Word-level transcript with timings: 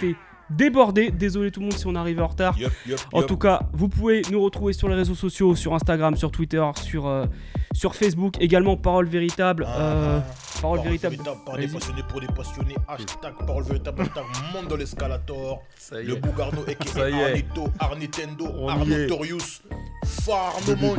été 0.00 0.16
débordé. 0.48 1.10
Désolé 1.10 1.50
tout 1.50 1.60
le 1.60 1.66
monde 1.66 1.76
si 1.76 1.86
on 1.86 1.94
arrive 1.94 2.20
en 2.20 2.26
retard. 2.26 2.56
Yup, 2.58 2.72
En 3.12 3.22
tout 3.22 3.36
cas, 3.36 3.60
vous 3.72 3.88
pouvez 3.88 4.22
nous 4.32 4.42
retrouver 4.42 4.72
sur 4.72 4.88
les 4.88 4.94
réseaux 4.96 5.14
sociaux, 5.14 5.54
sur 5.54 5.74
Instagram, 5.74 6.16
sur 6.16 6.30
Twitter, 6.32 6.64
sur, 6.82 7.06
euh, 7.06 7.26
sur 7.72 7.94
Facebook, 7.94 8.34
également 8.40 8.76
Parole 8.76 9.06
Véritable. 9.06 9.64
euh, 9.68 10.18
Ah, 10.20 10.34
Parole 10.60 10.78
Parole 10.78 10.88
Véritable. 10.88 11.16
par 11.46 11.56
des 11.56 11.66
Vas-y. 11.66 11.72
passionnés 11.74 12.02
pour 12.08 12.20
des 12.20 12.26
passionnés. 12.26 12.74
Hashtag 12.88 13.34
parole 13.46 13.62
véritable. 13.64 14.02
Hashtag 14.02 14.24
monde 14.54 14.68
dans 14.68 14.76
l'escalator. 14.76 15.62
Ça 15.76 16.02
y 16.02 16.06
Le. 16.06 16.16
Bougarno 16.16 16.64
et. 16.68 16.76
Arnito, 17.24 17.64
Arnitendo, 17.78 18.46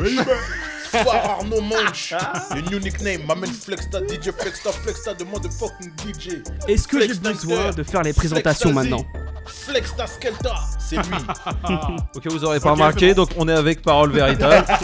Far 0.92 1.40
Arno 1.40 1.62
Munch. 1.62 2.14
Le 2.56 2.62
new 2.70 2.80
nickname. 2.80 3.26
M'amène 3.28 3.52
Flexta, 3.52 4.00
DJ 4.00 4.32
Flexta, 4.38 4.72
Flexta 4.72 5.14
de 5.14 5.24
motherfucking 5.24 5.92
DJ. 5.98 6.42
Est-ce 6.68 6.88
que 6.88 7.00
j'ai 7.00 7.08
Flex 7.14 7.20
besoin 7.20 7.72
de 7.72 7.84
faire 7.84 8.02
les 8.04 8.14
présentations 8.14 8.72
Flex 8.72 8.76
maintenant 8.90 9.06
Flexta 9.46 10.08
Skelta. 10.08 10.54
C'est 10.80 10.98
lui. 10.98 11.04
Ok, 12.16 12.28
vous 12.28 12.44
aurez 12.46 12.60
pas 12.60 12.72
remarqué, 12.72 13.14
donc 13.14 13.30
on 13.38 13.48
est 13.48 13.54
avec 13.54 13.82
Parole 13.82 14.12
Véritable. 14.12 14.66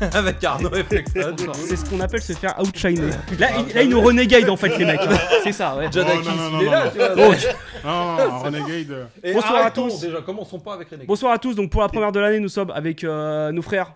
avec 0.12 0.42
Arnaud 0.42 0.74
et 0.74 0.82
Flexton. 0.84 1.36
C'est 1.68 1.76
ce 1.76 1.84
qu'on 1.84 2.00
appelle 2.00 2.22
se 2.22 2.32
faire 2.32 2.54
outshiner. 2.60 3.10
Là, 3.38 3.48
il- 3.68 3.74
là, 3.74 3.82
ils 3.82 3.88
nous 3.90 4.00
renegade 4.00 4.48
en 4.48 4.56
fait, 4.56 4.76
les 4.78 4.84
mecs. 4.84 5.00
C'est 5.42 5.52
ça, 5.52 5.76
ouais. 5.76 5.88
Jadakis, 5.92 6.28
Oh, 6.28 6.58
il 6.60 6.66
est 6.66 6.70
là, 6.70 6.84
non. 6.84 6.90
tu 6.90 6.96
vois. 6.98 7.08
Donc, 7.10 7.36
Non, 7.84 8.38
Renegade. 8.40 9.08
Bonsoir 9.34 9.66
à 9.66 9.70
tous. 9.70 10.00
Déjà, 10.00 10.20
commençons 10.22 10.58
pas 10.60 10.74
avec 10.74 10.88
Renegade. 10.88 11.06
bonsoir 11.06 11.32
à 11.32 11.38
tous. 11.38 11.54
Donc, 11.54 11.70
pour 11.70 11.82
la 11.82 11.88
première 11.88 12.12
de 12.12 12.20
l'année, 12.20 12.40
nous 12.40 12.48
sommes 12.48 12.70
avec 12.70 13.04
euh, 13.04 13.52
nos 13.52 13.62
frères 13.62 13.92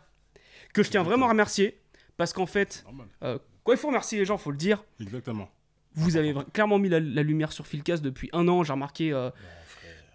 que 0.73 0.83
je 0.83 0.91
tiens 0.91 1.03
vraiment 1.03 1.27
à 1.27 1.31
remercier. 1.31 1.81
Parce 2.17 2.33
qu'en 2.33 2.47
fait, 2.47 2.85
euh, 3.23 3.39
quand 3.65 3.73
il 3.73 3.79
faut 3.79 3.89
remercier 3.89 4.19
les 4.19 4.25
gens, 4.25 4.39
faut 4.39 4.51
le 4.51 4.57
dire. 4.57 4.85
Exactement. 5.01 5.49
Vous 5.95 6.17
avez 6.17 6.35
clairement 6.53 6.79
mis 6.79 6.89
la, 6.89 7.01
la 7.01 7.23
lumière 7.23 7.53
sur 7.53 7.67
Philcast 7.67 8.03
depuis 8.03 8.29
un 8.33 8.47
an. 8.49 8.63
J'ai 8.65 8.73
remarqué 8.73 9.13
euh, 9.13 9.31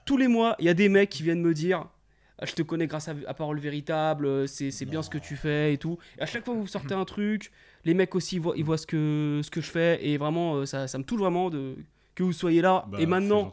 tous 0.06 0.18
les 0.18 0.28
mois, 0.28 0.56
il 0.60 0.66
y 0.66 0.70
a 0.70 0.74
des 0.74 0.90
mecs 0.90 1.10
qui 1.10 1.24
viennent 1.24 1.42
me 1.42 1.54
dire 1.54 1.86
Ah, 2.40 2.46
Je 2.46 2.54
te 2.54 2.62
connais 2.62 2.88
grâce 2.88 3.08
à, 3.08 3.16
à 3.28 3.34
Parole 3.34 3.60
Véritable, 3.60 4.26
euh, 4.26 4.48
c'est 4.48 4.86
bien 4.86 5.02
ce 5.02 5.10
que 5.10 5.18
tu 5.18 5.36
fais 5.36 5.74
et 5.74 5.78
tout. 5.78 5.98
Et 6.18 6.22
à 6.22 6.26
chaque 6.26 6.44
fois 6.46 6.54
que 6.54 6.60
vous 6.60 6.68
sortez 6.68 6.94
un 6.94 7.06
truc, 7.06 7.52
les 7.86 7.94
mecs 7.94 8.16
aussi 8.16 8.36
ils 8.36 8.42
voient, 8.42 8.54
ils 8.58 8.64
voient 8.64 8.78
ce, 8.78 8.88
que, 8.88 9.42
ce 9.44 9.50
que 9.50 9.62
je 9.62 9.70
fais. 9.70 10.06
Et 10.06 10.18
vraiment, 10.18 10.66
ça, 10.66 10.88
ça 10.88 10.98
me 10.98 11.04
touche 11.04 11.20
vraiment 11.20 11.50
de, 11.50 11.78
que 12.16 12.24
vous 12.24 12.34
soyez 12.34 12.62
là. 12.62 12.86
Bah, 12.90 13.00
et 13.00 13.06
maintenant, 13.06 13.52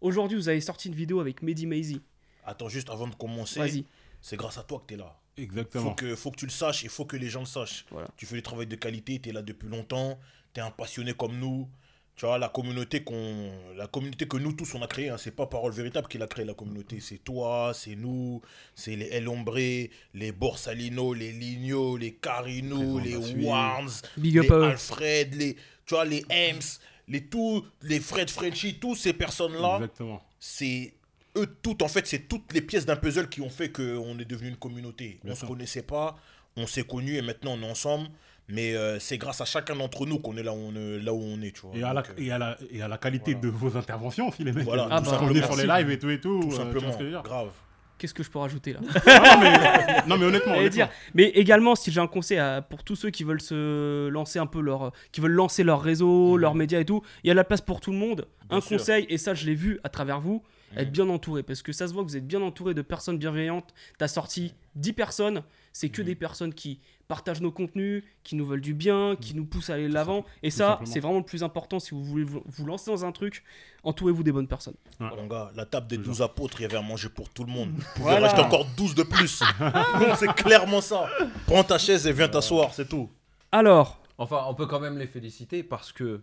aujourd'hui, 0.00 0.36
vous 0.36 0.48
avez 0.48 0.60
sorti 0.60 0.88
une 0.88 0.94
vidéo 0.94 1.20
avec 1.20 1.42
Mehdi 1.42 1.66
Maizy. 1.66 2.00
Attends, 2.44 2.68
juste 2.68 2.90
avant 2.90 3.06
de 3.06 3.14
commencer. 3.14 3.60
Vas-y. 3.60 3.84
C'est 4.20 4.36
grâce 4.36 4.58
à 4.58 4.62
toi 4.62 4.78
que 4.80 4.86
t'es 4.86 4.96
là. 4.96 5.18
Faut 5.36 5.42
Exactement. 5.42 5.94
que, 5.94 6.14
faut 6.14 6.30
que 6.30 6.36
tu 6.36 6.44
le 6.44 6.50
saches, 6.50 6.82
il 6.82 6.90
faut 6.90 7.06
que 7.06 7.16
les 7.16 7.30
gens 7.30 7.40
le 7.40 7.46
sachent. 7.46 7.86
Voilà. 7.90 8.08
Tu 8.16 8.26
fais 8.26 8.36
du 8.36 8.42
travail 8.42 8.66
de 8.66 8.76
qualité, 8.76 9.18
tu 9.18 9.30
es 9.30 9.32
là 9.32 9.40
depuis 9.42 9.68
longtemps, 9.68 10.18
tu 10.52 10.60
es 10.60 10.62
un 10.62 10.70
passionné 10.70 11.14
comme 11.14 11.38
nous. 11.38 11.68
Tu 12.14 12.26
vois, 12.26 12.36
la 12.36 12.50
communauté, 12.50 13.02
qu'on, 13.02 13.50
la 13.74 13.86
communauté 13.86 14.28
que 14.28 14.36
nous 14.36 14.52
tous 14.52 14.74
on 14.74 14.82
a 14.82 14.86
créée, 14.86 15.08
hein, 15.08 15.16
c'est 15.16 15.30
pas 15.34 15.46
Parole 15.46 15.72
Véritable 15.72 16.06
qui 16.08 16.18
l'a 16.18 16.26
créé 16.26 16.44
la 16.44 16.52
communauté, 16.52 17.00
c'est 17.00 17.16
toi, 17.16 17.72
c'est 17.74 17.96
nous, 17.96 18.42
c'est 18.74 18.94
les 18.94 19.06
El 19.06 19.28
Hombre, 19.28 19.56
les 19.56 20.32
Borsalino, 20.32 21.14
les 21.14 21.32
Ligno, 21.32 21.96
les 21.96 22.12
Carino, 22.12 22.98
les. 22.98 23.16
Warns, 23.16 24.02
Big 24.18 24.38
up 24.38 24.44
les. 24.50 24.66
Alfred, 24.66 25.34
les, 25.34 25.54
tu 25.86 25.94
vois, 25.94 26.04
les 26.04 26.22
Ems, 26.30 26.60
les, 27.08 27.24
tous, 27.24 27.64
les 27.80 27.98
Fred 27.98 28.28
Frenchy, 28.28 28.78
tous 28.78 28.94
ces 28.94 29.14
personnes-là 29.14 29.76
Exactement. 29.76 30.22
c'est 30.38 30.92
eux 31.36 31.46
toutes 31.62 31.82
en 31.82 31.88
fait 31.88 32.06
c'est 32.06 32.28
toutes 32.28 32.52
les 32.52 32.60
pièces 32.60 32.84
d'un 32.86 32.96
puzzle 32.96 33.28
qui 33.28 33.40
ont 33.40 33.48
fait 33.50 33.70
qu'on 33.70 34.18
est 34.18 34.24
devenu 34.24 34.48
une 34.50 34.56
communauté 34.56 35.18
Bien 35.24 35.32
on 35.32 35.34
se 35.34 35.40
sûr. 35.40 35.48
connaissait 35.48 35.82
pas 35.82 36.16
on 36.56 36.66
s'est 36.66 36.84
connus 36.84 37.16
et 37.16 37.22
maintenant 37.22 37.54
on 37.58 37.62
est 37.62 37.70
ensemble 37.70 38.08
mais 38.48 38.74
euh, 38.74 38.98
c'est 38.98 39.16
grâce 39.18 39.40
à 39.40 39.44
chacun 39.46 39.74
d'entre 39.76 40.04
nous 40.04 40.18
qu'on 40.18 40.36
est 40.36 40.42
là 40.42 40.52
où 40.52 40.56
on 40.56 40.74
est, 40.76 40.98
là 40.98 41.12
où 41.14 41.22
on 41.22 41.40
est 41.40 41.52
tu 41.54 41.62
vois 41.62 41.74
Et 41.76 41.82
à, 41.82 41.92
la, 41.94 42.00
euh, 42.00 42.12
et, 42.18 42.30
à 42.32 42.38
la, 42.38 42.56
et 42.70 42.82
à 42.82 42.88
la 42.88 42.98
qualité 42.98 43.32
voilà. 43.34 43.46
de 43.46 43.48
vos 43.56 43.76
interventions 43.78 44.28
aussi, 44.28 44.44
les 44.44 44.52
mecs. 44.52 44.64
Voilà, 44.64 44.84
Euh, 44.84 44.88
Ah 44.90 45.00
vous 45.00 45.10
bah, 45.10 45.16
revenez 45.18 45.40
sur 45.40 45.50
merci. 45.56 45.66
les 45.66 45.72
lives 45.84 45.90
et 45.90 45.98
tout 45.98 46.10
et 46.10 46.20
tout. 46.20 46.40
tout 46.40 46.46
euh, 46.48 46.50
tu 46.50 46.78
vois 46.78 46.92
simplement 46.92 47.22
grave 47.22 47.50
Qu'est-ce 47.98 48.12
que 48.14 48.24
je 48.24 48.30
peux 48.30 48.40
rajouter 48.40 48.72
là 48.72 48.80
non, 49.06 49.40
mais, 49.40 50.08
non, 50.08 50.18
mais 50.18 50.26
honnêtement. 50.26 50.52
Honnêtement. 50.54 50.68
dire. 50.70 50.88
Mais 51.14 51.28
également, 51.28 51.76
si 51.76 51.92
j'ai 51.92 52.00
un 52.00 52.08
conseil 52.08 52.38
à- 52.38 52.60
pour 52.60 52.82
tous 52.82 52.96
ceux 52.96 53.10
qui 53.10 53.22
veulent 53.22 53.40
se 53.40 54.08
lancer 54.08 54.40
un 54.40 54.46
peu 54.46 54.60
leur, 54.60 54.92
qui 55.12 55.20
veulent 55.20 55.30
lancer 55.30 55.62
leur 55.62 55.80
réseau, 55.80 56.36
leurs 56.36 56.56
médias 56.56 56.80
et 56.80 56.84
tout, 56.84 57.02
il 57.22 57.28
y 57.28 57.30
a 57.30 57.34
la 57.34 57.44
place 57.44 57.60
pour 57.60 57.80
tout 57.80 57.92
le 57.92 57.98
monde. 57.98 58.26
Bien 58.48 58.58
un 58.58 58.60
sûr. 58.60 58.76
conseil, 58.78 59.06
et 59.08 59.18
ça 59.18 59.34
je 59.34 59.46
l'ai 59.46 59.54
vu 59.54 59.78
à 59.84 59.88
travers 59.88 60.20
vous, 60.20 60.42
être 60.76 60.86
Mhm. 60.88 60.92
bien 60.92 61.08
entouré, 61.08 61.42
parce 61.42 61.62
que 61.62 61.72
ça 61.72 61.86
se 61.88 61.92
voit 61.92 62.02
que 62.02 62.08
vous 62.08 62.16
êtes 62.16 62.26
bien 62.26 62.40
entouré 62.42 62.74
de 62.74 62.82
personnes 62.82 63.18
bienveillantes. 63.18 63.72
T'as 63.98 64.08
sorti 64.08 64.54
10 64.76 64.92
personnes, 64.92 65.42
c'est 65.72 65.88
Mhm. 65.88 65.92
que 65.92 66.02
des 66.02 66.14
personnes 66.14 66.54
qui 66.54 66.78
partagent 67.08 67.42
nos 67.42 67.50
contenus, 67.52 68.04
qui 68.24 68.36
nous 68.36 68.46
veulent 68.46 68.62
du 68.62 68.72
bien, 68.72 69.16
qui 69.20 69.34
nous 69.34 69.44
poussent 69.44 69.68
à 69.68 69.74
aller 69.74 69.88
de 69.88 69.92
l'avant. 69.92 70.24
Et 70.42 70.50
tout 70.50 70.56
ça, 70.56 70.80
c'est 70.84 71.00
vraiment 71.00 71.18
le 71.18 71.24
plus 71.24 71.42
important 71.42 71.78
si 71.78 71.90
vous 71.90 72.02
voulez 72.02 72.24
vous, 72.24 72.42
vous 72.46 72.64
lancer 72.64 72.90
dans 72.90 73.04
un 73.04 73.12
truc. 73.12 73.44
Entourez-vous 73.84 74.22
des 74.22 74.32
bonnes 74.32 74.48
personnes. 74.48 74.76
mon 74.98 75.26
gars 75.26 75.50
la 75.54 75.66
table 75.66 75.88
des 75.88 75.98
12 75.98 76.22
apôtres 76.22 76.60
il 76.60 76.62
y 76.62 76.66
avait 76.66 76.76
à 76.78 76.82
manger 76.82 77.08
pour 77.10 77.28
tout 77.28 77.44
le 77.44 77.50
monde 77.52 77.70
vous 77.76 77.82
pouvez 77.96 78.10
Voilà. 78.12 78.28
rajouter 78.28 78.42
encore 78.46 78.64
12 78.76 78.94
de 78.94 79.02
plus 79.02 79.42
c'est 80.16 80.32
clairement 80.34 80.80
ça 80.80 81.08
prends 81.46 81.64
ta 81.64 81.78
chaise 81.78 82.06
et 82.06 82.12
viens 82.12 82.28
t'asseoir 82.28 82.72
c'est 82.72 82.88
tout 82.88 83.10
Alors, 83.50 83.98
Enfin, 84.18 84.44
on 84.48 84.54
peut 84.54 84.66
quand 84.66 84.78
même 84.78 84.98
les 84.98 85.06
féliciter 85.08 85.62
parce 85.64 85.90
que 85.90 86.20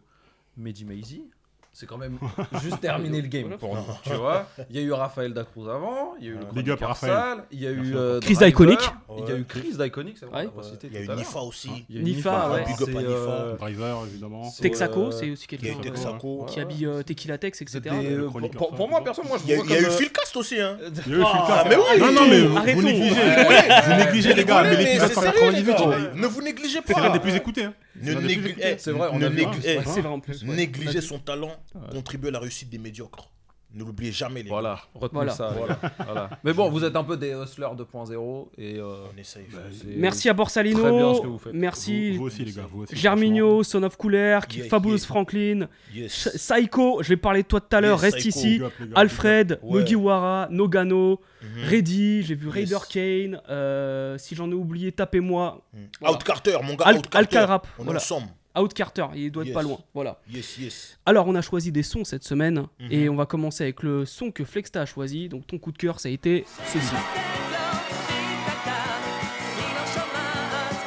Mehdi 0.55 0.85
Maizy, 0.85 1.23
c'est 1.79 1.85
quand 1.85 1.97
même 1.97 2.17
juste 2.61 2.81
terminé 2.81 3.21
le 3.21 3.27
game 3.29 3.57
pour 3.57 3.73
nous. 3.75 3.81
Tu 4.03 4.13
vois, 4.13 4.47
il 4.69 4.75
y 4.75 4.79
a 4.79 4.81
eu 4.81 4.91
Raphaël 4.91 5.33
Dacruz 5.33 5.69
avant, 5.69 6.13
il 6.19 6.25
y 6.25 6.29
a 6.29 6.31
eu 6.31 6.35
le 6.35 6.45
Big 6.53 6.69
up, 6.69 6.79
Raphaël. 6.81 7.37
Il 7.51 7.61
y 7.61 7.67
a 7.67 7.71
eu 7.71 7.95
euh, 7.95 8.19
Chris 8.19 8.35
d'Iconic. 8.35 8.79
il 9.17 9.29
y 9.29 9.31
a 9.31 9.37
eu 9.37 9.45
Chris 9.45 9.73
d'Iconic, 9.77 10.17
c'est 10.19 10.25
vrai, 10.25 10.47
il 10.83 10.93
y 10.93 10.97
a 10.97 11.13
eu. 11.13 11.15
Nifa 11.15 11.39
aussi 11.39 11.85
Il 11.89 11.95
y 11.95 11.99
a 11.99 12.01
eu 12.01 12.03
Nifa, 12.03 12.49
ouais. 12.51 12.63
Big 12.65 12.81
up 12.81 12.89
à 12.89 13.01
Nifa. 13.01 13.09
euh, 13.11 13.55
Driver, 13.57 14.03
évidemment. 14.07 14.51
Texaco, 14.61 15.05
euh, 15.07 15.11
c'est 15.11 15.29
aussi 15.31 15.47
il 15.51 15.65
y 15.65 15.69
a 15.69 15.73
quelqu'un 15.75 16.17
euh, 16.23 16.45
qui 16.47 16.59
habille 16.59 16.85
euh, 16.85 17.01
Tequila 17.03 17.37
Tex, 17.37 17.61
etc. 17.61 17.81
euh, 17.93 18.27
pour, 18.29 18.89
moi, 18.89 19.01
personne, 19.03 19.25
moi 19.27 19.37
je 19.37 19.43
il 19.45 19.49
y 19.51 19.53
a, 19.53 19.55
vois 19.57 19.65
il 19.67 19.71
y 19.71 19.75
a 19.75 19.79
eu 19.79 19.83
comme, 19.83 19.93
euh, 19.93 19.97
Philcast 19.97 20.35
aussi 20.37 20.59
hein 20.59 20.77
Il 21.07 21.11
y 21.13 21.15
a 21.15 21.17
eu 21.19 21.23
Ah, 21.25 21.31
Philcast. 21.31 21.65
mais 21.69 21.75
oui. 21.75 21.99
Non, 21.99 22.11
non, 22.11 22.27
mais 22.27 22.73
vous 22.73 22.81
négligez. 22.83 23.11
Ouais. 23.13 23.81
Vous 23.87 23.93
négligez, 24.05 24.33
les 24.33 24.45
gars. 24.45 24.63
Mais 24.63 24.75
les 24.75 24.97
98, 24.97 25.63
gars. 25.65 25.75
il 25.79 25.93
est- 26.17 26.21
Ne 26.21 26.27
vous 26.27 26.41
négligez 26.41 26.79
c'est 26.85 26.93
l'un 26.95 27.01
pas. 27.07 27.09
des 27.09 27.19
plus 27.19 27.35
écoutés. 27.35 27.63
hein. 27.65 27.73
Ne 28.01 28.05
C'est 28.05 28.13
l'un 28.13 28.27
des 28.27 28.35
plus 28.37 28.49
écoutés. 28.51 28.65
eh, 28.73 28.77
C'est 28.77 28.91
vrai, 28.91 29.09
on 29.11 29.19
ne 29.19 29.25
a 29.25 29.27
hein, 29.27 29.31
négli- 29.31 29.61
c'est 29.61 29.71
eh, 29.71 29.75
vrai. 29.75 29.85
C'est 29.93 30.01
vrai 30.01 30.09
en 30.13 30.19
plus. 30.19 30.43
Négliger 30.43 31.01
son 31.01 31.19
talent 31.19 31.51
contribue 31.91 32.27
à 32.27 32.31
la 32.31 32.39
réussite 32.39 32.69
des 32.69 32.77
médiocres. 32.77 33.29
Ne 33.71 33.83
l'oubliez 33.83 34.11
jamais, 34.11 34.39
les 34.41 34.45
gars. 34.45 34.55
Voilà, 34.55 34.79
retenez 34.95 35.13
Voilà. 35.13 35.31
ça. 35.31 35.53
Voilà. 36.03 36.29
Mais 36.43 36.53
bon, 36.53 36.71
vous 36.71 36.83
êtes 36.83 36.95
un 36.95 37.03
peu 37.03 37.15
des 37.15 37.33
hustlers 37.39 37.67
2.0 37.77 38.49
et 38.57 38.79
euh, 38.79 39.05
On 39.13 39.15
essaye. 39.19 39.45
c'est- 39.71 39.85
Merci 39.95 40.27
à 40.27 40.33
Borsalino. 40.33 40.79
Très 40.81 40.91
bien 40.91 41.13
ce 41.13 41.21
que 41.21 41.27
vous 41.27 41.37
faites. 41.37 41.53
Merci. 41.53 42.11
Vous, 42.13 42.17
vous 42.17 42.25
aussi, 42.25 42.45
les 42.45 42.51
gars. 42.51 42.65
Vous 42.67 42.81
aussi. 42.81 42.95
Germinho, 42.95 43.61
Son 43.61 43.83
of 43.83 43.95
Cooler, 43.95 44.39
Yeah, 44.51 44.65
Fabulous 44.65 44.97
yeah. 44.97 45.05
Franklin, 45.05 45.67
Yes. 45.93 46.11
Ch- 46.11 46.33
Psycho, 46.35 47.03
je 47.03 47.09
vais 47.09 47.17
parler 47.17 47.43
de 47.43 47.47
toi 47.47 47.61
tout 47.61 47.75
à 47.75 47.79
l'heure, 47.79 48.03
Yes, 48.03 48.13
reste 48.15 48.17
Psycho. 48.27 48.39
ici. 48.39 48.57
Gars, 48.57 48.69
Alfred, 48.95 49.59
Ouais. 49.61 49.81
Mugiwara, 49.81 50.47
Nogano, 50.49 51.21
Mhm. 51.43 51.63
Reddy, 51.69 52.23
j'ai 52.23 52.33
vu 52.33 52.49
Raider 52.49 52.71
Yes. 52.71 52.85
Kane, 52.87 53.41
euh, 53.49 54.17
si 54.17 54.33
j'en 54.33 54.49
ai 54.49 54.55
oublié, 54.55 54.91
tapez-moi. 54.91 55.61
Voilà. 56.01 56.15
Out 56.15 56.23
Carter, 56.23 56.57
mon 56.63 56.73
gars. 56.73 56.85
Al- 56.87 56.95
Out 56.97 57.07
Carter. 57.07 57.17
Alcal 57.37 57.45
Rap, 57.45 57.67
On 57.77 57.85
est 57.85 57.95
ensemble. 57.95 58.29
Out 58.59 58.73
Carter, 58.73 59.05
il 59.15 59.31
doit 59.31 59.43
être 59.43 59.47
Yes. 59.49 59.53
pas 59.55 59.63
loin. 59.63 59.77
Voilà. 59.93 60.19
Yes, 60.29 60.57
yes. 60.57 60.99
Alors, 61.05 61.27
on 61.27 61.35
a 61.35 61.41
choisi 61.41 61.71
des 61.71 61.83
sons 61.83 62.03
cette 62.03 62.23
semaine 62.23 62.65
Mhm. 62.79 62.87
et 62.91 63.09
on 63.09 63.15
va 63.15 63.25
commencer 63.25 63.63
avec 63.63 63.83
le 63.83 64.05
son 64.05 64.31
que 64.31 64.43
Flexta 64.43 64.81
a 64.81 64.85
choisi. 64.85 65.29
Donc, 65.29 65.47
ton 65.47 65.57
coup 65.57 65.71
de 65.71 65.77
cœur, 65.77 65.99
ça 65.99 66.09
a 66.09 66.11
été 66.11 66.45
ceci. 66.67 66.93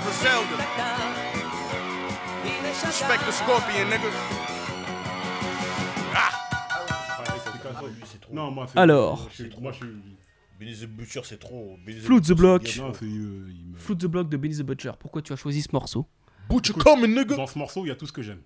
Griselda. 0.04 0.56
Respect 2.84 3.24
the 3.26 3.32
scorpion, 3.32 3.84
nigga. 3.86 4.08
Non, 8.32 8.50
moi, 8.50 8.66
c'est- 8.66 8.78
Alors. 8.78 9.28
je 9.30 9.42
suis- 9.44 9.60
Moi, 9.60 9.72
je 9.72 9.78
suis. 9.78 9.86
Benny 10.58 10.74
the 10.74 10.86
Butcher, 10.86 11.20
c'est 11.24 11.38
trop. 11.38 11.76
Benny 11.84 11.98
the 12.00 12.04
Flood 12.04 12.22
the 12.24 12.28
Butcher, 12.28 12.80
Block. 12.80 13.02
euh, 13.02 13.46
Flood 13.76 13.98
the 13.98 14.06
Block 14.06 14.28
de 14.28 14.36
Benny 14.36 14.56
the 14.56 14.62
Butcher. 14.62 14.92
Pourquoi 14.98 15.20
tu 15.22 15.32
as 15.32 15.36
choisi 15.36 15.60
ce 15.62 15.68
morceau? 15.72 16.06
Butcher 16.48 16.74
coming, 16.74 17.14
nigga. 17.14 17.36
Dans 17.36 17.46
ce 17.46 17.58
morceau, 17.58 17.84
il 17.84 17.88
y 17.88 17.92
a 17.92 17.96
tout 17.96 18.06
ce 18.06 18.12
que 18.12 18.22
j'aime. 18.22 18.40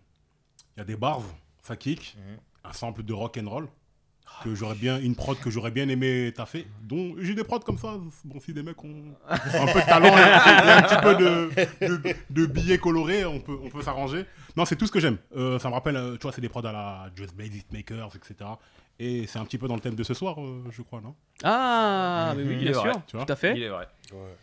Il 0.77 0.81
y 0.81 0.83
a 0.83 0.85
des 0.85 0.97
bars, 0.97 1.23
ça 1.63 1.77
kick, 1.77 2.17
Mhm. 2.19 2.37
un 2.65 2.73
sample 2.73 3.03
de 3.03 3.13
rock 3.13 3.39
and 3.43 3.49
roll 3.49 3.69
que 4.43 4.55
j'aurais 4.55 4.75
bien 4.75 4.99
une 5.01 5.15
prod 5.15 5.39
que 5.39 5.49
j'aurais 5.51 5.71
bien 5.71 5.89
aimé 5.89 6.33
taffer. 6.37 6.67
dont 6.83 7.15
j'ai 7.19 7.35
des 7.35 7.45
prods 7.45 7.61
comme 7.61 7.79
ça. 7.79 7.95
Bon, 8.25 8.39
si 8.41 8.53
des 8.53 8.63
mecs 8.63 8.83
ont 8.85 9.15
un 9.31 9.37
peu 9.73 9.81
de 9.81 9.87
talent 9.87 10.17
et 10.19 10.21
un 10.21 10.83
petit 10.83 11.01
peu 11.01 11.15
de, 11.15 11.87
de, 11.87 12.15
de 12.31 12.47
billets 12.47 12.79
colorés, 12.79 13.25
on 13.25 13.41
peut 13.41 13.57
on 13.63 13.71
peut 13.71 13.83
s'arranger. 13.83 14.27
Non, 14.57 14.65
c'est 14.67 14.77
tout 14.77 14.87
ce 14.87 14.93
que 14.93 15.01
j'aime. 15.01 15.17
Euh, 15.37 15.59
ça 15.59 15.69
me 15.69 15.75
rappelle, 15.75 15.97
euh, 15.97 16.17
tu 16.17 16.23
vois, 16.23 16.33
c'est 16.33 16.41
des 16.43 16.49
prods 16.51 16.67
à 16.67 16.73
la 16.73 17.11
Just 17.15 17.35
Basic 17.35 17.71
Makers, 17.73 18.11
etc. 18.17 18.51
Et 18.99 19.27
c'est 19.27 19.39
un 19.39 19.45
petit 19.45 19.59
peu 19.59 19.69
dans 19.69 19.75
le 19.75 19.81
thème 19.81 19.95
de 19.95 20.03
ce 20.03 20.13
soir, 20.15 20.41
euh, 20.41 20.65
je 20.71 20.83
crois, 20.83 21.01
non? 21.01 21.15
Ah, 21.45 22.35
mais 22.37 22.43
oui, 22.43 22.49
Il 22.55 22.59
bien 22.61 22.71
est 22.71 22.75
sûr, 22.75 22.83
vrai, 22.83 22.93
tu 23.07 23.17
vois. 23.17 23.25
tout 23.27 23.33
à 23.33 23.37
fait. 23.37 23.55
Il 23.57 23.63
est 23.63 23.69
vrai. 23.69 23.87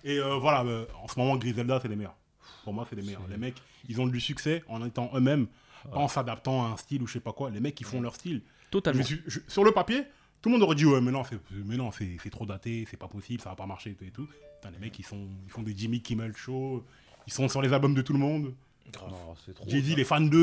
Et 0.03 0.17
euh, 0.19 0.35
voilà, 0.37 0.61
euh, 0.63 0.85
en 1.03 1.07
ce 1.07 1.19
moment, 1.19 1.35
Griselda, 1.35 1.79
c'est 1.81 1.87
les 1.87 1.95
meilleurs. 1.95 2.15
Pour 2.63 2.73
moi, 2.73 2.85
c'est 2.89 2.95
les 2.95 3.01
meilleurs. 3.03 3.27
Les 3.29 3.37
mecs, 3.37 3.61
ils 3.89 3.99
ont 4.01 4.07
du 4.07 4.19
succès 4.19 4.63
en 4.67 4.85
étant 4.85 5.11
eux-mêmes, 5.13 5.47
pas 5.91 5.97
en 5.97 6.07
s'adaptant 6.07 6.65
à 6.65 6.69
un 6.69 6.77
style 6.77 7.01
ou 7.01 7.07
je 7.07 7.13
sais 7.13 7.19
pas 7.19 7.33
quoi. 7.33 7.49
Les 7.49 7.59
mecs, 7.59 7.79
ils 7.81 7.85
font 7.85 8.01
leur 8.01 8.15
style. 8.15 8.41
Totalement. 8.71 8.99
me 8.99 9.03
suis- 9.05 9.21
je- 9.27 9.39
sur 9.47 9.63
le 9.63 9.71
papier, 9.71 10.03
tout 10.41 10.49
le 10.49 10.53
monde 10.53 10.63
aurait 10.63 10.75
dit 10.75 10.85
ouais, 10.85 10.99
mais 11.01 11.11
non, 11.11 11.23
c'est, 11.23 11.37
mais 11.65 11.77
non, 11.77 11.91
c'est, 11.91 12.17
c'est 12.23 12.29
trop 12.29 12.45
daté, 12.45 12.85
c'est 12.89 12.97
pas 12.97 13.07
possible, 13.07 13.41
ça 13.41 13.49
va 13.49 13.55
pas 13.55 13.65
marcher 13.65 13.91
et 13.91 13.93
tout 13.95 14.03
et 14.05 14.11
tout. 14.11 14.27
Putain, 14.61 14.71
les 14.71 14.79
mecs, 14.79 14.97
ils, 14.97 15.05
sont, 15.05 15.27
ils 15.45 15.51
font 15.51 15.61
des 15.61 15.75
Jimmy 15.77 16.01
Kimmel 16.01 16.35
Show, 16.35 16.83
ils 17.27 17.33
sont 17.33 17.47
sur 17.49 17.61
les 17.61 17.71
albums 17.73 17.93
de 17.93 18.01
tout 18.01 18.13
le 18.13 18.19
monde. 18.19 18.53
C'est 18.85 19.53
trop. 19.53 19.69
Jay-Z, 19.69 19.95
les 19.95 20.03
fans 20.03 20.21
d'eux, 20.21 20.37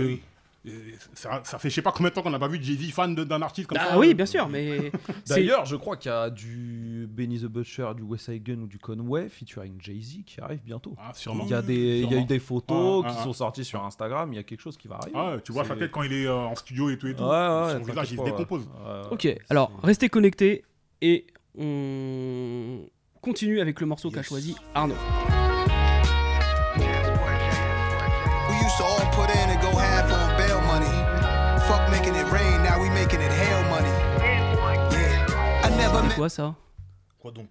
euh, 0.00 0.06
Oui. 0.06 0.20
Ça, 1.14 1.40
ça 1.44 1.58
fait 1.58 1.70
je 1.70 1.74
sais 1.74 1.82
pas 1.82 1.92
combien 1.92 2.08
de 2.10 2.14
temps 2.14 2.22
qu'on 2.22 2.30
n'a 2.30 2.38
pas 2.38 2.48
vu 2.48 2.58
de 2.58 2.64
Jay-Z 2.64 2.90
fan 2.92 3.14
d'un 3.14 3.42
artiste 3.42 3.68
comme 3.68 3.78
ça. 3.78 3.88
Ah 3.90 3.98
oui, 3.98 4.14
bien 4.14 4.26
sûr, 4.26 4.48
mais 4.48 4.90
D'ailleurs, 5.28 5.64
je 5.64 5.76
crois 5.76 5.96
qu'il 5.96 6.10
y 6.10 6.14
a 6.14 6.30
du 6.30 7.06
Benny 7.10 7.38
the 7.40 7.46
Butcher, 7.46 7.88
du 7.96 8.02
West 8.02 8.26
Side 8.26 8.42
Gun 8.42 8.62
ou 8.62 8.66
du 8.66 8.78
Conway 8.78 9.28
featuring 9.28 9.74
Jay-Z 9.80 10.24
qui 10.26 10.40
arrive 10.40 10.60
bientôt. 10.64 10.94
Ah, 10.98 11.12
sûrement. 11.14 11.44
Il 11.44 11.50
y, 11.50 11.54
a 11.54 11.62
des, 11.62 11.74
il 11.74 12.00
y 12.00 12.04
a 12.04 12.08
Sûrement. 12.08 12.22
eu 12.22 12.26
des 12.26 12.38
photos 12.38 13.04
Ah, 13.06 13.10
qui 13.10 13.16
ah, 13.20 13.24
sont 13.24 13.32
sorties 13.32 13.64
sur 13.64 13.84
Instagram, 13.84 14.32
il 14.32 14.36
y 14.36 14.38
a 14.38 14.42
quelque 14.42 14.60
chose 14.60 14.76
qui 14.76 14.88
va 14.88 14.96
arriver. 14.96 15.16
Ah 15.16 15.34
ouais, 15.34 15.40
tu 15.42 15.52
vois 15.52 15.64
sa 15.64 15.76
tête 15.76 15.90
quand 15.90 16.02
il 16.02 16.12
est 16.12 16.26
euh, 16.26 16.34
en 16.34 16.54
studio 16.54 16.90
et 16.90 16.98
tout 16.98 17.06
et 17.08 17.14
tout. 17.14 17.22
Ouais, 17.22 17.28
ouais, 17.28 17.72
Son 17.78 17.82
visage, 17.84 18.12
il 18.12 18.18
se 18.18 18.24
décompose. 18.24 18.68
Ok, 19.10 19.28
alors 19.50 19.70
restez 19.82 20.08
connectés 20.08 20.64
et 21.02 21.26
on 21.58 22.80
continue 23.20 23.60
avec 23.60 23.80
le 23.80 23.86
morceau 23.86 24.10
qu'a 24.10 24.22
choisi 24.22 24.56
Arnaud. 24.74 24.94
Quoi 36.16 36.28
ça 36.28 36.54
Quoi 37.18 37.30
donc 37.30 37.50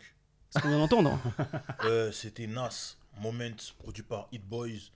Ce 0.50 0.60
qu'on 0.60 0.68
vient 0.70 0.80
d'entendre 0.80 1.20
Euh, 1.86 2.12
C'était 2.12 2.48
Nas, 2.48 2.96
Moment, 3.22 3.56
produit 3.80 4.04
par 4.04 4.28
Hit 4.32 4.44
Boys, 4.46 4.92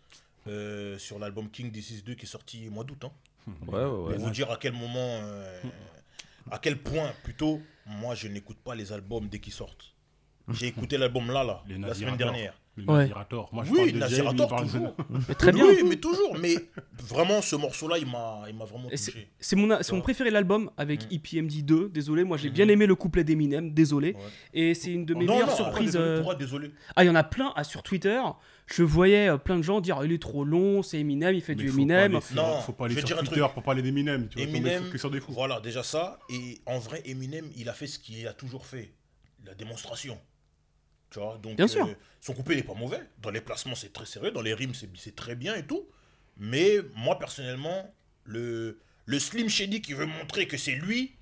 euh, 0.48 0.98
sur 0.98 1.20
l'album 1.20 1.50
King 1.50 1.72
This 1.72 1.92
Is 1.92 2.02
2 2.02 2.16
qui 2.16 2.26
est 2.26 2.30
sorti 2.30 2.68
au 2.68 2.72
mois 2.72 2.84
d'août. 2.84 3.04
Hein. 3.06 3.12
Ouais, 3.68 3.80
ouais, 3.80 3.86
ouais. 3.86 4.16
Pour 4.16 4.26
vous 4.26 4.30
dire 4.32 4.52
à 4.52 4.58
quel 4.58 4.74
moment, 4.74 4.98
euh, 4.98 5.62
à 6.52 6.60
quel 6.60 6.78
point 6.78 7.12
plutôt, 7.24 7.62
moi 7.86 8.16
je 8.16 8.28
n'écoute 8.28 8.58
pas 8.58 8.76
les 8.76 8.92
albums 8.92 9.28
dès 9.28 9.40
qu'ils 9.40 9.54
sortent. 9.54 9.94
J'ai 10.50 10.68
écouté 10.68 10.98
l'album 10.98 11.28
là, 11.32 11.44
là, 11.44 11.64
la 11.68 11.94
semaine 11.94 12.18
dernière. 12.18 12.60
Le 12.80 12.92
Ouais. 12.92 13.00
Nazirator. 13.02 13.50
Moi, 13.54 13.64
je 13.66 13.70
parle 13.70 13.82
Oui, 13.82 13.86
de 13.86 13.90
Jay, 13.92 13.96
il 13.96 14.00
Nazirator 14.00 14.48
parle 14.50 14.66
de- 14.68 14.72
toujours. 14.72 14.96
Mais 15.28 15.36
Très 15.36 15.52
bien. 15.52 15.66
Oui, 15.66 15.78
mais 15.88 15.96
toujours. 15.98 16.38
Mais 16.40 16.56
vraiment, 17.08 17.42
ce 17.42 17.56
morceau-là, 17.56 17.98
il 17.98 18.06
m'a 18.08 18.44
il 18.48 18.56
m'a 18.56 18.66
vraiment 18.66 18.90
touché. 18.90 19.30
c'est 19.40 19.56
mon, 19.56 19.78
c'est 19.82 19.94
mon 19.94 20.02
préféré 20.02 20.30
l'album 20.32 20.70
avec 20.78 21.04
Mm. 21.12 21.14
EPMD 21.16 21.62
2, 21.64 21.90
désolé, 21.90 22.24
moi 22.24 22.38
j'ai 22.38 22.48
Mhm. 22.50 22.54
bien 22.56 22.68
aimé 22.70 22.86
le 22.88 22.96
couplet 22.96 23.24
d'Eminem, 23.24 23.74
désolé. 23.74 24.14
Ouais. 24.14 24.20
Et 24.54 24.74
c'est 24.74 24.92
une 24.92 25.06
de 25.06 25.14
mes 25.14 25.26
non, 25.26 25.34
meilleures 25.34 25.50
non, 25.50 25.56
surprises. 25.56 26.00
Pourquoi, 26.16 26.36
désolé, 26.36 26.68
euh, 26.68 26.94
Ah, 26.96 27.04
il 27.04 27.08
y 27.08 27.10
en 27.10 27.16
a 27.16 27.24
plein 27.24 27.52
ah, 27.56 27.64
sur 27.64 27.84
Twitter. 27.84 28.20
Je 28.68 28.84
voyais 28.84 29.30
euh, 29.30 29.38
plein 29.38 29.58
de 29.58 29.64
gens 29.64 29.82
dire 29.82 30.00
il 30.04 30.12
est 30.12 30.22
trop 30.22 30.44
long, 30.44 30.84
c'est 30.84 31.00
Eminem, 31.00 31.34
il 31.34 31.42
fait 31.42 31.56
Mais 31.56 31.64
du 31.64 31.70
faut 31.70 31.76
pas 31.78 31.82
Eminem. 31.82 32.16
aller 32.16 32.26
Non, 32.36 32.60
faut 32.62 32.72
pas 32.74 32.84
je 32.84 32.86
aller 32.86 32.96
vais 32.96 33.02
sur 33.02 33.08
dire 33.08 33.18
un 33.18 33.24
Twitter 33.26 33.42
truc. 33.42 33.54
pour 33.54 33.64
parler 33.64 33.82
d'Eminem. 33.82 34.28
Tu 34.30 34.38
tomber 34.38 34.50
Eminem, 34.58 34.84
sur 34.98 35.10
des 35.10 35.20
fous. 35.20 35.32
voilà, 35.34 35.60
déjà 35.60 35.82
ça. 35.84 36.20
Et 36.30 36.60
en 36.68 36.78
vrai, 36.78 37.02
Eminem, 37.06 37.50
il 37.58 37.68
a 37.68 37.74
fait 37.74 37.88
ce 37.88 37.98
qu'il 38.00 38.28
a 38.28 38.34
toujours 38.34 38.66
fait. 38.68 38.92
La 39.46 39.56
démonstration. 39.56 40.20
Tu 41.12 41.20
vois, 41.20 41.40
donc 41.42 41.56
Bien 41.58 41.68
sûr. 41.68 41.86
euh, 41.88 41.94
son 42.22 42.34
coupé 42.34 42.56
n'est 42.56 42.64
pas 42.64 42.74
mauvais. 42.76 43.00
Dans 43.22 43.32
les 43.32 43.42
placements, 43.42 43.76
c'est 43.76 43.92
très 43.94 44.06
sérieux. 44.06 44.32
Dans 44.32 44.42
les 44.42 44.54
rimes, 44.54 44.74
c'est 44.96 45.16
très 45.16 45.36
bien 45.36 45.56
et 45.56 45.66
tout. 45.66 45.88
Mais 46.38 46.78
moi, 46.96 47.18
personnellement, 47.20 47.94
le, 48.26 48.80
le 49.06 49.20
Slim 49.20 49.50
Shady 49.50 49.82
qui 49.82 49.94
veut 49.94 50.06
montrer 50.06 50.48
que 50.48 50.58
c'est 50.58 50.74
lui, 50.76 51.16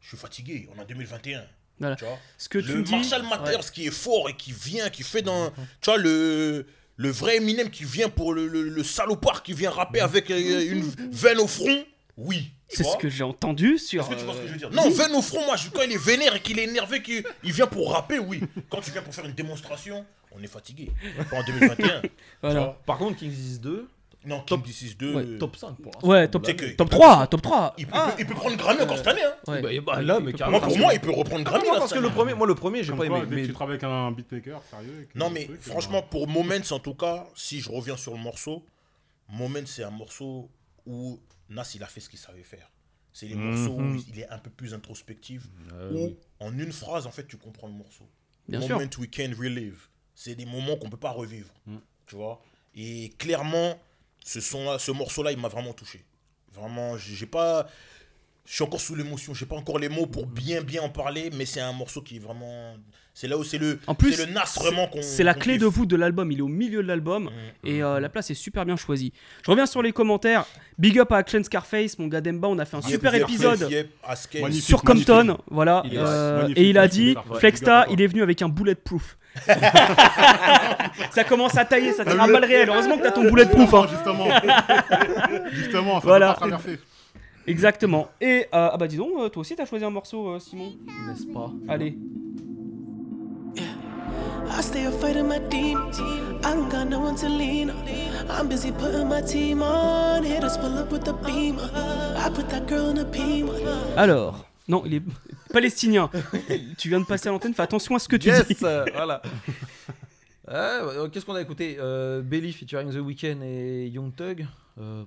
je 0.00 0.08
suis 0.08 0.16
fatigué. 0.16 0.68
On 0.72 0.78
est 0.78 0.82
en 0.82 0.84
2021. 0.86 1.44
Voilà. 1.80 1.96
Tu 1.96 2.04
vois 2.04 2.18
Ce 2.38 2.48
que 2.48 2.58
tu 2.58 2.72
le 2.74 2.82
dis. 2.82 2.90
Marshall 2.90 3.22
Mathers 3.22 3.70
qui 3.70 3.86
est 3.86 3.90
fort 3.92 4.28
et 4.30 4.34
qui 4.36 4.52
vient, 4.52 4.88
qui 4.90 5.02
fait 5.02 5.22
dans. 5.22 5.50
Tu 5.50 5.56
vois, 5.84 5.98
le, 5.98 6.66
le 6.96 7.10
vrai 7.10 7.36
Eminem 7.36 7.70
qui 7.70 7.84
vient 7.84 8.08
pour 8.08 8.32
le, 8.34 8.48
le, 8.48 8.62
le 8.68 8.82
salopard 8.82 9.42
qui 9.42 9.52
vient 9.52 9.70
rapper 9.70 10.00
avec 10.00 10.30
euh, 10.30 10.72
une 10.72 10.82
veine 11.12 11.38
au 11.38 11.46
front, 11.46 11.84
oui. 12.18 12.50
C'est 12.68 12.84
ce 12.84 12.96
que 12.98 13.08
j'ai 13.08 13.24
entendu 13.24 13.78
sur. 13.78 14.02
Est-ce 14.02 14.10
que 14.10 14.14
tu 14.16 14.24
vois 14.26 14.34
ce 14.34 14.40
que 14.40 14.46
je 14.46 14.52
veux 14.52 14.56
euh, 14.56 14.68
dire 14.68 14.70
Non, 14.72 14.90
veine 14.90 15.12
au 15.14 15.22
front, 15.22 15.42
moi, 15.46 15.56
je- 15.56 15.70
quand 15.70 15.80
il 15.82 15.92
est 15.92 15.96
vénère 16.04 16.34
et 16.36 16.40
qu'il 16.40 16.58
est 16.58 16.64
énervé, 16.64 17.00
qu'il 17.02 17.24
il 17.42 17.52
vient 17.52 17.66
pour 17.66 17.92
rapper, 17.92 18.18
oui. 18.18 18.42
Quand 18.68 18.82
tu 18.82 18.90
viens 18.90 19.00
pour 19.00 19.14
faire 19.14 19.24
une 19.24 19.32
démonstration, 19.32 20.04
on 20.32 20.42
est 20.42 20.46
fatigué. 20.48 20.90
Pas 21.30 21.38
en 21.38 21.42
2021. 21.44 22.00
tu 22.02 22.10
Voilà. 22.42 22.60
vois. 22.60 22.78
Par 22.84 22.98
contre, 22.98 23.16
King 23.16 23.30
Disease 23.30 23.60
2, 23.60 23.88
Non, 24.26 24.40
Top- 24.40 24.62
King 24.64 24.72
This 24.74 24.96
2. 24.98 25.14
Ouais, 25.14 25.38
top 25.38 25.56
5 25.56 25.76
pour 25.76 25.92
l'instant. 25.94 26.08
Ouais, 26.08 26.28
top, 26.28 26.44
que- 26.44 26.74
top 26.76 26.90
3, 26.90 27.26
top 27.28 27.40
3. 27.40 27.74
Il, 27.78 27.86
peut- 27.86 27.92
Ah, 27.94 28.08
il 28.10 28.16
peut, 28.16 28.22
il 28.22 28.26
peut 28.26 28.34
prendre 28.34 28.56
Grammy 28.58 28.82
encore 28.82 28.98
cette 28.98 29.06
année. 29.06 29.22
Hein. 29.24 29.32
ouais. 29.52 29.62
Bah, 29.62 29.94
bah, 29.94 30.02
là, 30.02 30.20
mais. 30.20 30.32
Moi, 30.50 30.60
pour 30.60 30.76
moi, 30.76 30.92
il 30.92 31.00
peut 31.00 31.10
reprendre 31.12 31.44
Ah, 31.46 31.50
Grammy. 31.50 31.64
moi, 31.64 31.74
là, 31.74 31.80
parce 31.80 31.94
que 31.94 31.98
le 32.00 32.10
premier, 32.10 32.34
moi, 32.34 32.46
le 32.46 32.54
premier, 32.54 32.82
j'ai 32.82 32.90
pas 32.92 32.96
quoi, 32.98 33.06
aimé. 33.06 33.20
dès 33.20 33.26
que 33.30 33.34
Mais 33.36 33.46
tu 33.46 33.52
travailles 33.54 33.74
avec 33.76 33.84
un 33.84 34.10
beatmaker 34.10 34.60
sérieux. 34.68 35.08
Non, 35.14 35.30
mais 35.30 35.46
truc, 35.46 35.62
franchement, 35.62 35.98
euh, 36.04 36.10
pour 36.10 36.28
Moments, 36.28 36.54
en 36.72 36.78
tout 36.80 36.94
cas, 36.94 37.26
si 37.34 37.60
je 37.60 37.70
reviens 37.70 37.96
sur 37.96 38.12
le 38.12 38.18
morceau, 38.18 38.62
Moments, 39.30 39.60
c'est 39.66 39.84
un 39.84 39.90
morceau 39.90 40.50
où 40.84 41.18
Nas, 41.48 41.70
il 41.74 41.82
a 41.82 41.86
fait 41.86 42.00
ce 42.00 42.08
qu'il 42.08 42.18
savait 42.18 42.42
faire. 42.42 42.70
C'est 43.12 43.26
les 43.26 43.34
morceaux 43.34 43.72
où 43.76 43.80
Mhm. 43.80 44.02
il 44.08 44.20
est 44.20 44.28
un 44.28 44.38
peu 44.38 44.50
plus 44.50 44.74
introspectif, 44.74 45.42
Euh, 45.72 45.92
où 45.92 46.04
oui. 46.06 46.16
en 46.40 46.56
une 46.58 46.72
phrase, 46.72 47.06
en 47.06 47.10
fait, 47.10 47.26
tu 47.26 47.36
comprends 47.36 47.66
le 47.68 47.72
morceau. 47.74 48.08
Bien 48.48 48.60
Moment 48.60 48.78
sûr. 48.90 49.00
we 49.00 49.08
can 49.10 49.30
relive. 49.38 49.88
C'est 50.14 50.34
des 50.34 50.44
moments 50.46 50.76
qu'on 50.76 50.90
peut 50.90 50.96
pas 50.96 51.10
revivre. 51.10 51.52
Mm. 51.66 51.76
Tu 52.06 52.16
vois? 52.16 52.42
Et 52.74 53.10
clairement, 53.18 53.78
ce, 54.24 54.40
son 54.40 54.64
-là, 54.66 54.78
ce 54.78 54.90
morceau-là, 54.92 55.32
il 55.32 55.38
m'a 55.38 55.48
vraiment 55.48 55.72
touché. 55.74 56.04
Vraiment, 56.52 56.96
j'ai 56.96 57.14
j'ai 57.14 57.26
pas. 57.26 57.68
Je 58.44 58.54
suis 58.54 58.64
encore 58.64 58.80
sous 58.80 58.94
l'émotion, 58.94 59.34
j'ai 59.34 59.44
pas 59.46 59.56
encore 59.56 59.78
les 59.78 59.88
mots 59.90 60.06
pour 60.06 60.26
bien 60.26 60.62
bien 60.62 60.82
en 60.82 60.88
parler, 60.88 61.28
mais 61.30 61.44
c'est 61.44 61.60
un 61.60 61.72
morceau 61.72 62.00
qui 62.02 62.16
est 62.16 62.20
vraiment. 62.20 62.76
C'est 63.20 63.26
là 63.26 63.36
où 63.36 63.42
c'est 63.42 63.58
le. 63.58 63.80
En 63.88 63.96
plus, 63.96 64.12
c'est 64.12 64.26
le 64.26 64.32
Nas 64.32 64.44
vraiment 64.54 64.86
qu'on. 64.86 65.02
C'est 65.02 65.24
la 65.24 65.34
qu'on 65.34 65.40
clé 65.40 65.54
kiffe. 65.54 65.62
de 65.62 65.66
voûte 65.66 65.88
de 65.88 65.96
l'album, 65.96 66.30
il 66.30 66.38
est 66.38 66.42
au 66.42 66.46
milieu 66.46 66.84
de 66.84 66.86
l'album 66.86 67.24
Mm. 67.24 67.66
et 67.66 67.82
euh, 67.82 67.98
la 67.98 68.08
place 68.08 68.30
est 68.30 68.34
super 68.34 68.64
bien 68.64 68.76
choisie. 68.76 69.12
Je 69.44 69.50
reviens 69.50 69.66
sur 69.66 69.82
les 69.82 69.90
commentaires. 69.90 70.44
Big 70.78 70.96
up 71.00 71.10
à 71.10 71.16
Action 71.16 71.42
Scarface, 71.42 71.98
mon 71.98 72.06
gars 72.06 72.20
Demba, 72.20 72.46
on 72.46 72.56
a 72.60 72.64
fait 72.64 72.76
un 72.76 72.80
Yep, 72.80 72.90
super 72.90 73.12
yep, 73.14 73.22
épisode 73.24 73.66
yep. 73.68 73.88
Magnifique. 74.40 74.62
sur 74.62 74.84
magnifique. 74.84 75.08
Compton, 75.08 75.38
voilà. 75.50 75.82
Il 75.86 75.98
euh, 75.98 76.48
et 76.54 76.70
il 76.70 76.78
a 76.78 76.86
dit. 76.86 77.16
Flexta, 77.40 77.86
il 77.90 78.00
est 78.00 78.06
venu 78.06 78.22
avec 78.22 78.40
un 78.40 78.48
bulletproof. 78.48 79.18
ça 81.10 81.24
commence 81.24 81.56
à 81.56 81.64
tailler, 81.64 81.92
ça 81.94 82.04
tire 82.04 82.22
à 82.22 82.28
balles 82.28 82.44
réelles. 82.44 82.68
Heureusement 82.68 82.98
que 82.98 83.02
t'as 83.02 83.10
ton 83.10 83.24
bulletproof. 83.28 83.74
hein. 83.74 83.86
Justement. 83.90 84.28
Justement, 85.50 86.00
ça 86.00 86.06
Voilà. 86.06 86.28
pas 86.34 86.40
traverser. 86.40 86.78
Exactement. 87.48 88.08
Et 88.20 88.42
euh, 88.54 88.68
ah 88.72 88.76
bah 88.78 88.86
dis 88.86 88.96
donc, 88.96 89.10
euh, 89.18 89.28
toi 89.28 89.40
aussi 89.40 89.56
t'as 89.56 89.64
choisi 89.66 89.84
un 89.84 89.90
morceau, 89.90 90.38
Simon? 90.38 90.74
N'est-ce 91.08 91.26
pas? 91.32 91.50
Allez. 91.68 91.96
I 93.56 94.60
stay 94.62 94.84
a 94.86 94.90
fighting 94.90 95.28
my 95.28 95.38
demons. 95.38 95.98
I 96.44 96.54
don't 96.54 96.68
got 96.70 96.88
no 96.88 97.00
one 97.00 97.16
to 97.16 97.28
lean 97.28 97.70
on. 97.70 97.76
I'm 98.30 98.48
busy 98.48 98.72
putting 98.72 99.08
my 99.08 99.20
team 99.22 99.62
on. 99.62 100.22
Haters 100.24 100.56
pull 100.58 100.76
up 100.78 100.90
with 100.92 101.04
the 101.04 101.12
beamer. 101.12 101.70
I 102.16 102.30
put 102.30 102.48
that 102.50 102.66
girl 102.66 102.90
in 102.90 102.98
a 102.98 103.04
beamer. 103.04 103.54
Alors, 103.96 104.44
non, 104.68 104.82
il 104.86 104.94
est 104.94 105.02
palestinien. 105.52 106.10
tu 106.78 106.88
viens 106.88 107.00
de 107.00 107.06
passer 107.06 107.28
à 107.28 107.32
l'antenne, 107.32 107.54
fais 107.54 107.62
attention 107.62 107.94
à 107.94 107.98
ce 107.98 108.08
que 108.08 108.16
tu 108.16 108.28
Yes, 108.28 108.46
dis. 108.48 108.56
euh, 108.62 108.84
voilà. 108.94 109.22
Ah, 110.50 110.80
Qu'est-ce 111.12 111.26
qu'on 111.26 111.34
a 111.34 111.40
écouté? 111.42 111.76
Euh, 111.78 112.22
Belly 112.22 112.52
featuring 112.52 112.90
The 112.90 112.96
Weeknd 113.00 113.42
et 113.42 113.86
Young 113.88 114.14
Thug. 114.14 114.46
Euh, 114.80 115.04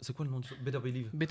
c'est- 0.00 0.12
quoi 0.12 0.24
le 0.24 0.30
nom 0.30 0.40
du 0.40 0.48
Better 0.62 0.80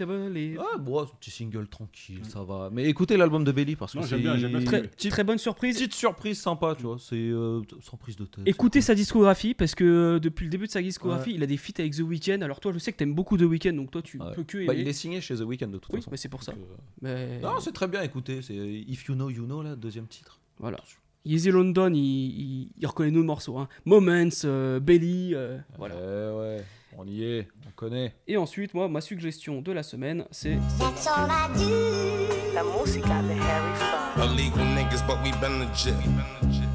Believe 0.05 0.59
Ah, 0.59 0.77
bon, 0.77 1.05
petit 1.19 1.31
single 1.31 1.67
tranquille, 1.67 2.21
ça 2.23 2.43
va. 2.43 2.69
Mais 2.71 2.85
écoutez 2.85 3.17
l'album 3.17 3.43
de 3.43 3.51
Belly 3.51 3.75
parce 3.75 3.93
que 3.93 4.01
c'est 4.03 4.21
Très, 4.65 4.83
petite, 4.83 5.11
très 5.11 5.23
bonne 5.23 5.37
surprise. 5.37 5.75
petite 5.75 5.93
surprise 5.93 6.39
sympa, 6.39 6.75
tu 6.75 6.83
vois. 6.83 6.97
C'est 6.99 7.15
euh, 7.15 7.61
sans 7.81 7.97
prise 7.97 8.15
de 8.15 8.25
tête. 8.25 8.43
Écoutez 8.47 8.81
sa 8.81 8.95
discographie 8.95 9.53
parce 9.53 9.75
que 9.75 9.83
euh, 9.83 10.19
depuis 10.19 10.45
le 10.45 10.49
début 10.49 10.67
de 10.67 10.71
sa 10.71 10.81
discographie, 10.81 11.31
Ouais. 11.31 11.35
il 11.37 11.43
a 11.43 11.47
des 11.47 11.57
feats 11.57 11.79
avec 11.79 11.93
The 11.95 11.99
Weeknd. 12.01 12.41
Alors 12.41 12.59
toi, 12.59 12.71
je 12.71 12.79
sais 12.79 12.91
que 12.93 12.97
t'aimes 12.97 13.13
beaucoup 13.15 13.37
The 13.37 13.41
Weeknd, 13.41 13.73
donc 13.73 13.91
toi 13.91 14.01
tu 14.01 14.17
Ouais. 14.19 14.31
peux 14.33 14.43
que. 14.43 14.65
Bah, 14.65 14.73
il 14.73 14.87
est 14.87 14.93
signé 14.93 15.19
chez 15.21 15.35
The 15.35 15.41
Weeknd 15.41 15.67
de 15.67 15.77
toute 15.77 15.91
Oui, 15.93 15.99
façon. 15.99 16.11
mais 16.11 16.17
c'est 16.17 16.29
pour 16.29 16.43
ça. 16.43 16.53
Donc, 16.53 16.61
euh, 16.71 16.75
Mais 17.01 17.39
Non, 17.41 17.59
c'est 17.59 17.73
très 17.73 17.87
bien 17.87 18.01
écouté. 18.01 18.41
C'est 18.41 18.55
If 18.55 19.05
You 19.07 19.15
Know, 19.15 19.29
You 19.29 19.45
Know, 19.45 19.61
là, 19.61 19.75
deuxième 19.75 20.07
titre. 20.07 20.39
voilà. 20.59 20.77
Yeezy 21.25 21.51
London, 21.51 21.91
il, 21.93 21.97
il- 21.99 22.69
il 22.77 22.87
reconnaît 22.87 23.11
nos 23.11 23.23
morceaux. 23.23 23.57
Hein. 23.57 23.67
Moments, 23.83 24.29
euh, 24.45 24.79
Belly, 24.79 25.35
euh, 25.35 25.57
voilà. 25.77 25.95
Ouais, 25.95 26.39
ouais, 26.57 26.65
on 26.97 27.05
y 27.05 27.23
est, 27.23 27.47
on 27.67 27.71
connaît. 27.75 28.15
Et 28.27 28.37
ensuite, 28.37 28.73
moi, 28.73 28.87
ma 28.89 29.01
suggestion 29.01 29.61
de 29.61 29.71
la 29.71 29.83
semaine, 29.83 30.25
c'est 30.31 30.57
That's 30.79 31.07
all 31.07 31.29
I 31.29 31.59
do. 31.59 32.53
La 32.55 32.63
música 32.63 33.21
de 33.21 33.33
Harry 33.39 33.75
Fraud. 33.75 34.33
Illegal 34.33 34.65
niggas, 34.75 35.03
but 35.05 35.17
we 35.23 35.31
been 35.39 35.59
legit. 35.59 35.93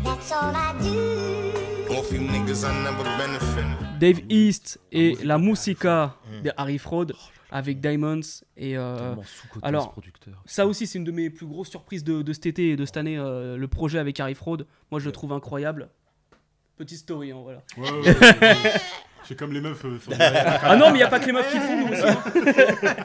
That's 0.05 0.31
all 0.31 0.55
I 0.55 0.73
do. 0.81 1.93
Off 1.99 2.13
you 2.13 2.21
niggas, 2.21 2.65
I 2.65 2.73
never 2.85 3.03
benefit. 3.19 3.99
Dave 3.99 4.21
East 4.31 4.81
et 4.93 5.17
la 5.25 5.39
musica 5.39 6.17
de 6.45 6.53
Harry 6.57 6.79
Fraud 6.79 7.13
avec 7.51 7.81
Diamonds 7.81 8.21
et 8.57 8.77
euh, 8.79 9.15
alors. 9.63 9.95
Ça 10.47 10.67
aussi, 10.67 10.87
c'est 10.87 10.99
une 10.99 11.05
de 11.05 11.11
mes 11.13 11.31
plus 11.31 11.47
grosses 11.47 11.69
surprises 11.69 12.05
de, 12.05 12.23
de 12.23 12.33
cet 12.33 12.47
été 12.47 12.71
et 12.71 12.77
de 12.77 12.85
cette 12.85 12.97
année, 12.97 13.19
euh, 13.19 13.57
le 13.57 13.69
projet 13.69 13.99
avec 13.99 14.19
Harry 14.21 14.35
Fraud. 14.35 14.67
Moi, 14.91 15.01
je 15.01 15.07
le 15.07 15.13
trouve 15.13 15.33
incroyable. 15.33 15.89
Petite 16.77 16.99
story, 16.99 17.33
hein, 17.33 17.41
voilà. 17.43 17.63
Ouais, 17.77 17.91
ouais, 17.91 18.17
ouais, 18.21 18.41
ouais. 18.41 18.57
C'est 19.25 19.37
comme 19.39 19.53
les 19.53 19.61
meufs 19.61 19.85
euh, 19.85 19.99
sur 19.99 20.13
Ah 20.19 20.77
non, 20.77 20.87
mais 20.87 20.95
il 20.95 21.01
n'y 21.01 21.03
a 21.03 21.09
pas 21.09 21.21
que 21.21 21.27
les 21.27 21.33
meufs 21.33 21.49
qui 21.51 21.59
le 21.59 21.63
font, 21.63 21.87
nous 21.87 21.93
aussi. 21.93 22.03
hein. 22.07 22.97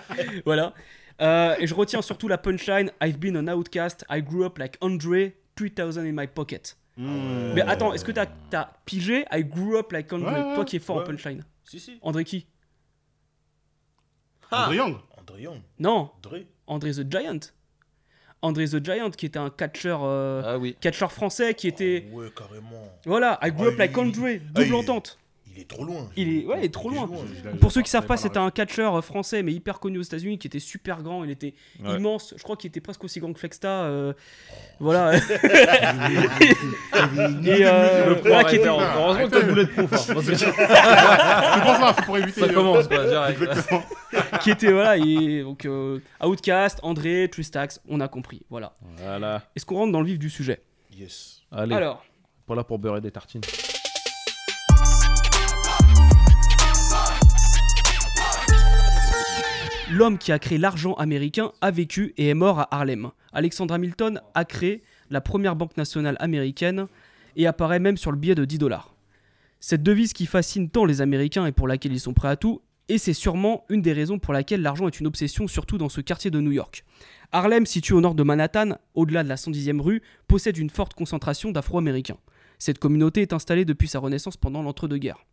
voilà. 0.46 0.74
Euh, 1.22 1.56
et 1.60 1.66
je 1.68 1.74
retiens 1.74 2.02
surtout 2.02 2.28
la 2.28 2.38
punchline 2.38 2.92
I've 3.02 3.18
been 3.18 3.36
an 3.38 3.48
outcast, 3.48 4.06
I 4.10 4.22
grew 4.22 4.46
up 4.46 4.58
like 4.58 4.78
Andre, 4.82 5.32
3000 5.56 6.06
in 6.06 6.12
my 6.14 6.28
pocket. 6.28 6.78
Mmh. 6.96 7.54
Mais 7.56 7.62
attends, 7.62 7.94
est-ce 7.94 8.04
que 8.06 8.12
t'as 8.12 8.26
as 8.54 8.72
pigé? 8.86 9.26
I 9.32 9.44
grew 9.44 9.78
up 9.78 9.92
like 9.92 10.12
Andre 10.14 10.26
Ouais, 10.32 10.44
ouais, 10.50 10.56
Toi 10.56 10.66
qui 10.66 10.76
es 10.76 10.80
fort 10.80 10.98
en 10.98 11.00
ouais. 11.00 11.06
punchline. 11.06 11.44
Si, 11.64 11.80
si. 11.80 12.00
André 12.02 12.24
qui? 12.24 12.48
André 14.52 14.76
Young. 14.78 14.96
André 15.20 15.42
Young. 15.42 15.62
Non, 15.80 16.12
André. 16.24 16.48
André 16.68 16.92
the 16.92 17.10
Giant. 17.12 17.40
André 18.42 18.66
the 18.68 18.84
Giant 18.84 19.10
qui 19.12 19.26
était 19.26 19.40
un 19.40 19.50
catcheur, 19.50 20.02
euh, 20.04 20.42
Ah 20.46 20.58
oui. 20.58 20.76
catcheur 20.80 21.12
français 21.12 21.54
qui 21.54 21.68
était. 21.68 22.08
Ah 22.12 22.16
ouais, 22.16 22.32
carrément. 22.36 22.84
Voilà, 23.06 23.40
I 23.44 23.52
grew 23.52 23.68
Ah, 23.68 23.72
up 23.74 23.78
like 23.80 23.98
Andre, 23.98 24.40
ah, 24.56 24.62
double 24.62 24.76
entente. 24.76 25.18
Il 25.58 25.62
est 25.62 25.68
trop 25.68 25.84
loin. 25.86 26.08
Il 26.16 26.30
est, 26.38 26.46
ouais, 26.46 26.58
il 26.60 26.66
est 26.66 26.74
trop 26.74 26.88
loin. 26.92 27.10
Pour 27.60 27.72
ceux 27.72 27.82
qui 27.82 27.90
savent 27.90 28.06
pas, 28.06 28.16
c'était 28.16 28.38
un 28.38 28.52
catcheur 28.52 28.94
euh, 28.96 29.02
français 29.02 29.42
mais 29.42 29.52
hyper 29.54 29.80
connu 29.80 29.98
aux 29.98 30.04
États-Unis 30.04 30.38
qui 30.38 30.46
était 30.46 30.60
super 30.60 31.02
grand. 31.02 31.24
Il 31.24 31.32
était 31.32 31.56
Ouais. 31.84 31.96
immense. 31.98 32.36
Je 32.38 32.44
crois 32.44 32.56
qu'il 32.56 32.68
était 32.68 32.80
presque 32.80 33.04
aussi 33.04 33.20
grand 33.20 33.34
que 33.34 33.40
Flexta. 33.40 33.86
euh, 33.86 34.14
voilà. 34.80 35.16
Et 35.18 35.20
euh, 37.66 38.16
voilà, 38.22 38.44
qui 38.44 38.56
était-. 38.58 38.68
Heureusement 38.68 39.26
que 39.26 39.32
t'as 39.32 39.40
le 39.40 39.48
boulet 39.48 39.66
de 39.66 39.72
hein, 39.72 39.88
que 39.88 39.98
C'est 39.98 40.14
pour 40.14 40.24
ça, 41.76 41.94
c'est 41.98 42.06
pour 42.06 42.18
éviter. 42.20 42.42
ça 42.42 42.48
euh, 42.48 42.54
commence 42.54 42.88
quoi, 42.88 43.06
direct. 43.06 43.42
Qui 44.42 44.52
était 44.52 44.72
voilà. 44.72 44.98
Et, 44.98 45.42
donc 45.42 45.66
euh, 45.66 46.00
Outcast, 46.24 46.80
André, 46.84 47.28
Tristax, 47.32 47.82
on 47.90 48.00
a 48.00 48.08
compris. 48.08 48.44
Voilà. 48.50 48.74
Voilà. 48.98 49.42
Est-ce 49.56 49.66
qu'on 49.66 49.76
rentre 49.78 49.92
dans 49.92 50.02
le 50.02 50.08
vif 50.08 50.20
du 50.20 50.30
sujet? 50.30 50.62
Yes. 50.96 51.42
Allez, 51.52 51.74
Alors. 51.76 52.04
pas 52.46 52.54
là 52.56 52.64
pour 52.64 52.78
beurrer 52.80 53.02
des 53.02 53.12
tartines. 53.12 53.42
L'homme 59.90 60.18
qui 60.18 60.34
a 60.34 60.40
créé 60.40 60.58
l'argent 60.58 60.96
américain 60.96 61.54
a 61.62 61.72
vécu 61.72 62.14
et 62.18 62.28
est 62.28 62.34
mort 62.34 62.60
à 62.60 62.76
Harlem. 62.76 63.10
Alexander 63.32 63.76
Hamilton 63.76 64.20
a 64.34 64.44
créé 64.44 64.84
la 65.10 65.22
première 65.22 65.56
banque 65.56 65.78
nationale 65.78 66.18
américaine 66.20 66.88
et 67.38 67.48
apparaît 67.48 67.80
même 67.80 67.96
sur 67.96 68.12
le 68.12 68.18
billet 68.18 68.36
de 68.36 68.44
10 68.44 68.58
dollars. 68.58 68.94
Cette 69.62 69.84
devise 69.84 70.12
qui 70.12 70.26
fascine 70.26 70.70
tant 70.70 70.84
les 70.84 71.00
Américains 71.02 71.46
et 71.46 71.54
pour 71.54 71.70
laquelle 71.70 71.94
ils 71.94 72.02
sont 72.02 72.14
prêts 72.14 72.28
à 72.28 72.36
tout, 72.36 72.62
et 72.90 72.98
c'est 72.98 73.14
sûrement 73.14 73.64
une 73.70 73.82
des 73.82 73.94
raisons 73.94 74.20
pour 74.20 74.34
laquelle 74.34 74.62
l'argent 74.62 74.88
est 74.88 75.00
une 75.00 75.08
obsession, 75.08 75.48
surtout 75.48 75.78
dans 75.78 75.90
ce 75.90 76.02
quartier 76.02 76.32
de 76.32 76.42
New 76.42 76.52
York. 76.52 76.84
Harlem, 77.32 77.66
situé 77.66 77.96
au 77.96 78.02
nord 78.02 78.16
de 78.16 78.24
Manhattan, 78.24 78.78
au-delà 78.94 79.24
de 79.24 79.30
la 79.30 79.36
110e 79.36 79.80
rue, 79.80 80.02
possède 80.28 80.58
une 80.58 80.70
forte 80.70 80.96
concentration 80.96 81.52
d'Afro-Américains. 81.52 82.18
Cette 82.60 82.80
communauté 82.80 83.22
est 83.22 83.34
installée 83.34 83.64
depuis 83.64 83.88
sa 83.88 84.00
renaissance 84.00 84.36
pendant 84.36 84.64
l'entre-deux-guerres. 84.64 85.26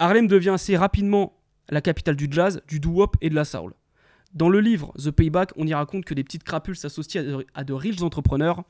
Harlem 0.00 0.26
devient 0.26 0.50
assez 0.50 0.76
rapidement 0.76 1.35
la 1.68 1.80
capitale 1.80 2.16
du 2.16 2.28
jazz, 2.30 2.62
du 2.68 2.80
doo-wop 2.80 3.16
et 3.20 3.30
de 3.30 3.34
la 3.34 3.44
soul. 3.44 3.74
Dans 4.34 4.48
le 4.48 4.60
livre 4.60 4.92
The 5.02 5.10
Payback, 5.10 5.52
on 5.56 5.66
y 5.66 5.74
raconte 5.74 6.04
que 6.04 6.14
des 6.14 6.24
petites 6.24 6.44
crapules 6.44 6.76
s'associent 6.76 7.42
à 7.54 7.64
de, 7.64 7.72
riches 7.72 8.02
entrepreneurs 8.02 8.64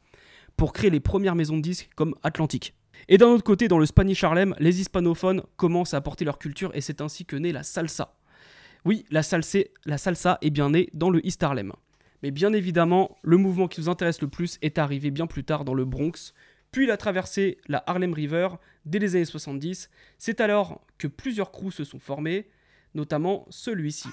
pour 0.57 0.73
créer 0.73 0.91
les 0.91 1.00
premières 1.00 1.35
maisons 1.35 1.57
de 1.57 1.62
disques 1.62 1.91
comme 1.97 2.15
Atlantic. 2.23 2.75
Et 3.09 3.19
d'un 3.19 3.26
autre 3.26 3.45
côté, 3.45 3.69
dans 3.69 3.79
le 3.79 3.87
Spanish 3.87 4.25
Harlem, 4.25 4.55
les 4.59 4.81
hispanophones 4.81 5.43
commencent 5.57 5.95
à 5.95 5.99
apporter 5.99 6.25
leur 6.25 6.38
culture 6.38 6.71
et 6.75 6.81
c'est 6.81 7.00
ainsi 7.00 7.25
que 7.25 7.37
naît 7.37 7.53
la 7.53 7.62
salsa. 7.62 8.15
Oui, 8.85 9.05
la, 9.11 9.23
salsa, 9.23 9.59
la 9.85 9.99
salsa 9.99 10.38
est 10.41 10.50
bien 10.50 10.71
née 10.71 10.88
dans 10.95 11.11
le 11.11 11.25
East 11.26 11.43
Harlem. 11.43 11.73
Mais 12.23 12.31
bien 12.31 12.53
évidemment, 12.53 13.17
le 13.23 13.37
mouvement 13.37 13.69
qui 13.69 13.81
nous 13.81 13.88
intéresse 13.88 14.23
le 14.23 14.29
plus 14.29 14.59
est 14.62 14.79
arrivé 14.79 15.11
bien 15.11 15.26
plus 15.26 15.45
tard 15.45 15.65
dans 15.65 15.75
le 15.75 15.85
Bronx, 15.85 16.33
puis 16.73 16.85
il 16.85 16.91
a 16.91 16.97
traversé 16.97 17.59
la 17.69 17.83
Harlem 17.87 18.12
River 18.12 18.49
dès 18.85 18.99
les 18.99 19.17
années 19.17 19.25
70. 19.25 19.91
C'est 20.19 20.41
alors 20.41 20.81
que 20.99 21.07
plusieurs 21.07 21.50
crews 21.50 21.71
se 21.71 21.85
sont 21.85 21.99
formés, 21.99 22.49
notamment 22.97 23.47
celui-ci. 23.50 24.09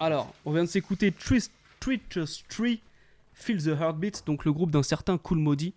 Alors, 0.00 0.32
on 0.44 0.52
vient 0.52 0.64
de 0.64 0.68
s'écouter 0.68 1.12
Twitch 1.12 2.18
Tree, 2.48 2.80
Feel 3.34 3.62
the 3.62 3.80
Heartbeat, 3.80 4.22
donc 4.26 4.44
le 4.44 4.52
groupe 4.52 4.70
d'un 4.70 4.82
certain 4.82 5.18
Cool 5.18 5.38
Modi, 5.38 5.74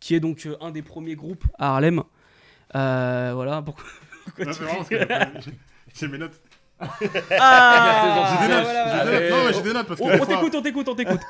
qui 0.00 0.14
est 0.14 0.20
donc 0.20 0.46
euh, 0.46 0.56
un 0.60 0.70
des 0.70 0.82
premiers 0.82 1.14
groupes 1.14 1.44
à 1.58 1.74
Harlem. 1.74 2.02
Euh, 2.74 3.32
voilà, 3.34 3.62
pourquoi, 3.62 3.84
pourquoi 4.24 4.44
Non, 4.46 4.52
tu 4.52 4.58
c'est 4.58 5.06
parce 5.06 5.44
que, 5.44 5.50
J'ai 5.94 6.08
mes 6.08 6.18
notes. 6.18 6.40
Ah, 6.80 8.38
J'ai 8.40 8.48
des 8.48 8.54
notes. 8.54 8.64
voilà, 8.64 9.04
j'ai 9.04 9.10
des 9.10 9.10
voilà. 9.10 9.20
notes. 9.20 9.30
Non, 9.30 9.44
mais 9.46 9.52
j'ai 9.54 9.62
des 9.62 9.72
notes 9.72 9.86
parce 9.86 10.00
que. 10.00 10.04
On, 10.04 10.16
fois- 10.16 10.26
t'écoute, 10.26 10.54
on 10.54 10.62
t'écoute, 10.62 10.88
on 10.88 10.94
t'écoute. 10.94 11.20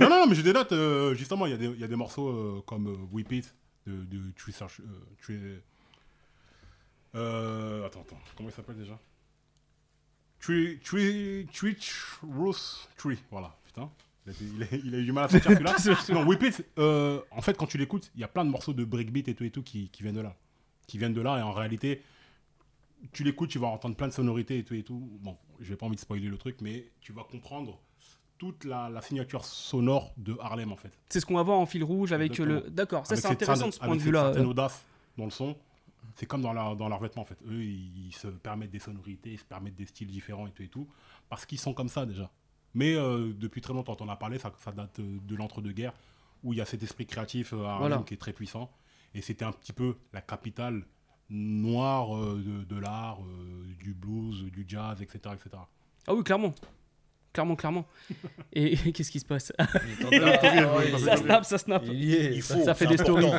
non, 0.00 0.08
non, 0.08 0.16
non, 0.20 0.26
mais 0.28 0.34
j'ai 0.34 0.42
des 0.42 0.52
notes. 0.52 0.72
euh, 0.72 1.14
justement, 1.14 1.46
il 1.46 1.50
y, 1.50 1.54
a 1.54 1.58
des- 1.58 1.66
il 1.66 1.80
y 1.80 1.84
a 1.84 1.88
des 1.88 1.96
morceaux 1.96 2.28
euh, 2.28 2.62
comme 2.66 2.88
euh, 2.88 2.96
Whip 3.12 3.32
It 3.32 3.54
de, 3.86 3.92
de 4.04 4.18
Tree. 4.36 4.54
Euh, 4.60 4.82
Tree- 5.20 5.60
attends, 7.86 8.00
attends. 8.02 8.18
Comment 8.36 8.48
il 8.48 8.52
s'appelle 8.52 8.76
déjà? 8.76 8.98
Tree. 10.40 10.78
Tree. 10.84 11.46
Twitch 11.52 12.18
Rose 12.22 12.88
Tree. 12.96 13.18
Voilà, 13.30 13.56
putain. 13.64 13.90
Il 14.26 14.30
a, 14.32 14.34
il 14.44 14.62
a- 14.62 14.66
il 14.84 14.94
a 14.94 14.98
eu 14.98 15.04
du 15.04 15.12
mal 15.12 15.24
à 15.24 15.28
sortir 15.28 15.50
celui-là. 15.50 15.74
non, 16.20 16.26
Whip 16.26 16.42
It, 16.42 16.64
euh, 16.78 17.20
en 17.32 17.42
fait, 17.42 17.56
quand 17.56 17.66
tu 17.66 17.76
l'écoutes, 17.78 18.10
il 18.14 18.20
y 18.20 18.24
a 18.24 18.28
plein 18.28 18.44
de 18.44 18.50
morceaux 18.50 18.72
de 18.72 18.84
breakbeat 18.84 19.28
et 19.28 19.34
tout 19.34 19.44
et 19.44 19.50
tout 19.50 19.62
qui, 19.62 19.88
qui 19.90 20.02
viennent 20.04 20.14
de 20.14 20.20
là. 20.20 20.36
Qui 20.86 20.98
viennent 20.98 21.14
de 21.14 21.20
là, 21.20 21.38
et 21.38 21.42
en 21.42 21.52
réalité, 21.52 22.02
tu 23.12 23.24
l'écoutes, 23.24 23.50
tu 23.50 23.58
vas 23.58 23.68
entendre 23.68 23.96
plein 23.96 24.08
de 24.08 24.12
sonorités 24.12 24.58
et 24.58 24.64
tout 24.64 24.74
et 24.74 24.82
tout. 24.82 25.18
Bon, 25.20 25.36
j'ai 25.60 25.76
pas 25.76 25.86
envie 25.86 25.96
de 25.96 26.00
spoiler 26.00 26.28
le 26.28 26.38
truc, 26.38 26.60
mais 26.60 26.90
tu 27.00 27.12
vas 27.12 27.24
comprendre 27.24 27.80
toute 28.38 28.64
la, 28.64 28.88
la 28.88 29.00
signature 29.02 29.44
sonore 29.44 30.12
de 30.16 30.36
Harlem 30.40 30.72
en 30.72 30.76
fait. 30.76 30.92
C'est 31.08 31.20
ce 31.20 31.26
qu'on 31.26 31.34
va 31.36 31.42
voir 31.42 31.58
en 31.58 31.66
fil 31.66 31.84
rouge 31.84 32.12
avec 32.12 32.38
euh, 32.40 32.44
le. 32.44 32.60
D'accord, 32.70 33.06
ça 33.06 33.16
c'est 33.16 33.28
intéressant 33.28 33.68
de 33.68 33.72
ce 33.72 33.78
point 33.78 33.94
de 33.96 34.00
vue-là. 34.00 34.24
certaine 34.24 34.44
euh. 34.46 34.50
audace 34.50 34.84
dans 35.16 35.24
le 35.24 35.30
son. 35.30 35.56
C'est 36.16 36.26
comme 36.26 36.42
dans, 36.42 36.52
la, 36.52 36.74
dans 36.74 36.88
leurs 36.88 37.00
vêtements 37.00 37.22
en 37.22 37.24
fait. 37.24 37.38
Eux, 37.46 37.62
ils, 37.62 38.08
ils 38.08 38.12
se 38.14 38.26
permettent 38.26 38.70
des 38.72 38.78
sonorités, 38.80 39.30
ils 39.32 39.38
se 39.38 39.44
permettent 39.44 39.76
des 39.76 39.86
styles 39.86 40.08
différents 40.08 40.46
et 40.46 40.50
tout 40.50 40.62
et 40.62 40.68
tout. 40.68 40.88
Parce 41.28 41.46
qu'ils 41.46 41.60
sont 41.60 41.72
comme 41.72 41.88
ça 41.88 42.04
déjà. 42.04 42.30
Mais 42.74 42.94
euh, 42.94 43.32
depuis 43.32 43.60
très 43.60 43.72
longtemps, 43.72 43.96
on 44.00 44.04
en 44.04 44.08
a 44.08 44.16
parlé, 44.16 44.38
ça, 44.38 44.52
ça 44.58 44.72
date 44.72 45.00
de 45.00 45.36
l'entre-deux-guerres, 45.36 45.94
où 46.42 46.52
il 46.52 46.58
y 46.58 46.60
a 46.62 46.64
cet 46.64 46.82
esprit 46.82 47.06
créatif 47.06 47.52
à 47.52 47.56
Harlem 47.56 47.78
Voilà. 47.78 47.98
qui 47.98 48.14
est 48.14 48.18
très 48.18 48.32
puissant. 48.32 48.70
Et 49.14 49.20
c'était 49.20 49.44
un 49.44 49.52
petit 49.52 49.72
peu 49.72 49.96
la 50.12 50.20
capitale 50.20 50.84
noire 51.32 52.16
euh, 52.16 52.42
de, 52.44 52.74
de 52.74 52.80
l'art, 52.80 53.20
euh, 53.22 53.64
du 53.80 53.94
blues, 53.94 54.44
du 54.52 54.64
jazz, 54.68 55.00
etc. 55.00 55.18
etc. 55.34 55.50
Ah 56.06 56.14
oui, 56.14 56.22
clairement. 56.22 56.54
Clairement, 57.32 57.56
clairement. 57.56 57.86
Et, 58.52 58.74
et 58.74 58.92
qu'est-ce 58.92 59.10
qui 59.10 59.18
se 59.18 59.24
passe? 59.24 59.52
Ça 60.98 61.16
snap, 61.16 61.44
ça 61.46 61.56
snap. 61.56 61.82
y 61.86 62.12
est. 62.12 62.34
Il 62.34 62.42
faut. 62.42 62.62
ça 62.62 62.74
fait 62.74 62.86
des 62.86 62.98
stories. 62.98 63.30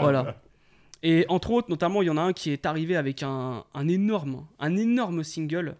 Voilà. 0.00 0.36
Et 1.02 1.26
entre 1.28 1.50
autres, 1.50 1.68
notamment, 1.68 2.00
il 2.00 2.06
y 2.06 2.10
en 2.10 2.16
a 2.16 2.22
un 2.22 2.32
qui 2.32 2.50
est 2.50 2.64
arrivé 2.64 2.96
avec 2.96 3.22
un, 3.22 3.64
un 3.74 3.88
énorme, 3.88 4.46
un 4.58 4.74
énorme 4.76 5.22
single. 5.22 5.76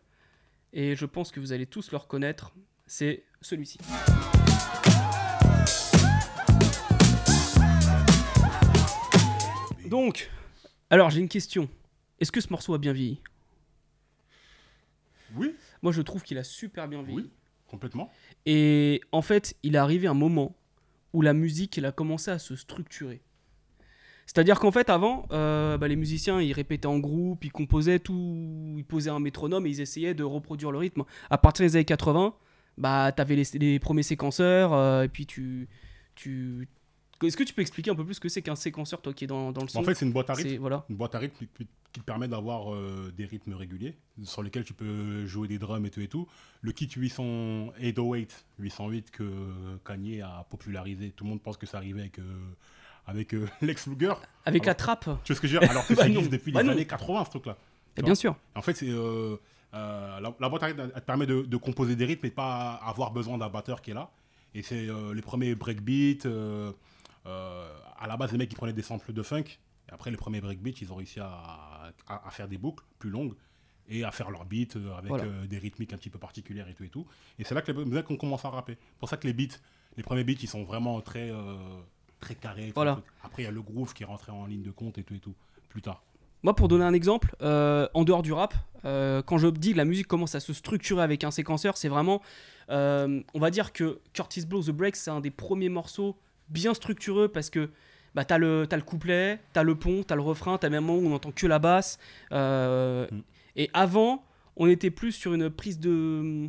Et 0.75 0.95
je 0.97 1.07
pense 1.07 1.31
que 1.31 1.41
vous 1.41 1.53
allez 1.55 1.65
tous 1.67 1.91
le 1.93 1.97
reconnaître. 1.97 2.53
C'est 2.87 3.23
celui-ci. 3.41 3.79
Donc, 9.87 10.31
alors 10.93 11.11
j'ai 11.11 11.21
une 11.21 11.29
question. 11.29 11.69
Est-ce 12.21 12.31
que 12.31 12.41
ce 12.41 12.49
morceau 12.51 12.75
a 12.75 12.79
bien 12.79 12.93
vieilli? 12.93 13.21
Oui, 15.35 15.55
Moi, 15.83 15.93
je 15.93 16.03
trouve 16.03 16.23
qu'il 16.23 16.39
a 16.39 16.45
super 16.45 16.87
bien 16.89 17.03
vieilli. 17.03 17.23
oui, 17.23 17.31
complètement. 17.67 18.13
Et 18.47 19.01
en 19.13 19.23
fait, 19.23 19.55
il 19.63 19.75
est 19.75 19.79
arrivé 19.79 20.07
un 20.07 20.15
moment 20.15 20.55
où 21.13 21.23
la 21.23 21.33
musique, 21.33 21.79
elle 21.79 21.87
a 21.87 21.93
commencé 21.93 22.31
à 22.31 22.39
se 22.39 22.55
structurer. 22.55 23.21
C'est-à-dire 24.27 24.61
qu'en 24.61 24.71
fait, 24.71 24.89
avant, 24.89 25.27
euh, 25.33 25.77
bah, 25.79 25.89
les 25.89 25.97
musiciens, 25.97 26.41
ils 26.41 26.53
répétaient 26.53 26.87
en 26.87 26.99
groupe, 26.99 27.45
ils 27.45 27.51
composaient 27.53 27.99
tout, 27.99 28.75
ils 28.77 28.85
posaient 28.85 29.11
un 29.11 29.19
métronome 29.21 29.67
et 29.67 29.71
ils 29.71 29.81
essayaient 29.81 30.15
de 30.15 30.23
reproduire 30.23 30.71
le 30.71 30.79
rythme. 30.79 31.05
À 31.29 31.39
partir 31.39 31.67
des 31.67 31.77
années 31.77 31.85
80, 31.85 32.35
bah, 32.79 33.11
t'avais 33.13 33.37
les, 33.37 33.45
les 33.59 33.79
premiers 33.79 34.03
séquenceurs, 34.05 34.73
euh, 34.73 35.03
et 35.03 35.09
puis 35.09 35.27
tu, 35.27 35.69
tu... 36.15 36.69
Est-ce 37.27 37.37
que 37.37 37.43
tu 37.45 37.55
peux 37.55 37.63
expliquer 37.63 37.91
un 37.91 37.95
peu 37.95 38.05
plus 38.05 38.15
ce 38.15 38.21
que 38.21 38.29
c'est 38.29 38.43
qu'un 38.43 38.57
séquenceur, 38.57 39.01
toi 39.01 39.13
qui 39.13 39.25
est 39.25 39.27
dans, 39.27 39.53
dans 39.53 39.63
le 39.63 39.69
son 39.69 39.81
En 39.81 39.83
fait, 39.83 39.95
c'est 39.95 40.05
une 40.07 40.13
boîte 40.13 40.31
à 40.31 40.35
rythme. 40.35 40.57
Voilà. 40.61 40.85
une 40.89 40.97
boîte 40.97 41.15
à 41.15 41.19
rythme 41.19 41.37
qui, 41.57 41.67
te 41.93 42.01
permet 42.01 42.27
d'avoir 42.27 42.73
euh, 42.73 43.13
des 43.15 43.27
rythmes 43.27 43.53
réguliers 43.53 43.95
sur 44.25 44.43
lesquels 44.43 44.65
tu 44.65 44.73
peux 44.73 45.27
jouer 45.27 45.47
des 45.47 45.59
drums 45.59 45.85
et 45.85 45.91
tout 45.91 46.01
et 46.01 46.09
tout. 46.09 46.27
Le 46.63 46.73
kit 46.73 46.89
800 46.91 47.73
808, 47.79 48.47
808 48.61 49.11
que 49.11 49.25
Kanye 49.85 50.23
a 50.23 50.47
popularisé, 50.49 51.11
tout 51.11 51.25
le 51.25 51.31
monde 51.31 51.43
pense 51.43 51.59
que 51.59 51.67
ça 51.67 51.77
arrivait 51.77 52.01
avec, 52.01 52.19
euh, 52.19 52.23
avec 53.07 53.35
euh, 53.35 53.47
Lex 53.61 53.87
Luger. 53.89 54.15
Avec 54.47 54.65
la 54.65 54.75
trappe, 54.75 55.05
Tu 55.25 55.33
vois 55.33 55.37
ce 55.37 55.41
que 55.43 55.47
je 55.49 55.55
veux 55.55 55.61
dire? 55.61 55.71
Alors 55.71 55.87
que 55.87 55.93
Bah 55.95 56.03
ça 56.03 56.09
non, 56.09 56.15
existe 56.15 56.33
depuis 56.33 56.51
bah 56.53 56.63
les 56.63 56.67
non. 56.69 56.73
années 56.73 56.87
80 56.87 57.25
ce 57.27 57.31
truc-là. 57.31 57.57
Et 57.99 58.03
bien 58.03 58.15
sûr. 58.15 58.37
En 58.55 58.63
fait, 58.63 58.75
c'est 58.75 58.89
euh, 58.89 59.37
la, 59.73 60.35
la 60.41 60.49
boîte 60.49 60.63
à 60.63 60.67
rythme 60.67 60.81
elle 60.81 60.93
te 60.93 61.07
permet 61.07 61.27
de, 61.27 61.43
de 61.43 61.57
composer 61.59 61.95
des 61.95 62.07
rythmes 62.07 62.25
et 62.27 62.31
pas 62.31 62.73
avoir 62.77 63.11
besoin 63.13 63.37
d'un 63.37 63.51
batteur 63.51 63.83
qui 63.83 63.91
est 63.91 63.95
là. 63.95 64.11
Et 64.55 64.63
c'est 64.63 64.89
euh, 64.89 65.13
les 65.15 65.23
premiers 65.23 65.55
breakbeats. 65.55 66.27
euh, 66.27 66.73
à 67.25 68.07
la 68.07 68.17
base, 68.17 68.33
les 68.33 68.39
mecs 68.39 68.53
ils 68.53 68.57
prenaient 68.57 68.73
des 68.73 68.83
samples 68.83 69.13
de 69.13 69.23
funk. 69.23 69.45
Et 69.89 69.93
après, 69.93 70.11
les 70.11 70.17
premiers 70.17 70.41
breakbeats, 70.41 70.79
ils 70.81 70.93
ont 70.93 70.97
réussi 70.97 71.21
à, 71.21 71.93
à- 72.07 72.27
à 72.27 72.31
faire 72.31 72.49
des 72.49 72.59
boucles 72.59 72.85
plus 72.99 73.11
longues 73.11 73.35
et 73.89 74.05
à 74.05 74.11
faire 74.13 74.31
leurs 74.31 74.45
beats 74.45 74.77
euh, 74.77 74.95
avec 74.97 75.09
Voilà. 75.09 75.25
euh, 75.25 75.47
des 75.47 75.59
rythmiques 75.59 75.93
un 75.93 75.97
petit 75.99 76.09
peu 76.11 76.19
particulières 76.19 76.69
et 76.69 76.75
tout 76.75 76.85
et 76.85 76.89
tout. 76.89 77.05
Et 77.39 77.45
c'est 77.45 77.55
là 77.55 77.63
que 77.63 77.73
les 77.73 77.85
mecs 77.85 78.11
ont 78.11 78.17
commencé 78.17 78.47
à 78.47 78.51
rapper. 78.51 78.79
pour 78.99 79.09
ça 79.09 79.17
que 79.17 79.27
les 79.27 79.33
beats, 79.33 79.57
les 79.97 80.03
premiers 80.03 80.25
beats, 80.25 80.41
ils 80.41 80.49
sont 80.49 80.63
vraiment 80.65 81.01
très, 81.01 81.31
euh, 81.31 81.57
très 82.21 82.35
carrés. 82.37 82.73
Voilà. 82.75 83.01
Après, 83.25 83.43
il 83.43 83.47
y 83.47 83.49
a 83.49 83.53
le 83.53 83.61
groove 83.63 83.93
qui 83.93 84.05
est 84.05 84.07
rentré 84.07 84.31
en 84.33 84.47
ligne 84.47 84.63
de 84.63 84.71
compte 84.71 84.99
et 84.99 85.03
tout 85.05 85.15
et 85.15 85.19
tout. 85.21 85.35
Plus 85.69 85.83
tard. 85.83 86.03
Moi, 86.45 86.55
pour 86.55 86.69
donner 86.69 86.85
un 86.85 86.93
exemple, 86.95 87.35
euh, 87.43 87.89
en 87.95 88.05
dehors 88.05 88.23
du 88.23 88.33
rap, 88.33 88.55
euh, 88.85 89.23
quand 89.23 89.39
je 89.39 89.47
dis 89.49 89.73
que 89.73 89.77
la 89.79 89.85
musique 89.85 90.07
commence 90.09 90.35
à 90.35 90.41
se 90.41 90.53
structurer 90.53 91.03
avec 91.03 91.25
un 91.25 91.31
séquenceur, 91.31 91.77
c'est 91.77 91.89
vraiment, 91.89 92.21
euh, 92.71 93.23
on 93.35 93.41
va 93.41 93.51
dire 93.51 93.73
que 93.73 94.01
Curtis 94.13 94.45
Blow 94.47 94.63
The 94.63 94.71
Break, 94.71 94.97
c'est 94.97 95.11
un 95.11 95.21
des 95.21 95.31
premiers 95.31 95.69
morceaux 95.69 96.17
bien 96.53 96.75
structureux 96.75 97.29
parce 97.29 97.51
que 97.51 97.71
bah, 98.15 98.25
t'as 98.25 98.39
le, 98.39 98.67
t'as 98.69 98.77
le 98.77 98.83
couplet, 98.83 99.41
t'as 99.53 99.63
le 99.63 99.75
pont, 99.75 100.03
t'as 100.07 100.15
le 100.15 100.21
refrain, 100.23 100.59
t'as 100.59 100.69
même 100.69 100.85
un 100.85 100.87
moment 100.87 100.99
où 101.09 101.11
on 101.11 101.15
entend 101.15 101.33
que 101.33 101.47
la 101.47 101.59
basse. 101.59 101.99
euh, 102.33 103.07
Mm. 103.11 103.21
Et 103.57 103.71
avant, 103.75 104.25
on 104.57 104.67
était 104.67 104.91
plus 104.91 105.13
sur 105.13 105.35
une 105.35 105.51
prise 105.51 105.79
de, 105.79 106.49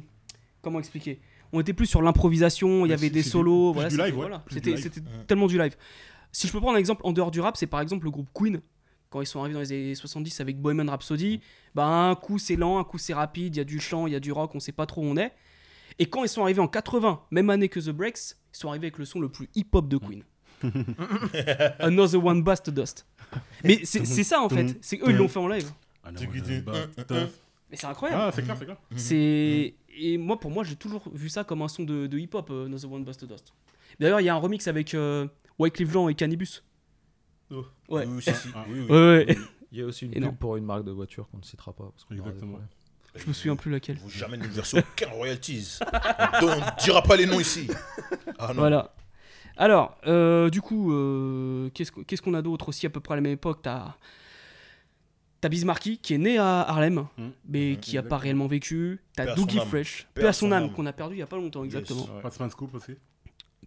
comment 0.61 0.79
expliquer? 0.79 1.19
On 1.51 1.59
était 1.59 1.73
plus 1.73 1.85
sur 1.85 2.01
l'improvisation, 2.01 2.85
il 2.85 2.89
y 2.89 2.93
avait 2.93 3.09
des 3.09 3.21
du- 3.21 3.29
solos, 3.29 3.73
voilà, 3.73 3.89
c'était 3.89 4.03
ouais, 4.03 4.11
voilà, 4.11 4.43
Ouais. 4.51 4.89
tellement 5.27 5.47
du 5.47 5.57
live. 5.57 5.75
Si 6.31 6.47
je 6.47 6.51
peux 6.51 6.59
prendre 6.59 6.75
un 6.75 6.79
exemple 6.79 7.01
en 7.05 7.11
dehors 7.13 7.29
du 7.31 7.41
rap, 7.41 7.57
c'est 7.57 7.67
par 7.67 7.79
exemple 7.81 8.05
le 8.05 8.11
groupe 8.11 8.29
Queen 8.33 8.61
quand 9.09 9.21
ils 9.21 9.27
sont 9.27 9.39
arrivés 9.41 9.53
dans 9.53 9.59
les 9.59 9.71
années 9.71 9.93
70 9.95 10.41
avec 10.41 10.59
Bohemian 10.59 10.89
Rhapsody, 10.89 11.41
bah 11.75 11.85
un 11.85 12.15
coup 12.15 12.39
c'est 12.39 12.55
lent, 12.55 12.79
un 12.79 12.83
coup 12.83 12.97
c'est 12.97 13.13
rapide, 13.13 13.55
il 13.55 13.59
y 13.59 13.61
a 13.61 13.63
du 13.65 13.79
chant, 13.79 14.07
il 14.07 14.13
y 14.13 14.15
a 14.15 14.19
du 14.19 14.31
rock, 14.31 14.55
on 14.55 14.59
sait 14.59 14.71
pas 14.71 14.87
trop 14.87 15.01
où 15.01 15.05
on 15.05 15.15
est. 15.17 15.31
Et 15.99 16.05
quand 16.07 16.23
ils 16.23 16.29
sont 16.29 16.41
arrivés 16.43 16.61
en 16.61 16.67
80, 16.67 17.21
même 17.31 17.49
année 17.49 17.69
que 17.69 17.79
The 17.79 17.89
Breaks, 17.89 18.35
ils 18.53 18.57
sont 18.57 18.69
arrivés 18.69 18.87
avec 18.87 18.97
le 18.97 19.05
son 19.05 19.19
le 19.19 19.29
plus 19.29 19.49
hip-hop 19.55 19.87
de 19.87 19.97
Queen. 19.97 20.23
Another 21.79 22.23
One 22.23 22.43
Bust 22.43 22.69
Dust. 22.69 23.05
Mais 23.63 23.83
c'est 23.83 24.05
ça 24.05 24.41
en 24.41 24.49
fait, 24.49 24.77
c'est 24.81 24.97
eux 24.97 25.09
ils 25.09 25.15
l'ont 25.17 25.27
fait 25.27 25.39
en 25.39 25.47
live. 25.47 25.69
Putain. 26.95 27.15
un, 27.15 27.23
un. 27.23 27.29
Mais 27.69 27.77
c'est 27.77 27.87
incroyable. 27.87 28.21
Ah, 28.25 28.31
c'est 28.33 28.43
clair, 28.43 28.55
c'est 28.57 28.65
clair. 28.65 28.77
C'est 28.95 29.75
et 29.95 30.17
moi 30.17 30.39
pour 30.39 30.51
moi 30.51 30.63
j'ai 30.63 30.75
toujours 30.75 31.03
vu 31.13 31.29
ça 31.29 31.43
comme 31.43 31.61
un 31.61 31.67
son 31.67 31.83
de, 31.83 32.07
de 32.07 32.17
hip-hop, 32.17 32.49
euh, 32.51 32.65
Another 32.65 32.91
One 32.91 33.03
Bust 33.03 33.25
Dust. 33.25 33.53
D'ailleurs 33.99 34.21
il 34.21 34.25
y 34.25 34.29
a 34.29 34.35
un 34.35 34.39
remix 34.39 34.67
avec 34.67 34.93
euh, 34.93 35.27
Wyclef 35.59 35.91
Jean 35.91 36.07
et 36.09 36.15
Cannibus. 36.15 36.63
Oh. 37.51 37.65
Ouais. 37.89 38.05
Oui, 38.07 38.21
si, 38.21 38.33
si. 38.33 38.47
Ah, 38.55 38.65
Oui, 38.69 38.79
oui. 38.81 38.87
Ouais, 38.89 39.25
ouais. 39.27 39.37
Il 39.71 39.79
y 39.79 39.81
a 39.81 39.85
aussi 39.85 40.05
une 40.05 40.13
pub 40.13 40.37
pour 40.37 40.55
une 40.57 40.65
marque 40.65 40.85
de 40.85 40.91
voiture 40.91 41.27
qu'on 41.29 41.37
ne 41.37 41.43
citera 41.43 41.73
pas. 41.73 41.91
Parce 41.91 42.05
Exactement. 42.11 42.59
Je 43.15 43.27
me 43.27 43.33
souviens 43.33 43.55
plus 43.55 43.71
laquelle. 43.71 43.97
Vous 43.97 44.09
jamais 44.09 44.37
ne 44.37 44.47
versez 44.47 44.79
aucun 44.79 45.09
royalties. 45.09 45.79
On 46.41 46.45
ne 46.45 46.81
dira 46.83 47.01
pas 47.03 47.15
les 47.15 47.25
noms 47.25 47.39
ici. 47.39 47.67
Ah 48.39 48.47
non. 48.49 48.53
Voilà. 48.55 48.93
Alors, 49.55 49.95
euh, 50.07 50.49
du 50.49 50.61
coup, 50.61 50.91
euh, 50.93 51.69
qu'est-ce 51.73 52.21
qu'on 52.21 52.33
a 52.33 52.41
d'autre 52.41 52.69
aussi 52.69 52.85
à 52.87 52.89
peu 52.89 52.99
près 52.99 53.13
à 53.13 53.15
la 53.17 53.21
même 53.21 53.33
époque? 53.33 53.59
T'as 53.61 53.95
T'as 55.41 55.49
Bismarcky 55.49 55.97
qui 55.97 56.13
est 56.13 56.17
né 56.17 56.37
à 56.37 56.61
Harlem, 56.61 57.05
Mhm. 57.17 57.31
mais 57.49 57.71
Mhm, 57.71 57.77
qui 57.77 57.97
a 57.97 58.03
pas 58.03 58.17
réellement 58.17 58.47
vécu. 58.47 59.01
T'as 59.13 59.35
Doogie. 59.35 59.59
Fresh, 59.59 60.07
Paix 60.13 60.25
à 60.25 60.31
son 60.33 60.51
âme, 60.53 60.63
âme. 60.63 60.71
qu'on 60.71 60.85
a 60.85 60.93
perdu 60.93 61.15
il 61.15 61.19
y 61.19 61.21
a 61.21 61.27
pas 61.27 61.35
longtemps 61.35 61.65
Yes. 61.65 61.73
exactement. 61.75 62.03
Ouais. 62.15 62.21
Fatsman 62.21 62.49
Scoop 62.49 62.73
aussi. 62.73 62.93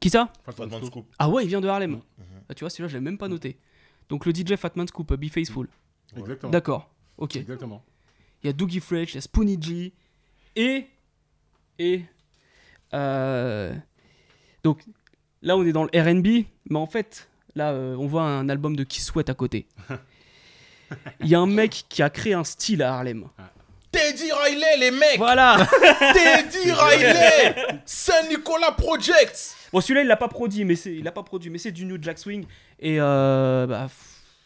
Qui 0.00 0.08
ça? 0.10 0.32
Fatman 0.44 0.70
Fatman 0.70 0.86
Scoop. 0.90 1.06
Ah 1.18 1.28
ouais, 1.28 1.44
il 1.44 1.48
vient 1.48 1.60
de 1.60 1.68
Harlem. 1.68 1.92
Mhm. 1.92 2.00
Ah, 2.48 2.54
tu 2.54 2.64
vois, 2.64 2.70
celui-là, 2.70 2.88
je 2.88 2.94
l'ai 2.94 3.00
même 3.02 3.18
pas 3.18 3.28
noté. 3.28 3.58
Donc 4.08 4.24
le 4.24 4.32
DJ 4.34 4.56
Fatman 4.56 4.86
Scoop, 4.88 5.12
Be 5.14 5.28
Faithful. 5.28 5.68
Exactement. 6.16 6.50
D'accord. 6.50 6.90
Ok. 7.18 7.36
Exactement. 7.36 7.84
Il 8.42 8.46
y 8.46 8.50
a 8.50 8.52
Doogie 8.52 8.80
Fresh, 8.80 9.12
il 9.12 9.14
y 9.16 9.18
a 9.18 9.20
Spoonie 9.22 9.58
G. 9.60 9.92
Et. 10.56 10.86
Et. 11.78 12.02
euh, 12.94 13.74
donc 14.62 14.80
là, 15.42 15.56
on 15.56 15.64
est 15.64 15.72
dans 15.72 15.84
le 15.84 15.90
RB, 15.90 16.46
mais 16.70 16.78
en 16.78 16.86
fait, 16.86 17.28
là, 17.54 17.72
euh, 17.72 17.96
on 17.96 18.06
voit 18.06 18.22
un 18.22 18.48
album 18.48 18.76
de 18.76 18.84
Kiss 18.84 19.06
Sweat 19.06 19.28
à 19.28 19.34
côté. 19.34 19.66
Il 21.20 21.26
y 21.28 21.34
a 21.34 21.40
un 21.40 21.46
mec 21.46 21.84
qui 21.88 22.02
a 22.02 22.10
créé 22.10 22.32
un 22.34 22.44
style 22.44 22.82
à 22.82 22.94
Harlem. 22.94 23.26
Teddy 23.90 24.30
Riley, 24.30 24.76
les 24.78 24.90
mecs 24.90 25.16
Voilà 25.18 25.56
Teddy 26.12 26.70
Riley 26.70 27.80
Saint-Nicolas 27.86 28.72
Project 28.72 29.56
Bon, 29.72 29.80
celui-là, 29.80 30.02
il 30.02 30.06
l'a 30.06 30.16
pas 30.16 30.28
produit, 30.28 30.64
mais 30.64 30.76
c'est, 30.76 30.94
il 30.94 31.08
a 31.08 31.12
pas 31.12 31.22
produit, 31.22 31.50
mais 31.50 31.58
c'est 31.58 31.72
du 31.72 31.84
New 31.86 32.00
Jack 32.00 32.18
Swing. 32.18 32.44
Et 32.78 33.00
euh, 33.00 33.66
bah, 33.66 33.88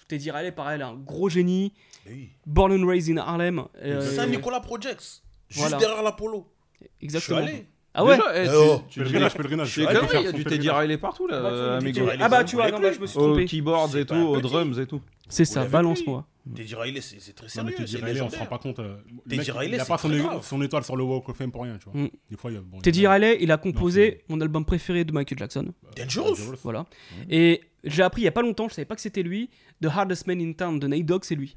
Teddy 0.08 0.30
Riley, 0.30 0.52
pareil, 0.52 0.80
un 0.80 0.94
gros 0.94 1.28
génie. 1.28 1.72
Oui. 2.08 2.30
Born 2.46 2.72
and 2.72 2.86
raised 2.86 3.10
in 3.10 3.18
Harlem. 3.20 3.64
Euh, 3.82 4.00
Saint-Nicolas 4.00 4.60
Projects. 4.60 5.22
Juste 5.48 5.60
Voilà. 5.68 5.76
derrière 5.78 6.02
l'Apollo. 6.02 6.46
Je 6.80 6.86
suis 6.86 6.90
Exactement. 7.02 7.38
allé. 7.40 7.66
Ah 7.92 8.04
ouais 8.04 8.14
Déjà, 8.16 8.30
eh, 8.36 8.42
Eh 8.44 8.48
tu- 8.48 8.54
oh. 8.54 8.82
tu- 8.88 9.00
Pèlerinage, 9.00 9.34
pèlerinage. 9.34 9.78
Éclairé, 9.80 10.06
faire 10.06 10.20
il 10.20 10.24
y 10.24 10.28
a 10.28 10.32
du 10.32 10.44
Teddy. 10.44 10.70
Riley 10.70 10.96
partout 10.96 11.26
là, 11.26 11.38
Ah 11.38 11.42
bah, 11.42 11.48
tu 11.50 11.54
vois, 11.56 11.62
euh, 11.64 11.78
du 11.80 11.84
amigo. 11.86 11.98
Teddy- 12.00 12.10
Riley, 12.10 12.22
Ah 12.24 12.28
bah, 12.28 12.44
tu 12.44 12.54
vois, 12.56 12.70
non, 12.70 12.78
bah, 12.80 12.92
je 12.92 13.00
me 13.00 13.06
suis 13.06 13.18
Aux 13.18 13.26
trompé. 13.26 13.44
keyboards 13.46 13.88
et 13.88 13.90
C'est 14.00 14.04
tout, 14.06 14.14
aux 14.14 14.40
drums 14.40 14.78
et 14.78 14.86
tout. 14.86 15.00
C'est 15.28 15.44
ça, 15.44 15.64
balance-moi. 15.64 16.24
Teddy 16.54 16.74
Riley, 16.76 17.00
c'est 17.00 17.20
c'est 17.20 17.32
très 17.32 17.48
sérieux. 17.48 17.70
mais 17.70 17.76
Teddy 17.76 17.92
c'est 17.98 18.04
Riley, 18.04 18.20
on 18.20 18.30
se 18.30 18.36
rend 18.38 18.46
pas 18.46 18.58
compte. 18.58 18.78
euh, 18.78 18.96
Teddy 19.28 19.50
Riley, 19.50 19.74
il 19.76 19.80
a 19.80 19.84
c'est 19.84 19.88
pas 19.88 19.98
son, 19.98 20.62
étoile 20.62 20.84
sur 20.84 20.96
le 20.96 21.02
Walk 21.02 21.28
of 21.28 21.36
Fame 21.36 21.50
pour 21.50 21.64
rien, 21.64 21.78
tu 21.78 21.90
vois. 21.90 22.00
Mm. 22.00 22.08
Des 22.30 22.36
fois, 22.36 22.50
il 22.52 22.54
y 22.54 22.56
a. 22.58 22.60
bon, 22.60 22.76
il 22.78 22.82
Teddy 22.82 23.06
Riley, 23.08 23.38
il 23.40 23.50
a 23.50 23.56
composé 23.58 24.18
c'est- 24.28 24.32
mon 24.32 24.40
album 24.40 24.64
préféré 24.64 25.04
de 25.04 25.12
Michael 25.12 25.38
Jackson. 25.38 25.72
Dangerous. 25.96 26.36
Voilà. 26.62 26.86
Et 27.28 27.60
j'ai 27.82 28.02
appris 28.04 28.22
il 28.22 28.24
y 28.26 28.28
a 28.28 28.32
pas 28.32 28.42
longtemps, 28.42 28.68
je 28.68 28.74
savais 28.74 28.86
pas 28.86 28.94
que 28.94 29.00
c'était 29.02 29.22
lui. 29.24 29.50
The 29.82 29.86
Hardest 29.86 30.28
Man 30.28 30.40
in 30.40 30.52
Town 30.52 30.78
de 30.78 30.86
Nate 30.86 31.02
Dogg, 31.04 31.24
c'est 31.24 31.34
lui. 31.34 31.56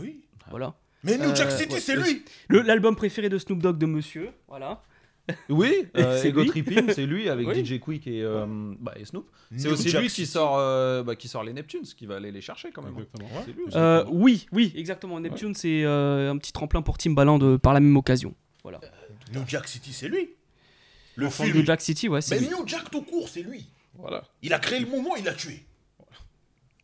Oui. 0.00 0.22
Voilà. 0.50 0.74
Mais 1.02 1.18
New 1.18 1.34
Jack 1.34 1.48
Euh, 1.48 1.58
City, 1.58 1.74
ouais. 1.74 1.80
c'est 1.80 1.96
lui. 1.96 2.24
Le- 2.48 2.62
L'album 2.62 2.96
préféré 2.96 3.28
de 3.28 3.38
Snoop 3.38 3.60
Dogg 3.60 3.78
de 3.78 3.86
Monsieur. 3.86 4.30
Voilà. 4.48 4.82
Oui, 5.48 5.86
euh, 5.96 6.18
C'est 6.20 6.28
Ego. 6.28 6.44
Tripping, 6.44 6.90
c'est 6.92 7.06
lui 7.06 7.28
avec 7.30 7.46
Oui. 7.46 7.64
DJ 7.64 7.78
Quick 7.80 8.06
et, 8.06 8.22
euh, 8.22 8.46
bah, 8.78 8.92
et 8.96 9.04
Snoop. 9.04 9.30
C'est 9.56 9.68
New 9.68 9.72
aussi 9.74 9.88
Jack 9.88 10.02
lui 10.02 10.08
qui 10.10 10.26
sort, 10.26 10.56
euh, 10.58 11.02
bah, 11.02 11.16
qui 11.16 11.28
sort 11.28 11.44
les 11.44 11.52
Neptunes, 11.54 11.82
qui 11.82 12.04
va 12.06 12.16
aller 12.16 12.30
les 12.30 12.40
chercher 12.42 12.70
quand 12.72 12.82
même. 12.82 12.92
Exactement. 12.94 13.28
C'est 13.46 13.52
lui. 13.52 13.64
Euh, 13.74 14.04
oui, 14.10 14.46
oui, 14.52 14.72
exactement. 14.76 15.18
Neptune, 15.20 15.54
c'est 15.54 15.82
euh, 15.84 16.30
un 16.30 16.36
petit 16.38 16.52
tremplin 16.52 16.82
pour 16.82 16.98
Timbaland 16.98 17.38
de- 17.38 17.56
par 17.56 17.72
la 17.72 17.80
même 17.80 17.96
occasion. 17.96 18.34
Voilà. 18.62 18.80
New 19.32 19.42
Jack 19.46 19.66
City, 19.68 19.92
c'est 19.92 20.08
lui. 20.08 20.30
Le 21.16 21.30
film. 21.30 21.52
de 21.60 21.64
Jack 21.64 21.80
City, 21.80 22.08
ouais, 22.08 22.20
c'est 22.20 22.34
Mais 22.40 22.46
lui. 22.46 22.54
New 22.54 22.66
Jack 22.66 22.90
tout 22.90 23.02
court, 23.02 23.28
c'est 23.28 23.42
lui. 23.42 23.66
Voilà. 23.94 24.24
Il 24.42 24.52
a 24.52 24.58
créé 24.58 24.80
le 24.80 24.86
mouvement, 24.86 25.16
il 25.16 25.24
l'a 25.24 25.32
tué. 25.34 25.64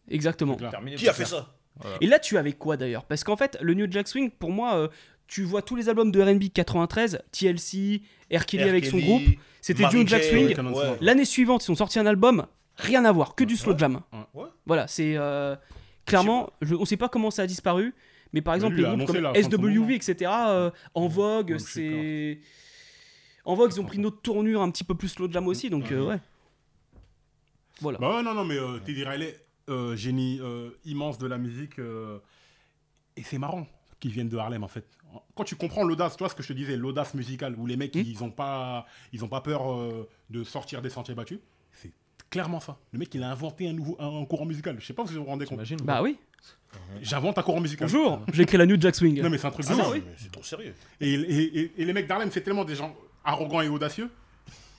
Exactement. 0.09 0.57
Terminé 0.57 0.97
Qui 0.97 1.09
a 1.09 1.13
fait 1.13 1.25
faire. 1.25 1.53
Et 2.01 2.07
là, 2.07 2.19
tu 2.19 2.37
avec 2.37 2.59
quoi 2.59 2.77
d'ailleurs? 2.77 3.05
Parce 3.05 3.25
qu'en 3.25 3.37
fait, 3.37 3.57
le 3.61 3.75
New 3.75 3.91
Jack 3.91 4.07
Swing, 4.09 4.31
pour 4.31 4.51
moi, 4.51 4.75
euh, 4.75 4.89
tu 5.27 5.45
vois 5.45 5.63
tous 5.63 5.77
les 5.77 5.89
albums 5.89 6.11
de 6.11 6.21
RB 6.21 6.53
93, 6.53 7.23
TLC, 7.33 8.03
R. 8.35 8.45
Kelly 8.45 8.69
avec 8.69 8.85
son 8.85 8.99
groupe, 8.99 9.23
c'était 9.61 9.83
Mary 9.85 9.99
New 9.99 10.07
Jack 10.07 10.25
Swing. 10.25 10.59
ouais. 10.59 10.97
L'année 11.01 11.25
suivante, 11.25 11.67
ils 11.67 11.71
ont 11.71 11.77
sorti 11.77 11.99
un 11.99 12.07
album, 12.07 12.47
rien 12.77 13.05
à 13.05 13.13
voir, 13.13 13.35
que 13.35 13.45
du 13.45 13.57
slow 13.57 13.77
jam. 13.79 14.01
Ouais. 14.35 14.47
Voilà, 14.67 14.87
c'est 14.89 15.17
euh, 15.17 15.57
clairement, 16.05 16.51
je, 16.61 16.75
on 16.75 16.85
sait 16.85 16.97
pas 16.97 17.09
comment 17.09 17.31
ça 17.31 17.43
a 17.43 17.47
disparu, 17.47 17.95
mais 18.33 18.43
par 18.43 18.55
Mais 18.55 18.59
exemple 18.59 18.77
les 18.77 18.83
groupes 18.83 19.07
comme. 19.07 19.35
SWV, 19.35 19.95
etc. 19.95 20.31
euh, 20.49 20.71
en 20.95 21.09
vogue, 21.09 21.57
c'est 21.59 22.41
en 23.45 23.55
vogue, 23.55 23.73
ils 23.75 23.81
ont 23.81 23.85
pris 23.85 23.97
une 23.99 24.07
autre 24.07 24.21
tournure 24.23 24.61
un 24.63 24.71
petit 24.71 24.85
peu 24.85 24.95
plus 24.95 25.09
slow 25.09 25.31
jam 25.31 25.47
aussi, 25.49 25.71
donc 25.71 25.91
ouais. 25.91 26.19
Voilà. 27.81 27.99
Bah 27.99 28.17
ouais, 28.17 28.23
non, 28.23 28.35
non, 28.35 28.45
mais 28.45 28.57
Teddy 28.85 29.05
Riley, 29.05 29.35
euh, 29.71 29.97
génie 29.97 30.39
euh, 30.41 30.71
immense 30.85 31.19
de 31.19 31.27
la 31.27 31.39
musique. 31.39 31.79
euh, 31.79 32.19
et 33.17 33.23
c'est 33.23 33.39
marrant 33.39 33.67
qu'ils 33.99 34.13
viennent 34.13 34.29
de 34.29 34.37
Harlem, 34.37 34.65
en 34.65 34.69
fait. 34.69 34.85
Quand 35.35 35.45
tu 35.45 35.57
comprends 35.57 35.83
l'audace, 35.85 36.17
tu 36.17 36.21
vois 36.23 36.29
ce 36.29 36.35
que 36.35 36.43
je 36.43 36.49
te 36.49 36.53
disais, 36.53 36.77
l'audace 36.77 37.15
musicale, 37.15 37.55
où 37.59 37.67
les 37.67 37.77
mecs, 37.77 37.95
Hmm. 37.97 38.03
ils 38.07 38.23
ont 38.25 38.31
pas, 38.31 38.87
ils 39.13 39.25
ont 39.25 39.29
pas 39.29 39.41
peur 39.41 39.73
euh, 39.73 40.09
de 40.31 40.45
sortir 40.45 40.81
des 40.83 40.91
sentiers 40.91 41.15
battus, 41.15 41.39
c'est 41.73 41.93
clairement 42.31 42.61
ça. 42.61 42.79
Le 42.93 42.99
mec, 42.99 43.13
il 43.15 43.23
a 43.23 43.31
inventé 43.31 43.69
un 43.69 43.73
nouveau 43.73 43.97
un, 43.99 44.25
courant 44.25 44.47
musical. 44.47 44.77
Je 44.81 44.87
sais 44.87 44.93
pas 44.95 45.07
si 45.07 45.15
vous 45.15 45.21
vous 45.21 45.27
rendez 45.27 45.47
compte. 45.47 45.61
Bah 45.85 46.01
oui. 46.03 46.17
J'invente 47.03 47.37
un 47.39 47.43
courant 47.43 47.61
musical. 47.61 47.89
Bonjour, 47.89 48.21
j'ai 48.33 48.43
écrit 48.45 48.57
la 48.57 48.65
New 48.65 48.81
Jack 48.81 48.95
Swing. 48.95 49.21
Non, 49.21 49.29
mais 49.29 49.37
c'est 49.39 49.47
un 49.49 49.51
truc 49.51 49.67
Ah 49.69 49.75
trop 50.33 50.43
sérieux. 50.45 50.73
Et, 51.01 51.13
et- 51.13 51.59
et- 51.61 51.73
et 51.77 51.85
les 51.85 51.93
mecs 51.93 52.07
d'Harlem, 52.07 52.31
c'est 52.31 52.41
tellement 52.41 52.65
des 52.65 52.77
gens 52.77 52.95
arrogants 53.25 53.61
et 53.61 53.69
audacieux. 53.69 54.09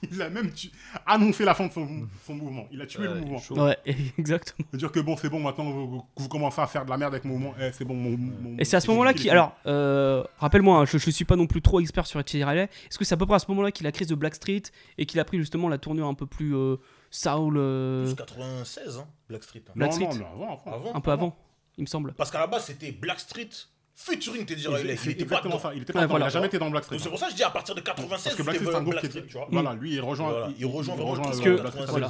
Il 0.10 0.20
a 0.20 0.28
même 0.30 0.52
tu- 0.52 0.70
annoncé 1.06 1.44
la 1.44 1.54
fin 1.54 1.66
de 1.68 1.72
son, 1.72 2.08
son 2.26 2.34
mouvement. 2.34 2.66
Il 2.72 2.80
a 2.82 2.86
tué 2.86 3.04
le 3.04 3.14
mouvement. 3.14 3.38
chaud. 3.38 3.54
Ouais, 3.64 3.76
exactement. 4.18 4.66
C'est 4.72 4.78
dire 4.78 4.90
que 4.92 5.00
bon, 5.00 5.16
c'est 5.16 5.28
bon, 5.28 5.40
maintenant 5.40 5.64
vous, 5.70 6.04
vous 6.16 6.28
commencez 6.28 6.60
à 6.60 6.66
faire 6.66 6.84
de 6.84 6.90
la 6.90 6.96
merde 6.96 7.12
avec 7.14 7.24
mon 7.24 7.38
mouvement. 7.38 7.54
Eh, 7.60 7.70
c'est 7.72 7.84
bon, 7.84 7.94
mon, 7.94 8.16
mon- 8.16 8.58
Et 8.58 8.64
c'est 8.64 8.76
à 8.76 8.80
ce 8.80 8.90
moment-là 8.90 9.12
fini. 9.14 9.30
Alors, 9.30 9.56
euh, 9.66 10.24
rappelle-moi, 10.38 10.78
hein, 10.80 10.84
je, 10.86 10.98
je 10.98 11.10
suis 11.10 11.24
pas 11.24 11.36
non 11.36 11.46
plus 11.46 11.62
trop 11.62 11.78
expert 11.80 12.06
sur 12.06 12.22
Teddy 12.24 12.42
Riley. 12.44 12.64
Est-ce 12.64 12.98
que 12.98 13.04
c'est 13.04 13.14
à 13.14 13.16
peu 13.16 13.26
près 13.26 13.36
à 13.36 13.38
ce 13.38 13.46
moment-là 13.50 13.70
qu'il 13.70 13.86
a 13.86 13.92
créé 13.92 14.06
The 14.06 14.14
Black 14.14 14.34
Street 14.34 14.62
et 14.98 15.06
qu'il 15.06 15.20
a 15.20 15.24
pris 15.24 15.38
justement 15.38 15.68
la 15.68 15.78
tournure 15.78 16.06
un 16.08 16.14
peu 16.14 16.26
plus 16.26 16.54
euh, 16.56 16.76
soul, 17.10 17.54
euh, 17.56 18.04
Plus 18.06 18.14
96, 18.16 18.98
hein, 18.98 19.06
Black 19.28 19.42
Street. 19.44 19.62
hein. 19.68 19.72
Black 19.76 19.90
non, 19.90 20.10
Street. 20.10 20.24
non, 20.24 20.36
non, 20.36 20.44
avant, 20.44 20.62
avant. 20.66 20.72
Avant 20.88 20.94
un 20.96 21.00
peu 21.00 21.10
avant, 21.12 21.36
il 21.78 21.82
me 21.82 21.86
semble. 21.86 22.12
Parce 22.14 22.30
qu'à 22.30 22.40
la 22.40 22.46
base, 22.48 22.64
c'était 22.66 22.92
Black 22.92 23.20
Street 23.20 23.48
featuring 23.94 24.44
Teddy 24.44 24.66
Riley. 24.66 24.96
Il 25.04 25.10
était 25.10 25.24
pas 25.24 25.36
exactement 25.36 25.56
dedans. 25.56 25.58
ça. 25.62 25.74
Il 25.74 25.82
était 25.82 25.94
Ouais, 25.94 26.00
pas 26.02 26.06
voilà. 26.06 26.24
il 26.24 26.28
a 26.28 26.30
jamais 26.30 26.46
été 26.46 26.58
dans 26.58 26.70
Black 26.70 26.84
Street. 26.84 26.96
Donc 26.96 27.02
c'est 27.04 27.08
pour 27.10 27.18
ça 27.18 27.26
que 27.26 27.32
je 27.32 27.36
dis 27.36 27.42
à 27.42 27.50
partir 27.50 27.74
de 27.74 27.80
96, 27.80 28.24
Parce 28.24 28.36
que 28.36 28.42
Black 28.42 28.54
c'était 28.56 28.64
Street, 28.64 28.64
c'est 28.64 28.68
un 28.68 28.70
vraiment 28.70 28.82
groupe 28.84 28.92
Black 28.94 29.04
qui 29.04 29.10
Street, 29.10 29.24
tu 29.28 29.32
vois. 29.36 29.48
Voilà, 29.50 29.74
lui, 29.74 29.92
il 29.94 30.00
rejoint. 30.00 30.30
Voilà, 30.30 30.48
il 30.58 30.66
rejoint 30.66 30.94
vraiment 30.94 31.10
rejoint 31.10 31.24
tout 31.24 31.30
euh, 31.30 31.32
ce 31.34 31.42
que- 31.42 31.60
Black 31.60 31.74
voilà. 31.88 32.08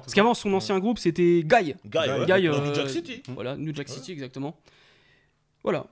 Parce 0.00 0.14
qu'avant, 0.14 0.34
son 0.34 0.52
ancien 0.54 0.78
groupe, 0.78 0.98
c'était 0.98 1.42
Guy. 1.44 1.44
Guy, 1.44 1.74
Guy, 1.86 1.98
ouais, 1.98 2.18
Guy, 2.26 2.26
dans 2.48 2.54
euh, 2.54 2.66
New 2.68 2.74
Jack 2.74 2.88
City. 2.90 3.22
Voilà, 3.28 3.56
New 3.56 3.74
Jack 3.74 3.88
City, 3.88 4.12
exactement. 4.12 4.56
Voilà. 5.62 5.86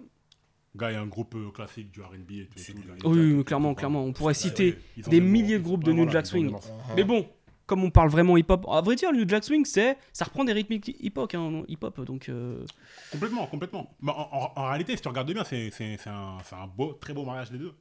Guy 0.75 0.87
est 0.87 0.97
un 0.97 1.07
groupe 1.07 1.35
euh, 1.35 1.51
classique 1.51 1.91
du 1.91 2.01
RB 2.01 2.31
et 2.31 2.47
tout. 2.49 3.09
Oui, 3.09 3.45
clairement, 3.45 3.75
clairement. 3.75 4.05
On 4.05 4.13
pourrait 4.13 4.35
citer 4.35 4.79
des 4.97 5.21
milliers 5.21 5.59
de 5.59 5.65
groupes 5.65 5.85
de 5.85 5.93
New 5.93 6.09
Jack 6.11 6.27
Swing. 6.27 6.51
morceaux. 6.51 6.71
Mais 6.97 7.05
bon, 7.05 7.27
comme 7.67 7.85
on 7.85 7.91
parle 7.91 8.09
vraiment 8.11 8.37
hip-hop, 8.37 8.67
à 8.71 8.81
vrai 8.81 8.97
dire, 8.97 9.13
New 9.13 9.29
Jack 9.29 9.45
Swing, 9.45 9.65
c'est, 9.65 9.97
ça 10.13 10.25
reprend 10.25 10.45
des 10.45 10.53
rythmiques 10.53 10.97
hip-hop, 11.01 11.33
hein, 11.35 11.63
hip-hop, 11.69 12.01
donc. 12.05 12.29
euh, 12.29 12.65
Complètement, 13.11 13.47
complètement. 13.47 13.95
Mais 14.01 14.13
en, 14.13 14.29
en- 14.33 14.53
en 14.57 14.69
réalité, 14.69 14.97
si 14.97 15.03
tu 15.03 15.09
regardes 15.09 15.33
bien, 15.33 15.45
c'est 15.45 15.71
c'est- 15.71 15.97
c'est 15.97 16.11
un, 16.11 16.39
c'est 16.45 16.55
un 16.57 16.67
beau, 16.67 16.93
très 16.95 17.13
beau 17.15 17.25
mariage 17.25 17.51
des 17.51 17.59
deux. 17.59 17.75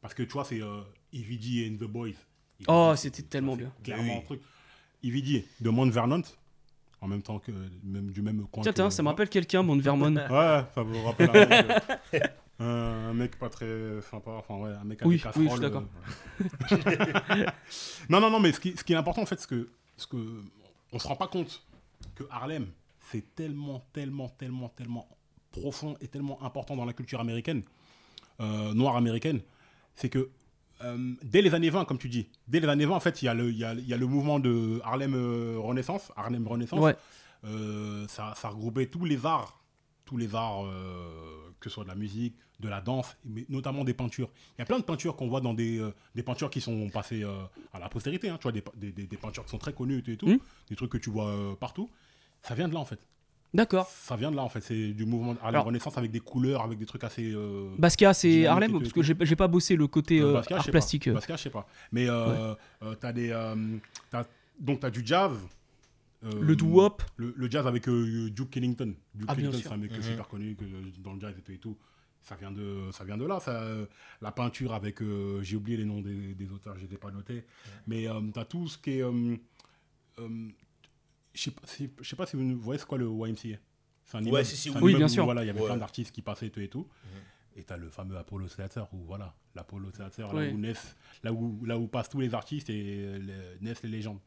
Parce 0.00 0.14
que 0.14 0.22
tu 0.24 0.32
vois, 0.32 0.44
c'est 0.44 0.60
euh, 0.62 0.80
EVD 1.12 1.70
and 1.70 1.76
The 1.84 1.88
Boys. 1.88 2.08
EVD, 2.08 2.66
Oh, 2.68 2.92
c'est- 2.96 3.14
c'était 3.14 3.22
tellement 3.28 3.52
c'est 3.52 3.62
bien. 3.62 3.72
Clairement 3.84 4.12
Oui. 4.14 4.18
un 4.18 4.22
truc. 4.22 4.40
EVD 5.04 5.44
de 5.60 5.70
Mount 5.70 5.90
Vernon, 5.90 6.22
en 7.00 7.08
même 7.08 7.22
temps 7.22 7.38
que 7.38 7.50
même, 7.84 8.10
du 8.10 8.22
même 8.22 8.46
coin. 8.50 8.62
Tiens, 8.62 8.72
que- 8.72 8.76
tiens, 8.76 8.90
ça 8.90 9.02
me 9.02 9.08
rappelle 9.08 9.28
quelqu'un, 9.28 9.62
Mount 9.62 9.78
Vermon. 9.80 10.14
Ouais, 10.16 10.62
ça 10.74 10.82
vous 10.82 11.02
rappelle 11.04 11.30
euh, 12.62 13.10
un- 13.10 13.14
mec 13.14 13.38
pas 13.38 13.48
très 13.48 14.00
sympa. 14.10 14.30
Enfin, 14.32 14.56
ouais, 14.56 14.70
un 14.70 14.84
mec 14.84 15.02
avec 15.02 15.08
Oui, 15.08 15.16
des 15.18 15.40
oui, 15.40 15.46
je 15.46 15.50
suis 15.52 15.60
d'accord. 15.60 15.84
euh. 16.70 17.46
non, 18.08 18.20
non, 18.20 18.30
non, 18.30 18.40
mais 18.40 18.52
ce 18.52 18.60
qui, 18.60 18.76
ce 18.76 18.84
qui 18.84 18.92
est 18.92 18.96
important, 18.96 19.22
en 19.22 19.26
fait, 19.26 19.40
c'est 19.40 19.48
que, 19.48 19.68
ce 19.96 20.06
que 20.06 20.16
on 20.92 20.98
se 20.98 21.06
rend 21.08 21.16
pas 21.16 21.28
compte 21.28 21.62
que 22.14 22.24
Harlem, 22.30 22.66
c'est 23.10 23.34
tellement, 23.34 23.82
tellement, 23.92 24.28
tellement, 24.28 24.68
tellement 24.68 25.08
profond 25.50 25.96
et 26.00 26.08
tellement 26.08 26.42
important 26.42 26.76
dans 26.76 26.84
la 26.84 26.92
culture 26.92 27.20
américaine, 27.20 27.62
euh, 28.40 28.72
noire 28.74 28.96
américaine, 28.96 29.40
c'est 29.94 30.08
que 30.08 30.30
euh, 30.82 31.14
dès 31.22 31.42
les 31.42 31.54
années 31.54 31.70
20, 31.70 31.84
comme 31.84 31.98
tu 31.98 32.08
dis, 32.08 32.28
dès 32.48 32.58
les 32.60 32.68
années 32.68 32.86
20, 32.86 32.94
en 32.96 33.00
fait, 33.00 33.22
il 33.22 33.26
y, 33.26 33.28
a 33.28 33.34
le- 33.34 33.50
il 33.50 33.58
y 33.58 33.64
a, 33.64 33.72
il 33.74 33.86
y 33.86 33.94
a 33.94 33.96
le 33.96 34.06
mouvement 34.06 34.40
de 34.40 34.80
Harlem 34.84 35.14
euh, 35.14 35.56
Renaissance. 35.58 36.10
Harlem 36.16 36.46
Renaissance. 36.48 36.80
Ouais. 36.80 36.96
Euh, 37.44 38.06
ça, 38.08 38.34
ça 38.36 38.48
regroupait 38.48 38.86
tous 38.86 39.04
les 39.04 39.24
arts, 39.26 39.60
tous 40.04 40.16
les 40.16 40.34
arts, 40.34 40.64
que 41.60 41.68
ce 41.70 41.74
soit 41.74 41.84
de 41.84 41.88
la 41.88 41.94
musique, 41.94 42.34
de 42.62 42.68
la 42.68 42.80
danse, 42.80 43.16
mais 43.24 43.44
notamment 43.48 43.84
des 43.84 43.92
peintures. 43.92 44.30
Il 44.56 44.60
y 44.60 44.62
a 44.62 44.64
plein 44.64 44.78
de 44.78 44.84
peintures 44.84 45.16
qu'on 45.16 45.28
voit 45.28 45.40
dans 45.40 45.52
des, 45.52 45.78
euh, 45.78 45.92
des 46.14 46.22
peintures 46.22 46.48
qui 46.48 46.60
sont 46.60 46.88
passées 46.88 47.22
euh, 47.24 47.42
à 47.74 47.78
la 47.78 47.88
postérité. 47.88 48.30
hein, 48.30 48.38
tu 48.38 48.44
vois, 48.44 48.52
des, 48.52 48.62
des- 48.76 48.92
des- 48.92 49.06
des 49.06 49.16
peintures 49.16 49.44
qui 49.44 49.50
sont 49.50 49.58
très 49.58 49.72
connues 49.74 50.02
et 50.06 50.16
tout, 50.16 50.26
Mm. 50.28 50.38
des 50.70 50.76
trucs 50.76 50.90
que 50.92 50.98
tu 50.98 51.10
vois 51.10 51.28
euh, 51.28 51.54
partout. 51.56 51.90
Ça 52.42 52.54
vient 52.54 52.68
de 52.68 52.74
là, 52.74 52.80
en 52.80 52.84
fait. 52.84 52.98
D'accord. 53.54 53.86
Ça 53.88 54.16
vient 54.16 54.30
de 54.30 54.36
là, 54.36 54.42
en 54.42 54.48
fait. 54.48 54.62
C'est 54.62 54.92
du 54.94 55.04
mouvement 55.04 55.32
Harlem 55.32 55.44
Alors- 55.56 55.66
Renaissance 55.66 55.98
avec 55.98 56.10
des 56.10 56.20
couleurs, 56.20 56.62
avec 56.62 56.78
des 56.78 56.86
trucs 56.86 57.04
assez. 57.04 57.32
euh, 57.34 57.74
Basquiat, 57.78 58.14
c'est 58.14 58.46
Harlem 58.46 58.72
Parce 58.78 58.92
que 58.92 59.02
j'ai 59.02 59.14
j'ai 59.20 59.36
pas 59.36 59.48
bossé 59.48 59.76
le 59.76 59.86
côté 59.88 60.20
Basquiat, 60.22 60.56
je 60.56 60.58
art 60.58 60.64
sais 60.64 60.70
plastique. 60.70 61.04
Pas. 61.06 61.12
Basquiat, 61.14 61.36
je 61.36 61.42
sais 61.42 61.50
pas. 61.50 61.66
Mais 61.92 62.08
euh, 62.08 62.54
euh, 62.82 62.94
t'as 62.94 63.12
des. 63.12 63.30
euh, 63.30 63.54
t'as- 64.10 64.24
donc, 64.58 64.80
t'as 64.80 64.90
du 64.90 65.02
jazz. 65.04 65.32
euh, 66.24 66.30
Le 66.40 66.54
doo-wop. 66.56 67.02
Le, 67.16 67.34
le 67.36 67.50
jazz 67.50 67.66
avec 67.66 67.88
euh, 67.88 68.30
Duke 68.30 68.56
Ellington. 68.56 68.94
Duke 69.14 69.26
Ah, 69.28 69.34
bien 69.34 69.44
Ellington, 69.46 69.58
sûr. 69.60 69.68
c'est 69.68 69.74
un 69.74 69.78
mec 69.78 69.90
Mhm. 69.92 70.02
super 70.02 70.28
connu 70.28 70.54
que, 70.54 70.64
dans 71.02 71.12
le 71.14 71.20
jazz 71.20 71.34
et 71.36 71.42
tout. 71.42 71.52
Et 71.52 71.58
tout. 71.58 71.76
Ça, 72.22 72.36
vient 72.36 72.52
de, 72.52 72.90
ça 72.92 73.04
vient 73.04 73.16
de 73.18 73.24
là. 73.26 73.40
Ça, 73.40 73.64
la 74.20 74.30
peinture 74.32 74.72
avec. 74.74 75.02
euh, 75.02 75.42
J'ai 75.42 75.56
oublié 75.56 75.76
les 75.76 75.84
noms 75.84 76.00
des, 76.00 76.34
des 76.34 76.50
auteurs, 76.52 76.78
je 76.78 76.84
ai 76.84 76.98
pas 76.98 77.10
notés. 77.10 77.44
Mais 77.86 78.08
euh, 78.08 78.20
t'as 78.32 78.44
tout 78.44 78.68
ce 78.68 78.78
qui 78.78 78.92
est. 78.98 79.02
euh, 79.02 79.36
euh, 80.18 80.48
je 81.34 81.40
sais 81.42 81.50
pas 81.50 81.66
si- 81.66 81.90
je 82.00 82.08
sais 82.08 82.16
pas 82.16 82.26
si 82.26 82.36
vous 82.36 82.56
voyez 82.58 82.78
c'est 82.78 82.86
quoi 82.86 82.98
le 82.98 83.06
YMCA. 83.06 83.58
C'est 84.04 84.16
un 84.18 84.20
Ouais, 84.22 84.28
immeuble- 84.28 84.44
si, 84.44 84.56
si, 84.56 84.70
oui. 84.70 84.76
Immeuble 84.78 84.96
bien 84.98 85.06
où, 85.06 85.08
sûr. 85.08 85.24
Voilà, 85.24 85.42
il 85.42 85.46
y 85.46 85.50
avait 85.50 85.60
Ouais. 85.60 85.66
plein 85.66 85.76
d'artistes 85.76 86.12
qui 86.12 86.22
passaient 86.22 86.46
et 86.46 86.50
tout 86.50 86.60
et 86.60 86.68
tout. 86.68 86.86
Et 87.56 87.64
t'as 87.64 87.76
le 87.76 87.90
fameux 87.90 88.16
Apollo 88.16 88.46
Theater 88.48 88.86
où 88.94 88.98
voilà, 89.04 89.34
l'Apollo 89.54 89.90
Theater, 89.90 90.32
là 90.32 90.48
où 90.50 90.56
naissent, 90.58 90.96
là 91.22 91.32
où, 91.32 91.64
là 91.66 91.76
où 91.78 91.86
passent 91.88 92.08
tous 92.08 92.20
les 92.20 92.34
artistes 92.34 92.70
et 92.70 93.18
les- 93.18 93.58
naissent 93.60 93.82
les 93.82 93.88
légendes. 93.90 94.20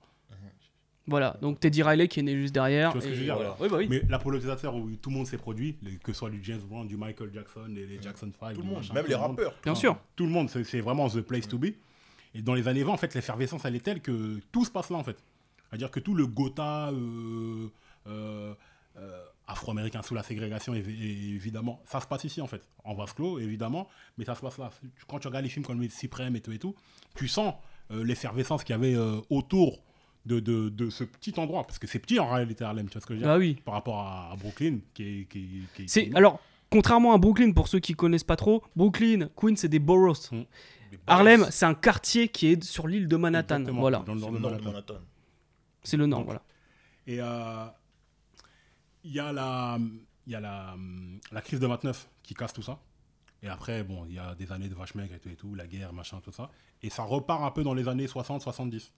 Voilà, 1.08 1.38
donc 1.41 1.60
Teddy 1.60 1.84
Riley 1.84 2.08
qui 2.08 2.20
est 2.20 2.24
né 2.24 2.36
juste 2.36 2.54
derrière. 2.54 2.89
Tu 2.91 2.98
vois 2.98 3.02
ce 3.04 3.08
que 3.10 3.13
je 3.13 3.20
veux 3.20 3.26
dire 3.26 3.36
voilà. 3.36 3.56
Oui, 3.60 3.70
bah 3.70 3.78
oui. 3.78 3.88
Mais 3.89 4.02
l'Apollo 4.10 4.39
Theater 4.39 4.74
où 4.76 4.89
tout 4.96 5.12
le 5.12 5.15
monde 5.15 5.28
s'est 5.28 5.38
produit, 5.38 5.78
que 6.04 6.12
ce 6.13 6.18
soit 6.20 6.30
du 6.32 6.44
James 6.44 6.62
Brown, 6.68 6.88
du 6.88 6.98
Michael 6.98 7.30
Jackson, 7.34 7.65
les, 7.70 7.86
les 7.86 8.02
Jackson 8.02 8.32
5, 8.39 8.54
Tout 8.56 8.62
le 8.62 8.68
monde, 8.68 8.78
machin, 8.78 8.94
même 8.96 9.04
tout 9.04 9.10
les 9.12 9.15
monde. 9.18 9.30
rappeurs. 9.30 9.54
Bien 9.63 9.72
Enfin, 9.74 9.80
sûr. 9.82 9.98
Tout 10.15 10.26
le 10.26 10.32
monde, 10.32 10.50
c'est 10.50 10.82
vraiment 10.82 11.08
the 11.10 11.22
place 11.22 11.48
to 11.48 11.60
be. 11.60 11.68
Et 12.34 12.41
dans 12.41 12.56
les 12.56 12.68
années 12.68 12.84
20, 12.84 12.91
en 12.91 12.98
fait, 12.98 13.13
l'effervescence, 13.13 13.63
elle 13.65 13.76
est 13.76 13.80
telle 13.86 14.02
que 14.02 14.39
tout 14.52 14.65
se 14.65 14.72
passe 14.72 14.89
là, 14.89 14.98
en 14.98 15.04
fait. 15.04 15.18
C'est-à-dire 15.70 15.91
que 15.91 16.00
tout 16.00 16.15
le 16.15 16.26
Gotha 16.28 16.89
euh, 16.89 17.68
euh, 18.08 18.54
euh, 18.98 19.24
afro-américain 19.48 20.02
sous 20.02 20.15
la 20.15 20.24
ségrégation, 20.24 20.74
évidemment, 20.74 21.82
ça 21.86 22.02
se 22.02 22.08
passe 22.08 22.24
ici, 22.24 22.41
en 22.41 22.48
fait. 22.48 22.68
En 22.84 22.94
vase 22.96 23.13
clos, 23.13 23.39
évidemment, 23.39 23.88
mais 24.18 24.26
ça 24.26 24.36
se 24.36 24.41
passe 24.41 24.58
là. 24.58 24.70
Quand 25.08 25.20
tu 25.20 25.28
regardes 25.28 25.44
les 25.46 25.50
films 25.52 25.65
comme 25.65 25.82
Les 25.82 25.89
Suprêmes 25.89 26.36
et 26.36 26.41
tout 26.41 26.52
et 26.52 26.60
tout, 26.60 26.76
tu 27.15 27.28
sens 27.28 27.54
euh, 27.91 28.04
l'effervescence 28.04 28.63
qu'il 28.63 28.74
y 28.74 28.78
avait 28.78 28.96
euh, 28.96 29.20
autour 29.30 29.82
de, 30.25 30.39
de, 30.39 30.69
de 30.69 30.89
ce 30.89 31.03
petit 31.03 31.33
endroit. 31.39 31.63
Parce 31.63 31.79
que 31.79 31.88
c'est 31.88 31.99
petit, 31.99 32.19
en 32.19 32.29
réalité, 32.29 32.63
Harlem, 32.63 32.88
tu 32.88 32.93
vois 32.93 33.01
ce 33.01 33.05
que 33.07 33.13
je 33.13 33.19
veux 33.19 33.25
dire 33.25 33.33
Bah 33.33 33.38
oui. 33.39 33.55
Par 33.65 33.73
rapport 33.75 33.99
à, 33.99 34.31
à 34.31 34.35
Brooklyn, 34.35 34.79
qui 34.93 35.21
est... 35.21 35.25
Qui, 35.25 35.65
est- 35.77 36.15
alors 36.15 36.39
contrairement 36.69 37.13
à 37.13 37.17
Brooklyn 37.17 37.51
pour 37.53 37.67
ceux 37.67 37.79
qui 37.79 37.93
connaissent 37.93 38.23
pas 38.23 38.35
trop, 38.35 38.63
Brooklyn, 38.75 39.29
Queens 39.35 39.55
c'est 39.55 39.69
des 39.69 39.79
boroughs. 39.79 40.31
Mm. 40.31 40.41
Les 40.91 40.99
Harlem, 41.07 41.45
c'est 41.51 41.65
un 41.65 41.73
quartier 41.75 42.27
qui 42.27 42.47
est 42.47 42.63
sur 42.63 42.88
l'île 42.88 43.07
de 43.07 43.15
Manhattan. 43.15 43.55
Exactement, 43.57 43.81
Voilà, 43.81 43.99
dans 43.99 44.13
le 44.13 44.19
c'est 44.19 44.25
nord 44.25 44.31
le 44.31 44.38
de 44.38 44.41
nord 44.41 44.51
de 44.51 44.63
Manhattan. 44.63 44.93
Manhattan. 44.93 45.05
c'est 45.83 45.97
le 45.97 46.05
nord. 46.07 46.19
Donc, 46.19 46.25
Voilà. 46.27 46.41
Et 47.07 47.21
euh, 47.21 47.65
il 49.03 49.11
y 49.13 49.19
a, 49.19 49.31
la, 49.31 49.77
il 50.25 50.33
y 50.33 50.35
a 50.35 50.39
la, 50.39 50.75
la 51.31 51.41
crise 51.41 51.59
de 51.59 51.67
29 51.67 52.07
qui 52.23 52.33
casse 52.33 52.53
tout 52.53 52.63
ça. 52.63 52.79
Et 53.43 53.47
après, 53.47 53.83
bon, 53.83 54.05
il 54.09 54.15
y 54.15 54.19
a 54.19 54.33
des 54.33 54.51
années 54.51 54.67
de 54.69 54.73
vache 54.73 54.95
maigre 54.95 55.13
et 55.13 55.19
tout, 55.19 55.29
et 55.29 55.35
tout, 55.35 55.53
la 55.53 55.67
guerre, 55.67 55.93
machin, 55.93 56.19
tout 56.23 56.31
ça. 56.31 56.49
Et 56.81 56.89
ça 56.89 57.03
repart 57.03 57.43
un 57.43 57.51
peu 57.51 57.63
dans 57.63 57.75
les 57.75 57.88
années 57.88 58.07
60-70. 58.07 58.89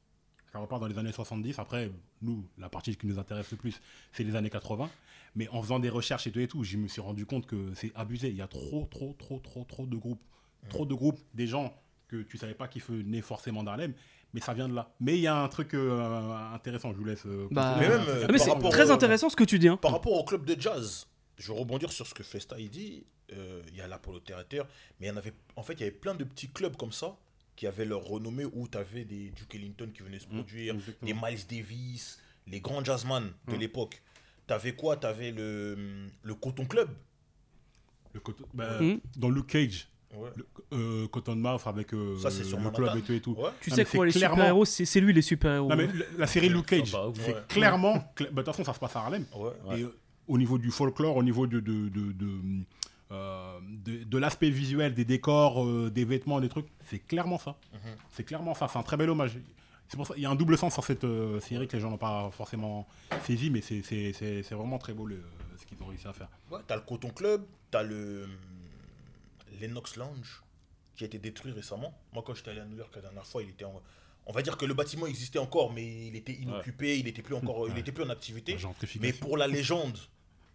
Ça 0.54 0.60
repart 0.60 0.82
dans 0.82 0.88
les 0.88 0.98
années 0.98 1.12
70. 1.12 1.60
Après, 1.60 1.92
nous, 2.22 2.44
la 2.58 2.70
partie 2.70 2.96
qui 2.96 3.06
nous 3.08 3.20
intéresse 3.20 3.52
le 3.52 3.58
plus, 3.58 3.80
c'est 4.14 4.24
les 4.24 4.36
années 4.36 4.50
80. 4.50 4.90
Mais 5.36 5.48
en 5.50 5.62
faisant 5.62 5.80
des 5.80 5.90
recherches 5.90 6.26
et 6.28 6.32
tout 6.32 6.40
et 6.40 6.48
tout, 6.48 6.64
je 6.64 6.78
me 6.78 6.88
suis 6.88 7.02
rendu 7.02 7.26
compte 7.26 7.46
que 7.46 7.74
c'est 7.76 7.92
abusé. 7.96 8.30
Il 8.30 8.36
y 8.36 8.42
a 8.42 8.48
trop, 8.48 8.88
trop, 8.90 9.14
trop, 9.20 9.40
trop, 9.40 9.64
trop 9.66 9.86
de 9.86 9.96
groupes. 9.98 10.22
Trop 10.70 10.86
de 10.86 10.94
groupes, 10.94 11.20
des 11.34 11.48
gens 11.48 11.74
que 12.08 12.24
tu 12.24 12.38
savais 12.38 12.54
pas 12.56 12.68
qui 12.68 12.80
venaient 12.80 13.22
forcément 13.22 13.64
d'Harlem, 13.64 13.94
mais 14.34 14.42
ça 14.42 14.54
vient 14.54 14.68
de 14.68 14.74
là. 14.74 14.90
Mais 15.00 15.16
il 15.18 15.22
y 15.22 15.28
a 15.28 15.36
un 15.38 15.48
truc 15.50 15.74
euh, 15.74 16.54
intéressant, 16.54 16.92
je 16.92 16.98
vous 16.98 17.06
laisse. 17.06 17.26
euh, 17.26 17.48
Bah. 17.52 17.76
Mais 17.80 17.88
même, 17.88 18.02
euh, 18.08 18.26
Ah, 18.28 18.32
mais 18.32 18.38
c'est 18.40 18.50
rapport 18.52 18.72
très 18.72 18.90
au- 18.90 18.94
intéressant 18.94 19.30
ce 19.30 19.36
que 19.36 19.44
tu 19.44 19.60
dis. 19.60 19.68
hein. 19.68 19.78
Par 19.78 19.92
rapport 19.92 20.14
au 20.14 20.24
club 20.24 20.44
de 20.46 20.60
jazz, 20.60 21.08
je 21.38 21.52
vais 21.54 21.60
rebondir 21.60 21.92
sur 21.92 22.08
ce 22.08 22.14
que 22.14 22.24
Festa 22.24 22.58
il 22.60 22.70
dit. 22.70 23.06
euh, 23.34 23.62
Il 23.70 23.76
y 23.76 23.82
a 23.82 23.88
l'Apollo 23.88 24.20
Theater, 24.20 24.66
mais 25.00 25.08
il 25.08 25.10
y 25.10 25.14
en 25.14 25.18
avait, 25.18 25.34
en 25.56 25.64
fait, 25.64 25.74
il 25.74 25.80
y 25.82 25.84
avait 25.84 25.92
plein 25.92 26.16
de 26.16 26.24
petits 26.24 26.48
clubs 26.50 26.76
comme 26.78 26.92
ça 26.94 27.16
qui 27.58 27.68
avaient 27.68 27.84
leur 27.86 28.04
renommée 28.06 28.46
où 28.46 28.68
tu 28.70 28.78
avais 28.78 29.04
des 29.04 29.32
Duke 29.32 29.56
Ellington 29.56 29.90
qui 29.94 30.02
venaient 30.04 30.20
se 30.20 30.28
produire, 30.28 30.76
exactement. 30.76 31.06
des 31.12 31.14
Miles 31.14 31.46
Davis, 31.50 32.20
les 32.48 32.62
grands 32.62 32.82
jazzman 32.84 33.32
de 33.50 33.56
Mm. 33.56 33.60
l'époque. 33.60 34.02
Tu 34.48 34.54
avais 34.54 34.74
quoi? 34.74 34.96
Tu 34.96 35.06
avais 35.08 35.32
le, 35.32 36.08
le 36.24 36.36
Coton 36.36 36.66
Club. 36.66 36.90
Le 38.14 38.20
coton- 38.22 38.46
bah, 38.54 38.80
Mhm. 38.80 39.00
Dans 39.18 39.30
Luke 39.30 39.48
Cage, 39.48 39.90
Ouais. 40.16 40.30
le, 40.38 40.46
euh, 40.74 41.08
Cotton 41.10 41.36
Mouth 41.36 41.62
avec 41.66 41.94
euh, 41.94 42.18
Ça, 42.20 42.32
c'est 42.32 42.44
sur 42.46 42.58
le 42.58 42.64
Manhattan. 42.64 42.84
club 42.84 42.98
et 42.98 43.02
tout 43.02 43.14
et 43.14 43.20
tout. 43.22 43.34
Ouais. 43.34 43.50
Tu 43.60 43.70
Non, 43.70 43.76
sais 43.76 43.86
quoi, 43.86 44.06
les 44.06 44.12
clairement- 44.14 44.36
super-héros, 44.38 44.66
c'est 44.66 44.86
c'est 44.86 45.02
lui 45.02 45.12
les 45.14 45.22
super-héros. 45.22 45.70
La, 45.70 45.76
la 46.18 46.28
série 46.28 46.50
Luke 46.50 46.66
Cage, 46.68 46.96
c'est 47.16 47.34
ouais. 47.34 47.42
clairement. 47.50 47.96
cla- 48.16 48.30
bah, 48.32 48.42
De 48.42 48.46
toute 48.46 48.46
façon, 48.46 48.64
ça 48.64 48.74
se 48.74 48.80
passe 48.80 48.96
à 48.96 49.00
Harlem. 49.02 49.26
Ouais. 49.36 49.80
Et 49.80 49.84
euh, 49.84 49.94
au 50.28 50.38
niveau 50.38 50.58
du 50.58 50.72
folklore, 50.72 51.16
au 51.18 51.24
niveau 51.24 51.46
de, 51.48 51.60
de, 51.60 51.90
de, 51.90 52.12
de, 52.14 52.40
euh, 53.12 53.60
de- 53.64 54.04
de 54.04 54.18
l'aspect 54.18 54.50
visuel, 54.50 54.94
des 54.94 55.06
décors, 55.06 55.64
euh, 55.66 55.90
des 55.90 56.04
vêtements, 56.06 56.40
des 56.42 56.50
trucs, 56.50 56.68
c'est 56.90 57.00
clairement 57.00 57.38
ça. 57.40 57.56
Mhm. 57.74 57.80
C'est 58.12 58.24
clairement 58.24 58.54
ça. 58.54 58.68
C'est 58.68 58.78
un 58.80 58.84
très 58.84 58.98
bel 58.98 59.10
hommage. 59.10 59.38
C'est 59.88 59.96
pour 59.96 60.06
ça 60.06 60.14
il 60.18 60.24
y 60.24 60.26
a 60.26 60.30
un 60.30 60.36
double 60.36 60.58
sens 60.58 60.74
sur 60.74 60.84
cette 60.84 61.06
euh, 61.06 61.40
série 61.40 61.68
que 61.68 61.78
les 61.78 61.82
gens 61.82 61.90
n'ont 61.90 61.98
pas 61.98 62.30
forcément 62.32 62.86
saisi, 63.24 63.50
mais 63.50 63.62
c'est- 63.62 63.82
c'est 63.84 64.12
c'est- 64.12 64.44
c'est 64.44 64.56
vraiment 64.56 64.78
très 64.78 64.94
beau 64.94 65.06
le- 65.06 65.24
ce 65.58 65.66
qu'ils 65.66 65.82
ont 65.82 65.86
réussi 65.88 66.08
à 66.08 66.14
faire. 66.14 66.28
Ouais, 66.52 66.60
t'as 66.68 66.76
le 66.76 66.82
Coton 66.82 67.10
Club, 67.10 67.46
t'as 67.72 67.84
le 67.84 68.28
l'Enox 69.62 69.96
Lounge 69.96 70.44
qui 70.96 71.04
a 71.04 71.08
été 71.08 71.20
détruit 71.20 71.52
récemment. 71.52 71.94
Moi, 72.14 72.24
quand 72.26 72.34
j'étais 72.36 72.52
allé 72.52 72.60
à 72.60 72.66
New 72.66 72.78
York 72.78 72.94
la 72.96 73.02
dernière 73.02 73.26
fois, 73.26 73.44
il 73.44 73.50
était 73.50 73.66
en... 73.66 73.82
On 74.26 74.34
va 74.34 74.42
dire 74.42 74.58
que 74.58 74.66
le 74.66 74.74
bâtiment 74.74 75.06
existait 75.08 75.40
encore, 75.40 75.72
mais 75.72 76.08
il 76.08 76.16
était 76.16 76.34
inoccupé, 76.34 77.00
il 77.00 77.08
était 77.08 77.22
plus 77.22 77.36
encore, 77.36 77.68
il 77.70 77.78
était 77.78 77.92
plus 77.94 78.04
en 78.04 78.10
activité. 78.10 78.58
Gentrification. 78.58 79.02
Mais 79.02 79.14
pour 79.14 79.38
la 79.38 79.48
légende, 79.48 79.98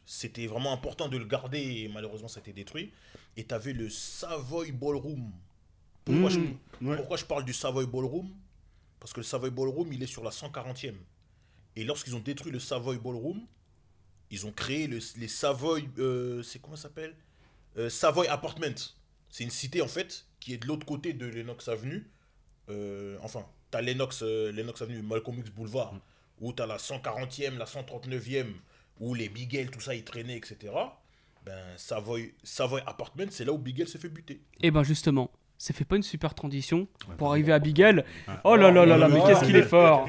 c'était 0.04 0.46
vraiment 0.46 0.72
important 0.72 1.08
de 1.08 1.16
le 1.16 1.24
garder 1.24 1.58
et 1.60 1.88
malheureusement, 1.88 2.28
ça 2.28 2.38
a 2.38 2.42
été 2.42 2.52
détruit. 2.52 2.92
Et 3.36 3.44
t'avais 3.44 3.72
le 3.72 3.88
Savoy 3.88 4.72
Ballroom. 4.72 5.32
Pourquoi, 6.04 6.30
Mmh, 6.30 6.56
je, 6.80 6.86
ouais. 6.86 6.96
pourquoi 6.96 7.16
je 7.16 7.24
parle 7.24 7.44
du 7.44 7.52
Savoy 7.52 7.86
Ballroom? 7.86 8.28
Parce 9.00 9.12
que 9.12 9.20
le 9.20 9.24
Savoy 9.24 9.50
Ballroom, 9.50 9.92
il 9.92 10.02
est 10.02 10.06
sur 10.06 10.22
la 10.24 10.30
140e. 10.30 10.96
Et 11.76 11.84
lorsqu'ils 11.84 12.14
ont 12.14 12.20
détruit 12.20 12.52
le 12.52 12.58
Savoy 12.58 12.98
Ballroom, 12.98 13.40
ils 14.30 14.46
ont 14.46 14.52
créé 14.52 14.86
le- 14.86 14.98
les 15.16 15.28
Savoy. 15.28 15.88
euh, 15.98 16.42
c'est 16.42 16.58
comment 16.60 16.76
ça 16.76 16.82
s'appelle? 16.84 17.14
Euh, 17.78 17.88
Savoy 17.88 18.26
Apartment. 18.28 18.74
C'est 19.30 19.44
une 19.44 19.50
cité 19.50 19.80
en 19.80 19.88
fait 19.88 20.26
qui 20.40 20.52
est 20.52 20.58
de 20.58 20.66
l'autre 20.66 20.84
côté 20.84 21.12
de 21.14 21.26
l'Enox 21.26 21.68
Avenue. 21.68 22.10
Euh, 22.68 23.16
enfin, 23.22 23.46
t'as 23.70 23.80
l'Enox 23.80 24.22
euh, 24.22 24.52
l'Enox 24.52 24.82
Avenue, 24.82 25.00
Malcolm 25.02 25.38
X 25.38 25.50
Boulevard, 25.50 25.94
où 26.40 26.52
t'as 26.52 26.66
la 26.66 26.76
140e, 26.78 27.56
la 27.56 27.64
139e, 27.66 28.52
où 29.02 29.14
les 29.14 29.28
Bigel, 29.28 29.68
tout 29.68 29.80
ça, 29.80 29.94
ils 29.94 30.04
traînaient, 30.04 30.36
etc. 30.36 30.56
Ben, 31.44 31.58
Savoy, 31.76 32.34
Savoy 32.44 32.80
Apartment, 32.86 33.26
c'est 33.30 33.44
là 33.44 33.52
où 33.52 33.58
Bigel 33.58 33.88
s'est 33.88 33.98
fait 33.98 34.08
buter. 34.08 34.40
Et 34.60 34.70
ben 34.70 34.84
justement, 34.84 35.28
ça 35.58 35.74
fait 35.74 35.84
pas 35.84 35.96
une 35.96 36.04
super 36.04 36.34
transition 36.34 36.86
pour 37.18 37.30
arriver 37.30 37.52
à 37.52 37.58
Bigel. 37.58 38.04
Oh 38.44 38.54
là 38.54 38.70
là 38.70 38.86
là 38.86 38.96
là, 38.96 39.08
mais 39.08 39.20
qu'est-ce 39.26 39.44
qu'il 39.44 39.56
est 39.56 39.62
fort. 39.62 40.08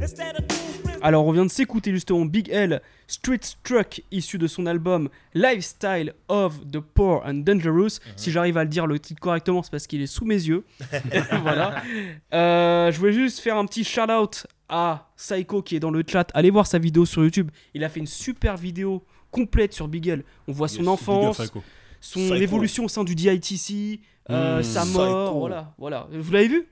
Instead 0.00 0.34
of. 0.34 0.81
Alors 1.02 1.26
on 1.26 1.32
vient 1.32 1.44
de 1.44 1.50
s'écouter 1.50 1.90
justement 1.90 2.24
Big 2.24 2.48
L 2.50 2.80
Street 3.06 3.40
Truck 3.64 4.02
issu 4.10 4.38
de 4.38 4.46
son 4.46 4.66
album 4.66 5.08
Lifestyle 5.34 6.14
of 6.28 6.60
the 6.70 6.78
Poor 6.80 7.22
and 7.26 7.42
Dangerous. 7.44 7.98
Si 8.16 8.30
j'arrive 8.30 8.56
à 8.56 8.64
le 8.64 8.70
dire 8.70 8.86
le 8.86 8.98
titre 8.98 9.20
correctement, 9.20 9.62
c'est 9.62 9.70
parce 9.70 9.86
qu'il 9.86 10.00
est 10.00 10.06
sous 10.06 10.24
mes 10.24 10.36
yeux. 10.36 10.64
voilà. 11.42 11.82
Euh, 12.32 12.90
je 12.92 12.98
voulais 12.98 13.12
juste 13.12 13.40
faire 13.40 13.56
un 13.56 13.66
petit 13.66 13.84
shout 13.84 14.10
out 14.10 14.46
à 14.68 15.10
Psycho 15.16 15.60
qui 15.62 15.76
est 15.76 15.80
dans 15.80 15.90
le 15.90 16.02
chat. 16.06 16.30
Allez 16.34 16.50
voir 16.50 16.66
sa 16.66 16.78
vidéo 16.78 17.04
sur 17.04 17.22
YouTube. 17.22 17.50
Il 17.74 17.84
a 17.84 17.88
fait 17.88 18.00
une 18.00 18.06
super 18.06 18.56
vidéo 18.56 19.04
complète 19.30 19.72
sur 19.74 19.88
Big 19.88 20.06
L. 20.08 20.24
On 20.48 20.52
voit 20.52 20.68
son 20.68 20.86
enfance, 20.86 21.42
son 22.00 22.20
Psycho. 22.20 22.34
évolution 22.36 22.84
au 22.84 22.88
sein 22.88 23.04
du 23.04 23.14
DITC, 23.14 24.00
euh, 24.30 24.60
Mm. 24.60 24.62
sa 24.62 24.84
mort. 24.86 25.26
Psycho. 25.26 25.38
Voilà, 25.40 25.74
voilà. 25.78 26.08
Vous 26.12 26.32
l'avez 26.32 26.48
vu? 26.48 26.66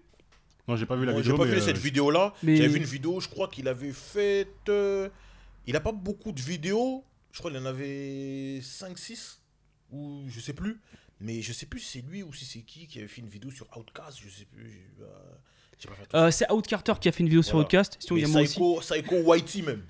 Non, 0.70 0.76
j'ai 0.76 0.86
pas 0.86 0.94
vu 0.96 1.04
la 1.04 1.12
vidéo. 1.12 1.32
J'ai 1.32 1.36
pas 1.36 1.44
mais, 1.44 1.50
vu 1.50 1.56
euh, 1.58 1.60
cette 1.64 1.78
vidéo-là. 1.78 2.32
mais- 2.44 2.56
J'avais 2.56 2.68
vu 2.68 2.76
une 2.78 2.84
vidéo, 2.84 3.18
je 3.20 3.28
crois 3.28 3.48
qu'il 3.48 3.66
avait 3.66 3.92
fait. 3.92 4.48
euh, 4.68 5.08
Il 5.66 5.74
a 5.76 5.80
pas 5.80 5.90
beaucoup 5.92 6.30
de 6.32 6.40
vidéos. 6.40 7.04
Je 7.32 7.38
crois 7.40 7.50
qu'il 7.50 7.60
en 7.60 7.66
avait 7.66 8.60
5-6. 8.62 9.38
Ou 9.92 10.22
je 10.28 10.38
sais 10.40 10.52
plus. 10.52 10.80
Mais 11.20 11.42
je 11.42 11.52
sais 11.52 11.66
plus 11.66 11.80
si 11.80 11.98
c'est 11.98 12.06
lui 12.08 12.22
ou 12.22 12.32
si 12.32 12.44
c'est 12.44 12.60
qui 12.60 12.86
qui 12.86 12.98
avait 13.00 13.08
fait 13.08 13.20
une 13.20 13.28
vidéo 13.28 13.50
sur 13.50 13.66
Outcast. 13.76 14.18
Je 14.24 14.28
sais 14.30 14.44
plus. 14.44 14.70
j'ai- 14.70 15.04
euh, 15.04 15.06
j'ai 15.78 15.88
pas 15.88 15.94
fait 15.96 16.02
attention. 16.04 16.26
Euh, 16.26 16.30
C'est 16.30 16.50
Outcarter 16.52 16.92
qui 17.00 17.08
a 17.08 17.12
fait 17.12 17.20
une 17.20 17.28
vidéo 17.28 17.42
sur. 17.42 17.58
Outcast. 17.58 17.96
Sinon, 17.98 18.16
il 18.16 18.20
y 18.20 18.24
a 18.24 18.40
aussi. 18.40 18.46
Psycho, 18.54 18.80
Psycho 18.80 19.16
Whitey 19.16 19.62
même. 19.62 19.82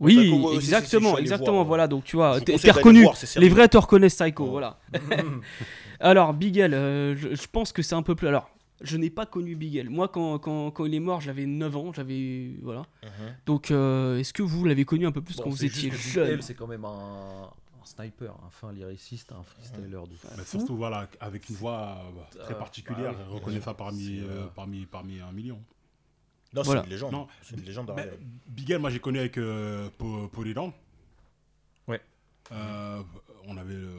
Oui, 0.00 0.16
Psycho, 0.16 0.48
ouais, 0.50 0.54
exactement, 0.56 1.18
exactement. 1.18 1.52
voir. 1.56 1.64
Voilà, 1.66 1.88
donc 1.88 2.04
tu 2.04 2.16
vois, 2.16 2.40
t'es 2.40 2.70
reconnu. 2.70 3.02
voir. 3.02 3.16
Les 3.36 3.48
vrais 3.48 3.68
te 3.68 3.76
reconnaissent 3.76 4.16
Psycho, 4.16 4.46
voilà. 4.46 4.78
Alors, 6.00 6.34
Bigel, 6.34 6.74
euh, 6.74 7.16
je, 7.16 7.34
je 7.34 7.46
pense 7.50 7.72
que 7.72 7.82
c'est 7.82 7.94
un 7.94 8.02
peu 8.02 8.14
plus. 8.14 8.28
Alors, 8.28 8.50
je 8.82 8.96
n'ai 8.96 9.10
pas 9.10 9.26
connu 9.26 9.54
Bigel. 9.56 9.88
Moi, 9.90 10.08
quand, 10.08 10.38
quand, 10.38 10.70
quand 10.70 10.84
il 10.84 10.94
est 10.94 11.00
mort, 11.00 11.20
j'avais 11.20 11.46
9 11.46 11.76
ans, 11.76 11.92
j'avais. 11.92 12.56
Voilà. 12.62 12.82
Mhm. 13.02 13.36
Donc, 13.46 13.70
euh, 13.70 14.18
est-ce 14.18 14.32
que 14.32 14.42
vous 14.42 14.64
l'avez 14.64 14.84
connu 14.84 15.06
un 15.06 15.12
peu 15.12 15.22
plus 15.22 15.36
Bon, 15.36 15.44
quand 15.44 15.50
vous 15.50 15.64
étiez 15.64 15.90
jeune 15.90 16.42
c'est 16.42 16.54
quand 16.54 16.66
même 16.66 16.84
un, 16.84 17.44
un 17.50 17.84
sniper, 17.84 18.34
un 18.46 18.50
fin 18.50 18.72
lyriciste, 18.72 19.32
un 19.32 19.42
freestyler 19.42 19.88
de 20.10 20.16
fou. 20.16 20.28
Mais 20.36 20.44
surtout, 20.44 20.76
voilà, 20.76 21.08
avec 21.20 21.48
une 21.48 21.56
voix 21.56 21.98
euh, 22.36 22.40
très 22.44 22.54
Euh, 22.54 22.58
particulière, 22.58 23.12
bah 23.12 23.18
oui, 23.20 23.26
on 23.30 23.34
reconnaît 23.36 23.60
ça 23.60 23.74
parmi, 23.74 24.18
euh, 24.20 24.24
euh, 24.28 24.46
parmi, 24.54 24.86
parmi 24.86 25.20
un 25.20 25.32
million. 25.32 25.60
Non, 26.52 26.62
c'est 26.62 26.66
Voilà. 26.66 26.84
une 26.84 26.90
légende. 26.90 27.12
Non. 27.12 27.26
C'est 27.42 27.56
une 27.56 27.64
légende 27.64 27.88
Mais 27.96 28.02
derrière. 28.04 28.18
Bigel, 28.46 28.78
moi 28.80 28.90
j'ai 28.90 29.00
connu 29.00 29.18
avec 29.18 29.38
euh, 29.38 29.88
Po- 29.98 30.28
Polyland. 30.28 30.72
Ouais. 31.88 32.00
Euh, 32.52 33.02
on 33.46 33.56
avait 33.56 33.74
le, 33.74 33.90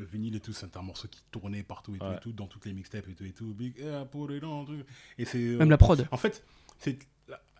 le, 0.00 0.04
le 0.04 0.10
vinyle 0.10 0.36
et 0.36 0.40
tout, 0.40 0.52
c'était 0.52 0.76
un 0.78 0.82
morceau 0.82 1.08
qui 1.08 1.20
tournait 1.30 1.62
partout 1.62 1.94
et 1.94 1.98
tout, 1.98 2.04
Ouais. 2.06 2.16
et 2.16 2.20
tout 2.20 2.32
dans 2.32 2.46
toutes 2.46 2.64
les 2.66 2.72
mixtapes 2.72 3.08
et 3.08 3.14
tout 3.14 3.24
et 3.24 3.32
tout. 3.32 3.52
Big 3.54 3.74
Polyland, 4.10 4.64
truc. 4.64 4.84
Et 5.18 5.24
c'est. 5.24 5.38
euh, 5.38 5.58
Même 5.58 5.70
la 5.70 5.78
prod. 5.78 6.06
En 6.10 6.16
fait, 6.16 6.42
c'est 6.78 6.98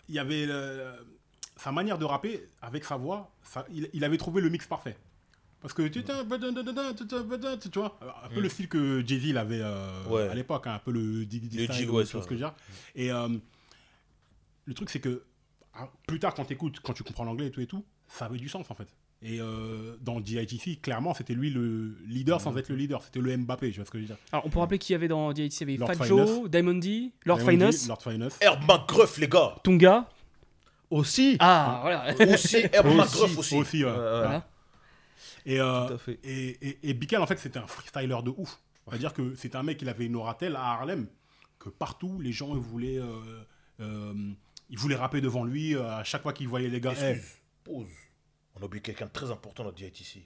il 0.08 0.14
y 0.14 0.18
avait 0.18 0.46
euh, 0.48 0.96
sa 1.56 1.70
manière 1.72 1.98
de 1.98 2.04
rapper 2.04 2.42
avec 2.62 2.84
sa 2.84 2.96
voix, 2.96 3.32
ça- 3.42 3.66
il, 3.72 3.88
il 3.92 4.02
avait 4.04 4.16
trouvé 4.18 4.40
le 4.40 4.48
mix 4.50 4.66
parfait. 4.66 4.96
Parce 5.60 5.74
que 5.74 5.82
tu 5.88 6.02
tu 7.70 7.78
vois, 7.78 7.98
un 8.24 8.28
peu 8.30 8.40
Mm. 8.40 8.42
le 8.42 8.48
style 8.48 8.68
que 8.68 9.04
Jay-Z 9.06 9.24
il 9.26 9.36
avait 9.38 9.60
euh, 9.62 10.04
Ouais. 10.08 10.26
à 10.28 10.34
l'époque, 10.34 10.66
hein, 10.66 10.74
un 10.74 10.78
peu 10.78 10.90
le 10.90 11.24
que 12.26 12.34
dire. 12.34 12.54
Et 12.94 13.12
euh, 13.12 13.28
le 14.64 14.74
truc 14.74 14.88
c'est 14.90 15.00
que 15.00 15.22
ah, 15.74 15.88
plus 16.06 16.18
tard 16.18 16.34
quand 16.34 16.46
tu 16.46 16.54
écoutes, 16.54 16.80
quand 16.80 16.94
tu 16.94 17.02
comprends 17.04 17.24
l'anglais 17.24 17.48
et 17.48 17.50
tout 17.50 17.60
et 17.60 17.66
tout, 17.66 17.84
ça 18.08 18.24
avait 18.24 18.38
du 18.38 18.48
sens 18.48 18.70
en 18.70 18.74
fait. 18.74 18.88
Et 19.22 19.38
euh, 19.40 19.96
dans 20.00 20.18
DITC, 20.18 20.80
clairement, 20.80 21.12
c'était 21.12 21.34
lui 21.34 21.50
le 21.50 21.94
leader 22.06 22.40
sans 22.40 22.56
être 22.56 22.70
le 22.70 22.76
leader. 22.76 23.02
C'était 23.02 23.20
le 23.20 23.36
Mbappé, 23.36 23.70
tu 23.70 23.76
vois 23.76 23.84
ce 23.84 23.90
que 23.90 23.98
je 23.98 24.02
veux 24.04 24.06
dire. 24.08 24.16
Alors, 24.32 24.46
on 24.46 24.48
peut 24.50 24.58
rappeler 24.60 24.78
qui 24.78 24.92
y 24.92 24.94
avait 24.94 25.08
dans 25.08 25.30
DIT 25.32 25.60
Il 25.60 25.60
y 25.60 25.62
avait 25.64 25.76
Lord 25.76 25.94
Fat. 25.94 26.04
Joe, 26.06 26.48
Diamond 26.50 26.74
D, 26.74 27.10
Lord 27.26 27.36
Diamond 27.38 27.52
D, 27.52 27.58
Finest, 27.58 27.88
Lord 27.88 28.02
Finest. 28.02 28.42
Herb 28.42 28.62
McGruff, 28.66 29.18
les 29.18 29.28
gars. 29.28 29.56
Tunga. 29.62 30.08
Aussi 30.88 31.36
Ah, 31.38 31.80
voilà. 31.82 32.14
Aussi, 32.34 32.56
Herb 32.72 32.86
McGruff 32.86 33.36
aussi. 33.38 33.54
Aussi, 33.56 33.84
ouais. 33.84 33.90
Euh, 33.90 34.20
Voilà. 34.22 34.46
Et, 35.46 35.60
euh, 35.60 35.86
Tout 35.88 35.94
à 35.94 35.98
fait. 35.98 36.18
et, 36.24 36.68
et, 36.68 36.78
et 36.90 36.94
Bickel, 36.94 37.20
en 37.20 37.26
fait, 37.26 37.38
c'était 37.38 37.58
un 37.58 37.66
freestyler 37.66 38.16
de 38.24 38.30
ouf. 38.36 38.58
C'est-à-dire 38.88 39.12
que 39.12 39.34
c'était 39.36 39.56
un 39.56 39.62
mec, 39.62 39.80
il 39.82 39.88
avait 39.88 40.06
une 40.06 40.16
aura 40.16 40.34
telle 40.34 40.56
à 40.56 40.64
Harlem 40.64 41.06
que 41.58 41.68
partout, 41.68 42.20
les 42.20 42.32
gens 42.32 42.54
ils 42.54 42.60
voulaient, 42.60 42.98
euh, 42.98 43.44
euh, 43.80 44.14
ils 44.70 44.78
voulaient 44.78 44.96
rapper 44.96 45.20
devant 45.20 45.44
lui 45.44 45.76
à 45.76 46.02
chaque 46.04 46.22
fois 46.22 46.32
qu'ils 46.32 46.48
voyaient 46.48 46.68
les 46.68 46.80
gars. 46.80 46.94
Eh, 47.00 47.10
Excuse, 47.10 47.34
pause. 47.62 47.86
On 48.60 48.64
a 48.64 48.66
oublié 48.66 48.82
quelqu'un 48.82 49.06
de 49.06 49.10
très 49.10 49.30
important 49.30 49.64
dans 49.64 49.72
DITC. 49.72 50.22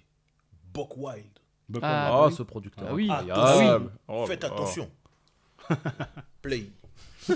Buck 0.75 0.97
Wild. 0.97 1.25
Buck 1.68 1.83
Ah, 1.85 2.07
Ah, 2.07 2.11
bah 2.11 2.27
oui. 2.27 2.35
ce 2.35 2.42
producteur. 2.42 2.85
Ah 2.90 2.94
oui. 2.94 3.09
Attention. 3.11 3.90
Oh 4.09 4.27
Faites 4.27 4.42
là. 4.42 4.49
attention. 4.53 4.90
Play. 6.42 6.66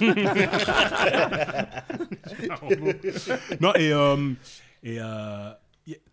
non, 3.61 3.73
et, 3.75 3.93
euh, 3.93 4.33
et 4.83 4.99
euh, 5.01 5.51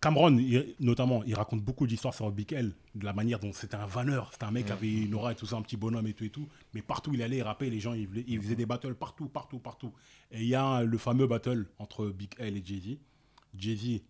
Cameron, 0.00 0.36
il- 0.38 0.74
notamment, 0.80 1.22
il 1.24 1.34
raconte 1.34 1.60
beaucoup 1.62 1.86
d'histoires 1.86 2.14
sur 2.14 2.30
Big 2.30 2.52
L, 2.54 2.72
de 2.94 3.04
la 3.04 3.12
manière 3.12 3.38
dont 3.38 3.52
c'était 3.52 3.76
un 3.76 3.84
vanneur, 3.86 4.30
c'était 4.32 4.44
un 4.46 4.50
mec 4.50 4.66
qui 4.66 4.72
avait 4.72 4.90
une 4.92 5.14
aura 5.14 5.32
et 5.32 5.34
tout 5.34 5.44
ça, 5.46 5.56
un 5.56 5.62
petit 5.62 5.76
bonhomme 5.76 6.06
et 6.06 6.14
tout 6.14 6.24
et 6.24 6.30
tout. 6.30 6.48
Mais 6.72 6.80
partout, 6.82 7.12
il 7.12 7.22
allait, 7.22 7.36
il 7.38 7.42
rappait, 7.42 7.68
les 7.68 7.80
gens, 7.80 7.92
il, 7.92 8.06
voulait- 8.08 8.24
il 8.26 8.40
faisait 8.40 8.56
des 8.56 8.66
battles 8.66 8.94
partout, 8.94 9.28
partout, 9.28 9.58
partout. 9.58 9.92
Et 10.30 10.40
il 10.40 10.46
y 10.48 10.54
a 10.54 10.82
le 10.82 10.96
fameux 10.98 11.26
battle 11.26 11.66
entre 11.78 12.06
Big 12.06 12.30
L 12.38 12.56
et 12.56 12.62
Jay-Z. 12.64 12.96
Jay-Z, 13.58 14.00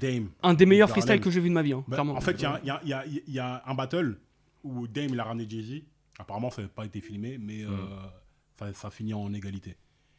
Dame. 0.00 0.28
Un 0.42 0.54
des 0.54 0.66
meilleurs 0.66 0.90
freestyles 0.90 1.20
que 1.20 1.30
j'ai 1.30 1.40
vu 1.40 1.48
de 1.48 1.54
ma 1.54 1.62
vie, 1.62 1.72
hein, 1.72 1.84
Bah, 1.88 1.96
clairement. 1.96 2.14
en 2.16 2.20
fait, 2.20 2.32
il 2.32 2.42
y 2.42 2.46
a, 2.46 2.60
y 2.84 2.90
y 3.28 3.32
y 3.34 3.38
un 3.40 3.74
battle 3.74 4.18
où 4.62 4.86
Dame 4.86 5.08
il 5.10 5.20
a 5.20 5.24
ramené 5.24 5.46
Jay-Z. 5.48 5.82
Apparemment, 6.18 6.50
ça 6.50 6.62
n'a 6.62 6.68
pas 6.68 6.84
été 6.84 7.00
filmé, 7.00 7.38
mais 7.38 7.62
euh, 7.64 7.68
ça, 8.58 8.72
ça 8.74 8.90
finit 8.90 9.14
en 9.14 9.32
égalité. 9.32 9.76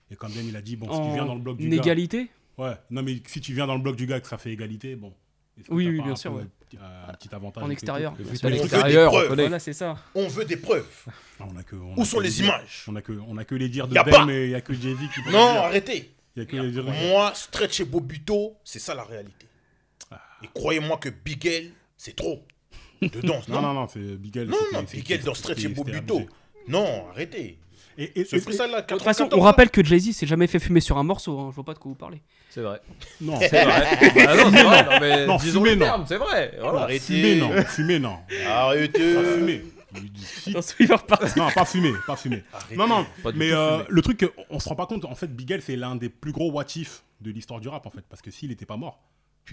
Et 0.09 0.15
comme 0.15 0.31
Dame 0.33 0.45
il 0.47 0.55
a 0.55 0.61
dit, 0.61 0.75
bon, 0.75 0.91
si 0.91 0.99
tu 1.09 1.13
viens 1.13 1.25
dans 1.25 1.35
le 1.35 1.41
bloc 1.41 1.57
du 1.57 1.67
En 1.67 1.69
gars. 1.69 1.77
égalité? 1.77 2.29
Ouais, 2.57 2.73
non, 2.89 3.03
mais 3.03 3.21
si 3.27 3.39
tu 3.39 3.53
viens 3.53 3.67
dans 3.67 3.75
le 3.75 3.81
bloc 3.81 3.95
du 3.95 4.05
gars 4.07 4.19
que 4.19 4.27
ça 4.27 4.37
fait 4.37 4.51
égalité, 4.51 4.95
bon. 4.95 5.13
Oui, 5.69 5.87
oui, 5.87 6.01
bien 6.01 6.15
sûr, 6.15 6.31
peu, 6.33 6.39
ouais. 6.39 6.45
euh, 6.81 7.05
Un 7.09 7.13
petit 7.13 7.33
avantage. 7.35 7.63
En 7.63 7.69
extérieur. 7.69 8.15
Voilà, 8.15 9.59
c'est 9.59 9.73
ça. 9.73 9.95
On 10.15 10.27
veut 10.27 10.45
des 10.45 10.57
preuves. 10.57 11.05
on 11.39 11.55
a 11.55 11.61
que, 11.63 11.75
on 11.75 11.95
Où 11.97 12.01
a 12.01 12.05
sont 12.05 12.17
que 12.17 12.23
les 12.23 12.39
images? 12.41 12.85
On 12.87 12.95
a, 12.95 13.01
que, 13.01 13.13
on 13.27 13.37
a 13.37 13.45
que 13.45 13.53
les 13.55 13.69
dires 13.69 13.87
de 13.87 13.93
Y 13.95 14.03
Dame 14.11 14.29
et 14.31 14.43
il 14.45 14.49
n'y 14.49 14.55
a 14.55 14.61
que 14.61 14.73
Jay-Z 14.73 14.97
qui 15.13 15.21
peut 15.21 15.31
Non, 15.31 15.59
arrêtez. 15.63 16.09
Il 16.35 16.39
y 16.39 16.41
a 16.43 16.45
que 16.45 16.55
les 16.55 16.71
dires. 16.71 16.85
Moi, 16.85 17.31
Stretch 17.35 17.79
et 17.81 17.85
Bobuto, 17.85 18.55
c'est 18.63 18.79
ça 18.79 18.95
la 18.95 19.03
réalité. 19.03 19.45
Et 20.43 20.49
croyez-moi 20.53 20.97
que 20.97 21.09
Bigel, 21.09 21.71
c'est 21.97 22.15
trop. 22.15 22.43
De 23.01 23.07
danse, 23.21 23.47
Non, 23.49 23.61
non 23.61 23.73
non, 23.73 23.73
non, 23.81 23.87
c'est 23.87 23.99
Bigel. 23.99 24.47
Non, 24.47 24.57
non, 24.73 24.83
Bigel 24.83 25.21
dans 25.23 25.33
Stretch 25.33 25.63
et 25.63 25.67
abusé. 25.67 26.27
Non, 26.67 27.07
arrêtez. 27.11 27.57
Et, 27.97 28.21
et, 28.21 28.25
Ce 28.25 28.35
et- 28.35 28.39
freestyle-là, 28.39 28.81
De 28.81 28.87
toute 28.87 29.01
façon, 29.01 29.23
on 29.23 29.27
94, 29.27 29.43
rappelle 29.43 29.69
que 29.69 29.83
Jay-Z 29.83 30.13
s'est 30.13 30.25
jamais 30.27 30.47
fait 30.47 30.59
fumer 30.59 30.79
sur 30.79 30.97
un 30.97 31.03
morceau. 31.03 31.37
Hein. 31.39 31.47
Je 31.51 31.55
vois 31.55 31.63
pas 31.65 31.73
de 31.73 31.79
quoi 31.79 31.89
vous 31.89 31.95
parlez. 31.97 32.21
C'est 32.49 32.61
vrai. 32.61 32.79
non, 33.19 33.37
C'est 33.39 33.49
vrai. 33.49 33.65
Ah 34.27 34.35
non, 34.35 34.51
c'est 34.51 34.63
vrai. 34.63 34.83
Non, 34.85 34.99
mais 35.01 35.25
Non, 35.27 35.35
disons 35.37 35.59
fumer, 35.59 35.69
le 35.71 35.75
non. 35.77 35.85
terme, 35.85 36.05
c'est 36.07 36.17
vrai. 36.17 36.57
Voilà. 36.59 36.81
Arrêtez. 36.81 36.99
fumer, 36.99 37.35
non, 37.35 37.63
fumer, 37.63 37.99
non. 37.99 38.17
Arrêtez. 38.47 39.13
Pas 39.15 39.23
fumer. 39.23 39.61
Non, 41.35 41.49
pas 41.51 41.65
fumer, 41.65 41.91
pas 42.07 42.15
fumer. 42.15 42.43
Arrêtez. 42.53 42.77
Non, 42.77 42.87
non, 42.87 43.05
Pas 43.23 43.31
mais 43.33 43.51
euh, 43.51 43.79
fumer. 43.79 43.85
le 43.89 44.01
truc, 44.01 44.31
on 44.49 44.59
se 44.59 44.69
rend 44.69 44.75
pas 44.75 44.85
compte, 44.85 45.03
en 45.05 45.15
fait, 45.15 45.27
Bigel, 45.35 45.61
c'est 45.61 45.75
l'un 45.75 45.95
des 45.95 46.09
plus 46.09 46.31
gros 46.31 46.49
what 46.51 46.63
de 47.19 47.31
l'histoire 47.31 47.59
du 47.59 47.67
rap, 47.67 47.85
en 47.85 47.89
fait, 47.89 48.03
parce 48.09 48.21
que 48.21 48.31
s'il 48.31 48.51
était 48.51 48.65
pas 48.65 48.77
mort, 48.77 49.01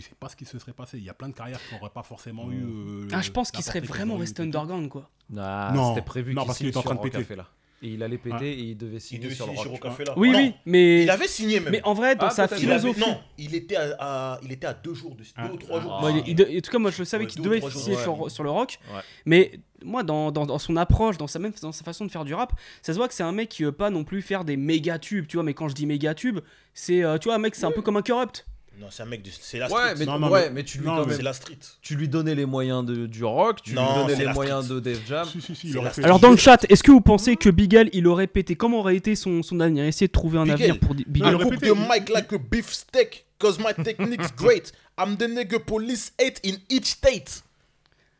tu 0.02 0.08
sais 0.08 0.14
pas 0.18 0.28
ce 0.28 0.36
qui 0.36 0.44
se 0.44 0.58
serait 0.60 0.72
passé. 0.72 0.96
Il 0.98 1.04
y 1.04 1.08
a 1.10 1.14
plein 1.14 1.28
de 1.28 1.34
carrières 1.34 1.58
qui 1.66 1.74
n'auraient 1.74 1.90
pas 1.90 2.04
forcément 2.04 2.50
eu. 2.52 2.62
euh, 2.62 3.08
Ah, 3.12 3.20
je 3.20 3.32
pense 3.32 3.50
qu'il 3.50 3.64
serait 3.64 3.80
vraiment 3.80 4.16
resté 4.16 4.42
underground, 4.42 4.88
quoi. 4.88 5.10
Ah, 5.36 5.72
Non, 5.74 5.88
c'était 5.94 6.04
prévu 6.04 6.34
non, 6.34 6.42
qu'il 6.42 6.46
parce 6.46 6.58
qu'il 6.58 6.68
était 6.68 6.76
en 6.76 6.82
train 6.82 6.90
sur 6.94 6.98
de 6.98 7.02
péter. 7.08 7.16
Rockefeller. 7.18 7.42
Et 7.80 7.90
il 7.90 8.02
allait 8.02 8.18
péter 8.18 8.34
Hein 8.36 8.38
et 8.42 8.52
il 8.70 8.76
devait 8.76 8.96
Il 8.96 9.00
signer 9.00 9.24
devait 9.24 9.34
sur 9.36 9.46
le 9.46 9.52
rock. 9.52 9.66
Rockefeller. 9.84 10.10
Oui, 10.16 10.30
Non, 10.32 10.38
oui, 10.38 10.54
mais. 10.66 11.02
Il 11.04 11.10
avait 11.10 11.28
signé 11.28 11.60
même. 11.60 11.70
Mais 11.70 11.80
en 11.84 11.94
vrai, 11.94 12.16
dans 12.16 12.26
Ah, 12.26 12.30
sa. 12.30 12.44
Il 12.46 12.52
avait- 12.52 12.60
philosophie. 12.60 13.00
non, 13.00 13.20
il 13.38 13.54
était 13.54 13.76
à, 13.76 13.96
à- 14.34 14.40
il 14.42 14.50
était 14.52 14.66
à 14.66 14.74
deux 14.74 14.94
jours 14.94 15.14
de 15.14 15.22
deux 15.22 15.28
Ah. 15.36 15.48
ou 15.52 15.56
trois 15.56 15.80
jours. 15.80 15.98
Bon, 16.00 16.08
il- 16.08 16.28
il 16.28 16.34
de- 16.34 16.44
en 16.44 16.60
tout 16.60 16.70
cas, 16.72 16.78
moi 16.78 16.90
je 16.90 17.04
savais 17.04 17.24
Ouais, 17.24 17.30
qu'il 17.30 17.42
devait 17.42 17.60
signer 17.70 17.94
ouais. 17.96 18.02
sur, 18.02 18.28
sur 18.30 18.42
le 18.44 18.50
rock. 18.50 18.78
Ouais. 18.92 19.00
Mais 19.26 19.60
moi, 19.84 20.02
dans, 20.02 20.32
dans, 20.32 20.44
dans 20.46 20.58
son 20.58 20.76
approche, 20.76 21.18
dans 21.18 21.28
sa, 21.28 21.38
même, 21.38 21.52
dans 21.62 21.70
sa 21.70 21.84
façon 21.84 22.04
de 22.04 22.10
faire 22.10 22.24
du 22.24 22.34
rap, 22.34 22.52
ça 22.82 22.92
se 22.92 22.98
voit 22.98 23.06
que 23.06 23.14
c'est 23.14 23.22
un 23.22 23.30
mec 23.32 23.48
qui 23.48 23.62
veut 23.62 23.70
pas 23.72 23.90
non 23.90 24.02
plus 24.02 24.22
faire 24.22 24.44
des 24.44 24.56
méga 24.56 24.98
tubes, 24.98 25.26
tu 25.28 25.36
vois. 25.36 25.44
Mais 25.44 25.54
quand 25.54 25.68
je 25.68 25.74
dis 25.76 25.86
méga 25.86 26.14
tubes, 26.14 26.40
c'est, 26.74 27.04
euh, 27.04 27.16
tu 27.18 27.28
vois, 27.28 27.36
un 27.36 27.38
mec, 27.38 27.54
c'est 27.54 27.64
un 27.66 27.70
peu 27.72 27.82
comme 27.82 27.96
un 27.96 28.02
corrupt. 28.02 28.44
Non, 28.80 28.86
c'est 28.90 29.02
un 29.02 29.06
mec 29.06 29.22
de. 29.22 29.30
C'est 29.40 29.58
la 29.58 29.66
Ouais, 29.66 29.72
street. 29.72 29.94
mais, 29.98 30.04
Non, 30.06 30.18
non, 30.20 30.28
ouais, 30.30 30.44
mais- 30.44 30.50
mais 30.50 30.64
tu 30.64 30.78
lui, 30.78 30.86
non, 30.86 31.04
mais 31.04 31.18
la 31.18 31.32
street. 31.32 31.58
tu 31.82 31.96
lui 31.96 32.08
donnais 32.08 32.34
les 32.36 32.46
moyens 32.46 32.84
de, 32.84 33.06
du 33.06 33.24
rock, 33.24 33.60
tu 33.62 33.74
Non, 33.74 34.04
lui 34.06 34.12
donnais 34.14 34.24
les 34.26 34.32
moyens 34.32 34.64
street. 34.66 34.74
de 34.76 34.80
Def 34.80 35.06
Jam. 35.06 35.26
Si, 35.28 35.40
si, 35.40 35.54
si. 35.56 35.74
Alors, 36.04 36.20
dans 36.20 36.30
le 36.30 36.36
chat, 36.36 36.64
est-ce 36.70 36.82
que 36.84 36.92
vous 36.92 37.00
pensez 37.00 37.34
que 37.36 37.48
Bigel, 37.50 37.90
il 37.92 38.06
aurait 38.06 38.28
pété 38.28 38.54
Comment 38.54 38.78
aurait 38.78 38.96
été 38.96 39.16
son, 39.16 39.42
son 39.42 39.58
avenir? 39.60 39.84
Essayez 39.84 40.06
de 40.06 40.12
trouver 40.12 40.38
un 40.38 40.44
Bigel. 40.44 40.62
avenir 40.70 40.78
pour 40.80 40.94
Bigel. 40.94 41.34
aurait 41.34 41.44
groupe 41.44 41.54
pété. 41.60 41.68
de 41.68 41.72
Mike 41.88 42.08
like 42.10 42.32
a 42.32 42.38
beef 42.38 42.72
steak, 42.72 43.26
cause 43.40 43.58
my 43.58 43.74
technique's 43.84 44.32
great. 44.36 44.72
I'm 44.96 45.16
the 45.16 45.22
nigga 45.28 45.58
police 45.58 46.12
hate 46.20 46.40
in 46.46 46.54
each 46.70 46.86
state. 46.86 47.42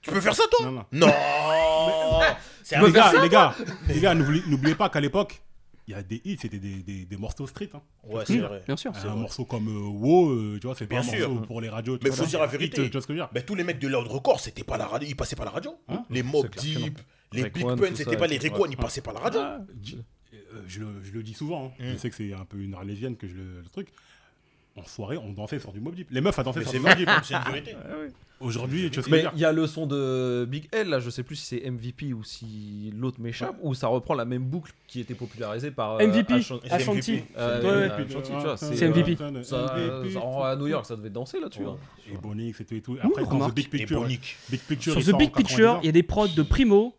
Tu 0.02 0.10
peux 0.10 0.20
faire 0.20 0.34
ça, 0.34 0.44
toi? 0.50 0.66
Non, 0.70 0.84
non. 0.92 1.12
C'est 2.62 2.76
un 2.76 2.82
Les 2.86 2.92
gars. 2.92 3.12
gars, 3.12 3.22
les 3.22 3.28
gars, 3.28 3.54
les 3.88 4.00
gars, 4.00 4.14
n'oublie- 4.14 4.42
n'oubliez 4.46 4.74
pas 4.74 4.88
qu'à 4.88 5.00
l'époque, 5.00 5.40
il 5.88 5.92
y 5.92 5.94
a 5.94 6.02
des 6.02 6.20
hits, 6.22 6.36
c'était 6.38 6.58
des, 6.58 6.82
des, 6.82 7.06
des 7.06 7.16
morceaux 7.16 7.46
street. 7.46 7.70
Hein. 7.72 7.80
Ouais, 8.04 8.22
c'est 8.26 8.36
vrai. 8.38 8.62
Bien 8.66 8.76
sûr. 8.76 8.92
Un 8.94 9.14
morceau 9.16 9.46
comme 9.46 9.68
euh, 9.68 9.88
Wow, 9.88 10.30
euh, 10.30 10.58
tu 10.60 10.66
vois, 10.66 10.76
c'est 10.76 10.86
pas 10.86 11.00
Bien 11.00 11.08
un 11.14 11.16
sûr. 11.16 11.30
morceau 11.30 11.46
pour 11.46 11.60
les 11.62 11.70
radios. 11.70 11.96
tu 11.96 12.04
Mais 12.04 12.10
vois, 12.10 12.24
faut 12.24 12.30
dire 12.30 12.40
la 12.40 12.44
Hit, 12.46 12.52
vérité. 12.52 12.84
Tu 12.84 12.90
vois 12.92 13.00
ce 13.00 13.06
que 13.06 13.14
je 13.14 13.18
veux 13.18 13.24
dire 13.24 13.30
Mais 13.34 13.42
tous 13.42 13.54
les 13.54 13.64
mecs 13.64 13.78
de 13.78 13.88
l'ordre 13.88 14.10
record, 14.10 14.38
c'était 14.38 14.64
pas 14.64 14.76
la 14.76 14.86
radio, 14.86 15.08
ils 15.08 15.16
passaient 15.16 15.34
pas 15.34 15.46
la 15.46 15.50
radio. 15.50 15.74
Hein 15.88 16.04
les 16.10 16.22
Mob 16.22 16.46
Deep, 16.56 16.98
les 17.32 17.48
Big 17.48 17.64
Pun, 17.64 17.94
c'était 17.94 18.18
pas 18.18 18.26
les 18.26 18.38
ouais. 18.38 18.68
ils 18.70 18.76
passaient 18.76 19.00
pas 19.00 19.14
la 19.14 19.20
radio. 19.20 19.40
Ah, 19.42 19.60
euh, 20.34 20.62
je, 20.66 20.80
le, 20.80 21.02
je 21.02 21.10
le 21.12 21.22
dis 21.22 21.32
souvent, 21.34 21.72
hein. 21.78 21.82
Mm. 21.82 21.92
je 21.92 21.96
sais 21.96 22.10
que 22.10 22.16
c'est 22.16 22.34
un 22.34 22.44
peu 22.44 22.58
une 22.58 22.74
arlésienne 22.74 23.16
que 23.16 23.26
je 23.26 23.34
le, 23.34 23.60
le 23.62 23.68
truc. 23.70 23.88
En 24.76 24.84
soirée, 24.84 25.16
on 25.16 25.32
dansait 25.32 25.58
sur 25.58 25.72
du 25.72 25.80
Mob 25.80 25.94
Deep. 25.94 26.08
Les 26.10 26.20
meufs, 26.20 26.38
elles 26.38 26.44
dansaient 26.44 26.62
sur 26.64 26.72
du 26.72 26.80
Mob 26.80 26.96
Deep. 26.96 27.08
c'est 27.22 27.34
une 27.34 27.44
vérité. 27.44 27.74
Aujourd'hui, 28.40 28.88
tu 28.90 29.00
vois 29.00 29.02
ce 29.02 29.08
que 29.08 29.10
je 29.10 29.10
Mais 29.10 29.16
veux 29.16 29.22
dire 29.22 29.32
il 29.34 29.40
y 29.40 29.44
a 29.44 29.52
le 29.52 29.66
son 29.66 29.86
de 29.86 30.46
Big 30.48 30.68
L, 30.72 30.88
là, 30.90 31.00
je 31.00 31.10
sais 31.10 31.22
plus 31.24 31.34
si 31.36 31.46
c'est 31.46 31.70
MVP 31.70 32.12
ou 32.12 32.22
si 32.22 32.92
l'autre 32.96 33.20
m'échappe, 33.20 33.56
ou 33.62 33.74
ça 33.74 33.88
reprend 33.88 34.14
la 34.14 34.24
même 34.24 34.44
boucle 34.44 34.72
qui 34.86 35.00
était 35.00 35.14
popularisée 35.14 35.70
par 35.72 35.94
euh, 36.00 36.06
MVP, 36.06 36.34
Ashan- 36.34 36.60
c'est 36.62 36.72
Ashanti. 36.72 37.12
MVP. 37.14 37.24
euh, 37.36 37.60
Ouais, 37.62 37.66
euh, 37.68 37.88
ouais. 37.98 38.04
Ashanti, 38.06 38.30
tu 38.30 38.38
vois, 38.38 38.56
C'est 38.56 38.88
MVP. 38.88 39.16
Ça, 39.16 39.32
ça- 39.42 40.48
à 40.50 40.56
New 40.56 40.66
York, 40.68 40.86
ça 40.86 40.94
devait 40.96 41.10
danser 41.10 41.40
là-dessus. 41.40 41.64
hein. 41.64 41.76
Et 42.12 42.16
Bonix 42.16 42.60
et 42.60 42.64
tout 42.64 42.74
et 42.74 42.80
tout. 42.80 42.96
Après, 43.02 43.22
dans 43.24 43.28
remarque. 43.30 43.50
The 43.52 43.54
Big 43.56 43.66
Et 43.66 43.68
Picture. 43.70 44.00
Bonic. 44.02 44.36
Big 44.50 44.60
Picture 44.60 44.92
Sur 44.92 45.02
The 45.14 45.18
Big 45.18 45.32
Picture, 45.34 45.74
99. 45.74 45.78
il 45.82 45.86
y 45.86 45.88
a 45.88 45.92
des 45.92 46.02
prods 46.04 46.28
de 46.28 46.42
Primo. 46.42 46.94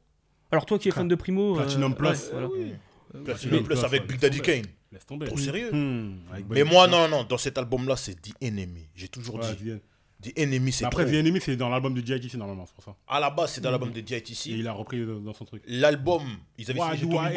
Alors, 0.51 0.65
toi 0.65 0.77
qui 0.79 0.89
es 0.89 0.91
fan 0.91 1.07
de 1.07 1.15
Primo. 1.15 1.55
Platinum 1.55 1.95
Plus. 1.95 2.31
ouais. 2.33 3.23
Platinum 3.23 3.63
Plus 3.63 3.83
avec 3.83 4.07
Big 4.07 4.19
Daddy 4.19 4.41
Kane. 4.41 4.65
Laisse 4.91 5.05
tomber. 5.05 5.27
Trop 5.27 5.37
sérieux. 5.37 5.71
Hmm, 5.71 6.15
Mais 6.49 6.63
moi, 6.63 6.87
non, 6.87 7.07
non, 7.07 7.23
dans 7.23 7.37
cet 7.37 7.57
album-là, 7.59 7.95
c'est 7.95 8.15
The 8.19 8.33
Enemy. 8.43 8.87
J'ai 8.95 9.07
toujours 9.07 9.35
Ouais, 9.35 9.55
dit. 9.55 9.73
The- 10.21 10.37
Enemy, 10.37 10.71
c'est 10.73 10.85
Après, 10.85 11.03
trop. 11.05 11.13
The 11.13 11.15
Enemy, 11.17 11.39
c'est 11.41 11.55
dans 11.55 11.69
l'album 11.69 11.93
de 11.93 12.05
G.I.T. 12.05 12.35
normalement, 12.37 12.65
c'est 12.65 12.75
pour 12.75 12.83
ça. 12.83 12.95
À 13.07 13.19
la 13.21 13.29
base, 13.29 13.53
c'est 13.53 13.61
dans 13.61 13.71
l'album 13.71 13.91
de 13.91 13.99
Et 13.99 14.01
DITC. 14.01 14.47
il 14.47 14.67
a 14.67 14.73
repris 14.73 15.05
dans 15.05 15.19
dans 15.19 15.33
son 15.33 15.45
truc. 15.45 15.63
L'album, 15.65 16.23
ils 16.57 16.69
avaient 16.69 16.79
Why 16.79 16.97
signé 16.97 17.01
Tommy 17.13 17.13
Boy. 17.13 17.31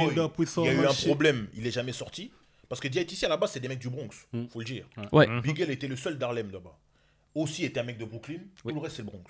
Il 0.58 0.64
y 0.64 0.68
a 0.68 0.72
eu 0.74 0.86
un 0.86 0.92
shit? 0.92 1.06
problème, 1.06 1.46
il 1.54 1.66
est 1.66 1.70
jamais 1.70 1.92
sorti. 1.92 2.32
Parce 2.68 2.80
que 2.80 2.88
DITC 2.88 3.22
à 3.24 3.28
la 3.28 3.36
base, 3.36 3.52
c'est 3.52 3.60
des 3.60 3.68
mecs 3.68 3.78
du 3.78 3.88
Bronx, 3.90 4.26
Mm. 4.32 4.46
faut 4.48 4.58
le 4.60 4.64
dire. 4.64 4.86
Ouais. 5.12 5.28
Big 5.42 5.60
L 5.60 5.70
était 5.70 5.86
le 5.88 5.94
seul 5.96 6.18
d'Harlem 6.18 6.50
là-bas. 6.50 6.76
Aussi 7.34 7.64
était 7.64 7.80
un 7.80 7.84
mec 7.84 7.98
de 7.98 8.04
Brooklyn, 8.04 8.38
tout 8.60 8.68
le 8.68 8.78
reste 8.78 8.96
c'est 8.96 9.02
le 9.02 9.06
Bronx. 9.08 9.24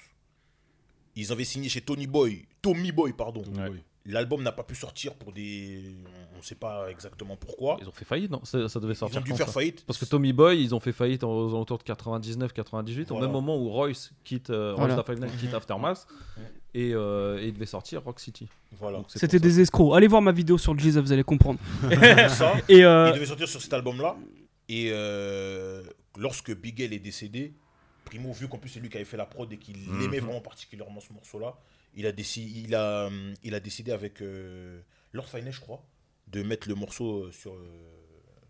Ils 1.15 1.31
avaient 1.31 1.45
signé 1.45 1.69
chez 1.69 1.81
Tony 1.83 2.07
Boy, 2.07 2.47
Tommy 2.63 2.91
Boy, 2.91 3.13
pardon. 3.13 3.43
Oui. 3.47 3.83
L'album 4.05 4.43
n'a 4.43 4.51
pas 4.51 4.65
pu 4.65 4.75
sortir 4.75 5.15
pour 5.15 5.33
des. 5.33 5.95
On 6.35 6.39
ne 6.39 6.43
sait 6.43 6.57
pas 6.57 6.91
exactement 6.91 7.37
pourquoi. 7.37 7.77
Ils 7.81 7.89
ont 7.89 7.93
fait 7.93 8.05
faillite, 8.05 8.33
non? 8.33 8.45
Ça 8.45 8.69
ça 8.69 8.81
devait 8.81 8.95
Ils 8.95 8.97
sortir 8.97 9.21
ont 9.21 9.25
dû 9.25 9.33
faire 9.33 9.47
ça? 9.47 9.53
faillite. 9.53 9.85
Parce 9.87 9.99
que 9.99 10.05
Tommy 10.05 10.33
Boy, 10.33 10.61
ils 10.61 10.75
ont 10.75 10.81
fait 10.81 10.93
faillite 10.93 11.23
aux 11.23 11.49
alentours 11.51 11.79
de 11.79 11.85
99-98, 11.85 13.13
au 13.13 13.21
même 13.21 13.31
moment 13.31 13.57
où 13.57 13.69
Royce 13.69 14.13
quitte, 14.25 14.51
euh, 14.51 14.75
Voilà. 14.77 14.97
Royce 14.97 15.21
quitte 15.39 15.55
Aftermath, 15.55 16.07
et, 16.75 16.93
euh, 16.95 17.39
et 17.41 17.47
il 17.49 17.53
devait 17.55 17.67
sortir 17.67 18.03
Rock 18.03 18.19
City. 18.19 18.49
Voilà. 18.73 19.03
C'était 19.07 19.39
des 19.39 19.61
escrocs. 19.61 19.95
Allez 19.97 20.09
voir 20.09 20.21
ma 20.23 20.33
vidéo 20.33 20.59
sur 20.59 20.77
Jesus, 20.77 21.01
vous 21.01 21.13
allez 21.13 21.23
comprendre. 21.23 21.61
ça, 22.29 22.55
Et 22.69 22.85
euh, 22.85 23.11
il 23.11 23.15
devait 23.15 23.27
sortir 23.27 23.47
sur 23.49 23.61
cet 23.63 23.73
album-là. 23.73 24.17
Et 24.69 24.89
euh, 24.91 25.83
lorsque 26.19 26.53
Big 26.57 26.81
L 26.81 26.93
est 26.93 26.99
décédé, 26.99 27.53
Primo, 28.05 28.33
vu 28.33 28.49
qu'en 28.49 28.59
plus 28.59 28.71
c'est 28.71 28.81
lui 28.81 28.89
qui 28.89 28.97
avait 28.97 29.05
fait 29.05 29.17
la 29.17 29.27
prod 29.27 29.53
et 29.53 29.59
qu'il 29.59 29.77
Mhm. 29.79 30.03
aimait 30.03 30.19
vraiment 30.21 30.41
particulièrement 30.41 31.01
ce 31.01 31.13
morceau-là, 31.13 31.55
il 31.95 32.07
a, 32.07 32.13
décidé, 32.13 32.61
il, 32.61 32.75
a, 32.75 33.07
hum, 33.07 33.35
il 33.43 33.55
a 33.55 33.61
décidé 33.61 33.93
avec 33.93 34.21
euh, 34.23 34.81
Lord 35.13 35.29
Finesse, 35.29 35.55
je 35.57 35.61
crois, 35.61 35.85
de 36.29 36.43
mettre 36.43 36.69
le 36.69 36.75
morceau 36.75 37.25
euh, 37.25 37.33
sur, 37.33 37.53
euh, 37.55 37.59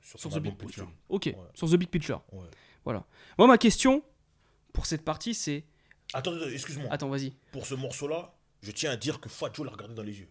sur, 0.01 0.19
Sur 0.21 0.21
son 0.21 0.29
The 0.31 0.37
album 0.37 0.53
Big 0.53 0.61
posthume. 0.63 0.89
ok, 1.09 1.25
Ouais. 1.27 1.37
sur 1.55 1.69
The 1.71 1.75
Big 1.77 1.89
Picture. 1.89 2.23
Ouais. 2.33 2.47
Voilà. 2.85 3.05
Moi, 3.39 3.47
ma 3.49 3.59
question 3.59 4.03
pour 4.73 4.87
cette 4.87 5.03
partie, 5.05 5.35
c'est. 5.35 5.65
Attends, 6.15 6.35
attends, 6.35 6.49
excuse-moi. 6.49 6.89
Attends, 6.91 7.09
vas-y. 7.09 7.33
Pour 7.53 7.67
ce 7.67 7.75
morceau-là, 7.75 8.35
je 8.63 8.71
tiens 8.71 8.91
à 8.91 8.97
dire 8.97 9.21
que 9.21 9.29
Fat 9.29 9.51
Joe 9.55 9.65
l'a 9.67 9.73
regardé 9.73 9.95
dans 9.95 10.03
les 10.03 10.19
yeux. 10.19 10.29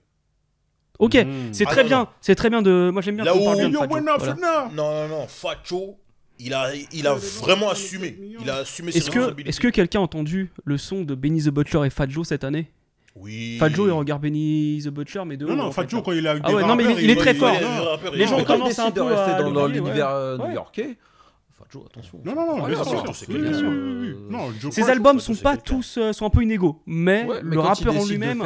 Ok, 1.00 1.16
Mhm. 1.16 1.54
c'est 1.54 1.66
Ah, 1.68 1.72
très 1.72 1.84
non, 1.84 1.88
bien. 1.90 2.00
non. 2.02 2.08
C'est 2.22 2.36
très 2.36 2.50
bien 2.50 2.62
de. 2.62 2.90
Moi, 2.94 3.02
j'aime 3.02 3.16
bien 3.16 3.24
Là 3.26 3.36
où- 3.36 3.44
parle 3.44 3.58
bien 3.58 3.70
de 3.70 3.76
Fat 3.78 3.88
Joe. 3.88 4.02
Voilà. 4.04 4.66
now. 4.70 4.72
Non, 4.74 4.92
non, 4.92 5.08
non, 5.08 5.28
Fat 5.28 5.58
Joe, 5.64 5.96
il 6.38 6.54
a, 6.54 6.74
il 6.76 7.08
a 7.08 7.16
vraiment 7.16 7.70
assumé. 7.72 8.18
Il 8.40 8.50
a 8.50 8.58
assumé 8.58 8.92
ses 8.92 9.00
Est-ce 9.00 9.08
que, 9.10 9.14
responsabilités. 9.20 9.50
est-ce 9.50 9.60
que 9.60 9.68
quelqu'un 9.70 10.00
a 10.00 10.04
entendu 10.04 10.52
le 10.66 10.78
son 10.78 11.02
de 11.04 11.16
Benny 11.16 11.42
the 11.44 11.50
Butcher 11.50 11.86
et 11.86 11.90
Fat 11.90 12.08
Joe 12.10 12.28
cette 12.28 12.44
année? 12.44 12.72
Oui. 13.16 13.58
Fat 13.60 13.70
Joe, 13.70 13.88
il 13.88 13.92
regarde 13.92 14.22
Benny 14.22 14.82
the 14.84 14.88
Butcher, 14.90 15.24
mais 15.26 15.36
de 15.38 15.46
Non, 15.46 15.56
non, 15.56 15.64
en 15.66 15.72
Fat 15.72 15.84
fait, 15.84 15.90
Joe, 15.90 16.00
là. 16.00 16.04
quand 16.06 16.12
il 16.14 16.26
est 16.26 16.30
avec 16.30 16.44
Ah 16.46 16.50
des 16.50 16.56
ouais, 16.56 16.66
non, 16.66 16.76
mais 16.76 16.86
il 17.04 17.10
est 17.10 17.16
très 17.16 17.34
fort. 17.34 17.54
Les 18.14 18.26
gens 18.26 18.38
décide 18.38 18.80
un 18.80 18.92
peu 18.92 19.02
rester 19.04 19.32
à 19.32 19.42
dans, 19.44 19.52
dans 19.52 19.68
l'univers 19.68 20.10
euh. 20.10 20.38
Fat 20.38 21.66
Joe, 21.70 21.84
attention. 21.86 22.22
Non, 22.26 22.34
non, 22.36 22.46
non, 22.58 22.64
Ouais, 22.64 22.70
bien 22.74 22.84
sûr. 22.84 23.04
Crack, 23.04 24.90
albums 24.90 25.20
sont 25.20 25.36
pas 25.36 25.58
tous 25.58 25.98
euh, 25.98 26.12
sont 26.14 26.26
un 26.26 26.30
peu 26.30 26.42
inégaux, 26.42 26.82
mais 26.86 27.26
Ouais, 27.26 27.42
mais 27.44 27.56
le 27.56 27.60
rappeur 27.62 27.96
en 27.96 28.06
lui-même, 28.06 28.44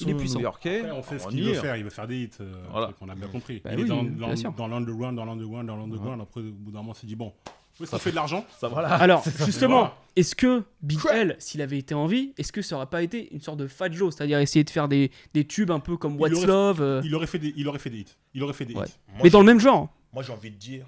il 0.00 0.10
est 0.10 0.14
puissant. 0.14 0.38
new-yorkais, 0.38 0.80
Après, 0.80 0.92
on 0.92 1.02
sait 1.02 1.18
ce 1.18 1.28
qu'il 1.28 1.44
veut 1.44 1.50
est. 1.52 1.54
faire. 1.54 1.76
Il 1.76 1.84
veut 1.84 1.90
faire 1.90 2.06
des 2.06 2.16
hits. 2.22 2.30
euh, 2.40 2.52
Voilà. 2.70 2.90
On 3.00 3.08
a 3.08 3.14
bien 3.14 3.28
compris. 3.28 3.60
Bah 3.64 3.70
il 3.74 3.80
est 3.80 3.82
oui, 3.82 3.88
dans, 3.88 4.02
bien 4.02 4.28
dans, 4.28 4.36
sûr. 4.36 4.52
dans 4.52 4.68
l'underground, 4.68 5.16
dans 5.16 5.24
l'underground, 5.24 5.66
dans 5.66 5.76
l'underground. 5.76 6.20
Après, 6.22 6.40
au 6.40 6.44
bout 6.44 6.70
d'un 6.72 6.78
moment, 6.78 6.90
on 6.90 6.94
s'est 6.94 7.06
dit, 7.06 7.16
bon, 7.16 7.32
oui, 7.80 7.86
ça 7.86 7.98
fait 7.98 8.10
de 8.10 8.16
l'argent. 8.16 8.44
Ça, 8.60 8.68
voilà. 8.68 8.88
Alors, 8.94 9.24
justement, 9.44 9.76
Voilà. 9.78 9.96
est-ce 10.16 10.34
que 10.34 10.62
Big 10.82 10.98
L, 11.12 11.36
s'il 11.38 11.62
avait 11.62 11.78
été 11.78 11.94
en 11.94 12.06
vie, 12.06 12.32
est-ce 12.38 12.52
que 12.52 12.62
ça 12.62 12.76
aurait 12.76 12.86
pas 12.86 13.02
été 13.02 13.32
une 13.34 13.40
sorte 13.40 13.58
de 13.58 13.66
Fat 13.66 13.90
Joe 13.90 14.14
C'est-à-dire 14.14 14.38
essayer 14.40 14.64
de 14.64 14.70
faire 14.70 14.88
des, 14.88 15.10
des 15.34 15.44
tubes 15.46 15.70
un 15.70 15.80
peu 15.80 15.96
comme 15.96 16.14
Il 16.14 16.20
What's 16.20 16.36
aurait- 16.38 16.46
Love 16.46 16.80
euh, 16.82 17.00
Il 17.04 17.14
aurait 17.14 17.26
fait 17.26 17.38
des, 17.38 17.52
il 17.56 17.66
aurait 17.68 17.78
fait 17.78 17.90
des 17.90 17.98
hits. 17.98 18.14
Il 18.34 18.42
aurait 18.42 18.52
fait 18.52 18.64
des 18.64 18.74
Ouais. 18.74 18.86
hits. 18.86 18.92
Moi, 19.08 19.20
Mais 19.24 19.30
dans 19.30 19.40
le 19.40 19.46
même 19.46 19.60
genre 19.60 19.88
Moi, 20.12 20.22
j'ai 20.22 20.32
envie 20.32 20.50
de 20.50 20.56
dire, 20.56 20.86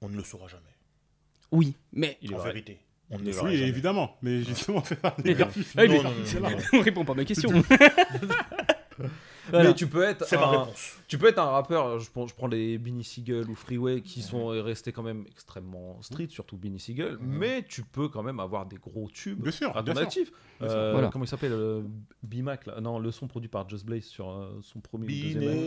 on 0.00 0.08
ne 0.08 0.16
le 0.16 0.22
saura 0.24 0.46
jamais. 0.48 0.62
Oui, 1.50 1.74
mais. 1.92 2.18
Il 2.22 2.34
en 2.34 2.38
vrai. 2.38 2.48
vérité. 2.52 2.78
On 3.10 3.18
ne 3.18 3.24
Il 3.30 3.38
Oui, 3.42 3.54
évidemment. 3.62 4.16
Mais 4.20 4.42
justement, 4.42 4.84
ça. 4.84 4.94
Mais- 5.24 5.30
négatif. 5.32 5.74
Ah, 5.78 5.84
il 5.86 5.92
Non, 5.92 6.02
non, 6.02 6.12
c'est 6.24 6.40
non, 6.40 6.48
là. 6.50 6.56
non. 6.56 6.62
On 6.74 6.80
répond 6.82 7.04
pas 7.06 7.12
à 7.12 7.16
ma 7.16 7.24
question. 7.24 7.50
Mais 9.52 9.74
tu 9.74 9.86
peux 9.86 10.02
être 10.02 10.24
C'est 10.26 10.36
ma 10.36 10.44
un- 10.46 10.50
réponse. 10.62 10.96
Tu 11.08 11.16
peux 11.18 11.26
être 11.28 11.38
un 11.38 11.50
rappeur, 11.50 11.98
je 11.98 12.10
prends, 12.10 12.26
je 12.26 12.34
prends 12.34 12.46
les 12.48 12.76
Benny 12.78 13.02
Siegel 13.04 13.48
ou 13.48 13.54
Freeway 13.54 14.00
qui 14.02 14.20
sont 14.22 14.48
restés 14.48 14.92
quand 14.92 15.02
même 15.02 15.24
extrêmement 15.30 16.00
street, 16.02 16.28
surtout 16.30 16.56
Benny 16.56 16.78
Siegel, 16.80 17.16
mais 17.20 17.64
tu 17.68 17.82
peux 17.82 18.08
quand 18.08 18.22
même 18.22 18.40
avoir 18.40 18.66
des 18.66 18.76
gros 18.76 19.08
tubes 19.12 19.40
Bien 19.42 19.52
sûr, 19.52 19.82
bien 19.82 19.94
sûr. 19.94 20.02
actif. 20.02 20.30
Bien 20.60 20.68
sûr. 20.68 20.76
Euh, 20.76 20.92
Voilà. 20.92 21.08
Comment 21.12 21.24
il 21.24 21.28
s'appelle 21.28 21.52
euh, 21.52 21.82
B-Mac 22.22 22.66
là? 22.66 22.80
Non, 22.80 22.98
le 22.98 23.10
son 23.10 23.26
produit 23.28 23.48
par 23.48 23.68
Just 23.68 23.86
Blaze 23.86 24.04
sur 24.04 24.28
euh, 24.30 24.58
son 24.62 24.80
premier 24.80 25.06
ou 25.06 25.10
deuxième 25.10 25.42
album. 25.42 25.64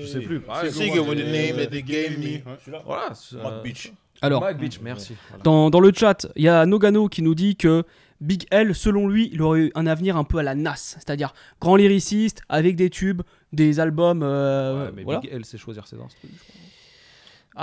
Je 0.00 0.06
sais 0.06 0.20
plus. 0.20 0.42
Ah, 0.48 0.62
with 0.64 0.74
the 0.74 1.14
de- 1.14 1.22
name 1.22 1.56
that 1.56 1.66
they 1.70 1.82
gave 1.82 2.18
me. 2.18 2.40
Celui-là 2.64 2.82
Voilà. 2.84 3.14
c'est, 3.14 3.36
Mac 3.36 3.52
euh, 3.52 3.62
Beach. 3.62 3.92
Alors, 4.20 4.40
Mac 4.42 4.58
Beach, 4.58 4.80
merci. 4.82 5.14
Voilà. 5.28 5.42
dans, 5.44 5.70
dans 5.70 5.80
le 5.80 5.92
chat, 5.92 6.26
il 6.36 6.44
y 6.44 6.48
a 6.48 6.64
Nogano 6.66 7.08
qui 7.08 7.20
nous 7.22 7.34
dit 7.34 7.56
que 7.56 7.84
Big 8.24 8.46
L, 8.50 8.74
selon 8.74 9.06
lui, 9.06 9.28
il 9.32 9.42
aurait 9.42 9.60
eu 9.60 9.72
un 9.74 9.86
avenir 9.86 10.16
un 10.16 10.24
peu 10.24 10.38
à 10.38 10.42
la 10.42 10.54
Nas, 10.54 10.76
c'est-à-dire 10.76 11.34
grand 11.60 11.76
lyriciste 11.76 12.42
avec 12.48 12.74
des 12.76 12.88
tubes, 12.90 13.22
des 13.52 13.80
albums. 13.80 14.22
euh, 14.22 14.86
Ouais, 14.86 14.92
mais 14.96 15.02
voilà. 15.04 15.20
Big 15.20 15.30
L 15.32 15.44
sait 15.44 15.58
choisir 15.58 15.86
ses 15.86 15.96
instruments. 16.00 16.32
je 16.38 16.52
crois. 16.52 16.60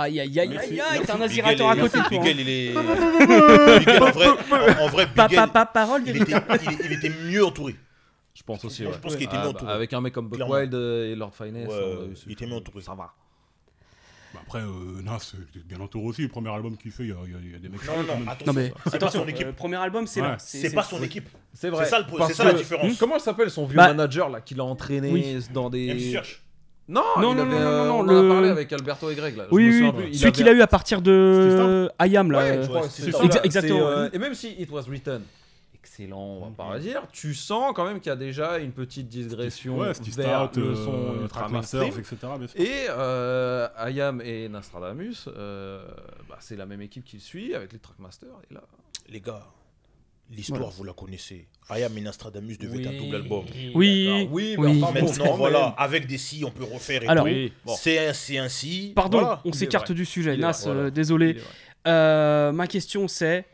Aïe 0.04 0.20
aïe 0.20 0.40
aïe 0.40 0.56
aïe 0.56 0.80
aïe, 0.80 1.00
t'as 1.04 1.14
un 1.14 1.16
Big 1.16 1.24
aspirateur 1.26 1.68
à 1.68 1.76
côté 1.76 1.98
de 1.98 2.04
toi. 2.04 2.18
Hein. 2.22 2.34
Il 2.38 2.48
est. 2.48 2.68
Big 3.78 3.88
L, 3.88 4.02
en 4.02 4.10
vrai, 4.10 4.26
en, 4.28 4.82
en 4.84 4.88
vrai 4.88 5.06
Pa, 5.14 5.28
Big 5.28 5.36
pa, 5.36 5.44
L, 5.44 5.50
pa, 5.52 5.66
parole 5.66 6.02
il 6.06 6.16
était, 6.16 6.32
il, 6.32 6.78
il 6.86 6.92
était 6.92 7.12
mieux 7.26 7.44
entouré. 7.44 7.74
Je 8.34 8.42
pense 8.42 8.64
aussi. 8.64 8.86
Ouais. 8.86 8.92
je 8.94 8.98
pense 8.98 9.14
qu'il 9.16 9.24
était 9.24 9.34
Ah, 9.36 9.40
mieux 9.46 9.52
bah, 9.52 9.58
entouré. 9.58 9.72
avec 9.72 9.92
un 9.92 10.00
mec 10.00 10.14
comme 10.14 10.28
Buck. 10.28 10.40
Wild 10.48 10.74
euh, 10.74 11.12
et 11.12 11.14
Lord 11.14 11.34
Finesse. 11.34 11.68
Ouais, 11.68 11.74
euh, 11.74 12.06
il 12.10 12.16
c'est- 12.16 12.30
était 12.32 12.46
mieux 12.46 12.54
entouré. 12.54 12.80
Ça 12.82 12.94
va. 12.94 13.12
Bah, 14.34 14.40
Après, 14.42 14.60
euh, 14.60 15.02
Nas, 15.02 15.32
il 15.54 15.60
est 15.60 15.64
bien 15.64 15.80
entouré 15.80 16.06
aussi. 16.06 16.22
Le 16.22 16.28
premier 16.28 16.50
album 16.50 16.76
qu'il 16.76 16.90
fait, 16.90 17.02
il 17.04 17.08
y, 17.10 17.12
a- 17.12 17.16
il 17.26 17.32
y 17.32 17.34
a- 17.34 17.38
il 17.42 17.52
y 17.52 17.54
a 17.54 17.58
des 17.58 17.68
mecs. 17.68 17.86
Non, 17.86 17.96
non, 17.98 18.02
non, 18.02 18.18
même. 18.20 18.28
attention. 18.28 18.46
Non 18.46 18.52
mais 18.60 18.72
c'est 18.84 18.90
pas 18.90 18.96
attention, 18.96 19.20
son 19.22 19.28
équipe. 19.28 19.46
euh, 19.48 19.52
premier 19.52 19.76
album 19.76 20.06
c'est 20.06 20.20
Ouais. 20.20 20.28
là. 20.28 20.36
C'est 20.38 20.72
pas 20.74 20.82
son 20.82 21.02
équipe. 21.02 21.28
C'est 21.52 21.68
vrai. 21.70 21.84
C'est 21.84 21.90
ça, 21.90 21.98
le- 21.98 22.04
Parce 22.16 22.30
c'est 22.30 22.36
ça 22.36 22.44
la 22.44 22.52
différence. 22.54 22.96
Comment 22.98 23.18
s'appelle 23.18 23.50
son 23.50 23.66
vieux 23.66 23.76
Bah- 23.76 23.88
manager 23.88 24.28
là 24.30 24.40
qui 24.40 24.54
l'a 24.54 24.64
entraîné 24.64 25.10
Oui. 25.10 25.38
dans 25.52 25.68
des. 25.70 25.88
MC. 25.88 26.20
Non, 26.88 27.00
Non, 27.18 27.32
il 27.32 27.36
non, 27.36 27.42
avait, 27.42 27.50
non, 27.52 27.58
non, 27.60 27.60
euh, 27.60 27.86
non, 27.86 27.98
on 27.98 28.02
le- 28.02 28.16
en 28.18 28.30
a 28.30 28.34
parlé 28.34 28.48
avec 28.48 28.72
Alberto 28.72 29.10
Y. 29.10 29.36
Là. 29.36 29.44
Je 29.50 29.54
me 29.54 29.54
Oui, 29.54 29.68
oui, 29.68 29.92
oui. 29.96 30.04
Il 30.08 30.14
Celui 30.14 30.24
avait- 30.24 30.32
qu'il 30.32 30.48
a 30.48 30.52
eu 30.52 30.62
à 30.62 30.66
partir 30.66 31.00
de 31.00 31.88
Ayam 31.98 32.30
là. 32.32 32.38
Ouais, 32.38 32.50
euh, 32.50 32.62
je 32.64 32.68
crois 32.68 32.82
c'est 32.88 33.02
c'est 33.02 33.12
ça. 33.12 33.18
C'est, 33.30 33.44
exactement, 33.46 33.86
euh, 33.86 34.04
ouais. 34.04 34.10
Et 34.12 34.18
même 34.18 34.34
si 34.34 34.50
It 34.58 34.68
Was 34.70 34.82
Written, 34.88 35.22
excellent, 35.92 36.38
on 36.40 36.46
va 36.46 36.50
pas 36.56 36.74
le 36.74 36.80
dire, 36.80 37.06
tu 37.12 37.34
sens 37.34 37.72
quand 37.74 37.84
même 37.84 38.00
qu'il 38.00 38.08
y 38.08 38.12
a 38.12 38.16
déjà 38.16 38.58
une 38.58 38.72
petite 38.72 39.08
digression 39.08 39.78
Ouais, 39.78 39.92
Steve 39.92 40.16
vers 40.16 40.48
Stout, 40.50 40.60
le 40.60 40.74
son 40.74 40.92
euh, 40.92 41.22
ultra 41.22 41.40
Trackmasters, 41.40 41.82
mainstream. 41.82 42.42
etc. 42.44 42.52
Et 42.56 42.86
euh, 42.88 43.68
Ayam 43.76 44.20
et 44.22 44.48
Nostradamus, 44.48 45.26
euh, 45.28 45.84
bah, 46.28 46.38
c'est 46.40 46.56
la 46.56 46.64
même 46.66 46.80
équipe 46.80 47.04
qui 47.04 47.16
le 47.16 47.22
suit 47.22 47.54
avec 47.54 47.72
les 47.72 47.78
Trackmasters. 47.78 48.28
Et 48.50 48.54
là, 48.54 48.62
Les 49.10 49.20
gars, 49.20 49.42
l'histoire, 50.30 50.70
vous 50.70 50.84
la 50.84 50.94
connaissez. 50.94 51.46
Ayam 51.68 51.96
et 51.98 52.00
Nostradamus 52.00 52.56
devaient 52.58 52.80
être 52.82 52.88
un 52.94 52.98
double 52.98 53.16
album. 53.16 53.44
Oui, 53.74 54.26
oui, 54.30 54.56
oui. 54.58 54.78
mais 54.80 54.82
enfin, 54.82 55.24
bon, 55.26 55.36
voilà, 55.36 55.74
avec 55.76 56.06
des 56.06 56.18
si, 56.18 56.42
on 56.44 56.50
peut 56.50 56.64
refaire 56.64 57.02
et 57.02 57.08
Alors. 57.08 57.26
Oui, 57.26 57.52
bon. 57.66 57.74
C'est 57.76 58.08
ainsi, 58.08 58.38
ainsi. 58.38 58.92
Pardon, 58.96 59.20
Voilà. 59.20 59.42
on 59.44 59.52
s'écarte 59.52 59.92
du 59.92 60.06
sujet. 60.06 60.36
Nas, 60.38 60.62
voilà. 60.64 60.80
euh, 60.80 60.90
désolé. 60.90 61.36
Euh, 61.86 62.52
ma 62.52 62.68
question 62.68 63.08
c'est 63.08 63.44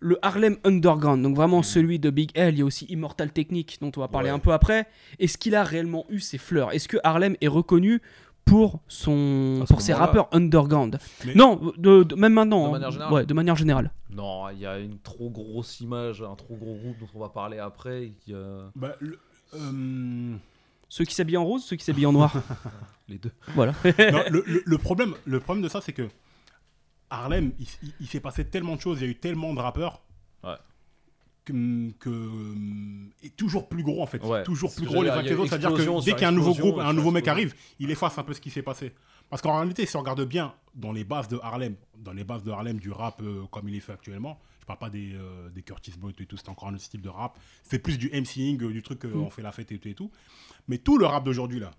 le 0.00 0.18
Harlem 0.22 0.56
Underground, 0.64 1.22
donc 1.22 1.30
Mhm. 1.32 1.36
vraiment 1.36 1.62
celui 1.62 1.98
de 1.98 2.10
Big 2.10 2.30
L, 2.34 2.54
il 2.54 2.58
y 2.60 2.62
a 2.62 2.64
aussi 2.64 2.86
Immortal 2.86 3.30
Technique 3.32 3.78
dont 3.80 3.92
on 3.96 4.00
va 4.00 4.08
parler 4.08 4.30
Ouais. 4.30 4.34
un 4.34 4.38
peu 4.38 4.52
après. 4.52 4.86
Est-ce 5.18 5.36
qu'il 5.38 5.54
a 5.54 5.62
réellement 5.62 6.06
eu 6.08 6.20
ses 6.20 6.38
fleurs 6.38 6.72
Est-ce 6.72 6.88
que 6.88 6.96
Harlem 7.04 7.36
est 7.40 7.48
reconnu 7.48 8.00
pour 8.46 8.80
son 8.88 9.62
pour 9.68 9.80
ses 9.82 9.92
rappeurs 9.92 10.28
underground 10.32 10.98
Mais- 11.26 11.34
Non, 11.34 11.60
de, 11.76 12.02
de- 12.02 12.14
même 12.16 12.32
maintenant. 12.32 12.62
De 12.62 12.68
hein. 12.68 12.72
manière 12.72 12.90
générale 12.90 13.12
Ouais, 13.12 13.26
de 13.26 13.34
manière 13.34 13.56
générale. 13.56 13.92
Non, 14.10 14.48
il 14.48 14.58
y 14.58 14.66
a 14.66 14.78
une 14.78 14.98
trop 14.98 15.28
grosse 15.30 15.80
image, 15.80 16.22
un 16.22 16.34
trop 16.34 16.56
gros 16.56 16.74
groupe 16.74 16.98
dont 16.98 17.08
on 17.14 17.20
va 17.20 17.28
parler 17.28 17.58
après. 17.58 18.12
qui, 18.24 18.32
euh, 18.34 18.60
Bah, 18.74 18.96
le- 19.00 19.18
euh, 19.54 20.34
Ceux 20.88 21.04
qui 21.04 21.14
s'habillent 21.14 21.36
en 21.36 21.44
rose, 21.44 21.62
ceux 21.64 21.76
qui 21.76 21.84
s'habillent 21.84 22.06
en 22.06 22.12
noir. 22.12 22.32
les 23.08 23.18
deux. 23.18 23.30
voilà. 23.54 23.72
non, 23.84 24.22
le, 24.30 24.42
le- 24.46 24.62
le 24.64 24.78
problème, 24.78 25.14
le 25.24 25.38
problème 25.38 25.62
de 25.62 25.68
ça, 25.68 25.80
c'est 25.80 25.92
que 25.92 26.08
Harlem, 27.10 27.52
il, 27.58 27.66
il- 27.82 27.92
il 28.00 28.06
s'est 28.06 28.20
passé 28.20 28.44
tellement 28.46 28.76
de 28.76 28.80
choses, 28.80 29.00
il 29.00 29.04
y 29.04 29.06
a 29.08 29.10
eu 29.10 29.16
tellement 29.16 29.52
de 29.54 29.60
rappeurs. 29.60 30.00
Ouais. 30.44 30.54
Que, 31.44 31.90
que- 31.98 33.26
est 33.26 33.34
toujours 33.36 33.68
plus 33.68 33.82
gros 33.82 34.02
en 34.02 34.06
fait, 34.06 34.22
Ouais, 34.22 34.42
toujours 34.44 34.72
plus 34.74 34.86
gros 34.86 35.02
les 35.02 35.10
uns 35.10 35.22
que 35.22 35.28
les 35.28 35.34
autres. 35.34 35.48
C'est-à-dire 35.48 35.70
que 35.72 35.76
dès 35.78 35.84
sur 35.84 36.16
qu'il 36.16 36.22
y 36.22 36.24
a 36.24 36.28
un 36.28 36.32
nouveau 36.32 36.54
groupe, 36.54 36.78
un 36.78 36.92
nouveau 36.92 37.10
mec 37.10 37.26
arrive, 37.28 37.54
il 37.78 37.90
efface 37.90 38.18
un 38.18 38.22
peu 38.22 38.34
ce 38.34 38.40
qui 38.40 38.50
s'est 38.50 38.62
passé. 38.62 38.92
Parce 39.30 39.42
qu'en 39.42 39.56
réalité, 39.56 39.86
si 39.86 39.96
on 39.96 40.00
regarde 40.00 40.22
bien 40.24 40.52
dans 40.74 40.92
les 40.92 41.04
bases 41.04 41.28
de 41.28 41.38
Harlem, 41.42 41.76
dans 41.98 42.12
les 42.12 42.24
bases 42.24 42.42
de 42.44 42.50
Harlem 42.50 42.78
du 42.78 42.90
rap 42.90 43.20
euh, 43.22 43.44
comme 43.50 43.68
il 43.68 43.76
est 43.76 43.80
fait 43.80 43.92
actuellement, 43.92 44.38
je 44.60 44.66
parle 44.66 44.78
pas 44.78 44.90
des, 44.90 45.14
euh, 45.14 45.48
des 45.50 45.62
Curtis 45.62 45.92
Blow 45.98 46.10
et 46.10 46.26
tout, 46.26 46.36
c'est 46.36 46.48
encore 46.48 46.68
un 46.68 46.74
autre 46.74 46.82
style 46.82 47.00
de 47.00 47.08
rap. 47.08 47.38
C'est 47.62 47.78
plus 47.78 47.96
du 47.96 48.10
MCing, 48.12 48.62
euh, 48.62 48.72
du 48.72 48.82
truc, 48.82 49.04
euh, 49.04 49.12
on 49.14 49.30
fait 49.30 49.42
la 49.42 49.52
fête 49.52 49.72
et 49.72 49.78
tout 49.78 49.88
et 49.88 49.94
tout. 49.94 50.10
Mais 50.68 50.78
tout 50.78 50.98
le 50.98 51.06
rap 51.06 51.24
d'aujourd'hui 51.24 51.58
là, 51.60 51.70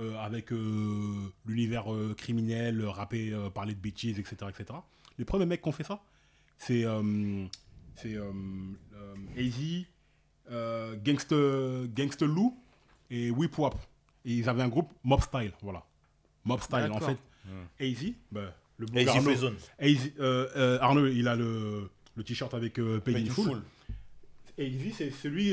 euh, 0.00 0.16
avec 0.18 0.52
euh, 0.52 1.30
l'univers 1.46 1.92
euh, 1.92 2.14
criminel, 2.14 2.80
euh, 2.82 3.50
parler 3.50 3.74
de 3.74 3.78
bitches, 3.80 4.18
etc., 4.18 4.36
etc. 4.48 4.78
Les 5.18 5.24
premiers 5.24 5.46
mecs 5.46 5.60
qui 5.62 5.68
ont 5.68 5.72
fait 5.72 5.84
ça, 5.84 6.02
c'est 6.56 6.84
c'est 7.96 8.16
AZ, 9.36 9.84
euh, 10.50 10.96
Gangsta, 11.04 11.36
Gangsta 11.94 12.24
Lou 12.24 12.58
et 13.10 13.30
Whip 13.30 13.58
Wap. 13.58 13.74
Et 14.24 14.34
ils 14.36 14.48
avaient 14.48 14.62
un 14.62 14.68
groupe 14.68 14.90
Mob 15.04 15.20
Style, 15.20 15.52
voilà. 15.62 15.84
Mob 16.44 16.60
Style, 16.60 16.90
en 16.92 17.00
fait. 17.00 17.18
AZ, 17.78 18.12
bah, 18.32 18.54
le 18.78 18.86
bon 18.86 18.98
Easy 18.98 19.10
Arnaud, 19.10 19.54
euh, 20.20 20.78
Arnaud, 20.80 21.06
il 21.08 21.28
a 21.28 21.36
le, 21.36 21.90
le 22.16 22.24
t-shirt 22.24 22.54
avec 22.54 22.78
in 22.78 23.00
Full. 23.30 23.62
AZ, 24.58 24.72
c'est 24.96 25.10
celui, 25.10 25.52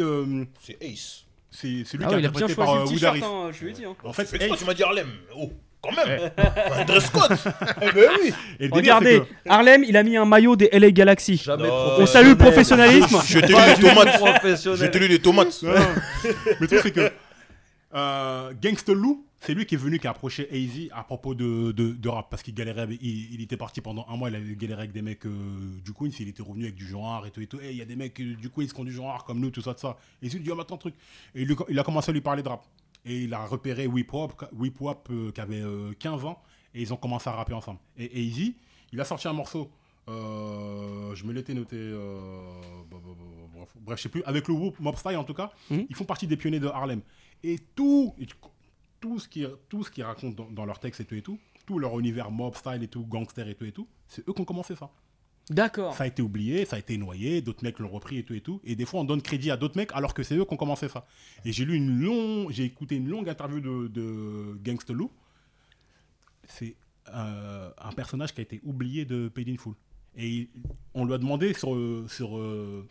C'est 0.61 0.81
Ace. 0.81 1.26
C'est 1.59 1.83
celui 1.85 2.03
Ah 2.05 2.09
qui 2.09 2.13
a 2.15 2.17
bien 2.19 2.29
interprété 2.29 2.53
choisi 2.53 2.55
par 2.55 2.75
le 2.75 2.81
euh, 2.81 2.83
Wood 2.85 2.93
t-shirt, 2.93 3.11
Harris. 3.15 3.23
hein, 3.25 3.51
je 3.51 3.63
lui 3.63 3.71
ai 3.71 3.73
dit. 3.73 3.85
hein. 3.85 3.95
En 4.03 4.13
fait, 4.13 4.25
tu 4.25 4.65
m'as 4.65 4.73
dit 4.73 4.83
Harlem. 4.83 5.07
Oh. 5.35 5.51
Quand 5.79 5.91
même. 5.95 6.31
Un 6.75 6.85
dress 6.85 7.09
code. 7.11 7.37
Eh 7.81 7.91
ben 7.91 8.09
oui. 8.21 8.33
Et 8.59 8.67
Regardez, 8.71 9.19
que- 9.19 9.49
Harlem, 9.49 9.83
il 9.83 9.95
a 9.95 10.01
mis 10.03 10.17
un 10.17 10.25
maillot 10.25 10.55
des 10.55 10.69
LA 10.71 10.89
Galaxy. 10.91 11.37
Jamais. 11.37 11.69
On 11.69 12.05
salue 12.07 12.29
le 12.29 12.35
professionnalisme. 12.35 13.21
Je 13.25 13.39
t'ai 13.39 13.47
lu 13.47 13.53
des 13.77 13.87
tomates. 13.89 14.75
Je 14.75 14.85
t'ai 14.87 14.99
lu 14.99 15.07
des 15.07 15.19
tomates. 15.21 15.63
Mais 15.63 16.55
le 16.59 16.67
truc, 16.67 16.79
c'est 16.81 16.91
que 16.91 17.11
euh, 17.95 18.51
Gangsta 18.61 18.91
Lou, 18.93 19.23
c'est 19.39 19.53
lui 19.53 19.65
qui 19.65 19.75
est 19.75 19.77
venu 19.77 19.99
qui 19.99 20.07
a 20.07 20.11
approché 20.11 20.47
AZ 20.51 20.89
à 20.91 21.03
propos 21.03 21.35
de, 21.35 21.71
de, 21.71 21.91
de 21.91 22.09
rap. 22.09 22.29
Parce 22.29 22.41
qu'il 22.43 22.53
galérait, 22.55 22.81
avec- 22.81 22.99
il, 23.01 23.33
il 23.35 23.41
était 23.41 23.57
parti 23.57 23.81
pendant 23.81 24.05
un 24.09 24.17
mois, 24.17 24.29
il 24.29 24.35
avait 24.35 24.55
galéré 24.55 24.81
avec 24.81 24.91
des 24.91 25.01
mecs 25.01 25.25
euh, 25.25 25.79
du 25.85 25.93
Queens, 25.93 26.09
il 26.19 26.27
était 26.29 26.41
revenu 26.43 26.63
avec 26.63 26.75
du 26.75 26.87
genre 26.87 27.25
et 27.25 27.31
tout 27.31 27.41
et 27.41 27.47
tout. 27.47 27.59
Et 27.61 27.71
il 27.71 27.77
y 27.77 27.81
a 27.81 27.85
des 27.85 27.95
mecs 27.95 28.19
euh, 28.19 28.35
du 28.35 28.49
Queens 28.49 28.65
qui 28.67 28.79
ont 28.79 28.83
du 28.83 28.91
genre 28.91 29.23
comme 29.25 29.39
nous, 29.39 29.51
tout 29.51 29.61
ça, 29.61 29.73
tout 29.73 29.81
ça. 29.81 29.97
Et 30.21 30.25
il 30.25 30.31
s'est 30.31 30.39
dit, 30.39 30.49
oh, 30.51 30.55
mais 30.55 30.61
attends, 30.61 30.77
truc. 30.77 30.95
Et 31.35 31.43
il, 31.43 31.47
lui- 31.47 31.55
il 31.69 31.77
a 31.79 31.83
commencé 31.83 32.09
à 32.09 32.13
lui 32.13 32.21
parler 32.21 32.41
de 32.43 32.49
rap. 32.49 32.63
Et 33.05 33.23
il 33.23 33.33
a 33.33 33.45
repéré 33.45 33.87
Whip 33.87 34.11
Wap, 34.11 34.49
Whip 34.53 34.81
Wap 34.81 35.07
euh, 35.11 35.31
qui 35.31 35.39
avait 35.39 35.61
euh, 35.61 35.93
15 35.99 36.25
ans, 36.25 36.41
et 36.73 36.81
ils 36.81 36.91
ont 36.93 36.97
commencé 36.97 37.29
à 37.29 37.33
rapper 37.33 37.53
ensemble. 37.53 37.79
Et 37.97 38.05
AZ, 38.27 38.51
il 38.91 38.99
a 38.99 39.05
sorti 39.05 39.27
un 39.27 39.33
morceau. 39.33 39.69
euh, 40.09 41.15
je 41.15 41.23
me 41.25 41.31
l'étais 41.33 41.53
noté. 41.53 41.75
euh, 41.77 42.39
bah, 42.89 42.97
bah, 43.03 43.11
bah, 43.17 43.65
bref, 43.85 43.97
je 43.97 44.03
sais 44.03 44.09
plus. 44.09 44.23
Avec 44.23 44.47
le 44.47 44.53
Whoop 44.55 44.79
Mob 44.79 44.95
Style 44.97 45.15
en 45.17 45.23
tout 45.23 45.33
cas, 45.33 45.51
Mhm. 45.69 45.85
ils 45.89 45.95
font 45.95 46.05
partie 46.05 46.27
des 46.27 46.37
pionniers 46.37 46.59
de 46.59 46.67
Harlem. 46.67 47.01
Et 47.43 47.59
tout, 47.75 48.13
tout 48.99 49.19
ce 49.19 49.27
qu'ils 49.27 49.49
tout 49.69 49.83
ce 49.83 49.91
qu'ils 49.91 50.03
racontent 50.03 50.43
dans, 50.43 50.51
dans 50.51 50.65
leurs 50.65 50.79
textes 50.79 51.01
et 51.01 51.05
tout 51.05 51.15
et 51.15 51.21
tout, 51.21 51.39
tout 51.65 51.79
leur 51.79 51.99
univers 51.99 52.31
mob 52.31 52.55
style 52.55 52.81
et 52.83 52.87
tout, 52.87 53.05
gangster 53.05 53.47
et 53.47 53.55
tout 53.55 53.65
et 53.65 53.71
tout, 53.71 53.87
c'est 54.07 54.27
eux 54.27 54.33
qui 54.33 54.41
ont 54.41 54.45
commencé 54.45 54.75
ça. 54.75 54.89
D'accord. 55.49 55.93
Ça 55.95 56.03
a 56.03 56.07
été 56.07 56.21
oublié, 56.21 56.65
ça 56.65 56.75
a 56.75 56.79
été 56.79 56.97
noyé, 56.97 57.41
d'autres 57.41 57.63
mecs 57.63 57.79
l'ont 57.79 57.87
repris 57.89 58.17
et 58.17 58.23
tout 58.23 58.33
et 58.33 58.41
tout. 58.41 58.59
Et 58.65 58.75
des 58.75 58.83
fois, 58.85 58.99
on 58.99 59.05
donne 59.05 59.21
crédit 59.21 59.49
à 59.49 59.55
d'autres 59.55 59.77
mecs 59.77 59.91
alors 59.93 60.13
que 60.13 60.21
c'est 60.21 60.35
eux 60.35 60.43
qui 60.43 60.53
ont 60.53 60.57
commencé 60.57 60.89
ça. 60.89 61.05
Et 61.45 61.53
j'ai 61.53 61.63
lu 61.63 61.75
une 61.75 62.01
longue, 62.01 62.51
j'ai 62.51 62.65
écouté 62.65 62.95
une 62.97 63.07
longue 63.07 63.29
interview 63.29 63.61
de, 63.61 63.87
de 63.87 64.57
Gangsta 64.61 64.91
Lou. 64.93 65.09
C'est 66.43 66.75
euh, 67.13 67.69
un 67.77 67.91
personnage 67.93 68.33
qui 68.33 68.41
a 68.41 68.43
été 68.43 68.59
oublié 68.63 69.05
de 69.05 69.29
Paid 69.29 69.47
in 69.49 69.55
Full. 69.57 69.75
Et 70.15 70.27
il- 70.29 70.49
on 70.93 71.05
lui 71.05 71.13
a 71.13 71.17
demandé 71.17 71.53
sur, 71.53 71.69
sur, 72.09 72.39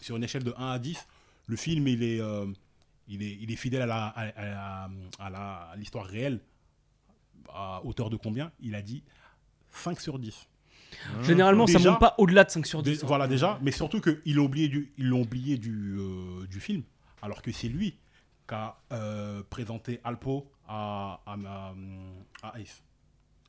sur 0.00 0.16
une 0.16 0.24
échelle 0.24 0.44
de 0.44 0.54
1 0.57 0.66
à 0.72 0.78
10, 0.78 1.07
le 1.48 1.57
film, 1.57 1.86
il 1.88 2.02
est, 2.02 2.20
euh, 2.20 2.46
il 3.09 3.22
est, 3.22 3.36
il 3.40 3.50
est 3.52 3.57
fidèle 3.57 3.82
à 3.82 3.86
la- 3.86 4.07
à- 4.07 4.20
à 4.28 4.44
la- 4.44 4.90
à 5.18 5.30
la- 5.30 5.57
à 5.72 5.76
l'histoire 5.76 6.07
réelle. 6.07 6.40
À 7.52 7.80
hauteur 7.84 8.11
de 8.11 8.16
combien? 8.16 8.50
Il 8.61 8.74
a 8.74 8.82
dit 8.82 9.02
5 9.70 10.00
sur 10.00 10.18
10. 10.18 10.48
Généralement, 11.22 11.66
ça 11.66 11.78
Déjà- 11.78 11.90
monte 11.90 12.00
pas 12.00 12.14
au-delà 12.18 12.44
de 12.44 12.50
5 12.50 12.66
sur 12.66 12.82
Dé- 12.82 12.92
10. 12.92 13.02
hein. 13.04 13.07
Voilà 13.07 13.26
déjà, 13.28 13.59
mais 13.62 13.70
surtout 13.70 14.00
qu'ils 14.00 14.34
l'ont 14.34 14.44
oublié 14.46 14.68
du, 14.68 14.92
ils 14.98 15.07
l'ont 15.09 15.22
oublié 15.22 15.59
du, 15.59 15.96
euh, 15.98 16.46
du 16.46 16.61
film, 16.61 16.82
alors 17.22 17.42
que 17.42 17.52
c'est 17.52 17.68
lui 17.68 17.92
qui 18.48 18.54
a 18.54 18.78
euh, 18.92 19.42
présenté 19.48 20.00
Alpo 20.04 20.50
à, 20.68 21.20
à, 21.26 21.34
à, 21.46 21.74
à 22.42 22.59
Ace. 22.61 22.82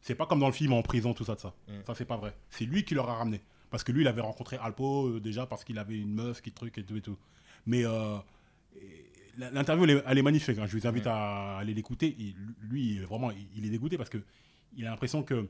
C'est 0.02 0.16
pas 0.16 0.26
comme 0.26 0.40
dans 0.40 0.48
le 0.48 0.54
film 0.54 0.74
en 0.74 0.82
prison, 0.82 1.14
tout 1.14 1.26
ça, 1.26 1.36
de 1.36 1.40
ça. 1.40 1.54
Ça, 1.86 1.94
c'est 1.96 2.06
pas 2.06 2.18
vrai. 2.18 2.36
C'est 2.50 2.66
lui 2.66 2.84
qui 2.86 2.96
leur 2.96 3.10
a 3.10 3.16
ramené. 3.16 3.42
Parce 3.70 3.84
que 3.84 3.92
lui, 3.92 4.02
il 4.02 4.08
avait 4.08 4.22
rencontré 4.22 4.58
Alpo 4.58 5.08
euh, 5.08 5.20
déjà 5.20 5.46
parce 5.46 5.64
qu'il 5.64 5.78
avait 5.80 5.98
une 5.98 6.14
meuf 6.14 6.42
qui 6.42 6.52
truc 6.52 6.78
et 6.78 6.84
tout 6.84 6.96
et 6.96 7.02
tout. 7.02 7.18
Mais 7.66 7.86
euh, 7.86 8.18
et 8.82 9.06
l'interview, 9.38 9.84
elle, 9.86 9.90
est- 9.92 10.04
elle 10.08 10.18
est 10.18 10.22
magnifique. 10.24 10.58
hein. 10.58 10.66
Je 10.68 10.78
vous 10.78 10.88
invite 10.88 11.08
à 11.08 11.58
aller 11.58 11.74
l'écouter. 11.74 12.16
Lui, 12.62 13.00
vraiment, 13.00 13.32
il, 13.32 13.48
il 13.56 13.66
est 13.66 13.70
dégoûté 13.70 13.98
parce 13.98 14.10
que 14.10 14.18
il 14.76 14.86
a 14.86 14.90
l'impression 14.92 15.24
que 15.24 15.48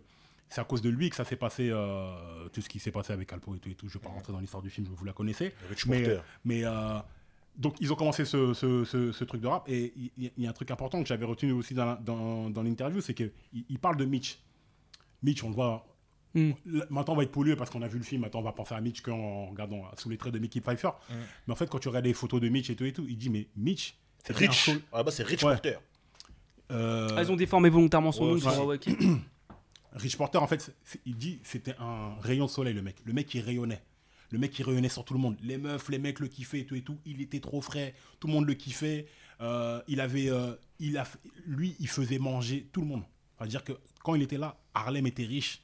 c'est 0.49 0.61
à 0.61 0.63
cause 0.63 0.81
de 0.81 0.89
lui 0.89 1.09
que 1.09 1.15
ça 1.15 1.25
s'est 1.25 1.35
passé, 1.35 1.69
euh, 1.71 2.47
tout 2.53 2.61
ce 2.61 2.69
qui 2.69 2.79
s'est 2.79 2.91
passé 2.91 3.11
avec 3.13 3.31
Alpo 3.33 3.55
et 3.55 3.59
tout 3.59 3.69
et 3.69 3.75
tout. 3.75 3.87
Je 3.89 3.97
ne 3.97 4.01
vais 4.01 4.07
pas 4.07 4.13
rentrer 4.13 4.31
dans 4.33 4.39
l'histoire 4.39 4.63
du 4.63 4.69
film, 4.69 4.87
vous 4.89 5.05
la 5.05 5.13
connaissez. 5.13 5.53
Rich 5.69 5.85
Mais, 5.87 6.03
Porter. 6.03 6.21
mais 6.45 6.63
euh, 6.63 6.99
donc, 7.57 7.75
ils 7.81 7.91
ont 7.91 7.95
commencé 7.95 8.23
ce, 8.23 8.53
ce- 8.53 8.85
ce- 8.85 9.11
ce 9.11 9.23
truc 9.25 9.41
de 9.41 9.47
rap. 9.47 9.67
Et 9.67 9.93
il 10.17 10.31
y, 10.37 10.45
a 10.47 10.49
un 10.49 10.53
truc 10.53 10.71
important 10.71 11.01
que 11.01 11.07
j'avais 11.07 11.25
retenu 11.25 11.51
aussi 11.51 11.73
dans, 11.73 11.85
la- 11.85 11.95
dans, 11.95 12.49
dans 12.49 12.63
l'interview, 12.63 13.01
c'est 13.01 13.13
qu'il 13.13 13.31
il 13.67 13.79
parle 13.79 13.97
de 13.97 14.05
Mitch. 14.05 14.39
Mitch, 15.23 15.43
on 15.43 15.49
le 15.49 15.55
voit. 15.55 15.85
Hmm. 16.33 16.51
Maintenant, 16.89 17.13
on 17.13 17.15
va 17.17 17.23
être 17.23 17.31
pollué 17.31 17.55
parce 17.55 17.69
qu'on 17.69 17.81
a 17.81 17.87
vu 17.87 17.97
le 17.97 18.03
film. 18.03 18.21
Maintenant, 18.21 18.41
on 18.41 18.43
va 18.43 18.51
penser 18.51 18.75
à 18.75 18.81
Mitch 18.81 19.01
qu'en 19.01 19.47
regardant 19.47 19.83
sous 19.97 20.09
les 20.09 20.17
traits 20.17 20.33
de 20.33 20.39
Mickey 20.39 20.59
Pfeiffer. 20.61 20.89
Mais 21.47 21.53
en 21.53 21.55
fait, 21.55 21.69
quand 21.69 21.79
tu 21.79 21.87
regardes 21.87 22.05
les 22.05 22.13
photos 22.13 22.39
de 22.41 22.49
Mitch 22.49 22.69
et 22.69 22.75
tout 22.75 22.85
et 22.85 22.93
tout, 22.93 23.05
il 23.07 23.17
dit 23.17 23.29
Mais 23.29 23.47
Mitch, 23.55 23.95
C'est 24.25 24.35
Rich. 24.35 24.65
sol- 24.65 24.81
Ah 24.91 25.03
bah 25.03 25.11
c'est 25.11 25.23
Rich 25.23 25.43
Ouais. 25.43 25.53
Porter. 25.53 25.77
euh, 26.71 27.09
Ah, 27.15 27.23
ils 27.23 27.31
ont 27.31 27.35
déformé 27.35 27.69
volontairement 27.69 28.11
son 28.11 28.33
Ouais, 28.33 28.41
nom. 28.41 28.65
ouais. 28.65 28.79
Rich 29.93 30.17
Porter, 30.17 30.37
en 30.37 30.47
fait, 30.47 30.75
il 31.05 31.15
dit 31.17 31.39
c'était 31.43 31.75
un 31.79 32.15
rayon 32.21 32.45
de 32.45 32.49
soleil, 32.51 32.73
le 32.73 32.81
mec. 32.81 32.97
Le 33.05 33.13
mec 33.13 33.25
qui 33.27 33.39
rayonnait. 33.39 33.81
Le 34.29 34.37
mec 34.37 34.51
qui 34.51 34.61
rayonnait 34.61 34.89
sur 34.89 35.05
tout 35.05 35.13
le 35.13 35.19
monde. 35.19 35.37
Les 35.41 35.57
meufs, 35.57 35.87
les 35.89 35.97
mecs 35.99 36.19
le 36.19 36.27
kiffaient 36.27 36.59
et 36.59 36.65
tout 36.65 36.75
et 36.75 36.81
tout. 36.81 36.97
Il 37.05 37.21
était 37.21 37.39
trop 37.39 37.61
frais. 37.61 37.95
Tout 38.19 38.27
le 38.27 38.33
monde 38.33 38.45
le 38.45 38.53
kiffait. 38.53 39.07
Euh, 39.39 39.81
il 39.87 40.01
avait, 40.01 40.29
euh, 40.29 40.53
il 40.79 40.97
a, 40.97 41.05
lui, 41.45 41.75
il 41.79 41.87
faisait 41.87 42.19
manger 42.19 42.67
tout 42.73 42.81
le 42.81 42.87
monde. 42.87 43.03
C'est-à-dire 43.37 43.63
que 43.63 43.71
quand 44.03 44.15
il 44.15 44.21
était 44.21 44.37
là, 44.37 44.57
Harlem 44.73 45.07
était 45.07 45.23
riche. 45.25 45.61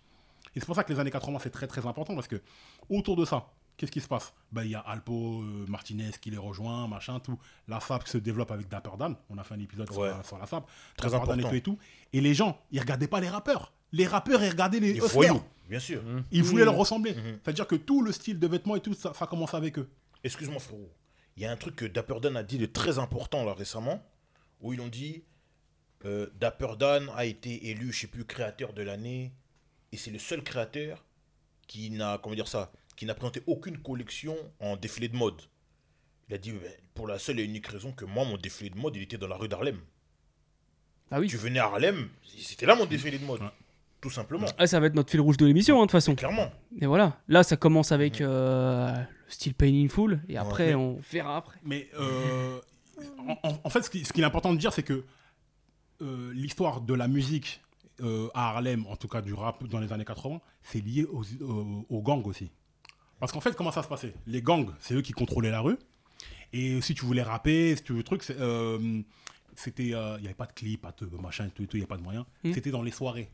Et 0.56 0.60
c'est 0.60 0.66
pour 0.66 0.76
ça 0.76 0.84
que 0.84 0.94
les 0.94 1.00
années 1.00 1.12
80, 1.12 1.40
c'est 1.42 1.50
très 1.50 1.68
très 1.68 1.86
important 1.86 2.16
parce 2.16 2.28
que 2.28 2.42
autour 2.90 3.16
de 3.16 3.26
ça, 3.26 3.50
qu'est-ce 3.78 3.92
qui 3.92 4.02
se 4.02 4.08
passe? 4.08 4.34
Ben, 4.52 4.64
Il 4.64 4.72
y 4.72 4.76
a 4.76 4.80
Alpo, 4.80 5.42
euh, 5.42 5.66
Martinez 5.68 6.12
qui 6.22 6.30
les 6.30 6.38
rejoint, 6.38 6.88
machin, 6.88 7.20
tout. 7.20 7.40
La 7.68 7.80
FAB 7.80 8.06
se 8.08 8.18
développe 8.18 8.52
avec 8.52 8.68
Dapper 8.70 8.92
Dan. 9.00 9.16
On 9.30 9.38
a 9.38 9.44
fait 9.44 9.56
un 9.56 9.60
épisode 9.60 9.92
sur, 9.92 10.02
Ouais. 10.02 10.10
la, 10.10 10.24
sur 10.24 10.38
la 10.38 10.46
FAB. 10.46 10.64
Très 10.98 11.10
Dapper 11.10 11.28
Dan 11.28 11.40
et 11.40 11.44
important. 11.44 11.50
tout 11.50 11.56
et 11.56 11.62
tout. 11.62 11.78
Et 12.14 12.22
les 12.22 12.34
gens, 12.34 12.60
ils 12.72 12.80
regardaient 12.80 13.08
pas 13.08 13.20
les 13.20 13.30
rappeurs. 13.30 13.74
Les 13.92 14.06
rappeurs, 14.08 14.44
ils 14.44 14.50
regardaient 14.50 14.80
les 14.80 15.00
voyous, 15.00 15.42
bien 15.70 15.80
sûr. 15.80 16.02
Ils 16.32 16.44
voulaient 16.44 16.64
Mhm. 16.64 16.70
leur 16.70 16.78
ressembler. 16.78 17.14
Mhm. 17.14 17.40
C'est-à-dire 17.44 17.68
que 17.68 17.76
tout 17.76 18.02
le 18.04 18.12
style 18.12 18.40
de 18.40 18.48
vêtements 18.48 18.76
et 18.76 18.82
tout, 18.82 18.94
ça, 18.94 19.14
ça 19.14 19.28
commence 19.28 19.54
avec 19.54 19.78
eux. 19.80 19.90
Excuse-moi 20.24 20.60
frérot. 20.60 20.90
Il 21.36 21.44
y 21.44 21.46
a 21.46 21.52
un 21.52 21.58
truc 21.58 21.76
que 21.76 21.86
Dapper 21.86 22.20
Dan 22.22 22.38
a 22.38 22.44
dit 22.44 22.58
de 22.60 22.66
très 22.68 23.00
important 23.00 23.44
là 23.44 23.54
récemment, 23.54 24.04
où 24.62 24.72
ils 24.74 24.82
ont 24.82 24.88
dit 24.88 25.24
euh, 26.06 26.28
Dapper 26.40 26.76
Dan 26.78 27.10
a 27.16 27.26
été 27.26 27.70
élu, 27.70 27.92
je 27.94 28.02
sais 28.02 28.08
plus, 28.08 28.26
créateur 28.26 28.74
de 28.74 28.82
l'année, 28.82 29.32
et 29.94 29.98
c'est 29.98 30.12
le 30.12 30.20
seul 30.20 30.44
créateur 30.44 31.06
qui 31.68 31.90
n'a, 31.92 32.20
comment 32.22 32.36
dire 32.36 32.48
ça, 32.48 32.72
qui 32.98 33.06
n'a 33.06 33.14
présenté 33.16 33.42
aucune 33.48 33.78
collection 33.78 34.36
en 34.60 34.76
défilé 34.76 35.08
de 35.08 35.16
mode. 35.16 35.42
Il 36.30 36.36
a 36.36 36.38
dit 36.38 36.54
pour 36.94 37.08
la 37.08 37.20
seule 37.20 37.40
et 37.40 37.44
unique 37.44 37.68
raison 37.68 37.92
que 37.92 38.06
moi 38.06 38.26
mon 38.26 38.38
défilé 38.38 38.70
de 38.70 38.78
mode 38.78 38.96
il 38.96 39.04
était 39.04 39.18
dans 39.18 39.28
la 39.28 39.36
rue 39.38 39.48
d'Harlem. 39.48 39.80
Ah 41.12 41.20
oui. 41.20 41.28
Tu 41.28 41.38
venais 41.38 41.60
à 41.60 41.66
Harlem, 41.66 42.10
c'était 42.38 42.66
là 42.66 42.76
mon 42.76 42.86
défilé 42.86 43.20
de 43.20 43.26
mode, 43.26 43.42
tout 44.02 44.10
simplement. 44.10 44.48
Ah, 44.58 44.66
ça 44.68 44.80
va 44.80 44.88
être 44.88 44.96
notre 44.96 45.12
fil 45.12 45.22
rouge 45.22 45.38
de 45.38 45.46
l'émission, 45.46 45.76
hein, 45.78 45.82
de 45.82 45.84
toute 45.86 45.92
façon. 45.92 46.16
Clairement. 46.16 46.52
Et 46.82 46.86
voilà. 46.88 47.20
Là, 47.28 47.44
ça 47.44 47.56
commence 47.56 47.92
avec 47.92 48.20
euh, 48.22 48.92
le 48.92 49.32
style 49.32 49.54
Pain 49.54 49.68
in 49.74 49.88
Full. 49.90 50.22
Et 50.28 50.38
après, 50.38 50.68
mais- 50.70 50.76
on 50.76 51.00
verra 51.12 51.38
après. 51.38 51.60
Mais 51.64 51.88
euh, 52.00 52.60
en, 53.64 53.70
fait, 53.70 53.84
ce 53.84 53.90
qui- 53.92 54.06
ce 54.06 54.12
qu'il 54.14 54.24
est 54.24 54.28
important 54.28 54.54
de 54.54 54.58
dire, 54.58 54.74
c'est 54.74 54.82
que 54.84 55.04
euh, 56.02 56.32
l'histoire 56.34 56.82
de 56.82 56.94
la 56.96 57.08
musique 57.08 57.62
euh, 58.02 58.28
à 58.34 58.50
Harlem, 58.50 58.86
en 58.88 58.96
tout 58.96 59.08
cas 59.08 59.22
du 59.22 59.34
rap 59.34 59.64
dans 59.68 59.80
les 59.80 59.92
années 59.94 60.06
80, 60.06 60.42
c'est 60.64 60.80
lié 60.82 61.06
aux, 61.06 61.24
aux- 61.44 61.86
aux 61.90 62.02
gangs 62.02 62.26
aussi. 62.26 62.52
Parce 63.20 63.32
qu'en 63.32 63.42
fait, 63.42 63.56
comment 63.56 63.72
ça 63.72 63.84
se 63.84 63.88
passait? 63.88 64.14
Les 64.28 64.42
gangs, 64.42 64.70
c'est 64.80 64.94
eux 64.96 65.02
qui 65.02 65.14
contrôlaient 65.14 65.52
la 65.52 65.62
rue. 65.62 65.78
Et 66.52 66.82
si 66.82 66.94
tu 66.94 67.06
voulais 67.06 67.22
rapper, 67.24 67.76
si 67.76 67.84
tu 67.84 67.94
veux 67.94 68.04
truc, 68.04 68.24
euh, 68.32 69.02
c'était, 69.56 69.94
euh, 69.94 70.16
il 70.18 70.22
n'y 70.22 70.28
avait 70.28 70.34
pas 70.36 70.46
de 70.46 70.52
clip, 70.54 70.82
pas 70.82 70.94
de 71.00 71.06
machin, 71.22 71.50
tout 71.54 71.64
et 71.64 71.68
tout, 71.68 71.78
il 71.78 71.82
n'y 71.82 71.86
a 71.86 71.88
pas 71.88 71.98
de 71.98 72.04
moyens. 72.04 72.26
Mhm. 72.44 72.54
C'était 72.54 72.72
dans 72.72 72.82
les 72.84 72.92
soirées, 72.92 73.30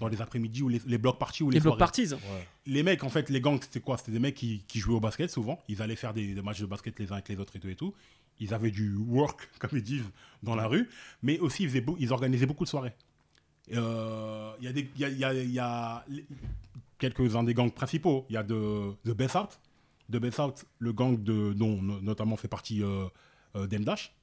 dans 0.00 0.08
les 0.08 0.20
après-midi 0.22 0.62
ou 0.62 0.68
les, 0.68 0.80
les 0.86 0.98
blocs 0.98 1.18
parties 1.18 1.42
ou 1.42 1.50
les, 1.50 1.56
Les 1.56 1.60
blocs 1.60 1.78
parties. 1.78 2.14
Les 2.66 2.82
mecs, 2.82 3.04
en 3.04 3.08
fait, 3.08 3.28
les 3.30 3.40
gangs, 3.40 3.60
c'était 3.62 3.80
quoi? 3.80 3.98
C'était 3.98 4.12
des 4.12 4.18
mecs 4.18 4.34
qui, 4.34 4.62
qui 4.66 4.78
jouaient 4.80 4.94
au 4.96 5.00
basket 5.00 5.30
souvent. 5.30 5.60
Ils 5.68 5.82
allaient 5.82 5.96
faire 5.96 6.14
des, 6.14 6.34
des 6.34 6.42
matchs 6.42 6.60
de 6.60 6.66
basket 6.66 6.98
les 6.98 7.10
uns 7.10 7.14
avec 7.16 7.28
les 7.28 7.36
autres 7.38 7.54
et 7.56 7.60
tout 7.60 7.68
et 7.68 7.76
tout. 7.76 7.94
Ils 8.40 8.52
avaient 8.54 8.70
du 8.70 8.94
work, 8.96 9.48
comme 9.58 9.70
ils 9.74 9.82
disent, 9.82 10.10
dans 10.42 10.54
la 10.56 10.66
rue. 10.66 10.88
Mais 11.22 11.38
aussi, 11.38 11.64
ils, 11.64 11.68
faisaient 11.68 11.80
beau- 11.80 11.96
ils 12.00 12.12
organisaient 12.12 12.46
beaucoup 12.46 12.64
de 12.64 12.68
soirées. 12.70 12.92
Euh, 13.72 14.52
Il 14.60 14.64
y 14.64 14.68
a 14.68 14.72
des- 14.72 14.88
il 14.94 15.00
y 15.00 15.04
a- 15.04 15.08
il 15.08 15.18
y 15.18 15.24
a- 15.24 15.34
il 15.34 15.50
y 15.52 15.58
a 15.58 16.04
les- 16.08 16.24
quelques-uns 16.98 17.42
des 17.44 17.52
gangs 17.54 17.70
principaux. 17.72 18.24
Il 18.30 18.34
y 18.34 18.36
a 18.36 18.42
de, 18.42 18.92
The 19.04 19.10
Best 19.14 19.34
Out. 19.36 19.58
The 20.10 20.16
Best 20.18 20.38
Out, 20.38 20.64
le 20.78 20.92
gang 20.92 21.20
de, 21.22 21.52
dont 21.52 21.82
no- 21.82 22.00
notamment 22.00 22.36
fait 22.36 22.48
partie 22.48 22.82
euh, 22.82 23.06
euh, 23.56 23.66
Demdash. 23.66 24.14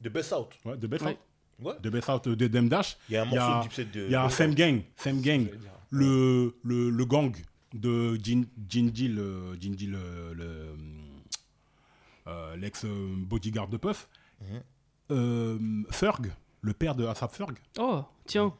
De 0.00 0.08
Best 0.08 0.32
Out. 0.32 0.48
Ouais, 0.64 0.76
The 0.76 0.86
Best 0.86 1.04
Ouais. 1.04 1.10
Out. 1.12 1.18
Ouais. 1.66 1.74
The 1.82 1.88
Best 1.88 2.08
Out 2.08 2.28
de 2.28 2.46
Demdash. 2.46 2.96
Il 3.08 3.14
y 3.14 3.16
a 3.16 3.22
un 3.22 3.24
morceau 3.26 3.58
de 3.58 3.62
Dipset 3.64 3.84
de. 3.86 4.04
Il 4.06 4.10
y 4.12 4.14
a 4.14 4.28
Sam 4.30 4.54
Gang, 4.54 4.82
Sam 4.96 5.20
Gang, 5.20 5.48
le, 5.90 6.54
le, 6.62 6.90
le 6.90 7.04
gang 7.04 7.34
de 7.72 8.14
Jin, 8.22 8.44
Jinji, 8.68 9.08
le, 9.08 9.56
Jinji, 9.60 9.86
le, 9.86 10.32
le, 10.34 10.76
euh, 12.26 12.56
l'ex-bodyguard 12.56 13.68
de 13.68 13.76
Puff. 13.76 14.08
Mhm. 14.40 14.62
Euh, 15.10 15.58
Ferg, 15.90 16.32
le 16.62 16.72
père 16.72 16.94
de 16.94 17.04
Asap 17.06 17.32
Ferg, 17.32 17.58
Oh, 17.78 18.04
tiens. 18.26 18.54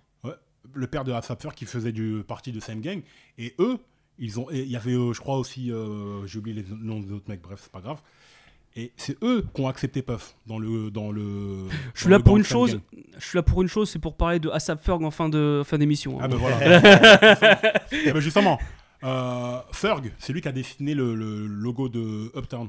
Le 0.72 0.86
père 0.86 1.04
de 1.04 1.12
Asap 1.12 1.42
Ferg 1.42 1.54
qui 1.54 1.66
faisait 1.66 1.92
du 1.92 2.22
partie 2.26 2.52
de 2.52 2.60
Sam 2.60 2.80
Gang. 2.80 3.02
Et 3.38 3.54
eux, 3.58 3.78
ils 4.18 4.38
ont, 4.40 4.46
il 4.50 4.68
y 4.70 4.76
avait, 4.76 4.92
euh, 4.94 5.12
je 5.12 5.20
crois 5.20 5.38
aussi, 5.38 5.70
euh, 5.72 6.26
j'ai 6.26 6.38
oublié 6.38 6.62
les 6.62 6.66
noms 6.76 7.00
des 7.00 7.12
autres 7.12 7.28
mecs, 7.28 7.42
bref, 7.42 7.60
c'est 7.62 7.72
pas 7.72 7.80
grave. 7.80 8.00
Et 8.76 8.92
c'est 8.96 9.16
eux 9.22 9.46
qui 9.54 9.60
ont 9.60 9.68
accepté 9.68 10.02
Puff 10.02 10.34
dans 10.46 10.58
le. 10.58 10.90
Dans 10.90 11.12
le 11.12 11.68
Je 11.94 12.00
suis 12.00 12.10
là 12.10 12.16
le 12.18 12.24
pour 12.24 12.36
une 12.36 12.42
chose. 12.42 12.80
Je 13.16 13.24
suis 13.24 13.36
là 13.36 13.42
pour 13.44 13.62
une 13.62 13.68
chose, 13.68 13.88
c'est 13.88 14.00
pour 14.00 14.16
parler 14.16 14.40
de 14.40 14.50
Asap 14.50 14.82
Ferg 14.82 15.04
en 15.04 15.12
fin 15.12 15.28
de 15.28 15.62
fin 15.64 15.78
d'émission. 15.78 16.18
hein. 16.18 16.22
Ah 16.24 16.28
ben 16.28 16.36
voilà. 16.36 17.82
Et 17.92 18.12
ben 18.12 18.18
justement, 18.18 18.58
euh, 19.04 19.60
Ferg, 19.70 20.12
c'est 20.18 20.32
lui 20.32 20.40
qui 20.40 20.48
a 20.48 20.52
dessiné 20.52 20.94
le, 20.94 21.14
le 21.14 21.46
logo 21.46 21.88
de 21.88 22.32
Uptown. 22.36 22.68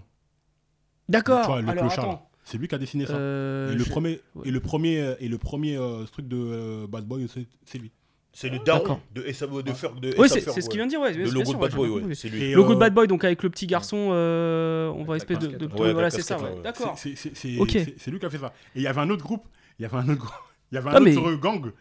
D'accord. 1.09 1.59
le 1.61 1.69
Alors 1.69 1.91
attends. 1.91 2.29
C'est 2.45 2.57
lui 2.59 2.67
qui 2.67 2.75
a 2.75 2.77
dessiné 2.77 3.05
ça. 3.07 3.15
Euh, 3.15 3.71
et 3.71 3.75
le 3.75 3.83
je- 3.83 3.89
premier, 3.89 4.21
ouais. 4.35 4.47
et 4.47 4.51
le 4.51 4.59
premier, 4.59 5.15
et 5.19 5.27
le 5.27 5.37
premier 5.39 5.77
euh, 5.77 6.03
truc 6.05 6.27
de 6.27 6.37
euh, 6.37 6.87
Bad 6.87 7.05
Boy, 7.05 7.27
c'est 7.65 7.77
lui. 7.79 7.91
C'est 8.31 8.49
le 8.49 8.59
daron 8.59 8.99
de 9.13 9.23
SAV 9.31 9.63
de 9.63 9.71
Ferg. 9.73 9.99
de 9.99 10.13
Oui, 10.17 10.27
c'est 10.29 10.41
ce 10.41 10.69
qu'il 10.69 10.77
vient 10.77 10.85
de 10.85 10.89
dire, 10.91 10.99
ouais. 11.01 11.13
Le 11.13 11.23
logo 11.25 11.45
sûr, 11.45 11.53
de 11.55 11.61
Bad 11.61 11.73
Boy, 11.73 11.89
ouais. 11.89 12.15
C'est 12.15 12.29
lui. 12.29 12.43
Et, 12.43 12.53
Logo 12.53 12.75
de 12.75 12.79
Bad 12.79 12.93
Boy, 12.93 13.07
donc 13.07 13.23
avec 13.23 13.41
le 13.41 13.49
petit 13.49 13.65
garçon, 13.65 13.97
on 13.97 15.03
va 15.03 15.15
espèce 15.17 15.39
de. 15.39 15.65
voilà, 15.67 16.09
c'est 16.09 16.21
ça. 16.21 16.37
D'accord. 16.63 16.97
C'est- 16.97 18.09
lui 18.11 18.19
qui 18.19 18.25
a 18.25 18.29
fait 18.29 18.37
ça. 18.37 18.53
Et 18.75 18.79
il 18.79 18.81
y 18.83 18.87
avait 18.87 19.01
un 19.01 19.09
autre 19.09 19.23
groupe, 19.23 19.45
il 19.79 19.83
y 19.83 19.85
avait 19.85 19.97
un 19.97 20.07
autre 20.09 20.19
groupe, 20.21 20.33
il 20.71 20.75
y 20.75 20.77
avait 20.77 20.89
un 20.89 20.93
Ah, 20.95 20.99
mais- 20.99 21.17
autre 21.17 21.35
gang, 21.35 21.71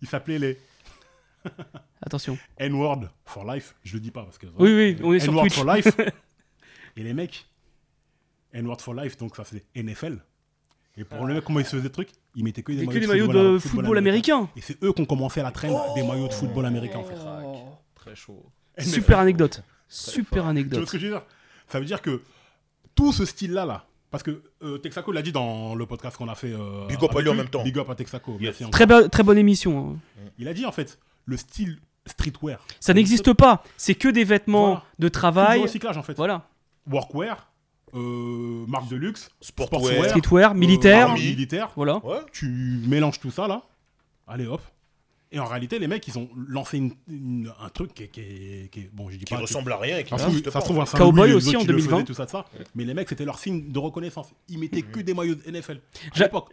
il 0.00 0.08
s'appelait 0.08 0.38
les 0.38 0.58
Attention. 2.02 2.38
N-Word 2.58 3.08
for 3.26 3.44
Life. 3.44 3.74
Je 3.84 3.94
le 3.94 4.00
dis 4.00 4.10
pas 4.10 4.22
parce 4.22 4.38
que. 4.38 4.46
Oui, 4.58 4.72
oui, 4.74 4.96
on 5.02 5.12
est 5.12 5.20
sur 5.20 5.32
N-Word 5.32 5.50
for 5.50 5.64
Life. 5.74 5.88
Et 6.96 7.02
les 7.02 7.12
mecs, 7.12 7.46
N-Word 8.54 8.80
for 8.80 8.94
Life, 8.94 9.16
donc 9.18 9.36
ça 9.36 9.44
c'est 9.44 9.64
NFL. 9.80 10.18
Et 10.96 11.04
pour 11.04 11.26
le 11.26 11.34
mec, 11.34 11.44
comment 11.44 11.58
ils 11.60 11.64
se 11.66 11.72
faisaient 11.72 11.82
des 11.82 11.90
trucs 11.90 12.10
Ils 12.36 12.44
mettaient 12.44 12.62
que 12.62 12.70
des 12.72 12.78
maillots, 12.86 12.92
que 12.92 12.98
des 13.00 13.06
maillots 13.08 13.26
de 13.54 13.58
football 13.58 13.98
américain. 13.98 14.48
Et 14.56 14.60
c'est 14.60 14.82
eux 14.84 14.92
qui 14.92 15.02
ont 15.02 15.06
commencé 15.06 15.42
la 15.42 15.50
traîne 15.50 15.74
des 15.96 16.02
maillots 16.04 16.28
de 16.28 16.32
football 16.32 16.64
américain 16.66 17.00
en 17.00 17.04
fait. 17.04 17.16
Oh. 17.44 17.68
Très 17.96 18.14
chaud. 18.14 18.44
Super 18.78 19.18
anecdote. 19.18 19.62
Super 19.88 20.30
Tu 20.30 20.40
vois 20.40 20.48
anecdote. 20.50 20.86
ce 20.86 20.92
que 20.92 20.98
je 20.98 21.06
veux 21.06 21.12
dire? 21.12 21.22
Ça 21.68 21.78
veut 21.80 21.84
dire 21.84 22.00
que 22.00 22.22
tout 22.94 23.12
ce 23.12 23.24
style-là, 23.24 23.64
là, 23.66 23.86
parce 24.10 24.22
que 24.22 24.42
euh, 24.62 24.78
Texaco 24.78 25.10
l'a 25.10 25.22
dit 25.22 25.32
dans 25.32 25.74
le 25.74 25.84
podcast 25.86 26.16
qu'on 26.16 26.28
a 26.28 26.34
fait. 26.36 26.52
euh, 26.52 26.86
Big 26.86 27.02
up 27.02 27.14
à 27.16 27.20
lui 27.20 27.28
en 27.28 27.34
même 27.34 27.48
temps. 27.48 27.64
Big 27.64 27.76
up 27.78 27.90
à 27.90 27.94
Texaco. 27.96 28.32
Yes. 28.34 28.40
merci 28.42 28.64
encore. 28.64 28.72
Très, 28.72 28.86
be- 28.86 29.08
très 29.10 29.22
bonne 29.24 29.38
émission. 29.38 29.96
hein. 30.18 30.24
Il 30.38 30.46
a 30.46 30.54
dit 30.54 30.64
en 30.64 30.70
fait, 30.72 30.98
le 31.24 31.36
style 31.36 31.78
streetwear. 32.06 32.64
Ça 32.78 32.94
n'existe 32.94 33.32
pas. 33.32 33.64
C'est 33.76 33.94
que 33.96 34.08
des 34.08 34.22
vêtements 34.24 34.66
Voilà. 34.66 34.84
de 35.00 35.08
Tout 35.08 35.12
travail. 35.12 35.58
du 35.58 35.64
recyclage 35.64 35.96
en 35.96 36.02
fait. 36.04 36.14
Voilà. 36.16 36.48
Workwear, 36.88 37.50
euh, 37.94 38.64
marque 38.66 38.88
de 38.88 38.96
luxe, 38.96 39.30
Sportwear. 39.40 40.04
Streetwear, 40.08 40.50
euh, 40.52 40.54
militaire. 40.54 41.14
militaire. 41.14 41.70
Voilà. 41.76 42.04
Ouais. 42.04 42.18
Tu 42.32 42.46
mélanges 42.86 43.20
tout 43.20 43.30
ça 43.30 43.46
là. 43.48 43.62
Allez 44.26 44.46
hop. 44.46 44.60
Et 45.32 45.40
en 45.40 45.46
réalité, 45.46 45.80
les 45.80 45.88
mecs, 45.88 46.06
ils 46.06 46.16
ont 46.16 46.28
lancé 46.48 46.78
une- 46.78 46.92
une- 47.08 47.50
un 47.60 47.68
truc 47.68 47.92
qui 47.92 48.04
est, 48.04 48.06
qui 48.08 48.20
est- 48.20 48.70
qui 48.70 48.80
est- 48.82 48.90
Bon, 48.92 49.10
je 49.10 49.16
dis 49.16 49.24
Qui 49.24 49.34
pas. 49.34 49.40
ressemble 49.40 49.72
à 49.72 49.78
rien 49.78 49.98
et 49.98 50.04
qui 50.04 50.10
Ça 50.10 50.18
se 50.18 50.22
trouve, 50.22 50.34
n'existe 50.34 50.44
ça 50.52 50.52
pas. 50.52 50.60
se 50.60 50.64
trouve 50.66 50.80
un 50.80 50.84
Cowboy 50.84 51.32
aussi 51.32 51.56
en 51.56 51.60
qui 51.60 51.66
le 51.66 51.72
2020. 51.72 51.90
faisaient, 51.96 52.04
tout 52.04 52.14
ça, 52.14 52.24
de 52.26 52.30
ça. 52.30 52.44
Mais 52.76 52.84
les 52.84 52.94
mecs, 52.94 53.08
c'était 53.08 53.24
leur 53.24 53.40
signe 53.40 53.72
de 53.72 53.78
reconnaissance. 53.80 54.28
Ils 54.48 54.58
mettaient 54.60 54.82
que 54.82 55.00
des 55.00 55.12
maillots 55.12 55.34
de 55.34 55.42
NFL. 55.50 55.80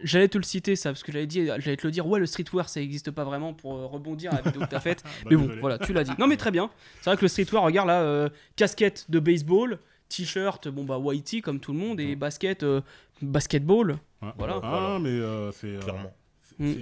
J'allais 0.02 0.26
te 0.28 0.36
le 0.36 0.42
citer 0.42 0.74
ça 0.74 0.90
parce 0.90 1.04
que 1.04 1.12
j'allais 1.12 1.28
dire, 1.28 1.54
j'allais 1.60 1.76
te 1.76 1.86
le 1.86 1.92
dire. 1.92 2.06
Ouais, 2.08 2.18
le 2.18 2.26
streetwear 2.26 2.68
ça 2.68 2.80
n'existe 2.80 3.12
pas 3.12 3.22
vraiment 3.22 3.54
pour 3.54 3.76
euh, 3.76 3.86
rebondir 3.86 4.32
à 4.32 4.36
la 4.36 4.42
vidéo 4.42 4.62
que 4.62 4.66
t'as 4.70 4.80
faite. 4.80 5.04
Bah, 5.04 5.10
mais 5.30 5.36
bon, 5.36 5.42
désolé. 5.42 5.60
voilà, 5.60 5.78
tu 5.78 5.92
l'as 5.92 6.02
dit. 6.02 6.12
Non 6.18 6.26
mais 6.26 6.36
très 6.36 6.50
bien. 6.50 6.68
C'est 7.02 7.10
vrai 7.10 7.16
que 7.16 7.22
le 7.22 7.28
streetwear, 7.28 7.62
regarde 7.62 7.86
là, 7.86 8.00
euh, 8.00 8.28
casquette 8.56 9.06
de 9.10 9.20
baseball, 9.20 9.78
t-shirt, 10.16 10.68
bon 10.68 10.84
bah 10.84 10.98
whitey 10.98 11.40
comme 11.40 11.58
tout 11.60 11.72
le 11.72 11.78
monde 11.78 12.00
et 12.00 12.14
basket, 12.16 12.62
euh, 12.62 12.80
basketball. 13.20 13.98
Ouais. 14.20 14.28
Voilà. 14.38 14.60
Ah, 14.62 14.70
Voilà. 14.70 14.98
mais 14.98 15.08
euh, 15.10 15.52
c'est. 15.52 15.68
euh, 15.76 15.80
Clairement. 15.80 16.14
Mm. 16.58 16.72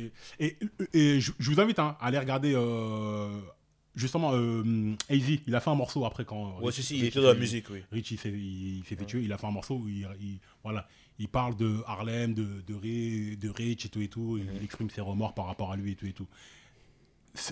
Et, 0.41 0.57
et 0.93 1.20
je, 1.20 1.33
je 1.39 1.51
vous 1.51 1.61
invite 1.61 1.78
hein, 1.78 1.97
à 2.01 2.07
aller 2.07 2.18
regarder. 2.18 2.53
euh, 2.55 3.41
justement, 3.95 4.33
euh, 4.35 4.95
AZ, 5.09 5.18
il 5.47 5.55
a 5.55 5.61
fait 5.61 5.70
un 5.70 5.74
morceau 5.74 6.05
après 6.05 6.24
quand. 6.24 6.59
Ouais, 6.59 6.66
Richie- 6.66 6.83
si, 6.83 6.89
si, 6.89 6.95
il 6.95 7.01
Richie 7.05 7.09
était 7.18 7.22
dans 7.22 7.33
la 7.33 7.39
musique, 7.39 7.70
oui. 7.70 7.83
Richie 7.93 8.16
s'est 8.16 8.31
il, 8.33 8.83
fait 8.85 8.97
tuer, 8.97 9.22
il 9.22 9.33
a 9.33 9.39
fait 9.39 9.47
un 9.47 9.51
morceau 9.53 9.76
où 9.76 9.89
il, 9.89 10.07
il- 10.20 10.39
voilà, 10.64 10.89
il 11.18 11.28
parle 11.28 11.57
de 11.57 11.76
Harlem, 11.87 12.35
de, 12.35 12.47
de, 12.66 12.74
Ri- 12.74 13.37
de 13.37 13.49
Rich 13.49 13.87
et 13.87 13.89
tout 13.91 14.01
et 14.01 14.09
tout, 14.09 14.39
il 14.39 14.64
exprime 14.64 14.91
ses 14.91 15.01
remords 15.03 15.35
par 15.35 15.47
rapport 15.47 15.70
à 15.72 15.76
lui 15.76 15.93
et 15.93 15.95
tout 15.95 16.07
et 16.07 16.12
tout. 16.12 16.26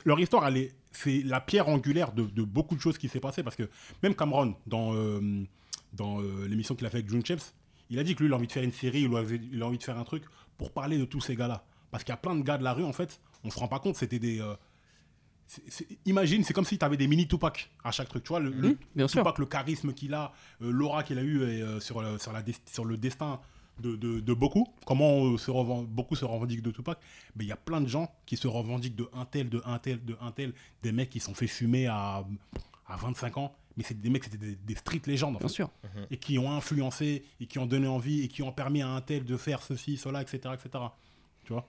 Leur 0.04 0.18
histoire, 0.18 0.46
elle 0.48 0.56
est, 0.56 0.72
c'est 0.90 1.22
la 1.24 1.40
pierre 1.40 1.68
angulaire 1.68 2.12
de, 2.12 2.24
de 2.24 2.42
beaucoup 2.42 2.74
de 2.74 2.80
choses 2.80 2.98
qui 2.98 3.08
s'est 3.08 3.20
passé 3.20 3.42
parce 3.44 3.54
que 3.54 3.68
même 4.02 4.14
Cameron, 4.16 4.56
dans, 4.66 4.92
euh, 4.94 5.44
dans 5.92 6.20
euh, 6.20 6.46
l'émission 6.46 6.74
qu'il 6.74 6.86
a 6.86 6.90
fait 6.90 6.98
avec 6.98 7.08
June 7.10 7.22
James, 7.24 7.38
il 7.90 7.98
a 7.98 8.04
dit 8.04 8.14
que 8.14 8.20
lui, 8.22 8.28
il 8.28 8.32
a 8.32 8.36
envie 8.36 8.46
de 8.46 8.52
faire 8.52 8.62
une 8.64 8.72
série, 8.72 9.02
il 9.02 9.14
a, 9.16 9.22
il 9.52 9.62
a 9.62 9.66
envie 9.66 9.78
de 9.78 9.82
faire 9.82 9.98
un 9.98 10.04
truc 10.04 10.24
pour 10.56 10.72
parler 10.72 10.98
de 10.98 11.04
tous 11.04 11.20
ces 11.20 11.34
gars-là. 11.36 11.64
Parce 11.90 12.04
qu'il 12.04 12.12
y 12.12 12.14
a 12.14 12.18
plein 12.18 12.34
de 12.36 12.42
gars 12.42 12.58
de 12.58 12.64
la 12.64 12.74
rue, 12.74 12.84
en 12.84 12.92
fait, 12.92 13.20
on 13.44 13.50
se 13.50 13.58
rend 13.58 13.68
pas 13.68 13.78
compte, 13.80 13.96
c'était 13.96 14.18
des. 14.18 14.40
euh, 14.40 14.54
imagine, 16.04 16.44
c'est 16.44 16.52
comme 16.52 16.64
si 16.66 16.78
tu 16.78 16.84
avais 16.84 16.96
des 16.98 17.06
mini 17.08 17.26
Tupac 17.26 17.70
à 17.82 17.90
chaque 17.90 18.08
truc, 18.08 18.22
tu 18.24 18.28
vois, 18.28 18.40
le, 18.40 18.50
le 18.50 18.68
Mhm, 18.70 18.76
bien 18.94 19.08
sûr. 19.08 19.22
Tupac, 19.22 19.38
le 19.38 19.46
charisme 19.46 19.92
qu'il 19.94 20.12
a, 20.14 20.32
euh, 20.62 20.70
l'aura 20.70 21.02
qu'il 21.02 21.18
a 21.18 21.22
eu 21.22 21.42
et, 21.42 21.62
euh, 21.62 21.80
sur, 21.80 22.02
le, 22.02 22.18
sur, 22.18 22.32
la 22.32 22.42
des- 22.42 22.54
sur 22.70 22.84
le 22.84 22.98
destin 22.98 23.40
de, 23.80 23.96
de- 23.96 24.20
de 24.20 24.34
beaucoup, 24.34 24.66
comment 24.84 25.36
se 25.38 25.50
beaucoup 25.86 26.16
se 26.16 26.24
revendiquent 26.26 26.62
de 26.62 26.70
Tupac, 26.72 26.98
mais 27.36 27.44
il 27.44 27.48
y 27.48 27.52
a 27.52 27.56
plein 27.56 27.80
de 27.80 27.86
gens 27.88 28.12
qui 28.26 28.36
se 28.36 28.48
revendiquent 28.48 28.96
de 28.96 29.08
un 29.14 29.24
tel, 29.24 29.48
de 29.48 29.62
un 29.64 29.78
tel, 29.78 30.04
de 30.04 30.16
un 30.20 30.32
tel, 30.32 30.52
des 30.82 30.92
mecs 30.92 31.08
qui 31.10 31.20
sont 31.20 31.32
fait 31.34 31.46
fumer 31.46 31.86
à, 31.86 32.26
à 32.86 32.96
25 32.96 33.38
ans, 33.38 33.54
mais 33.78 33.84
c'est 33.84 33.98
des 33.98 34.10
mecs, 34.10 34.24
c'était 34.24 34.36
des, 34.36 34.56
des 34.56 34.74
street 34.74 35.00
légendes, 35.06 35.36
en 35.36 35.38
Bien 35.38 35.48
fait, 35.48 35.54
sûr. 35.54 35.70
et 36.10 36.16
qui 36.18 36.38
ont 36.38 36.52
influencé, 36.52 37.22
et 37.40 37.46
qui 37.46 37.58
ont 37.58 37.64
donné 37.66 37.86
envie, 37.86 38.24
et 38.24 38.28
qui 38.28 38.42
ont 38.42 38.52
permis 38.52 38.82
à 38.82 38.88
un 38.88 39.00
tel 39.00 39.24
de 39.24 39.36
faire 39.38 39.62
ceci, 39.62 39.96
cela, 39.96 40.20
etc. 40.20 40.40
etc. 40.52 40.84
Tu 41.44 41.52
vois? 41.54 41.66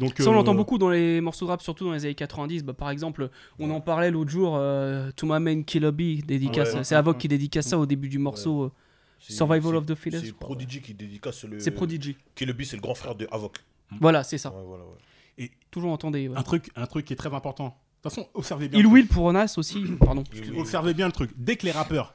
Donc, 0.00 0.14
Ça, 0.18 0.28
on 0.28 0.32
euh, 0.32 0.34
l'entend 0.36 0.54
beaucoup 0.54 0.76
dans 0.78 0.88
les 0.90 1.20
morceaux 1.20 1.44
de 1.46 1.50
rap, 1.50 1.62
surtout 1.62 1.84
dans 1.84 1.92
les 1.92 2.04
années 2.04 2.14
90. 2.14 2.64
Bah, 2.64 2.72
par 2.74 2.90
exemple, 2.90 3.30
on 3.58 3.70
en 3.70 3.80
parlait 3.80 4.10
l'autre 4.10 4.30
jour, 4.30 4.56
euh, 4.56 5.10
To 5.12 5.26
My 5.26 5.38
Man 5.40 5.64
Killer 5.64 5.92
dédicace. 5.92 6.74
Ouais. 6.74 6.84
c'est 6.84 6.94
Avoc 6.94 7.18
qui 7.18 7.28
dédicace 7.28 7.66
ça 7.68 7.78
au 7.78 7.86
début 7.86 8.08
du 8.08 8.18
morceau. 8.18 8.64
euh, 8.64 8.72
Survival 9.20 9.76
of 9.76 9.86
the 9.86 9.94
Fittest, 9.94 10.24
C'est 10.24 10.32
Prodigy 10.32 10.80
qui 10.80 10.94
dédicace 10.94 11.44
le. 11.44 11.60
C'est 11.60 11.70
Prodigy. 11.70 12.16
Le 12.40 12.64
c'est 12.64 12.76
le 12.76 12.82
grand 12.82 12.94
frère 12.94 13.14
de 13.14 13.28
Avoc. 13.30 13.58
Voilà, 14.00 14.24
c'est 14.24 14.38
ça. 14.38 14.50
Ouais, 14.50 14.64
voilà, 14.64 14.84
ouais. 14.84 15.50
Toujours 15.70 15.92
entendez. 15.92 16.28
ouais. 16.28 16.36
un, 16.36 16.42
truc, 16.42 16.70
un 16.74 16.86
truc 16.86 17.04
qui 17.06 17.12
est 17.12 17.16
très 17.16 17.32
important. 17.32 17.76
De 18.02 18.08
toute 18.08 18.14
façon, 18.14 18.28
observez 18.34 18.68
bien. 18.68 18.78
Il 18.78 18.82
le 18.84 18.88
truc. 18.88 18.94
Will 19.02 19.08
pour 19.08 19.32
Nas 19.32 19.54
aussi. 19.58 19.84
Pardon. 19.98 20.24
Observez 20.56 20.94
bien 20.94 21.06
le 21.06 21.12
truc. 21.12 21.30
Dès 21.36 21.56
que 21.56 21.66
les 21.66 21.72
rappeurs, 21.72 22.14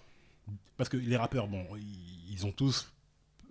parce 0.77 0.89
que 0.89 0.97
les 0.97 1.15
rappeurs, 1.17 1.47
bon, 1.47 1.63
ils, 2.31 2.45
ont 2.45 2.51
tous, 2.51 2.91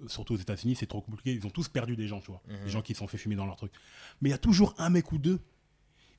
surtout 0.09 0.35
aux 0.35 0.39
États-Unis, 0.39 0.75
c'est 0.75 0.87
trop 0.87 1.01
compliqué, 1.01 1.33
ils 1.33 1.47
ont 1.47 1.51
tous 1.51 1.69
perdu 1.69 1.95
des 1.97 2.09
gens, 2.09 2.21
tu 2.21 2.33
vois. 2.33 2.43
Mhm. 2.49 2.65
Des 2.65 2.71
gens 2.71 2.83
qui 2.83 2.93
se 2.95 2.99
sont 2.99 3.07
fait 3.07 3.19
fumer 3.19 3.37
dans 3.37 3.47
leur 3.47 3.57
truc. 3.57 3.73
Mais 4.21 4.31
il 4.31 4.33
y 4.33 4.35
a 4.35 4.39
toujours 4.39 4.75
un 4.79 4.91
mec 4.91 5.13
ou 5.13 5.19
deux. 5.19 5.39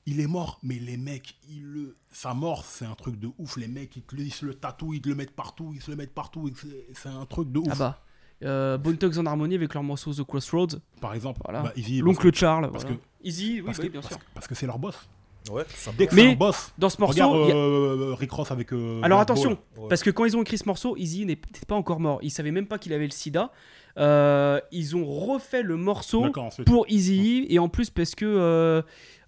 Il 0.08 0.20
est 0.20 0.26
mort, 0.28 0.58
mais 0.62 0.78
les 0.78 0.96
mecs, 0.96 1.34
ils 1.50 1.64
le... 1.64 1.96
sa 2.12 2.32
mort, 2.32 2.64
c'est 2.64 2.84
un 2.86 2.94
truc 2.94 3.18
de 3.18 3.28
ouf. 3.38 3.56
Les 3.56 3.66
mecs, 3.66 3.96
ils, 3.96 4.02
te 4.02 4.14
le- 4.14 4.22
ils 4.22 4.32
se 4.32 4.46
le 4.46 4.54
tatouent, 4.54 4.94
ils 4.94 5.00
te 5.02 5.08
le 5.08 5.16
mettent 5.16 5.32
partout, 5.34 5.72
ils 5.74 5.82
se 5.82 5.90
le 5.90 5.96
mettent 5.96 6.14
partout. 6.14 6.48
c'est- 6.94 7.08
un 7.08 7.26
truc 7.26 7.50
de 7.50 7.58
ouf. 7.58 7.66
Ah 7.72 7.74
bah. 7.74 8.02
Euh, 8.44 8.78
Bone 8.78 8.96
Thugs 8.98 9.18
en 9.18 9.26
harmonie 9.26 9.56
avec 9.56 9.74
leur 9.74 9.82
morceau 9.82 10.14
The 10.14 10.22
Crossroads. 10.22 10.78
Par 11.00 11.12
exemple, 11.14 11.40
Voilà. 11.44 11.62
bah, 11.62 11.72
L'oncle 12.00 12.32
Charles. 12.32 12.70
parce 12.70 12.84
voilà. 12.84 12.98
que- 12.98 13.02
Easy, 13.28 13.54
oui, 13.54 13.62
parce 13.62 13.78
oui, 13.78 13.86
que- 13.86 13.92
bien 13.92 14.00
parce 14.00 14.14
sûr. 14.14 14.22
parce 14.34 14.46
que 14.46 14.54
c'est 14.54 14.66
leur 14.66 14.78
boss. 14.78 15.08
Ouais, 15.50 15.64
Mais 16.12 16.34
boss, 16.36 16.72
Dans 16.78 16.88
ce 16.90 17.00
morceau, 17.00 17.14
regarde 17.14 17.36
il 17.44 17.48
y 17.48 17.52
a- 17.52 17.56
euh, 17.56 18.14
Rick 18.14 18.32
Ross 18.32 18.50
avec. 18.50 18.72
euh, 18.72 19.00
Alors 19.02 19.20
attention. 19.20 19.58
Ouais. 19.76 19.88
parce 19.88 20.02
que 20.02 20.10
quand 20.10 20.24
ils 20.24 20.36
ont 20.36 20.42
écrit 20.42 20.58
ce 20.58 20.66
morceau, 20.66 20.96
Easy 20.96 21.24
n'était 21.26 21.66
pas 21.66 21.74
encore 21.74 22.00
mort. 22.00 22.18
Ils 22.22 22.30
savaient 22.30 22.50
même 22.50 22.66
pas 22.66 22.78
qu'il 22.78 22.92
avait 22.92 23.04
le 23.06 23.10
sida. 23.12 23.50
Euh, 23.98 24.60
ils 24.72 24.94
ont 24.94 25.06
refait 25.06 25.62
le 25.62 25.76
morceau 25.76 26.26
pour 26.66 26.84
Easy 26.88 27.46
et 27.48 27.58
en 27.58 27.68
plus 27.70 27.88
parce 27.88 28.14
que 28.14 28.26
euh, 28.26 28.82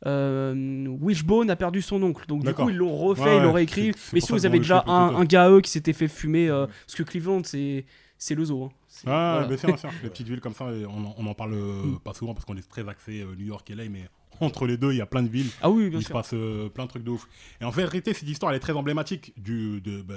euh, 0.07 0.87
Wishbone 1.01 1.51
a 1.51 1.57
perdu 1.57 1.83
son 1.83 2.03
oncle. 2.03 2.27
Donc 2.27 2.45
du 2.45 2.53
coup 2.55 2.71
ils 2.71 2.77
l'ont 2.77 2.97
refait, 2.97 3.23
Ouais, 3.23 3.37
ils 3.39 3.43
l'ont 3.43 3.53
réécrit. 3.53 3.93
Mais 4.13 4.21
ils 4.21 4.47
avaient 4.47 4.59
qu'on 4.59 4.63
déjà 4.63 4.85
un, 4.87 5.15
un 5.17 5.25
gars 5.25 5.45
à 5.45 5.51
eux 5.51 5.61
qui 5.61 5.71
s'était 5.71 5.93
fait 5.93 6.09
fumer. 6.09 6.49
euh, 6.49 6.67
parce 6.67 6.95
que 6.97 7.03
Cleveland 7.03 7.43
c'est 7.45 7.85
c'est 8.19 8.35
le 8.35 8.45
zoo. 8.45 8.65
hein. 8.65 8.69
Ah, 9.07 9.31
voilà. 9.41 9.47
bien 9.47 9.57
sûr, 9.57 9.69
bien 9.69 9.77
sûr. 9.77 9.91
Les 10.03 10.11
petites 10.11 10.27
villes 10.29 10.41
comme 10.41 10.53
ça, 10.55 10.65
on, 10.65 11.05
en- 11.07 11.15
on 11.17 11.27
en 11.27 11.35
parle 11.35 11.55
euh, 11.55 11.83
Mm. 11.85 11.99
pas 12.01 12.15
souvent 12.15 12.35
parce 12.35 12.45
qu'on 12.45 12.57
est 12.57 12.69
très 12.69 12.87
axé 12.89 13.21
euh, 13.21 13.35
New 13.39 13.47
York 13.47 13.71
et 13.71 13.75
LA, 13.77 13.89
mais 13.89 14.09
entre 14.41 14.67
les 14.67 14.77
deux, 14.77 14.93
il 14.93 14.97
y 14.99 15.01
a 15.01 15.07
plein 15.07 15.23
de 15.23 15.29
villes 15.29 15.51
Ah 15.63 15.71
oui, 15.71 15.91
bien 15.91 15.99
il 16.01 16.05
se 16.05 16.13
passe 16.13 16.31
euh, 16.35 16.69
plein 16.69 16.85
de 16.85 16.89
trucs 16.91 17.05
de 17.05 17.11
ouf. 17.11 17.27
Et 17.61 17.65
en 17.65 17.71
vérité, 17.71 18.15
cette 18.15 18.29
histoire, 18.29 18.53
elle 18.53 18.57
est 18.57 18.61
très 18.61 18.73
emblématique 18.75 19.33
du, 19.41 19.81
de, 19.81 20.03
bah, 20.03 20.15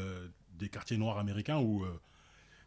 des 0.59 0.69
quartiers 0.69 0.97
noirs 0.97 1.17
américains 1.17 1.57
où 1.59 1.83
euh, 1.83 1.99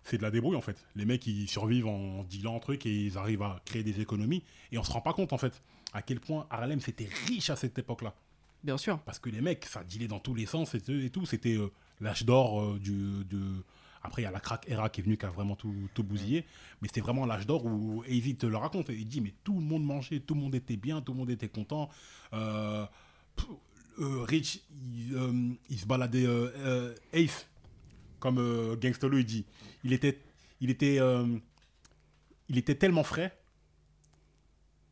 c'est 0.02 0.18
de 0.18 0.22
la 0.22 0.30
débrouille 0.30 0.56
en 0.56 0.60
fait. 0.60 0.84
Les 0.96 1.04
mecs, 1.04 1.26
ils 1.26 1.48
survivent 1.48 1.86
en 1.86 2.24
dealant 2.24 2.56
un 2.56 2.60
truc 2.60 2.84
et 2.86 2.94
ils 3.06 3.16
arrivent 3.18 3.42
à 3.42 3.60
créer 3.64 3.82
des 3.82 4.00
économies. 4.00 4.42
Et 4.72 4.78
on 4.78 4.82
se 4.84 4.90
rend 4.92 5.00
pas 5.00 5.12
compte 5.12 5.32
en 5.32 5.38
fait 5.38 5.62
à 5.92 6.02
quel 6.02 6.20
point 6.20 6.46
Harlem 6.50 6.80
c'était 6.80 7.08
riche 7.26 7.50
à 7.50 7.56
cette 7.56 7.78
époque-là. 7.78 8.14
Bien 8.62 8.76
sûr. 8.78 8.98
Parce 9.00 9.18
que 9.18 9.28
les 9.30 9.40
mecs, 9.40 9.64
ça 9.66 9.84
dealait 9.84 10.08
dans 10.08 10.18
tous 10.20 10.34
les 10.34 10.46
sens 10.46 10.74
et, 10.74 10.80
tout- 10.80 10.92
et 10.92 11.10
tout. 11.10 11.24
C'était 11.26 11.56
euh, 11.56 11.70
l'âge 12.00 12.24
d'or 12.24 12.74
du. 12.78 13.24
Après, 14.04 14.22
il 14.22 14.24
y 14.26 14.28
a 14.28 14.30
la 14.30 14.38
crack 14.40 14.68
era 14.68 14.88
qui 14.90 15.00
est 15.00 15.04
venue, 15.04 15.16
qui 15.16 15.24
a 15.26 15.30
vraiment 15.30 15.56
tout, 15.56 15.74
tout 15.94 16.04
bousillé. 16.04 16.44
Mais 16.80 16.88
c'était 16.88 17.00
vraiment 17.00 17.24
l'âge 17.26 17.46
d'or 17.46 17.64
où 17.64 18.02
AZ 18.06 18.36
te 18.38 18.46
le 18.46 18.56
raconte. 18.56 18.90
Il 18.90 19.08
dit 19.08 19.20
Mais 19.22 19.32
tout 19.42 19.54
le 19.54 19.62
monde 19.64 19.82
mangeait, 19.84 20.20
tout 20.20 20.34
le 20.34 20.40
monde 20.40 20.54
était 20.54 20.76
bien, 20.76 21.00
tout 21.00 21.12
le 21.12 21.18
monde 21.18 21.30
était 21.30 21.48
content. 21.48 21.88
Euh, 22.34 22.84
pff, 23.34 23.46
euh, 24.00 24.22
Rich, 24.22 24.60
il, 24.94 25.14
euh, 25.16 25.52
il 25.70 25.78
se 25.78 25.86
baladait. 25.86 26.26
Ace, 27.14 27.48
comme 28.20 28.76
Gangsta 28.76 29.08
Lou, 29.08 29.18
il 29.18 29.24
dit. 29.24 29.46
Il 29.84 29.92
était, 29.94 30.20
il, 30.60 30.68
était, 30.70 30.98
il 32.48 32.58
était 32.58 32.74
tellement 32.74 33.04
frais. 33.04 33.36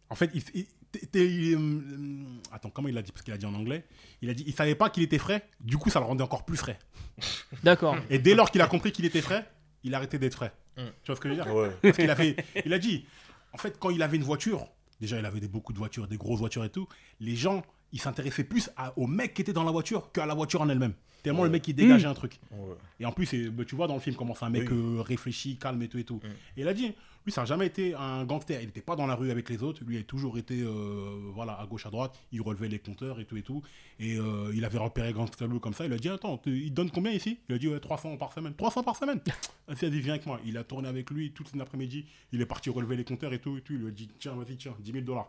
En 0.09 0.15
fait, 0.15 0.31
il, 0.35 0.43
il- 0.55 0.67
t'es- 0.93 1.27
il, 1.27 1.55
euh, 1.55 2.25
attends, 2.53 2.71
comment 2.71 2.89
il 2.89 2.97
a 2.99 3.03
dit? 3.03 3.13
Parce 3.13 3.23
qu'il 3.25 3.33
a 3.35 3.37
dit 3.39 3.47
en 3.47 3.55
anglais. 3.55 3.85
Il 4.21 4.31
a 4.31 4.35
dit, 4.35 4.45
il 4.47 4.53
savait 4.55 4.75
pas 4.75 4.91
qu'il 4.91 5.03
était 5.03 5.19
frais. 5.19 5.49
Du 5.61 5.77
coup, 5.79 5.91
ça 5.91 5.99
le 6.01 6.07
rendait 6.07 6.23
encore 6.25 6.45
plus 6.45 6.57
frais. 6.57 6.79
D'accord. 7.63 7.97
Et 8.11 8.19
dès 8.19 8.35
lors 8.35 8.51
qu'il 8.51 8.61
a 8.61 8.67
compris 8.67 8.93
qu'il 8.93 9.05
était 9.05 9.21
frais, 9.23 9.49
il 9.85 9.95
a 9.95 9.99
arrêté 9.99 10.19
d'être 10.19 10.35
frais. 10.35 10.53
Mm. 10.77 10.83
Tu 11.03 11.07
vois 11.07 11.17
ce 11.17 11.21
que 11.21 11.29
je 11.29 11.35
veux 11.35 11.43
dire? 11.43 11.55
Ouais. 11.55 11.71
Parce 11.83 11.97
qu'il 11.97 12.11
a 12.11 12.17
fait, 12.17 12.37
il 12.65 12.73
a 12.73 12.79
dit, 12.79 13.05
en 13.53 13.59
fait, 13.59 13.79
quand 13.79 13.91
il 13.91 14.03
avait 14.03 14.17
une 14.17 14.23
voiture, 14.23 14.67
déjà, 15.01 15.19
il 15.19 15.25
avait 15.27 15.41
des, 15.41 15.49
beaucoup 15.49 15.73
de 15.73 15.79
voitures, 15.79 16.07
des 16.09 16.17
grosses 16.17 16.39
voitures 16.41 16.65
et 16.65 16.71
tout. 16.71 16.87
Les 17.21 17.37
gens, 17.37 17.63
il 17.93 18.01
s'intéressait 18.01 18.45
plus 18.45 18.71
à- 18.77 18.97
au 18.99 19.07
mec 19.07 19.35
qui 19.35 19.43
était 19.43 19.53
dans 19.53 19.65
la 19.65 19.71
voiture 19.73 20.13
qu'à 20.13 20.25
la 20.27 20.35
voiture 20.35 20.61
en 20.63 20.69
elle-même. 20.69 20.95
Tellement 21.23 21.45
le 21.45 21.51
mec 21.51 21.63
qui 21.63 21.73
dégageait 21.75 22.09
Mm. 22.09 22.11
un 22.11 22.15
truc. 22.15 22.41
Ouais. 22.51 22.75
Et 22.99 23.07
en 23.07 23.13
plus, 23.13 23.33
bah, 23.51 23.65
tu 23.65 23.77
vois 23.77 23.87
dans 23.87 23.95
le 23.95 24.01
film 24.01 24.17
comment 24.17 24.35
c'est 24.35 24.45
un 24.45 24.51
mec 24.51 24.69
Oui. 24.71 24.77
euh, 24.77 25.03
réfléchi, 25.03 25.57
calme 25.57 25.81
et 25.83 25.89
tout 25.89 25.99
et 25.99 26.05
tout. 26.05 26.17
Mm. 26.17 26.27
Et 26.57 26.61
il 26.63 26.69
a 26.69 26.75
dit, 26.75 26.95
lui, 27.25 27.33
ça 27.33 27.43
n'a 27.43 27.45
jamais 27.47 27.67
été 27.67 27.95
un 27.95 28.25
gangster. 28.25 28.61
Il 28.61 28.67
n'était 28.67 28.81
pas 28.81 28.97
dans 28.97 29.07
la 29.07 29.15
rue 29.15 29.31
avec 29.31 29.49
les 29.49 29.63
autres. 29.63 29.83
Lui, 29.85 29.97
il 29.97 30.01
a 30.01 30.03
toujours 30.03 30.39
été 30.39 30.61
euh, 30.63 31.31
voilà, 31.35 31.53
à 31.53 31.67
gauche, 31.67 31.87
à 31.87 31.91
droite. 31.91 32.19
Il 32.33 32.43
relevait 32.43 32.69
les 32.69 32.79
compteurs 32.81 33.21
et 33.21 33.25
tout 33.25 33.37
et 33.37 33.43
tout. 33.43 33.63
Et 34.01 34.17
euh, 34.19 34.51
il 34.55 34.65
avait 34.65 34.79
repéré 34.79 35.13
Gangster 35.13 35.47
Blue 35.49 35.61
comme 35.61 35.75
ça. 35.75 35.85
Il 35.87 35.93
a 35.93 35.99
dit, 35.99 36.09
attends, 36.09 36.37
te- 36.39 36.51
il 36.51 36.71
te 36.71 36.75
donne 36.75 36.91
combien 36.91 37.13
ici? 37.13 37.39
Il 37.49 37.55
a 37.55 37.59
dit, 37.59 37.69
ouais, 37.69 37.79
300 37.79 38.17
par 38.17 38.33
semaine. 38.33 38.55
300 38.55 38.83
par 38.83 38.97
semaine 38.97 39.21
Vas-y, 39.69 39.89
vas-y, 39.89 40.01
viens 40.01 40.15
avec 40.15 40.27
moi. 40.27 40.41
Il 40.45 40.57
a 40.59 40.65
tourné 40.65 40.89
avec 40.89 41.11
lui 41.11 41.31
toute 41.33 41.55
l'après-midi. 41.55 42.07
Il 42.33 42.41
est 42.41 42.47
parti 42.47 42.71
relever 42.71 42.97
les 42.97 43.05
compteurs 43.05 43.33
et 43.33 43.39
tout 43.39 43.57
et 43.57 43.61
tout. 43.61 43.73
Il 43.75 43.79
lui 43.81 43.89
a 43.89 43.91
dit, 43.93 44.09
tiens, 44.19 44.33
vas-y, 44.35 44.57
tiens, 44.57 44.75
10 44.81 44.93
000 44.93 45.05
dollars. 45.05 45.29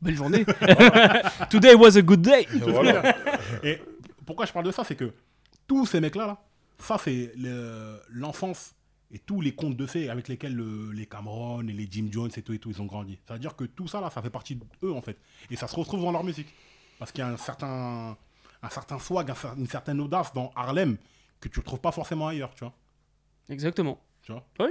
Belle 0.00 0.16
journée. 0.16 0.44
Today 1.50 1.74
was 1.74 1.96
a 1.96 2.02
good 2.02 2.22
day. 2.22 2.46
Voilà. 2.60 3.16
Et 3.64 3.78
pourquoi 4.26 4.46
je 4.46 4.52
parle 4.52 4.66
de 4.66 4.72
ça, 4.72 4.84
c'est 4.84 4.96
que 4.96 5.12
tous 5.66 5.86
ces 5.86 6.00
mecs-là, 6.00 6.26
là, 6.26 6.42
ça 6.78 6.98
c'est 7.02 7.32
le- 7.36 8.00
l'enfance 8.10 8.74
et 9.12 9.18
tous 9.18 9.40
les 9.40 9.54
contes 9.54 9.76
de 9.76 9.86
fées 9.86 10.08
avec 10.08 10.28
lesquels 10.28 10.54
le- 10.54 10.90
les 10.92 11.06
Cameron 11.06 11.60
et 11.68 11.72
les 11.72 11.86
Jim 11.90 12.08
Jones 12.10 12.30
et 12.36 12.42
tout 12.42 12.52
et 12.54 12.58
tout, 12.58 12.70
ils 12.70 12.80
ont 12.80 12.86
grandi. 12.86 13.18
C'est-à-dire 13.26 13.54
que 13.54 13.64
tout 13.64 13.86
ça, 13.86 14.00
là, 14.00 14.08
ça 14.10 14.22
fait 14.22 14.30
partie 14.30 14.58
d'eux, 14.80 14.92
en 14.92 15.02
fait. 15.02 15.18
Et 15.50 15.56
ça 15.56 15.68
se 15.68 15.76
retrouve 15.76 16.00
dans 16.02 16.12
leur 16.12 16.24
musique. 16.24 16.52
Parce 16.98 17.12
qu'il 17.12 17.20
y 17.20 17.26
a 17.26 17.28
un 17.28 17.36
certain, 17.36 18.16
un 18.62 18.68
certain 18.70 18.98
swag, 18.98 19.30
un 19.30 19.34
une 19.58 19.66
certaine 19.66 20.00
audace 20.00 20.32
dans 20.32 20.50
Harlem 20.56 20.96
que 21.40 21.48
tu 21.48 21.58
ne 21.58 21.62
retrouves 21.64 21.80
pas 21.80 21.92
forcément 21.92 22.28
ailleurs, 22.28 22.54
tu 22.54 22.64
vois. 22.64 22.72
Exactement. 23.48 24.00
Tu 24.22 24.32
vois 24.32 24.46
Oui. 24.60 24.68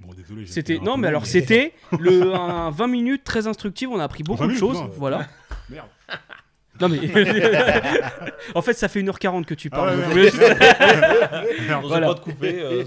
Bon, 0.00 0.12
désolé. 0.14 0.46
C'était 0.48 0.80
non 0.80 0.96
mais 0.96 1.06
alors 1.06 1.26
c'était 1.26 1.74
le 2.00 2.34
un 2.34 2.70
20 2.70 2.86
minutes 2.88 3.22
très 3.22 3.46
instructif, 3.46 3.88
on 3.88 4.00
a 4.00 4.04
appris 4.04 4.24
beaucoup 4.24 4.42
20 4.42 4.48
de 4.48 4.54
choses, 4.58 4.78
voilà. 4.96 5.28
Merde. 5.70 5.88
Non 6.82 6.88
mais 6.88 6.98
en 8.54 8.60
fait 8.62 8.74
ça 8.74 8.88
fait 8.88 9.00
1h40 9.02 9.44
que 9.44 9.54
tu 9.54 9.68
Ah 9.72 9.76
parles. 9.76 9.98
ouais, 10.00 10.22
juste- 10.24 10.42
On 11.82 11.86
Voilà. 11.86 12.08
pas 12.08 12.14
de 12.14 12.20
couper. 12.20 12.60
euh, 12.60 12.84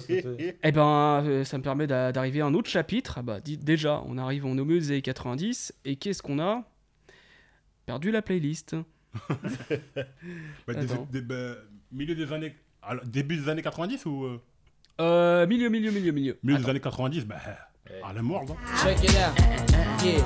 Eh 0.63 0.71
ben 0.71 1.23
euh, 1.25 1.43
ça 1.45 1.57
me 1.57 1.63
permet 1.63 1.87
d'a- 1.87 2.11
d'arriver 2.11 2.41
à 2.41 2.45
un 2.45 2.53
autre 2.53 2.69
chapitre. 2.69 3.15
Ah 3.17 3.21
Bah 3.21 3.37
déjà, 3.41 4.03
on 4.05 4.17
arrive 4.17 4.45
on 4.45 4.57
est 4.57 4.61
au 4.61 4.65
milieu 4.65 4.79
des 4.81 4.91
années 4.91 5.01
90 5.01 5.73
et 5.85 5.95
qu'est-ce 5.95 6.21
qu'on 6.21 6.39
a? 6.39 6.63
Perdu 7.85 8.11
la 8.11 8.21
playlist. 8.21 8.75
Bah, 10.67 10.73
des- 10.73 10.91
Attends. 10.91 11.07
des- 11.11 11.21
bah, 11.21 11.35
milieu 11.91 12.15
des 12.15 12.33
années. 12.33 12.53
alors, 12.83 13.03
début 13.05 13.37
des 13.37 13.47
années 13.49 13.61
90 13.61 14.05
ou. 14.05 14.25
euh, 14.25 14.41
Euh, 14.99 15.47
milieu 15.47 15.69
milieu 15.69 15.91
milieu 15.91 16.11
milieu. 16.11 16.37
milieu 16.43 16.55
Attends. 16.57 16.63
des 16.65 16.69
années 16.71 16.79
90, 16.81 17.25
bah. 17.25 17.35
Harlem 18.03 18.29
World. 18.31 18.49
hein. 18.51 18.55
Check 18.83 19.03
it 19.03 19.11
out. 19.11 20.03
Yeah. 20.03 20.19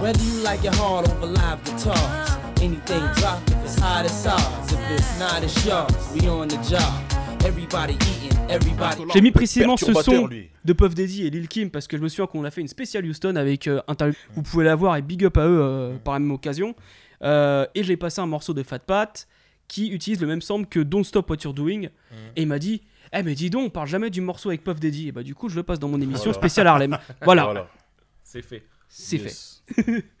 Whether 0.00 0.22
you 0.24 0.42
like 0.42 0.64
it 0.64 0.74
hard 0.80 1.06
over 1.08 1.26
live 1.26 1.58
guitars, 1.64 2.38
anything 2.62 3.00
drop 3.16 3.40
if 3.48 3.64
it's 3.64 3.78
hot 3.80 4.04
as. 4.04 4.26
If 4.72 4.78
it's 4.90 5.18
not, 5.18 5.42
it's 5.42 5.64
yours. 5.64 5.90
We 6.14 6.28
on 6.28 6.48
the 6.48 6.58
job. 6.68 6.82
Everybody 7.44 7.94
eating, 7.94 8.38
everybody. 8.50 9.02
J'ai 9.14 9.20
mis 9.22 9.30
précisément 9.30 9.76
ce 9.76 9.92
son 9.94 10.26
lui. 10.26 10.50
de 10.64 10.72
Puff 10.74 10.94
Daddy 10.94 11.26
et 11.26 11.30
Lil 11.30 11.48
Kim 11.48 11.70
parce 11.70 11.86
que 11.86 11.96
je 11.96 12.02
me 12.02 12.08
souviens 12.08 12.26
qu'on 12.26 12.44
a 12.44 12.50
fait 12.50 12.60
une 12.60 12.68
spéciale 12.68 13.06
Houston 13.06 13.36
avec 13.36 13.66
euh, 13.66 13.80
interview. 13.88 14.14
Vous 14.34 14.42
pouvez 14.42 14.64
la 14.64 14.74
voir 14.74 14.96
et 14.96 15.02
big 15.02 15.24
up 15.24 15.36
à 15.38 15.46
eux 15.46 15.58
euh, 15.62 15.96
par 15.96 16.14
la 16.14 16.20
même 16.20 16.32
occasion. 16.32 16.74
Euh, 17.22 17.66
et 17.74 17.82
j'ai 17.82 17.96
passé 17.96 18.20
un 18.20 18.26
morceau 18.26 18.52
de 18.52 18.62
Fat 18.62 18.78
Pat 18.80 19.26
qui 19.68 19.88
utilise 19.88 20.20
le 20.20 20.26
même 20.26 20.42
sample 20.42 20.66
que 20.68 20.80
Don't 20.80 21.04
Stop 21.04 21.30
What 21.30 21.36
You're 21.44 21.54
Doing. 21.54 21.88
Et 22.36 22.42
il 22.42 22.46
m'a 22.48 22.58
dit 22.58 22.82
Eh, 23.14 23.22
mais 23.22 23.34
dis 23.34 23.48
donc, 23.48 23.66
on 23.68 23.70
parle 23.70 23.88
jamais 23.88 24.10
du 24.10 24.20
morceau 24.20 24.50
avec 24.50 24.62
Puff 24.62 24.78
Daddy. 24.78 25.08
Et 25.08 25.12
bah, 25.12 25.22
du 25.22 25.34
coup, 25.34 25.48
je 25.48 25.56
le 25.56 25.62
passe 25.62 25.78
dans 25.78 25.88
mon 25.88 26.00
émission 26.00 26.24
Voilà. 26.30 26.38
spéciale 26.38 26.66
Harlem. 26.66 26.98
Voilà, 27.22 27.44
Voilà. 27.46 27.68
C'est 28.22 28.42
fait. 28.42 28.62
c'est 28.88 29.16
Yes. 29.16 29.62
fait. 29.74 30.04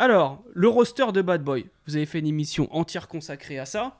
Alors, 0.00 0.42
le 0.54 0.66
roster 0.66 1.12
de 1.12 1.20
Bad 1.20 1.44
Boy. 1.44 1.66
Vous 1.86 1.94
avez 1.94 2.06
fait 2.06 2.20
une 2.20 2.26
émission 2.26 2.74
entière 2.74 3.06
consacrée 3.06 3.58
à 3.58 3.66
ça. 3.66 3.98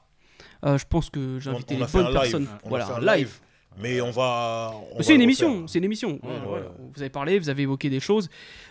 Euh, 0.65 0.75
je 0.79 0.85
pense 0.87 1.11
que 1.11 1.37
j'ai 1.39 1.51
invité 1.51 1.75
les 1.75 1.85
bonnes 1.85 2.11
personnes. 2.11 2.47
On 2.63 2.69
voilà, 2.69 2.87
fait 2.87 2.93
un 2.93 2.99
live. 3.01 3.07
live. 3.17 3.39
Mais 3.77 4.01
on 4.01 4.09
va. 4.09 4.73
C'est 5.01 5.13
une 5.13 5.21
émission, 5.21 5.67
c'est 5.67 5.77
une 5.77 5.83
émission. 5.83 6.19
Vous 6.23 7.01
avez 7.01 7.11
parlé, 7.11 7.37
vous 7.37 7.49
avez 7.49 7.61
évoqué 7.61 7.91
des 7.91 7.99
choses. 7.99 8.29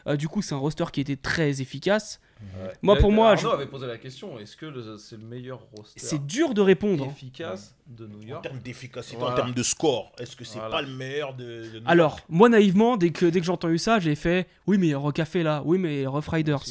Euh, 0.09 0.17
du 0.17 0.27
coup, 0.27 0.43
c'est 0.43 0.57
un 0.57 0.59
roster 0.59 0.87
qui 0.93 1.01
était 1.01 1.15
très 1.15 1.63
efficace. 1.63 2.21
Ouais. 2.41 2.73
Moi, 2.83 2.97
pour 2.97 3.13
moi, 3.13 3.31
Arnaud 3.31 3.51
je- 3.51 3.55
avait 3.55 3.67
posé 3.67 3.87
la 3.87 3.99
question 3.99 4.39
est-ce 4.39 4.57
que 4.57 4.67
c'est 4.99 5.17
le 5.19 5.25
meilleur 5.27 5.61
roster 5.77 6.01
C'est 6.01 6.25
dur 6.27 6.55
de 6.55 6.61
répondre. 6.61 7.05
hein. 7.05 7.55
de 7.87 8.07
New 8.07 8.19
En 8.19 8.27
York 8.27 8.43
termes 8.43 8.59
d'efficacité, 8.61 9.17
Voilà. 9.19 9.33
en 9.35 9.37
termes 9.37 9.53
de 9.55 9.63
score, 9.63 10.13
est-ce 10.19 10.37
que 10.37 10.45
c'est 10.45 10.59
Voilà. 10.59 10.77
pas 10.77 10.83
le 10.83 10.89
meilleur 10.89 11.35
de. 11.35 11.45
de- 11.45 11.83
Alors, 11.87 12.21
moi 12.29 12.49
naïvement, 12.49 12.97
dès 12.97 13.11
que, 13.11 13.27
dès 13.27 13.41
que 13.41 13.47
j'ai 13.47 13.53
entendu 13.53 13.79
ça, 13.79 13.99
j'ai 13.99 14.15
fait 14.15 14.47
oui, 14.67 14.79
mais 14.79 14.95
Rockafé 14.95 15.43
là, 15.43 15.63
oui, 15.65 15.77
mais 15.79 16.07
Rough 16.07 16.29
Riders. 16.29 16.63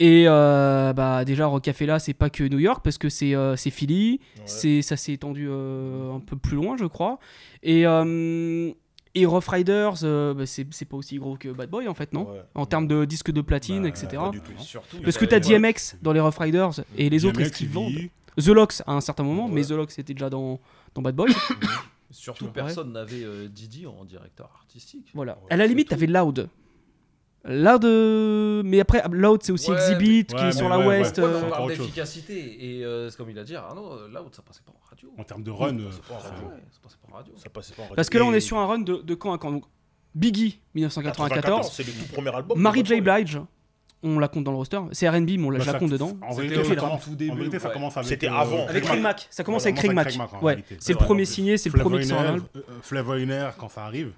Et 0.00 0.24
euh, 0.28 0.92
bah, 0.92 1.24
déjà, 1.24 1.46
Rockafé 1.46 1.84
là, 1.86 1.98
c'est 1.98 2.14
pas 2.14 2.30
que 2.30 2.44
New 2.44 2.58
York 2.60 2.82
parce 2.84 2.98
que 2.98 3.08
c'est 3.08 3.34
euh, 3.34 3.56
c'est 3.56 3.70
Philly, 3.70 4.20
Ouais. 4.36 4.42
c'est 4.46 4.82
ça 4.82 4.96
s'est 4.96 5.12
étendu 5.12 5.48
euh, 5.50 6.12
un 6.14 6.20
peu 6.20 6.36
plus 6.36 6.56
loin, 6.56 6.76
je 6.76 6.84
crois. 6.84 7.18
Et, 7.64 7.84
euh, 7.86 8.70
et 9.14 9.26
Rough 9.26 9.48
Riders, 9.48 9.94
euh, 10.04 10.34
bah, 10.34 10.44
c'est 10.46 10.64
pas 10.84 10.96
aussi 10.96 11.16
gros 11.18 11.36
que 11.36 11.48
Bad 11.48 11.70
Boy 11.70 11.88
en 11.88 11.94
fait, 11.94 12.12
non 12.12 12.30
Ouais. 12.30 12.42
En 12.54 12.66
termes 12.66 12.86
de 12.86 13.04
disques 13.04 13.30
de 13.30 13.40
platine, 13.40 13.82
Bah, 13.82 13.88
etc. 13.88 14.08
pas 14.16 14.30
du 14.30 14.40
tout. 14.40 14.52
Surtout, 14.58 14.98
Parce 15.02 15.16
que 15.18 15.24
t'as 15.24 15.40
DMX 15.40 15.96
dans 16.02 16.12
les 16.12 16.20
Rough 16.20 16.38
Riders 16.38 16.80
et 16.96 17.08
les 17.10 17.24
autres, 17.24 17.38
DMX, 17.38 17.46
est-ce 17.46 17.52
qu'ils 17.56 17.66
il 17.68 17.72
vendent. 17.72 17.94
The 18.38 18.48
Lox 18.48 18.82
à 18.86 18.92
un 18.92 19.00
certain 19.00 19.24
moment, 19.24 19.46
Ouais. 19.46 19.52
mais 19.52 19.62
The 19.64 19.70
Lox 19.72 19.98
était 19.98 20.14
déjà 20.14 20.30
dans, 20.30 20.60
dans 20.94 21.02
Bad 21.02 21.14
Boy. 21.16 21.32
Surtout, 22.10 22.46
Ouais. 22.46 22.50
personne 22.54 22.92
n'avait 22.92 23.22
euh, 23.24 23.48
Didi 23.48 23.86
en 23.86 24.04
directeur 24.04 24.50
artistique. 24.56 25.10
voilà. 25.14 25.32
Ouais, 25.42 25.52
à 25.52 25.56
la 25.56 25.66
limite, 25.66 25.88
t'avais 25.88 26.06
Loud. 26.06 26.48
Loud, 27.44 27.84
euh, 27.84 28.62
mais 28.64 28.80
après, 28.80 29.02
Loud, 29.10 29.42
c'est 29.42 29.52
aussi 29.52 29.70
Ouais, 29.70 29.76
Exhibit 29.76 30.24
qui 30.26 30.34
Ouais, 30.34 30.40
est 30.40 30.44
mais 30.46 30.52
sur 30.52 30.68
la 30.68 30.78
ouais. 30.80 30.86
West. 30.86 31.18
Ouais, 31.18 31.24
mais 31.26 31.32
euh, 31.34 31.40
on 31.46 31.50
parle 31.50 31.64
autre 31.64 31.74
chose. 31.76 31.86
d'efficacité 31.86 32.78
et 32.78 32.84
euh, 32.84 33.08
c'est 33.08 33.16
comme 33.16 33.30
il 33.30 33.38
a 33.38 33.44
dit 33.44 33.54
Arnaud, 33.56 33.92
euh, 33.92 34.08
là 34.12 34.22
ça 34.32 34.42
passait 34.42 34.60
pas 34.66 34.72
en 34.72 34.88
radio. 34.88 35.10
En 35.16 35.22
termes 35.24 35.42
de 35.44 35.50
run, 35.50 35.78
euh, 35.78 35.88
C'est 35.92 36.02
pas 36.02 36.14
en 36.14 36.18
radio. 36.18 36.48
Ouais, 36.48 36.54
ça 36.70 36.78
passait 36.82 36.96
pas 37.00 37.12
en 37.12 37.16
radio. 37.16 37.32
Ça 37.36 37.48
passait 37.50 37.74
pas 37.74 37.82
en 37.82 37.84
radio. 37.84 37.96
Parce 37.96 38.10
que 38.10 38.18
là, 38.18 38.24
on 38.24 38.32
est 38.32 38.40
sur 38.40 38.58
un 38.58 38.66
run 38.66 38.80
de, 38.80 38.96
de 38.96 39.14
quand 39.14 39.32
à 39.32 39.38
quand 39.38 39.52
Donc, 39.52 39.64
Biggie, 40.14 40.60
1994. 40.74 41.70
C'est 41.72 41.86
le 41.86 41.92
tout 41.92 42.12
premier 42.12 42.34
album. 42.34 42.58
Mary 42.58 42.82
de 42.82 42.88
J. 42.88 43.00
Blige, 43.00 43.40
on 44.02 44.18
la 44.18 44.28
compte 44.28 44.44
dans 44.44 44.50
le 44.52 44.56
roster. 44.58 44.80
C'est 44.92 45.08
RB, 45.08 45.14
mais 45.38 45.44
on 45.44 45.50
la, 45.50 45.58
bah, 45.58 45.64
je 45.64 45.66
la 45.68 45.72
ça- 45.72 45.78
compte 45.78 45.90
dedans. 45.90 46.16
En 46.22 46.30
C'était 46.34 46.42
vérité, 46.48 46.60
au 46.60 46.64
ça 46.64 46.74
tout 46.74 46.80
commence, 46.80 47.08
début, 47.10 47.30
en 47.30 47.34
vérité, 47.36 47.58
ça 47.58 47.68
ouais. 47.68 47.74
commence 47.74 47.96
avec. 47.96 48.08
C'était 48.08 48.28
euh, 48.28 48.32
avant. 48.34 48.66
Avec 48.66 48.84
Craig 48.84 49.00
Mack. 49.00 49.26
Ça 49.30 49.44
commence 49.44 49.62
avec 49.64 49.76
Craig 49.76 49.92
Mack. 49.92 50.08
Craig 50.08 50.20
en 50.20 50.38
Ouais. 50.40 50.52
réalité. 50.54 50.76
C'est 50.80 50.92
le 50.92 50.98
premier 50.98 51.22
en 51.22 51.26
signé, 51.26 51.56
c'est 51.56 51.72
le 51.72 51.78
premier 51.78 52.00
qui 52.00 52.08
sort 52.08 52.18
un 52.20 52.36
Flavor 52.82 53.14
album. 53.14 53.30
Euh, 53.30 53.50
quand 53.58 53.68
ça 53.68 53.84
arrive, 53.84 54.12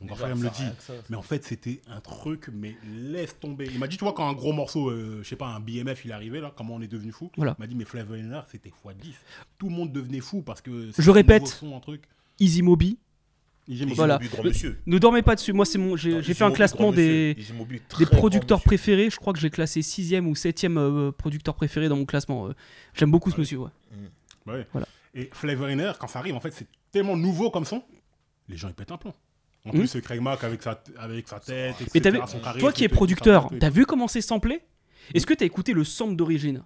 mon 0.00 0.06
grand 0.06 0.16
frère 0.16 0.36
me 0.36 0.42
le 0.42 0.50
dit. 0.50 0.64
ça, 0.80 0.92
Mais 1.08 1.16
en 1.16 1.22
fait, 1.22 1.44
c'était 1.44 1.80
un 1.86 2.00
truc, 2.00 2.48
mais 2.52 2.76
laisse 2.86 3.38
tomber. 3.38 3.68
Il 3.72 3.78
m'a 3.78 3.86
dit, 3.86 3.96
tu 3.96 4.04
vois, 4.04 4.12
quand 4.12 4.28
un 4.28 4.32
gros 4.34 4.52
morceau, 4.52 4.90
euh, 4.90 5.20
je 5.22 5.28
sais 5.28 5.36
pas, 5.36 5.46
un 5.46 5.60
BMF, 5.60 6.04
il 6.04 6.10
est 6.10 6.14
arrivé, 6.14 6.40
là, 6.40 6.52
comment 6.54 6.74
on 6.74 6.80
est 6.82 6.88
devenu 6.88 7.12
fou. 7.12 7.30
Voilà. 7.36 7.54
Il 7.58 7.62
m'a 7.62 7.66
dit, 7.66 7.74
mais 7.74 7.84
Flavor 7.84 8.16
Air, 8.16 8.44
c'était 8.50 8.70
x10. 8.70 9.12
Tout 9.58 9.68
le 9.68 9.74
monde 9.74 9.92
devenait 9.92 10.20
fou 10.20 10.42
parce 10.42 10.60
que. 10.60 10.90
Je 10.96 11.10
répète. 11.10 11.46
son, 11.46 11.76
un 11.76 11.80
truc. 11.80 12.02
Easy 12.40 12.62
Moby. 12.62 12.98
Easy. 13.68 13.86
Voilà. 13.94 14.18
Moby, 14.18 14.28
monsieur. 14.48 14.78
Ne 14.84 14.98
dormez 14.98 15.22
pas 15.22 15.36
dessus. 15.36 15.52
Moi, 15.52 15.64
c'est 15.64 15.78
mon. 15.78 15.96
J'ai 15.96 16.22
j'ai 16.22 16.34
fait 16.34 16.44
un 16.44 16.48
Moby, 16.48 16.56
classement 16.56 16.92
des, 16.92 17.36
Moby, 17.56 17.80
des 17.98 18.06
producteurs 18.06 18.62
préférés. 18.62 19.08
Je 19.10 19.16
crois 19.16 19.32
que 19.32 19.38
je 19.38 19.44
l'ai 19.44 19.50
classé 19.50 19.80
6ème 19.80 20.26
ou 20.26 20.34
7ème 20.34 20.76
euh, 20.76 21.12
producteur 21.12 21.54
préféré 21.54 21.88
dans 21.88 21.96
mon 21.96 22.04
classement. 22.04 22.48
euh. 22.48 22.54
J'aime 22.94 23.10
beaucoup 23.10 23.30
ce 23.30 23.38
monsieur. 23.40 23.58
Ouais. 23.58 23.70
Ouais. 24.46 24.66
Voilà. 24.72 24.86
Et 25.14 25.30
Flavor 25.32 25.68
In 25.68 25.78
Air, 25.78 25.98
quand 25.98 26.08
ça 26.08 26.18
arrive, 26.18 26.34
en 26.34 26.40
fait, 26.40 26.50
c'est 26.50 26.66
tellement 26.90 27.16
nouveau 27.16 27.50
comme 27.50 27.64
son, 27.64 27.82
les 28.48 28.56
gens 28.56 28.68
ils 28.68 28.74
pètent 28.74 28.90
un 28.92 28.98
plomb. 28.98 29.14
En 29.66 29.70
Hmm. 29.70 29.78
plus, 29.78 29.86
c'est 29.88 30.02
Craig 30.02 30.20
Mack 30.20 30.44
avec 30.44 30.62
sa, 30.62 30.78
avec 30.98 31.26
sa 31.26 31.40
tête, 31.40 31.76
etc. 31.80 31.90
Mais 31.94 32.00
t'avais- 32.02 32.18
son 32.26 32.38
charisme 32.40 32.60
toi 32.60 32.72
qui 32.72 32.84
es 32.84 32.88
producteur, 32.88 33.48
t'as 33.58 33.70
vu 33.70 33.86
comment 33.86 34.08
c'est 34.08 34.20
samplé? 34.20 34.60
Est-ce 35.14 35.26
que 35.26 35.32
t'as 35.34 35.46
écouté 35.46 35.72
le 35.72 35.84
sample 35.84 36.16
d'origine? 36.16 36.62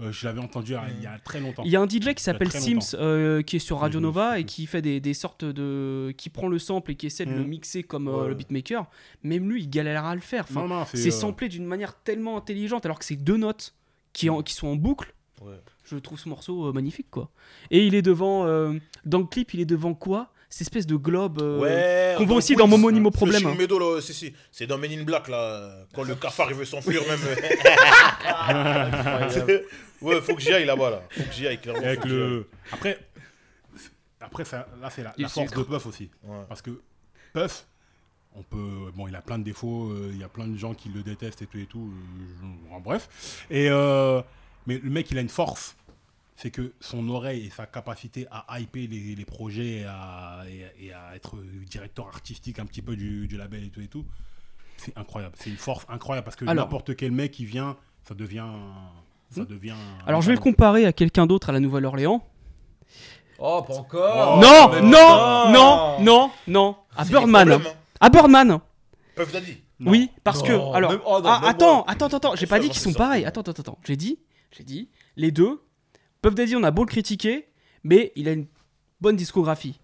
Euh, 0.00 0.10
je 0.12 0.26
l'avais 0.26 0.40
entendu 0.40 0.74
euh, 0.74 0.78
il 0.96 1.02
y 1.02 1.06
a 1.06 1.18
très 1.18 1.40
longtemps. 1.40 1.62
Il 1.64 1.70
y 1.70 1.76
a 1.76 1.80
un 1.80 1.86
DJ 1.86 2.14
qui 2.14 2.22
s'appelle 2.22 2.50
Sims 2.50 2.94
euh, 2.94 3.42
qui 3.42 3.56
est 3.56 3.58
sur 3.60 3.78
Radio 3.80 4.00
Mhm. 4.00 4.06
Nova 4.06 4.38
et 4.40 4.44
qui 4.44 4.66
fait 4.66 4.80
des, 4.82 4.98
des 4.98 5.12
sortes 5.14 5.44
de. 5.44 6.12
qui 6.16 6.30
prend 6.30 6.48
le 6.48 6.58
sample 6.58 6.92
et 6.92 6.94
qui 6.96 7.06
essaie 7.06 7.26
de 7.26 7.32
le 7.32 7.42
Mhm. 7.42 7.48
mixer 7.48 7.82
comme 7.82 8.08
euh, 8.08 8.22
Ouais. 8.22 8.28
le 8.28 8.34
beatmaker. 8.34 8.86
Même 9.22 9.48
lui, 9.48 9.62
il 9.64 9.68
galère 9.70 10.04
à 10.06 10.14
le 10.14 10.20
faire. 10.22 10.46
Enfin, 10.50 10.86
c'est 10.94 11.08
euh, 11.08 11.10
samplé 11.10 11.48
d'une 11.48 11.66
manière 11.66 11.94
tellement 12.02 12.36
intelligente 12.38 12.84
alors 12.86 12.98
que 12.98 13.04
c'est 13.04 13.16
deux 13.16 13.36
notes 13.36 13.74
qui, 14.14 14.30
en- 14.30 14.42
qui 14.42 14.54
sont 14.54 14.68
en 14.68 14.76
boucle. 14.76 15.14
Ouais. 15.42 15.60
Je 15.84 15.96
trouve 15.98 16.18
ce 16.18 16.28
morceau 16.30 16.72
magnifique 16.72 17.10
quoi. 17.10 17.30
Et 17.70 17.86
il 17.86 17.94
est 17.94 18.02
devant. 18.02 18.46
euh, 18.46 18.72
dans 19.04 19.18
le 19.18 19.26
clip, 19.26 19.52
il 19.54 19.60
est 19.60 19.66
devant 19.66 19.92
quoi? 19.94 20.32
Cette 20.50 20.62
espèce 20.62 20.86
de 20.86 20.96
globe. 20.96 21.40
euh, 21.42 21.58
Ouais, 21.60 22.14
qu'on 22.16 22.24
voit 22.26 22.36
aussi 22.38 22.56
dans 22.56 22.66
Momo 22.66 22.90
Nimo 22.90 23.10
Problème, 23.10 23.46
hein. 23.46 23.54
Si, 24.00 24.14
si. 24.14 24.32
C'est 24.50 24.66
dans 24.66 24.78
Men 24.78 24.90
in 24.92 25.02
Black, 25.04 25.28
là. 25.28 25.84
Quand 25.94 26.04
le 26.04 26.14
cafard, 26.14 26.50
il 26.50 26.56
veut 26.56 26.64
s'enfuir, 26.64 27.02
même. 27.06 27.20
ouais, 30.02 30.20
faut 30.20 30.34
que 30.34 30.40
j'y 30.40 30.52
aille 30.52 30.64
là-bas, 30.64 30.90
là. 30.90 31.02
Faut 31.10 31.22
que 31.22 31.32
j'y 31.32 31.46
aille, 31.46 31.60
clairement. 31.60 31.82
Avec 31.82 32.00
faut 32.00 32.04
que 32.04 32.08
j'y 32.08 32.14
le... 32.14 32.48
Après, 32.72 32.98
après 34.20 34.44
ça, 34.44 34.66
là, 34.80 34.90
c'est 34.90 35.02
la, 35.02 35.14
Il 35.18 35.22
la 35.22 35.28
force 35.28 35.50
de 35.52 35.62
Puff 35.62 35.86
aussi. 35.86 36.10
Ouais. 36.24 36.36
Parce 36.48 36.62
que 36.62 36.80
Puff, 37.34 37.66
on 38.34 38.42
peut... 38.42 38.90
Bon, 38.94 39.06
il 39.06 39.14
a 39.16 39.22
plein 39.22 39.38
de 39.38 39.44
défauts, 39.44 39.90
euh, 39.90 40.10
il 40.12 40.18
y 40.18 40.24
a 40.24 40.28
plein 40.28 40.46
de 40.46 40.56
gens 40.56 40.74
qui 40.74 40.88
le 40.88 41.02
détestent 41.02 41.42
et 41.42 41.46
tout 41.46 41.58
et 41.58 41.66
tout. 41.66 41.92
euh, 42.42 42.74
en 42.74 42.80
bref. 42.80 43.44
Et, 43.50 43.68
euh, 43.70 44.20
mais 44.66 44.78
le 44.82 44.90
mec, 44.90 45.10
il 45.10 45.18
a 45.18 45.20
une 45.20 45.28
force. 45.28 45.76
C'est 46.40 46.52
que 46.52 46.72
son 46.80 47.08
oreille 47.08 47.46
et 47.46 47.50
sa 47.50 47.66
capacité 47.66 48.28
à 48.30 48.60
hyper 48.60 48.86
les, 48.88 49.16
les 49.16 49.24
projets 49.24 49.78
et 49.80 49.84
à, 49.86 50.44
et 50.48 50.64
à- 50.64 50.68
et 50.80 50.92
à 50.92 51.16
être 51.16 51.36
directeur 51.68 52.06
artistique 52.06 52.60
un 52.60 52.64
petit 52.66 52.80
peu 52.80 52.94
du, 52.94 53.26
du 53.26 53.36
label 53.36 53.64
et 53.64 53.70
tout 53.70 53.80
et 53.80 53.88
tout, 53.88 54.04
c'est 54.76 54.96
incroyable. 54.96 55.34
C'est 55.36 55.50
une 55.50 55.56
force 55.56 55.84
incroyable 55.88 56.24
parce 56.24 56.36
que 56.36 56.44
n'importe 56.62 56.94
quel 56.94 57.10
mec 57.10 57.32
qui 57.32 57.44
vient, 57.44 57.76
ça 58.04 58.14
devient. 58.14 58.46
Ça 59.30 59.44
devient. 59.44 59.74
Alors 60.06 60.22
je 60.22 60.28
vais 60.28 60.34
le 60.34 60.40
comparer 60.40 60.86
à 60.86 60.92
quelqu'un 60.92 61.26
d'autre 61.26 61.48
à 61.50 61.52
la 61.52 61.58
Nouvelle-Orléans. 61.58 62.24
Oh, 63.40 63.62
pas 63.66 63.74
encore 63.74 64.40
non, 64.40 64.68
mais 64.72 64.80
non, 64.80 64.90
putain. 64.90 65.52
non, 65.52 66.00
non, 66.00 66.30
non. 66.46 66.76
À 66.96 67.04
Birdman. 67.04 67.50
hein. 67.52 67.60
À 68.00 68.08
Birdman. 68.10 68.58
Puff 69.16 69.32
Daddy. 69.32 69.58
Oui, 69.80 70.10
parce 70.24 70.42
que. 70.42 70.52
Non, 70.52 70.72
Alors, 70.72 70.90
même- 70.92 71.00
oh, 71.04 71.20
non, 71.20 71.28
ah, 71.28 71.40
attends, 71.48 71.82
attends, 71.84 72.06
attends, 72.06 72.16
attends. 72.16 72.36
J'ai 72.36 72.46
pas 72.46 72.58
dit 72.60 72.68
qu'ils 72.68 72.80
sont 72.80 72.92
pareils. 72.92 73.24
Attends, 73.24 73.40
attends, 73.42 73.52
attends. 73.60 73.78
J'ai 73.84 73.96
dit, 73.96 74.18
j'ai 74.52 74.64
dit, 74.64 74.88
les 75.16 75.30
deux. 75.32 75.60
Puff 76.22 76.34
Daddy, 76.34 76.56
on 76.56 76.62
a 76.64 76.70
beau 76.70 76.82
le 76.82 76.88
critiquer, 76.88 77.46
mais 77.84 78.12
il 78.16 78.28
a 78.28 78.32
une 78.32 78.46
bonne 79.00 79.16
discographie. 79.16 79.80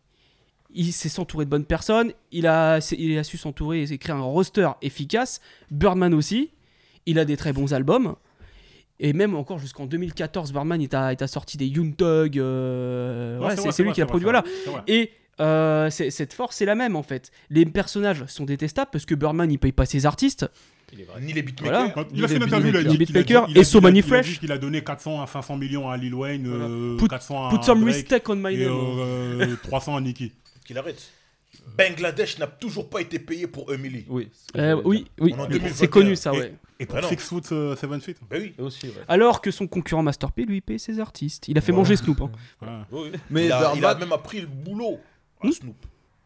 Il 0.72 0.92
sait 0.92 1.08
s'entourer 1.08 1.44
de 1.44 1.50
bonnes 1.50 1.64
personnes. 1.64 2.12
Il 2.32 2.46
a, 2.46 2.78
il 2.98 3.16
a 3.16 3.24
su 3.24 3.36
s'entourer 3.36 3.82
et 3.82 3.98
créer 3.98 4.14
un 4.16 4.20
roster 4.20 4.68
efficace. 4.82 5.40
Birdman 5.70 6.12
aussi. 6.14 6.50
Il 7.06 7.18
a 7.18 7.24
des 7.24 7.36
très 7.36 7.52
bons 7.52 7.72
albums. 7.72 8.16
Et 8.98 9.12
même 9.12 9.34
encore 9.34 9.58
jusqu'en 9.58 9.86
2014, 9.86 10.52
Birdman 10.52 10.80
il 10.80 10.88
t'a, 10.88 11.26
sorti 11.26 11.56
des 11.56 11.66
Young 11.66 11.96
Thug. 11.96 12.38
euh, 12.38 13.38
Ouais, 13.38 13.56
c'est 13.56 13.82
lui 13.82 13.92
qui 13.92 14.02
a 14.02 14.06
produit. 14.06 14.24
Voilà. 14.24 14.44
Et 14.86 15.10
euh, 15.40 15.90
cette 15.90 16.32
force, 16.32 16.56
c'est 16.56 16.64
la 16.64 16.74
même 16.74 16.96
en 16.96 17.02
fait. 17.02 17.30
Les 17.50 17.66
personnages 17.66 18.24
sont 18.26 18.44
détestables 18.44 18.90
parce 18.92 19.04
que 19.04 19.14
Birdman 19.14 19.50
il 19.50 19.58
paye 19.58 19.72
pas 19.72 19.86
ses 19.86 20.06
artistes. 20.06 20.46
Ni 21.20 21.32
les 21.32 21.42
beatmakers. 21.42 21.92
Voilà. 21.94 22.08
Il 22.14 22.24
a 22.24 22.28
fait 22.28 22.34
une 22.34 22.40
Les 22.40 22.46
interview, 22.46 22.68
il 22.70 22.76
a 22.76 22.84
dit 22.84 22.98
beatmakers 22.98 23.46
il 23.48 23.58
et 23.58 23.64
So 23.64 23.78
il 23.78 23.84
a- 23.84 23.88
Money 23.88 23.98
il 24.00 24.04
a 24.04 24.08
Fresh. 24.08 24.28
dit 24.32 24.38
qu'il 24.38 24.52
a 24.52 24.58
donné 24.58 24.82
400 24.84 25.22
à 25.22 25.26
500 25.26 25.56
millions 25.56 25.88
à 25.90 25.96
Lil 25.96 26.14
Wayne, 26.14 26.46
euh, 26.46 26.96
Put- 26.96 27.08
400 27.08 27.48
à 27.48 27.50
Put 27.50 27.64
some 27.64 27.80
Drake 27.80 27.94
respect 27.94 28.22
on 28.28 28.36
my 28.36 28.54
et 28.54 28.66
name. 28.66 28.72
euh, 28.72 29.56
300 29.62 29.96
à 29.96 30.00
Nicki. 30.00 30.32
Qu'il 30.64 30.78
arrête. 30.78 31.02
Bangladesh 31.78 32.38
n'a 32.38 32.46
toujours 32.46 32.88
pas 32.90 33.00
été 33.00 33.18
payé 33.18 33.46
pour 33.46 33.72
Emily. 33.72 34.04
Oui. 34.08 34.28
Euh, 34.56 34.70
j'allais 34.70 34.82
oui, 34.84 35.06
oui, 35.20 35.34
c'est 35.38 35.48
2021. 35.48 35.86
connu 35.88 36.16
ça, 36.16 36.32
Et- 36.34 36.38
ouais. 36.38 36.54
Et 36.80 36.86
pour 36.86 36.96
Bah 36.96 37.02
non. 37.02 37.08
6 37.08 37.16
foot, 37.18 37.44
euh, 37.52 37.76
7 37.76 38.02
feet. 38.02 38.16
Ben 38.28 38.42
oui. 38.42 38.52
Et 38.58 38.62
aussi, 38.62 38.86
ouais. 38.88 38.92
Alors 39.08 39.40
que 39.40 39.50
son 39.52 39.66
concurrent 39.68 40.02
Master 40.02 40.32
P 40.32 40.44
lui 40.44 40.60
paye 40.60 40.78
ses 40.78 40.98
artistes. 40.98 41.46
Il 41.48 41.56
a 41.56 41.60
fait 41.60 41.70
manger 41.72 41.96
Snoop. 41.96 42.20
hein. 42.20 42.30
Ouais. 42.90 43.12
Mais 43.30 43.46
il, 43.46 43.52
a, 43.52 43.72
il 43.76 43.84
a 43.84 43.94
même 43.94 44.12
appris 44.12 44.40
le 44.40 44.46
boulot 44.48 44.98
à 45.40 45.50
Snoop. 45.52 45.76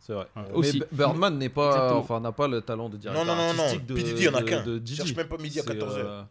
C'est 0.09 0.13
vrai. 0.15 0.27
Ouais. 0.35 0.43
Aussi. 0.55 0.81
Mais 0.81 0.87
Birdman 0.91 1.39
n'est 1.39 1.49
pas, 1.51 1.69
Exactement. 1.69 2.01
enfin, 2.01 2.21
n'a 2.21 2.33
pas 2.33 2.49
le 2.49 2.61
talent 2.63 2.89
de 2.89 2.95
Non, 2.95 3.01
directeur 3.01 3.25
non, 3.27 3.37
non, 3.37 3.53
non. 3.55 3.63
artistique 3.65 3.87
de, 3.87 3.95
P. 3.95 4.03
Diddy, 4.03 4.21
il 4.23 4.25
y 4.25 4.29
en 4.29 4.35
a 4.35 4.43
qu'un. 4.43 4.65
Cherche 4.85 5.15
même 5.15 5.29
pas 5.29 5.37
midi 5.37 5.61
à 5.61 5.63
C'est, 5.63 5.75
14h. 5.75 5.93
euh, 5.99 6.23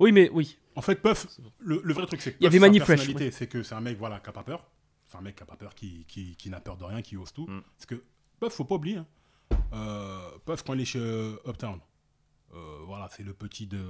Oui, 0.00 0.12
mais 0.12 0.30
oui. 0.32 0.56
En 0.76 0.80
fait, 0.80 0.94
Puff, 0.96 1.26
le, 1.58 1.80
le 1.84 1.92
vrai 1.94 2.06
truc, 2.06 2.22
c'est 2.22 2.32
que 2.32 2.36
Il 2.40 2.44
y 2.44 2.46
avait 2.46 2.58
Manny 2.58 2.78
Fresh, 2.78 3.00
personnalité, 3.00 3.30
c'est 3.32 3.46
que 3.48 3.62
c'est 3.62 3.74
un 3.74 3.80
mec 3.80 3.98
voilà, 3.98 4.20
qui 4.20 4.26
n'a 4.28 4.32
pas 4.32 4.42
peur. 4.44 4.64
C'est 5.06 5.18
un 5.18 5.20
mec 5.20 5.34
qui 5.36 5.42
n'a 5.42 5.46
pas 5.46 5.56
peur, 5.56 5.74
qui, 5.74 6.04
qui, 6.08 6.36
qui 6.36 6.48
n'a 6.50 6.60
peur 6.60 6.76
de 6.76 6.84
rien, 6.84 7.02
qui 7.02 7.16
ose 7.16 7.32
tout. 7.32 7.46
Mm. 7.46 7.62
Parce 7.76 7.86
que 7.86 8.02
Puff, 8.40 8.52
faut 8.52 8.64
pas 8.64 8.76
oublier. 8.76 8.96
Hein. 8.98 9.06
Euh, 9.74 10.18
Puff, 10.44 10.62
quand 10.62 10.74
il 10.74 10.80
est 10.82 10.84
chez 10.84 10.98
euh, 11.00 11.36
Uptown, 11.48 11.78
euh, 12.54 12.58
voilà, 12.86 13.08
c'est 13.14 13.22
le 13.24 13.32
petit 13.32 13.66
de. 13.66 13.80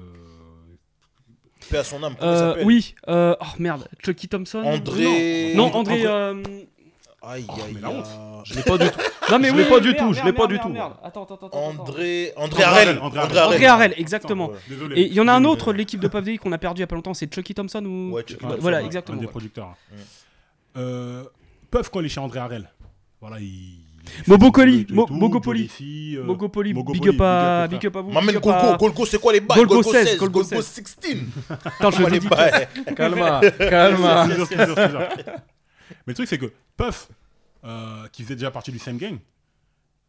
Paix 1.71 1.79
à 1.79 1.85
son 1.85 2.03
âme. 2.03 2.15
Comment 2.19 2.33
il 2.33 2.35
Euh, 2.37 2.49
s'appelle? 2.51 2.67
oui. 2.67 2.95
euh, 3.09 3.35
oh 3.41 3.45
merde. 3.59 3.89
Chucky 4.05 4.29
Thompson? 4.29 4.59
André. 4.63 5.55
Non, 5.55 5.73
André. 5.75 6.03
André- 6.03 6.07
euh, 6.07 6.43
Aïe, 7.27 7.45
Oh, 7.49 7.53
aïe, 7.55 7.73
mais 7.75 7.81
la 7.81 7.89
aïe. 7.89 7.97
honte. 7.97 8.07
Je 8.45 8.55
l'ai 8.55 8.63
pas 8.63 8.79
du 8.79 8.89
tout. 8.91 8.99
Non 9.31 9.41
mais 9.41 9.49
Je 9.49 9.53
oui. 9.55 9.59
l'ai 9.65 9.69
pas 9.69 9.81
du 9.81 9.89
merde, 9.89 9.99
tout, 9.99 10.13
je 10.13 10.15
merde, 10.23 10.27
l'ai 10.27 10.33
pas 10.33 10.39
merde, 10.47 10.51
du 10.51 10.55
merde, 10.55 10.67
tout, 10.69 10.73
merde. 10.73 10.93
Attends, 11.03 11.25
attends, 11.25 11.35
attends. 11.35 11.47
attends. 11.49 11.65
André. 11.83 12.33
André. 12.37 12.63
Harrel, 12.63 12.99
André 13.01 13.21
André 13.21 13.39
Harrel. 13.67 13.91
André 13.91 14.01
exactement. 14.01 14.51
Ouais. 14.51 14.57
Désolé. 14.69 15.01
Et 15.01 15.07
il 15.09 15.13
y 15.13 15.21
en 15.21 15.27
a 15.27 15.33
un 15.33 15.45
autre 15.45 15.73
de 15.73 15.79
l'équipe 15.79 15.99
de 15.99 16.07
Puff 16.07 16.21
Daddy 16.25 16.39
qu'on 16.39 16.53
a 16.53 16.59
perdu 16.59 16.79
il 16.79 16.83
y 16.83 16.85
a 16.85 16.87
pas 16.87 16.95
longtemps, 16.95 17.13
c'est 17.15 17.33
Chucky 17.35 17.53
Thompson 17.55 17.85
ou 17.85 18.13
Ouais, 18.13 18.23
Chucky 18.23 18.37
Thompson, 18.41 18.59
Voilà, 18.61 18.77
ouais. 18.77 18.83
Un 18.85 18.87
exactement. 18.87 19.21
des 19.21 19.27
producteurs. 19.27 19.75
Ouais. 19.91 19.99
Euh, 20.77 21.25
Puff, 21.73 21.89
quand 21.89 21.99
il 22.01 22.07
est 22.07 22.09
chez 22.09 22.21
André 22.21 22.39
Harrel, 22.39 22.71
voilà, 23.21 23.41
il. 23.41 23.81
Fait 24.07 24.31
Mo- 24.31 24.37
Mogopoli. 24.39 24.87
Mogopoli, 26.23 26.73
big 26.73 27.09
up 27.09 27.21
à, 27.21 27.67
big 27.69 27.85
up, 27.87 27.97
à 27.97 28.01
vous. 28.03 28.11
Maman 28.13 28.27
big 28.29 28.37
up 28.37 28.47
à- 28.47 28.61
Golgo. 28.61 28.77
Golgo, 28.79 29.07
c'est 29.07 29.21
quoi 29.21 29.33
les 29.33 29.41
bails 29.41 29.57
Golgo 29.59 29.75
Golgo 29.83 29.91
16, 29.93 30.07
16. 30.07 30.19
Golgo 30.19 30.43
Golgo 30.45 30.63
16. 30.63 30.97
16. 31.03 31.17
Attends, 31.81 31.91
je 31.91 32.05
les 32.05 32.21
dis. 32.21 32.29
bails 32.29 32.69
Calma, 32.97 33.41
calma. 33.59 34.27
Mais 34.29 34.35
le 36.07 36.15
truc, 36.15 36.29
c'est 36.29 36.39
que 36.39 36.53
Puff, 36.77 37.09
euh, 37.67 38.07
qui 38.09 38.23
faisait 38.23 38.37
déjà 38.37 38.51
partie 38.51 38.73
du 38.73 38.79
same 38.79 38.97
gang, 38.97 39.19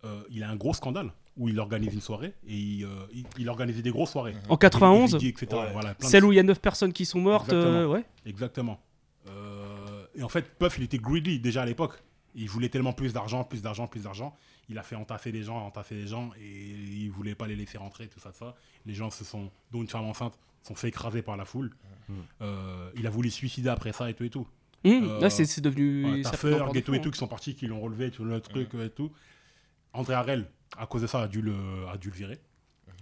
euh, 0.06 0.22
il 0.30 0.44
a 0.44 0.50
un 0.50 0.56
gros 0.56 0.74
scandale 0.74 1.12
où 1.38 1.50
il 1.50 1.60
organise 1.60 1.94
une 1.94 2.02
soirée 2.02 2.34
et 2.48 2.56
il, 2.56 2.86
euh, 2.86 2.90
il, 3.14 3.26
il 3.38 3.50
organisait 3.50 3.82
des 3.82 3.92
grosses 3.92 4.12
soirées. 4.12 4.36
En 4.50 4.58
91, 4.58 5.12
Des- 5.12 5.18
des 5.20 5.26
VJ, 5.26 5.30
etc. 5.44 5.48
Ouais. 5.62 5.72
Voilà, 5.74 5.94
plein 5.96 6.08
de- 6.08 6.12
celle 6.12 6.24
où 6.26 6.32
il 6.32 6.36
y 6.36 6.40
a 6.40 6.44
9 6.44 6.60
personnes 6.62 6.94
qui 6.94 7.06
sont 7.06 7.20
mortes, 7.20 7.52
euh, 7.52 7.58
Exactement. 7.62 7.92
ouais. 7.94 8.06
Exactement. 8.26 8.80
Euh, 9.28 10.06
et 10.16 10.24
en 10.24 10.30
fait, 10.30 10.58
Puff, 10.58 10.78
il 10.78 10.84
était 10.84 10.98
greedy 10.98 11.40
déjà 11.40 11.64
à 11.64 11.66
l'époque. 11.66 12.02
Il 12.36 12.50
voulait 12.50 12.70
tellement 12.70 12.94
plus 12.94 13.14
d'argent, 13.14 13.44
plus 13.44 13.62
d'argent, 13.62 13.88
plus 13.88 14.04
d'argent. 14.04 14.36
Il 14.70 14.78
a 14.78 14.84
fait 14.84 14.96
entasser 14.96 15.32
des 15.32 15.44
gens, 15.44 15.58
entasser 15.66 15.96
des 15.96 16.08
gens, 16.08 16.30
et 16.40 16.46
il 16.46 17.10
voulait 17.10 17.36
pas 17.36 17.48
les 17.48 17.56
laisser 17.56 17.78
rentrer, 17.78 18.08
tout 18.08 18.20
ça, 18.20 18.30
tout 18.32 18.38
ça. 18.40 18.56
Les 18.86 18.94
gens 18.94 19.10
se 19.10 19.24
sont, 19.24 19.50
dont 19.72 19.82
une 19.82 19.88
femme 19.88 20.06
enceinte, 20.06 20.38
se 20.62 20.68
sont 20.70 20.76
fait 20.76 20.90
écraser 20.90 21.22
par 21.22 21.38
la 21.38 21.46
foule. 21.46 21.72
Euh, 22.42 22.90
il 22.96 23.06
a 23.08 23.10
voulu 23.10 23.30
se 23.30 23.38
suicider 23.38 23.70
après 23.70 23.92
ça 23.94 24.10
et 24.10 24.14
tout 24.14 24.24
et 24.24 24.30
tout. 24.30 24.48
Hum, 24.88 25.10
Euh, 25.10 25.20
Là, 25.22 25.30
c'est 25.30 25.62
devenu. 25.62 26.06
Ouais, 26.06 26.24
ça 26.24 26.32
ta 26.32 26.38
fait 26.38 26.48
encore 26.54 26.60
Ferg 26.68 26.74
des 26.74 26.80
et 26.80 26.82
tout 26.84 26.98
tout 27.00 27.12
qui 27.12 27.18
sont 27.20 27.28
partis, 27.28 27.56
qui 27.56 27.68
l'ont 27.68 27.80
relevé, 27.82 28.12
tout 28.12 28.24
le 28.24 28.40
truc 28.42 28.70
et 28.76 28.90
tout. 28.90 29.12
André 29.94 30.14
Harel, 30.14 30.46
à 30.78 30.86
cause 30.86 31.02
de 31.02 31.08
ça, 31.08 31.22
a 31.22 31.28
dû 31.28 31.42
le, 31.42 31.54
a 31.92 31.98
dû 31.98 32.10
le 32.10 32.16
virer. 32.16 32.40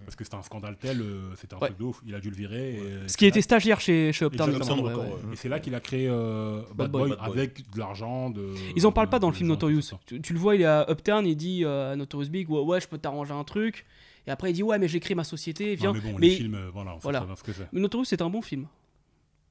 Parce 0.04 0.16
que 0.16 0.24
c'était 0.24 0.36
un 0.36 0.44
scandale 0.44 0.78
tel, 0.80 1.02
euh, 1.02 1.34
c'était 1.36 1.56
un 1.56 1.58
Ouais. 1.58 1.68
truc 1.70 1.80
de 1.80 1.84
ouf. 1.86 2.02
Il 2.06 2.14
a 2.14 2.20
dû 2.20 2.30
le 2.30 2.36
virer. 2.36 2.76
Et, 2.76 2.80
hein. 2.80 3.08
Ce 3.08 3.18
qui 3.18 3.26
était 3.26 3.42
stagiaire 3.42 3.80
chez, 3.80 4.12
chez 4.14 4.26
Uptown. 4.26 4.52
Ouais, 4.54 4.94
et 5.34 5.36
c'est 5.36 5.50
là 5.50 5.60
qu'il 5.60 5.74
a 5.74 5.80
créé 5.80 6.08
euh, 6.08 6.62
Bad. 6.76 6.92
Boy, 6.92 7.10
Bad 7.10 7.20
Boy. 7.20 7.28
avec 7.28 7.72
de 7.72 7.80
l'argent. 7.80 8.30
De, 8.30 8.54
Ils 8.76 8.86
en 8.86 8.92
parlent 8.92 9.10
pas 9.10 9.18
dans 9.20 9.30
le 9.30 9.34
film 9.36 9.50
Notorious. 9.50 9.82
Tu, 10.06 10.22
tu 10.22 10.34
le 10.34 10.40
vois, 10.40 10.56
il 10.56 10.62
est 10.62 10.66
à 10.66 10.86
Uptown, 10.92 11.26
il 11.26 11.36
dit 11.36 11.64
euh, 11.64 11.94
à 11.94 11.96
Notorious 11.96 12.30
Big 12.30 12.50
ouais, 12.50 12.60
ouais, 12.60 12.82
je 12.82 12.88
peux 12.88 12.98
t'arranger 13.00 13.32
un 13.34 13.44
truc. 13.46 13.86
Et 14.28 14.32
après, 14.32 14.52
il 14.52 14.54
dit 14.54 14.64
ouais, 14.64 14.78
mais 14.78 14.88
j'ai 14.88 15.00
créé 15.00 15.16
ma 15.16 15.24
société, 15.24 15.76
viens. 15.76 15.94
Non, 15.94 16.00
mais 16.04 16.12
bon, 16.12 16.18
mais 16.20 16.28
les 16.30 16.36
films, 16.36 16.60
voilà, 16.74 16.92
on 16.92 16.96
sait 16.96 17.04
voilà. 17.04 17.22
bien 17.22 17.36
ce 17.36 17.44
que 17.44 17.54
c'est. 17.54 17.68
mais 17.72 17.80
Notorious, 17.80 18.06
c'est 18.06 18.22
un 18.22 18.30
bon 18.30 18.42
film. 18.42 18.68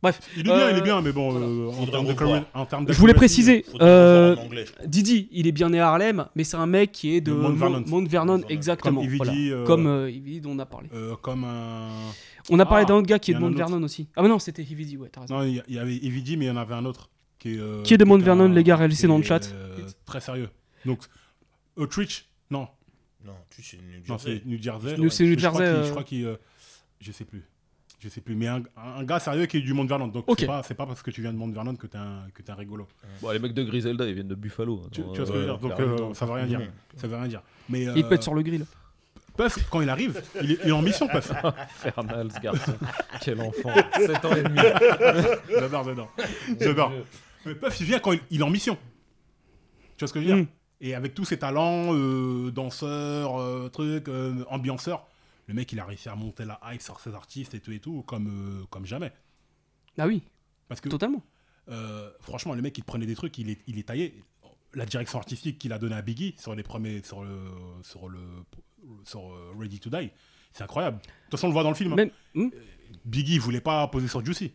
Bref, 0.05 0.20
Il 0.36 0.40
est 0.40 0.42
bien, 0.44 0.70
il 0.70 0.76
est 0.76 0.80
Euh, 0.80 0.82
bien, 0.82 1.00
mais 1.00 1.12
bon, 1.12 1.30
voilà. 1.30 1.46
euh, 1.46 1.68
en 1.70 1.86
termes 1.86 2.05
de 2.07 2.12
revoir. 2.12 2.16
career- 2.42 2.44
en 2.52 2.66
termes 2.66 2.84
de 2.84 2.92
je 2.92 2.98
voulais 2.98 3.14
préciser, 3.14 3.64
euh, 3.80 4.36
en 4.36 4.42
anglais. 4.42 4.66
Didi, 4.84 5.28
il 5.32 5.46
est 5.46 5.52
bien 5.52 5.70
né 5.70 5.80
à 5.80 5.88
Harlem, 5.88 6.26
mais 6.34 6.44
c'est 6.44 6.59
un 6.59 6.66
mec 6.66 6.92
qui 6.92 7.14
est 7.16 7.22
de 7.22 7.30
De 7.32 7.36
Mount 7.36 7.55
Vernon. 7.57 7.84
Mount 7.86 8.07
Vernon, 8.07 8.40
Comme 8.42 8.50
exactement. 8.50 9.02
Voilà. 9.16 9.32
euh, 9.32 9.64
Comme 9.64 9.86
euh, 9.86 10.11
Evie 10.11 10.42
dont 10.42 10.50
on 10.50 10.59
a 10.59 10.66
parlé. 10.66 10.88
euh, 10.94 11.16
comme 11.16 11.44
un. 11.44 11.88
On 12.50 12.59
a 12.59 12.66
parlé 12.66 12.84
ah, 12.84 12.88
d'un 12.88 12.96
autre 12.96 13.07
gars 13.07 13.18
qui 13.18 13.30
est 13.30 13.34
de 13.34 13.38
Mount. 13.40 13.55
Vernon 13.57 13.82
aussi. 13.82 14.07
Ah, 14.14 14.20
mais 14.22 14.28
non, 14.28 14.38
c'était 14.38 14.61
Evie 14.61 14.98
ouais, 14.98 15.09
t'as 15.11 15.22
raison. 15.22 15.38
Non, 15.38 15.42
il 15.44 15.62
y, 15.74 15.78
avait 15.78 15.96
Evie 15.96 16.36
mais 16.36 16.44
il 16.44 16.48
y 16.48 16.50
en 16.50 16.57
avait 16.59 16.74
un 16.74 16.84
autre. 16.84 17.09
Qui 17.38 17.55
est, 17.55 17.59
euh, 17.59 17.82
Qui 17.82 17.94
est 17.94 17.98
de 17.98 18.05
Mount 18.05 18.20
un- 18.20 18.24
Vernon, 18.24 18.48
les 18.48 18.62
gars, 18.62 18.76
réalisez 18.76 19.02
qui 19.02 19.09
dans 19.09 19.16
le 19.16 19.22
chat. 19.24 19.50
euh, 19.55 19.74
très 20.05 20.20
sérieux. 20.20 20.50
Donc, 20.84 20.98
Outreach, 21.78 22.26
non, 22.50 22.68
Non, 23.24 23.32
tu 23.48 23.62
sais, 23.62 23.78
New 23.78 24.00
non 24.00 24.18
Jersey. 24.18 24.42
c'est 24.42 24.46
New 24.48 24.62
Jersey. 24.62 24.96
Nous, 24.98 25.09
c'est 25.11 25.24
New 25.24 25.38
je 25.38 25.46
crois 25.48 25.61
Jersey, 25.61 25.64
qu'il- 25.64 25.80
euh, 25.82 25.84
Je 25.86 25.90
crois 25.90 26.05
qu'il. 26.05 26.24
euh, 26.26 26.36
Je 27.00 27.12
sais 27.12 27.24
plus. 27.24 27.42
Je 28.05 28.11
sais 28.11 28.20
plus. 28.20 28.34
Mais 28.34 28.48
un, 28.48 28.62
un 28.76 29.02
gars 29.02 29.18
sérieux 29.18 29.46
qui 29.46 29.57
est 29.57 29.61
du 29.62 29.72
Mount 29.72 29.86
Vernon. 29.86 30.09
Donc, 30.09 30.26
c'est 30.38 30.44
pas, 30.46 30.62
c'est 30.62 30.74
pas 30.74 30.84
parce 30.84 31.02
que 31.02 31.11
tu 31.11 31.22
viens 31.22 31.32
de 31.32 31.38
Mount 31.38 31.50
Vernon 31.52 31.74
que 31.74 31.86
t'es 31.86 31.96
un, 31.96 32.24
que 32.34 32.42
t'es 32.42 32.52
un 32.52 32.55
rigolo. 32.55 32.86
Bon, 33.22 33.30
les 33.30 33.38
mecs 33.38 33.55
de 33.55 33.62
Griselda, 33.62 34.05
ils 34.07 34.12
viennent 34.12 34.28
de 34.28 34.34
Buffalo. 34.34 34.82
Tu, 34.92 35.00
Alors, 35.00 35.12
tu 35.14 35.20
vois 35.20 35.26
ce 35.26 35.32
que 35.32 35.38
je 35.38 35.42
veux 35.42 35.50
euh, 35.50 35.57
dire? 35.57 35.59
Donc, 35.59 35.80
euh, 35.80 36.14
ça 36.14 36.26
veut 36.26 36.32
rien 36.32 36.46
dire. 36.46 36.61
Ça 36.96 37.09
veut 37.09 37.16
rien 37.16 37.28
dire. 37.28 37.42
Mais. 37.70 37.84
Il 37.84 37.94
te 37.94 37.98
euh, 38.00 38.09
pète 38.11 38.22
sur 38.22 38.34
le 38.34 38.42
grill. 38.42 38.66
Puff, 39.38 39.68
quand 39.70 39.80
il 39.80 39.88
arrive, 39.88 40.22
il 40.42 40.52
est, 40.52 40.59
il 40.62 40.68
est 40.68 40.72
en 40.72 40.82
mission, 40.82 41.09
Puff. 41.09 41.32
Infernal, 41.84 42.30
ce 42.30 42.40
garçon. 42.40 42.74
Quel 43.22 43.40
enfant. 43.40 43.72
7 43.96 44.24
ans 44.24 44.36
et 44.36 44.42
demi. 44.42 44.61
J'adore, 45.59 45.84
j'adore. 45.84 46.12
J'adore. 46.61 46.92
Mais 47.46 47.55
Puff, 47.55 47.80
il 47.80 47.86
vient 47.86 47.98
quand 47.98 48.12
il, 48.12 48.20
il 48.30 48.40
est 48.40 48.44
en 48.44 48.50
mission. 48.50 48.76
Tu 49.96 50.00
vois 50.00 50.09
ce 50.09 50.12
que 50.12 50.20
je 50.20 50.26
veux 50.26 50.34
dire? 50.34 50.44
Mm. 50.44 50.48
Et 50.80 50.94
avec 50.94 51.14
tous 51.14 51.24
ses 51.24 51.38
talents, 51.38 51.94
euh, 51.94 52.50
danseur, 52.50 53.40
euh, 53.40 53.70
truc, 53.72 54.09
euh, 54.09 54.44
ambianceur, 54.50 55.07
le 55.47 55.55
mec, 55.55 55.70
il 55.72 55.80
a 55.80 55.84
réussi 55.84 56.09
à 56.09 56.14
monter 56.14 56.45
la 56.45 56.59
hype 56.64 56.80
sur 56.82 56.99
ses 57.01 57.14
artistes 57.14 57.55
et 57.55 57.61
tout 57.61 57.72
et 57.72 57.80
tout, 57.80 58.03
comme, 58.03 58.28
euh, 58.62 58.66
comme 58.70 58.86
jamais. 58.86 59.12
Ah 59.99 60.07
oui, 60.07 60.22
Parce 60.68 60.80
que, 60.80 60.88
totalement. 60.88 61.22
euh, 61.68 62.11
franchement, 62.20 62.55
le 62.55 62.62
mec, 62.62 62.76
il 62.78 62.84
prenait 62.84 63.07
des 63.07 63.14
trucs, 63.14 63.36
il 63.38 63.51
est, 63.51 63.59
il 63.66 63.78
est 63.78 63.84
taillé. 63.84 64.22
La 64.74 64.86
direction 64.86 65.18
artistique 65.18 65.59
qu'il 65.59 65.72
a 65.72 65.78
donnée 65.78 65.95
à 65.95 66.03
Biggie 66.03 66.34
sur 66.38 66.55
les 66.55 66.64
premiers, 66.64 67.03
sur 67.05 67.22
le, 67.22 67.38
sur 67.82 68.09
le, 68.09 68.18
sur 69.05 69.32
euh, 69.32 69.53
Ready 69.59 69.78
to 69.78 69.88
Die, 69.90 70.11
c'est 70.53 70.64
incroyable. 70.64 70.99
De 70.99 71.03
toute 71.03 71.30
façon, 71.32 71.47
on 71.47 71.51
le 71.51 71.53
voit 71.55 71.62
dans 71.62 71.68
le 71.68 71.76
film. 71.76 71.92
hein. 71.92 71.97
Même, 71.97 72.11
hmm? 72.34 72.49
Biggie, 73.05 73.38
voulait 73.38 73.61
pas 73.61 73.86
poser 73.88 74.09
sur 74.09 74.24
Juicy. 74.24 74.53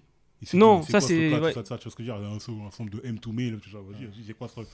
Non, 0.53 0.79
dit, 0.81 0.91
ça, 0.91 0.99
ce 1.01 1.07
c'est- 1.07 1.39
ouais. 1.39 1.53
ça, 1.53 1.63
ça, 1.65 1.77
tu 1.77 1.83
vois 1.83 1.91
ce 1.91 1.95
que 1.97 2.03
je 2.03 2.11
veux 2.11 2.17
dire, 2.19 2.29
un, 2.29 2.39
son- 2.39 2.85
de 2.85 2.99
M2Me, 2.99 3.51
là, 3.51 3.57
tout 3.61 3.69
ça, 3.69 3.77
vas-y, 3.79 4.05
vas-y, 4.05 4.23
c'est 4.25 4.33
quoi 4.33 4.47
ce 4.47 4.53
truc? 4.55 4.67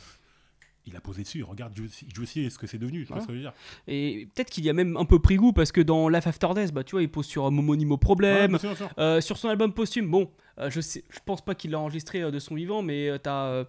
Il 0.87 0.95
a 0.95 1.01
posé 1.01 1.23
dessus, 1.23 1.41
regarde 1.43 1.73
Juicy, 2.13 2.49
ce 2.51 2.57
que 2.59 2.67
c'est 2.67 2.77
devenu, 2.77 3.05
tu 3.05 3.13
Ouais. 3.13 3.19
ce 3.19 3.25
que 3.25 3.31
je 3.33 3.37
veux 3.37 3.43
dire 3.43 3.53
Et 3.87 4.27
peut-être 4.35 4.49
qu'il 4.51 4.63
y 4.65 4.69
a 4.69 4.73
même 4.73 4.97
un 4.97 5.05
peu 5.05 5.19
pris 5.19 5.35
goût 5.35 5.51
parce 5.51 5.71
que 5.71 5.81
dans 5.81 6.09
Life 6.09 6.27
After 6.27 6.49
Death, 6.55 6.71
bah, 6.73 6.83
tu 6.83 6.91
vois, 6.91 7.01
il 7.01 7.09
pose 7.09 7.25
sur 7.25 7.49
Momonimo 7.49 7.95
Ouais, 7.95 7.99
Problème. 7.99 8.59
sûr, 8.59 8.77
sûr. 8.77 8.89
Euh, 8.99 9.19
sur 9.21 9.37
son 9.37 9.49
album 9.49 9.73
posthume, 9.73 10.09
bon, 10.09 10.29
euh, 10.59 10.69
je, 10.69 10.81
sais, 10.81 11.03
je 11.09 11.19
pense 11.25 11.43
pas 11.43 11.55
qu'il 11.55 11.71
l'a 11.71 11.79
enregistré 11.79 12.21
euh, 12.21 12.29
de 12.31 12.37
son 12.39 12.53
vivant, 12.55 12.81
mais 12.83 13.09
euh, 13.09 13.17
t'as 13.17 13.45
euh, 13.47 13.63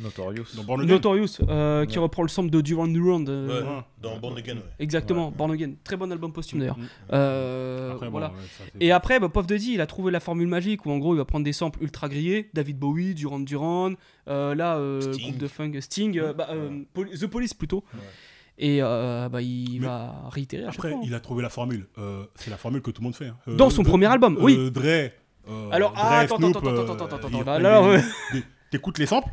Notorious. 0.00 0.44
Dans 0.56 0.64
Born 0.64 0.80
Again. 0.82 0.92
Notorious 0.94 1.26
euh, 1.48 1.84
qui 1.86 1.96
Ouais. 1.98 2.02
reprend 2.04 2.22
le 2.22 2.28
sample 2.28 2.50
de 2.50 2.60
Duran 2.60 2.86
Duran. 2.88 3.24
Ouais, 3.24 3.62
dans 4.00 4.16
Born 4.18 4.36
Again, 4.38 4.56
ouais. 4.56 4.62
Exactement, 4.78 5.28
Ouais. 5.28 5.34
Born 5.36 5.50
Again. 5.52 5.72
Très 5.84 5.96
bon 5.96 6.10
album 6.12 6.32
posthume 6.32 6.60
d'ailleurs. 6.60 6.78
Mm. 6.78 6.86
Euh, 7.12 7.94
bon, 8.10 8.20
ça, 8.20 8.32
Et 8.80 8.92
après, 8.92 9.18
bah, 9.20 9.28
Puff 9.28 9.46
Daddy, 9.46 9.72
il 9.74 9.80
a 9.80 9.86
trouvé 9.86 10.10
la 10.12 10.20
formule 10.20 10.46
magique 10.48 10.86
où 10.86 10.90
en 10.90 10.98
gros 10.98 11.14
il 11.14 11.18
va 11.18 11.24
prendre 11.24 11.44
des 11.44 11.52
samples 11.52 11.82
ultra 11.82 12.08
grillés, 12.08 12.50
David 12.54 12.78
Bowie, 12.78 13.14
Duran 13.14 13.40
Duran, 13.40 13.92
euh, 14.28 14.54
là, 14.54 14.76
euh, 14.76 15.00
Sting. 15.12 15.22
groupe 15.28 15.38
de 15.38 15.48
funk 15.48 15.72
Sting, 15.80 16.18
euh, 16.18 16.32
bah, 16.32 16.48
euh, 16.52 16.80
The 16.94 17.26
Police 17.26 17.54
plutôt. 17.54 17.84
Ouais. 17.94 18.00
Et 18.60 18.78
euh, 18.82 19.28
bah, 19.28 19.40
il 19.40 19.80
Mais 19.80 19.86
va 19.86 20.14
réitérer 20.30 20.64
Après, 20.64 20.92
hein. 20.92 21.00
il 21.04 21.14
a 21.14 21.20
trouvé 21.20 21.42
la 21.42 21.48
formule. 21.48 21.86
Euh, 21.98 22.24
c'est 22.34 22.50
la 22.50 22.56
formule 22.56 22.82
que 22.82 22.90
tout 22.90 23.00
le 23.02 23.04
monde 23.04 23.14
fait. 23.14 23.26
hein. 23.28 23.36
Euh, 23.46 23.54
Dans 23.56 23.70
son 23.70 23.82
de- 23.82 23.88
premier 23.88 24.06
album, 24.06 24.36
oui. 24.40 24.70
Dre. 24.72 25.10
Alors, 25.70 25.92
Dre, 25.92 26.00
ah, 26.02 26.18
attends, 26.18 26.36
Snoop, 26.38 26.56
attends, 26.56 26.68
attends, 26.68 26.82
attends, 26.94 27.04
attends, 27.16 27.40
attends, 27.52 27.92
des- 28.32 28.42
T'écoutes 28.70 28.98
les 28.98 29.06
samples 29.06 29.30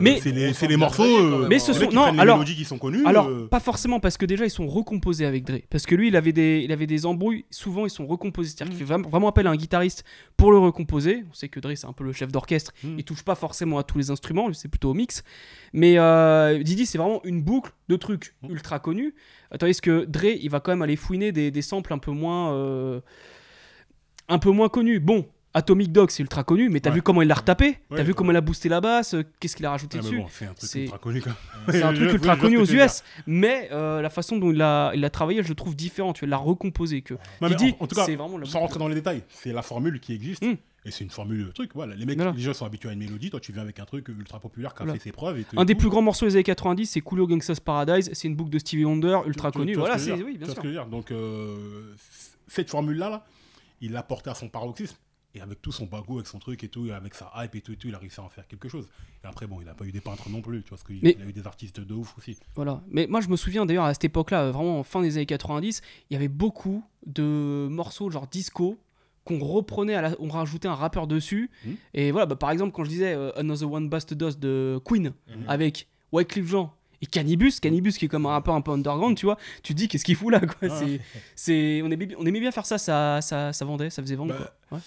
Mais- 0.00 0.20
c'est 0.20 0.66
les, 0.68 0.76
morceaux. 0.76 1.02
euh, 1.04 1.46
Mais 1.48 1.58
ce 1.58 1.72
les 1.72 1.78
sont 1.86 1.90
non 1.92 2.12
les 2.12 2.18
alors 2.20 2.38
mélodies 2.38 2.56
qui 2.56 2.64
sont 2.64 2.78
connues. 2.78 3.04
alors 3.06 3.26
euh, 3.28 3.48
pas 3.48 3.60
forcément 3.60 4.00
parce 4.00 4.16
que 4.16 4.26
déjà 4.26 4.44
ils 4.44 4.50
sont 4.50 4.66
recomposés 4.66 5.26
avec 5.26 5.44
Dre. 5.44 5.58
Parce 5.70 5.86
que 5.86 5.94
lui 5.94 6.08
il 6.08 6.16
avait 6.16 6.32
des 6.32 6.60
il 6.64 6.72
avait 6.72 6.86
des 6.86 7.06
embrouilles. 7.06 7.44
Souvent 7.50 7.86
ils 7.86 7.90
sont 7.90 8.06
recomposés. 8.06 8.50
C'est-à-dire 8.50 8.76
qu'il 8.76 8.86
fait 8.86 8.94
vraiment, 8.98 9.28
appel 9.28 9.46
à 9.46 9.50
un 9.50 9.56
guitariste 9.56 10.04
pour 10.36 10.52
le 10.52 10.58
recomposer. 10.58 11.24
On 11.30 11.34
sait 11.34 11.48
que 11.48 11.60
Dre 11.60 11.72
c'est 11.74 11.86
un 11.86 11.92
peu 11.92 12.04
le 12.04 12.12
chef 12.12 12.32
d'orchestre. 12.32 12.72
Mm. 12.82 12.96
il 12.98 13.04
touche 13.04 13.22
pas 13.24 13.34
forcément 13.34 13.78
à 13.78 13.82
tous 13.82 13.98
les 13.98 14.10
instruments. 14.10 14.52
C'est 14.52 14.68
plutôt 14.68 14.90
au 14.90 14.94
mix. 14.94 15.22
Mais 15.72 15.98
euh, 15.98 16.62
Didi 16.62 16.86
c'est 16.86 16.98
vraiment 16.98 17.20
une 17.24 17.42
boucle 17.42 17.72
de 17.88 17.96
trucs 17.96 18.34
Mm. 18.42 18.50
ultra 18.52 18.78
connus. 18.78 19.14
Tandis 19.58 19.80
que 19.80 20.04
Dre 20.04 20.24
il 20.40 20.48
va 20.50 20.60
quand 20.60 20.72
même 20.72 20.82
aller 20.82 20.96
fouiner 20.96 21.32
des, 21.32 21.50
des 21.50 21.62
samples 21.62 21.92
un 21.92 21.98
peu 21.98 22.10
moins 22.10 22.52
euh, 22.54 23.00
un 24.28 24.38
peu 24.38 24.50
moins 24.50 24.68
connus. 24.68 24.98
Bon 25.00 25.26
Atomic 25.56 25.90
Dog 25.92 26.10
c'est 26.10 26.22
ultra 26.22 26.44
connu 26.44 26.68
mais 26.68 26.80
t'as 26.80 26.90
Ouais. 26.90 26.96
vu 26.96 27.02
comment 27.02 27.22
il 27.22 27.28
l'a 27.28 27.34
retapé? 27.34 27.78
T'as 27.88 27.96
Ouais, 27.96 28.04
vu 28.04 28.14
comment 28.14 28.30
il 28.30 28.36
a 28.36 28.40
boosté 28.40 28.68
la 28.68 28.80
basse? 28.80 29.14
Euh, 29.14 29.22
qu'est-ce 29.40 29.56
qu'il 29.56 29.64
a 29.66 29.70
rajouté 29.70 29.98
ah, 29.98 30.02
dessus 30.02 30.18
bon, 30.18 30.26
c'est 30.28 30.46
un 30.46 30.54
truc 30.54 30.74
ultra 30.74 30.98
connu 30.98 31.20
quand 31.22 31.30
c'est 31.70 31.82
un 31.82 31.92
truc 31.94 32.12
ultra 32.12 32.36
aux 32.36 32.64
US, 32.64 33.02
mais 33.26 33.68
euh, 33.72 34.00
la 34.02 34.10
façon 34.10 34.36
dont 34.36 34.50
il 34.50 34.56
l'a 34.58 34.92
il 34.94 35.00
l'a 35.00 35.10
travaillé, 35.10 35.42
je 35.42 35.48
le 35.48 35.54
trouve 35.54 35.74
différent. 35.74 36.12
Tu 36.12 36.26
l'as 36.26 36.36
recomposé 36.36 37.02
que. 37.02 37.14
Non, 37.40 37.48
Didi, 37.48 37.74
en, 37.80 37.84
en 37.84 37.86
tout 37.86 37.96
cas, 37.96 38.04
c'est 38.04 38.16
vraiment 38.16 38.38
la 38.38 38.46
sans 38.46 38.60
rentrer 38.60 38.78
dans 38.78 38.88
les 38.88 38.94
détails, 38.94 39.22
c'est 39.28 39.52
la 39.52 39.62
formule 39.62 39.98
qui 40.00 40.12
existe. 40.12 40.44
Mm. 40.44 40.54
Et 40.84 40.92
c'est 40.92 41.02
une 41.02 41.10
formule 41.10 41.50
truc. 41.52 41.72
Voilà, 41.74 41.96
les 41.96 42.06
mecs, 42.06 42.16
Voilà. 42.16 42.30
les 42.30 42.40
gens 42.40 42.54
sont 42.54 42.64
habitués 42.64 42.90
à 42.90 42.92
une 42.92 43.00
mélodie. 43.00 43.30
Toi, 43.30 43.40
tu 43.40 43.50
viens 43.52 43.62
avec 43.62 43.80
un 43.80 43.84
truc 43.84 44.06
ultra 44.08 44.38
populaire 44.38 44.72
qui 44.72 44.82
a 44.82 44.84
Voilà. 44.84 44.98
fait 45.00 45.02
ses 45.04 45.12
preuves. 45.12 45.40
Et 45.40 45.44
Un 45.56 45.64
des 45.64 45.74
plus 45.74 45.88
grands 45.88 46.02
morceaux 46.02 46.26
des 46.26 46.34
années 46.36 46.44
90, 46.44 46.86
c'est 46.86 47.00
Coolio 47.00 47.26
Gangsta's 47.26 47.58
Paradise. 47.58 48.08
C'est 48.12 48.28
une 48.28 48.36
boucle 48.36 48.50
de 48.50 48.58
Stevie 48.60 48.84
Wonder, 48.84 49.18
ultra 49.26 49.50
connue. 49.50 49.74
Voilà, 49.74 49.98
c'est 49.98 50.12
oui, 50.12 50.38
bien 50.38 50.48
sûr. 50.48 50.86
Donc, 50.86 51.10
euh, 51.10 51.92
cette 52.46 52.70
formule-là, 52.70 53.10
là, 53.10 53.26
il 53.80 53.92
l'a 53.92 54.04
porté 54.04 54.30
à 54.30 54.34
son 54.34 54.48
paroxysme. 54.48 54.96
Et 55.36 55.40
avec 55.42 55.60
tout 55.60 55.70
son 55.72 55.84
bagot, 55.84 56.14
avec 56.14 56.26
son 56.26 56.38
truc 56.38 56.64
et 56.64 56.68
tout, 56.68 56.86
et 56.86 56.92
avec 56.92 57.14
sa 57.14 57.30
hype 57.36 57.54
et 57.54 57.60
tout, 57.60 57.72
et 57.72 57.76
tout, 57.76 57.88
il 57.88 57.94
a 57.94 57.98
réussi 57.98 58.18
à 58.20 58.22
en 58.22 58.28
faire 58.30 58.46
quelque 58.48 58.68
chose. 58.68 58.88
Et 59.22 59.26
après, 59.26 59.46
bon, 59.46 59.60
il 59.60 59.66
n'a 59.66 59.74
pas 59.74 59.84
eu 59.84 59.92
des 59.92 60.00
peintres 60.00 60.30
non 60.30 60.40
plus, 60.40 60.62
tu 60.62 60.70
vois, 60.70 60.78
parce 60.78 60.84
qu'il 60.84 60.98
Mais- 61.02 61.16
a 61.22 61.26
eu 61.28 61.32
des 61.32 61.46
artistes 61.46 61.78
de 61.80 61.94
ouf 61.94 62.14
aussi. 62.16 62.38
Voilà. 62.54 62.82
Mais 62.88 63.06
moi, 63.06 63.20
je 63.20 63.28
me 63.28 63.36
souviens 63.36 63.66
d'ailleurs 63.66 63.84
à 63.84 63.92
cette 63.92 64.04
époque-là, 64.04 64.44
euh, 64.44 64.50
vraiment 64.52 64.78
en 64.80 64.82
fin 64.82 65.02
des 65.02 65.16
années 65.18 65.26
90, 65.26 65.82
il 66.10 66.14
y 66.14 66.16
avait 66.16 66.28
beaucoup 66.28 66.82
de 67.06 67.68
morceaux 67.70 68.10
genre 68.10 68.26
disco 68.26 68.78
qu'on 69.24 69.38
reprenait, 69.40 69.94
à 69.94 70.00
la- 70.02 70.16
on 70.20 70.28
rajoutait 70.28 70.68
un 70.68 70.74
rappeur 70.74 71.06
dessus. 71.06 71.50
Mhm. 71.64 71.76
Et 71.94 72.10
voilà, 72.12 72.26
bah, 72.26 72.36
par 72.36 72.50
exemple, 72.50 72.72
quand 72.72 72.84
je 72.84 72.88
disais 72.90 73.12
euh, 73.14 73.30
Another 73.38 73.70
One 73.70 73.88
Bust 73.90 74.14
Dust 74.14 74.38
de 74.40 74.80
Queen 74.84 75.12
avec 75.48 75.86
Wycliffe 76.12 76.46
Jean. 76.46 76.72
Et 77.02 77.06
Cannibus, 77.06 77.60
Cannibus 77.60 77.98
qui 77.98 78.06
est 78.06 78.08
comme 78.08 78.24
un 78.24 78.30
rappeur 78.30 78.54
un 78.54 78.62
peu 78.62 78.70
underground, 78.70 79.18
tu 79.18 79.26
vois, 79.26 79.36
tu 79.62 79.74
te 79.74 79.78
dis 79.78 79.86
qu'est-ce 79.86 80.02
qu'il 80.04 80.16
fout 80.16 80.32
là 80.32 80.40
quoi. 80.40 80.68
Ah. 80.70 80.80
C'est, 81.34 81.82
on, 81.82 81.90
aimait, 81.90 82.08
on 82.16 82.24
aimait 82.24 82.40
bien 82.40 82.50
faire 82.50 82.64
ça, 82.64 82.78
ça, 82.78 83.20
ça, 83.20 83.52
ça 83.52 83.64
vendait, 83.66 83.90
ça 83.90 84.00
faisait 84.00 84.14
vendre. 84.14 84.32
Bah, 84.38 84.54
quoi. 84.70 84.78
Ouais. 84.78 84.84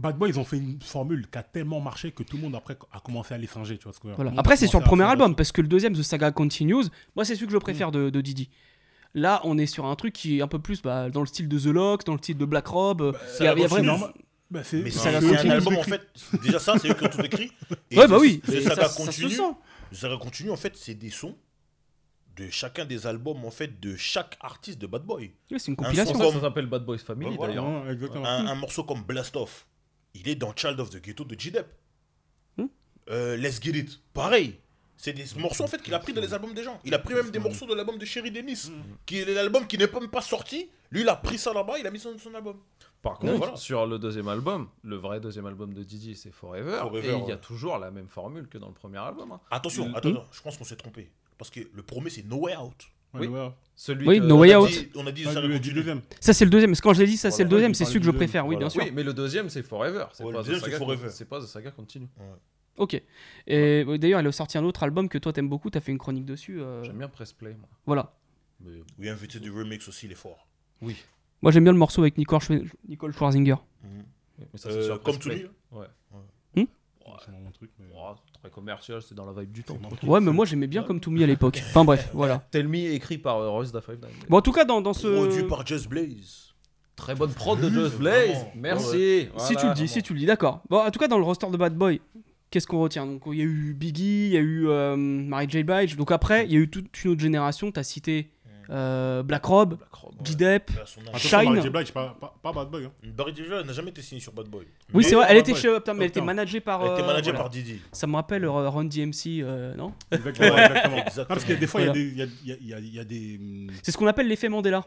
Bad 0.00 0.16
Boy, 0.16 0.30
ils 0.30 0.38
ont 0.38 0.44
fait 0.44 0.56
une 0.58 0.80
formule 0.80 1.28
qui 1.30 1.36
a 1.38 1.42
tellement 1.42 1.80
marché 1.80 2.10
que 2.12 2.22
tout 2.22 2.36
le 2.36 2.42
monde 2.42 2.54
après 2.54 2.76
a 2.92 3.00
commencé 3.00 3.34
à 3.34 3.38
les 3.38 3.46
singer, 3.46 3.76
tu 3.78 3.84
vois 3.84 3.92
ce 3.92 3.98
que 4.00 4.08
je 4.08 4.12
veux 4.12 4.16
dire. 4.16 4.24
Voilà. 4.24 4.40
Après, 4.40 4.56
c'est 4.56 4.66
sur 4.66 4.78
le 4.78 4.84
premier 4.84 5.04
album, 5.04 5.34
parce 5.36 5.52
que 5.52 5.60
le 5.60 5.68
deuxième, 5.68 5.92
The 5.94 6.02
Saga 6.02 6.30
Continues, 6.32 6.84
moi, 7.14 7.24
c'est 7.24 7.34
celui 7.34 7.46
que 7.46 7.52
je 7.52 7.56
Mm. 7.58 7.60
préfère 7.60 7.90
de, 7.92 8.08
de 8.10 8.20
Didi. 8.20 8.48
Là, 9.14 9.40
on 9.44 9.58
est 9.58 9.66
sur 9.66 9.86
un 9.86 9.94
truc 9.96 10.12
qui 10.14 10.38
est 10.38 10.42
un 10.42 10.48
peu 10.48 10.58
plus 10.58 10.80
bah, 10.82 11.10
dans 11.10 11.20
le 11.20 11.26
style 11.26 11.48
de 11.48 11.58
The 11.58 11.66
Lox, 11.66 12.04
dans 12.04 12.12
le 12.12 12.18
style 12.18 12.38
de 12.38 12.44
Black 12.44 12.66
Rob. 12.68 13.02
euh, 13.02 13.12
il 13.40 13.44
y 13.44 13.48
a- 13.48 13.52
il 13.54 13.60
y 13.60 13.64
a 13.64 13.66
vraiment-. 13.66 14.08
Bah, 14.50 14.64
c'est 14.64 14.82
Mais 14.82 14.90
c'est 14.90 15.08
un, 15.14 15.22
un 15.22 15.50
album 15.50 15.76
en 15.76 15.82
fait. 15.82 16.00
Déjà 16.42 16.58
ça, 16.58 16.74
c'est 16.78 16.88
eux 16.90 16.94
qui 16.94 17.04
ont 17.04 17.08
tout 17.08 17.20
écrit. 17.20 17.52
Et 17.90 17.98
Ouais, 17.98 18.08
bah 18.08 18.16
oui, 18.18 18.40
et 18.48 18.60
saga 18.62 18.74
ça- 18.74 18.82
ça 18.82 18.88
se 18.88 18.96
continue. 19.06 19.30
sent. 19.30 19.42
le 19.92 19.96
saga 19.96 20.16
continue 20.16 20.50
en 20.50 20.56
fait, 20.56 20.76
c'est 20.76 20.94
des 20.94 21.10
sons 21.10 21.36
de 22.36 22.48
chacun 22.50 22.84
des 22.84 23.06
albums 23.06 23.44
en 23.44 23.50
fait 23.50 23.80
de 23.80 23.96
chaque 23.96 24.36
artiste 24.40 24.80
de 24.80 24.86
Bad 24.86 25.02
Boy. 25.02 25.32
Ouais, 25.50 25.58
c'est 25.58 25.68
une 25.68 25.74
Un 25.74 25.76
compilation. 25.84 26.14
son 26.14 26.18
Ça, 26.20 26.24
ça 26.26 26.32
comme- 26.32 26.40
s'appelle 26.40 26.66
Bad 26.66 26.84
Boys 26.84 26.98
Family 26.98 27.30
Ouais, 27.30 27.36
voilà. 27.36 27.54
d'ailleurs. 27.54 28.26
Un, 28.26 28.46
un 28.46 28.54
morceau 28.54 28.82
comme 28.84 29.02
Blast 29.02 29.36
Off, 29.36 29.66
il 30.14 30.28
est 30.28 30.34
dans 30.34 30.54
Child 30.54 30.78
of 30.80 30.90
the 30.90 31.00
Ghetto 31.02 31.24
de 31.24 31.38
G-Dep. 31.38 31.66
Hmm? 32.56 32.66
Euh, 33.10 33.36
Let's 33.36 33.60
Get 33.62 33.72
It, 33.78 34.00
pareil. 34.12 34.58
C'est 34.96 35.14
des 35.14 35.24
morceaux 35.40 35.64
en 35.64 35.66
fait 35.66 35.80
qu'il 35.80 35.94
a 35.94 35.98
pris 35.98 36.12
dans 36.12 36.20
les 36.20 36.34
albums 36.34 36.52
des 36.52 36.62
gens. 36.62 36.78
Il 36.84 36.92
a 36.92 36.98
pris 36.98 37.14
même 37.14 37.30
des 37.30 37.38
morceaux 37.38 37.64
de 37.66 37.74
l'album 37.74 37.96
de 37.96 38.04
Sherry 38.04 38.30
Dennis, 38.30 38.70
qui 39.06 39.18
est 39.20 39.24
l'album 39.24 39.66
qui 39.66 39.78
n'est 39.78 39.86
pas- 39.86 39.98
même 39.98 40.10
pas 40.10 40.20
sorti. 40.20 40.68
Lui, 40.90 41.00
il 41.00 41.08
a 41.08 41.16
pris 41.16 41.38
ça 41.38 41.54
là-bas, 41.54 41.78
il 41.78 41.86
a 41.86 41.90
mis 41.90 41.98
ça 41.98 42.12
dans 42.12 42.18
son 42.18 42.34
album. 42.34 42.58
Par 43.00 43.18
contre, 43.18 43.36
voilà. 43.38 43.56
sur 43.56 43.86
le 43.86 43.98
deuxième 43.98 44.28
album, 44.28 44.68
le 44.82 44.96
vrai 44.96 45.18
deuxième 45.20 45.46
album 45.46 45.72
de 45.72 45.82
Didi, 45.84 46.14
c'est 46.16 46.30
Forever. 46.30 46.76
Forever, 46.80 46.98
et 47.08 47.12
il 47.12 47.18
y 47.28 47.32
a 47.32 47.36
ouais. 47.36 47.40
toujours 47.40 47.78
la 47.78 47.90
même 47.90 48.08
formule 48.08 48.46
que 48.46 48.58
dans 48.58 48.66
le 48.68 48.74
premier 48.74 48.98
album. 48.98 49.32
hein. 49.32 49.40
Attention, 49.50 49.88
Mm. 49.88 49.94
attends, 49.94 50.10
attends, 50.10 50.26
je 50.32 50.42
pense 50.42 50.58
qu'on 50.58 50.64
s'est 50.64 50.76
trompé. 50.76 51.10
Parce 51.38 51.50
que 51.50 51.60
le 51.72 51.82
premier, 51.82 52.10
c'est 52.10 52.26
No 52.26 52.36
Way 52.40 52.56
Out. 52.58 52.84
Ouais, 53.14 53.20
oui. 53.20 53.26
ouais. 53.28 53.48
Celui 53.76 54.06
Oui, 54.06 54.18
que- 54.20 54.24
No 54.24 54.38
Way 54.38 54.54
on, 54.56 54.58
a 54.58 54.62
Out. 54.64 54.70
dit, 54.70 54.88
on 54.94 55.06
a 55.06 55.12
dit 55.12 55.24
Ah, 55.26 55.32
ça 55.32 55.40
le- 55.40 55.48
continue. 55.54 55.74
deuxième. 55.74 56.00
Ça, 56.20 56.32
c'est 56.34 56.44
le 56.44 56.50
deuxième. 56.50 56.70
Parce 56.70 56.80
que 56.80 56.84
quand 56.88 56.94
je 56.94 57.00
l'ai 57.00 57.06
dit, 57.06 57.16
ça, 57.16 57.30
c'est 57.30 57.44
le 57.44 57.48
deuxième, 57.48 57.72
c'est 57.74 57.84
celui 57.86 58.00
que 58.00 58.06
je 58.06 58.10
du 58.10 58.16
préfère, 58.16 58.44
oui, 58.46 58.54
Voilà. 58.56 58.66
bien 58.66 58.70
sûr. 58.70 58.82
Oui, 58.84 58.90
mais 58.94 59.02
le 59.02 59.14
deuxième, 59.14 59.48
c'est 59.48 59.62
Forever. 59.62 60.04
C'est 60.12 60.22
Ouais, 60.24 60.32
pas, 60.32 60.38
le 60.42 61.24
pas 61.24 61.40
The 61.40 61.46
Saga 61.46 61.70
Continue. 61.70 62.08
Ok. 62.76 63.02
Et 63.46 63.84
d'ailleurs, 63.98 64.20
il 64.20 64.26
a 64.26 64.32
sorti 64.32 64.58
un 64.58 64.64
autre 64.64 64.82
album 64.82 65.08
que 65.08 65.18
toi, 65.18 65.32
t'aimes 65.32 65.48
beaucoup, 65.48 65.70
t'as 65.70 65.80
fait 65.80 65.92
une 65.92 65.98
chronique 65.98 66.24
dessus. 66.26 66.60
euh, 66.60 66.84
J'aime 66.84 66.98
bien 66.98 67.08
Press 67.08 67.32
Play, 67.32 67.54
moi. 67.58 67.68
Voilà. 67.86 68.12
Mais 68.60 68.70
Oui, 68.98 69.08
invité 69.08 69.40
du 69.40 69.50
remix 69.50 69.88
aussi, 69.88 70.06
il 70.06 70.12
est 70.12 70.16
fort. 70.16 70.46
oui. 70.82 70.96
Moi, 71.42 71.50
j'aime 71.52 71.64
bien 71.64 71.72
le 71.72 71.78
morceau 71.78 72.02
avec 72.02 72.18
Nicole, 72.18 73.12
Schwarzinger. 73.14 73.56
Mais 74.38 74.44
ça, 74.56 74.70
c'est 74.70 74.76
Euh, 74.76 74.98
comme 74.98 75.16
Press 75.16 75.18
to 75.20 75.30
Play. 75.30 75.46
Ouais. 77.06 77.14
C'est 77.24 77.32
mon 77.32 77.50
truc, 77.50 77.70
mais- 77.78 77.86
Oh, 77.96 78.12
c'est 78.24 78.40
très 78.40 78.50
commercial, 78.50 79.00
c'est 79.02 79.14
dans 79.14 79.24
la 79.30 79.40
vibe 79.40 79.52
du 79.52 79.64
temps. 79.64 79.78
Ouais, 80.04 80.20
mais 80.20 80.32
moi, 80.32 80.44
j'aimais 80.44 80.66
bien 80.66 80.82
comme 80.82 81.00
To 81.00 81.10
Me 81.10 81.22
à 81.22 81.26
l'époque. 81.26 81.62
Enfin, 81.68 81.84
bref, 81.84 82.10
voilà. 82.12 82.38
Tell 82.50 82.68
Me 82.68 82.76
écrit 82.92 83.18
par 83.18 83.38
euh, 83.38 83.48
Royce 83.50 83.72
da 83.72 83.80
Five 83.80 83.96
Nine. 83.96 84.10
Bon, 84.28 84.36
en 84.38 84.42
tout 84.42 84.52
cas, 84.52 84.64
dans, 84.64 84.80
dans 84.80 84.92
ce. 84.94 85.08
Produit 85.08 85.44
par 85.44 85.66
Just 85.66 85.88
Blaze. 85.88 86.54
Très 86.96 87.14
bonne 87.14 87.32
prod 87.32 87.58
de 87.60 87.70
Just 87.70 87.96
Blaze. 87.98 88.44
Merci. 88.54 89.28
Si 89.38 89.56
tu 89.56 89.66
le 89.66 89.74
dis, 89.74 89.88
si 89.88 90.02
tu 90.02 90.12
le 90.12 90.18
dis, 90.20 90.26
d'accord. 90.26 90.62
Bon, 90.68 90.78
en 90.84 90.90
tout 90.90 90.98
cas, 90.98 91.08
dans 91.08 91.18
le 91.18 91.24
roster 91.24 91.46
de 91.50 91.56
Bad 91.56 91.74
Boy, 91.74 92.00
qu'est-ce 92.50 92.66
qu'on 92.66 92.80
retient? 92.82 93.06
Donc, 93.06 93.22
il 93.28 93.34
y 93.38 93.40
a 93.40 93.44
eu 93.44 93.72
Biggie, 93.74 94.26
il 94.26 94.32
y 94.32 94.36
a 94.36 94.40
eu 94.40 94.68
euh, 94.68 94.96
Mary 94.96 95.46
J. 95.48 95.62
Blige. 95.62 95.96
Donc, 95.96 96.12
après, 96.12 96.44
il 96.44 96.52
y 96.52 96.56
a 96.56 96.58
eu 96.60 96.68
toute 96.68 97.02
une 97.04 97.12
autre 97.12 97.20
génération. 97.22 97.72
Tu 97.72 97.80
as 97.80 97.84
cité 97.84 98.30
euh, 98.70 99.22
Black 99.22 99.44
Rob, 99.44 99.78
G-Dep. 100.24 100.70
Là, 100.70 100.86
son 100.86 101.00
âge. 101.00 101.08
Attention, 101.08 101.60
Shine. 101.62 101.70
Blige, 101.70 101.92
pas, 101.92 102.16
pas, 102.20 102.34
pas 102.42 102.52
Bad 102.52 102.68
Boy. 102.70 102.84
Hein. 102.84 102.92
Barry 103.16 103.34
n'a 103.66 103.72
jamais 103.72 103.90
été 103.90 104.00
signé 104.02 104.20
sur 104.20 104.32
Bad 104.32 104.46
Boy. 104.48 104.66
Oui, 104.94 105.02
c'est 105.04 105.14
vrai, 105.14 105.26
elle 105.28 105.38
était 105.38 105.54
chez 105.54 105.68
Uptown, 105.68 105.96
mais 105.96 106.04
elle 106.04 106.10
était 106.10 106.20
managée 106.20 106.60
par. 106.60 106.84
Elle 106.84 106.92
était 106.92 107.02
euh, 107.02 107.06
managée 107.06 107.30
voilà. 107.30 107.38
par 107.40 107.50
Didi. 107.50 107.80
Ça 107.92 108.06
me 108.06 108.14
rappelle 108.14 108.44
euh, 108.44 108.68
Run 108.68 108.84
DMC, 108.84 109.42
euh, 109.42 109.74
non 109.74 109.92
Exactement. 110.12 110.54
Ouais, 110.54 110.64
exactement. 110.66 111.24
Parce 111.28 111.44
que 111.44 111.52
des 111.54 111.66
fois, 111.66 111.80
il 111.80 111.86
y 111.86 112.22
a 112.22 112.26
Voilà. 112.76 113.04
des- 113.04 113.40
C'est 113.82 113.90
ce 113.92 113.96
qu'on 113.98 114.06
appelle 114.06 114.28
l'effet 114.28 114.48
Mandela. 114.48 114.84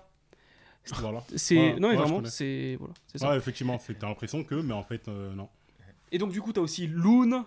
Voilà. 0.99 1.23
C'est 1.35 1.57
Ouais, 1.57 1.73
non 1.79 1.89
mais 1.89 1.95
ouais, 1.95 1.95
vraiment 2.01 2.21
c'est 2.25 2.75
voilà, 2.77 2.93
c'est 3.07 3.17
ça. 3.17 3.29
Ouais, 3.29 3.37
effectivement, 3.37 3.79
c'est- 3.79 3.93
t'as 3.93 4.07
l'impression 4.07 4.43
que, 4.43 4.55
mais 4.55 4.73
en 4.73 4.83
fait, 4.83 5.07
euh, 5.07 5.33
non. 5.33 5.47
Et 6.11 6.17
donc 6.17 6.31
du 6.31 6.41
coup 6.41 6.51
tu 6.51 6.59
as 6.59 6.63
aussi 6.63 6.87
Loon. 6.87 7.45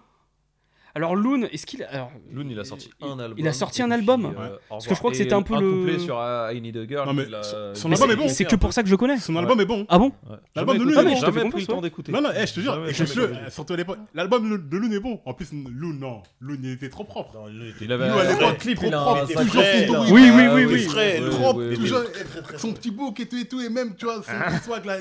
Alors 0.97 1.15
Loon, 1.15 1.43
est-ce 1.53 1.67
qu'il 1.67 1.83
a 1.83 1.91
alors 1.91 2.11
Loon, 2.33 2.47
il 2.51 2.59
a 2.59 2.65
sorti 2.65 2.89
il- 3.03 3.07
un 3.07 3.19
album. 3.19 3.35
il 3.37 3.47
a 3.47 3.53
sorti 3.53 3.83
un 3.83 3.85
puis, 3.89 3.95
album 3.97 4.25
euh, 4.25 4.29
au 4.31 4.59
Parce 4.71 4.87
que 4.87 4.95
je 4.95 4.99
crois 4.99 5.11
que 5.11 5.17
c'était 5.19 5.35
un 5.35 5.43
peu 5.43 5.55
le- 5.61 5.71
couplet 5.71 5.99
sur 5.99 6.19
euh, 6.19 6.51
I 6.55 6.61
Need 6.63 6.75
a 6.79 6.87
Girl. 6.89 7.07
Non, 7.07 7.13
mais 7.13 7.25
il 7.29 7.35
a- 7.35 7.43
son- 7.75 7.91
a- 7.91 7.93
album 7.93 8.11
est 8.13 8.17
bon. 8.17 8.25
a 8.25 8.29
C'est 8.31 8.45
que 8.47 8.55
un 8.55 8.59
pour 8.59 8.73
ça 8.73 8.83
que 8.83 8.89
je 8.89 8.95
connais. 8.97 9.19
Son 9.19 9.37
album 9.37 9.61
est 9.61 9.67
bon. 9.67 9.85
Ah 9.91 9.99
bon 9.99 10.07
Ouais. 10.27 10.37
L'album 10.55 10.79
de 10.79 10.85
Loon 10.85 10.95
bon. 10.95 11.01
je 11.11 11.15
te 11.21 11.21
Jamais 11.27 11.41
fais 11.43 11.49
pris 11.51 11.61
le 11.61 11.67
temps 11.67 11.81
d'écouter. 11.83 12.13
Non, 12.13 12.23
non, 12.23 12.31
eh, 12.35 12.47
je 12.47 12.55
te 12.55 12.61
jure, 12.61 12.81
surtout 13.51 13.75
à 13.75 13.77
l'époque. 13.77 13.99
L'album 14.15 14.69
de 14.71 14.77
Loon 14.79 14.91
est 14.93 15.01
bon. 15.01 15.21
En 15.27 15.35
plus, 15.35 15.51
Loon, 15.53 15.93
non. 16.01 16.23
Loon, 16.41 16.57
il 16.63 16.71
était 16.73 16.89
trop 16.89 17.05
propre. 17.05 17.33
Il 17.83 17.93
avait 17.93 18.07
un 18.07 18.55
clip, 18.55 18.77
trop 18.79 18.87
il 18.87 18.95
a 18.95 18.99
propre, 18.99 19.21
un 19.37 19.43
il 19.43 19.93
là. 19.93 20.01
oui, 20.11 20.31
oui, 20.35 20.65
oui, 20.67 20.87
Ah 20.97 21.53
oui, 21.55 21.79
son 22.57 22.73
petit 22.73 22.91
bouc 22.91 23.21
et 23.21 23.27
tout 23.29 23.37
et 23.37 23.45
tout, 23.45 23.61
et 23.61 23.69
même, 23.69 23.95
tu 23.97 24.07
vois, 24.07 24.17
son 24.23 24.23
petit 24.51 24.65
swag 24.65 24.87
là. 24.87 24.97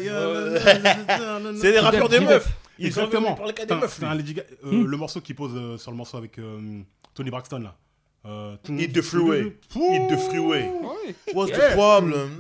C'est 1.55 1.71
les 1.71 1.79
rappeurs 1.79 2.09
des 2.09 2.19
meufs. 2.19 2.47
Exactement. 2.79 3.35
parlent 3.35 3.53
qu'à 3.53 3.63
des 3.63 3.67
Putain, 3.67 3.79
meufs. 3.79 3.97
C'est 3.99 4.05
un 4.05 4.17
euh, 4.17 4.43
Hmm. 4.63 4.85
Le 4.85 4.97
morceau 4.97 5.21
qu'il 5.21 5.35
pose 5.35 5.51
euh, 5.55 5.77
sur 5.77 5.91
le 5.91 5.97
morceau 5.97 6.17
avec 6.17 6.37
euh, 6.39 6.81
Tony 7.13 7.29
Braxton 7.29 7.59
là. 7.59 7.75
Euh, 8.25 8.55
Hit 8.69 8.91
the 8.93 9.01
freeway. 9.01 9.55
Hit 9.75 10.09
the 10.09 10.17
freeway. 10.17 10.71
What's 11.33 11.51
the 11.51 11.73
problem? 11.73 12.37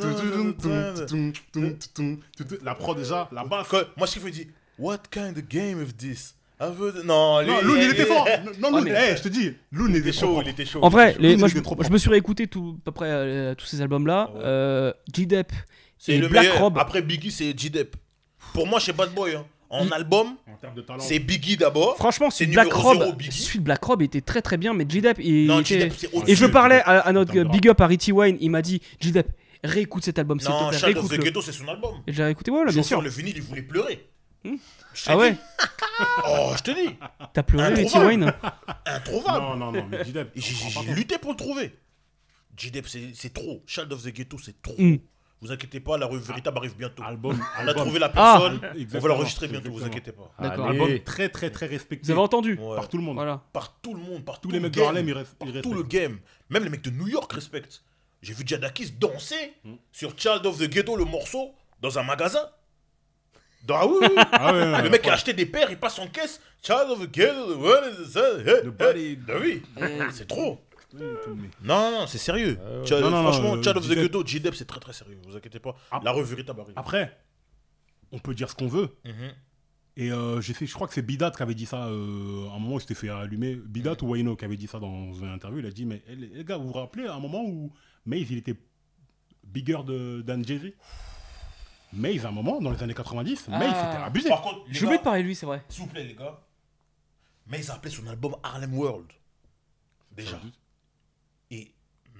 La 2.63 2.75
prod 2.75 2.97
déjà, 2.97 3.29
la 3.31 3.43
basse. 3.43 3.67
Quand- 3.69 3.83
Moi, 3.95 4.07
je 4.07 4.19
me 4.19 4.31
dis, 4.31 4.47
what 4.79 4.97
kind 5.11 5.37
of 5.37 5.47
game 5.47 5.81
is 5.83 5.93
this? 5.93 6.35
De- 6.59 7.03
Non, 7.03 7.41
lui, 7.41 7.47
Non, 7.51 7.61
Loon, 7.61 7.75
il 7.81 7.91
était 7.91 8.05
fort. 8.05 8.27
Non, 8.59 8.71
Loon, 8.71 8.81
mais- 8.81 9.11
eh, 9.11 9.17
je 9.17 9.23
te 9.23 9.27
dis, 9.27 9.51
Loon 9.71 9.89
Il 9.89 9.97
était 9.97 10.13
chaud, 10.13 10.41
il 10.41 10.47
était 10.49 10.65
chaud. 10.65 10.79
En 10.81 10.89
vrai, 10.89 11.15
moi 11.37 11.47
je, 11.49 11.89
me 11.91 11.97
suis 11.97 12.09
réécouté 12.09 12.47
tout, 12.47 12.77
à 12.81 12.85
peu 12.85 12.91
près 12.91 13.55
tous 13.55 13.65
ces 13.65 13.81
albums 13.81 14.07
là. 14.07 14.31
Ouais. 14.33 14.39
Euh, 14.43 14.93
G-Dep 15.13 15.51
C'est 15.97 16.13
et 16.13 16.17
le 16.17 16.27
Black 16.29 16.45
meilleur. 16.45 16.61
Rob. 16.61 16.77
Après 16.79 17.01
Biggie, 17.01 17.31
c'est 17.31 17.57
G-Dep. 17.57 17.95
Pour 18.53 18.65
moi, 18.67 18.79
chez 18.79 18.93
Bad 18.93 19.13
Boy, 19.13 19.35
hein, 19.35 19.45
en 19.69 19.89
album, 19.91 20.35
c'est 20.99 21.19
Biggie 21.19 21.57
d'abord. 21.57 21.95
Franchement, 21.97 22.29
c'est 22.29 22.45
Black 22.45 22.71
Rob, 22.71 23.21
celui 23.29 23.59
de 23.59 23.63
Black 23.63 23.83
Rob 23.83 24.01
était 24.01 24.21
très 24.21 24.41
très 24.41 24.57
bien, 24.57 24.73
mais 24.73 24.85
G-Dep 24.87 25.17
il 25.19 25.47
Non, 25.47 25.59
était- 25.61 25.79
G-Dep, 25.79 25.93
c'est 25.97 26.29
Et 26.29 26.35
je 26.35 26.45
parlais 26.45 26.81
à, 26.83 26.99
à 26.99 27.11
notre 27.11 27.33
big 27.43 27.67
up 27.67 27.81
à 27.81 27.87
Richie 27.87 28.11
Wayne, 28.11 28.37
il 28.39 28.49
m'a 28.51 28.61
dit 28.61 28.81
G-Dep, 28.99 29.27
réécoute 29.63 30.05
cet 30.05 30.19
album 30.19 30.39
s'il 30.39 30.49
te 30.49 30.53
Non, 30.53 30.69
plaît, 30.69 30.77
Child 30.77 30.97
of 30.97 31.09
the. 31.09 31.19
Ghetto, 31.19 31.41
c'est 31.41 31.51
son 31.51 31.67
album. 31.67 31.95
Et 32.07 32.13
j'ai 32.13 32.23
réécouté, 32.23 32.51
ouais, 32.51 32.63
là, 32.65 32.71
bien 32.71 32.83
sûr. 32.83 33.01
le 33.01 33.09
vinyle, 33.09 33.33
il 33.37 33.41
voulait 33.43 33.61
pleurer. 33.63 34.07
Hmm. 34.43 34.55
Je 34.93 35.03
Ah 35.07 35.17
ouais. 35.17 35.35
Oh, 36.27 36.51
je 36.57 36.61
te 36.61 36.71
dis. 36.71 36.93
T'as 37.33 37.41
pleuré, 37.43 37.67
Introuvable. 37.73 38.05
Wayne 38.05 38.33
Introuvable. 38.85 39.45
Non, 39.45 39.55
non, 39.55 39.71
non, 39.71 39.87
mais 39.89 40.03
G-Dep. 40.03 40.31
J'ai 40.35 40.93
lutté 40.93 41.17
pour 41.17 41.31
le 41.31 41.37
trouver. 41.37 41.73
G-Dep, 42.57 42.87
c'est 42.87 43.11
c'est 43.13 43.33
trop. 43.33 43.63
Child 43.65 43.91
of 43.93 44.03
the 44.03 44.13
Ghetto, 44.13 44.37
c'est 44.43 44.61
trop. 44.61 44.75
Vous 45.41 45.51
inquiétez 45.51 45.79
pas, 45.79 45.97
la 45.97 46.05
revue 46.07 46.23
véritable 46.23 46.57
arrive 46.57 46.75
bientôt. 46.75 47.03
Album, 47.03 47.37
On 47.61 47.67
a 47.67 47.73
trouvé 47.73 47.99
la 47.99 48.11
Ah. 48.15 48.39
personne, 48.39 48.61
on 48.95 48.99
va 48.99 49.07
l'enregistrer 49.09 49.47
bientôt, 49.47 49.69
vous 49.71 49.83
inquiétez 49.83 50.11
pas. 50.11 50.31
D'accord. 50.39 50.67
Album 50.67 50.99
très 51.03 51.29
très 51.29 51.49
très 51.51 51.65
respecté 51.67 52.05
Vous 52.05 52.11
avez 52.11 52.21
entendu 52.21 52.57
Ouais. 52.59 52.75
par 52.75 52.87
tout 52.89 52.97
le 52.97 53.03
monde. 53.03 53.15
Voilà. 53.15 53.43
Par 53.53 53.73
tout 53.81 53.93
le 53.93 53.99
monde, 54.01 54.23
par 54.25 54.39
Tous 54.39 54.49
les 54.49 54.57
le 54.57 54.63
mecs 54.63 54.73
de 54.73 54.81
Harlem, 54.81 55.07
ils 55.07 55.09
ils 55.09 55.61
tout 55.61 55.73
le 55.73 55.81
respectent. 55.81 55.87
game. 55.91 56.19
Même 56.49 56.63
les 56.63 56.69
mecs 56.69 56.81
de 56.83 56.89
New 56.89 57.07
York 57.07 57.31
respectent. 57.33 57.83
J'ai 58.21 58.33
vu 58.33 58.43
Jadakis 58.45 58.91
danser 58.91 59.53
Hmm. 59.63 59.75
sur 59.91 60.13
Child 60.17 60.45
of 60.45 60.57
the 60.57 60.69
Ghetto, 60.69 60.95
le 60.95 61.05
morceau, 61.05 61.53
dans 61.81 61.99
un 61.99 62.03
magasin. 62.03 62.47
Dans, 63.67 63.75
ah 63.77 63.87
oui, 63.87 63.97
oui. 64.01 64.07
Ah 64.31 64.53
ouais, 64.53 64.59
ouais, 64.73 64.81
le 64.83 64.89
mec 64.91 65.07
a 65.07 65.13
acheté 65.13 65.33
des 65.33 65.45
paires, 65.47 65.69
il 65.71 65.77
passe 65.77 65.97
en 65.99 66.07
caisse. 66.07 66.39
Child 66.61 66.87
of 66.91 66.99
the 67.01 67.11
Ghetto, 67.11 67.57
what 67.57 67.81
is 67.89 68.13
that? 68.13 68.39
Hey, 68.45 68.61
The 68.63 68.81
hey. 68.81 69.15
Bah 69.15 69.33
oui, 69.41 69.63
c'est 70.11 70.27
trop. 70.27 70.59
Non, 71.61 71.91
non, 71.91 72.07
c'est 72.07 72.17
sérieux. 72.17 72.57
Child- 72.85 73.01
Non, 73.01 73.09
non, 73.11 73.23
non, 73.23 73.31
franchement, 73.31 73.53
euh, 73.55 73.61
Child 73.63 73.77
of 73.77 73.87
the 73.87 73.93
Ghetto, 73.93 74.25
G-Dep, 74.25 74.55
c'est 74.55 74.65
très 74.65 74.79
très 74.79 74.93
sérieux. 74.93 75.19
Vous 75.27 75.35
inquiétez 75.35 75.59
pas. 75.59 75.75
Ah. 75.91 75.99
La 76.03 76.11
revue 76.11 76.29
véritable 76.29 76.61
arrive. 76.61 76.73
Après, 76.77 77.17
on 78.11 78.19
peut 78.19 78.33
dire 78.33 78.49
ce 78.49 78.55
qu'on 78.55 78.67
veut. 78.67 78.95
Mhm. 79.05 79.33
Et 79.97 80.11
euh, 80.11 80.41
j'ai 80.41 80.53
fait, 80.53 80.65
je 80.65 80.73
crois 80.73 80.87
que 80.87 80.93
c'est 80.93 81.01
Bidat 81.01 81.31
qui 81.31 81.41
avait 81.41 81.55
dit 81.55 81.65
ça 81.65 81.85
euh, 81.87 82.49
à 82.49 82.55
un 82.55 82.59
moment 82.59 82.75
où 82.75 82.77
il 82.77 82.81
s'était 82.81 82.95
fait 82.95 83.09
allumer. 83.09 83.55
Bidat 83.55 83.95
ou 84.01 84.07
Wayno 84.09 84.35
qui 84.35 84.43
avait 84.45 84.57
dit 84.57 84.67
ça 84.67 84.79
dans 84.79 85.13
une 85.13 85.29
interview. 85.29 85.59
Il 85.59 85.65
a 85.65 85.71
dit 85.71 85.85
Mais 85.85 86.03
eh, 86.07 86.15
les 86.15 86.43
gars, 86.43 86.57
vous 86.57 86.67
vous 86.67 86.73
rappelez 86.73 87.07
à 87.07 87.15
un 87.15 87.19
moment 87.19 87.43
où 87.45 87.71
Maze 88.05 88.29
il 88.29 88.37
était 88.39 88.55
bigger 89.43 89.79
de- 89.85 90.21
d'Anne 90.21 90.45
Jay-Z? 90.45 90.73
Maze, 91.93 92.25
à 92.25 92.29
un 92.29 92.31
moment, 92.31 92.59
dans 92.59 92.71
les 92.71 92.83
années 92.83 92.93
90, 92.93 93.47
Maze 93.47 93.61
Ah. 93.73 93.91
c'était 93.91 94.03
abusé. 94.03 94.29
Par 94.29 94.41
contre, 94.41 94.69
gars, 94.69 94.97
de 94.97 95.01
parler 95.03 95.21
de 95.21 95.27
lui, 95.27 95.35
c'est 95.35 95.45
vrai. 95.45 95.63
s'il 95.69 95.83
vous 95.83 95.89
plaît, 95.89 96.03
les 96.03 96.15
gars. 96.15 96.41
Ils 97.53 97.71
a 97.71 97.75
appelé 97.75 97.93
son 97.93 98.05
album 98.07 98.35
Harlem 98.43 98.73
World. 98.77 99.07
Déjà. 100.11 100.41
Et 101.51 101.71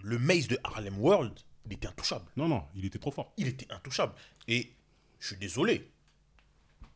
le 0.03 0.19
Maze 0.19 0.47
de 0.47 0.57
Harlem 0.63 0.99
World, 0.99 1.33
il 1.65 1.73
était 1.73 1.87
intouchable. 1.87 2.25
Non, 2.37 2.47
non, 2.47 2.63
il 2.75 2.85
était 2.85 2.99
trop 2.99 3.11
fort. 3.11 3.33
Il 3.37 3.47
était 3.47 3.71
intouchable. 3.71 4.13
Et 4.47 4.71
je 5.19 5.27
suis 5.27 5.37
désolé. 5.37 5.89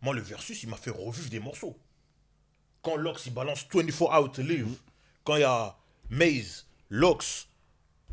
Moi, 0.02 0.14
le 0.14 0.22
Versus, 0.22 0.62
il 0.64 0.70
m'a 0.70 0.78
fait 0.78 0.92
revivre 0.92 1.30
des 1.30 1.40
morceaux. 1.40 1.78
Quand 2.82 2.96
Lox, 2.96 3.26
il 3.26 3.34
balance 3.34 3.66
24 3.72 4.02
Hours 4.04 4.32
to 4.32 4.42
Live. 4.42 4.68
Quand 5.24 5.36
il 5.36 5.42
y 5.42 5.44
a 5.44 5.76
Maze, 6.10 6.68
Lox, 6.90 7.48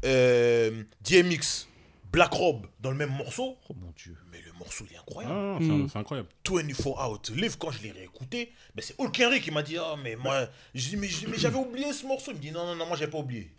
euh, 0.04 0.82
DMX, 1.02 1.68
Black 2.12 2.32
Rob 2.32 2.66
dans 2.80 2.90
le 2.90 2.96
même 2.96 3.10
morceau. 3.14 3.56
Oh 3.68 3.74
mon 3.74 3.92
dieu. 3.96 4.16
Mais 4.32 4.40
le 4.40 4.52
morceau, 4.54 4.84
il 4.88 4.94
est 4.94 4.96
Ah, 4.96 5.00
incroyable. 5.02 5.34
non, 5.34 5.60
non, 5.60 5.88
c'est 5.88 5.94
Mm. 5.94 5.98
incroyable. 6.00 6.28
24 6.44 6.86
Hours 6.98 7.22
to 7.22 7.34
Live, 7.34 7.56
quand 7.58 7.70
je 7.70 7.82
l'ai 7.82 7.90
réécouté, 7.92 8.52
ben 8.74 8.82
c'est 8.82 8.98
Hulk 8.98 9.20
Henry 9.24 9.40
qui 9.40 9.50
m'a 9.50 9.62
dit 9.62 9.76
Ah, 9.78 9.94
mais 10.02 10.16
moi, 10.16 10.48
mais 10.74 11.08
j'avais 11.36 11.58
oublié 11.58 11.92
ce 11.92 12.06
morceau. 12.06 12.32
Il 12.32 12.38
me 12.38 12.40
dit 12.42 12.50
Non, 12.50 12.66
non, 12.66 12.74
non, 12.76 12.86
moi, 12.86 12.96
j'ai 12.96 13.06
pas 13.08 13.18
oublié. 13.18 13.52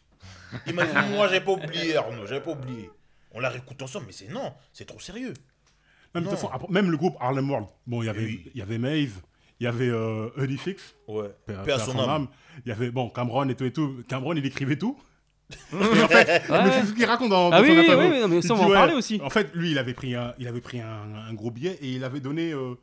Il 0.65 0.73
m'a 0.73 0.85
dit 0.85 0.91
Moi, 1.11 1.27
j'ai 1.29 1.41
pas 1.41 1.51
oublié, 1.51 1.95
Arnaud, 1.97 2.25
j'avais 2.25 2.41
pas 2.41 2.51
oublié. 2.51 2.89
On 3.33 3.39
l'a 3.39 3.49
réécouté 3.49 3.83
ensemble, 3.83 4.05
mais 4.07 4.13
c'est 4.13 4.29
non, 4.29 4.53
c'est 4.73 4.85
trop 4.85 4.99
sérieux. 4.99 5.33
Même, 6.15 6.23
de 6.23 6.29
Non. 6.29 6.31
toute 6.31 6.39
façon, 6.39 6.49
après, 6.53 6.67
même 6.71 6.89
le 6.89 6.97
groupe 6.97 7.15
Harlem 7.19 7.49
World, 7.49 7.67
bon, 7.85 8.01
il 8.01 8.05
y 8.05 8.09
avait, 8.09 8.23
Oui. 8.23 8.49
il 8.53 8.59
y 8.59 8.61
avait 8.61 8.77
Maze, 8.77 9.21
il 9.59 9.65
y 9.65 9.67
avait 9.67 9.89
euh, 9.89 10.29
Eddie 10.41 10.57
Fix, 10.57 10.95
Ouais. 11.07 11.29
paix 11.45 11.53
Paix 11.65 11.73
à 11.73 11.79
son 11.79 11.99
âme. 11.99 12.27
Il 12.65 12.69
y 12.69 12.71
avait, 12.71 12.89
bon, 12.91 13.09
Cameron 13.09 13.47
et 13.49 13.55
tout 13.55 13.65
et 13.65 13.73
tout. 13.73 13.97
Cameron, 14.07 14.33
il 14.33 14.45
écrivait 14.45 14.77
tout. 14.77 14.97
Et 15.71 15.75
en 16.03 16.07
fait, 16.09 16.43
mais 16.49 16.55
Ouais. 16.55 16.71
c'est 16.71 16.85
ce 16.87 16.93
qu'il 16.93 17.05
raconte 17.05 17.29
dans, 17.29 17.49
Ah 17.51 17.57
dans 17.57 17.63
oui, 17.63 17.69
son 17.69 17.73
oui, 17.75 17.79
interview. 17.85 18.09
oui, 18.09 18.15
oui, 18.15 18.21
non, 18.21 18.27
mais 18.27 18.41
ça, 18.41 18.47
Il 18.49 18.51
on 18.53 18.55
dit, 18.57 18.63
en 18.63 18.67
ouais, 18.67 18.73
parler 18.73 18.93
aussi. 18.95 19.21
En 19.23 19.29
fait, 19.29 19.49
lui, 19.55 19.71
il 19.71 19.77
avait 19.77 19.93
pris 19.93 20.13
un, 20.13 20.33
il 20.39 20.47
avait 20.47 20.59
pris 20.59 20.81
un, 20.81 21.15
un 21.29 21.33
gros 21.33 21.51
billet 21.51 21.77
et 21.81 21.91
il 21.91 22.03
avait 22.03 22.19
donné 22.19 22.51
euh, 22.51 22.75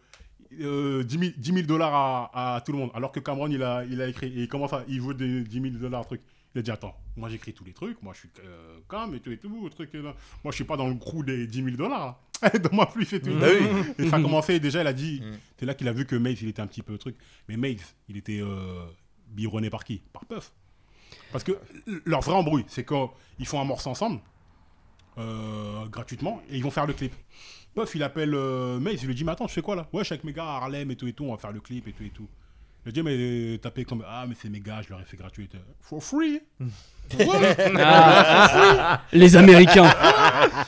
euh, 0.63 1.03
10 1.05 1.19
000 1.19 1.33
10 1.37 1.53
000 1.53 1.67
dollars 1.67 1.93
à, 2.33 2.57
à 2.57 2.61
tout 2.63 2.73
le 2.73 2.79
monde. 2.79 2.91
Alors 2.95 3.13
que 3.13 3.21
Cameron, 3.21 3.49
il 3.49 3.63
a, 3.63 3.85
il 3.91 4.01
a 4.01 4.07
écrit, 4.09 4.29
et 4.29 4.43
il 4.43 4.49
commence 4.49 4.73
à, 4.73 4.83
il 4.89 5.03
veut 5.03 5.13
des 5.15 5.43
10 5.43 5.61
000 5.61 5.75
dollars, 5.75 6.07
truc. 6.07 6.23
Il 6.55 6.61
a 6.61 6.63
dit, 6.63 6.71
attends, 6.71 6.95
moi 7.17 7.29
j'écris 7.29 7.53
tous 7.53 7.65
les 7.65 7.73
trucs, 7.73 8.01
moi 8.03 8.13
je 8.15 8.21
suis 8.21 8.29
euh, 8.45 8.79
calme 8.89 9.15
et 9.15 9.21
tout 9.21 9.33
et 9.33 9.39
tout, 9.39 9.69
truc, 9.71 9.93
et 9.95 10.03
là. 10.03 10.15
moi 10.45 10.53
je 10.53 10.55
suis 10.55 10.65
pas 10.65 10.77
dans 10.77 10.87
le 10.89 10.95
crew 10.95 11.25
des 11.25 11.47
10 11.49 11.65
000 11.65 11.77
dollars. 11.77 12.21
Donne-moi 12.63 12.87
plus 12.87 13.13
et 13.13 13.21
tout. 13.21 13.35
Bah. 13.39 13.47
Et 13.99 14.09
ça 14.09 14.17
a 14.17 14.21
commencé, 14.23 14.61
déjà, 14.61 14.81
il 14.83 14.87
a 14.87 14.93
dit, 14.93 15.21
Mm. 15.21 15.33
c'est 15.59 15.67
là 15.67 15.75
qu'il 15.75 15.89
a 15.89 15.93
vu 15.93 16.05
que 16.07 16.15
Maze, 16.17 16.43
il 16.43 16.49
était 16.49 16.63
un 16.63 16.67
petit 16.67 16.83
peu 16.83 16.97
truc. 16.99 17.17
Mais 17.49 17.57
Maze, 17.57 17.95
il 18.09 18.17
était 18.17 18.41
euh, 18.41 18.85
biberonné 19.29 19.71
par 19.71 19.83
qui? 19.85 20.03
Par 20.13 20.25
Puff. 20.27 20.53
Parce 21.33 21.43
que 21.43 21.53
leur 22.05 22.21
vrai 22.21 22.35
embrouille, 22.35 22.65
c'est 22.69 22.85
quand 22.85 23.13
ils 23.39 23.47
font 23.47 23.61
un 23.61 23.65
morceau 23.65 23.91
ensemble, 23.91 24.21
euh, 25.19 25.87
gratuitement, 25.87 26.43
et 26.51 26.57
ils 26.57 26.63
vont 26.63 26.71
faire 26.71 26.87
le 26.87 26.93
clip. 26.93 27.13
Puff, 27.75 27.95
il 27.95 28.03
appelle 28.03 28.35
euh, 28.35 28.79
Maze, 28.79 29.03
il 29.03 29.07
lui 29.09 29.15
dit, 29.15 29.25
mais 29.25 29.33
attends, 29.33 29.49
je 29.49 29.53
fais 29.55 29.63
quoi 29.63 29.75
là? 29.77 29.89
Ouais, 29.93 30.01
je 30.03 30.07
suis 30.07 30.13
avec 30.13 30.25
mes 30.25 30.33
gars 30.33 30.45
à 30.45 30.57
Harlem 30.57 30.91
et 30.91 30.97
tout 30.97 31.07
et 31.09 31.13
tout, 31.13 31.25
on 31.25 31.33
va 31.33 31.39
faire 31.39 31.53
le 31.53 31.61
clip 31.61 31.89
et 31.89 31.93
tout 31.93 32.05
et 32.05 32.11
tout. 32.11 32.29
Il 32.87 32.89
a 32.91 32.93
dit, 32.93 33.03
mais 33.03 33.59
t'as 33.59 33.71
payé 33.71 33.85
comme. 33.85 34.05
Ah, 34.07 34.25
mais 34.29 34.35
c'est 34.41 34.49
mes 34.51 34.61
gars, 34.61 34.83
je 34.83 34.91
leur 34.91 35.01
ai 35.01 35.05
fait 35.05 35.17
gratuit. 35.17 35.49
For 35.81 36.03
free 36.03 36.41
Ah, 37.79 39.03
les 39.13 39.37
Américains. 39.37 39.91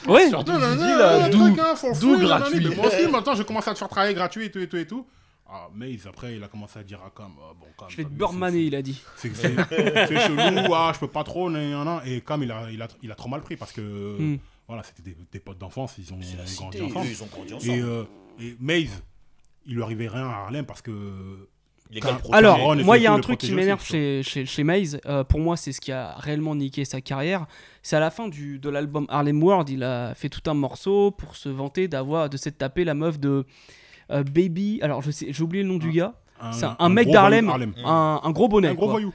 Ouais. 0.06 0.28
Surtout 0.28 0.52
Non, 0.52 0.58
non, 0.58 0.76
là, 0.98 1.26
le 1.26 1.32
d'où 1.32 1.38
truc, 1.46 1.58
hein, 1.58 1.74
for 1.76 1.92
d'où 1.98 2.16
free, 2.16 2.26
gratuit. 2.26 2.66
Mais 2.68 2.74
Moi 2.74 2.86
aussi, 2.86 3.06
maintenant, 3.10 3.34
je 3.34 3.42
commence 3.42 3.68
à 3.68 3.72
te 3.74 3.78
faire 3.78 3.88
travailler 3.88 4.14
gratuit 4.14 4.46
et 4.46 4.50
tout 4.50 4.58
et 4.58 4.68
tout 4.68 4.76
et 4.76 4.86
tout. 4.86 5.06
Ah, 5.48 5.68
Maze, 5.74 6.06
après, 6.08 6.34
il 6.36 6.42
a 6.42 6.48
commencé 6.48 6.78
à 6.78 6.82
dire 6.82 7.00
à 7.06 7.10
Cam, 7.16 7.30
ah, 7.38 7.52
bon, 7.58 7.66
Cam, 7.78 7.88
Je 7.88 7.96
vais 7.98 8.04
te 8.04 8.08
beurmaner, 8.08 8.62
il 8.62 8.74
a 8.74 8.82
dit. 8.82 9.00
c'est- 9.16 9.32
C'est 9.34 9.54
c'est- 9.54 10.06
c'est 10.08 10.20
chelou, 10.26 10.74
ah, 10.74 10.90
je 10.92 10.98
peux 10.98 11.06
pas 11.08 11.22
trop, 11.22 11.48
nan, 11.48 11.70
nan, 11.70 11.84
nan. 11.84 12.00
et 12.04 12.20
Cam, 12.20 12.42
il 12.42 12.50
a, 12.50 12.68
il, 12.70 12.82
a, 12.82 12.88
il 13.02 13.12
a 13.12 13.14
trop 13.14 13.28
mal 13.28 13.42
pris 13.42 13.56
parce 13.56 13.70
que, 13.72 14.16
Hmm. 14.18 14.38
voilà, 14.66 14.82
c'était 14.82 15.02
des, 15.10 15.16
des 15.30 15.38
potes 15.38 15.58
d'enfance, 15.58 15.94
ils 15.98 16.12
ont 16.12 16.16
grandi 16.16 16.26
cité, 16.46 16.82
ensemble. 16.82 17.06
eux, 17.06 17.10
ils 17.10 17.22
ont 17.22 17.26
grandi 17.26 17.54
ensemble. 17.54 17.72
Et, 17.72 17.80
euh, 17.80 18.02
et 18.40 18.56
Maze, 18.58 19.02
il 19.66 19.76
lui 19.76 19.82
arrivait 19.84 20.08
rien 20.08 20.26
à 20.26 20.32
Harlem 20.32 20.66
parce 20.66 20.82
que. 20.82 21.48
Alors, 22.32 22.76
moi, 22.76 22.98
il 22.98 23.02
y 23.02 23.06
a 23.06 23.12
un 23.12 23.20
truc 23.20 23.38
qui 23.38 23.52
m'énerve 23.52 23.84
chez, 23.84 24.22
chez, 24.22 24.46
chez 24.46 24.64
Maze. 24.64 25.00
euh, 25.06 25.24
pour 25.24 25.40
moi, 25.40 25.56
c'est 25.56 25.72
ce 25.72 25.80
qui 25.80 25.92
a 25.92 26.14
réellement 26.18 26.54
niqué 26.54 26.84
sa 26.84 27.00
carrière. 27.00 27.46
C'est 27.82 27.96
à 27.96 28.00
la 28.00 28.10
fin 28.10 28.28
du, 28.28 28.58
de 28.58 28.68
l'album 28.68 29.06
Harlem 29.08 29.42
World, 29.42 29.68
il 29.68 29.82
a 29.84 30.14
fait 30.14 30.28
tout 30.28 30.48
un 30.50 30.54
morceau 30.54 31.10
pour 31.12 31.36
se 31.36 31.48
vanter 31.48 31.88
d'avoir 31.88 32.28
de 32.28 32.36
s'être 32.36 32.58
tapé 32.58 32.84
la 32.84 32.94
meuf 32.94 33.18
de 33.20 33.44
euh, 34.10 34.22
Baby. 34.24 34.80
Alors, 34.82 35.02
je 35.02 35.10
sais, 35.10 35.28
j'ai 35.30 35.42
oublié 35.42 35.62
le 35.62 35.68
nom 35.70 35.78
du 35.78 35.92
gars. 35.92 36.14
Un, 36.40 36.52
C'est 36.52 36.64
un, 36.66 36.76
un 36.78 36.88
mec 36.88 37.08
d'Harlem, 37.10 37.46
voyou 37.46 37.72
un, 37.86 38.20
un 38.22 38.30
gros 38.30 38.48
bonnet. 38.48 38.68
Un 38.68 38.74
gros 38.74 38.86
quoi. 38.86 38.92
voyou. 38.94 39.12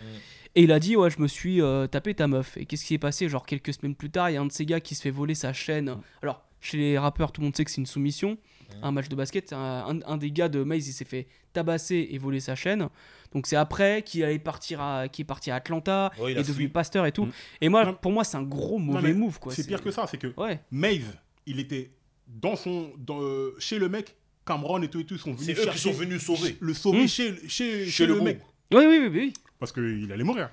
Et 0.56 0.64
il 0.64 0.72
a 0.72 0.80
dit, 0.80 0.96
ouais, 0.98 1.10
je 1.10 1.22
me 1.22 1.28
suis 1.28 1.62
euh, 1.62 1.88
tapé 1.88 2.14
ta 2.14 2.28
meuf. 2.28 2.58
Et 2.58 2.66
qu'est-ce 2.66 2.82
qui 2.82 2.90
s'est 2.96 2.98
passé 2.98 3.30
Genre, 3.30 3.46
quelques 3.46 3.74
semaines 3.74 3.96
plus 3.96 4.10
tard, 4.10 4.30
il 4.30 4.34
y 4.34 4.38
a 4.38 4.42
un 4.42 4.46
de 4.46 4.52
ces 4.52 4.66
gars 4.66 4.80
qui 4.82 4.96
se 4.96 5.02
fait 5.02 5.12
voler 5.12 5.36
sa 5.36 5.54
chaîne. 5.54 5.96
Alors, 6.24 6.42
chez 6.60 6.78
les 6.78 6.98
rappeurs, 6.98 7.32
tout 7.32 7.42
le 7.42 7.46
monde 7.46 7.56
sait 7.56 7.64
que 7.64 7.72
c'est 7.72 7.80
une 7.82 7.86
soumission. 7.86 8.38
Un 8.82 8.92
match 8.92 9.10
de 9.10 9.16
basket, 9.16 9.54
un, 9.54 10.18
des 10.18 10.32
gars 10.32 10.50
de 10.50 10.64
Maze, 10.64 10.88
il 10.88 10.94
s'est 10.94 11.06
fait 11.06 11.28
tabasser 11.54 12.08
et 12.12 12.18
voler 12.18 12.40
sa 12.40 12.56
chaîne. 12.56 12.88
Donc, 13.34 13.48
c'est 13.48 13.56
après 13.56 14.04
qu'il 14.04 14.24
allait 14.24 14.40
partir 14.40 14.82
à, 14.82 15.08
qui 15.08 15.22
est 15.22 15.26
parti 15.26 15.52
à 15.52 15.56
Atlanta, 15.56 16.12
Ouais, 16.20 16.36
a 16.36 16.40
est 16.40 16.44
devenu 16.44 16.66
fui. 16.66 16.68
pasteur 16.68 17.06
et 17.06 17.12
tout. 17.12 17.26
Mm. 17.26 17.32
Et 17.62 17.70
moi, 17.70 17.86
Non. 17.86 17.94
pour 17.94 18.12
moi, 18.12 18.24
c'est 18.24 18.38
un 18.38 18.44
gros 18.44 18.78
mauvais 18.78 19.14
move, 19.14 19.40
quoi. 19.40 19.54
C'est 19.54 19.66
pire 19.68 19.82
que 19.82 19.92
ça, 19.92 20.06
c'est 20.08 20.18
que 20.18 20.34
Ouais. 20.38 20.60
Maze, 20.72 21.18
il 21.46 21.60
était 21.60 21.92
dans 22.28 22.56
son, 22.56 22.92
dans, 22.98 23.22
euh, 23.22 23.56
chez 23.60 23.80
le 23.80 23.90
mec, 23.90 24.16
Cameron 24.46 24.82
et 24.82 24.88
tout 24.90 25.00
et 25.00 25.06
tout, 25.06 25.14
ils 25.16 25.20
sont 25.20 25.34
venus 25.34 25.46
C'est 25.46 25.52
eux 25.54 25.56
qui 25.56 25.64
chercher- 25.64 25.92
sont 25.92 25.98
venus 25.98 26.24
sauver. 26.24 26.58
le 26.60 26.74
sauver 26.74 27.04
Hmm. 27.04 27.08
chez, 27.08 27.36
chez, 27.48 27.86
Chez 27.86 27.90
chez 27.92 28.06
le 28.08 28.16
le 28.16 28.22
mec. 28.22 28.42
Oui, 28.74 28.84
oui, 28.88 29.00
oui, 29.04 29.08
oui. 29.14 29.34
Parce 29.60 29.72
qu'il 29.72 30.12
allait 30.12 30.24
mourir. 30.24 30.50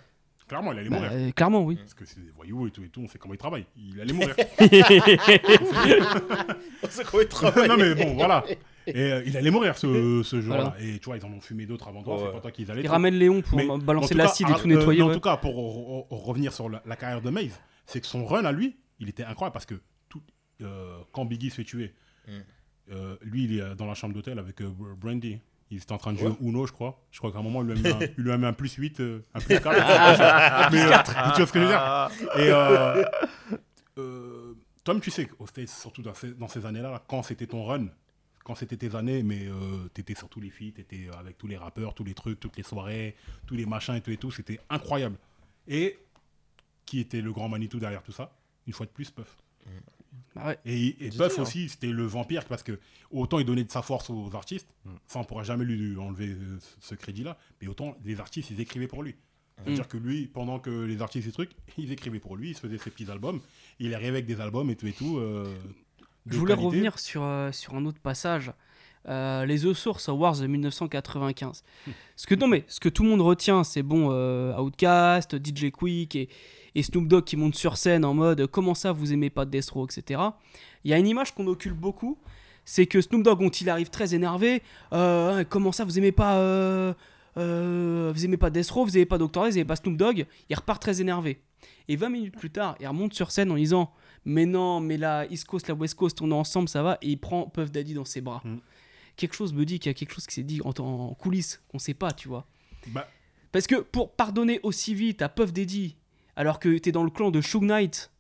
Clairement, 0.49 0.73
il 0.73 0.79
allait 0.79 0.89
Bah, 0.89 0.97
mourir. 0.97 1.11
euh, 1.13 1.31
clairement, 1.33 1.63
oui. 1.63 1.77
Parce 1.77 1.95
que 1.95 2.05
c'est 2.07 2.21
des 2.25 2.31
voyous 2.31 2.67
et 2.67 2.71
tout 2.71 2.83
et 2.83 2.89
tout, 2.89 3.01
on 3.03 3.09
sait 3.09 3.19
comment 3.19 3.35
ils 3.35 3.39
travaillent. 3.39 3.67
Il 3.77 4.01
allait 4.01 4.13
mourir. 4.15 4.35
Quoi 7.11 7.23
ils 7.23 7.29
travaillent 7.29 7.69
non 7.69 7.77
mais 7.77 7.95
bon, 7.95 8.15
voilà. 8.15 8.45
Et 8.87 8.97
euh, 9.13 9.23
il 9.27 9.37
allait 9.37 9.51
mourir 9.51 9.77
ce, 9.77 10.23
ce 10.25 10.41
jour-là. 10.41 10.75
Voilà. 10.75 10.77
Et 10.81 10.99
tu 10.99 11.05
vois, 11.07 11.19
ils 11.19 11.25
en 11.25 11.31
ont 11.33 11.41
fumé 11.41 11.67
d'autres 11.67 11.89
avant 11.89 12.03
toi, 12.03 12.15
Ouais. 12.17 12.23
c'est 12.27 12.33
pas 12.33 12.41
toi 12.41 12.51
qu'ils 12.51 12.71
allaient. 12.71 12.83
Il 12.83 12.89
ramène 12.89 13.15
Léon 13.15 13.43
pour 13.43 13.59
Mais 13.59 13.69
en 13.69 13.77
balancer 13.79 14.15
l'acide 14.15 14.49
et 14.49 14.53
ah, 14.55 14.59
tout 14.59 14.67
euh, 14.69 14.75
nettoyer. 14.77 15.03
En 15.03 15.09
ouais. 15.09 15.15
tout 15.15 15.21
cas, 15.21 15.37
pour 15.37 15.53
re- 15.55 16.07
re- 16.09 16.25
revenir 16.25 16.53
sur 16.53 16.69
la, 16.71 16.83
la 16.87 16.97
carrière 16.97 17.21
de 17.21 17.29
Maze, 17.31 17.61
c'est 17.87 18.01
que 18.01 18.07
son 18.07 18.25
run 18.25 18.45
à 18.47 18.53
lui, 18.53 18.77
il 18.99 19.09
était 19.11 19.25
incroyable 19.25 19.53
parce 19.53 19.67
que 19.67 19.75
tout, 20.09 20.23
euh, 20.63 20.97
quand 21.13 21.25
Biggie 21.27 21.51
se 21.51 21.57
fait 21.57 21.65
tuer, 21.65 21.93
Mm. 22.27 22.31
euh, 22.93 23.17
lui, 23.23 23.45
il 23.45 23.59
est 23.59 23.75
dans 23.75 23.87
la 23.87 23.95
chambre 23.95 24.13
d'hôtel 24.15 24.39
avec 24.39 24.61
euh, 24.61 24.69
Brandy. 24.99 25.39
Il 25.71 25.77
était 25.79 25.93
en 25.93 25.99
train 25.99 26.13
de 26.13 26.19
jouer 26.19 26.29
Ouais. 26.29 26.37
Uno, 26.41 26.67
je 26.67 26.73
crois. 26.73 27.01
Je 27.11 27.19
crois 27.19 27.31
qu'à 27.31 27.39
un 27.39 27.43
moment, 27.43 27.63
il 27.63 27.69
lui 27.69 27.79
a 27.79 27.95
mis 27.97 28.05
un, 28.05 28.09
il 28.19 28.25
lui 28.25 28.33
a 28.33 28.39
mis 28.39 28.47
un 28.47 28.53
plus 28.53 28.73
8, 28.75 29.01
euh, 29.01 29.25
un 29.35 29.41
plus 29.41 29.61
4. 29.61 30.71
Mais, 30.73 30.83
euh, 30.83 31.03
tu 31.35 31.39
vois 31.39 31.47
ce 31.47 31.53
que 31.53 31.59
je 31.61 31.65
veux 31.65 31.71
dire 31.71 32.11
Et 32.37 32.51
euh, 32.51 33.05
euh, 33.99 34.55
Tom, 34.85 35.01
tu 35.01 35.11
sais 35.11 35.29
States, 35.47 35.69
surtout 35.69 36.03
dans 36.03 36.15
ces, 36.15 36.33
dans 36.33 36.49
ces 36.49 36.65
années-là, 36.65 36.91
là, 36.91 37.03
quand 37.07 37.23
c'était 37.23 37.47
ton 37.47 37.65
run, 37.65 37.89
quand 38.45 38.55
c'était 38.55 38.79
tes 38.79 38.95
années, 38.97 39.23
mais 39.23 39.47
euh, 39.47 39.89
t'étais 39.93 40.15
sur 40.15 40.31
tous 40.31 40.41
les 40.41 40.49
feats, 40.49 40.73
t'étais 40.75 41.09
avec 41.19 41.37
tous 41.37 41.47
les 41.47 41.59
rappeurs, 41.59 41.93
tous 41.95 42.05
les 42.05 42.15
trucs, 42.15 42.41
toutes 42.41 42.57
les 42.57 42.63
soirées, 42.63 43.15
tous 43.47 43.55
les 43.55 43.67
machins 43.67 43.95
et 43.95 44.01
tout 44.01 44.11
et 44.11 44.17
tout, 44.17 44.31
c'était 44.31 44.59
incroyable. 44.71 45.17
Et 45.67 45.99
qui 46.87 47.01
était 47.01 47.21
le 47.21 47.31
grand 47.33 47.51
Manitou 47.51 47.79
derrière 47.79 48.03
tout 48.03 48.13
ça? 48.13 48.33
Une 48.67 48.73
fois 48.73 48.87
de 48.87 48.91
plus, 48.91 49.11
Puff. 49.11 49.37
Bah 50.35 50.47
ouais. 50.47 50.59
Et, 50.65 51.07
et 51.07 51.11
Puff 51.11 51.39
hein. 51.39 51.43
aussi, 51.43 51.69
c'était 51.69 51.89
le 51.89 52.05
vampire 52.05 52.45
parce 52.45 52.63
que 52.63 52.79
autant 53.11 53.39
il 53.39 53.45
donnait 53.45 53.65
de 53.65 53.71
sa 53.71 53.83
force 53.83 54.11
aux 54.11 54.35
artistes, 54.35 54.69
ça 55.07 55.19
on 55.19 55.25
pourra 55.25 55.43
jamais 55.43 55.65
lui 55.65 55.97
enlever 55.99 56.29
euh, 56.29 56.59
ce, 56.81 56.95
crédit-là, 56.95 57.39
mais 57.61 57.69
autant 57.69 57.97
les 58.05 58.21
artistes 58.21 58.51
ils 58.51 58.61
écrivaient 58.61 58.89
pour 58.89 59.03
lui. 59.03 59.17
C'est-à-dire 59.65 59.89
que 59.89 59.97
lui, 59.97 60.27
pendant 60.27 60.61
que 60.61 60.71
les 60.71 61.03
artistes 61.03 61.27
et 61.27 61.33
trucs, 61.33 61.51
ils 61.79 61.91
écrivaient 61.91 62.21
pour 62.21 62.37
lui, 62.37 62.51
il 62.51 62.55
se 62.55 62.61
faisait 62.61 62.79
ses 62.79 62.91
petits 62.91 63.11
albums, 63.11 63.41
il 63.81 63.93
arrivait 63.95 64.09
avec 64.11 64.27
des 64.27 64.41
albums 64.41 64.71
et 64.71 64.77
tout 64.77 64.87
et 64.87 64.93
tout. 64.93 65.19
euh, 65.19 65.45
de 66.27 66.33
Je 66.33 66.39
voulais 66.39 66.55
qualité. 66.55 66.67
revenir 66.67 66.99
sur, 66.99 67.23
euh, 67.23 67.51
sur 67.53 67.75
un 67.75 67.85
autre 67.85 68.01
passage. 68.01 68.53
Euh, 69.09 69.47
les 69.47 69.61
The 69.61 69.73
Source 69.73 70.09
Awards 70.09 70.39
de 70.39 70.47
1995. 70.47 71.65
ce 72.17 72.27
que, 72.27 72.35
non, 72.35 72.47
mais 72.47 72.65
ce 72.69 72.81
que 72.81 72.89
tout 72.89 73.03
le 73.03 73.09
monde 73.09 73.21
retient, 73.21 73.65
c'est 73.65 73.83
bon, 73.83 74.09
euh, 74.11 74.57
Outkast, 74.59 75.37
DJ 75.37 75.71
Quick 75.71 76.15
et, 76.17 76.29
et 76.75 76.83
Snoop 76.83 77.09
Dogg 77.09 77.25
qui 77.25 77.37
montent 77.37 77.55
sur 77.55 77.77
scène 77.77 78.05
en 78.05 78.15
mode 78.15 78.47
comment 78.47 78.75
ça 78.75 78.93
vous 78.93 79.13
aimez 79.13 79.31
pas 79.31 79.45
Death 79.45 79.71
Row, 79.71 79.87
etc. 79.87 80.21
Il 80.85 80.91
y 80.91 80.95
a 80.95 80.99
une 80.99 81.07
image 81.07 81.35
qu'on 81.35 81.47
occulte 81.47 81.77
beaucoup, 81.77 82.19
c'est 82.65 82.87
que 82.87 83.01
Snoop 83.01 83.23
Dogg, 83.23 83.39
quand 83.39 83.61
il 83.61 83.71
arrive 83.71 83.91
très 83.91 84.15
énervé, 84.15 84.63
euh, 84.93 85.45
comment 85.49 85.73
ça 85.73 85.85
vous 85.85 85.99
aimez 85.99 86.13
pas. 86.13 86.95
vous 87.35 88.25
aimez 88.25 88.37
pas 88.37 88.51
Death 88.51 88.71
Row, 88.71 88.85
vous 88.85 88.97
aimez 88.97 89.07
pas. 89.07 89.19
Dre, 89.19 89.31
vous 89.33 89.57
aimez 89.57 89.65
pas 89.65 89.77
Snoop 89.77 89.97
Dogg, 89.97 90.27
il 90.51 90.57
repart 90.57 90.83
très 90.83 91.01
énervé. 91.01 91.41
Et 91.89 91.97
20 91.97 92.11
minutes 92.11 92.37
plus 92.37 92.51
tard, 92.51 92.77
il 92.81 92.87
remonte 92.87 93.15
sur 93.15 93.31
scène 93.31 93.51
en 93.51 93.57
disant 93.57 93.91
Mais 94.25 94.45
non, 94.47 94.81
mais 94.81 94.97
la 94.97 95.27
East 95.31 95.47
Coast, 95.47 95.69
la 95.69 95.75
West 95.75 95.95
Coast, 95.95 96.21
on 96.21 96.31
est 96.31 96.35
ensemble, 96.35 96.69
ça 96.69 96.83
va? 96.83 96.99
Et 97.01 97.09
il 97.09 97.17
prend 97.17 97.47
Puff 97.47 97.71
Daddy 97.71 97.95
dans 97.95 98.05
ses 98.05 98.21
bras. 98.21 98.43
Mm. 98.45 98.59
Quelque 99.19 99.35
chose 99.35 99.53
me 99.53 99.65
dit 99.67 99.79
qu'il 99.79 99.91
y 99.91 99.95
a 99.95 99.95
quelque 99.95 100.15
chose 100.15 100.27
qui 100.27 100.35
s'est 100.35 100.43
dit 100.45 100.61
en, 100.65 100.71
en 100.79 101.13
coulisses, 101.15 101.61
qu'on 101.69 101.79
sait 101.79 101.93
pas, 101.93 102.13
tu 102.13 102.29
vois. 102.29 102.47
Bah, 102.87 103.07
Parce 103.53 103.67
que 103.67 103.77
pour 103.83 104.13
pardonner 104.13 104.61
aussi 104.63 104.95
vite 104.95 105.21
à 105.21 105.29
Puff 105.29 105.53
Daddy, 105.53 105.97
alors 106.37 106.59
que 106.59 106.79
t'es 106.79 106.93
dans 106.93 107.03
le 107.05 107.11
clan 107.11 107.31
de 107.31 107.41
Suge 107.43 107.61
Knight, 107.63 108.11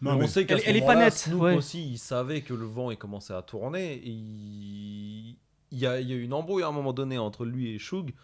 Mais 0.00 0.10
on 0.10 0.16
mais- 0.18 0.28
sait 0.28 0.46
qu'à 0.46 0.54
Elle- 0.54 0.60
ce 0.62 0.66
elle 0.68 0.76
est 0.76 0.86
pas 0.86 0.94
nette, 0.96 1.14
Snoop 1.14 1.40
ouais. 1.42 1.54
aussi, 1.56 1.84
il 1.92 1.98
savait 1.98 2.42
que 2.42 2.54
le 2.54 2.64
vent 2.64 2.90
il 2.90 2.96
commençait 2.96 3.34
à 3.34 3.42
tourner. 3.42 3.94
Et 3.94 4.08
il... 4.08 5.36
Il, 5.70 5.78
y 5.78 5.86
a, 5.86 6.00
eu 6.00 6.22
une 6.22 6.32
embrouille 6.32 6.62
à 6.62 6.68
un 6.68 6.72
moment 6.72 6.94
donné 6.94 7.18
entre 7.18 7.44
lui 7.44 7.74
et 7.74 7.78
Shug 7.78 8.14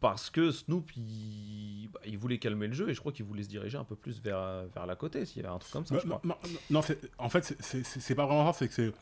parce 0.00 0.28
que 0.28 0.50
Snoop 0.50 0.90
il... 0.96 1.88
bah, 1.92 2.00
il 2.06 2.18
voulait 2.18 2.38
calmer 2.38 2.66
le 2.66 2.74
jeu 2.74 2.90
et 2.90 2.94
je 2.94 3.00
crois 3.00 3.12
qu'il 3.12 3.24
voulait 3.24 3.44
se 3.44 3.48
diriger 3.48 3.78
un 3.78 3.84
peu 3.84 3.94
plus 3.96 4.20
vers, 4.20 4.64
vers 4.74 4.84
la 4.86 4.96
côté 4.96 5.24
s'il 5.24 5.40
y 5.40 5.44
avait 5.46 5.54
un 5.54 5.58
truc 5.58 5.72
comme 5.72 5.86
ça. 5.86 5.94
Non, 5.94 6.00
je 6.02 6.06
crois. 6.08 6.20
non, 6.24 6.34
non, 6.44 6.58
non, 6.70 6.82
c'est- 6.82 6.98
en 7.18 7.28
fait, 7.30 7.56
c'est- 7.60 8.14
pas 8.16 8.26
vraiment 8.26 8.52
ça, 8.52 8.58
c'est 8.58 8.68
que 8.68 8.74
c'est 8.74 8.92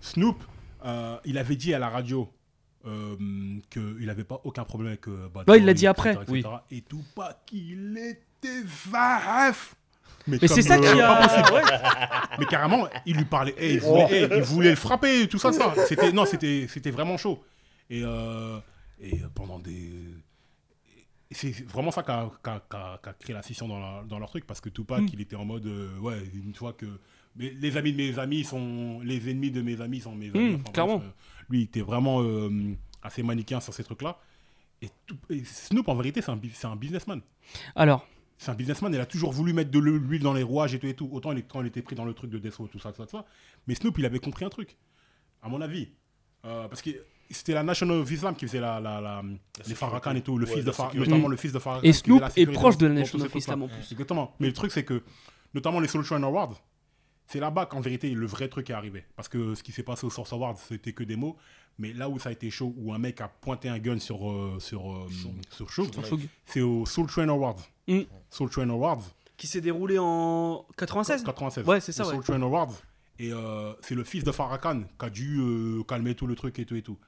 Snoop, 0.00 0.36
euh, 0.84 1.16
il 1.24 1.38
avait 1.38 1.56
dit 1.56 1.74
à 1.74 1.78
la 1.78 1.88
radio 1.88 2.28
euh, 2.86 3.16
qu'il 3.70 4.08
avait 4.10 4.24
pas 4.24 4.40
aucun 4.44 4.64
problème 4.64 4.92
avec 4.92 5.06
Ouais, 5.48 5.58
il 5.58 5.64
l'a 5.66 5.74
dit 5.74 5.86
après, 5.86 6.10
etc., 6.12 6.24
oui. 6.28 6.38
etc., 6.40 6.54
Et 6.70 6.80
tout 6.82 7.04
pas 7.14 7.42
qu'il 7.46 7.96
était 7.98 8.62
varef. 8.90 9.74
Mais 10.26 10.38
c'est 10.46 10.62
ça 10.62 10.76
euh, 10.76 10.80
qui 10.80 11.00
a. 11.00 11.52
ouais. 11.52 11.62
Mais 12.38 12.46
carrément, 12.46 12.86
il 13.06 13.16
lui 13.16 13.24
parlait, 13.24 13.54
eh, 13.58 13.74
il, 13.74 13.80
voulait, 13.80 14.28
eh, 14.30 14.36
il 14.36 14.42
voulait 14.42 14.70
le 14.70 14.76
frapper, 14.76 15.26
tout 15.28 15.38
ça, 15.38 15.52
ça. 15.52 15.74
C'était 15.86 16.12
non, 16.12 16.24
c'était 16.26 16.66
c'était 16.68 16.90
vraiment 16.90 17.16
chaud. 17.16 17.42
Et, 17.88 18.02
et 19.00 19.20
pendant 19.34 19.58
des 19.58 19.90
c'est 21.32 21.64
vraiment 21.68 21.90
ça 21.92 22.02
qui 22.02 22.10
a, 22.10 23.00
créé 23.20 23.34
la 23.34 23.42
scission 23.42 23.68
dans, 23.68 23.78
la- 23.78 24.02
dans 24.04 24.18
leur 24.18 24.28
truc 24.28 24.46
parce 24.46 24.60
que 24.60 24.68
Tupac 24.68 25.02
Mm. 25.02 25.08
il 25.12 25.20
était 25.20 25.36
en 25.36 25.44
mode 25.44 25.66
euh, 25.66 25.96
ouais 26.00 26.18
une 26.34 26.54
fois 26.54 26.72
que 26.72 26.86
mais 27.36 27.50
les 27.60 27.76
amis 27.76 27.92
de 27.92 27.96
mes 27.96 28.18
amis 28.18 28.44
sont 28.44 29.00
les 29.02 29.30
ennemis 29.30 29.50
de 29.50 29.62
mes 29.62 29.80
amis 29.80 30.00
sont 30.00 30.14
mes 30.14 30.28
amis 30.28 30.38
Mm, 30.38 30.54
Enfin, 30.54 30.58
bref, 30.62 30.72
clairement. 30.72 31.02
euh, 31.04 31.10
lui 31.48 31.60
il 31.60 31.64
était 31.64 31.80
vraiment 31.80 32.22
euh, 32.22 32.50
assez 33.02 33.22
manichéen 33.22 33.60
sur 33.60 33.72
ces 33.74 33.84
trucs 33.84 34.02
là 34.02 34.18
et, 34.82 34.88
tout- 35.06 35.16
et 35.30 35.44
Snoop 35.44 35.88
en 35.88 35.94
vérité 35.94 36.20
c'est 36.22 36.30
un, 36.30 36.38
un 36.72 36.76
businessman 36.76 37.20
Alors, 37.76 38.06
c'est 38.38 38.50
un 38.50 38.54
businessman, 38.54 38.92
il 38.94 38.98
a 39.00 39.04
toujours 39.06 39.32
voulu 39.32 39.52
mettre 39.52 39.70
de 39.70 39.78
l'huile 39.78 40.22
dans 40.22 40.32
les 40.32 40.42
rouages 40.42 40.74
et 40.74 40.78
tout 40.78 40.86
et 40.86 40.94
tout. 40.94 41.10
Autant 41.12 41.32
il 41.32 41.44
quand 41.44 41.60
il 41.60 41.66
était 41.66 41.82
pris 41.82 41.94
dans 41.94 42.06
le 42.06 42.14
truc 42.14 42.30
de 42.30 42.38
Death 42.38 42.54
Row, 42.54 42.68
tout 42.68 42.78
ça, 42.78 42.90
tout 42.90 42.96
ça, 42.96 43.04
tout 43.04 43.18
ça. 43.18 43.26
Mais 43.66 43.74
Snoop, 43.74 43.98
il 43.98 44.06
avait 44.06 44.18
compris 44.18 44.46
un 44.46 44.48
truc, 44.48 44.78
à 45.42 45.50
mon 45.50 45.60
avis. 45.60 45.90
Euh, 46.46 46.66
parce 46.66 46.80
que 46.80 46.88
c'était 47.30 47.52
la 47.52 47.62
National 47.62 47.98
of 47.98 48.10
Islam 48.10 48.34
qui 48.34 48.46
faisait 48.46 48.60
la, 48.60 48.80
la, 48.80 48.98
la- 48.98 49.22
les. 49.68 49.74
Farrakhan 49.74 50.14
et 50.14 50.22
tout, 50.22 50.38
le 50.38 50.46
Ouais, 50.46 50.54
fils 50.54 50.64
de 50.64 50.70
Far- 50.72 50.94
notamment 50.96 51.28
le 51.28 51.36
fils 51.36 51.52
de 51.52 51.58
Farrakhan. 51.58 51.86
et 51.86 51.92
Snoop 51.92 52.22
est 52.34 52.46
proche 52.46 52.78
de 52.78 52.86
la 52.86 52.94
dans 52.94 53.00
tous 53.00 53.00
Nation 53.02 53.18
ces 53.18 53.24
of 53.26 53.30
trucs-là. 53.30 53.38
Islam 53.40 53.62
en 53.62 53.68
plus. 53.68 53.92
Exactement. 53.92 54.34
Mais 54.40 54.46
le 54.46 54.54
truc, 54.54 54.72
c'est 54.72 54.84
que, 54.86 55.02
notamment 55.52 55.78
les 55.80 55.88
Soul 55.88 56.02
Train 56.06 56.22
Awards, 56.22 56.62
c'est 57.30 57.38
là-bas 57.38 57.66
qu'en 57.66 57.80
vérité, 57.80 58.10
le 58.10 58.26
vrai 58.26 58.48
truc 58.48 58.70
est 58.70 58.72
arrivé. 58.72 59.04
Parce 59.14 59.28
que 59.28 59.54
ce 59.54 59.62
qui 59.62 59.70
s'est 59.70 59.84
passé 59.84 60.04
au 60.04 60.10
Source 60.10 60.32
Awards, 60.32 60.58
c'était 60.58 60.92
que 60.92 61.04
des 61.04 61.14
mots. 61.14 61.36
Mais 61.78 61.92
là 61.92 62.08
où 62.08 62.18
ça 62.18 62.30
a 62.30 62.32
été 62.32 62.50
chaud, 62.50 62.74
où 62.76 62.92
un 62.92 62.98
mec 62.98 63.20
a 63.20 63.28
pointé 63.28 63.68
un 63.68 63.78
gun 63.78 64.00
sur, 64.00 64.28
euh, 64.28 64.58
sur, 64.58 64.90
euh, 64.92 65.08
sur 65.50 65.70
c'est 66.44 66.60
au 66.60 66.84
Soul 66.86 67.06
Train 67.06 67.28
Awards. 67.28 67.60
Mm. 67.86 68.00
Soul 68.30 68.50
Train 68.50 68.68
Awards, 68.68 69.02
Qui 69.36 69.46
s'est 69.46 69.60
déroulé 69.60 69.96
en 69.98 70.66
96 70.76 71.22
96. 71.22 71.64
Ouais, 71.66 71.80
c'est 71.80 71.92
ça, 71.92 72.04
ouais. 72.04 72.14
Soul 72.14 72.24
Train 72.24 72.42
Awards. 72.42 72.72
Et 73.20 73.32
euh, 73.32 73.74
c'est 73.80 73.94
le 73.94 74.02
fils 74.02 74.24
de 74.24 74.32
Farrakhan 74.32 74.82
qui 74.98 75.06
a 75.06 75.10
dû 75.10 75.38
euh, 75.40 75.84
calmer 75.84 76.16
tout 76.16 76.26
le 76.26 76.34
truc 76.34 76.58
et 76.58 76.64
tout 76.64 76.74
et 76.74 76.82
tout. 76.82 76.98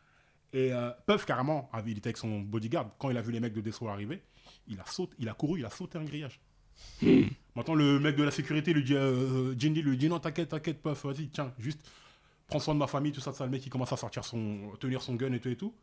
Et 0.53 0.73
euh, 0.73 0.91
Puff, 1.07 1.25
carrément, 1.27 1.69
avait- 1.73 1.91
il 1.91 1.99
était 1.99 2.09
avec 2.09 2.19
son 2.19 2.41
bodyguard. 2.41 2.91
Quand 2.99 3.11
il 3.11 3.17
a 3.17 3.23
vu 3.23 3.33
les 3.33 3.41
mecs 3.41 3.55
de 3.55 3.71
Row 3.73 3.89
arriver, 3.89 4.23
il 4.69 4.79
a, 4.79 4.85
sauté, 4.87 5.17
il 5.19 5.29
a 5.29 5.35
couru, 5.35 5.59
il 5.59 5.65
a 5.65 5.71
sauté 5.71 5.99
un 5.99 6.05
grillage. 6.05 6.41
Maintenant, 7.55 7.75
le 7.75 7.99
mec 8.01 8.17
de 8.17 8.23
la 8.23 8.31
sécurité 8.31 8.73
lui 8.73 8.83
dit, 8.83 8.95
euh, 8.95 9.55
Jindy 9.59 9.83
lui 9.83 9.97
dit 9.99 10.09
non, 10.09 10.19
t'inquiète, 10.19 10.49
t'inquiète, 10.51 10.81
Puff, 10.83 11.05
vas-y, 11.05 11.29
tiens, 11.29 11.53
juste 11.59 11.81
prends 12.47 12.61
soin 12.61 12.75
de 12.75 12.79
ma 12.79 12.87
famille, 12.87 13.13
tout 13.13 13.21
ça, 13.21 13.31
tout 13.31 13.39
ça. 13.39 13.45
Le 13.45 13.51
mec, 13.51 13.65
il 13.65 13.71
commence 13.71 13.93
à 13.93 13.97
sortir 13.97 14.25
son, 14.25 14.73
tenir 14.79 15.03
son 15.03 15.15
gun 15.15 15.33
et 15.33 15.41
tout 15.41 15.49
et 15.49 15.57
tout. 15.57 15.75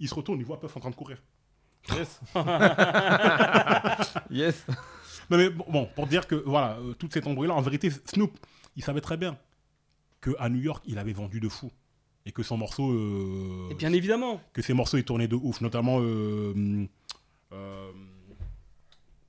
Il 0.00 0.08
se 0.08 0.14
retourne, 0.14 0.38
il 0.38 0.44
voit 0.44 0.60
Puff 0.60 0.76
en 0.76 0.80
train 0.80 0.90
de 0.90 0.94
courir. 0.94 1.18
Yes. 1.90 2.20
yes. 4.30 4.66
Non 5.30 5.36
mais 5.38 5.48
bon, 5.50 5.88
pour 5.94 6.06
dire 6.06 6.26
que 6.26 6.34
voilà, 6.34 6.76
euh, 6.78 6.92
toute 6.94 7.12
cette 7.12 7.26
embrouille-là, 7.26 7.54
en 7.54 7.60
vérité, 7.62 7.90
Snoop, 8.04 8.38
il 8.76 8.82
savait 8.82 9.00
très 9.00 9.16
bien 9.16 9.38
que 10.20 10.30
à 10.38 10.48
New 10.48 10.60
York, 10.60 10.82
il 10.86 10.98
avait 10.98 11.12
vendu 11.12 11.40
de 11.40 11.48
fou 11.48 11.70
et 12.26 12.32
que 12.32 12.42
son 12.42 12.56
morceau, 12.56 12.90
euh, 12.90 13.68
Et 13.70 13.74
bien 13.74 13.92
évidemment. 13.92 14.40
que 14.52 14.60
ses 14.60 14.74
morceaux, 14.74 14.96
ils 14.96 15.04
tournaient 15.04 15.28
de 15.28 15.36
ouf, 15.36 15.60
notamment. 15.60 16.00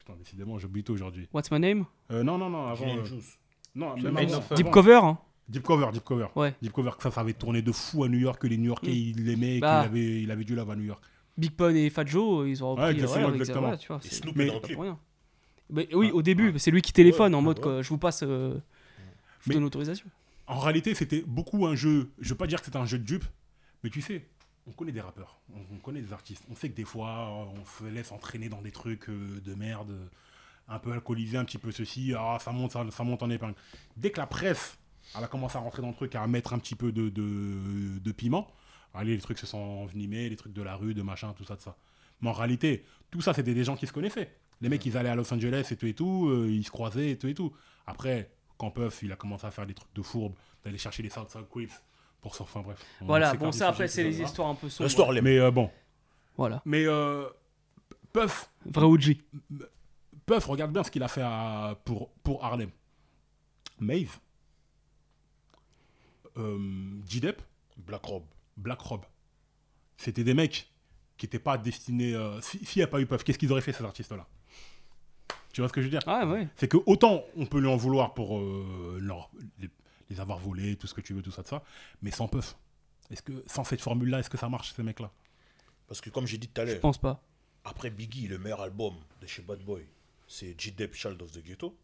Putain, 0.10 0.18
décidément, 0.20 0.58
j'oublie 0.58 0.84
tout 0.84 0.94
aujourd'hui. 0.94 1.28
What's 1.34 1.52
my 1.52 1.60
name? 1.60 1.86
Euh, 2.12 2.24
non, 2.24 2.38
non, 2.38 2.50
non, 2.50 2.66
avant. 2.66 2.76
Julian 2.88 2.98
euh, 3.02 3.06
Juice. 3.06 3.38
non, 3.76 3.96
même 3.96 4.18
avant, 4.18 4.38
of- 4.38 4.54
Deep 4.54 4.66
avant. 4.66 4.72
cover. 4.72 5.00
hein. 5.04 5.18
Deep 5.48 5.64
cover, 5.64 5.88
deep 5.94 6.04
cover. 6.04 6.28
Ouais. 6.36 6.56
Deep 6.62 6.72
cover, 6.72 6.92
que 6.98 7.04
ça, 7.04 7.12
ça 7.12 7.22
avait 7.22 7.34
tourné 7.34 7.62
de 7.62 7.72
fou 7.72 8.04
à 8.04 8.10
New 8.10 8.18
York, 8.18 8.42
que 8.42 8.48
les 8.48 8.58
New 8.58 8.68
Yorkais, 8.70 8.90
Mm. 8.90 8.94
ils 8.94 9.26
l'aimaient 9.26 9.58
et 9.58 9.60
Bah. 9.60 9.82
qu'il 9.82 9.90
avait, 9.92 10.22
il 10.24 10.32
avait 10.32 10.44
du 10.44 10.56
love 10.56 10.70
à 10.72 10.76
New 10.76 10.84
York. 10.86 11.04
Big 11.38 11.52
Pun 11.52 11.74
et 11.76 11.90
Fat 11.90 12.06
Joe, 12.06 12.48
ils 12.50 12.64
ont 12.64 12.72
repris. 12.72 12.84
Ouais, 12.86 12.92
exactement, 12.94 13.34
exactement. 13.34 13.70
ouais, 13.70 13.78
tu 13.78 13.88
vois, 13.88 14.00
Et 14.04 14.08
Snoop 14.10 14.36
Mais- 14.36 14.46
est 14.46 14.48
dans 14.48 14.54
le 14.56 14.60
pas 14.62 14.66
clip. 14.68 14.76
pour 14.76 14.84
rien. 14.84 15.00
Mais 15.72 15.88
oui, 15.94 16.10
Ah, 16.12 16.16
au 16.16 16.22
début, 16.24 16.52
ouais. 16.52 16.60
c'est 16.60 16.72
lui 16.72 16.82
qui 16.82 16.92
téléphone 16.92 17.36
en 17.36 17.42
mode 17.42 17.58
ouais. 17.58 17.64
quoi, 17.64 17.82
je 17.84 17.90
vous 17.90 17.98
passe, 18.00 18.24
euh, 18.24 18.54
je 18.54 18.56
vous 18.56 18.60
Mais- 19.48 19.54
donne 19.54 19.64
l'autorisation. 19.64 20.08
En 20.48 20.60
réalité, 20.60 20.96
c'était 20.96 21.24
beaucoup 21.28 21.68
un 21.68 21.76
jeu. 21.76 22.10
Je 22.20 22.30
veux 22.30 22.36
pas 22.38 22.48
dire 22.48 22.60
que 22.60 22.66
c'était 22.66 22.78
un 22.78 22.86
jeu 22.86 22.98
de 22.98 23.04
dupe, 23.04 23.26
mais 23.84 23.92
tu 23.92 24.02
sais, 24.02 24.26
on 24.70 24.72
connaît 24.74 24.92
des 24.92 25.02
rappeurs, 25.02 25.40
on, 25.54 25.76
on 25.76 25.78
connaît 25.80 26.02
des 26.02 26.14
artistes. 26.14 26.44
On 26.50 26.56
sait 26.56 26.70
que 26.70 26.76
des 26.76 26.86
fois, 26.86 27.30
on 27.30 27.66
se 27.66 27.90
laisse 27.90 28.12
entraîner 28.12 28.50
dans 28.50 28.62
des 28.62 28.72
trucs 28.72 29.10
euh, 29.10 29.42
de 29.42 29.54
merde, 29.56 29.92
euh, 29.92 30.08
un 30.68 30.80
peu 30.80 30.92
alcoolisé, 30.92 31.38
un 31.38 31.46
petit 31.46 31.58
peu 31.58 31.72
ceci. 31.72 32.14
Ah, 32.16 32.38
ça 32.40 32.52
monte, 32.52 32.72
ça, 32.92 33.04
monte 33.04 33.24
en 33.24 33.30
épingle. 33.30 33.56
Dès 33.98 34.12
que 34.12 34.20
la 34.20 34.28
presse, 34.28 34.78
elle 35.18 35.24
a 35.24 35.28
commencé 35.28 35.58
à 35.58 35.62
rentrer 35.62 35.82
dans 35.82 35.90
le 35.90 35.96
truc, 35.96 36.16
à 36.16 36.28
mettre 36.28 36.54
un 36.54 36.60
petit 36.60 36.76
peu 36.76 36.92
de, 36.92 37.10
de, 37.10 38.00
de 38.00 38.12
piment. 38.12 38.48
Allez, 38.94 39.16
les 39.16 39.22
trucs 39.22 39.40
se 39.40 39.48
sont 39.48 39.58
envenimés, 39.58 40.30
les 40.30 40.36
trucs 40.36 40.54
de 40.54 40.62
la 40.62 40.76
rue, 40.76 40.94
de 40.94 41.02
machin, 41.02 41.34
tout 41.34 41.44
ça, 41.44 41.56
de 41.56 41.62
ça. 41.62 41.76
Mais 42.22 42.30
en 42.30 42.34
réalité, 42.34 42.86
tout 43.12 43.22
ça, 43.22 43.34
c'était 43.34 43.54
des 43.54 43.64
gens 43.64 43.76
qui 43.76 43.88
se 43.88 43.94
connaissaient. 43.94 44.36
Les 44.62 44.70
mecs, 44.70 44.86
ils 44.86 44.98
allaient 44.98 45.10
à 45.10 45.16
Los 45.16 45.34
Angeles 45.34 45.68
et 45.72 45.76
tout 45.76 45.86
et 45.88 45.94
tout, 45.94 46.28
euh, 46.30 46.48
ils 46.50 46.64
se 46.64 46.72
croisaient 46.72 47.12
et 47.12 47.18
tout 47.18 47.28
et 47.28 47.34
tout. 47.34 47.54
Après, 47.88 48.32
quand 48.58 48.72
Puff, 48.72 49.02
il 49.04 49.12
a 49.12 49.16
commencé 49.16 49.48
à 49.48 49.52
faire 49.52 49.66
des 49.66 49.74
trucs 49.74 49.94
de 49.96 50.02
fourbe, 50.02 50.36
d'aller 50.64 50.78
chercher 50.78 51.02
les 51.02 51.10
Southside 51.10 51.48
Crips 51.50 51.82
pour 52.22 52.36
s'en... 52.36 52.44
Enfin 52.44 52.62
bref. 52.62 52.84
on 53.02 53.06
Voilà, 53.06 53.34
bon, 53.36 53.48
des 53.50 53.58
ça 53.58 53.70
après, 53.70 53.88
c'est 53.88 54.04
les 54.04 54.14
ça. 54.14 54.24
histoires 54.24 54.50
un 54.50 54.56
peu 54.56 54.70
sombres. 54.70 54.88
L'histoire, 54.88 55.12
les 55.12 55.22
Mais 55.22 55.38
euh, 55.40 55.52
bon. 55.52 55.70
Voilà, 56.38 56.62
Mais 56.66 56.86
euh, 56.86 57.28
Puff, 58.14 58.50
vrai 58.66 58.86
OG. 58.86 59.18
Puff, 60.26 60.46
regarde 60.46 60.72
bien 60.72 60.84
ce 60.84 60.92
qu'il 60.92 61.04
a 61.04 61.08
fait 61.08 61.22
à- 61.24 61.78
pour, 61.86 62.12
pour 62.24 62.44
Harlem. 62.44 62.70
Maeve, 63.80 64.18
euh, 66.38 66.58
G-Dep, 67.08 67.42
Black 67.78 68.04
Rob. 68.06 68.24
Black 68.58 68.80
Rob. 68.82 69.02
C'était 69.98 70.24
des 70.24 70.34
mecs 70.34 70.70
qui 71.18 71.26
n'étaient 71.26 71.40
pas 71.40 71.58
destinés. 71.58 72.14
euh, 72.16 72.40
si- 72.42 72.64
S'il 72.66 72.80
n'y 72.80 72.84
a 72.84 72.88
pas 72.88 73.00
eu 73.02 73.06
Puff, 73.06 73.24
qu'est-ce 73.24 73.38
qu'ils 73.40 73.52
auraient 73.52 73.62
fait 73.62 73.74
ces 73.74 73.84
artistes-là? 73.84 74.26
Tu 75.52 75.62
vois 75.62 75.68
ce 75.68 75.74
que 75.74 75.82
je 75.82 75.88
veux 75.88 75.92
dire? 75.92 76.02
Ah 76.08 76.26
ouais. 76.28 76.48
C'est 76.56 76.68
que 76.68 76.78
autant 76.86 77.24
on 77.36 77.46
peut 77.46 77.60
lui 77.60 77.68
en 77.68 77.76
vouloir 77.76 78.14
pour 78.14 78.38
euh, 78.38 78.98
leur- 79.02 79.30
les, 79.60 79.70
les 80.10 80.20
avoir 80.20 80.38
volés, 80.40 80.76
tout 80.76 80.88
ce 80.88 80.94
que 80.94 81.02
tu 81.02 81.14
veux, 81.14 81.22
tout 81.22 81.32
ça, 81.32 81.44
de 81.44 81.48
ça, 81.48 81.64
mais 82.02 82.12
sans 82.12 82.28
Puff. 82.28 82.56
Est-ce 83.12 83.22
que 83.24 83.44
sans 83.48 83.64
cette 83.64 83.82
formule-là, 83.82 84.20
est-ce 84.20 84.30
que 84.30 84.38
ça 84.38 84.50
marche 84.50 84.74
ces 84.74 84.84
mecs-là? 84.84 85.12
Parce 85.88 86.02
que 86.02 86.10
comme 86.10 86.28
j'ai 86.28 86.38
dit 86.38 86.48
tout 86.48 86.62
à 86.62 86.66
Je 86.66 86.72
l'heure, 86.74 86.82
pense 86.82 86.98
pas. 87.00 87.24
après 87.64 87.90
Biggie, 87.90 88.28
le 88.28 88.38
meilleur 88.38 88.62
album 88.62 88.94
de 89.22 89.28
chez 89.28 89.42
Bad 89.42 89.60
Boy, 89.64 89.86
c'est 90.28 90.60
G-Dep 90.60 90.94
Child 90.94 91.22
of 91.22 91.32
the 91.32 91.44
Ghetto. 91.44 91.76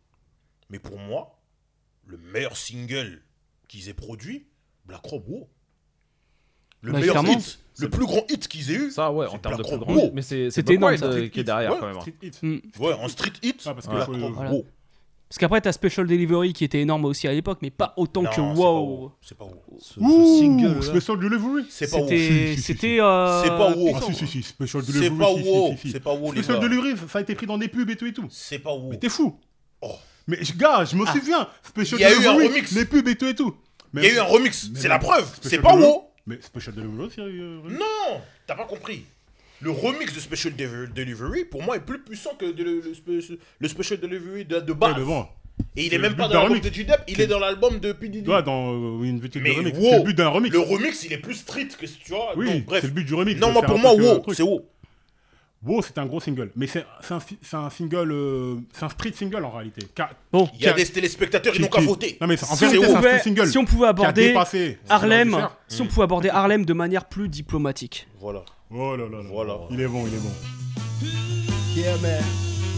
Mais 0.69 0.79
pour 0.79 0.99
moi, 0.99 1.39
le 2.05 2.17
meilleur 2.17 2.55
single 2.57 3.21
qu'ils 3.67 3.89
aient 3.89 3.93
produit, 3.95 4.47
Black 4.85 5.03
Rob, 5.05 5.23
wow. 5.27 5.49
Le 6.81 6.91
Bah, 6.91 6.99
meilleur 6.99 7.25
hit, 7.27 7.59
le 7.79 7.89
plus 7.89 8.05
grand 8.05 8.21
hit 8.29 8.47
qu'ils 8.47 8.69
aient 8.71 8.75
eu. 8.75 8.91
Ça, 8.91 9.11
ouais, 9.11 9.25
en 9.25 9.39
termes 9.39 9.57
de 9.57 9.63
plus 9.63 9.71
Rob, 9.71 9.79
grand. 9.85 9.95
wow. 9.95 10.11
Mais 10.13 10.21
c'est 10.21 10.69
énorme, 10.69 10.93
euh, 10.93 10.97
Street 10.97 11.29
qui 11.31 11.39
est 11.39 11.43
derrière 11.43 11.71
ouais, 11.73 11.79
quand 11.79 11.87
même. 11.87 11.97
hein. 11.97 12.01
street 12.01 12.15
hit. 12.21 12.43
Mm. 12.43 12.59
Ouais, 12.79 12.93
en 12.93 13.07
street 13.07 13.33
hit, 13.41 13.63
Ah, 13.65 13.73
parce 13.73 13.87
que 13.87 13.91
Black 13.91 14.07
Rob, 14.07 14.33
voilà. 14.33 14.51
wow. 14.51 14.65
Parce 15.35 15.41
qu'après, 15.41 15.59
t'as 15.59 15.73
Special 15.73 16.07
Delivery 16.07 16.53
qui 16.53 16.63
était 16.63 16.79
énorme 16.79 17.03
aussi 17.03 17.27
à 17.27 17.33
l'époque, 17.33 17.59
mais 17.61 17.69
pas 17.69 17.93
autant 17.97 18.21
Non, 18.21 18.29
que 18.29 18.35
c'est 18.35 18.41
pas 18.41 18.71
wow. 18.71 19.11
C'est 19.19 19.37
pas 19.37 19.43
wow. 19.43 19.63
Ce, 19.81 19.93
ce 19.95 19.99
Ouh, 19.99 20.39
single 20.39 20.75
là. 20.75 20.81
Special 20.81 21.19
Delivery 21.19 21.65
C'est 21.69 21.91
pas 21.91 21.97
wow. 21.97 22.07
C'était. 22.07 22.97
Euh, 23.01 23.43
C'est 23.43 23.49
pas 23.49 23.75
wow. 23.75 23.91
Ah 23.97 23.99
si, 24.07 24.13
si, 24.15 24.27
si, 24.27 24.43
Special 24.43 24.81
C'est 24.85 24.93
Delivery. 24.93 25.17
pas 25.19 25.27
si, 25.35 25.43
si, 25.43 25.49
wow. 25.49 25.71
si, 25.71 25.77
si. 25.77 25.91
C'est 25.91 25.99
pas 25.99 26.13
wow, 26.13 26.31
Special. 26.31 26.59
Delivery, 26.61 26.93
ça 27.11 27.19
a 27.19 27.21
été 27.21 27.35
pris 27.35 27.45
dans 27.47 27.57
des 27.57 27.67
pubs 27.67 27.89
et 27.89 27.97
tout 27.97 28.05
et 28.05 28.13
tout. 28.13 28.25
C'est 28.29 28.59
pas 28.59 28.71
wow. 28.73 28.87
Mais 28.91 28.97
t'es 28.97 29.09
fou. 29.09 29.37
Oh. 29.81 29.91
Mais 30.25 30.39
gars, 30.55 30.85
je 30.85 30.95
me 30.95 31.05
souviens. 31.05 31.49
Special 31.67 31.99
Il 31.99 32.03
y 32.03 32.05
a 32.05 32.11
eu 32.11 32.13
un 32.13 32.19
Delivery, 32.35 32.47
remix. 32.47 32.71
les 32.71 32.85
pubs 32.85 33.07
et 33.09 33.15
tout 33.17 33.27
et 33.27 33.35
tout. 33.35 33.53
Il 33.93 34.03
y 34.03 34.07
a 34.07 34.13
eu 34.13 34.19
un 34.19 34.23
remix, 34.23 34.71
c'est 34.73 34.87
la 34.87 34.99
preuve. 34.99 35.27
C'est 35.41 35.59
pas 35.59 35.73
Delivery. 35.73 35.91
wow. 35.91 36.03
Mais 36.27 36.39
Special 36.41 36.75
Delivery 36.75 37.07
aussi. 37.07 37.19
euh, 37.19 37.59
Non 37.71 38.21
T'as 38.47 38.55
pas 38.55 38.63
compris 38.65 39.03
le 39.61 39.71
remix 39.71 40.13
de 40.13 40.19
Special 40.19 40.53
Delivery, 40.55 41.45
pour 41.45 41.63
moi, 41.63 41.77
est 41.77 41.79
plus 41.81 41.99
puissant 41.99 42.31
que 42.37 42.45
de- 42.51 42.63
le, 42.63 42.81
le 42.81 42.93
spe- 42.93 43.37
le 43.59 43.67
Special 43.67 43.99
Delivery 43.99 44.45
de, 44.45 44.59
de 44.59 44.73
base. 44.73 44.93
Ouais, 44.93 44.99
mais 44.99 45.05
bon. 45.05 45.25
Et 45.77 45.85
il 45.85 45.93
est 45.93 45.97
même 45.99 46.15
pas 46.17 46.27
dans 46.27 46.33
l'album 46.41 46.49
remix. 46.57 46.69
de 46.69 46.73
G-Dep, 46.73 47.01
il 47.07 47.21
est 47.21 47.27
dans 47.27 47.39
l'album 47.39 47.79
de 47.79 47.93
P. 47.93 48.09
Diddy. 48.09 48.29
Ouais, 48.29 48.43
dans 48.43 48.73
euh, 48.73 49.03
une 49.03 49.21
petite 49.21 49.41
Mais 49.41 49.51
remix. 49.51 49.77
wow, 49.77 49.89
C'est 49.89 49.97
le 49.99 50.03
but 50.03 50.17
d'un 50.17 50.27
remix. 50.27 50.53
Le 50.53 50.59
remix, 50.59 51.03
il 51.05 51.13
est 51.13 51.17
plus 51.17 51.35
street 51.35 51.67
que 51.79 51.85
tu 51.85 52.11
vois. 52.11 52.33
Oui, 52.35 52.45
donc, 52.51 52.65
bref. 52.65 52.81
c'est 52.81 52.87
le 52.87 52.93
but 52.93 53.05
du 53.05 53.13
remix. 53.13 53.39
Non, 53.39 53.47
de 53.47 53.53
moi, 53.53 53.61
pour 53.61 53.79
moi, 53.79 53.93
euh, 53.93 54.15
wow, 54.17 54.33
c'est 54.33 54.43
wow. 54.43 54.65
Wow, 55.65 55.81
c'est 55.81 55.97
un 55.97 56.05
gros 56.05 56.19
single. 56.19 56.51
Mais 56.55 56.67
c'est 56.67 56.85
c'est 57.01 57.13
un, 57.55 57.59
un 57.65 57.69
single. 57.69 58.11
euh, 58.11 58.55
c'est 58.73 58.83
un 58.83 58.89
street 58.89 59.13
single 59.15 59.43
en 59.45 59.49
réalité. 59.51 59.87
Car- 59.95 60.11
Bon, 60.31 60.47
Il 60.59 60.61
y 60.65 60.67
a 60.67 60.73
des 60.73 60.85
téléspectateurs, 60.85 61.53
ils 61.53 61.57
qui- 61.57 61.61
n'ont 61.63 61.69
qu'à 61.69 61.81
voter. 61.81 62.17
Non, 62.21 62.27
mais 62.27 62.35
en 62.43 62.45
si 62.55 62.65
on, 62.65 62.67
vérité, 62.67 62.85
c'est 62.85 62.91
un 62.91 62.95
pouvait, 62.97 63.09
street 63.19 63.23
single. 63.23 63.47
si 63.47 63.57
on 63.57 63.65
pouvait 63.65 63.87
aborder 63.87 64.35
Harlem, 64.89 65.47
si 65.67 65.81
on 65.81 65.87
pouvait 65.87 66.03
aborder 66.03 66.29
Harlem 66.29 66.65
de 66.65 66.73
manière 66.73 67.05
plus 67.05 67.29
diplomatique. 67.29 68.07
Voilà. 68.19 68.43
Oh 68.71 68.95
là 68.95 69.03
là 69.05 69.17
là. 69.17 69.23
Voilà. 69.31 69.53
Il 69.71 69.79
est 69.81 69.87
bon, 69.87 70.05
il 70.07 70.13
est 70.13 70.19
bon. 70.19 70.31
Yeah, 71.75 71.97
man. 72.01 72.21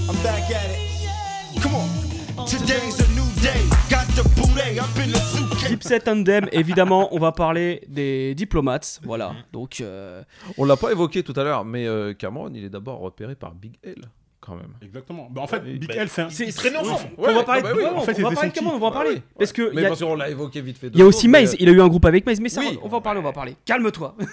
I'm 0.10 0.16
back 0.24 0.44
at 0.52 0.70
it. 0.72 1.62
Come 1.62 1.74
on. 1.76 2.46
Today's 2.46 3.00
a 3.02 3.08
new 3.14 3.26
day. 3.42 3.62
Got 3.90 4.06
the 4.16 4.24
booty 4.36 4.80
up 4.80 4.86
in 4.98 5.12
the 5.12 5.18
suitcase. 5.18 5.70
Dipset 5.70 6.10
Andem, 6.10 6.48
évidemment, 6.52 7.10
on 7.16 7.20
va 7.20 7.32
parler 7.32 7.82
des 7.88 8.36
diplomates. 8.36 9.00
Voilà. 9.04 9.34
Donc, 9.54 9.82
euh, 9.82 10.24
On 10.58 10.66
l'a 10.66 10.78
pas 10.78 10.92
évoqué 10.92 11.24
tout 11.24 11.34
à 11.36 11.44
l'heure, 11.44 11.66
mais 11.66 11.88
euh, 11.88 12.14
Cameron, 12.14 12.50
il 12.54 12.64
est 12.64 12.70
d'abord 12.70 13.00
repéré 13.00 13.36
par 13.36 13.54
Big 13.56 13.74
L, 13.84 13.96
quand 14.40 14.56
même. 14.56 14.74
Exactement. 14.84 15.30
Bah, 15.32 15.42
en 15.42 15.48
fait, 15.48 15.62
Oui. 15.66 15.80
Big 15.80 15.90
Bah, 15.90 15.96
L, 15.98 16.10
c'est 16.10 16.22
un. 16.22 16.30
c'est- 16.30 16.46
oui, 16.46 16.76
ensemble. 16.78 17.10
on 17.18 17.22
va 17.24 17.34
Ouais, 17.40 17.44
parler 17.44 17.62
bah 17.64 17.70
de 17.72 17.78
oui, 17.78 17.84
Cameron, 17.84 18.00
en 18.02 18.04
fait, 18.04 18.12
on 18.12 18.24
va 18.24 18.30
c'était 18.30 18.36
parler 18.36 18.50
son 18.50 18.54
Cameron, 18.56 18.76
on 18.76 18.80
va 18.80 18.86
en 18.86 18.90
Bah 18.90 18.96
parler. 18.96 19.10
oui, 19.16 19.22
Parce 19.40 19.52
que 19.54 19.62
Mais 19.64 19.70
il 19.74 19.82
y 19.82 19.86
a- 19.86 19.90
parce 19.90 20.02
qu'on 20.04 20.16
l'a 20.16 20.30
évoqué 20.30 20.62
vite 20.62 20.78
fait. 20.78 20.88
il 20.88 20.94
y 20.94 20.96
a 20.96 20.98
deux 21.00 21.06
aussi 21.06 21.28
Miles, 21.28 21.50
mais, 21.52 21.58
il 21.60 21.70
a 21.70 21.72
eu 21.72 21.82
un 21.82 21.88
groupe 21.88 22.06
avec 22.06 22.26
Miles, 22.28 22.40
mais 22.42 22.50
ça, 22.50 22.62
Oui. 22.62 22.78
on 22.84 22.88
va 22.88 22.98
en 22.98 23.02
parler, 23.02 23.20
on 23.20 23.24
va 23.24 23.30
en 23.30 23.34
parler. 23.34 23.56
Calme-toi. 23.66 24.16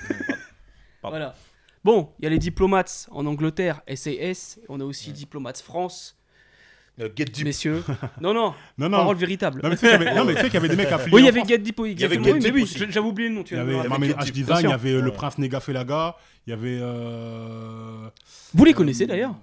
Pardon. 1.05 1.19
voilà. 1.19 1.35
Bon, 1.85 2.11
il 2.19 2.25
y 2.25 2.27
a 2.27 2.31
les 2.31 2.39
diplomates 2.39 3.09
en 3.11 3.27
Angleterre, 3.27 3.83
SAS, 3.95 4.59
on 4.71 4.81
a 4.81 4.85
aussi 4.85 5.13
diplomates 5.13 5.61
France, 5.61 6.17
Euh, 7.01 7.09
Get 7.15 7.25
Deep. 7.27 7.45
messieurs. 7.45 7.83
Non, 8.21 8.33
non, 8.33 8.55
Non, 8.79 8.89
non. 8.89 8.99
parole 8.99 9.17
véritable. 9.17 9.61
Non, 9.63 9.69
mais 9.69 9.77
tu 9.77 9.81
sais 9.87 9.93
qu'il 9.99 10.03
y 10.07 10.09
avait- 10.09 10.15
non, 10.17 10.25
mais 10.25 10.35
tu 10.35 10.41
sais 10.41 10.45
qu'il 10.47 10.55
y 10.55 10.57
avait 10.59 10.69
des 10.69 10.77
mecs 10.77 10.93
affiliés. 10.93 11.13
Oui, 11.15 11.23
il 11.23 11.25
y 11.25 11.29
avait 11.29 11.41
France. 11.41 11.49
Get 11.49 11.59
Deep, 11.59 11.81
oui, 11.81 11.95
y 11.99 12.05
avait 12.05 12.15
exactement. 12.15 12.41
Get 12.41 12.53
Oui, 12.53 12.69
mais 12.81 12.93
j'avais 12.93 13.07
oublié 13.07 13.29
le 13.29 13.35
nom. 13.35 13.43
Tu 13.43 13.55
Il 13.55 13.57
y 13.57 13.61
avait 13.61 13.75
rappeler. 13.75 13.89
Marmel 13.91 14.09
Get 14.11 14.17
H 14.17 14.25
Deep, 14.27 14.35
Design, 14.35 14.61
il 14.65 14.71
y 14.71 14.73
avait 14.73 15.01
le 15.01 15.11
prince 15.13 15.37
Negafelaga, 15.39 16.17
il 16.47 16.51
y 16.51 16.53
avait. 16.55 16.79
euh, 16.81 18.09
Vous 18.55 18.65
les 18.65 18.73
connaissez 18.73 19.07
d'ailleurs 19.07 19.35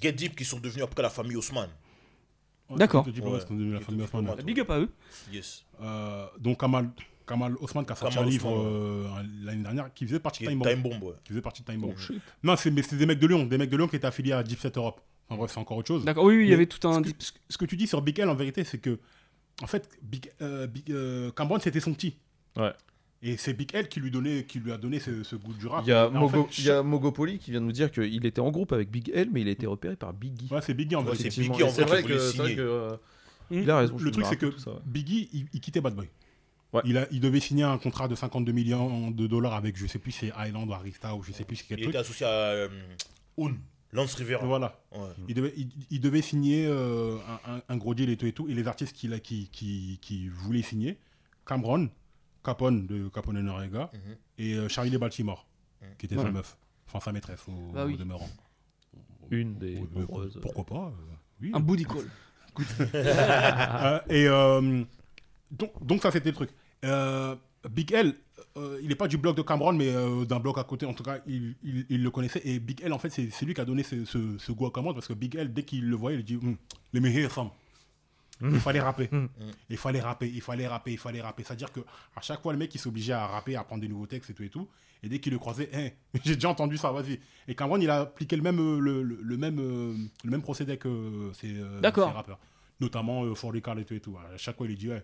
Get 0.00 0.12
Deep 0.12 0.34
qui 0.36 0.44
sont 0.44 0.58
devenus 0.58 0.82
après 0.84 1.02
la 1.02 1.10
famille 1.10 1.36
Haussmann. 1.36 1.68
D'accord. 2.70 3.06
Ouais. 3.06 4.42
Big 4.44 4.58
up 4.60 4.70
à 4.70 4.78
eux. 4.80 4.88
Yes. 5.32 5.64
Euh, 5.80 6.26
donc 6.40 6.58
Kamal, 6.58 6.88
Kamal 7.26 7.54
Haussmann 7.60 7.84
qui 7.84 7.92
a 7.92 7.96
sorti 7.96 8.18
un 8.18 8.24
livre 8.24 8.50
euh, 8.56 9.06
l'année 9.42 9.62
dernière 9.62 9.92
qui 9.92 10.06
faisait 10.06 10.20
partie 10.20 10.44
de 10.44 10.48
Time 10.50 10.58
Bomb. 10.60 10.68
Time 10.68 10.82
Bomb, 10.82 11.02
ouais. 11.02 11.14
Qui 11.24 11.30
faisait 11.30 11.40
partie 11.42 11.62
de 11.62 11.66
Time 11.66 11.80
Bomb. 11.80 11.94
Oh. 11.96 12.12
Non, 12.42 12.56
c'est 12.56 12.70
mais 12.70 12.82
c'est 12.82 12.96
des 12.96 13.06
mecs 13.06 13.18
de 13.18 13.26
Lyon, 13.26 13.44
des 13.46 13.58
mecs 13.58 13.70
de 13.70 13.76
Lyon 13.76 13.88
qui 13.88 13.96
étaient 13.96 14.06
affiliés 14.06 14.32
à 14.32 14.42
Deep 14.42 14.58
Set 14.60 14.76
Europe. 14.76 15.00
En 15.28 15.36
vrai, 15.36 15.48
c'est 15.48 15.58
encore 15.58 15.76
autre 15.78 15.88
chose. 15.88 16.04
D'accord, 16.04 16.24
oui, 16.24 16.36
oui, 16.36 16.44
il 16.44 16.50
y 16.50 16.54
avait 16.54 16.66
tout 16.66 16.86
un. 16.86 17.02
Ce 17.02 17.10
que, 17.10 17.14
ce- 17.18 17.32
ce 17.48 17.58
que 17.58 17.64
tu 17.64 17.76
dis 17.76 17.88
sur 17.88 18.00
Big 18.00 18.16
L, 18.20 18.28
en 18.28 18.36
vérité, 18.36 18.62
c'est 18.62 18.78
que, 18.78 19.00
en 19.60 19.66
fait, 19.66 19.88
Big, 20.02 20.30
euh, 20.40 20.68
Big, 20.68 20.88
euh, 20.92 21.32
Cameron, 21.32 21.58
c'était 21.58 21.80
son 21.80 21.94
petit. 21.94 22.14
Ouais. 22.56 22.72
Et 23.22 23.36
c'est 23.36 23.52
Big 23.54 23.70
L 23.74 23.88
qui 23.88 23.98
lui, 23.98 24.12
donnait, 24.12 24.44
qui 24.44 24.60
lui 24.60 24.70
a 24.70 24.76
donné 24.78 25.00
ce, 25.00 25.24
ce 25.24 25.34
goût 25.34 25.52
du 25.54 25.66
rap. 25.66 25.82
Il 25.84 25.88
y, 25.88 25.92
a 25.92 26.06
en 26.08 26.12
Mogo, 26.12 26.44
fait, 26.44 26.58
il 26.58 26.64
y 26.66 26.70
a 26.70 26.82
Mogopoli 26.84 27.38
qui 27.40 27.50
vient 27.50 27.60
de 27.60 27.66
nous 27.66 27.72
dire 27.72 27.90
qu'il 27.90 28.24
était 28.24 28.40
en 28.40 28.52
groupe 28.52 28.72
avec 28.72 28.88
Big 28.88 29.10
L, 29.12 29.30
mais 29.32 29.40
il 29.40 29.48
a 29.48 29.50
été 29.50 29.66
repéré 29.66 29.96
par 29.96 30.12
Biggie. 30.12 30.46
Ouais, 30.48 30.60
c'est 30.62 30.74
Biggie 30.74 30.94
en 30.94 31.00
Ouais, 31.00 31.06
vérité. 31.06 31.30
c'est. 31.32 31.40
Biggie, 31.40 31.62
en 31.64 31.68
vrai, 31.70 31.84
vrai 31.86 32.02
que 32.04 32.12
vrai 32.36 32.54
euh, 32.58 32.96
Hmm. 33.50 33.58
il 33.62 33.70
a 33.70 33.78
raison. 33.78 33.96
Le 33.98 34.10
truc, 34.10 34.26
c'est 34.26 34.36
que 34.36 34.46
tout 34.46 34.58
ça, 34.58 34.72
ouais. 34.72 34.78
Biggie, 34.84 35.28
il, 35.32 35.46
il 35.52 35.60
quittait 35.60 35.80
Bad 35.80 35.94
Boy. 35.94 36.08
Ouais. 36.76 36.82
Il, 36.84 36.98
a, 36.98 37.06
il 37.10 37.20
devait 37.20 37.40
signer 37.40 37.64
un 37.64 37.78
contrat 37.78 38.08
de 38.08 38.14
52 38.14 38.52
millions 38.52 39.10
de 39.10 39.26
dollars 39.26 39.54
avec, 39.54 39.76
je 39.76 39.86
sais 39.86 39.98
plus, 39.98 40.12
c'est 40.12 40.32
Island 40.38 40.68
ou 40.68 40.72
Arista 40.72 41.14
ou 41.14 41.22
je 41.22 41.32
sais 41.32 41.44
plus 41.44 41.56
c'est 41.56 41.64
quel 41.68 41.78
Il 41.78 41.82
truc. 41.84 41.94
était 41.94 42.00
associé 42.00 42.26
à 42.26 42.30
euh, 42.30 42.68
Un, 43.38 43.54
Lance 43.92 44.14
Rivera. 44.14 44.44
Voilà. 44.46 44.80
Ouais. 44.92 44.98
Il 45.28 45.34
devait, 45.34 45.54
il, 45.56 45.68
il 45.90 46.00
devait 46.00 46.22
signer 46.22 46.66
euh, 46.66 47.16
un, 47.46 47.60
un- 47.68 47.76
gros 47.76 47.94
deal 47.94 48.10
et 48.10 48.16
tout 48.16 48.26
et 48.26 48.32
tout. 48.32 48.48
Et 48.48 48.54
les 48.54 48.66
artistes 48.66 48.94
qu'il 48.96 49.12
a- 49.14 49.20
qui, 49.20 49.48
qui, 49.50 49.98
qui 50.02 50.28
voulaient 50.28 50.62
signer, 50.62 50.98
Cameron, 51.46 51.88
Capone 52.44 52.86
de 52.86 53.08
Capone 53.08 53.36
et 53.38 53.42
Noriega, 53.42 53.90
Mhm. 53.94 54.16
et 54.38 54.54
euh, 54.54 54.68
Charlie 54.68 54.90
de 54.90 54.98
Baltimore, 54.98 55.46
Mhm. 55.82 55.88
qui 55.98 56.06
était 56.06 56.16
Ouais. 56.16 56.22
sa 56.24 56.30
meuf. 56.30 56.56
Enfin, 56.88 57.00
sa 57.00 57.12
maîtresse 57.12 57.40
au, 57.48 57.72
Bah 57.72 57.84
oui. 57.86 57.94
au 57.94 57.96
demeurant. 57.96 58.28
Une 59.30 59.54
des 59.58 59.80
nombreuses. 59.94 60.38
Pourquoi 60.42 60.64
pas 60.64 60.86
euh, 60.86 61.14
oui. 61.40 61.50
Un 61.54 61.60
booty 61.60 61.84
call. 61.84 62.04
Euh, 62.94 64.00
et 64.08 64.26
euh, 64.28 64.82
donc, 65.50 65.70
donc 65.84 66.02
ça 66.02 66.10
c'était 66.10 66.30
le 66.30 66.34
truc. 66.34 66.50
Euh, 66.84 67.34
Big 67.70 67.92
L, 67.92 68.14
euh, 68.56 68.78
il 68.82 68.88
n'est 68.88 68.94
pas 68.94 69.08
du 69.08 69.16
bloc 69.18 69.36
de 69.36 69.42
Cameron, 69.42 69.72
mais 69.72 69.88
euh, 69.88 70.24
d'un 70.24 70.38
bloc 70.38 70.58
à 70.58 70.64
côté. 70.64 70.86
En 70.86 70.94
tout 70.94 71.02
cas, 71.02 71.18
il, 71.26 71.54
il- 71.64 71.86
il 71.88 72.02
le 72.02 72.10
connaissait. 72.10 72.40
Et 72.44 72.58
Big 72.60 72.80
L, 72.82 72.92
en 72.92 72.98
fait, 72.98 73.10
c'est 73.10 73.42
lui 73.44 73.54
qui 73.54 73.60
a 73.60 73.64
donné 73.64 73.82
ce, 73.82 74.04
ce, 74.04 74.38
ce 74.38 74.52
goût 74.52 74.66
à 74.66 74.70
Cameron 74.72 74.94
parce 74.94 75.08
que 75.08 75.14
Big 75.14 75.34
L, 75.36 75.52
dès 75.52 75.62
qu'il 75.64 75.88
le 75.88 75.96
voyait, 75.96 76.18
il 76.18 76.24
dit 76.24 76.36
Hum, 76.36 76.56
Les 76.92 77.00
meilleurs 77.00 77.30
ensemble. 77.30 77.50
Il 78.42 78.60
fallait 78.60 78.80
rapper. 78.80 79.08
Il 79.70 79.76
fallait 79.78 80.00
rapper, 80.00 80.28
il 80.28 80.42
fallait 80.42 80.66
rapper, 80.68 80.92
il 80.92 80.98
fallait 80.98 81.22
rapper. 81.22 81.42
C'est-à-dire 81.42 81.72
que 81.72 81.80
à 82.14 82.20
chaque 82.20 82.42
fois, 82.42 82.52
le 82.52 82.58
mec, 82.58 82.74
il 82.74 82.78
s'obligeait 82.78 83.14
à 83.14 83.26
rapper, 83.26 83.56
à 83.56 83.60
apprendre 83.60 83.80
des 83.80 83.88
nouveaux 83.88 84.06
textes 84.06 84.28
et 84.30 84.34
tout 84.34 84.42
et 84.42 84.50
tout. 84.50 84.68
Et 85.02 85.08
dès 85.08 85.20
qu'il 85.20 85.32
le 85.32 85.38
croisait, 85.38 85.70
Hein, 85.74 85.88
j'ai 86.24 86.34
déjà 86.34 86.50
entendu 86.50 86.76
ça, 86.76 86.92
vas-y. 86.92 87.18
Et 87.48 87.54
Cameron, 87.54 87.78
il 87.80 87.88
a 87.90 88.00
appliqué 88.02 88.36
le 88.36 88.42
même, 88.42 88.58
le, 88.78 89.02
le- 89.02 89.18
le 89.22 89.36
même, 89.38 89.56
le 90.22 90.30
même 90.30 90.42
procédé 90.42 90.76
que 90.76 91.30
ces, 91.34 91.54
ces 92.08 92.12
rappeurs. 92.12 92.38
Notamment 92.78 93.24
euh, 93.24 93.34
Fortical 93.34 93.78
et 93.78 93.84
tout 93.86 93.94
et 93.94 94.00
tout. 94.00 94.16
À 94.18 94.36
chaque 94.36 94.56
fois, 94.58 94.66
il 94.68 94.76
dit 94.76 94.90
Ouais. 94.90 95.02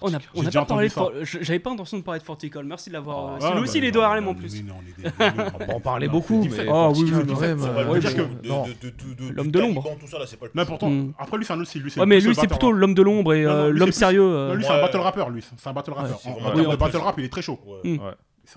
On 0.00 0.14
a, 0.14 0.18
on 0.34 0.40
J'ai 0.40 0.40
a 0.42 0.44
déjà 0.44 0.60
pas 0.60 0.66
parlé 0.66 0.88
de. 0.88 1.24
J'avais 1.24 1.58
pas 1.58 1.70
intention 1.70 1.98
de 1.98 2.02
parler 2.02 2.20
de 2.20 2.24
Fortical. 2.24 2.64
Merci 2.64 2.88
de 2.88 2.94
l'avoir. 2.94 3.34
Ah, 3.34 3.38
c'est 3.40 3.52
lui 3.54 3.60
aussi, 3.60 3.78
il 3.78 3.84
est 3.84 3.90
de 3.90 3.98
Harlem 3.98 4.28
en 4.28 4.34
plus. 4.34 4.62
mais 4.62 4.72
on 4.72 5.86
en 5.86 5.98
Non, 6.00 6.06
beaucoup, 6.08 6.44
mais-. 6.44 6.68
Ah 6.68 6.90
oui, 6.90 7.10
même, 7.10 7.60
euh, 7.60 9.32
L'homme 9.34 9.50
de 9.50 9.58
l'ombre. 9.58 9.84
Le 10.00 10.48
N'importe 10.54 10.82
Mm. 10.84 11.12
Après, 11.18 11.36
lui, 11.36 11.44
c'est 11.44 11.52
un 11.52 11.60
autre 11.60 11.68
style. 11.68 11.82
Lui, 11.82 11.90
c'est 11.90 12.00
Ouais, 12.00 12.06
mais 12.06 12.20
lui, 12.20 12.34
c'est 12.34 12.46
plutôt 12.46 12.68
rap. 12.70 12.76
l'homme 12.76 12.94
de 12.94 13.02
l'ombre 13.02 13.34
et 13.34 13.44
euh, 13.44 13.70
l'homme 13.70 13.92
sérieux. 13.92 14.22
Euh. 14.22 14.54
lui, 14.54 14.64
c'est 14.64 14.70
un 14.70 14.80
battle 14.80 14.98
rapper, 14.98 15.24
lui. 15.30 15.42
C'est 15.56 15.68
un 15.68 15.72
battle 15.72 15.92
rapper. 15.92 16.12
En- 16.12 16.52
termes 16.52 16.70
de 16.70 16.76
battle 16.76 16.96
rap, 16.98 17.14
il 17.18 17.24
est 17.24 17.28
très 17.28 17.42
chaud. 17.42 17.58
Ouais. 17.66 17.90
Mm. 17.96 17.98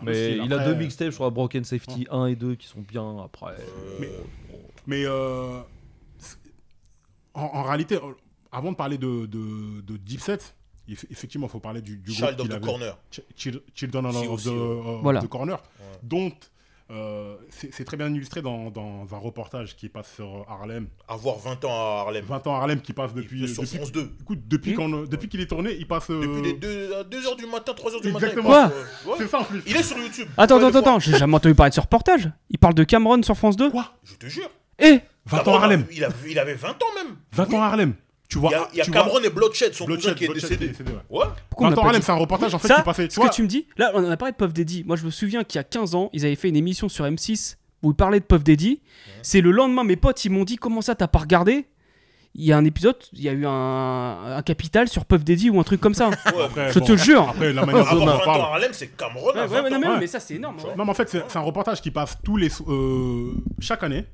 Mais 0.04 0.38
il 0.38 0.54
a 0.54 0.60
deux 0.66 0.76
mixtapes, 0.76 1.10
je 1.10 1.16
crois, 1.16 1.30
Broken 1.32 1.64
Safety 1.64 2.08
1 2.12 2.28
et 2.28 2.36
2 2.36 2.56
qui 2.56 2.68
sont 2.68 2.80
bien 2.82 3.18
après. 3.26 3.52
Euh, 4.02 4.06
Mais 4.88 5.04
euh, 5.06 5.60
en, 7.34 7.42
en 7.42 7.64
réalité, 7.64 7.96
euh, 7.96 8.14
avant 8.52 8.72
de 8.72 8.78
parler 8.78 8.98
de, 8.98 9.26
de, 9.26 9.82
de 9.82 9.98
Deep 9.98 10.22
Set, 10.22 10.56
effectivement, 11.10 11.48
il 11.48 11.50
faut 11.52 11.60
parler 11.60 11.82
du, 11.82 11.98
du 11.98 12.12
Child 12.12 12.40
of 12.42 12.48
the 12.50 12.52
avait. 12.54 12.66
Corner. 12.66 12.98
Ch- 13.12 13.26
Chil- 13.36 13.62
Children 13.76 14.06
of, 14.08 14.16
Si, 14.22 14.28
of 14.28 14.44
the, 14.44 14.48
ouais. 14.48 14.54
of 14.54 15.02
Voilà. 15.02 15.22
the 15.22 15.28
Corner, 15.28 15.58
dont 16.04 16.32
euh, 16.90 17.38
c'est 17.50 17.86
très 17.86 17.96
bien 17.96 18.14
illustré 18.14 18.42
dans, 18.42 18.70
dans 18.70 19.08
un 19.14 19.18
reportage 19.18 19.78
qui 19.78 19.88
passe 19.88 20.14
sur 20.16 20.46
Harlem. 20.50 20.88
Avoir 21.08 21.38
20 21.38 21.64
ans 21.64 21.72
à 21.72 22.02
Harlem. 22.02 22.26
20 22.26 22.48
ans 22.48 22.56
à 22.56 22.58
Harlem 22.58 22.82
qui 22.82 22.92
passe 22.92 23.14
depuis. 23.14 23.48
sur 23.48 23.64
depuis- 23.64 23.78
France 23.78 23.92
2. 23.94 24.12
Écoute, 24.20 24.40
depuis 24.46 24.76
euh, 24.78 25.06
depuis 25.08 25.30
qu'il 25.30 25.40
est 25.40 25.46
tourné, 25.48 25.74
il 25.74 25.88
passe. 25.88 26.10
euh, 26.10 26.20
Depuis 26.22 26.42
les 26.42 26.54
2h 26.60 27.38
du 27.38 27.46
matin, 27.46 27.72
3h 27.72 28.02
du 28.02 28.12
matin. 28.12 28.26
Exactement. 28.28 28.50
Quoi 28.50 28.66
euh, 28.74 29.10
ouais. 29.10 29.16
C'est 29.20 29.28
ça 29.28 29.40
en 29.40 29.44
plus. 29.46 29.64
Il 29.68 29.78
est 29.78 29.84
sur 29.84 29.98
YouTube. 29.98 30.28
Attends, 30.36 30.58
Ouais, 30.60 30.66
attends, 30.66 30.80
attends, 30.80 31.00
j'ai 31.00 31.16
jamais 31.18 31.36
entendu 31.36 31.56
parler 31.56 31.70
de 31.70 31.76
ce 31.76 31.80
reportage. 31.82 32.30
Il 32.50 32.58
parle 32.60 32.74
de 32.74 32.84
Cameron 32.84 33.24
sur 33.24 33.38
France 33.38 33.56
2 33.56 33.72
Quoi 33.72 33.94
Je 34.04 34.16
te 34.16 34.26
jure. 34.26 34.50
Eh 34.78 35.00
20 35.28 35.48
ans 35.48 35.54
à 35.54 35.62
Harlem. 35.62 35.86
Il, 35.94 36.04
a- 36.04 36.10
il 36.30 36.38
avait 36.40 36.56
20 36.56 36.72
ans 36.72 36.88
même. 36.96 37.16
20 37.32 37.54
ans 37.54 37.62
à 37.62 37.68
Harlem. 37.68 37.94
Tu 38.32 38.38
vois. 38.40 38.50
Il 38.50 38.54
y 38.54 38.56
a, 38.56 38.68
y 38.78 38.82
a 38.82 38.92
vois- 38.92 38.94
Cameron 38.94 39.20
et 39.20 39.30
Bloodshed, 39.30 39.74
son 39.74 39.84
Bloodshed, 39.86 40.04
cousin 40.14 40.16
qui 40.16 40.24
est 40.24 40.28
Bloodshed 40.28 40.50
décédé. 40.52 40.66
qui 40.74 40.82
est 40.82 40.84
décédé, 40.86 40.92
ouais. 41.10 41.20
Ouais. 41.20 41.26
Pourquoi 41.50 41.68
on 41.68 41.70
20 41.70 41.76
n'a 41.76 41.80
ans 41.80 41.82
pas 41.82 41.88
Harlem, 41.90 42.00
dit- 42.00 42.06
c'est 42.06 42.12
un 42.14 42.16
reportage 42.16 42.54
en 42.56 42.60
fait 42.60 42.68
Ça, 42.70 42.76
qui 42.78 42.82
passait. 42.84 43.10
Ce 43.10 43.16
vois, 43.20 43.28
que 43.30 43.34
tu 43.36 43.44
me 43.44 43.48
dis, 43.48 43.68
là, 43.78 43.92
on 43.94 44.10
a 44.10 44.16
parlé 44.16 44.32
de 44.32 44.38
Puff 44.38 44.54
Daddy. 44.54 44.86
Moi, 44.88 44.96
je 44.96 45.04
me 45.06 45.10
souviens 45.12 45.44
qu'il 45.44 45.58
y 45.58 45.60
a 45.60 45.66
15 45.66 45.96
ans, 45.96 46.10
ils 46.14 46.26
avaient 46.26 46.36
fait 46.38 46.48
une 46.48 46.56
émission 46.56 46.88
sur 46.88 47.04
M6 47.06 47.58
où 47.84 47.92
ils 47.92 47.96
parlaient 47.96 48.22
de 48.22 48.26
Puff 48.26 48.42
Daddy. 48.44 48.80
C'est 49.22 49.42
le 49.42 49.52
lendemain, 49.52 49.84
mes 49.84 49.98
potes, 49.98 50.24
ils 50.24 50.30
m'ont 50.32 50.46
dit 50.46 50.56
Comment 50.56 50.82
ça, 50.82 50.96
t'as 50.96 51.08
pas 51.10 51.20
regardé? 51.20 51.66
Il 52.34 52.46
y 52.46 52.54
a 52.54 52.58
un 52.58 52.64
épisode, 52.64 52.96
il 53.12 53.22
y 53.24 53.28
a 53.28 53.34
eu 53.34 53.46
un, 53.46 54.38
un 54.38 54.42
capital 54.44 54.88
sur 54.88 55.04
Puff 55.04 55.26
Daddy 55.26 55.50
ou 55.50 55.60
un 55.60 55.64
truc 55.64 55.82
comme 55.82 55.94
ça. 55.94 56.08
Ouais. 56.08 56.16
Après, 56.46 56.72
Je 56.72 56.80
bon, 56.80 56.86
te 56.86 56.96
jure. 56.96 57.28
Après, 57.28 57.52
la 57.52 57.66
manière 57.66 57.84
dont 57.94 58.00
on 58.04 58.08
Avoir 58.08 58.16
en 58.16 58.18
20 58.20 58.22
ans 58.22 58.26
parle. 58.26 58.42
Harlem, 58.54 58.70
c'est 58.72 58.88
Cameron. 58.96 59.32
à 59.32 59.42
Ouais, 59.42 59.48
20 59.48 59.64
ouais, 59.64 59.70
mais, 59.78 59.88
Ouais. 59.88 60.00
mais 60.00 60.08
ça, 60.08 60.22
c'est 60.22 60.36
énorme. 60.36 60.56
ouais. 60.60 60.74
Non, 60.78 60.86
mais 60.86 60.92
en 60.92 60.94
fait, 60.94 61.10
c'est 61.10 61.36
un 61.38 61.42
reportage 61.42 61.82
qui 61.82 61.92
passe 61.92 62.18
tous 62.24 62.38
les 62.38 62.48
euh, 62.70 63.34
chaque 63.60 63.84
année, 63.84 64.06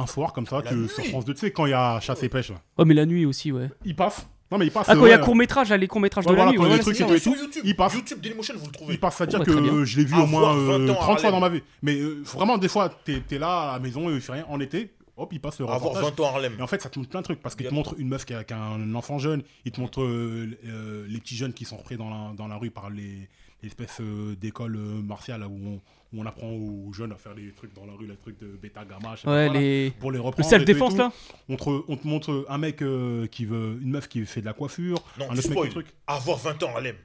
un 0.00 0.06
soir 0.06 0.32
comme 0.32 0.46
ça, 0.46 0.62
que 0.62 0.86
sur 0.86 1.04
France 1.06 1.24
2, 1.24 1.34
tu 1.34 1.40
sais, 1.40 1.50
quand 1.50 1.66
il 1.66 1.70
y 1.70 1.74
a 1.74 2.00
chasse 2.00 2.22
et 2.22 2.28
pêche, 2.28 2.50
là. 2.50 2.60
Oh, 2.78 2.84
mais 2.84 2.94
la 2.94 3.06
nuit 3.06 3.26
aussi, 3.26 3.52
ouais. 3.52 3.68
il 3.84 3.94
passe. 3.94 4.26
Non, 4.50 4.58
mais 4.58 4.66
il 4.66 4.72
passe. 4.72 4.86
Ah, 4.88 4.96
quand 4.96 5.06
il 5.06 5.10
y 5.10 5.12
a 5.12 5.18
ouais, 5.18 5.24
court-métrage, 5.24 5.68
là, 5.68 5.76
les 5.76 5.86
courts-métrages 5.86 6.26
Ouais, 6.26 6.32
de 6.32 6.36
la 6.36 6.46
nuit. 6.46 6.58
et 6.60 7.14
et 7.14 7.18
Sur 7.20 7.36
YouTube. 7.36 7.62
il 7.64 7.76
passe. 7.76 7.94
YouTube 7.94 8.20
Dailymotion, 8.20 8.54
vous 8.58 8.66
le 8.66 8.72
trouvez. 8.72 8.94
Il 8.94 8.98
passe, 9.00 9.16
c'est-à-dire 9.16 9.38
Oh, 9.42 9.44
bah, 9.46 9.52
que 9.52 9.58
euh, 9.58 9.84
je 9.84 9.96
l'ai 9.98 10.04
vu 10.04 10.14
au 10.16 10.26
moins 10.26 10.56
euh, 10.56 10.78
20 10.86 10.90
ans 10.90 10.92
à 10.92 10.96
30 10.96 11.04
fois 11.04 11.12
Harlem. 11.14 11.30
dans 11.30 11.40
ma 11.40 11.48
vie. 11.50 11.62
Mais 11.82 11.94
euh, 12.00 12.20
vraiment, 12.24 12.58
des 12.58 12.68
fois, 12.68 12.88
t'es 13.04 13.22
es 13.30 13.38
là 13.38 13.70
à 13.70 13.72
la 13.74 13.78
maison, 13.78 14.10
il 14.10 14.20
fait 14.20 14.32
rien 14.32 14.46
en 14.48 14.58
été, 14.58 14.90
hop, 15.16 15.32
il 15.32 15.40
passe 15.40 15.60
le 15.60 15.66
Avoir 15.66 15.80
reportage. 15.80 16.02
20 16.16 16.20
ans 16.20 16.26
à 16.26 16.28
Harlem. 16.30 16.54
Et 16.58 16.62
en 16.62 16.66
fait, 16.66 16.82
ça 16.82 16.88
te 16.88 16.98
montre 16.98 17.10
plein 17.10 17.20
de 17.20 17.24
trucs 17.24 17.40
parce 17.40 17.54
qu'il 17.54 17.66
te 17.66 17.74
montre 17.74 17.94
une 17.98 18.08
meuf 18.08 18.24
qui 18.24 18.34
a, 18.34 18.42
un 18.50 18.94
enfant 18.96 19.18
jeune, 19.18 19.42
il 19.64 19.70
te 19.70 19.80
montre 19.80 20.02
euh, 20.02 20.48
euh, 20.66 21.06
les 21.08 21.20
petits 21.20 21.36
jeunes 21.36 21.52
qui 21.52 21.64
sont 21.64 21.76
repris 21.76 21.96
dans 21.96 22.10
la, 22.10 22.32
dans 22.36 22.48
la 22.48 22.56
rue 22.56 22.70
par 22.72 22.90
les, 22.90 23.28
les 23.62 23.68
espèces 23.68 24.00
euh, 24.00 24.34
d'écoles 24.36 24.76
euh, 24.76 25.02
martiales 25.02 25.44
où, 25.44 25.58
on, 25.64 25.80
où 26.12 26.20
on 26.20 26.26
apprend 26.26 26.48
aux 26.50 26.92
jeunes 26.92 27.12
à 27.12 27.16
faire 27.16 27.34
des 27.34 27.52
trucs 27.52 27.72
dans 27.74 27.86
la 27.86 27.92
rue, 27.92 28.06
les 28.06 28.16
trucs 28.16 28.38
de 28.40 28.48
bêta, 28.56 28.84
gamma, 28.84 29.14
je 29.14 29.20
sais 29.20 29.24
pas 29.26 29.32
Ouais, 29.36 29.46
quoi, 29.46 29.54
là, 29.54 29.60
les... 29.60 29.92
pour 30.00 30.10
les 30.10 30.18
le 30.18 30.22
reprendre. 30.22 30.48
self-défense, 30.48 30.90
tout 30.94 30.96
et 30.96 31.04
là. 31.04 31.12
On 31.48 31.56
te, 31.56 31.70
on 31.88 31.96
te 31.96 32.06
montre 32.08 32.46
un 32.48 32.58
mec 32.58 32.82
euh, 32.82 33.26
qui 33.28 33.44
veut, 33.44 33.78
une 33.80 33.90
meuf 33.90 34.08
qui 34.08 34.24
fait 34.26 34.40
de 34.40 34.46
la 34.46 34.52
coifure, 34.52 35.02
Non, 35.18 35.26
un 35.30 35.34
tu 35.34 35.38
autre 35.38 35.48
mec 35.48 35.52
spoil. 35.52 35.68
qui 35.68 35.74
truc. 35.74 35.86
Avoir 36.06 36.38
20 36.38 36.62
ans 36.64 36.68
à 36.68 36.70
Harlem. 36.72 36.96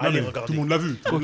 Allez, 0.00 0.20
mais 0.20 0.26
regardez. 0.28 0.46
Tout 0.46 0.52
le 0.54 0.58
monde 0.58 0.68
l'a 0.70 0.78
vu. 0.78 0.98
Non, 1.12 1.18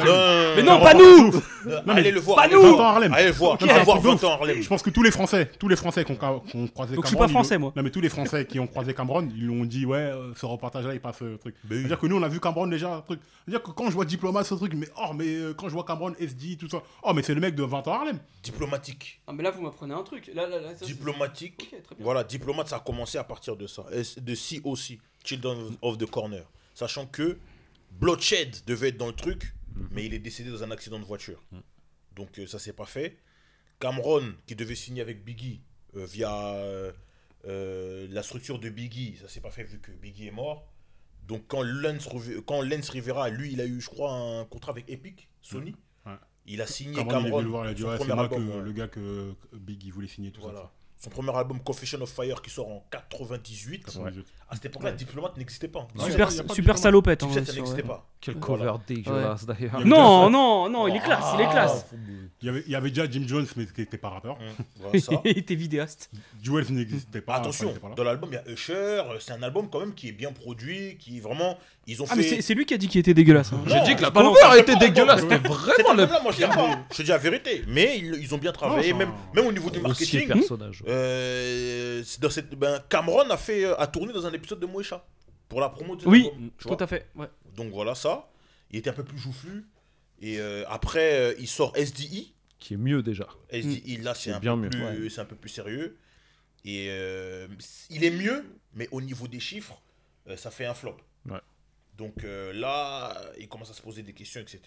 Mais 0.57 0.63
non, 0.63 0.81
pas 0.81 0.95
nous 0.95 1.31
non, 1.33 1.33
non, 1.67 1.83
mais 1.87 1.93
Allez 1.95 2.11
le 2.13 2.21
voir. 2.21 2.37
pas 2.37 2.43
allez 2.45 2.55
nous 2.55 2.63
le 2.63 2.67
20 2.69 2.73
ans 2.73 2.77
voir. 2.77 2.87
à 2.87 2.93
Harlem. 2.93 3.13
Allez 3.15 3.27
le 3.27 3.33
voir. 3.33 3.57
Allez 3.61 3.67
Non, 3.67 3.73
voir 3.85 3.85
c'est 3.85 3.91
un 3.91 3.95
truc 3.95 4.03
de 4.03 4.09
20 4.21 4.25
ans 4.27 4.31
à 4.31 4.35
Harlem. 4.35 4.63
Je 4.63 4.69
pense 4.69 4.83
que 4.83 4.91
tous 4.91 5.03
les 5.03 5.11
Français, 5.11 5.51
tous 5.59 5.69
les 5.69 5.77
Français 5.77 6.05
qui 6.05 6.13
ont, 6.13 6.17
qui 6.17 6.57
ont 6.57 6.67
croisé 6.69 6.95
Donc 6.95 7.05
je 7.05 7.09
suis 7.09 7.17
Cameron, 7.17 7.27
pas 7.29 7.33
français, 7.33 7.55
ils- 7.55 7.59
moi. 7.59 7.73
Non, 7.75 7.83
mais 7.83 7.91
tous 7.91 8.01
les 8.01 8.09
Français 8.09 8.47
qui 8.47 8.61
ont 8.61 8.67
croisé 8.67 8.95
Cameron, 8.95 9.29
ils 9.35 9.47
l'ont 9.47 9.65
dit, 9.65 9.87
ouais, 9.87 9.99
euh, 9.99 10.33
ce 10.37 10.47
reportage-là, 10.47 10.95
il 10.95 11.01
passe 11.01 11.17
truc. 11.41 11.55
Mais 11.65 11.77
oui. 11.77 11.77
C'est-à-dire 11.81 11.99
que 11.99 12.07
nous, 12.07 12.17
on 12.17 12.23
a 12.23 12.29
vu 12.29 12.39
Cameron 12.41 12.67
déjà, 12.67 13.03
truc. 13.07 13.21
C'est-à-dire 13.45 13.63
que 13.63 13.71
quand 13.71 13.87
je 13.87 13.93
vois 13.95 14.05
diplomate, 14.05 14.47
ce 14.47 14.55
truc, 14.55 14.75
mais 14.75 14.89
oh, 14.99 15.13
mais 15.15 15.27
euh, 15.27 15.55
quand 15.55 15.69
je 15.69 15.73
vois 15.75 15.85
Cameron, 15.85 16.13
SD, 16.21 16.57
tout 16.57 16.69
ça, 16.69 16.83
oh, 17.03 17.13
mais 17.15 17.23
c'est 17.23 17.35
le 17.35 17.41
mec 17.41 17.55
de 17.55 17.63
20 17.65 17.87
ans 17.89 17.93
à 17.93 17.97
Harlem. 17.97 18.19
Diplomatique. 18.43 19.21
Ah, 19.27 19.33
mais 19.35 19.43
là, 19.43 19.51
vous 19.51 19.63
m'apprenez 19.63 19.95
un 19.95 20.03
truc. 20.03 20.31
Là, 20.35 20.47
là, 20.47 20.61
là, 20.61 20.69
ça, 20.71 20.77
c'est- 20.81 20.87
Diplomatique. 20.87 21.55
Ok, 21.73 21.83
très 21.83 21.95
bien. 21.97 22.05
Voilà, 22.05 22.23
diplomate, 22.25 22.69
ça 22.69 22.77
a 22.77 22.81
commencé 22.81 23.19
à 23.19 23.25
partir 23.25 23.57
de 23.57 23.67
ça. 23.67 23.85
De 24.21 24.35
COC, 24.35 24.99
Children 25.25 25.57
of 25.83 25.99
the 25.99 26.07
Corner. 26.07 26.45
Sachant 26.75 27.07
que 27.07 27.39
Bloodshed 27.99 28.65
devait 28.67 28.89
être 28.89 28.97
dans 28.99 29.07
le 29.07 29.15
truc, 29.15 29.55
mais 29.91 30.05
il 30.07 30.15
est 30.15 30.19
décédé 30.19 30.51
dans 30.51 30.63
un 30.63 30.71
accident 30.71 30.99
de 30.99 31.05
voiture. 31.05 31.43
Donc 32.15 32.39
euh, 32.39 32.47
ça 32.47 32.59
s'est 32.59 32.73
pas 32.73 32.87
fait. 32.87 33.19
Cameron, 33.81 34.35
qui 34.47 34.57
devait 34.57 34.75
signer 34.75 35.03
avec 35.03 35.25
Biggie 35.25 35.63
euh, 35.97 36.07
via 36.07 36.55
euh, 36.55 36.93
euh, 37.47 38.07
la 38.11 38.23
structure 38.23 38.59
de 38.59 38.69
Biggie, 38.71 39.17
ça 39.21 39.29
s'est 39.29 39.41
pas 39.41 39.51
fait 39.51 39.65
vu 39.65 39.79
que 39.81 39.91
Biggie 39.93 40.29
est 40.29 40.33
mort. 40.33 40.73
Donc 41.27 41.45
quand 41.49 41.63
Lance, 41.63 42.09
quand 42.47 42.63
Lance 42.63 42.89
Rivera, 42.91 43.29
lui, 43.31 43.53
il 43.53 43.61
a 43.61 43.67
eu, 43.67 43.81
je 43.81 43.89
crois, 43.89 44.13
un 44.13 44.45
contrat 44.45 44.73
avec 44.73 44.89
Epic, 44.89 45.29
Sony. 45.43 45.75
Ouais. 46.07 46.13
Il 46.47 46.61
a 46.63 46.67
signé 46.67 46.95
Cameron, 47.05 47.65
il 47.65 47.69
a 47.69 47.75
dit, 47.75 47.83
ouais, 47.83 47.99
c'est 47.99 48.15
moi 48.15 48.29
que 48.29 48.37
le 48.37 48.73
gars 48.73 48.89
que 48.89 49.35
que 49.51 49.57
Big, 49.57 49.83
il 49.85 49.93
voulait 49.93 50.07
signer, 50.07 50.31
tout 50.31 50.41
Voilà. 50.41 50.61
ça. 50.61 50.73
Son 50.99 51.11
premier 51.11 51.35
album 51.37 51.61
Confession 51.61 52.01
of 52.01 52.11
Fire 52.11 52.41
qui 52.41 52.51
sort 52.51 52.69
en 52.69 52.87
98. 52.91 53.85
98. 53.85 54.27
À 54.49 54.55
cette 54.55 54.67
époque-là, 54.67 54.93
Diplomate 54.93 55.37
n'existait 55.37 55.69
pas. 55.69 55.87
Non, 55.95 56.05
Super, 56.05 56.31
super 56.31 56.79
salopette. 56.79 57.23
hein, 57.23 57.29
n'existait 57.29 57.61
ouais. 57.61 57.83
pas. 57.83 58.07
Quel 58.19 58.35
Voilà. 58.39 58.65
cover 58.73 58.79
dégueulasse 58.89 59.45
d'ailleurs. 59.45 59.87
Non, 59.87 60.31
non, 60.31 60.69
non, 60.71 60.89
il 60.89 60.97
est 60.97 61.01
classe, 61.01 61.27
il 61.35 61.41
est 61.43 61.51
classe. 61.51 61.87
Il 62.43 62.47
y 62.47 62.49
avait, 62.49 62.63
il 62.67 62.73
y 62.73 62.75
avait 62.75 62.89
déjà 62.89 63.09
Jim 63.11 63.23
Jones, 63.27 63.47
mais 63.57 63.67
qui 63.67 63.81
n'était 63.83 63.99
pas 63.99 64.09
rappeur. 64.09 64.39
Voilà 64.81 64.99
ça. 65.01 65.13
il 65.25 65.39
était 65.39 65.55
vidéaste. 65.55 66.11
Jewels 66.43 66.67
n'existait 66.73 67.21
pas. 67.21 67.37
Attention, 67.37 67.73
pas 67.75 67.91
dans 67.95 68.05
l'album, 68.05 68.31
il 68.33 68.35
y 68.35 68.39
a 68.39 68.53
Usher. 68.53 69.03
C'est 69.21 69.33
un 69.33 69.43
album 69.43 69.69
quand 69.71 69.81
même 69.81 69.95
qui 69.95 70.09
est 70.09 70.13
bien 70.13 70.33
produit, 70.33 70.97
qui 70.99 71.21
vraiment. 71.21 71.59
Ils 71.87 72.03
ont 72.03 72.07
Ah, 72.11 72.17
mais 72.17 72.23
fait. 72.25 72.37
c'est 72.37 72.43
c'est 72.43 72.55
lui 72.55 72.65
qui 72.67 72.75
a 72.75 72.79
dit 72.79 72.89
qu'il 72.89 72.99
était 73.01 73.15
dégueulasse. 73.15 73.53
hein. 73.53 73.61
J'ai 73.67 73.81
dit 73.83 73.97
que 73.97 74.03
la 74.03 74.11
cover 74.11 74.59
était 74.61 74.77
dégueulasse. 74.77 75.21
C'était 75.21 75.37
vraiment 75.39 75.93
le 75.95 76.07
moi, 76.23 76.33
je 76.33 76.47
pas. 76.47 76.79
Dis 76.97 77.05
la 77.05 77.19
vérité. 77.19 77.63
Mais 77.69 77.99
ils, 77.99 78.15
ils 78.23 78.35
ont 78.35 78.39
bien 78.39 78.53
travaillé, 78.53 78.93
Non, 78.93 78.99
même, 78.99 79.13
même 79.35 79.47
au 79.47 79.53
niveau 79.53 79.71
du 79.71 79.79
marketing. 79.81 80.27
personnage. 80.27 80.83
Euh, 80.89 82.03
c'est 82.05 82.21
dans 82.21 82.31
cette, 82.31 82.55
ben, 82.55 82.81
Cameron 82.89 83.29
a, 83.31 83.37
fait, 83.37 83.65
a 83.79 83.87
tourné 83.87 84.13
dans 84.13 84.27
un 84.27 84.33
épisode 84.33 84.59
de 84.61 84.67
Moesha 84.67 85.05
pour 85.49 85.61
la 85.61 85.69
promo 85.69 85.95
de 85.95 86.07
Oui, 86.09 86.27
album, 86.33 86.51
tout 86.59 86.69
vois. 86.69 86.83
à 86.83 86.87
fait. 86.89 87.07
Ouais. 87.15 87.27
Donc 87.57 87.73
voilà 87.73 87.95
ça. 87.95 88.31
Il 88.71 88.79
était 88.79 88.91
un 88.91 88.95
peu 88.95 89.05
plus 89.05 89.19
joufflu. 89.19 89.65
Et 90.21 90.39
euh, 90.41 90.65
après, 90.69 91.13
euh, 91.21 91.35
il 91.39 91.49
sort 91.49 91.77
SDI. 91.77 92.35
Qui 92.59 92.75
est 92.75 92.79
mieux 92.79 93.03
déjà. 93.03 93.29
SDI, 93.51 93.99
là, 93.99 94.15
c'est 94.15 94.33
un, 94.33 94.41
bien 94.41 94.55
peu 94.57 94.63
mieux, 94.63 94.71
plus- 94.71 94.83
ouais. 95.05 95.11
c'est 95.11 95.21
un 95.21 95.25
peu 95.27 95.37
plus 95.37 95.51
sérieux. 95.51 95.99
Et 96.65 96.87
euh, 96.91 97.47
il 97.91 98.03
est 98.05 98.11
mieux, 98.11 98.45
mais 98.75 98.89
au 98.91 99.01
niveau 99.01 99.29
des 99.29 99.41
chiffres, 99.41 99.81
euh, 100.29 100.37
ça 100.37 100.51
fait 100.51 100.65
un 100.67 100.75
flop. 100.75 100.97
Ouais. 101.29 101.39
Donc 101.97 102.25
euh, 102.25 102.53
là, 102.53 103.15
il 103.39 103.49
commence 103.49 103.71
à 103.71 103.75
se 103.75 103.83
poser 103.83 104.03
des 104.03 104.13
questions, 104.15 104.41
etc. 104.41 104.61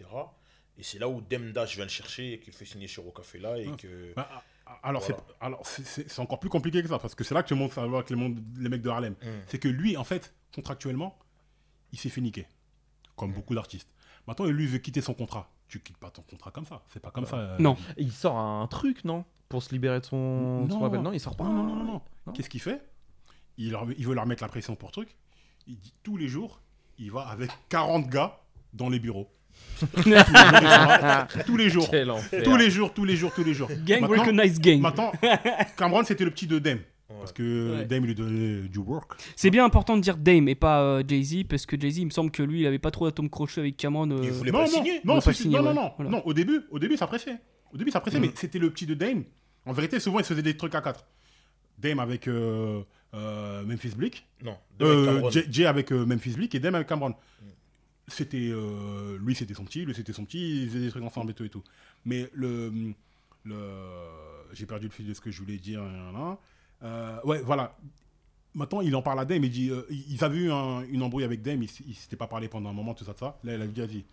Et 0.77 0.83
c'est 0.83 0.97
là 0.99 1.09
où 1.09 1.19
Dem 1.21 1.51
Dash 1.51 1.75
vient 1.75 1.83
le 1.83 1.89
chercher 1.89 2.33
et 2.33 2.39
qu'il 2.39 2.53
fait 2.53 2.65
signer 2.65 2.87
chez 2.87 3.01
Rocafella. 3.01 3.57
Et 3.57 3.67
Ouais. 3.67 3.75
que... 3.75 4.13
Bah, 4.15 4.29
ah, 4.65 4.79
alors, 4.83 5.01
Voilà. 5.01 5.17
c'est, 5.27 5.45
alors 5.45 5.65
c'est, 5.67 5.85
c'est- 5.85 6.09
c'est 6.09 6.19
encore 6.21 6.39
plus 6.39 6.49
compliqué 6.49 6.81
que 6.81 6.87
ça, 6.87 6.99
parce 6.99 7.15
que 7.15 7.23
c'est 7.23 7.33
là 7.33 7.43
que 7.43 7.47
tu 7.49 7.55
montres 7.55 7.73
ça 7.73 7.83
avec 7.83 8.09
les, 8.11 8.15
mondes- 8.15 8.41
les 8.59 8.69
mecs 8.69 8.81
de 8.83 8.89
Harlem. 8.89 9.13
Mm. 9.21 9.25
C'est 9.47 9.59
que 9.59 9.67
lui, 9.67 9.97
en 9.97 10.03
fait, 10.05 10.33
contractuellement, 10.55 11.17
il 11.91 11.99
s'est 11.99 12.09
fait 12.09 12.21
niquer, 12.21 12.45
comme 13.19 13.33
beaucoup 13.33 13.53
d'artistes. 13.55 13.89
Maintenant, 14.27 14.45
lui, 14.45 14.63
il 14.63 14.69
veut 14.69 14.77
quitter 14.79 15.01
son 15.01 15.13
contrat. 15.13 15.49
Tu 15.67 15.79
quittes 15.79 15.97
pas 15.97 16.09
ton 16.09 16.21
contrat 16.23 16.51
comme 16.51 16.65
ça. 16.65 16.81
C'est 16.93 16.99
pas 17.01 17.11
comme 17.11 17.25
ça. 17.25 17.35
euh, 17.37 17.55
Non. 17.59 17.77
Il 17.97 18.11
sort 18.11 18.37
un 18.37 18.65
truc, 18.67 19.03
non? 19.05 19.25
Pour 19.49 19.61
se 19.63 19.71
libérer 19.71 19.99
de 19.99 20.05
son, 20.05 20.65
de 20.65 20.71
son 20.71 20.77
Non. 20.79 20.83
label. 20.85 21.01
Non, 21.01 21.11
il 21.13 21.19
sort 21.19 21.35
pas. 21.35 21.43
Non, 21.43 21.53
non, 21.53 21.63
non, 21.63 21.75
non, 21.75 21.83
non. 21.83 22.01
Non. 22.27 22.33
Qu'est-ce 22.33 22.49
qu'il 22.49 22.61
fait? 22.61 22.81
Il, 23.57 23.71
leur- 23.71 23.87
il 23.97 24.05
veut 24.07 24.13
leur 24.15 24.25
mettre 24.25 24.43
la 24.43 24.49
pression 24.49 24.75
pour 24.75 24.91
truc. 24.91 25.15
Il 25.67 25.77
dit 25.79 25.93
tous 26.03 26.17
les 26.17 26.27
jours, 26.27 26.61
il 26.97 27.11
va 27.11 27.21
avec 27.27 27.49
40 27.69 28.07
gars 28.07 28.39
dans 28.73 28.89
les 28.89 28.99
bureaux. 28.99 29.29
tous 31.45 31.57
les 31.57 31.69
jours, 31.69 31.89
tous 31.89 31.97
les 31.97 32.05
jours. 32.05 32.19
Tous 32.43 32.55
les 32.57 32.69
jours, 32.69 32.93
tous 32.93 33.05
les 33.05 33.15
jours, 33.15 33.31
tous 33.33 33.43
les 33.43 33.53
jours. 33.53 33.69
Gang 33.85 34.01
Maintenant- 34.01 34.21
recognize 34.21 34.59
gang. 34.59 34.79
Maintenant, 34.79 35.11
Cameron, 35.77 36.03
c'était 36.03 36.23
le 36.25 36.31
petit 36.31 36.47
de 36.47 36.59
Dame. 36.59 36.79
Parce 37.17 37.31
que 37.33 37.77
Ouais. 37.79 37.85
Dame, 37.85 38.03
il 38.03 38.07
lui 38.07 38.15
donnait 38.15 38.67
du 38.69 38.77
work. 38.77 39.19
C'est 39.35 39.49
bien 39.49 39.65
important 39.65 39.97
de 39.97 40.01
dire 40.01 40.15
Dame 40.15 40.47
et 40.47 40.55
pas 40.55 40.81
euh, 40.83 41.03
Jay-Z 41.07 41.45
parce 41.49 41.65
que 41.65 41.79
Jay-Z, 41.79 41.97
il 41.99 42.05
me 42.05 42.09
semble 42.11 42.29
que 42.29 42.43
lui, 42.43 42.61
il 42.61 42.67
avait 42.67 42.77
pas 42.79 42.91
trop 42.91 43.05
d'atomes 43.07 43.29
crochus 43.31 43.59
avec 43.59 43.77
Cameron. 43.77 44.09
euh, 44.11 44.19
Il 44.23 44.31
voulait 44.31 44.51
non, 44.51 44.59
pas 44.59 44.65
non, 44.65 44.71
signer. 44.71 45.01
non, 45.03 45.19
pas 45.19 45.33
signé, 45.33 45.57
non, 45.57 45.63
non, 45.63 45.69
ouais. 45.69 45.75
non, 45.75 45.91
Voilà. 45.97 46.11
non, 46.11 46.21
au 46.25 46.33
début, 46.33 46.61
au 46.69 46.77
début, 46.79 46.97
ça 46.97 47.07
pressait. 47.07 47.37
Au 47.73 47.77
début, 47.77 47.89
ça 47.91 47.99
pressait, 47.99 48.19
Mm. 48.19 48.21
mais 48.21 48.31
c'était 48.35 48.59
le 48.59 48.69
petit 48.69 48.85
de 48.85 48.93
Dame. 48.93 49.23
En 49.65 49.73
vérité, 49.73 49.99
souvent, 49.99 50.19
il 50.19 50.23
se 50.25 50.29
faisait 50.33 50.43
des 50.43 50.55
trucs 50.55 50.75
à 50.75 50.81
quatre. 50.81 51.05
Dame 51.79 51.99
avec 51.99 52.27
euh, 52.27 52.81
euh, 53.15 53.63
Memphis 53.65 53.95
Bleak, 53.95 54.27
Non, 54.43 54.57
euh. 54.81 55.29
Jay, 55.31 55.45
Jay 55.49 55.65
avec 55.65 55.91
euh, 55.91 56.05
Memphis 56.05 56.33
Bleak 56.33 56.53
et 56.55 56.59
Dame 56.59 56.75
avec 56.75 56.87
Cameron. 56.87 57.15
C'était, 58.07 58.49
euh, 58.51 59.17
lui, 59.19 59.33
c'était 59.35 59.53
son 59.53 59.63
petit, 59.65 59.85
lui, 59.85 59.93
c'était 59.95 60.13
son 60.13 60.25
petit, 60.25 60.63
ils 60.63 60.69
faisaient 60.69 60.79
des 60.85 60.89
trucs 60.89 61.03
ensemble 61.03 61.31
et 61.31 61.33
tout 61.35 61.43
et 61.45 61.49
tout. 61.49 61.63
Mais 62.05 62.29
le, 62.33 62.71
le 63.45 63.55
j'ai 64.53 64.65
perdu 64.65 64.87
le 64.87 64.91
fil 64.91 65.05
de 65.07 65.13
ce 65.13 65.21
que 65.21 65.29
je 65.31 65.39
voulais 65.41 65.57
dire. 65.57 65.81
nan, 65.81 65.91
nan, 65.91 66.13
nan. 66.13 66.37
Euh, 66.83 67.19
ouais, 67.23 67.41
voilà. 67.41 67.75
Maintenant, 68.55 68.81
il 68.81 68.95
en 68.95 69.01
parle 69.01 69.19
à 69.19 69.25
Dame, 69.25 69.43
il 69.43 69.51
dit, 69.51 69.69
euh, 69.69 69.83
ils 69.89 70.23
avaient 70.23 70.37
eu 70.39 70.51
un- 70.51 70.81
une 70.89 71.03
embrouille 71.03 71.23
avec 71.23 71.41
Dame, 71.41 71.61
ils 71.63 71.69
ils 71.87 71.95
s'étaient 71.95 72.15
pas 72.15 72.27
parlé 72.27 72.47
pendant 72.47 72.69
un 72.69 72.73
moment, 72.73 72.93
tout 72.93 73.03
ça, 73.05 73.13
tout 73.13 73.19
ça. 73.19 73.37
Là, 73.43 73.55
il 73.55 73.81
a 73.81 73.87
dit, 73.87 74.05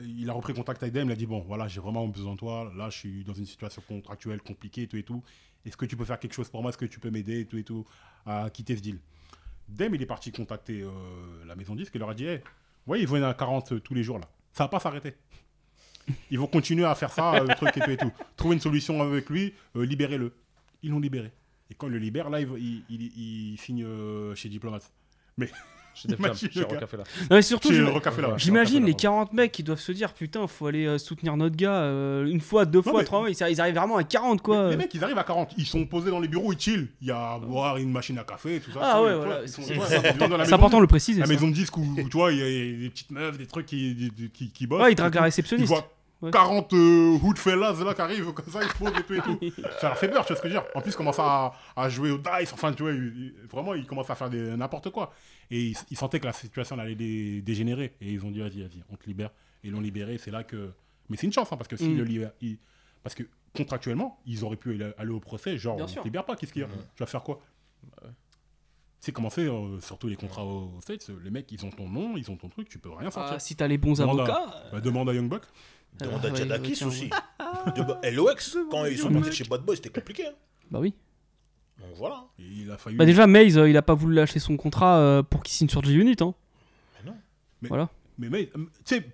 il 0.00 0.30
a 0.30 0.32
repris 0.32 0.54
contact 0.54 0.82
avec 0.82 0.94
Dame, 0.94 1.08
il 1.08 1.12
a 1.12 1.16
dit, 1.16 1.26
bon, 1.26 1.40
voilà, 1.40 1.66
j'ai 1.68 1.80
vraiment 1.80 2.06
besoin 2.06 2.34
de 2.34 2.38
toi, 2.38 2.72
là, 2.76 2.90
je 2.90 2.98
suis 2.98 3.24
dans 3.24 3.34
une 3.34 3.44
situation 3.46 3.82
contractuelle 3.86 4.40
compliquée, 4.40 4.86
tout 4.86 4.96
et 4.96 5.02
tout. 5.02 5.22
Est-ce 5.66 5.76
que 5.76 5.84
tu 5.84 5.96
peux 5.96 6.04
faire 6.04 6.18
quelque 6.18 6.32
chose 6.34 6.48
pour 6.48 6.62
moi? 6.62 6.70
Est-ce 6.70 6.78
que 6.78 6.84
tu 6.86 7.00
peux 7.00 7.10
m'aider, 7.10 7.44
tout 7.46 7.58
et 7.58 7.64
tout, 7.64 7.84
à 8.24 8.48
quitter 8.50 8.76
ce 8.76 8.82
deal? 8.82 8.98
Dame, 9.68 9.94
il 9.94 10.02
est 10.02 10.06
parti 10.06 10.30
contacter 10.32 10.82
euh, 10.82 10.90
la 11.46 11.54
maison 11.56 11.74
disque, 11.74 11.92
il 11.94 11.98
leur 11.98 12.10
a 12.10 12.14
dit, 12.14 12.24
hey, 12.26 12.40
voyez, 12.86 13.02
ils 13.02 13.08
vont 13.08 13.22
à 13.22 13.34
40 13.34 13.72
euh, 13.72 13.80
tous 13.80 13.94
les 13.94 14.02
jours, 14.04 14.18
là. 14.18 14.28
Ça 14.52 14.64
va 14.64 14.68
pas 14.68 14.80
s'arrêter. 14.80 15.14
Ils 16.30 16.38
vont 16.38 16.46
continuer 16.46 16.84
à 16.84 16.94
faire 16.94 17.10
ça, 17.12 17.40
le 17.40 17.54
truc 17.54 17.76
et 17.76 17.80
tout 17.80 17.90
et 17.90 17.96
tout. 17.96 18.12
Trouver 18.36 18.54
une 18.54 18.60
solution 18.60 19.00
avec 19.02 19.28
lui, 19.30 19.54
libérez-le. 19.74 20.32
Ils 20.82 20.90
l'ont 20.90 20.98
libéré. 21.00 21.32
Et 21.72 21.74
quand 21.74 21.86
ils 21.86 21.92
le 21.94 21.98
libèrent, 21.98 22.28
là, 22.28 22.38
il, 22.40 22.48
il- 22.58 22.84
il- 22.90 23.52
il 23.54 23.56
signe 23.58 23.82
euh, 23.82 24.34
chez 24.34 24.50
Diplomate. 24.50 24.92
Mais 25.38 25.48
Chez 25.94 26.08
Def 26.08 26.16
Jam, 26.18 26.26
Imagine 26.28 26.50
chez 26.50 26.60
le. 26.60 26.66
Rocafella. 26.66 27.02
Non, 27.30 27.36
mais 27.36 27.42
surtout, 27.42 27.68
j'imagine 28.38 28.84
les 28.86 28.92
pardon. 28.92 29.26
40 29.26 29.32
mecs 29.34 29.52
qui 29.52 29.62
doivent 29.62 29.78
se 29.78 29.92
dire 29.92 30.14
Putain, 30.14 30.46
faut 30.46 30.66
aller 30.66 30.86
euh, 30.86 30.96
soutenir 30.96 31.36
notre 31.36 31.54
gars 31.54 31.80
euh, 31.82 32.24
une 32.26 32.40
fois, 32.40 32.64
deux 32.64 32.80
fois, 32.80 33.00
mais- 33.00 33.04
trois 33.04 33.20
fois. 33.20 33.30
Ils, 33.30 33.36
ils 33.52 33.60
arrivent 33.60 33.74
vraiment 33.74 33.98
à 33.98 34.04
40 34.04 34.40
quoi. 34.40 34.70
les 34.70 34.76
mecs, 34.78 34.94
ils 34.94 35.04
arrivent 35.04 35.18
à 35.18 35.24
40. 35.24 35.52
Ils 35.58 35.66
sont 35.66 35.84
posés 35.84 36.10
dans 36.10 36.20
les 36.20 36.28
bureaux, 36.28 36.50
ils 36.54 36.58
chill. 36.58 36.88
Il 37.02 37.08
y 37.08 37.10
a 37.10 37.32
à 37.32 37.38
boire 37.38 37.76
une 37.76 37.92
machine 37.92 38.16
à 38.18 38.24
café, 38.24 38.58
tout 38.60 38.70
ça. 38.72 38.80
Ah 38.82 38.94
tout, 38.98 39.04
ouais, 39.04 39.16
voilà. 39.16 39.46
C'est- 39.46 40.52
important 40.54 40.78
de 40.78 40.82
le 40.82 40.86
disque. 40.86 40.88
préciser, 40.88 41.20
La 41.20 41.26
maison 41.26 41.48
de 41.48 41.52
disque 41.52 41.76
où, 41.76 41.94
tu 41.96 42.16
vois, 42.16 42.32
il 42.32 42.38
y 42.38 42.42
a 42.42 42.78
des 42.80 42.88
petites 42.90 43.10
meufs, 43.10 43.36
des 43.36 43.46
trucs 43.46 43.66
qui, 43.66 44.10
qui, 44.54 44.66
bossent. 44.66 44.80
Ouais, 44.82 44.92
ils 44.92 44.96
draguent 44.96 45.14
la 45.16 45.22
réceptionniste. 45.24 45.74
Ouais. 46.22 46.30
40 46.30 46.72
euh, 46.72 47.18
hood 47.22 47.36
fellas 47.36 47.74
là 47.84 47.94
qui 47.94 48.00
arrivent 48.00 48.32
comme 48.32 48.46
ça, 48.46 48.60
ils 48.62 48.68
se 48.70 48.76
posent 48.76 48.92
et 48.98 49.02
tout 49.02 49.14
et 49.14 49.20
tout. 49.20 49.38
Ça 49.80 49.88
leur 49.88 49.98
fait 49.98 50.08
peur, 50.08 50.24
tu 50.24 50.32
vois 50.32 50.36
ce 50.36 50.42
que 50.42 50.48
je 50.48 50.54
veux 50.54 50.60
dire. 50.60 50.68
En 50.74 50.80
plus, 50.80 50.92
ils 50.92 50.96
commencent 50.96 51.18
à, 51.18 51.52
à 51.76 51.88
jouer 51.88 52.10
au 52.12 52.18
dice, 52.18 52.52
enfin, 52.52 52.72
tu 52.72 52.84
vois, 52.84 52.92
ils- 52.92 53.34
vraiment, 53.50 53.74
ils 53.74 53.86
commencent 53.86 54.08
à 54.10 54.14
faire 54.14 54.30
n'importe 54.30 54.90
quoi. 54.90 55.12
Et 55.50 55.60
ils, 55.70 55.76
ils 55.90 55.96
sentaient 55.96 56.20
que 56.20 56.26
la 56.26 56.32
situation 56.32 56.78
allait 56.78 56.94
dé- 56.94 57.42
dégénérer. 57.42 57.94
Et 58.00 58.12
ils 58.12 58.24
ont 58.24 58.30
dit, 58.30 58.38
vas-y, 58.40 58.60
vas-y, 58.62 58.82
on 58.90 58.96
te 58.96 59.04
libère. 59.06 59.30
Et 59.64 59.68
ils 59.68 59.72
l'ont 59.72 59.80
libéré, 59.80 60.16
c'est 60.18 60.30
là 60.30 60.44
que. 60.44 60.70
Mais 61.08 61.16
c'est 61.16 61.26
une 61.26 61.32
chance, 61.32 61.52
hein, 61.52 61.56
parce 61.56 61.68
que 61.68 61.76
s'ils 61.76 61.94
Mm. 61.94 61.98
le 61.98 62.04
libèrent. 62.04 62.32
ils- 62.40 62.58
Parce 63.02 63.16
que 63.16 63.24
contractuellement, 63.56 64.20
ils 64.24 64.44
auraient 64.44 64.56
pu 64.56 64.70
aller- 64.74 64.92
aller 64.96 65.10
au 65.10 65.18
procès, 65.20 65.58
genre, 65.58 65.74
Bien 65.76 65.86
on 65.86 65.88
te 65.92 66.04
libère 66.04 66.24
pas, 66.24 66.36
qu'est-ce 66.36 66.52
qu'il 66.52 66.62
y 66.62 66.64
a? 66.64 66.68
Tu 66.68 67.00
vas 67.02 67.06
faire 67.06 67.22
quoi? 67.24 67.40
C'est 69.00 69.10
commencé, 69.10 69.42
euh, 69.48 69.80
surtout 69.80 70.06
les 70.06 70.14
contrats 70.14 70.44
aux 70.44 70.80
States, 70.80 71.10
les 71.24 71.30
mecs, 71.30 71.50
ils 71.50 71.66
ont 71.66 71.70
ton 71.70 71.88
nom, 71.88 72.16
ils 72.16 72.30
ont 72.30 72.36
ton 72.36 72.48
truc, 72.48 72.68
tu 72.68 72.78
peux 72.78 72.90
rien 72.92 73.10
sortir. 73.10 73.34
Ah, 73.34 73.40
si 73.40 73.56
t'as 73.56 73.66
les 73.66 73.76
bons 73.76 73.94
Demande 73.98 74.20
à- 74.20 74.22
avocats. 74.22 74.54
bah, 74.70 74.80
demande 74.80 75.08
à 75.08 75.14
Young 75.14 75.28
Buck. 75.28 75.42
Demande 76.00 76.20
Ah, 76.24 76.28
à 76.28 76.34
Jadakis 76.34 76.84
aussi. 76.84 77.10
De- 77.76 78.10
LOX, 78.10 78.56
quand 78.70 78.84
ils 78.86 78.98
sont 78.98 79.12
partis 79.12 79.32
chez 79.32 79.44
Bad 79.44 79.62
Boy, 79.62 79.76
c'était 79.76 79.90
compliqué. 79.90 80.26
hein. 80.26 80.32
Bah 80.70 80.80
oui. 80.80 80.94
Donc 81.78 81.90
voilà. 81.96 82.24
Il 82.38 82.70
a 82.70 82.78
failli. 82.78 82.96
Bah 82.96 83.04
déjà, 83.04 83.26
Maze, 83.26 83.58
euh, 83.58 83.68
il 83.68 83.76
a 83.76 83.82
pas 83.82 83.94
voulu 83.94 84.14
lâcher 84.14 84.38
son 84.38 84.56
contrat 84.56 84.98
euh, 84.98 85.22
pour 85.22 85.42
qu'il 85.42 85.52
signe 85.54 85.68
sur 85.68 85.82
G-Unit. 85.84 86.16
Hein. 86.20 86.34
Mais, 87.60 87.68
Voilà. 87.68 87.88
Mais, 88.18 88.28
mais, 88.28 88.50
euh, 88.56 88.64
tu 88.84 88.96
sais, 88.96 89.06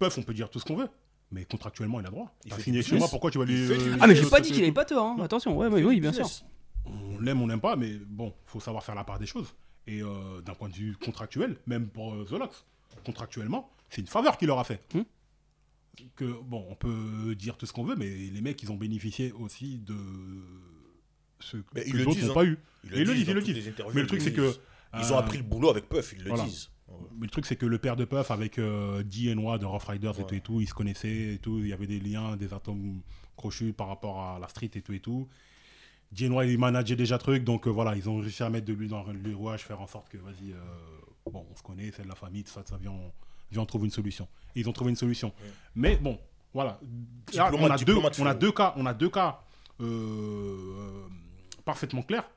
Puff, 0.00 0.18
on 0.18 0.22
peut 0.22 0.34
dire 0.34 0.50
tout 0.50 0.58
ce 0.58 0.64
qu'on 0.64 0.74
veut. 0.76 0.88
Mais 1.30 1.44
contractuellement, 1.44 2.00
il 2.00 2.06
a 2.06 2.10
droit. 2.10 2.32
Il 2.44 2.52
fait 2.52 2.62
signé 2.62 2.80
du 2.80 2.84
chez 2.88 2.98
moi, 2.98 3.06
pourquoi 3.08 3.30
tu 3.30 3.38
vas 3.38 3.44
Il 3.44 3.50
lui. 3.56 3.66
fait 3.68 3.76
du 3.78 3.90
euh, 3.90 3.96
Ah, 4.00 4.06
mais 4.08 4.14
j'ai 4.16 4.28
pas 4.28 4.40
dit 4.40 4.50
qu'il 4.50 4.62
avait 4.62 4.72
pas 4.72 4.84
tort. 4.84 5.06
Hein. 5.06 5.16
Attention, 5.22 5.56
ouais, 5.56 5.68
ouais, 5.68 5.82
oui, 5.84 6.00
bien 6.00 6.12
sûr. 6.12 6.24
Business. 6.24 6.44
On 6.86 7.20
l'aime, 7.20 7.40
on 7.40 7.46
n'aime 7.46 7.60
pas, 7.60 7.76
mais 7.76 7.92
bon, 8.06 8.32
faut 8.46 8.60
savoir 8.60 8.82
faire 8.84 8.94
la 8.96 9.04
part 9.04 9.18
des 9.18 9.26
choses. 9.26 9.54
Et 9.86 10.02
euh, 10.02 10.40
d'un 10.44 10.54
point 10.54 10.68
de 10.68 10.74
vue 10.74 10.96
contractuel, 10.96 11.56
même 11.66 11.86
pour 11.88 12.14
euh, 12.14 12.24
The 12.28 12.34
contractuellement, 13.04 13.70
c'est 13.90 14.00
une 14.00 14.06
faveur 14.06 14.36
qu'il 14.38 14.48
leur 14.48 14.58
a 14.58 14.64
fait. 14.64 14.80
Hmm. 14.94 15.02
Que, 16.16 16.24
bon, 16.42 16.66
on 16.68 16.74
peut 16.74 17.34
dire 17.34 17.56
tout 17.56 17.66
ce 17.66 17.72
qu'on 17.72 17.84
veut, 17.84 17.96
mais 17.96 18.08
les 18.08 18.40
mecs, 18.40 18.62
ils 18.62 18.72
ont 18.72 18.76
bénéficié 18.76 19.32
aussi 19.32 19.78
de 19.78 19.96
ce 21.40 21.58
que 21.58 21.62
ils 21.86 21.96
le 21.96 22.04
d'autres 22.04 22.16
disent, 22.16 22.26
n'ont 22.26 22.30
hein. 22.32 22.34
pas 22.34 22.44
eu. 22.44 22.58
Ils 22.84 22.94
Et 22.94 23.04
le 23.04 23.12
Ils 23.12 23.18
disent 23.18 23.28
ils 23.28 23.34
le 23.34 23.42
disent. 23.42 23.72
Mais 23.94 24.00
le 24.00 24.06
truc, 24.06 24.20
ils 24.20 24.24
c'est 24.24 24.32
que. 24.32 24.54
Ils 24.96 25.12
ont 25.12 25.16
euh, 25.16 25.20
appris 25.20 25.38
le 25.38 25.44
boulot 25.44 25.70
avec 25.70 25.88
Puff, 25.88 26.12
ils 26.16 26.22
le 26.22 26.28
voilà. 26.28 26.44
disent. 26.44 26.70
mais 27.16 27.26
le 27.26 27.30
truc, 27.30 27.46
c'est 27.46 27.56
que 27.56 27.66
le 27.66 27.78
père 27.78 27.96
de 27.96 28.04
Puff 28.04 28.30
avec 28.30 28.58
euh, 28.58 29.02
de 29.02 29.64
Rough 29.64 29.84
Riders 29.88 30.20
et 30.20 30.24
tout 30.24 30.34
et 30.34 30.40
tout, 30.40 30.60
ils 30.60 30.68
se 30.68 30.74
connaissaient 30.74 31.34
et 31.34 31.38
tout. 31.38 31.58
Il 31.58 31.68
y 31.68 31.72
avait 31.72 31.88
des 31.88 31.98
liens, 31.98 32.36
des 32.36 32.54
atomes 32.54 33.00
crochus 33.36 33.72
par 33.72 33.88
rapport 33.88 34.20
à 34.20 34.38
la 34.38 34.48
street 34.48 34.70
et 34.74 34.82
tout 34.82 34.92
et 34.92 35.00
tout. 35.00 35.28
DNY, 36.14 36.52
il 36.52 36.58
manageait 36.58 36.96
déjà 36.96 37.18
truc, 37.18 37.44
donc 37.44 37.66
euh, 37.66 37.70
voilà, 37.70 37.96
ils 37.96 38.08
ont 38.08 38.18
réussi 38.18 38.42
à 38.42 38.50
mettre 38.50 38.66
de 38.66 38.72
lui 38.72 38.88
dans 38.88 39.04
le 39.04 39.34
rouage, 39.34 39.64
faire 39.64 39.80
en 39.80 39.86
sorte 39.86 40.08
que, 40.08 40.18
vas-y, 40.18 40.52
euh, 40.52 40.56
bon, 41.30 41.44
on 41.50 41.56
se 41.56 41.62
connaît, 41.62 41.90
c'est 41.90 42.04
de 42.04 42.08
la 42.08 42.14
famille, 42.14 42.44
tout 42.44 42.52
ça, 42.52 42.62
ça 42.64 42.76
vient, 42.76 42.92
on, 42.92 43.12
vient, 43.50 43.62
on 43.62 43.66
trouve 43.66 43.84
une 43.84 43.90
solution. 43.90 44.28
Et 44.54 44.60
ils 44.60 44.68
ont 44.68 44.72
trouvé 44.72 44.90
une 44.90 44.96
solution. 44.96 45.32
Mais 45.74 45.96
bon, 45.96 46.18
voilà. 46.52 46.80
Là, 47.32 47.50
on, 47.52 47.70
a 47.70 47.76
deux, 47.78 47.96
on 47.96 48.26
a 48.26 48.34
deux 48.34 48.52
cas, 48.52 48.74
on 48.76 48.86
a 48.86 48.94
deux 48.94 49.10
cas 49.10 49.40
euh, 49.80 51.06
parfaitement 51.64 52.02
clairs. 52.02 52.28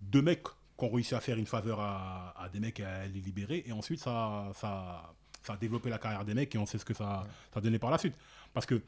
Deux 0.00 0.22
mecs 0.22 0.44
qui 0.78 0.84
ont 0.84 0.90
réussi 0.90 1.14
à 1.14 1.20
faire 1.20 1.36
une 1.36 1.46
faveur 1.46 1.80
à, 1.80 2.34
à 2.38 2.48
des 2.48 2.60
mecs 2.60 2.80
et 2.80 2.84
à 2.84 3.06
les 3.06 3.20
libérer. 3.20 3.64
Et 3.66 3.72
ensuite, 3.72 4.00
ça, 4.00 4.50
ça, 4.54 5.12
ça 5.42 5.52
a 5.54 5.56
développé 5.56 5.90
la 5.90 5.98
carrière 5.98 6.24
des 6.24 6.34
mecs 6.34 6.54
et 6.54 6.58
on 6.58 6.66
sait 6.66 6.78
ce 6.78 6.84
que 6.84 6.94
ça, 6.94 7.26
ça 7.52 7.58
a 7.58 7.60
donné 7.60 7.78
par 7.78 7.90
la 7.90 7.98
suite. 7.98 8.14
Parce 8.54 8.66
que 8.66 8.80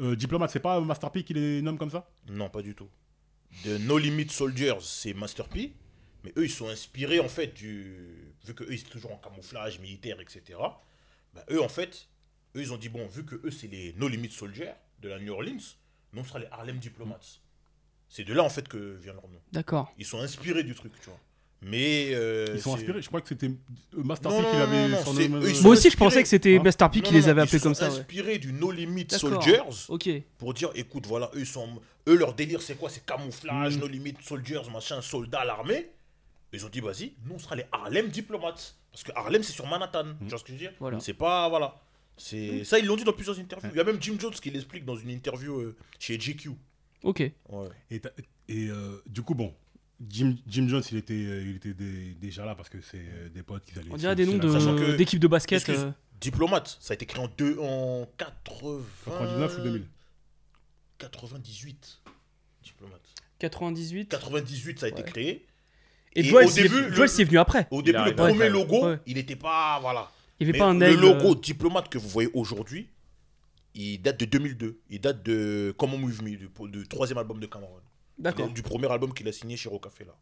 euh, 0.00 0.14
Diplomate, 0.16 0.50
c'est 0.50 0.60
pas 0.60 0.80
Master 0.80 1.10
P 1.10 1.24
qui 1.24 1.34
les 1.34 1.62
nomme 1.62 1.78
comme 1.78 1.90
ça? 1.90 2.08
Non, 2.28 2.48
pas 2.48 2.62
du 2.62 2.74
tout. 2.74 2.88
De 3.64 3.78
No 3.78 3.98
Limit 3.98 4.28
Soldiers, 4.28 4.78
c'est 4.80 5.12
Master 5.14 5.48
P. 5.48 5.74
Mais 6.22 6.32
eux, 6.36 6.44
ils 6.44 6.50
sont 6.50 6.68
inspirés, 6.68 7.20
en 7.20 7.28
fait, 7.28 7.48
du. 7.48 7.96
Vu 8.44 8.54
que 8.54 8.64
eux, 8.64 8.72
ils 8.72 8.78
sont 8.78 8.90
toujours 8.90 9.12
en 9.12 9.16
camouflage 9.16 9.80
militaire, 9.80 10.20
etc. 10.20 10.58
bah, 11.34 11.44
eux, 11.50 11.62
en 11.62 11.68
fait, 11.68 12.08
eux, 12.56 12.60
ils 12.60 12.72
ont 12.72 12.76
dit 12.78 12.88
bon, 12.88 13.06
vu 13.08 13.24
que 13.24 13.36
eux, 13.44 13.50
c'est 13.50 13.68
les 13.68 13.94
No 13.96 14.08
Limit 14.08 14.30
Soldiers 14.30 14.72
de 15.00 15.08
la 15.08 15.18
New 15.18 15.32
Orleans, 15.32 15.58
nous, 16.12 16.20
on 16.20 16.24
sera 16.24 16.38
les 16.40 16.46
Harlem 16.50 16.78
Diplomats. 16.78 17.20
C'est 18.08 18.24
de 18.24 18.34
là, 18.34 18.42
en 18.42 18.48
fait, 18.48 18.66
que 18.68 18.96
vient 19.00 19.12
leur 19.12 19.28
nom. 19.28 19.40
D'accord. 19.52 19.92
Ils 19.98 20.04
sont 20.04 20.18
inspirés 20.20 20.64
du 20.64 20.74
truc, 20.74 20.92
tu 21.00 21.06
vois. 21.10 21.18
Mais. 21.62 22.08
euh, 22.14 22.46
Ils 22.54 22.60
sont 22.60 22.74
inspirés. 22.74 23.00
Je 23.02 23.06
crois 23.08 23.20
que 23.20 23.28
c'était 23.28 23.46
euh, 23.48 24.02
Master 24.02 24.32
Non, 24.32 24.42
P 24.42 24.50
qui 24.50 24.56
l'avait 24.56 24.88
ils 25.50 25.54
sont 25.54 25.62
Moi 25.62 25.72
aussi, 25.74 25.90
je 25.90 25.96
pensais 25.96 26.22
que 26.22 26.28
c'était 26.28 26.56
Hein 26.58 26.62
Master 26.62 26.90
P 26.90 26.98
Non, 26.98 27.02
qui 27.04 27.12
non, 27.12 27.18
les 27.18 27.28
avait 27.28 27.42
appelés 27.42 27.58
ils 27.58 27.62
comme 27.62 27.74
sont 27.74 27.80
ça. 27.84 27.90
ouais. 27.92 27.98
inspirés 28.00 28.38
du 28.38 28.52
No 28.52 28.70
Limit. 28.72 29.06
Soldiers. 29.10 29.60
Ok. 29.88 30.08
Pour 30.38 30.54
dire, 30.54 30.70
écoute, 30.74 31.06
voilà, 31.06 31.30
eux, 31.34 31.44
sont, 31.44 31.80
eux 32.08 32.16
leur 32.16 32.34
délire, 32.34 32.62
c'est 32.62 32.74
quoi? 32.76 32.88
C'est 32.90 33.04
camouflage, 33.06 33.76
Mm. 33.76 33.80
No 33.80 33.86
Limit 33.86 34.14
Soldiers, 34.22 34.62
machin, 34.72 35.00
soldats 35.02 35.40
à 35.40 35.44
l'armée. 35.44 35.90
Ils 36.52 36.66
ont 36.66 36.68
dit, 36.68 36.80
vas-y, 36.80 37.12
nous, 37.24 37.34
on 37.34 37.38
sera 37.38 37.54
les 37.56 37.64
Harlem 37.72 38.08
diplomates. 38.08 38.76
Parce 38.90 39.04
que 39.04 39.12
Harlem, 39.14 39.42
c'est 39.42 39.52
sur 39.52 39.66
Manhattan. 39.66 40.04
Mm. 40.04 40.16
Tu 40.22 40.28
vois 40.30 40.38
ce 40.38 40.42
que 40.44 40.48
je 40.48 40.52
veux 40.54 40.58
dire 40.58 40.72
Voilà. 40.80 40.98
C'est 41.00 41.14
pas. 41.14 41.48
Voilà. 41.48 41.80
C'est 42.16 42.64
Ça, 42.64 42.78
ils 42.78 42.84
l'ont 42.86 42.96
dit 42.96 43.04
dans 43.04 43.12
plusieurs 43.12 43.38
interviews. 43.38 43.70
Il 43.72 43.76
y 43.76 43.80
a 43.80 43.84
même 43.84 44.02
Jim 44.02 44.16
Jones 44.18 44.32
qui 44.32 44.50
l'explique 44.50 44.84
dans 44.84 44.96
une 44.96 45.10
interview 45.10 45.58
euh, 45.60 45.76
chez 45.98 46.18
GQ. 46.18 46.50
Ok. 47.02 47.20
Ouais. 47.48 47.68
Et, 48.48 48.68
euh, 48.68 49.00
du 49.06 49.22
coup, 49.22 49.34
bon, 49.34 49.54
Jim, 50.08 50.34
Jim 50.46 50.66
Jones, 50.68 50.82
il 50.90 50.96
était, 50.98 51.14
il 51.18 51.56
était 51.56 51.72
dé- 51.72 52.14
déjà 52.20 52.44
là 52.44 52.54
parce 52.54 52.68
que 52.68 52.80
c'est 52.80 52.98
euh, 52.98 53.28
des 53.30 53.42
potes 53.42 53.64
qui 53.64 53.78
allaient. 53.78 53.88
On 53.92 53.96
dirait 53.96 54.16
des 54.16 54.26
noms 54.26 54.52
Sachant 54.52 54.74
de- 54.74 54.96
d'équipes 54.96 55.20
de 55.20 55.28
basket. 55.28 55.58
Excuse, 55.60 55.84
euh, 55.84 55.90
Diplomate, 56.20 56.76
ça 56.80 56.92
a 56.92 56.94
été 56.96 57.06
créé 57.06 57.22
en, 57.22 57.28
deux, 57.38 57.56
en 57.60 58.06
80... 58.18 58.82
99 59.06 59.58
ou 59.58 59.62
2000 59.62 59.86
98. 60.98 62.02
Diplomate. 62.62 63.00
98. 63.38 64.08
98, 64.10 64.78
ça 64.80 64.86
a 64.86 64.88
été 64.90 65.02
créé. 65.02 65.46
Et 66.16 66.26
Et 66.26 66.32
au 66.32 66.50
début, 66.50 66.88
le- 66.90 67.06
c'est 67.06 67.24
venu 67.24 67.38
après. 67.38 67.68
Au 67.70 67.82
début, 67.82 67.98
le 68.04 68.14
premier 68.14 68.48
logo, 68.48 68.86
Ouais. 68.88 68.98
il 69.06 69.14
n'était 69.14 69.36
pas. 69.36 69.78
Voilà. 69.80 70.10
Il 70.40 70.46
n'y 70.46 70.50
avait 70.50 70.52
Mais 70.54 70.58
pas 70.58 70.70
un 70.70 70.78
le 70.78 70.86
aigle. 70.88 71.00
logo 71.00 71.32
euh, 71.36 71.40
diplomate 71.40 71.88
que 71.88 71.98
vous 71.98 72.08
voyez 72.08 72.30
aujourd'hui, 72.34 72.88
il 73.74 73.98
date 74.00 74.18
de 74.18 74.24
2002. 74.24 74.80
Il 74.88 75.00
date 75.00 75.22
de 75.22 75.74
On 75.78 76.02
With 76.02 76.22
Me, 76.22 76.36
du, 76.36 76.48
du 76.70 76.88
troisième 76.88 77.18
album 77.18 77.38
de 77.38 77.46
Cameron. 77.46 77.70
D'accord. 78.18 78.48
Du 78.48 78.62
premier 78.62 78.90
album 78.90 79.12
qu'il 79.14 79.28
a 79.28 79.32
signé 79.32 79.56
chez 79.56 79.68
Rocafella. 79.68 80.12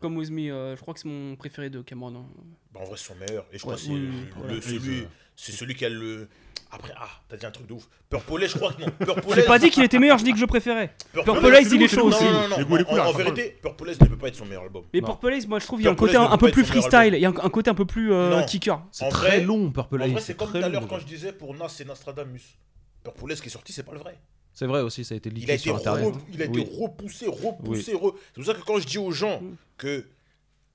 Comme 0.00 0.16
With 0.16 0.30
Me, 0.30 0.50
euh, 0.50 0.74
je 0.74 0.80
crois 0.80 0.94
que 0.94 1.00
c'est 1.00 1.08
mon 1.08 1.36
préféré 1.36 1.70
de 1.70 1.80
Cameron. 1.82 2.16
hein. 2.16 2.26
Bah, 2.72 2.80
en 2.80 2.84
vrai, 2.86 2.96
c'est 2.96 3.04
son 3.06 3.14
meilleur. 3.14 3.46
Et 3.52 3.58
je 3.58 3.64
Ouais, 3.64 3.72
crois 3.72 3.74
que 3.76 3.80
c'est 3.82 3.90
oui, 3.90 4.00
le- 4.00 4.08
oui, 4.08 4.14
le- 4.34 4.40
voilà. 4.42 4.60
celui, 4.62 4.78
Oui, 5.00 5.06
c'est 5.36 5.52
celui 5.52 5.74
qui 5.76 5.84
a 5.84 5.88
le. 5.88 6.28
Après, 6.70 6.92
ah, 6.96 7.08
t'as 7.28 7.36
dit 7.36 7.46
un 7.46 7.50
truc 7.50 7.66
de 7.68 7.74
ouf. 7.74 7.88
Purple, 8.10 8.48
je 8.48 8.56
crois 8.58 8.72
que 8.72 8.82
non. 8.82 8.88
Purple 8.98 9.34
J'ai 9.34 9.42
pas 9.44 9.58
dit 9.58 9.70
qu'il 9.70 9.84
était 9.84 9.98
meilleur, 10.00 10.18
je 10.18 10.24
dis 10.24 10.32
que 10.32 10.38
je 10.38 10.44
préférais. 10.44 10.94
Purple 11.12 11.54
Haze, 11.54 11.72
il 11.72 11.82
est 11.82 11.88
c'est 11.88 11.96
chaud 11.96 12.06
aussi. 12.08 12.24
Non, 12.24 12.48
non, 12.48 12.58
non. 12.68 12.84
En- 12.88 12.98
en, 13.06 13.12
vérité, 13.12 13.56
Purple 13.62 13.90
Haze 13.90 14.00
ne 14.00 14.06
peut 14.06 14.16
pas 14.18 14.28
être 14.28 14.34
son 14.34 14.46
meilleur 14.46 14.64
album. 14.64 14.84
Mais. 14.92 15.00
Purple 15.00 15.32
Haze, 15.32 15.46
moi 15.46 15.58
je 15.60 15.66
trouve 15.66 15.80
il 15.80 15.84
y 15.84 15.88
a 15.88 15.92
un 15.92 15.94
côté 15.94 16.16
un, 16.16 16.36
peu 16.36 16.50
plus 16.50 16.64
freestyle, 16.64 17.14
il 17.14 17.20
y 17.20 17.24
a 17.24 17.28
un, 17.28 17.32
côté 17.32 17.70
un 17.70 17.74
peu 17.74 17.84
plus 17.86 18.12
euh, 18.12 18.42
kicker. 18.42 18.82
C'est 18.90 19.04
En 19.04 19.08
très 19.10 19.40
long, 19.40 19.70
Purple 19.70 20.02
En 20.02 20.04
Haze. 20.06 20.12
vrai, 20.12 20.20
c'est 20.20 20.34
comme 20.36 20.50
tout 20.50 20.56
à 20.58 20.68
l'heure 20.68 20.86
quand 20.88 20.98
je 20.98 21.06
disais 21.06 21.32
pour 21.32 21.54
Nas 21.54 21.74
et 21.80 21.84
Nostradamus. 21.84 22.58
Purple 23.04 23.32
Haze 23.32 23.40
qui 23.40 23.46
est 23.48 23.50
sorti, 23.52 23.72
c'est 23.72 23.84
pas 23.84 23.92
le 23.92 23.98
vrai. 24.00 24.18
C'est 24.52 24.66
vrai 24.66 24.80
aussi, 24.80 25.04
ça 25.04 25.14
a 25.14 25.18
été 25.18 25.28
Il 25.28 25.34
a 25.36 25.38
leaké 25.38 25.52
été, 25.52 25.62
sur 25.64 25.76
internet. 25.76 26.14
il 26.32 26.40
a 26.42 26.46
été 26.46 26.58
Oui. 26.60 26.68
repoussé, 26.80 27.26
repoussé. 27.28 27.92
re- 27.94 28.14
C'est 28.34 28.42
pour 28.42 28.44
ça 28.46 28.54
que 28.54 28.62
quand 28.64 28.78
je 28.80 28.86
dis 28.86 28.98
aux 28.98 29.12
gens 29.12 29.40
que 29.76 30.04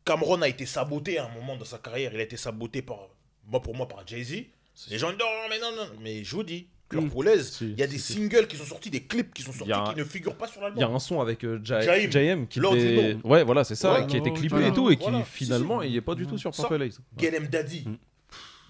Cameron 0.06 0.42
a 0.42 0.48
été 0.48 0.66
saboté 0.66 1.18
à 1.18 1.26
un 1.26 1.30
moment 1.34 1.58
dans 1.58 1.66
sa 1.66 1.80
carrière, 1.80 2.12
il 2.14 2.20
a 2.20 2.24
été 2.24 2.38
saboté 2.38 2.82
par, 2.82 3.00
moi 3.48 3.60
pour 3.62 3.76
moi, 3.76 3.88
par 3.88 4.06
Jay-Z, 4.08 4.44
les 4.90 4.98
gens 4.98 5.10
disent 5.10 5.20
non, 5.20 5.26
mais 5.50 5.60
non, 5.60 5.72
non. 5.76 5.90
Mais 6.02 6.24
je 6.24 6.36
vous 6.36 6.44
dis, 6.44 6.68
Purple 6.90 7.28
Haze, 7.30 7.52
Si, 7.54 7.66
il 7.72 7.80
y 7.80 7.84
a 7.84 7.88
des 7.88 7.98
si, 7.98 8.14
si. 8.14 8.14
singles 8.14 8.48
qui 8.48 8.58
sont 8.58 8.66
sortis, 8.66 8.90
des 8.90 9.04
clips 9.04 9.34
qui 9.34 9.44
sont 9.44 9.54
sortis 9.54 9.72
qui 9.94 10.00
ne 10.00 10.04
figurent 10.04 10.36
pas 10.36 10.48
sur 10.48 10.60
Il 10.62 10.64
y 10.64 10.68
a 10.68 10.70
l'album. 10.82 10.96
un 10.96 11.00
son 11.00 11.22
avec 11.22 11.44
euh, 11.46 11.60
Ja- 11.64 11.82
Jaim. 12.10 12.46
Qui 12.50 12.60
était... 12.60 13.18
Ouais, 13.24 13.44
voilà, 13.46 13.64
c'est 13.64 13.76
ça, 13.76 13.94
Ouais, 14.02 14.08
qui 14.08 14.18
a 14.18 14.20
été 14.20 14.34
clippé 14.34 14.68
et 14.68 14.74
tout, 14.74 14.90
et 14.92 14.98
qui 14.98 15.10
finalement, 15.26 15.82
si. 15.82 15.88
il 15.90 15.96
est 15.96 16.02
pas 16.02 16.16
du 16.16 16.26
tout 16.28 16.38
sur 16.38 16.52
Purple 16.52 16.82
Haze. 16.84 17.00
Get 17.18 17.36
'em 17.38 17.48
Daddy. 17.48 17.86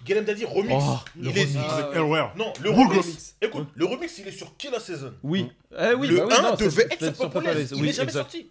Get 0.05 0.17
'em 0.17 0.23
Daddy 0.23 0.45
remix. 0.45 0.83
Oh, 0.85 0.97
il 1.15 1.23
le 1.25 1.29
est. 1.37 2.35
Non, 2.35 2.53
le 2.61 2.69
remix. 2.71 3.35
Écoute, 3.41 3.67
le 3.75 3.85
remix, 3.85 4.17
il 4.19 4.27
est 4.27 4.31
sur 4.31 4.55
Kill 4.57 4.71
Season. 4.79 5.13
Oui. 5.23 5.47
Eh 5.79 5.93
oui, 5.95 6.07
le 6.07 6.17
bah 6.17 6.25
oui, 6.27 6.33
1 6.37 6.41
non, 6.41 6.55
c'est- 6.57 6.63
devait 6.65 6.87
être 6.91 7.15
sur 7.15 7.29
Purple 7.29 7.47
Haze. 7.47 7.73
Il 7.75 7.83
n'est 7.83 7.91
jamais 7.93 8.11
sorti. 8.11 8.49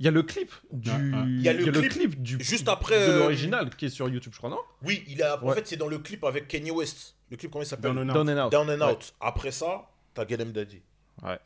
Il 0.00 0.04
y 0.04 0.08
a 0.08 0.12
le 0.12 0.22
clip 0.22 0.52
du. 0.72 0.90
Il 1.26 1.42
y 1.42 1.48
a 1.48 1.52
le 1.52 1.70
clip 1.88 2.22
du. 2.22 2.38
juste 2.40 2.68
après, 2.68 2.98
De 3.06 3.12
euh, 3.12 3.18
l'original 3.20 3.74
qui 3.74 3.86
est 3.86 3.90
sur 3.90 4.08
YouTube, 4.08 4.32
je 4.32 4.38
crois, 4.38 4.50
non? 4.50 4.60
Oui, 4.82 5.04
il 5.08 5.22
a, 5.22 5.42
en 5.42 5.46
Ouais. 5.48 5.54
fait, 5.56 5.66
c'est 5.66 5.76
dans 5.76 5.88
le 5.88 5.98
clip 5.98 6.22
avec 6.24 6.46
Kanye 6.48 6.70
West. 6.70 7.14
Le 7.30 7.36
clip, 7.36 7.50
comment 7.50 7.62
il 7.64 7.66
s'appelle? 7.66 7.94
Down 7.94 8.08
and 8.10 8.14
Out. 8.14 8.14
Down 8.14 8.30
and 8.30 8.44
Out. 8.46 8.52
Down 8.52 8.70
and 8.70 8.86
Ouais. 8.86 8.92
Out. 8.92 9.14
Après 9.20 9.50
ça, 9.50 9.90
t'as 10.14 10.26
Get 10.26 10.40
'em 10.40 10.52
Daddy. 10.52 10.80
Ouais. 11.22 11.38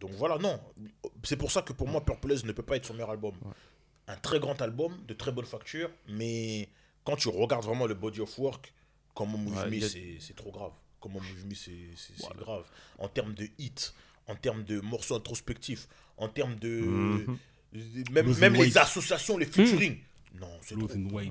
Donc 0.00 0.10
voilà, 0.12 0.38
non. 0.38 0.60
C'est 1.24 1.36
pour 1.36 1.50
ça 1.50 1.62
que 1.62 1.72
pour 1.72 1.88
moi, 1.88 2.04
Purple 2.04 2.32
Haze 2.32 2.44
ne 2.44 2.52
peut 2.52 2.62
pas 2.62 2.76
être 2.76 2.84
son 2.86 2.94
meilleur 2.94 3.10
album. 3.10 3.34
Un 4.06 4.16
très 4.16 4.38
grand 4.40 4.60
album, 4.62 4.96
de 5.06 5.14
très 5.14 5.32
bonne 5.32 5.44
facture, 5.46 5.90
mais 6.08 6.68
quand 7.04 7.16
tu 7.16 7.28
regardes 7.28 7.64
vraiment 7.64 7.86
le 7.86 7.94
body 7.94 8.20
of 8.20 8.38
work, 8.38 8.72
comme 9.14 9.34
on 9.34 9.38
Move 9.38 9.56
Ouais, 9.56 9.70
Me, 9.70 9.80
c'est 9.80 10.16
c'est 10.20 10.34
trop 10.36 10.50
grave. 10.50 10.72
Comme 11.00 11.16
on 11.16 11.20
Move 11.20 11.46
Me, 11.46 11.54
c'est 11.54 11.72
c'est- 11.96 12.12
c'est 12.16 12.36
grave. 12.36 12.64
En 12.98 13.08
termes 13.08 13.34
de 13.34 13.48
hits, 13.58 13.92
en 14.26 14.34
termes 14.36 14.62
de 14.64 14.80
morceaux 14.80 15.14
introspectifs, 15.16 15.88
en 16.16 16.28
termes 16.28 16.56
de. 16.56 16.80
Mhm. 16.80 17.38
Même, 18.12 18.34
même 18.38 18.54
les 18.54 18.78
associations, 18.78 19.36
les 19.36 19.46
featuring. 19.46 19.98
Non, 20.40 20.46
c'est 20.62 20.74
Lose 20.74 20.88
trop. 20.88 21.16
Ouais, 21.16 21.30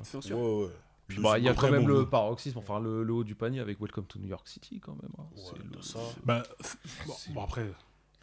ouais. 0.66 0.72
Puis, 1.08 1.20
bah, 1.22 1.38
il 1.40 1.46
y 1.46 1.50
a 1.50 1.54
quand 1.54 1.72
même 1.72 1.84
bon 1.84 1.88
le 1.88 2.06
paroxysme, 2.10 2.58
enfin 2.58 2.80
le, 2.82 3.02
le 3.04 3.14
haut 3.14 3.24
du 3.24 3.34
panier 3.34 3.62
avec 3.62 3.80
Welcome 3.80 4.06
to 4.08 4.20
New 4.20 4.28
York 4.28 4.46
City 4.48 4.80
quand 4.82 4.92
même. 5.02 5.12
hein. 5.18 5.24
Ouais, 5.36 5.42
C'est 5.46 5.76
le- 5.78 5.82
ça. 5.82 6.00
Bah, 6.26 6.44
bon, 7.06 7.14
bon, 7.30 7.44
après, 7.44 7.66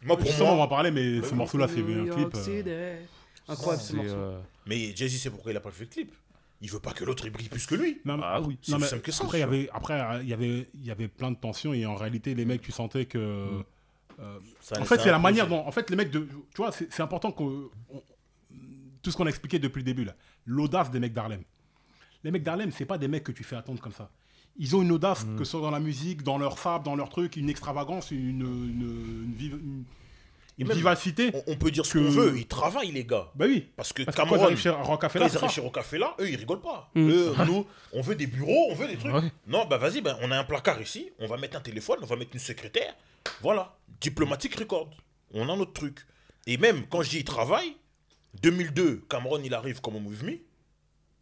Moi, 0.03 0.17
pour 0.17 0.27
justement, 0.27 0.49
on 0.49 0.51
va 0.51 0.55
moi, 0.57 0.65
en 0.65 0.67
parler, 0.67 0.91
mais 0.91 1.21
ce 1.23 1.33
morceau-là, 1.33 1.67
c'est 1.67 1.79
un 1.79 2.05
clip. 2.05 2.35
euh. 2.35 3.01
Incroyable 3.47 3.81
ce 3.83 3.89
c'est, 3.89 3.95
morceau. 3.95 4.11
euh, 4.15 4.39
mais 4.67 4.95
Jay-Z, 4.95 5.17
c'est 5.19 5.29
pourquoi 5.31 5.51
il 5.51 5.57
a 5.57 5.59
pas 5.61 5.71
fait 5.71 5.83
le 5.85 5.89
clip? 5.89 6.11
Il 6.61 6.69
veut 6.71 6.79
pas 6.79 6.93
que 6.93 7.03
l'autre 7.03 7.25
il 7.25 7.31
brille 7.31 7.49
plus 7.49 7.65
que 7.65 7.75
lui. 7.75 8.01
Non, 8.05 8.17
mais- 8.17 8.23
Ah 8.25 8.41
oui. 8.41 8.57
C'est 8.61 8.71
non, 8.71 8.79
mais 8.79 8.87
simple 8.87 9.01
que 9.01 9.11
ça. 9.11 9.23
Après, 9.23 9.37
il 9.39 9.41
y 9.41 9.43
avait, 9.43 9.69
après, 9.73 10.01
il 10.21 10.29
y 10.29 10.33
avait, 10.33 10.67
il 10.73 10.85
y 10.85 10.91
avait 10.91 11.07
plein 11.07 11.31
de 11.31 11.37
tensions 11.37 11.73
et 11.73 11.85
en 11.85 11.95
réalité, 11.95 12.33
les 12.35 12.45
mecs, 12.45 12.61
tu 12.61 12.71
sentais 12.71 13.05
que. 13.05 13.17
Mm. 13.59 13.63
Euh, 14.19 14.39
Ça- 14.59 14.79
en 14.79 14.85
fait, 14.85 14.99
c'est 14.99 15.11
la 15.11 15.19
manière 15.19 15.47
dont. 15.47 15.59
En 15.65 15.71
fait, 15.71 15.89
les 15.89 15.95
mecs, 15.95 16.11
de, 16.11 16.19
tu 16.21 16.57
vois, 16.57 16.71
c'est 16.71 17.01
important 17.01 17.31
que. 17.31 17.43
Tout 19.01 19.11
ce 19.11 19.17
qu'on 19.17 19.25
a 19.27 19.29
expliqué 19.29 19.59
depuis 19.59 19.79
le 19.79 19.83
début, 19.85 20.03
là. 20.03 20.15
L'audace 20.45 20.89
des 20.89 20.99
mecs 20.99 21.13
d'Harlem. 21.13 21.43
Les 22.23 22.31
mecs 22.31 22.41
d'Harlem, 22.43 22.71
c'est 22.71 22.85
pas 22.85 22.97
des 22.97 23.07
mecs 23.07 23.23
que 23.23 23.31
tu 23.31 23.43
fais 23.43 23.55
attendre 23.55 23.79
comme 23.79 23.91
ça. 23.93 24.09
Ils 24.57 24.75
ont 24.75 24.81
une 24.81 24.91
audace, 24.91 25.25
Mm. 25.25 25.35
que 25.37 25.43
ce 25.43 25.51
soit 25.51 25.61
dans 25.61 25.69
la 25.69 25.79
musique, 25.79 26.23
dans 26.23 26.37
leur 26.39 26.57
fab, 26.57 26.83
dans 26.83 26.95
leur 26.95 27.09
truc, 27.09 27.35
une 27.35 27.49
extravagance, 27.49 28.09
une, 28.09 28.19
une, 28.19 29.25
une 29.25 29.33
vive- 29.37 29.59
une- 29.61 29.83
une 30.57 30.67
même- 30.67 30.75
vivacité. 30.77 31.29
On, 31.33 31.43
on 31.51 31.55
peut 31.57 31.69
dire 31.69 31.85
ce 31.85 31.93
que- 31.93 31.99
qu'on 31.99 32.09
veut, 32.09 32.37
ils 32.37 32.47
travaillent, 32.47 32.91
les 32.93 33.03
gars. 33.05 33.27
Bah 33.35 33.45
oui. 33.47 33.67
Parce 33.75 33.91
que 33.93 34.01
Parce 34.03 34.15
que 34.15 34.21
quand 34.21 34.27
ils 34.27 34.29
Cameron, 34.31 34.45
arrivent 34.45 34.57
chez 34.57 34.71
quand 34.71 35.09
ils 35.13 35.37
arrivent 35.37 35.49
chez 35.51 35.61
Rocafella, 35.61 36.15
eux, 36.19 36.29
ils 36.29 36.35
rigolent 36.37 36.61
pas. 36.61 36.89
Mm. 36.95 37.09
Eux, 37.09 37.33
nous, 37.45 37.65
on 37.93 38.01
veut 38.01 38.15
des 38.15 38.27
bureaux, 38.27 38.67
on 38.71 38.75
veut 38.75 38.87
des 38.87 38.95
trucs. 38.97 39.13
Ouais. 39.13 39.31
Non, 39.45 39.65
bah 39.69 39.77
vas-y, 39.77 40.01
ben, 40.01 40.17
on 40.21 40.31
a 40.31 40.39
un 40.39 40.45
placard 40.45 40.81
ici, 40.81 41.11
on 41.19 41.27
va 41.27 41.37
mettre 41.37 41.57
un 41.57 41.61
téléphone, 41.61 41.97
on 42.01 42.05
va 42.07 42.15
mettre 42.15 42.31
une 42.33 42.39
secrétaire. 42.39 42.95
Voilà, 43.41 43.75
diplomatique 44.01 44.55
record. 44.55 44.89
On 45.33 45.49
a 45.49 45.55
notre 45.55 45.73
truc. 45.73 45.99
Et 46.47 46.57
même 46.57 46.85
quand 46.87 47.01
ils 47.13 47.23
travaillent, 47.23 47.75
2002, 48.41 49.05
Cameron, 49.09 49.41
il 49.43 49.53
arrive 49.53 49.81
comme 49.81 49.99
Move 50.01 50.23
Me. 50.23 50.33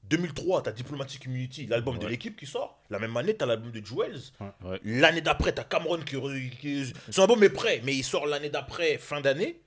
2003, 0.10 0.64
t'as 0.64 0.72
Diplomatic 0.74 1.24
Immunity, 1.26 1.66
l'album 1.66 1.98
de 1.98 2.06
l'équipe 2.08 2.36
qui 2.36 2.46
sort. 2.46 2.82
La 2.90 3.00
même 3.00 3.16
année, 3.16 3.36
t'as 3.36 3.46
l'album 3.46 3.72
de 3.72 3.84
Jewels. 3.84 4.20
Ouais. 4.64 4.80
L'année 4.84 5.22
d'après, 5.22 5.54
t'as 5.54 5.64
Cameron 5.64 6.00
qui, 6.02 6.94
Son 7.10 7.22
album 7.22 7.42
est 7.44 7.50
prêt, 7.50 7.82
mais 7.86 7.96
il 7.96 8.04
sort 8.04 8.28
l'année 8.28 8.50
d'après, 8.50 8.98
fin 8.98 9.22
d'année. 9.22 9.62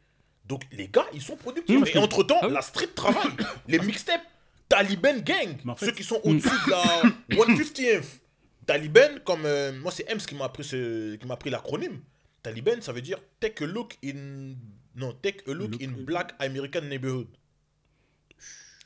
Donc 0.45 0.63
les 0.73 0.89
gars, 0.89 1.07
ils 1.15 1.23
sont 1.23 1.37
productifs. 1.37 1.81
Mmh, 1.81 1.87
Et 1.95 1.99
entre-temps, 1.99 2.39
ah 2.43 2.47
oui. 2.49 2.53
la 2.53 2.63
street 2.63 2.89
travaille. 2.95 3.33
les 3.69 3.79
mixtapes, 3.81 4.23
Taliban 4.69 5.19
Gang, 5.21 5.57
Mais 5.65 5.73
en 5.73 5.75
fait- 5.75 5.87
ceux 5.87 5.93
qui 5.93 6.05
sont 6.05 6.21
au-dessus 6.23 6.49
de 6.49 6.71
la 6.71 7.03
150th. 7.55 8.05
Taliban, 8.67 9.19
comme... 9.25 9.47
euh, 9.47 9.73
moi, 9.81 9.91
c'est 9.91 10.09
Ems 10.13 10.19
qui 10.19 10.35
m'a 10.35 10.45
appris, 10.45 10.65
ce- 10.65 11.15
qui 11.17 11.27
m'a 11.27 11.35
appris 11.35 11.51
l'acronyme. 11.51 12.01
Taliban, 12.51 12.81
ça 12.81 12.93
veut 12.93 13.01
dire 13.03 13.19
Take 13.41 13.65
a 13.65 13.67
look 13.67 13.97
in... 14.05 14.55
Non, 14.97 15.13
Take 15.23 15.41
a 15.49 15.53
look 15.53 15.73
Look- 15.73 15.83
in 15.83 15.93
Black 16.05 16.35
American 16.39 16.83
Neighborhood. 16.83 17.27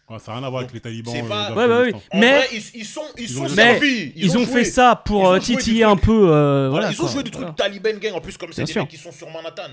Ouais, 0.09 0.19
ça 0.19 0.33
n'a 0.33 0.39
rien 0.39 0.47
à 0.47 0.51
voir 0.51 0.63
avec 0.63 0.73
les 0.75 0.81
talibans. 0.81 1.15
c'est 1.15 1.23
euh, 1.23 1.29
pas- 1.29 1.51
d'Afghanistan. 1.51 1.61
Ouais, 1.61 1.69
bah 1.69 1.83
oui. 1.99 2.03
En 2.13 2.19
Mais- 2.19 2.37
vrai, 2.39 2.49
ils, 2.53 2.81
ils 2.81 2.85
sont, 2.85 3.01
ils 3.17 3.23
Ils 3.23 3.29
sont 3.29 3.41
ont- 3.45 3.49
Mais 3.51 3.55
servis. 3.55 4.13
ils, 4.17 4.37
ont, 4.39 4.47
fait 4.47 4.65
ça 4.65 4.97
pour 4.97 5.29
euh, 5.29 5.39
titiller 5.39 5.85
un 5.85 5.97
peu. 5.97 6.11
euh, 6.33 6.69
Voilà, 6.69 6.87
voilà, 6.89 6.93
ils 6.93 7.03
ont 7.03 7.07
joué 7.09 7.23
du 7.23 7.31
truc 7.31 7.43
Voilà. 7.43 7.55
Taliban 7.55 7.97
Gang. 8.01 8.15
En 8.15 8.21
plus, 8.21 8.37
comme 8.37 8.53
c'est 8.53 8.65
des 8.65 8.73
sûr. 8.73 8.83
mecs 8.83 8.91
qui 8.91 8.97
sont 8.97 9.13
sur 9.13 9.31
Manhattan. 9.31 9.71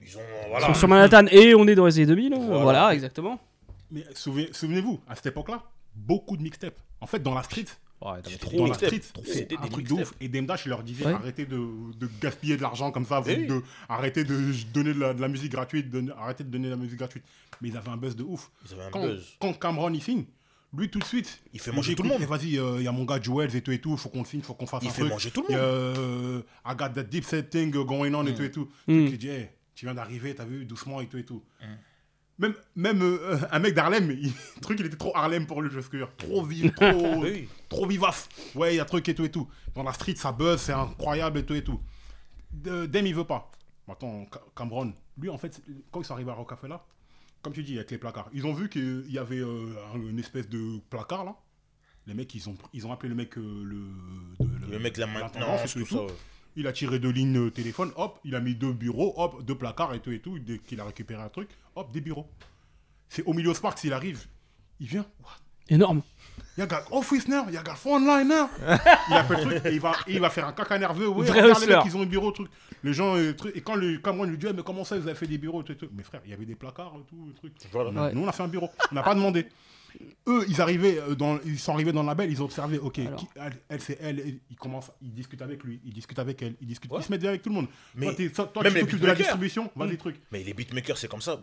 Ils 0.00 0.16
ont. 0.16 0.20
Ils 0.44 0.48
Voilà. 0.50 0.66
sont 0.66 0.74
sur 0.74 0.88
Manhattan 0.88 1.26
et 1.30 1.54
on 1.54 1.66
est 1.68 1.76
dans 1.76 1.86
les 1.86 1.96
années 1.96 2.06
2000. 2.06 2.32
euh, 2.32 2.36
Voilà. 2.38 2.62
Voilà, 2.62 2.94
exactement. 2.94 3.38
Mais 3.92 4.04
souvenez- 4.14 4.48
souvenez-vous, 4.52 5.00
à 5.06 5.14
cette 5.14 5.26
époque-là, 5.26 5.62
beaucoup 5.94 6.36
de 6.36 6.42
mixtapes. 6.42 6.78
En 7.00 7.06
fait, 7.06 7.20
dans 7.22 7.34
la 7.34 7.44
street, 7.44 7.66
Ouais, 8.00 8.22
trop. 8.38 8.72
C'était 9.24 9.56
un 9.56 9.62
des 9.62 9.68
truc 9.70 9.88
de 9.88 9.94
ouf. 9.94 10.14
Et 10.20 10.28
Demdash, 10.28 10.66
il 10.66 10.68
leur 10.68 10.82
disait 10.84 11.04
Ouais. 11.04 11.12
arrêtez 11.12 11.46
de, 11.46 11.56
de 11.98 12.08
gaspiller 12.20 12.56
de 12.56 12.62
l'argent 12.62 12.92
comme 12.92 13.04
ça, 13.04 13.18
vous, 13.20 13.30
Eh 13.30 13.36
oui. 13.40 13.46
de, 13.48 13.60
arrêtez 13.88 14.22
de 14.24 14.36
donner 14.72 14.94
de 14.94 15.00
la, 15.00 15.14
de 15.14 15.20
la 15.20 15.26
musique 15.28 15.50
gratuite, 15.52 15.90
de- 15.90 16.12
arrêtez 16.16 16.44
de 16.44 16.48
donner 16.50 16.66
de 16.66 16.70
la 16.70 16.76
musique 16.76 16.98
gratuite. 16.98 17.24
Mais 17.60 17.70
ils 17.70 17.76
avaient 17.76 17.88
un 17.90 17.96
buzz 17.96 18.14
de 18.14 18.22
ouf. 18.22 18.50
Ils 18.66 18.74
avaient 18.74 18.84
un 18.84 18.90
Quand, 18.90 19.02
buzz. 19.06 19.26
quand 19.40 19.52
Cameron 19.58 19.92
il 19.92 20.00
signe, 20.02 20.24
lui 20.76 20.88
tout 20.90 21.00
de 21.00 21.04
suite, 21.04 21.40
Il 21.52 21.60
fait 21.60 21.70
dit, 21.70 21.76
manger 21.76 21.94
tout 21.96 22.02
le 22.04 22.08
monde. 22.10 22.18
eh, 22.22 22.26
Vas-y, 22.26 22.50
il 22.78 22.82
y 22.82 22.86
a 22.88 22.92
mon 22.92 23.04
gars 23.04 23.20
Joel 23.20 23.54
et 23.56 23.62
tout 23.62 23.72
et 23.72 23.80
tout, 23.80 23.96
faut 23.96 24.10
qu'on 24.10 24.20
le 24.20 24.26
signe, 24.26 24.42
faut 24.42 24.54
qu'on 24.54 24.66
fasse 24.66 24.82
Il 24.84 24.88
un 24.88 24.92
fait 24.92 25.00
truc. 25.00 25.12
manger 25.12 25.30
tout 25.32 25.40
le 25.42 25.46
Il 25.48 25.52
y 25.52 25.56
a, 25.56 25.60
monde. 25.62 25.68
euh, 25.68 26.42
I 26.66 26.76
got 26.76 26.90
that 26.90 27.02
deep 27.04 27.24
set 27.24 27.50
thing 27.50 27.70
going 27.72 28.14
on 28.14 28.24
et 28.26 28.34
tout 28.34 28.42
et 28.44 28.50
tout. 28.52 28.68
Mm. 28.86 29.06
Tu 29.06 29.10
te 29.12 29.16
dis, 29.16 29.28
hey, 29.28 29.48
tu 29.74 29.86
viens 29.86 29.94
d'arriver, 29.94 30.34
t'as 30.36 30.44
vu, 30.44 30.64
doucement 30.64 31.00
et 31.00 31.06
tout 31.08 31.18
et 31.18 31.24
tout. 31.24 31.42
Mm. 31.60 31.64
Même, 32.40 32.54
même 32.76 33.02
euh, 33.02 33.38
un 33.50 33.58
mec 33.58 33.74
d'Harlem, 33.74 34.10
il- 34.12 34.26
le 34.28 34.60
truc, 34.60 34.78
il 34.78 34.86
était 34.86 34.96
trop 34.96 35.10
Harlem 35.16 35.46
pour 35.46 35.62
lui, 35.62 35.70
je 35.72 35.80
veux 35.80 35.98
dire. 35.98 36.08
Trop 36.16 36.44
vif, 36.44 36.72
trop, 36.76 37.22
Oui. 37.22 37.48
Trop 37.68 37.86
vivace. 37.86 38.28
Ouais, 38.54 38.74
il 38.74 38.76
y 38.76 38.80
a 38.80 38.84
truc 38.84 39.08
et 39.08 39.14
tout 39.14 39.24
et 39.24 39.30
tout. 39.30 39.48
Dans 39.74 39.82
la 39.82 39.92
street, 39.92 40.16
ça 40.16 40.32
buzz, 40.32 40.60
c'est 40.60 40.72
incroyable 40.72 41.38
et 41.40 41.44
tout 41.46 41.54
et 41.54 41.62
tout. 41.64 41.80
De- 42.50 42.86
Dem, 42.86 43.06
il 43.06 43.14
veut 43.14 43.24
pas. 43.24 43.50
Attends, 43.88 44.26
Ca- 44.32 44.42
Cameron, 44.56 44.92
lui, 45.18 45.28
en 45.30 45.38
fait, 45.38 45.62
quand 45.90 46.00
ils 46.00 46.04
sont 46.04 46.14
arrivés 46.14 46.30
à 46.30 46.34
Rockefeller, 46.34 46.76
comme 47.42 47.52
tu 47.52 47.62
dis, 47.62 47.76
avec 47.76 47.90
les 47.90 47.98
placards, 47.98 48.28
ils 48.32 48.46
ont 48.46 48.52
vu 48.52 48.68
qu'il 48.68 49.10
y 49.10 49.18
avait 49.18 49.38
euh, 49.40 49.74
un- 49.94 50.00
une 50.00 50.18
espèce 50.18 50.48
de 50.48 50.78
placard 50.90 51.24
là. 51.24 51.36
Les 52.06 52.14
mecs, 52.14 52.34
ils 52.34 52.48
ont, 52.48 52.56
ils 52.72 52.86
ont 52.86 52.92
appelé 52.92 53.10
le 53.10 53.14
mec 53.14 53.36
euh, 53.36 53.64
le, 53.64 54.46
de- 54.46 54.70
Le 54.72 54.78
mec, 54.78 54.96
la 54.96 55.06
maintenance, 55.06 55.72
tout 55.72 55.80
et 55.80 55.82
tout 55.82 55.88
ça. 55.88 55.96
tout. 55.96 56.02
ouais. 56.04 56.16
Il 56.56 56.66
a 56.66 56.72
tiré 56.72 56.98
deux 56.98 57.10
lignes 57.10 57.36
euh, 57.36 57.50
téléphone, 57.50 57.92
hop, 57.96 58.18
il 58.24 58.34
a 58.34 58.40
mis 58.40 58.54
deux 58.54 58.72
bureaux, 58.72 59.12
hop, 59.16 59.44
deux 59.44 59.54
placards 59.54 59.94
et 59.94 60.00
tout 60.00 60.10
et 60.10 60.20
tout. 60.20 60.38
Dès 60.38 60.58
qu'il 60.58 60.80
a 60.80 60.84
récupéré 60.84 61.22
un 61.22 61.28
truc, 61.28 61.48
hop, 61.76 61.92
des 61.92 62.00
bureaux. 62.00 62.28
C'est 63.10 63.22
au 63.24 63.32
milieu 63.34 63.54
Sparks, 63.54 63.84
il 63.84 63.92
arrive. 63.92 64.26
Il 64.80 64.86
vient. 64.88 65.06
What? 65.22 65.30
Énorme. 65.68 66.02
Il 66.56 66.60
y 66.60 66.64
a 66.64 66.66
gars 66.66 66.84
office 66.90 67.28
now, 67.28 67.44
il 67.48 67.54
y 67.54 67.56
a 67.56 67.62
line 67.62 68.28
now. 68.28 68.48
il 69.08 69.14
appelle 69.14 69.44
le 69.44 69.60
truc 69.60 69.66
et 69.66 69.74
il 69.74 69.80
va, 69.80 69.92
et 70.08 70.14
il 70.14 70.20
va 70.20 70.28
faire 70.28 70.46
un 70.48 70.52
caca 70.52 70.76
nerveux. 70.78 71.06
Ouais, 71.08 71.24
Vrai 71.26 71.40
regarde 71.42 71.60
les 71.60 71.66
hustler. 71.66 71.76
mecs, 71.76 71.84
ils 71.86 71.96
ont 71.96 72.02
un 72.02 72.06
bureau, 72.06 72.32
truc. 72.32 72.48
Les 72.82 72.92
gens, 72.92 73.16
euh, 73.16 73.32
truc. 73.32 73.56
Et 73.56 73.60
quand 73.60 73.76
le 73.76 73.98
Cameroun 73.98 74.28
lui 74.28 74.38
dit, 74.38 74.46
mais 74.54 74.62
comment 74.64 74.82
ça, 74.84 74.98
vous 74.98 75.06
avez 75.06 75.16
fait 75.16 75.26
des 75.28 75.38
bureaux, 75.38 75.62
tout, 75.62 75.74
tout. 75.74 75.88
Mais 75.96 76.02
frère, 76.02 76.20
il 76.24 76.30
y 76.30 76.34
avait 76.34 76.46
des 76.46 76.56
placards, 76.56 76.94
tout, 77.08 77.32
truc. 77.36 77.52
Voilà. 77.70 77.90
Ouais. 77.90 78.12
Nous, 78.12 78.22
on 78.24 78.28
a 78.28 78.32
fait 78.32 78.42
un 78.42 78.48
bureau. 78.48 78.70
On 78.90 78.94
n'a 78.96 79.02
pas 79.04 79.14
demandé. 79.14 79.46
Eux, 80.26 80.44
ils 80.48 80.60
arrivaient 80.60 80.98
euh, 80.98 81.14
dans, 81.14 81.38
ils 81.44 81.58
sont 81.58 81.72
arrivés 81.74 81.92
dans 81.92 82.02
le 82.02 82.08
label, 82.08 82.30
ils 82.30 82.42
ont 82.42 82.44
observé, 82.44 82.78
ok, 82.78 82.98
Alors. 82.98 83.18
qui- 83.20 83.26
elle, 83.36 83.52
elle, 83.68 83.80
c'est 83.80 83.98
elle, 84.02 84.20
et 84.20 84.40
ils 84.50 84.56
commencent, 84.56 84.90
ils 85.00 85.12
discutent 85.14 85.40
avec 85.42 85.62
lui, 85.64 85.80
ils 85.84 85.94
discutent 85.94 86.18
avec 86.18 86.42
elle, 86.42 86.54
ils 86.60 86.66
discutent, 86.66 86.90
Ouais. 86.92 87.00
ils 87.00 87.04
se 87.04 87.10
mettent 87.10 87.20
bien 87.22 87.30
avec 87.30 87.42
tout 87.42 87.48
le 87.48 87.54
monde. 87.54 87.68
Mais 87.94 88.06
toi, 88.06 88.14
t'es- 88.14 88.28
toi, 88.30 88.46
toi, 88.52 88.62
même 88.64 88.72
tu 88.72 88.78
les 88.78 88.84
t'occupes 88.84 89.00
de 89.00 89.06
la 89.06 89.14
beatmakers. 89.14 89.38
distribution, 89.38 89.70
vas-y, 89.74 89.94
Mm. 89.94 89.96
truc. 89.96 90.16
Mais 90.30 90.42
les 90.44 90.52
beatmakers, 90.54 90.98
c'est 90.98 91.08
comme 91.08 91.22
ça. 91.22 91.40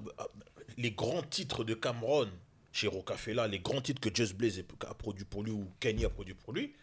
Les 0.78 0.92
grands 0.92 1.24
titres 1.24 1.64
de 1.64 1.74
Cameron 1.74 2.28
chez 2.76 2.88
Rocafella, 2.88 3.48
les 3.48 3.60
grands 3.60 3.80
titres 3.80 4.02
que 4.02 4.14
Just 4.14 4.36
Blaze 4.36 4.62
a 4.88 4.94
produit 4.94 5.24
pour 5.24 5.44
lui 5.44 5.52
ou 5.52 5.66
Kenny 5.80 6.04
a 6.04 6.10
produit 6.10 6.34
pour 6.34 6.52
lui, 6.52 6.74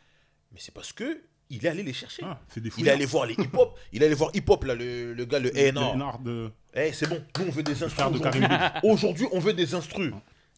mais 0.51 0.59
c'est 0.59 0.73
parce 0.73 0.93
que 0.93 1.21
il 1.51 1.67
est 1.67 1.69
allé 1.69 1.83
les 1.83 1.93
chercher. 1.93 2.23
Ah, 2.25 2.41
c'est 2.49 2.63
des 2.63 2.71
Il 2.79 2.89
est 2.89 2.91
allé 2.91 3.05
voir 3.05 3.27
les 3.27 3.35
hip-hop. 3.35 3.79
Il 3.93 4.03
est 4.03 4.07
allé 4.07 4.15
voir 4.15 4.31
hip-hop, 4.33 4.65
là, 4.65 4.75
le, 4.75 5.13
le 5.13 5.25
gars, 5.27 5.39
le 5.39 5.51
A&R. 5.55 6.19
De... 6.21 6.51
Eh, 6.73 6.95
c'est 6.95 7.07
bon. 7.07 7.23
Nous, 7.39 7.45
on 7.47 7.51
veut 7.51 7.63
des 7.63 7.83
instrus. 7.83 8.11
de 8.11 8.17
Aujourd'hui. 8.17 8.43
Aujourd'hui, 8.83 9.27
on 9.33 9.39
veut 9.39 9.53
des 9.53 9.75
instrus. 9.75 10.15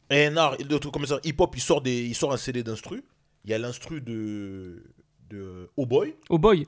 A&R, 0.09 0.57
comme 0.93 1.07
ça. 1.07 1.19
Hip-hop, 1.25 1.53
il 1.57 1.61
sort, 1.61 1.81
des, 1.81 2.05
il 2.05 2.15
sort 2.15 2.33
un 2.33 2.37
CD 2.37 2.63
d'instrus. 2.63 3.03
Il 3.45 3.51
y 3.51 3.55
a 3.55 3.59
l'instru 3.59 4.01
de, 4.01 4.85
de 5.31 5.69
Oh 5.77 5.85
Boy. 5.85 6.15
Oh 6.29 6.39
boy. 6.39 6.65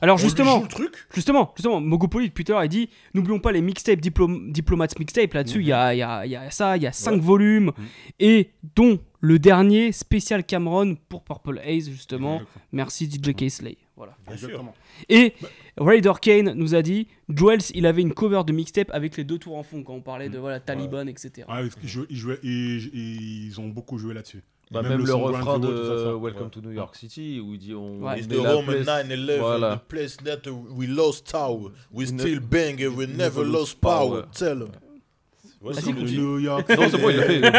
Alors 0.00 0.14
On 0.14 0.18
justement, 0.18 0.60
le 0.62 0.68
truc. 0.68 0.94
justement, 1.14 1.52
justement, 1.56 1.80
Mogopoli 1.80 2.28
depuis 2.28 2.44
tout 2.44 2.52
à 2.52 2.56
l'heure, 2.56 2.64
il 2.64 2.68
dit 2.68 2.88
n'oublions 3.14 3.40
pas 3.40 3.52
les 3.52 3.60
mixtapes 3.60 4.00
diplom 4.00 4.52
Diplomats 4.52 4.86
mixtape. 4.98 5.34
Là-dessus, 5.34 5.60
il 5.60 5.66
y, 5.68 5.72
a, 5.72 5.94
il 5.94 5.98
y, 5.98 6.02
a, 6.02 6.24
il 6.26 6.32
y 6.32 6.36
a 6.36 6.50
ça, 6.50 6.76
il 6.76 6.82
y 6.82 6.86
a 6.86 6.92
5 6.92 7.12
Ouais. 7.12 7.18
volumes, 7.18 7.72
et 8.20 8.50
dont 8.76 9.00
le 9.20 9.38
dernier 9.38 9.90
spécial 9.92 10.44
Cameron 10.44 10.96
pour 11.08 11.24
Purple 11.24 11.58
Haze, 11.64 11.90
justement. 11.90 12.40
Merci 12.72 13.06
DJ 13.10 13.32
K-Slay. 13.34 13.76
Voilà. 13.96 14.16
Bien 14.28 14.36
sûr. 14.36 14.48
Exactement. 14.48 14.74
Et 15.08 15.34
Raider 15.76 16.12
Kane 16.22 16.52
nous 16.54 16.76
a 16.76 16.82
dit 16.82 17.08
Joels, 17.28 17.58
il 17.74 17.84
avait 17.84 18.02
une 18.02 18.14
cover 18.14 18.42
de 18.46 18.52
mixtape 18.52 18.90
avec 18.92 19.16
les 19.16 19.24
deux 19.24 19.38
tours 19.38 19.56
en 19.56 19.64
fond 19.64 19.82
quand 19.82 19.94
on 19.94 20.00
parlait 20.00 20.28
de 20.28 20.38
voilà, 20.38 20.60
Taliban, 20.60 21.08
etc. 21.08 21.30
Ouais, 21.48 21.62
parce 21.62 21.74
qu'ils 21.74 21.88
jouaient- 21.88 22.06
ils, 22.10 22.16
jouaient- 22.16 22.38
ils- 22.44 23.46
ils 23.48 23.60
ont 23.60 23.66
beaucoup 23.68 23.98
joué 23.98 24.14
là-dessus. 24.14 24.42
Bah, 24.70 24.82
Même 24.82 24.90
même, 24.92 25.00
le 25.00 25.06
le 25.06 25.14
refrain 25.14 25.58
de 25.58 25.66
ça. 25.66 26.16
Welcome 26.16 26.42
Ouais. 26.44 26.50
to 26.50 26.60
New 26.60 26.72
York 26.72 26.94
City 26.96 27.40
où 27.40 27.54
il 27.54 27.58
dit 27.58 27.74
on 27.74 28.02
Ouais. 28.02 28.18
It's 28.18 28.28
the 28.28 28.32
la 28.42 28.52
Roman 28.52 28.72
place- 28.72 28.86
9-11, 28.86 29.38
Voilà. 29.40 29.76
the 29.76 29.88
place 29.88 30.16
that 30.18 30.50
we 30.76 30.86
lost 30.88 31.30
power. 31.32 31.70
We 31.92 32.12
Ne- 32.12 32.18
still 32.18 32.40
bang 32.40 32.82
and 32.84 32.94
we 32.96 33.08
never 33.08 33.44
lost 33.44 33.80
power. 33.80 34.24
Tell 34.32 34.62
'em. 34.62 34.68
Ouais, 35.62 35.72
c'est 35.74 35.82
titre. 35.82 36.02
New 36.04 36.38
York. 36.38 36.68
Non, 36.68 36.86
c'est 36.90 36.98
bon, 37.00 37.10
il 37.10 37.18
a 37.18 37.22
fait. 37.22 37.40
hein. 37.44 37.50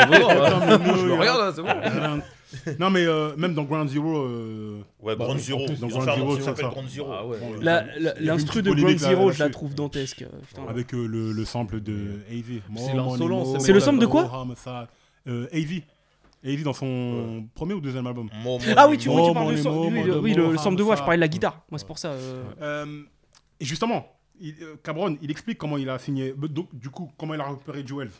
Regarde, 1.19 1.39
là, 1.39 1.51
c'est 1.53 1.61
bon. 1.61 2.21
Non, 2.79 2.89
mais 2.89 3.05
euh, 3.05 3.35
même 3.37 3.53
dans 3.53 3.63
Ground 3.63 3.89
Zero. 3.89 4.17
euh, 4.25 4.77
Ouais, 5.01 5.15
bah, 5.15 5.25
Ground 5.25 5.39
en 5.39 5.43
Zero. 5.43 5.65
dans 5.81 5.87
Ground 5.87 6.09
Zero, 6.15 6.35
ça, 6.37 6.41
s'appelle. 6.45 6.65
Ground 6.69 6.89
Zero. 6.89 7.07
Ah 7.11 7.25
ouais. 7.25 7.37
L'instru 8.19 8.61
de 8.61 8.71
Ground 8.71 8.97
Zero, 8.99 9.31
je 9.31 9.39
la 9.39 9.49
trouve 9.49 9.73
dantesque. 9.75 10.21
euh. 10.23 10.69
Avec 10.69 10.93
euh, 10.93 11.05
le, 11.07 11.31
le 11.31 11.45
sample 11.45 11.81
de 11.81 12.19
AV. 12.31 12.61
C'est 12.77 12.93
l'insolence, 12.95 13.63
C'est 13.63 13.73
le 13.73 13.79
sample 13.79 13.99
de 13.99 14.05
quoi 14.05 14.45
euh, 16.45 16.49
AV. 16.49 16.55
AV 16.55 16.63
dans 16.63 16.73
son 16.73 17.47
premier 17.53 17.73
ou 17.73 17.81
deuxième 17.81 18.07
album. 18.07 18.29
Ah 18.77 18.87
oui, 18.89 18.97
tu, 18.97 19.09
parles 19.33 19.45
Mo- 19.45 19.51
le, 19.51 19.63
Mo- 19.63 19.83
oui, 20.21 20.33
le, 20.33 20.43
Mo- 20.45 20.51
le 20.51 20.57
sample 20.57 20.77
de 20.77 20.83
voix, 20.83 20.95
je 20.95 21.01
parlais 21.01 21.17
de 21.17 21.21
la 21.21 21.27
guitare. 21.27 21.63
Moi, 21.69 21.79
c'est 21.79 21.87
pour 21.87 21.97
ça. 21.97 22.11
euh, 22.11 22.43
Euh, 22.61 23.03
et 23.59 23.65
justement, 23.65 24.15
il, 24.39 24.55
euh, 24.61 24.75
Cameron, 24.83 25.17
il 25.21 25.31
explique 25.31 25.57
comment 25.57 25.77
il 25.77 25.89
a 25.89 25.99
signé. 25.99 26.33
Donc, 26.33 26.73
du 26.75 26.89
coup, 26.89 27.11
comment 27.17 27.33
il 27.33 27.41
a 27.41 27.49
récupéré 27.49 27.85
Jewels. 27.85 28.11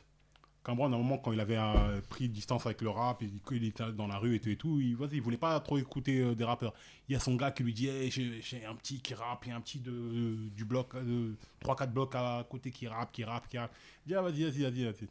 Cameron, 0.62 0.92
à 0.92 0.96
un 0.96 0.98
moment, 1.00 1.18
quand 1.18 1.32
il 1.32 1.40
avait 1.40 1.58
euh, 1.58 2.02
pris 2.10 2.28
distance 2.28 2.66
avec 2.66 2.82
le 2.82 2.90
rap, 2.90 3.24
et 3.24 3.30
qu'il 3.48 3.64
était 3.64 3.92
dans 3.94 4.08
la 4.08 4.18
rue 4.18 4.36
et 4.36 4.40
tout, 4.42 4.50
et 4.50 4.56
tout 4.58 4.80
il, 4.82 4.96
vas-y, 4.98 5.16
il 5.16 5.22
voulait 5.22 5.38
pas 5.38 5.58
trop 5.62 5.78
écouter 5.78 6.20
euh, 6.20 6.36
des 6.36 6.44
rappeurs. 6.44 6.74
Il 7.08 7.14
y 7.14 7.16
a 7.16 7.20
son 7.20 7.36
gars 7.36 7.50
qui 7.52 7.64
lui 7.64 7.74
dit 7.74 7.88
Hey, 7.88 8.12
j'ai 8.12 8.42
j'ai 8.42 8.66
un 8.66 8.76
petit 8.76 9.00
qui 9.00 9.14
rappe, 9.14 9.46
il 9.46 9.50
y 9.50 9.52
a 9.54 9.56
un 9.56 9.62
petit 9.62 9.80
de, 9.80 10.36
du 10.56 10.66
bloc, 10.66 10.94
de 10.96 11.34
3-4 11.64 11.88
blocs 11.92 12.14
à 12.16 12.46
côté 12.50 12.70
qui 12.72 12.88
rappe, 12.90 13.14
qui 13.14 13.24
rappe, 13.24 13.48
qui 13.48 13.58
rappe. 13.58 13.72
Il 14.06 14.10
dit 14.10 14.16
Ah, 14.16 14.22
vas-y, 14.22 14.44
vas-y, 14.44 14.62
vas-y, 14.64 14.84
vas-y. 14.84 15.08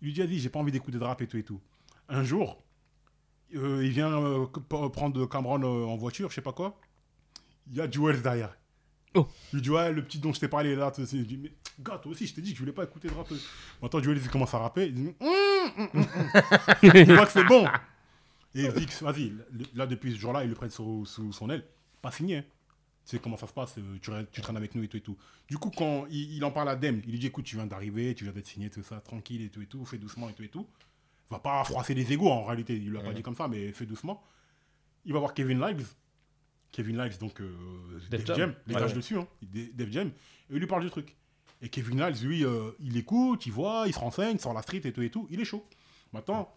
Il 0.00 0.06
lui 0.06 0.12
dit 0.12 0.20
Vas-y, 0.20 0.38
j'ai 0.38 0.48
pas 0.48 0.60
envie 0.60 0.72
d'écouter 0.72 0.96
de 0.98 1.04
rap 1.04 1.20
et 1.20 1.26
tout 1.26 1.36
et 1.36 1.42
tout. 1.42 1.60
Un 2.12 2.24
jour, 2.24 2.62
euh, 3.54 3.82
il 3.84 3.90
vient 3.90 4.12
euh, 4.12 4.46
prendre 4.46 5.26
Cameron 5.26 5.62
euh, 5.62 5.86
en 5.86 5.96
voiture, 5.96 6.28
je 6.28 6.34
sais 6.34 6.42
pas 6.42 6.52
quoi. 6.52 6.78
Il 7.70 7.76
y 7.76 7.80
a 7.80 7.90
Jewels 7.90 8.20
derrière. 8.20 8.54
Oh. 9.14 9.26
Il 9.52 9.56
lui 9.56 9.62
dit 9.62 9.70
Ouais, 9.70 9.90
le 9.90 10.04
petit 10.04 10.18
dont 10.18 10.32
je 10.32 10.38
t'ai 10.40 10.48
parlé 10.48 10.74
là. 10.76 10.92
Il 10.98 11.26
dit 11.26 11.38
Mais 11.38 11.52
gars, 11.80 11.96
toi 11.98 12.12
aussi, 12.12 12.26
je 12.26 12.34
t'ai 12.34 12.42
dit 12.42 12.50
que 12.50 12.56
je 12.56 12.60
voulais 12.62 12.72
pas 12.72 12.84
écouter 12.84 13.08
de 13.08 13.14
rap. 13.14 13.28
Maintenant, 13.80 14.02
Jewels 14.02 14.20
il 14.22 14.28
commence 14.28 14.52
à 14.52 14.58
rapper. 14.58 14.88
Il 14.88 14.94
dit 14.94 15.14
hum. 15.20 15.86
Il 16.82 17.14
voit 17.14 17.24
que 17.26 17.32
c'est 17.32 17.44
bon. 17.44 17.66
Et 18.54 18.64
il 18.64 18.72
dit 18.74 18.86
Vas-y, 19.00 19.32
là, 19.74 19.86
depuis 19.86 20.12
ce 20.12 20.18
jour-là, 20.18 20.44
il 20.44 20.50
le 20.50 20.54
prenne 20.54 20.70
sous, 20.70 21.06
sous 21.06 21.32
son 21.32 21.48
aile. 21.48 21.64
Pas 22.02 22.10
signé. 22.10 22.38
hein. 22.38 22.44
Tu 23.06 23.16
sais 23.16 23.18
comment 23.18 23.36
ça 23.38 23.46
se 23.46 23.52
passe, 23.52 23.74
tu, 24.00 24.10
tu 24.30 24.40
traînes 24.42 24.56
avec 24.56 24.74
nous 24.74 24.82
et 24.84 24.88
tout 24.88 24.96
et 24.98 25.00
tout. 25.00 25.16
Du 25.48 25.56
coup, 25.58 25.70
quand 25.74 26.06
il, 26.10 26.34
il 26.36 26.44
en 26.44 26.50
parle 26.52 26.68
à 26.68 26.76
Dem, 26.76 27.00
il 27.04 27.10
lui 27.10 27.18
dit 27.18 27.26
écoute, 27.26 27.44
tu 27.44 27.56
viens 27.56 27.66
d'arriver, 27.66 28.14
tu 28.14 28.22
viens 28.24 28.32
d'être 28.32 28.46
signé, 28.46 28.70
tout 28.70 28.82
ça, 28.82 29.00
tranquille 29.00 29.42
et 29.42 29.48
tout 29.48 29.60
et 29.62 29.66
tout, 29.66 29.84
fais 29.84 29.98
doucement 29.98 30.28
et 30.28 30.34
tout 30.34 30.44
et 30.44 30.48
tout. 30.48 30.66
Va 31.30 31.38
pas 31.38 31.64
froisser 31.64 31.94
les 31.94 32.12
égaux 32.12 32.28
en 32.28 32.44
réalité, 32.44 32.74
il 32.76 32.90
lui 32.90 32.98
a 32.98 33.02
pas 33.02 33.12
dit 33.12 33.22
comme 33.22 33.34
ça, 33.36 33.48
mais 33.48 33.72
fais 33.72 33.86
doucement. 33.86 34.22
Il 35.04 35.12
va 35.12 35.18
voir 35.18 35.34
Kevin 35.34 35.60
Lives. 35.60 35.88
Kevin 36.72 36.96
Lives, 37.02 37.18
donc 37.18 37.40
euh, 37.40 38.00
Def 38.10 38.24
Def 38.24 38.36
Jam. 38.36 38.54
Les 38.66 38.74
Ouais, 38.74 38.82
ouais. 38.82 38.92
dessus, 38.92 39.16
hein, 39.18 39.26
Def 39.42 39.90
Jam, 39.90 40.08
et 40.08 40.12
il 40.54 40.58
lui 40.58 40.66
parle 40.66 40.82
du 40.82 40.90
truc. 40.90 41.16
Et 41.60 41.68
Kevin 41.68 42.00
Lives, 42.04 42.24
lui, 42.24 42.44
euh, 42.44 42.70
il 42.80 42.96
écoute, 42.96 43.44
il 43.46 43.52
voit, 43.52 43.84
il 43.86 43.92
se 43.94 43.98
renseigne, 43.98 44.38
sort 44.38 44.54
la 44.54 44.62
street 44.62 44.80
et 44.84 44.92
tout 44.92 45.02
et 45.02 45.10
tout, 45.10 45.26
il 45.30 45.40
est 45.40 45.44
chaud. 45.44 45.66
Maintenant, 46.12 46.52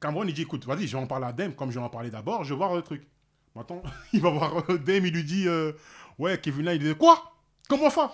Cameron, 0.00 0.24
il 0.24 0.34
dit 0.34 0.42
écoute, 0.42 0.64
vas-y, 0.66 0.86
je 0.86 0.96
vais 0.96 1.02
en 1.02 1.06
parler 1.06 1.26
à 1.26 1.32
Dem, 1.32 1.54
comme 1.54 1.70
je 1.70 1.78
vais 1.78 1.84
en 1.84 1.90
parler 1.90 2.10
d'abord, 2.10 2.44
je 2.44 2.50
vais 2.50 2.56
voir 2.56 2.74
le 2.74 2.82
truc. 2.82 3.06
Maintenant, 3.54 3.82
il 4.12 4.20
va 4.20 4.30
voir 4.30 4.70
euh, 4.70 4.78
Dem, 4.78 5.04
il 5.06 5.12
lui 5.12 5.24
dit 5.24 5.46
euh, 5.48 5.72
Ouais, 6.18 6.38
Kevin 6.40 6.64
là, 6.66 6.74
il 6.74 6.82
dit 6.82 6.94
Quoi? 6.94 7.33
Comment 7.68 7.88
ça 7.90 8.12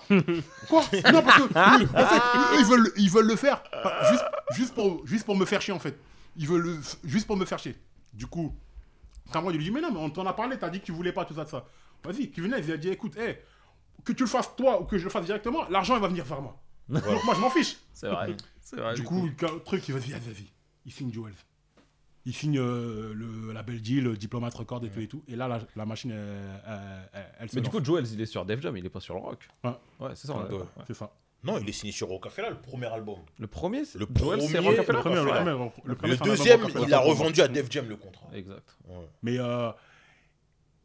Quoi? 0.68 0.82
Non, 1.12 1.22
parce 1.22 1.36
que, 1.39 1.43
oui, 1.78 1.86
en 1.94 2.06
fait, 2.06 2.59
ils 2.60 2.64
veulent, 2.64 2.93
ils 2.97 3.10
veulent 3.10 3.27
le 3.27 3.36
faire 3.36 3.62
juste, 4.10 4.24
juste, 4.52 4.74
pour, 4.74 5.06
juste 5.06 5.24
pour 5.24 5.36
me 5.36 5.44
faire 5.44 5.60
chier, 5.60 5.74
en 5.74 5.78
fait. 5.81 5.98
Ils 6.36 6.47
veulent 6.47 6.62
le- 6.62 6.81
juste 7.05 7.27
pour 7.27 7.36
me 7.36 7.44
faire 7.44 7.59
chier. 7.59 7.77
Du 8.12 8.27
coup, 8.27 8.55
Cameron, 9.32 9.51
il 9.51 9.56
lui 9.56 9.64
dit 9.64 9.70
Mais 9.70 9.81
non, 9.81 9.90
mais 9.93 9.98
on 9.98 10.10
t'en 10.10 10.24
a 10.27 10.32
parlé, 10.32 10.56
t'as 10.59 10.70
dit 10.70 10.81
que 10.81 10.86
tu 10.86 10.93
voulais 10.93 11.12
pas 11.12 11.24
tout 11.24 11.35
ça, 11.35 11.44
tout 11.44 11.51
ça. 11.51 11.64
Vas-y, 12.05 12.31
Kevin 12.31 12.52
là, 12.52 12.59
il 12.59 12.70
a 12.72 12.77
dit 12.77 12.89
Écoute, 12.89 13.16
hey, 13.16 13.39
que 14.05 14.12
tu 14.12 14.22
le 14.22 14.28
fasses 14.28 14.55
toi 14.56 14.81
ou 14.81 14.85
que 14.85 14.97
je 14.98 15.05
le 15.05 15.10
fasse 15.10 15.24
directement, 15.27 15.68
l'argent, 15.68 15.97
il 15.97 16.01
va 16.02 16.09
venir 16.09 16.24
vers 16.24 16.40
moi. 16.40 16.56
Donc, 16.89 17.24
moi, 17.24 17.35
je 17.35 17.40
m'en 17.40 17.51
fiche. 17.51 17.77
C'est 17.93 18.09
vrai. 18.09 18.36
C'est 18.62 18.77
vrai. 18.77 18.94
Du 18.94 19.02
coup, 19.02 19.27
le 19.27 19.60
truc, 19.64 19.86
il 19.89 19.94
va 19.94 20.01
dire, 20.01 20.16
vas-y, 20.18 20.47
il 20.86 20.93
signe 20.93 21.12
Jewels. 21.12 21.35
Il 22.27 22.35
signe 22.35 22.59
euh, 22.59 23.13
le, 23.15 23.53
la 23.53 23.63
belle 23.63 23.81
deal, 23.81 24.05
le 24.05 24.17
diplomate 24.17 24.53
record 24.55 24.85
et 24.85 24.91
tout 24.91 25.01
et 25.01 25.09
tout. 25.09 25.23
Et 25.27 25.37
là, 25.37 25.49
la, 25.49 25.59
la 25.75 25.87
machine, 25.87 26.11
elle, 26.11 26.61
elle- 26.67 27.09
elle- 27.15 27.27
elle 27.41 27.49
se 27.51 27.57
Mais 27.57 27.63
du 27.63 27.71
coup, 27.71 27.83
Joel, 27.83 28.07
il 28.13 28.21
est 28.21 28.27
sur 28.27 28.45
Def 28.45 28.61
Jam, 28.61 28.77
il 28.77 28.85
est 28.85 28.91
pas 28.91 29.01
sur 29.01 29.15
le 29.15 29.21
rock. 29.21 29.49
Ouais. 29.65 29.71
Ouais, 30.01 30.11
c'est 30.15 30.27
ça. 30.27 30.37
Ouais. 30.37 30.59
C'est 30.87 30.95
ça. 30.95 31.11
Non, 31.43 31.57
il 31.57 31.67
est 31.67 31.73
signé 31.73 31.91
sur 31.93 32.09
Rocafella, 32.09 32.51
le 32.51 32.59
premier 32.61 32.85
album. 32.89 33.17
Le 33.39 33.47
premier, 33.47 33.87
c'est 33.87 33.99
Le 33.99 34.07
Joel, 34.15 34.43
c'est 34.43 34.49
premier. 34.59 34.77
Le 34.77 34.83
premier, 34.83 35.15
le 35.17 35.25
premier, 35.25 35.51
le 35.85 35.95
premier, 35.97 36.13
Le 36.13 36.19
deuxième, 36.19 36.61
il 36.87 36.93
a 36.95 36.99
revendu 36.99 37.41
à 37.41 37.49
Def 37.49 37.71
Jam 37.71 37.89
le 37.89 37.97
contrat. 37.97 38.27
Exact. 38.35 38.77
Ouais. 38.87 38.95
Mais 39.23 39.39
euh, 39.39 39.71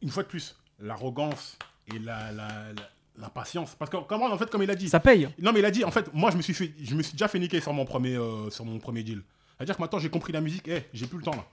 une 0.01 0.09
fois 0.09 0.23
de 0.23 0.29
plus, 0.29 0.55
l'arrogance 0.79 1.57
et 1.93 1.99
la, 1.99 2.31
la, 2.31 2.47
la- 2.47 2.89
l'impatience. 3.17 3.75
Parce 3.75 3.91
que, 3.91 3.97
comment, 4.07 4.27
en 4.31 4.37
fait, 4.37 4.49
comme 4.49 4.63
il 4.63 4.71
a 4.71 4.75
dit. 4.75 4.87
Ça 4.87 5.01
paye. 5.01 5.27
Non, 5.39 5.51
mais 5.51 5.59
il 5.59 5.65
a 5.65 5.71
dit, 5.71 5.83
en 5.83 5.91
fait, 5.91 6.09
moi, 6.13 6.31
je 6.31 6.37
me 6.37 6.41
suis, 6.41 6.53
fait, 6.53 6.73
je 6.81 6.95
me 6.95 7.03
suis 7.03 7.13
déjà 7.13 7.27
fait 7.27 7.39
niquer 7.39 7.59
sur 7.59 7.73
mon 7.73 7.83
premier, 7.83 8.15
euh, 8.15 8.49
sur 8.49 8.63
mon 8.63 8.79
premier 8.79 9.03
deal. 9.03 9.23
C'est-à-dire 9.57 9.77
que 9.77 9.81
maintenant, 9.81 9.99
j'ai 9.99 10.09
compris 10.09 10.33
la 10.33 10.41
musique, 10.41 10.67
eh, 10.67 10.81
j'ai 10.93 11.07
plus 11.07 11.17
le 11.19 11.23
temps 11.23 11.35
là. 11.35 11.45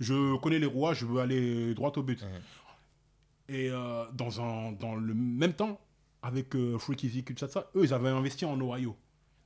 Je 0.00 0.36
connais 0.38 0.58
les 0.58 0.66
rouages, 0.66 1.00
je 1.00 1.06
veux 1.06 1.20
aller 1.20 1.74
droit 1.74 1.92
au 1.96 2.02
but. 2.02 2.24
Et 3.48 3.68
euh, 3.70 4.04
dans, 4.14 4.40
un, 4.40 4.72
dans 4.72 4.94
le 4.94 5.12
même 5.14 5.52
temps, 5.52 5.78
avec 6.22 6.54
euh, 6.54 6.78
Freaky 6.78 7.08
Zeke, 7.08 7.34
tout 7.34 7.38
ça, 7.38 7.48
ça, 7.48 7.70
eux, 7.74 7.82
ils 7.84 7.92
avaient 7.92 8.08
investi 8.08 8.44
en 8.44 8.58
Ohio. 8.60 8.94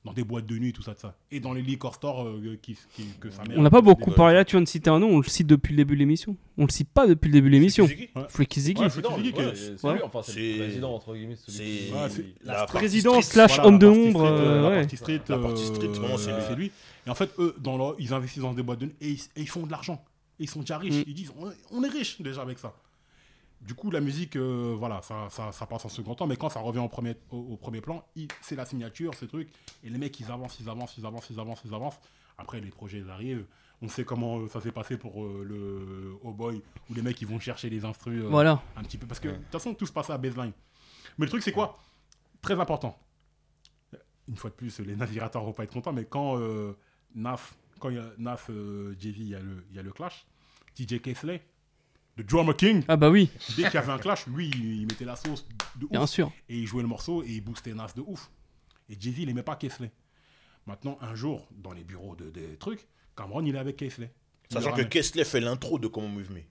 Dans 0.03 0.13
des 0.13 0.23
boîtes 0.23 0.45
de 0.45 0.55
nuit, 0.59 0.71
tout 0.71 0.83
ça, 0.83 0.93
de 0.93 0.99
ça. 0.99 1.15
Et 1.31 1.39
dans 1.39 1.51
les 1.51 1.63
liquor 1.63 1.95
stores 1.95 2.27
euh, 2.27 2.59
qui, 2.61 2.77
qui- 2.95 3.07
que 3.19 3.31
sa 3.31 3.41
mère. 3.43 3.57
On 3.57 3.63
n'a 3.63 3.71
pas 3.71 3.81
beaucoup 3.81 4.11
parlé 4.11 4.35
là, 4.35 4.45
tu 4.45 4.55
viens 4.55 4.61
de 4.61 4.67
citer 4.67 4.91
un 4.91 4.99
nom, 4.99 5.07
on 5.07 5.17
le 5.17 5.23
cite 5.27 5.47
depuis 5.47 5.71
le 5.71 5.77
début 5.77 5.95
de 5.95 5.99
l'émission. 6.01 6.37
On 6.59 6.65
le 6.65 6.69
cite 6.69 6.89
pas 6.89 7.07
depuis 7.07 7.29
le 7.29 7.33
début 7.33 7.49
de 7.49 7.53
l'émission. 7.55 7.87
Freaky 7.87 8.59
Ziggy. 8.61 8.81
Ouais, 8.83 8.89
Freaky 8.91 9.09
c'est 9.09 9.23
Ziggy, 9.23 9.33
ouais, 9.39 9.45
que- 9.51 9.55
c'est 9.55 9.83
ouais. 9.83 9.93
lui, 9.95 10.01
enfin, 10.03 10.19
le 10.27 10.57
président, 10.59 10.93
entre 10.93 11.15
guillemets. 11.15 11.35
C'est 11.47 11.63
Ouais, 11.63 12.07
la 12.43 12.53
la 12.53 12.59
partie 12.59 12.73
Président 12.77 13.11
street. 13.13 13.21
slash 13.23 13.55
Voilà, 13.55 13.67
homme 13.67 13.79
de 13.79 13.85
la 13.87 13.91
partie 13.93 14.05
l'ombre. 14.05 14.19
street, 14.19 14.35
euh, 14.37 14.45
euh, 14.53 14.69
la 14.69 14.79
partie 15.39 15.65
street, 15.65 15.89
euh, 15.99 16.17
c'est 16.47 16.55
lui. 16.55 16.71
Et 17.05 17.09
en 17.09 17.15
fait, 17.15 17.31
eux, 17.39 17.55
dans 17.59 17.77
leur- 17.77 17.95
ils 17.99 18.13
investissent 18.13 18.41
dans 18.43 18.53
des 18.53 18.63
boîtes 18.63 18.79
de 18.79 18.85
nuit 18.87 18.95
et 19.01 19.09
ils, 19.11 19.21
et 19.35 19.41
ils 19.41 19.49
font 19.49 19.65
de 19.65 19.71
l'argent. 19.71 20.03
Et 20.39 20.43
Ils 20.43 20.49
sont 20.49 20.61
déjà 20.61 20.77
riches. 20.77 20.95
Mm. 20.95 21.03
Ils 21.07 21.13
disent, 21.13 21.33
on, 21.37 21.51
on 21.71 21.83
est 21.83 21.89
riche 21.89 22.21
déjà 22.21 22.41
avec 22.41 22.59
ça. 22.59 22.73
Du 23.61 23.73
coup, 23.73 23.89
la 23.89 24.01
musique, 24.01 24.35
euh, 24.35 24.75
voilà, 24.77 25.01
ça, 25.01 25.27
ça, 25.29 25.51
ça 25.51 25.65
passe 25.65 25.85
en 25.85 25.89
second 25.89 26.13
temps. 26.15 26.27
Mais 26.27 26.35
quand 26.35 26.49
ça 26.49 26.59
revient 26.59 26.79
au 26.79 26.89
premier, 26.89 27.15
au, 27.31 27.37
au 27.37 27.57
premier 27.57 27.81
plan, 27.81 28.05
c'est 28.41 28.55
la 28.55 28.65
signature, 28.65 29.13
ce 29.15 29.25
truc. 29.25 29.49
Et 29.83 29.89
les 29.89 29.97
mecs, 29.97 30.19
ils 30.19 30.29
avancent, 30.31 30.59
ils 30.59 30.69
avancent, 30.69 30.97
ils 30.97 31.05
avancent, 31.05 31.29
ils 31.29 31.39
avancent, 31.39 31.61
ils 31.65 31.73
avancent. 31.73 31.99
Après, 32.37 32.59
les 32.59 32.69
projets 32.69 32.99
ils 32.99 33.09
arrivent. 33.09 33.45
On 33.81 33.87
sait 33.87 34.03
comment 34.03 34.39
euh, 34.39 34.49
ça 34.49 34.59
s'est 34.61 34.71
passé 34.71 34.97
pour 34.97 35.23
euh, 35.23 35.43
le 35.47 36.17
Oh 36.23 36.31
Boy, 36.33 36.61
où 36.89 36.93
les 36.93 37.01
mecs, 37.01 37.21
ils 37.21 37.27
vont 37.27 37.39
chercher 37.39 37.69
les 37.69 37.85
instrus. 37.85 38.23
euh, 38.23 38.27
Voilà. 38.27 38.61
un 38.75 38.83
petit 38.83 38.97
peu 38.97 39.05
parce 39.07 39.19
que 39.19 39.29
de 39.29 39.35
toute 39.35 39.51
façon 39.51 39.73
tout 39.73 39.85
se 39.85 39.91
passe 39.93 40.09
à 40.09 40.17
baseline. 40.17 40.51
Mais 41.17 41.25
le 41.25 41.29
truc 41.29 41.41
c'est 41.43 41.51
quoi? 41.51 41.77
Très 42.41 42.59
important. 42.59 42.97
Une 44.27 44.37
fois 44.37 44.49
de 44.49 44.55
plus, 44.55 44.79
les 44.79 44.95
navigateurs 44.97 45.43
vont 45.43 45.53
pas 45.53 45.63
être 45.63 45.71
contents, 45.73 45.93
mais 45.93 46.05
quand 46.05 46.37
euh, 46.39 46.73
Naf, 47.15 47.55
quand 47.79 47.89
il 47.89 47.95
y 47.95 47.99
a 47.99 48.11
Naf, 48.17 48.49
euh, 48.49 48.95
Jay-Z, 48.99 49.15
il 49.17 49.29
y 49.29 49.35
a 49.35 49.39
le, 49.39 49.65
il 49.69 49.75
y 49.75 49.79
a 49.79 49.83
le 49.83 49.91
clash. 49.91 50.25
DJ 50.77 51.01
Kesley, 51.01 51.41
le 52.17 52.23
drummer 52.23 52.55
king, 52.55 52.83
Ah 52.87 52.97
bah 52.97 53.09
oui, 53.09 53.29
dès 53.55 53.63
qu'il 53.63 53.73
y 53.73 53.77
avait 53.77 53.91
un 53.91 53.97
clash, 53.97 54.27
lui, 54.27 54.49
il, 54.49 54.85
mettait 54.85 55.05
la 55.05 55.15
sauce 55.15 55.45
de 55.77 55.87
bien 55.87 56.01
ouf 56.03 56.09
sûr. 56.09 56.31
et 56.49 56.57
il 56.57 56.67
jouait 56.67 56.81
le 56.81 56.87
morceau 56.87 57.23
et 57.23 57.31
il 57.31 57.41
boostait 57.41 57.73
Nas 57.73 57.93
de 57.95 58.01
ouf. 58.01 58.29
Et 58.89 58.95
Jay-Z, 58.99 59.19
il 59.19 59.29
aimait 59.29 59.43
pas 59.43 59.55
Kesley. 59.55 59.91
Maintenant, 60.65 60.97
un 61.01 61.15
jour, 61.15 61.47
dans 61.51 61.73
les 61.73 61.83
bureaux 61.83 62.15
de, 62.15 62.29
des 62.29 62.57
trucs, 62.57 62.87
Cameron, 63.15 63.45
il 63.45 63.55
est 63.55 63.59
avec 63.59 63.77
Kesley. 63.77 64.11
Il 64.49 64.53
Sachant 64.53 64.73
que. 64.73 64.81
Kessler 64.83 65.23
fait 65.23 65.39
l'intro 65.39 65.79
de 65.79 65.87
Comment 65.87 66.07
Move 66.07 66.31
Me. 66.31 66.41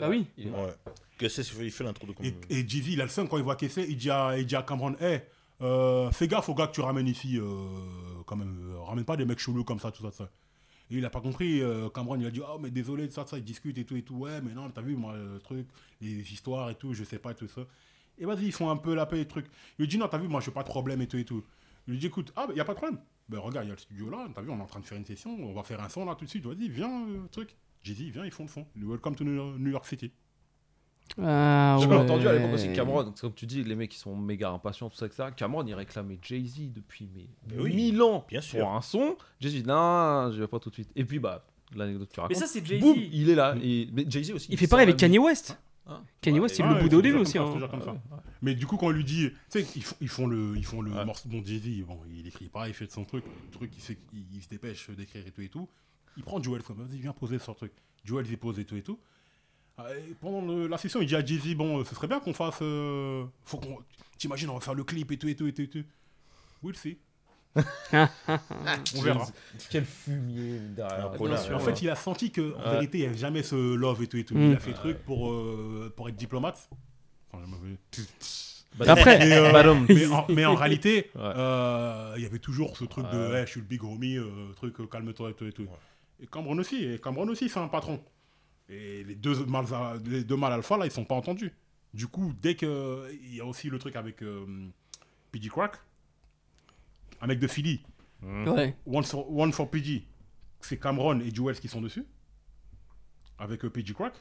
Ah 0.00 0.08
oui. 0.08 0.26
il 0.36 0.50
Ouais. 0.50 0.74
Il 1.20 1.70
fait 1.70 1.84
l'intro 1.84 2.06
de 2.06 2.12
Comment 2.12 2.28
Et, 2.28 2.32
Move 2.32 2.40
Me. 2.50 2.56
et 2.56 2.68
Jay-Z, 2.68 2.88
il 2.88 3.00
a 3.00 3.04
le 3.04 3.10
seum 3.10 3.28
quand 3.28 3.36
il 3.36 3.44
voit 3.44 3.56
Kessler, 3.56 3.86
il 3.88 3.96
dit 3.96 4.10
à, 4.10 4.38
il 4.38 4.46
dit 4.46 4.56
à 4.56 4.62
Cameron, 4.62 4.96
hey, 5.00 5.22
euh, 5.60 6.10
fais 6.10 6.28
gaffe 6.28 6.48
au 6.48 6.54
gars 6.54 6.66
que 6.66 6.74
tu 6.74 6.80
ramènes 6.80 7.08
ici, 7.08 7.38
euh, 7.38 7.44
quand 8.26 8.36
même, 8.36 8.72
euh, 8.72 8.80
ramène 8.80 9.04
pas 9.04 9.16
des 9.16 9.24
mecs 9.24 9.38
chelous 9.38 9.64
comme 9.64 9.78
ça, 9.78 9.90
tout 9.90 10.02
ça, 10.02 10.10
tout 10.10 10.16
ça. 10.16 10.30
Et 10.90 10.98
il 10.98 11.04
a 11.04 11.10
pas 11.10 11.20
compris, 11.20 11.62
euh, 11.62 11.88
Cameron, 11.88 12.16
il 12.20 12.26
a 12.26 12.30
dit, 12.30 12.40
oh, 12.40 12.58
mais 12.60 12.70
désolé 12.70 13.06
de 13.06 13.12
ça, 13.12 13.24
de 13.24 13.28
ça, 13.28 13.38
ils 13.38 13.44
discutent 13.44 13.78
et 13.78 13.84
tout, 13.84 13.96
et 13.96 14.02
tout, 14.02 14.16
ouais, 14.16 14.40
mais 14.42 14.52
non, 14.52 14.68
t'as 14.70 14.82
vu, 14.82 14.96
moi, 14.96 15.16
le 15.16 15.38
truc, 15.38 15.66
les 16.00 16.32
histoires 16.32 16.70
et 16.70 16.74
tout, 16.74 16.92
je 16.92 17.04
sais 17.04 17.18
pas, 17.18 17.32
tout 17.32 17.48
ça. 17.48 17.62
Et 18.18 18.26
vas-y, 18.26 18.46
ils 18.46 18.52
font 18.52 18.70
un 18.70 18.76
peu 18.76 18.94
la 18.94 19.06
paix 19.06 19.20
et 19.20 19.26
truc. 19.26 19.46
Il 19.78 19.82
lui 19.82 19.88
dit, 19.88 19.98
non, 19.98 20.08
t'as 20.08 20.18
vu, 20.18 20.28
moi, 20.28 20.40
j'ai 20.40 20.50
pas 20.50 20.62
de 20.62 20.68
problème 20.68 21.00
et 21.00 21.06
tout, 21.06 21.16
et 21.16 21.24
tout. 21.24 21.42
Il 21.86 21.92
lui 21.92 22.00
dit, 22.00 22.06
écoute, 22.06 22.32
ah, 22.36 22.46
il 22.50 22.56
y 22.56 22.60
a 22.60 22.64
pas 22.64 22.74
de 22.74 22.78
problème. 22.78 23.00
Ben, 23.28 23.38
regarde, 23.38 23.66
il 23.66 23.68
y 23.68 23.72
a 23.72 23.74
le 23.74 23.80
studio 23.80 24.10
là, 24.10 24.28
t'as 24.34 24.42
vu, 24.42 24.50
on 24.50 24.58
est 24.58 24.62
en 24.62 24.66
train 24.66 24.80
de 24.80 24.84
faire 24.84 24.98
une 24.98 25.06
session, 25.06 25.34
on 25.40 25.54
va 25.54 25.62
faire 25.62 25.82
un 25.82 25.88
son 25.88 26.04
là 26.04 26.14
tout 26.14 26.26
de 26.26 26.30
suite, 26.30 26.44
vas-y, 26.44 26.68
viens, 26.68 27.06
truc. 27.30 27.56
Jay-Z, 27.82 28.00
viens, 28.12 28.24
ils 28.24 28.30
font 28.30 28.44
le 28.44 28.48
son. 28.48 28.66
Welcome 28.76 29.14
to 29.14 29.24
New 29.24 29.70
York 29.70 29.86
City. 29.86 30.10
Ah, 31.22 31.76
J'avais 31.80 31.94
ouais. 31.94 32.00
entendu 32.02 32.26
à 32.26 32.32
l'époque 32.32 32.54
aussi 32.54 32.72
Cameron, 32.72 33.12
comme 33.20 33.34
tu 33.34 33.46
dis, 33.46 33.62
les 33.62 33.74
mecs 33.76 33.90
qui 33.90 33.98
sont 33.98 34.16
méga 34.16 34.50
impatients, 34.50 34.88
tout 34.90 34.96
ça, 34.96 35.06
etc. 35.06 35.28
Cameron, 35.36 35.64
il 35.66 35.74
réclamait 35.74 36.18
Jay-Z 36.20 36.72
depuis 36.72 37.08
mais, 37.14 37.26
Mais 37.54 37.62
oui, 37.62 37.74
1000 37.74 38.02
ans 38.02 38.24
bien 38.28 38.40
pour 38.40 38.48
sûr. 38.48 38.68
un 38.68 38.80
son. 38.80 39.16
Jay-Z 39.40 39.64
non, 39.66 40.32
je 40.32 40.40
vais 40.40 40.48
pas 40.48 40.58
tout 40.58 40.70
de 40.70 40.74
suite. 40.74 40.90
Et 40.96 41.04
puis, 41.04 41.18
bah, 41.20 41.46
l'anecdote 41.76 42.08
que 42.08 42.14
tu 42.14 42.20
racontes. 42.20 42.36
Mais 42.36 42.40
ça, 42.40 42.46
c'est 42.50 42.64
Jay-Z. 42.66 42.80
Boum, 42.80 42.96
il 42.98 43.28
est 43.30 43.34
là. 43.34 43.54
Et, 43.62 43.88
mais 43.92 44.04
Jay-Z 44.08 44.32
aussi. 44.32 44.48
Il 44.50 44.58
fait 44.58 44.66
pareil 44.66 44.84
avec 44.84 44.96
Kanye. 44.96 45.18
West. 45.18 45.58
Hein 45.86 46.02
Kanye 46.22 46.38
Ouais, 46.38 46.44
West, 46.44 46.58
il 46.58 46.62
Ouais, 46.62 46.68
le 46.70 46.74
ouais, 46.76 46.82
boudait 46.82 46.96
au 46.96 47.02
début 47.02 47.18
aussi. 47.18 47.36
hein. 47.38 47.44
comme 47.70 47.82
ça. 47.82 47.92
Ouais, 47.92 47.98
ouais. 48.12 48.18
Mais 48.42 48.54
du 48.54 48.66
coup, 48.66 48.76
quand 48.78 48.86
on 48.86 48.90
lui 48.90 49.04
dit, 49.04 49.28
tu 49.50 49.60
sais, 49.62 49.66
ils 49.76 49.84
font, 49.84 49.96
ils 50.00 50.08
font 50.08 50.26
le, 50.26 50.54
ils 50.56 50.64
font 50.64 50.80
le 50.80 50.90
Ouais. 50.92 51.04
morceau. 51.04 51.28
Bon, 51.28 51.42
Jay-Z, 51.44 51.84
bon, 51.86 52.00
il 52.10 52.26
écrit 52.26 52.48
pas, 52.48 52.66
il 52.68 52.74
fait 52.74 52.86
de 52.86 52.90
son 52.92 53.04
truc, 53.04 53.22
le 53.26 53.50
truc, 53.50 53.70
il, 53.76 53.96
il 54.34 54.42
se 54.42 54.48
dépêche 54.48 54.88
d'écrire 54.90 55.24
et 55.26 55.30
tout 55.30 55.42
et 55.42 55.48
tout. 55.48 55.68
Il 56.16 56.24
prend 56.24 56.42
Joel, 56.42 56.62
il 56.92 57.00
viens 57.00 57.12
poser 57.12 57.36
le 57.36 57.54
truc. 57.54 57.72
Joel, 58.04 58.26
il 58.28 58.38
pose 58.38 58.58
et 58.58 58.64
tout 58.64 58.76
et 58.76 58.82
tout. 58.82 58.98
Ah, 59.76 59.86
et 59.92 60.14
pendant 60.20 60.40
le- 60.40 60.66
la 60.68 60.78
session, 60.78 61.00
il 61.00 61.06
dit 61.06 61.16
à 61.16 61.24
Jay-Z, 61.24 61.54
bon, 61.56 61.80
euh, 61.80 61.84
ce 61.84 61.94
serait 61.94 62.06
bien 62.06 62.20
qu'on 62.20 62.32
fasse. 62.34 62.58
euh, 62.62 63.24
faut 63.44 63.58
qu'on. 63.58 63.78
T'imagines, 64.18 64.48
on 64.50 64.54
va 64.54 64.60
faire 64.60 64.74
le 64.74 64.84
clip 64.84 65.10
et 65.10 65.16
tout 65.18 65.28
et 65.28 65.34
tout 65.34 65.46
et 65.48 65.52
tout 65.52 65.62
et 65.62 65.68
tout. 65.68 65.84
We'll 66.62 66.76
see. 66.76 66.98
on 67.92 69.02
verra. 69.02 69.26
Quel 69.70 69.84
fumier 69.84 70.58
derrière. 70.76 71.10
En 71.12 71.16
ouais. 71.18 71.60
fait, 71.60 71.82
il 71.82 71.90
a 71.90 71.96
senti 71.96 72.30
que 72.30 72.54
en 72.54 72.58
Ouais. 72.64 72.70
vérité, 72.72 72.98
il 72.98 73.00
n'y 73.02 73.06
avait 73.08 73.16
jamais 73.18 73.42
ce 73.42 73.74
love 73.74 74.02
et 74.02 74.06
tout 74.06 74.16
et 74.16 74.24
tout. 74.24 74.34
Mm. 74.36 74.50
Il 74.50 74.56
a 74.56 74.60
fait 74.60 74.72
truc 74.72 74.98
pour, 75.04 75.30
euh, 75.32 75.92
pour 75.96 76.08
être 76.08 76.16
diplomate. 76.16 76.68
Enfin, 77.32 77.44
Bah, 78.76 78.86
Après- 78.88 79.18
Mais, 79.18 79.32
euh, 79.32 79.52
Badum. 79.52 79.86
mais, 79.88 80.06
en, 80.06 80.26
mais 80.30 80.44
en 80.44 80.54
réalité, 80.56 81.10
Ouais. 81.14 81.20
euh, 81.22 82.14
il 82.16 82.22
y 82.22 82.26
avait 82.26 82.40
toujours 82.40 82.76
ce 82.76 82.84
truc 82.84 83.06
de 83.12 83.34
hey, 83.34 83.46
je 83.46 83.50
suis 83.52 83.60
le 83.60 83.66
big 83.66 83.84
homie, 83.84 84.16
euh, 84.16 84.52
truc 84.56 84.74
calme-toi 84.90 85.30
et 85.30 85.34
tout 85.34 85.44
et 85.46 85.52
tout. 85.52 85.66
Et 86.20 86.26
Cameron 86.26 86.58
aussi, 86.58 86.84
et 86.84 86.98
Cameron 86.98 87.28
aussi, 87.28 87.48
c'est 87.48 87.60
un 87.60 87.68
patron. 87.68 88.00
Et 88.74 89.04
les 89.04 89.14
deux 89.14 89.44
mâles, 89.46 89.66
les 90.06 90.24
deux 90.24 90.36
mâles 90.36 90.52
alpha 90.52 90.76
là, 90.76 90.84
ils 90.86 90.90
sont 90.90 91.04
pas 91.04 91.14
entendus. 91.14 91.52
Du 91.92 92.08
coup, 92.08 92.32
dès 92.42 92.56
que 92.56 93.08
il 93.22 93.36
y 93.36 93.40
a 93.40 93.44
aussi 93.44 93.70
le 93.70 93.78
truc 93.78 93.94
avec 93.94 94.20
euh, 94.22 94.44
PG 95.30 95.48
Crack, 95.48 95.76
un 97.20 97.26
mec 97.28 97.38
de 97.38 97.46
Philly, 97.46 97.80
Ouais. 98.22 98.74
One 98.86 99.04
for, 99.04 99.30
One 99.30 99.52
for 99.52 99.70
PG, 99.70 100.04
c'est 100.60 100.78
Cameron 100.80 101.20
et 101.20 101.32
Jewels 101.32 101.60
qui 101.60 101.68
sont 101.68 101.80
dessus, 101.82 102.04
avec 103.38 103.64
euh, 103.64 103.70
PG 103.70 103.92
Crack. 103.94 104.14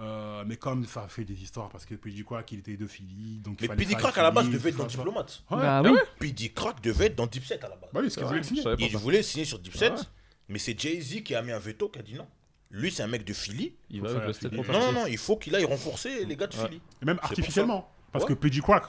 Euh, 0.00 0.44
mais 0.46 0.56
comme 0.56 0.84
ça 0.86 1.08
fait 1.08 1.24
des 1.24 1.42
histoires 1.42 1.68
parce 1.68 1.84
que 1.84 1.94
PG 1.96 2.22
Crack 2.24 2.50
il 2.52 2.60
était 2.60 2.76
de 2.76 2.86
Philly, 2.86 3.40
donc 3.40 3.60
Mais 3.60 3.84
ça, 3.84 3.94
Crack 3.96 4.16
à 4.18 4.22
la 4.22 4.30
base 4.30 4.48
devait 4.48 4.70
être 4.70 4.76
dans. 4.76 4.86
Diplomate. 4.86 5.44
Ouais. 5.50 5.56
Bah 5.58 5.82
oui. 5.84 5.98
P.D. 6.20 6.50
Crack 6.50 6.80
devait 6.80 7.06
être 7.06 7.16
dans 7.16 7.26
Dipset 7.26 7.62
à 7.64 7.68
la 7.68 7.76
base. 7.76 7.90
Bah 7.92 8.00
oui, 8.00 8.02
parce 8.06 8.16
qu'il 8.16 8.24
voulait 8.24 8.38
le 8.38 8.44
signer. 8.44 8.60
Je 8.60 8.64
savais 8.64 8.76
pas 8.76 8.82
Il 8.84 8.96
voulait 8.96 9.22
signer 9.22 9.44
sur 9.44 9.58
Dipset, 9.58 9.90
Ouais. 9.90 9.96
mais 10.48 10.58
c'est 10.58 10.78
Jay-Z 10.78 11.22
qui 11.24 11.34
a 11.34 11.42
mis 11.42 11.50
un 11.52 11.58
veto, 11.58 11.88
qui 11.88 11.98
a 11.98 12.02
dit 12.02 12.14
non. 12.14 12.26
Lui, 12.70 12.90
c'est 12.90 13.02
un 13.02 13.06
mec 13.06 13.24
de 13.24 13.32
Philly. 13.32 13.74
Il 13.90 14.00
Faut 14.00 14.06
va 14.08 14.22
avec 14.24 14.42
le. 14.42 14.50
Non, 14.50 14.62
non, 14.72 14.92
non, 14.92 15.06
il 15.06 15.16
faut 15.18 15.36
qu'il 15.36 15.54
aille 15.56 15.64
renforcer 15.64 16.24
les 16.26 16.36
gars 16.36 16.46
de 16.46 16.56
Ouais. 16.56 16.66
Philly. 16.68 16.80
Et 17.02 17.04
même 17.06 17.18
artificiellement. 17.22 17.90
Parce 18.12 18.24
Ouais. 18.24 18.28
que 18.34 18.34
PG 18.34 18.60
Crack, 18.60 18.84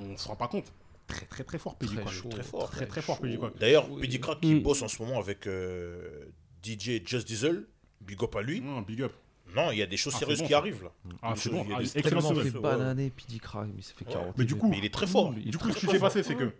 on 0.00 0.16
se 0.16 0.26
rend 0.28 0.36
pas 0.36 0.48
compte. 0.48 0.72
Très 1.06 1.26
très 1.26 1.44
très 1.44 1.58
fort 1.58 1.76
Crack. 1.78 2.08
chaud. 2.08 2.28
Très 2.28 2.42
fort. 2.42 2.70
Très 2.70 2.86
très 2.86 3.02
fort 3.02 3.20
PG 3.20 3.36
Crack. 3.38 3.56
D'ailleurs. 3.58 3.88
P.D. 3.96 4.20
Crack 4.20 4.40
qui 4.40 4.54
Mm. 4.54 4.62
bosse 4.62 4.82
en 4.82 4.88
ce 4.88 5.00
moment 5.02 5.18
avec 5.18 5.46
euh, 5.46 6.24
DJ 6.62 7.02
Just 7.04 7.26
Diesel, 7.26 7.66
big 8.00 8.22
up 8.22 8.34
à 8.36 8.42
lui. 8.42 8.60
Non, 8.60 8.80
big 8.82 9.02
up. 9.02 9.12
Non, 9.54 9.72
il 9.72 9.78
y 9.78 9.82
a 9.82 9.86
des 9.86 9.96
choses 9.96 10.12
Ah, 10.16 10.18
sérieuses 10.20 10.38
bon, 10.38 10.44
qui 10.46 10.52
ça. 10.52 10.58
arrivent 10.58 10.84
là. 10.84 10.92
Ah, 11.22 11.34
c'est 11.36 11.50
bon. 11.50 11.64
il 11.64 11.70
y 11.70 11.72
a 11.72 11.76
Ah, 11.78 11.82
des 11.82 11.98
excellent 11.98 12.34
fait 12.34 12.50
bananer, 12.52 13.12
dit 13.28 13.40
crack, 13.40 13.66
mais 13.66 13.74
il 13.78 13.82
s'est 13.82 13.94
fait 13.94 14.06
Ouais. 14.06 14.12
carotter. 14.12 14.34
Mais 14.38 14.44
du 14.44 14.54
coup, 14.54 14.68
Mais 14.70 14.78
il 14.78 14.84
est 14.84 14.94
très 14.94 15.08
fort. 15.08 15.32
Du 15.34 15.56
coup, 15.58 15.70
ce 15.72 15.78
qui 15.78 15.86
s'est 15.86 15.98
passé, 15.98 16.22
c'est 16.22 16.36
que 16.36 16.52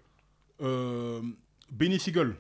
euh, 0.62 1.22
Benny 1.70 2.01
Siegel, 2.01 2.34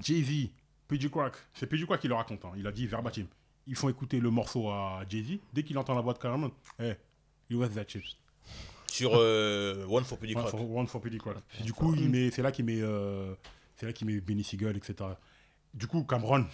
Jay-Z, 0.00 0.48
PG 0.88 1.10
Crack, 1.10 1.34
c'est 1.54 1.66
PG 1.66 1.86
Crack 1.86 2.00
qui 2.00 2.08
le 2.08 2.14
raconte. 2.14 2.44
hein. 2.44 2.52
Il 2.56 2.66
a 2.66 2.72
dit 2.72 2.86
verbatim. 2.86 3.26
Ils 3.66 3.76
font 3.76 3.88
écouter 3.88 4.20
le 4.20 4.30
morceau 4.30 4.68
à 4.70 5.02
Jay-Z. 5.08 5.38
Dès 5.52 5.62
qu'il 5.62 5.78
entend 5.78 5.94
la 5.94 6.02
voix 6.02 6.12
de 6.12 6.18
Cameron, 6.18 6.52
hey, 6.78 6.94
you 7.48 7.58
was 7.60 7.68
that 7.70 7.84
shit. 7.88 8.02
Sur 8.86 9.12
euh, 9.14 9.86
One 9.86 10.04
for 10.04 10.18
P.D. 10.18 10.34
One 10.36 10.42
Crack. 10.44 10.50
for, 10.56 10.70
one 10.70 10.86
for 10.86 11.00
PG 11.00 11.18
Crack. 11.18 11.36
Du 11.64 11.72
coup, 11.72 11.94
il 11.94 12.08
met, 12.10 12.30
c'est 12.30 12.42
là 12.42 12.52
qu'il 12.52 12.64
met, 12.66 12.80
euh, 12.80 13.34
c'est 13.76 13.86
là 13.86 13.92
qu'il 13.92 14.06
met 14.06 14.20
Benny 14.20 14.44
Siegel, 14.44 14.76
etc. 14.76 14.94
Du 15.72 15.86
coup, 15.86 16.04
Cameron, 16.04 16.46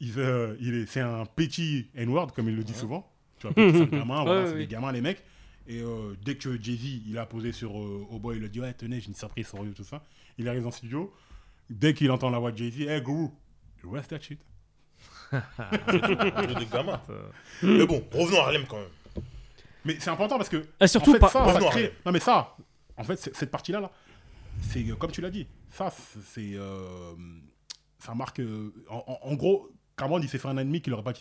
il, 0.00 0.12
veut- 0.12 0.56
il 0.60 0.74
est, 0.74 0.86
c'est 0.86 1.00
un 1.00 1.24
petit 1.24 1.88
N-word, 1.94 2.32
comme 2.34 2.48
il 2.48 2.56
le 2.56 2.64
dit 2.64 2.74
souvent. 2.74 3.10
Tu 3.38 3.46
vois, 3.46 3.54
petit 3.54 3.78
sale 3.78 3.90
gamin, 3.90 4.22
voilà, 4.24 4.42
Ouais, 4.42 4.46
c'est 4.50 4.58
des 4.58 4.66
gamins, 4.66 4.92
les 4.92 5.00
mecs. 5.00 5.22
Et 5.68 5.80
euh, 5.80 6.14
dès 6.24 6.36
que 6.36 6.60
Jay-Z, 6.62 7.02
il 7.06 7.18
a 7.18 7.26
posé 7.26 7.52
sur 7.52 7.70
euh, 7.78 8.06
au 8.10 8.18
boy, 8.18 8.36
il 8.36 8.44
a 8.44 8.48
dit, 8.48 8.60
ouais, 8.60 8.72
tenez, 8.74 9.00
j'ai 9.00 9.08
une 9.08 9.14
surprise 9.14 9.46
sur 9.48 9.62
lui, 9.62 9.72
tout 9.72 9.84
ça. 9.84 10.04
Il 10.38 10.48
arrive 10.48 10.62
dans 10.62 10.68
le 10.68 10.74
studio. 10.74 11.12
Dès 11.70 11.94
qu'il 11.94 12.10
entend 12.10 12.30
la 12.30 12.38
voix 12.38 12.52
de 12.52 12.58
Jay-Z, 12.58 12.80
hey, 12.82 13.00
guru, 13.02 13.28
you 13.82 13.90
rest 13.90 14.10
that 14.10 14.20
shit. 14.20 14.40
De 15.32 16.70
gamin. 16.72 17.00
Mais 17.62 17.86
bon, 17.86 18.04
revenons 18.12 18.40
à 18.40 18.44
Harlem 18.44 18.64
quand 18.68 18.76
même. 18.78 19.24
Mais 19.84 19.96
c'est 19.98 20.10
important 20.10 20.36
parce 20.36 20.48
que. 20.48 20.64
Ah, 20.80 20.86
surtout 20.86 21.10
en 21.10 21.14
fait, 21.14 21.18
par- 21.20 21.30
ça, 21.30 21.42
Revenons 21.44 21.60
ça 21.60 21.66
à 21.66 21.70
crée- 21.70 21.80
Harlem. 21.84 21.96
Non, 22.06 22.12
mais 22.12 22.20
ça, 22.20 22.56
en 22.96 23.04
fait, 23.04 23.16
cette 23.34 23.50
partie-là, 23.50 23.80
là, 23.80 23.90
c'est 24.62 24.84
euh, 24.88 24.94
comme 24.96 25.10
tu 25.10 25.20
l'as 25.20 25.30
dit. 25.30 25.46
Ça, 25.70 25.92
c'est. 26.24 26.52
euh, 26.54 27.14
ça 27.98 28.14
marque. 28.14 28.40
euh, 28.40 28.72
en, 28.88 29.18
en- 29.22 29.34
gros, 29.34 29.68
Cameron, 29.96 30.20
il 30.20 30.28
s'est 30.28 30.38
fait 30.38 30.48
un 30.48 30.56
ennemi 30.58 30.80
qu'il 30.82 30.92
n'aurait 30.92 31.02
pas, 31.04 31.12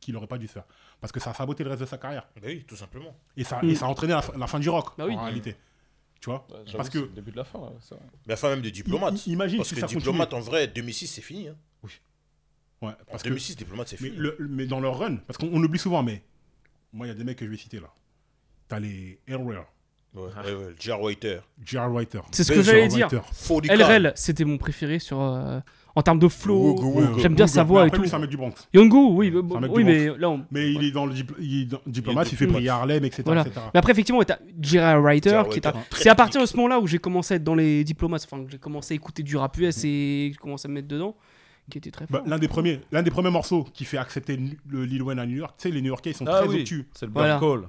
qu'il 0.00 0.16
aurait 0.16 0.26
pas 0.26 0.38
dû 0.38 0.46
se 0.48 0.52
faire. 0.54 0.64
Parce 1.00 1.12
que 1.12 1.20
ça 1.20 1.30
a 1.30 1.34
saboté 1.34 1.62
le 1.64 1.70
reste 1.70 1.82
de 1.82 1.86
sa 1.86 1.98
carrière. 1.98 2.26
Bah 2.36 2.42
oui, 2.46 2.64
tout 2.66 2.76
simplement. 2.76 3.16
Et 3.36 3.44
ça, 3.44 3.60
Mm. 3.62 3.68
et 3.70 3.74
ça 3.76 3.86
a 3.86 3.88
entraîné 3.88 4.12
la, 4.14 4.22
fin- 4.22 4.36
la 4.38 4.46
fin 4.46 4.58
du 4.58 4.68
rock, 4.68 4.90
Bah 4.98 5.04
oui. 5.06 5.14
en 5.16 5.24
réalité. 5.24 5.56
Tu 6.22 6.30
vois 6.30 6.46
Parce 6.72 6.88
que. 6.88 6.98
Le 6.98 7.08
début 7.08 7.32
de 7.32 7.36
la 7.36 7.44
fin. 7.44 7.60
La 8.26 8.36
fin 8.36 8.48
même 8.48 8.62
des 8.62 8.70
diplomates. 8.70 9.26
Imagine 9.26 9.58
parce 9.58 9.70
que, 9.70 9.74
que 9.74 9.80
ça 9.80 9.86
diplomate, 9.88 10.32
en 10.32 10.40
vrai, 10.40 10.68
2006, 10.68 11.08
c'est 11.08 11.20
fini. 11.20 11.48
Hein. 11.48 11.56
Oui. 11.82 11.90
Ouais, 12.80 12.92
parce 13.10 13.22
en 13.22 13.28
2006, 13.28 13.56
diplomate, 13.56 13.88
c'est 13.88 13.96
fini. 13.96 14.16
Mais, 14.38 14.66
dans 14.66 14.80
leur 14.80 14.98
run, 14.98 15.16
parce 15.26 15.36
qu'on 15.36 15.62
oublie 15.62 15.78
souvent, 15.78 16.02
mais. 16.02 16.22
Moi, 16.92 17.06
il 17.06 17.08
y 17.08 17.12
a 17.12 17.14
des 17.14 17.24
mecs 17.24 17.38
que 17.38 17.46
je 17.46 17.50
vais 17.50 17.56
citer 17.56 17.80
là. 17.80 17.92
T'as 18.68 18.78
les 18.78 19.18
Airware. 19.26 19.64
Ouais, 20.14 20.28
ah. 20.36 20.44
ouais, 20.44 20.54
ouais, 20.54 20.74
J.R. 20.78 21.00
Whiter. 21.00 21.40
J.R. 21.64 21.90
Whiter. 21.90 22.20
C'est 22.32 22.44
ce 22.44 22.52
que 22.52 22.58
ben 22.58 22.64
j'allais 22.64 22.88
dire. 22.88 23.08
LRL, 23.64 24.12
c'était 24.14 24.44
mon 24.44 24.58
préféré 24.58 24.98
sur. 24.98 25.20
Euh, 25.20 25.58
en 25.94 26.02
termes 26.02 26.18
de 26.18 26.28
flow. 26.28 26.76
J'aime 27.18 27.34
bien 27.34 27.46
sa 27.46 27.62
voix 27.62 27.86
et 27.86 27.90
tout. 27.90 28.04
c'est 28.04 28.14
un 28.14 28.18
mec 28.18 28.30
du 28.30 28.36
Bronx. 28.36 28.54
Yongo, 28.72 29.12
oui, 29.14 29.32
oui 29.70 29.84
mais 29.84 30.10
là 30.18 30.30
on... 30.30 30.44
Mais 30.50 30.72
il 30.72 30.84
est 30.84 30.90
dans 30.90 31.06
le 31.06 31.14
diplomate, 31.86 32.30
il 32.32 32.36
fait 32.36 32.46
prier 32.46 32.68
Harlem, 32.68 33.04
etc. 33.04 33.22
Mais 33.26 33.78
après, 33.78 33.92
effectivement, 33.92 34.22
t'as 34.22 34.38
Jerry 34.60 35.14
Ryder. 35.14 35.42
C'est 35.92 36.08
à 36.08 36.14
partir 36.14 36.40
de 36.40 36.46
ce 36.46 36.56
moment-là 36.56 36.80
où 36.80 36.86
j'ai 36.86 36.98
commencé 36.98 37.34
à 37.34 37.36
être 37.36 37.44
dans 37.44 37.54
les 37.54 37.84
diplomates, 37.84 38.26
enfin, 38.30 38.44
j'ai 38.48 38.58
commencé 38.58 38.94
à 38.94 38.96
écouter 38.96 39.22
du 39.22 39.36
rap 39.36 39.56
US 39.58 39.84
et 39.84 40.30
j'ai 40.32 40.38
commencé 40.40 40.66
à 40.66 40.68
me 40.68 40.74
mettre 40.74 40.88
dedans 40.88 41.14
qui 41.70 41.78
était 41.78 41.90
très 41.90 42.06
bah, 42.08 42.18
fort. 42.18 42.28
L'un 42.28 42.38
des 42.38 42.48
premiers, 42.48 42.80
l'un 42.90 43.02
des 43.02 43.10
premiers 43.10 43.30
morceaux 43.30 43.64
qui 43.72 43.84
fait 43.84 43.98
accepter 43.98 44.38
le 44.68 44.84
Lil 44.84 45.02
Wayne 45.02 45.18
à 45.18 45.26
New 45.26 45.36
York. 45.36 45.54
Tu 45.58 45.68
sais, 45.68 45.74
les 45.74 45.80
New 45.80 45.88
Yorkais 45.88 46.10
ils 46.10 46.16
sont 46.16 46.26
ah 46.26 46.42
très 46.42 46.54
obtus. 46.54 46.88
C'est 46.94 47.06
le 47.06 47.12
Bird. 47.12 47.40
Call. 47.40 47.68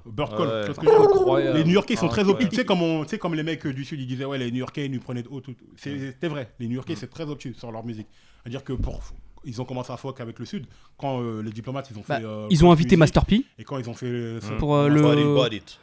Les 1.56 1.64
New 1.64 1.74
Yorkais 1.74 1.94
ils 1.94 1.99
sont 1.99 2.07
très 2.07 2.28
obtus. 2.28 2.49
Tu 2.49 2.56
sais 2.56 2.65
comme 2.65 2.82
on, 2.82 3.06
comme 3.20 3.36
les 3.36 3.44
mecs 3.44 3.65
du 3.68 3.86
sud 3.86 3.99
ils 3.99 4.07
disaient 4.07 4.26
ouais 4.26 4.38
les 4.38 4.52
New 4.52 4.57
Yorkais 4.57 4.86
ils 4.86 4.91
nous 4.91 4.99
prenaient 4.99 5.24
de 5.24 5.30
haut. 5.30 5.41
Tout... 5.41 5.56
C'était 5.76 6.28
vrai. 6.28 6.52
Les 6.60 6.68
New 6.68 6.76
Yorkais 6.76 6.94
mm. 6.94 6.98
c'est 6.98 7.10
très 7.10 7.26
obtus 7.26 7.53
sur 7.53 7.72
leur 7.72 7.86
musique. 7.86 8.07
À 8.45 8.49
dire 8.49 8.64
que 8.64 8.74
ils 9.45 9.61
ont 9.61 9.65
commencé 9.65 9.91
à 9.91 9.98
foc 9.98 10.20
avec 10.22 10.40
le 10.40 10.45
Sud 10.45 10.65
quand 10.98 11.22
euh, 11.22 11.41
les 11.41 11.52
diplomates 11.52 11.90
ils 11.91 11.98
ont 11.98 12.03
bah, 12.07 12.18
fait. 12.20 12.26
Euh, 12.26 12.48
ils 12.49 12.64
ont 12.65 12.72
invité 12.72 12.95
Master 12.95 13.26
P. 13.26 13.45
Et 13.57 13.64
quand 13.64 13.78
ils 13.78 13.90
ont 13.90 13.94
fait. 13.94 14.06
Euh, 14.06 14.41
Son... 14.41 14.53
Mmh. 14.53 14.57
Pour 14.57 14.78
le. 14.78 15.06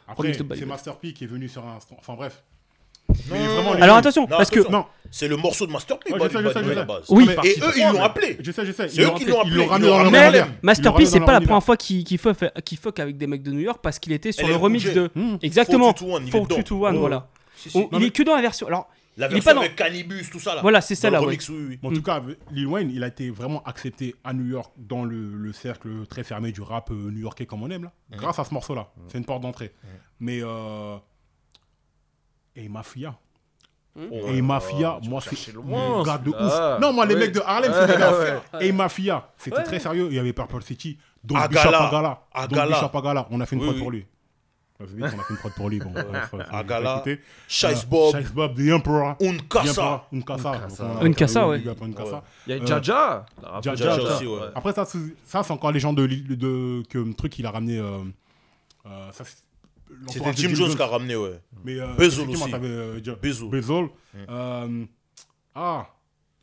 Après, 0.07 0.33
c'est 0.33 0.65
Master 0.65 0.97
P 0.97 1.13
qui 1.13 1.23
est 1.25 1.27
venu 1.27 1.47
sur 1.47 1.65
un. 1.65 1.77
Enfin 1.97 2.15
bref, 2.15 2.43
alors 3.81 3.97
attention, 3.97 4.27
parce 4.27 4.49
que. 4.49 4.59
C'est 5.13 5.27
le 5.27 5.35
morceau 5.35 5.67
de 5.67 5.73
Masterpiece, 5.73 6.13
ouais, 6.13 6.73
la 6.73 6.85
base. 6.85 7.03
Oui, 7.09 7.27
et 7.43 7.59
eux, 7.59 7.73
ils 7.75 7.91
l'ont 7.91 8.01
appelé. 8.01 8.37
Je. 8.39 8.51
C'est 8.51 9.01
eux 9.01 9.11
qui 9.17 9.25
l'ont 9.25 9.41
appelé. 9.41 10.09
Mais 10.09 10.43
Masterpiece, 10.61 11.11
c'est 11.11 11.19
pas 11.19 11.33
la 11.33 11.41
première 11.41 11.63
fois 11.63 11.77
qu'il 11.77 12.17
fuck 12.17 12.99
avec 12.99 13.17
des 13.17 13.27
mecs 13.27 13.43
de 13.43 13.51
New 13.51 13.59
York 13.59 13.79
parce 13.81 13.99
qu'il 13.99 14.13
était 14.13 14.31
sur 14.31 14.47
le 14.47 14.55
remix 14.55 14.85
de. 14.93 15.09
Hmm. 15.15 15.37
Exactement. 15.41 15.93
Faut 15.93 16.47
tu 16.47 16.63
to 16.63 16.87
one, 16.87 16.97
voilà. 16.97 17.27
Il 17.65 18.03
est 18.03 18.11
que 18.11 18.23
dans 18.23 18.35
la 18.35 18.41
version. 18.41 18.67
Alors. 18.67 18.89
La 19.17 19.27
version 19.27 19.57
avec 19.57 19.75
Cannibus, 19.75 20.29
tout 20.29 20.39
ça. 20.39 20.59
Voilà, 20.61 20.79
c'est 20.79 20.95
ça 20.95 21.09
là. 21.09 21.21
En 21.21 21.25
tout 21.25 21.99
hmm. 21.99 22.01
cas, 22.01 22.23
Lil 22.49 22.65
Wayne, 22.65 22.89
il 22.93 23.03
a 23.03 23.07
été 23.07 23.29
vraiment 23.29 23.61
accepté 23.63 24.15
à 24.23 24.31
New 24.31 24.45
York 24.45 24.71
dans 24.77 25.03
le, 25.03 25.51
cercle 25.51 25.89
très 26.09 26.23
fermé 26.23 26.53
du 26.53 26.61
rap 26.61 26.89
euh, 26.91 27.11
new-yorkais 27.11 27.45
comme 27.45 27.61
on 27.61 27.69
aime 27.69 27.83
là, 27.83 27.91
hmm. 28.11 28.15
grâce 28.15 28.39
à 28.39 28.45
ce 28.45 28.53
morceau 28.53 28.73
là. 28.73 28.89
C'est 29.09 29.17
une 29.17 29.25
porte 29.25 29.41
d'entrée. 29.41 29.73
Mais 30.21 30.39
euh, 30.41 30.95
et 32.55 32.69
Mafia. 32.69 33.15
Hmm? 33.95 34.07
Et 34.11 34.41
Mafia, 34.41 34.99
oh, 35.01 35.05
moi 35.09 35.19
c'est 35.21 35.51
un 35.51 36.03
gars 36.03 36.17
de 36.17 36.29
ouf. 36.29 36.81
Non, 36.81 36.93
moi 36.93 37.05
les 37.05 37.15
oui. 37.15 37.21
mecs 37.21 37.33
de 37.33 37.41
Harlem, 37.41 37.73
c'est 37.73 37.87
des 37.87 37.99
gars. 37.99 38.41
Et 38.61 38.71
Mafia, 38.71 39.29
c'était 39.37 39.57
ouais. 39.57 39.63
très 39.63 39.79
sérieux. 39.79 40.07
Il 40.09 40.15
y 40.15 40.19
avait 40.19 40.31
Purple 40.31 40.61
City, 40.63 40.97
Don 41.23 41.35
Agala. 41.35 42.21
Agala. 42.33 42.89
Agala. 42.93 43.27
On 43.31 43.41
a 43.41 43.45
fait 43.45 43.57
une 43.57 43.63
oui, 43.63 43.67
prod 43.67 43.79
pour 43.79 43.91
lui. 43.91 44.05
On 44.79 44.83
a 45.03 45.09
fait 45.09 45.15
une 45.29 45.37
prod 45.37 45.53
pour 45.53 45.69
lui. 45.69 45.81
Euh, 45.81 46.43
Agala. 46.51 47.03
Shice 47.49 47.85
Bob. 47.85 48.15
Shice 48.15 48.31
Bob, 48.31 48.55
The 48.55 48.71
Emperor. 48.71 49.15
Uncassa. 49.21 50.07
Uncassa. 50.13 50.67
Uncassa, 51.01 51.47
ouais. 51.49 51.59
Il 51.59 51.65
y 51.65 52.53
a 52.53 52.55
euh, 52.55 52.65
Jaja. 52.65 53.25
Jaja 53.61 54.01
aussi, 54.01 54.25
ouais. 54.25 54.39
Après, 54.55 54.71
ça, 54.71 54.85
c'est 54.85 55.51
encore 55.51 55.73
les 55.73 55.81
gens 55.81 55.91
de. 55.91 56.83
que 56.89 57.13
truc 57.13 57.33
qu'il 57.33 57.45
a 57.45 57.51
ramené. 57.51 57.77
Euh, 57.77 58.03
ça, 59.11 59.25
c'est. 59.25 59.50
C'était 60.07 60.33
Jim 60.33 60.55
Jones 60.55 60.75
qui 60.75 60.81
a 60.81 60.87
ramené, 60.87 61.15
ouais. 61.15 61.39
Mais, 61.63 61.79
euh, 61.79 61.95
aussi. 61.97 62.53
Euh, 62.53 62.99
Bezol. 63.49 63.85
Hmm. 63.85 64.17
Euh, 64.29 64.85
ah, 65.55 65.87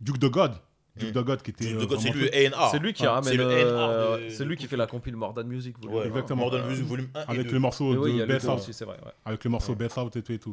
Duke 0.00 0.18
de 0.18 0.28
God. 0.28 0.54
Duke 0.96 1.10
hmm. 1.10 1.12
de 1.12 1.22
God 1.22 1.42
qui 1.42 1.50
était. 1.50 1.74
Duke 1.74 1.92
euh, 1.92 1.96
c'est 1.98 2.10
lui, 2.10 2.28
A&R. 2.28 2.70
C'est 2.70 2.78
lui 2.78 2.92
qui 2.92 3.04
ah. 3.06 3.10
a 3.10 3.20
ramène. 3.20 4.30
C'est 4.30 4.44
lui 4.44 4.56
qui 4.56 4.66
fait 4.66 4.76
la 4.76 4.86
compile 4.86 5.16
Mordern 5.16 5.46
Music. 5.46 5.76
Ouais, 5.84 6.06
exactement. 6.06 6.50
Music 6.66 6.84
volume 6.84 7.08
1. 7.14 7.20
Avec 7.28 7.52
le 7.52 7.58
morceau 7.58 7.94
de 7.94 8.26
Beth 8.26 8.44
Out. 8.44 8.84
Avec 9.24 9.44
le 9.44 9.50
morceau 9.50 9.74
Beth 9.74 9.96
Out 9.96 10.16
et 10.16 10.22
tout 10.22 10.32
et. 10.32 10.48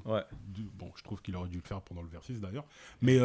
Bon, 0.78 0.92
je 0.96 1.04
trouve 1.04 1.22
qu'il 1.22 1.36
aurait 1.36 1.50
dû 1.50 1.58
le 1.58 1.68
faire 1.68 1.82
pendant 1.82 2.02
le 2.02 2.10
versus 2.10 2.40
d'ailleurs. 2.40 2.66
Mais 3.02 3.20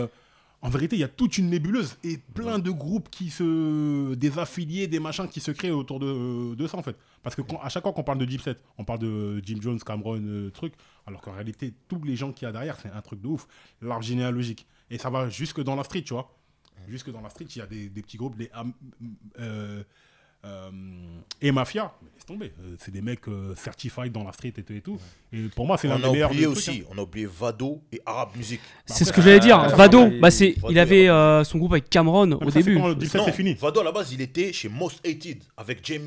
en 0.63 0.69
vérité, 0.69 0.97
il 0.97 0.99
y 0.99 1.05
a 1.05 1.09
toute 1.09 1.39
une 1.39 1.49
nébuleuse 1.49 1.97
et 2.05 2.19
plein 2.19 2.59
de 2.59 2.71
groupes 2.71 3.09
qui 3.11 3.31
se. 3.31 4.15
des 4.15 4.39
affiliés, 4.39 4.89
des 4.89 5.01
machins 5.01 5.27
qui 5.27 5.41
se 5.41 5.51
créent 5.51 5.71
autour 5.71 6.01
de, 6.01 6.67
ça, 6.67 6.77
en 6.77 6.83
fait. 6.83 6.97
Parce 7.23 7.35
que 7.35 7.41
à 7.63 7.71
chaque 7.71 7.83
fois 7.83 7.93
qu'on 7.95 8.03
parle 8.03 8.19
de 8.19 8.27
Deep 8.27 8.43
Set, 8.43 8.61
on 8.77 8.85
parle 8.85 8.99
de 8.99 9.41
Jim 9.45 9.59
Jones, 9.61 9.79
Cameron, 9.79 10.21
euh, 10.23 10.51
truc. 10.51 10.75
Alors 11.07 11.23
qu'en 11.23 11.33
réalité, 11.33 11.73
tous 11.89 12.03
les 12.05 12.15
gens 12.15 12.33
qu'il 12.33 12.45
y 12.45 12.49
a 12.49 12.53
derrière, 12.53 12.79
c'est 12.79 12.91
un 12.91 13.01
truc 13.01 13.23
de 13.23 13.29
ouf. 13.29 13.47
L'arbre 13.81 14.05
généalogique. 14.05 14.67
Et 14.91 14.99
ça 14.99 15.09
va 15.09 15.31
jusque 15.31 15.63
dans 15.63 15.77
la 15.77 15.85
street, 15.85 16.03
tu 16.03 16.13
vois. 16.13 16.37
Jusque 16.89 17.11
dans 17.11 17.21
la 17.23 17.31
street, 17.31 17.47
il 17.55 17.59
y 17.59 17.63
a 17.63 17.67
des, 17.67 17.89
petits 18.03 18.19
groupes, 18.19 18.37
les. 18.39 18.51
Euh, 19.39 19.83
euh, 20.45 20.71
et 21.43 21.53
Mafia, 21.53 21.93
laisse 22.15 22.27
tomber. 22.27 22.53
Euh, 22.61 22.77
c'est 22.79 22.91
des 22.91 23.01
mecs 23.01 23.27
euh, 23.29 23.55
certified 23.57 24.13
dans 24.13 24.25
la 24.25 24.33
street 24.33 24.53
et 24.57 24.81
tout. 24.81 24.99
Et, 25.33 25.49
pour 25.55 25.67
moi, 25.67 25.79
c'est 25.79 25.89
l'un 25.89 25.99
des 25.99 26.11
meilleurs. 26.11 26.29
On 26.29 26.33
a 26.33 26.35
oublié 26.35 26.47
aussi, 26.47 26.83
hein. 26.83 26.89
on 26.91 26.99
a 26.99 27.03
oublié 27.03 27.27
Vado 27.27 27.83
et 27.93 28.01
Arab 28.05 28.31
Music. 28.37 28.61
C'est 28.85 29.05
ce 29.05 29.13
que 29.13 29.23
j'allais 29.23 29.37
euh, 29.37 29.41
dire. 29.41 29.77
Vado, 29.77 30.11
bah, 30.21 30.31
c'est, 30.31 30.55
il 30.69 30.79
avait 30.79 31.07
son 31.45 31.59
groupe 31.59 31.73
avec 31.73 31.89
Cameron 31.89 32.33
au 32.33 32.51
ça, 32.51 32.61
début. 32.61 32.79
Quand, 32.79 32.95
non, 33.27 33.33
fini. 33.33 33.55
Vado, 33.55 33.81
à 33.81 33.85
la 33.85 33.93
base, 33.93 34.13
il 34.13 34.21
était 34.21 34.53
chez 34.53 34.69
Most 34.69 35.07
Hated 35.07 35.43
avec 35.57 35.85
Jay 35.85 36.01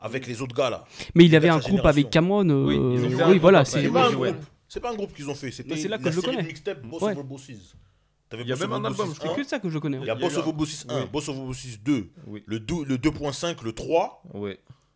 avec 0.00 0.26
les 0.26 0.42
autres 0.42 0.56
gars 0.56 0.68
là. 0.68 0.84
Mais 1.14 1.26
il 1.26 1.36
avait 1.36 1.48
un 1.48 1.58
groupe 1.58 1.86
avec 1.86 2.10
Cameron. 2.10 2.48
oui, 2.66 3.38
voilà. 3.38 3.64
C'est 3.64 4.80
pas, 4.80 4.90
un 4.90 4.94
groupe 4.94 5.14
qu'ils 5.14 5.28
ont 5.28 5.34
fait. 5.34 5.50
C'était 5.50 5.82
bah, 5.82 5.88
là 5.88 5.98
que 5.98 6.10
je 6.10 6.20
connais. 6.20 6.48
Il 8.40 8.46
y 8.46 8.52
a 8.52 8.56
même 8.56 8.72
un 8.72 8.84
album, 8.84 9.12
c'est 9.20 9.34
que 9.34 9.42
ça 9.44 9.58
que 9.58 9.68
je 9.68 9.78
connais. 9.78 9.98
Hein. 9.98 10.02
Il 10.02 10.06
y 10.06 10.10
a 10.10 10.14
Boss 10.14 10.36
of 10.36 10.46
Obosis 10.46 10.86
1, 10.88 11.06
Boss 11.06 11.28
of 11.28 11.38
Obosis 11.38 11.80
2, 11.82 12.10
le 12.46 12.58
2.5, 12.58 13.64
le 13.64 13.72
3. 13.72 14.22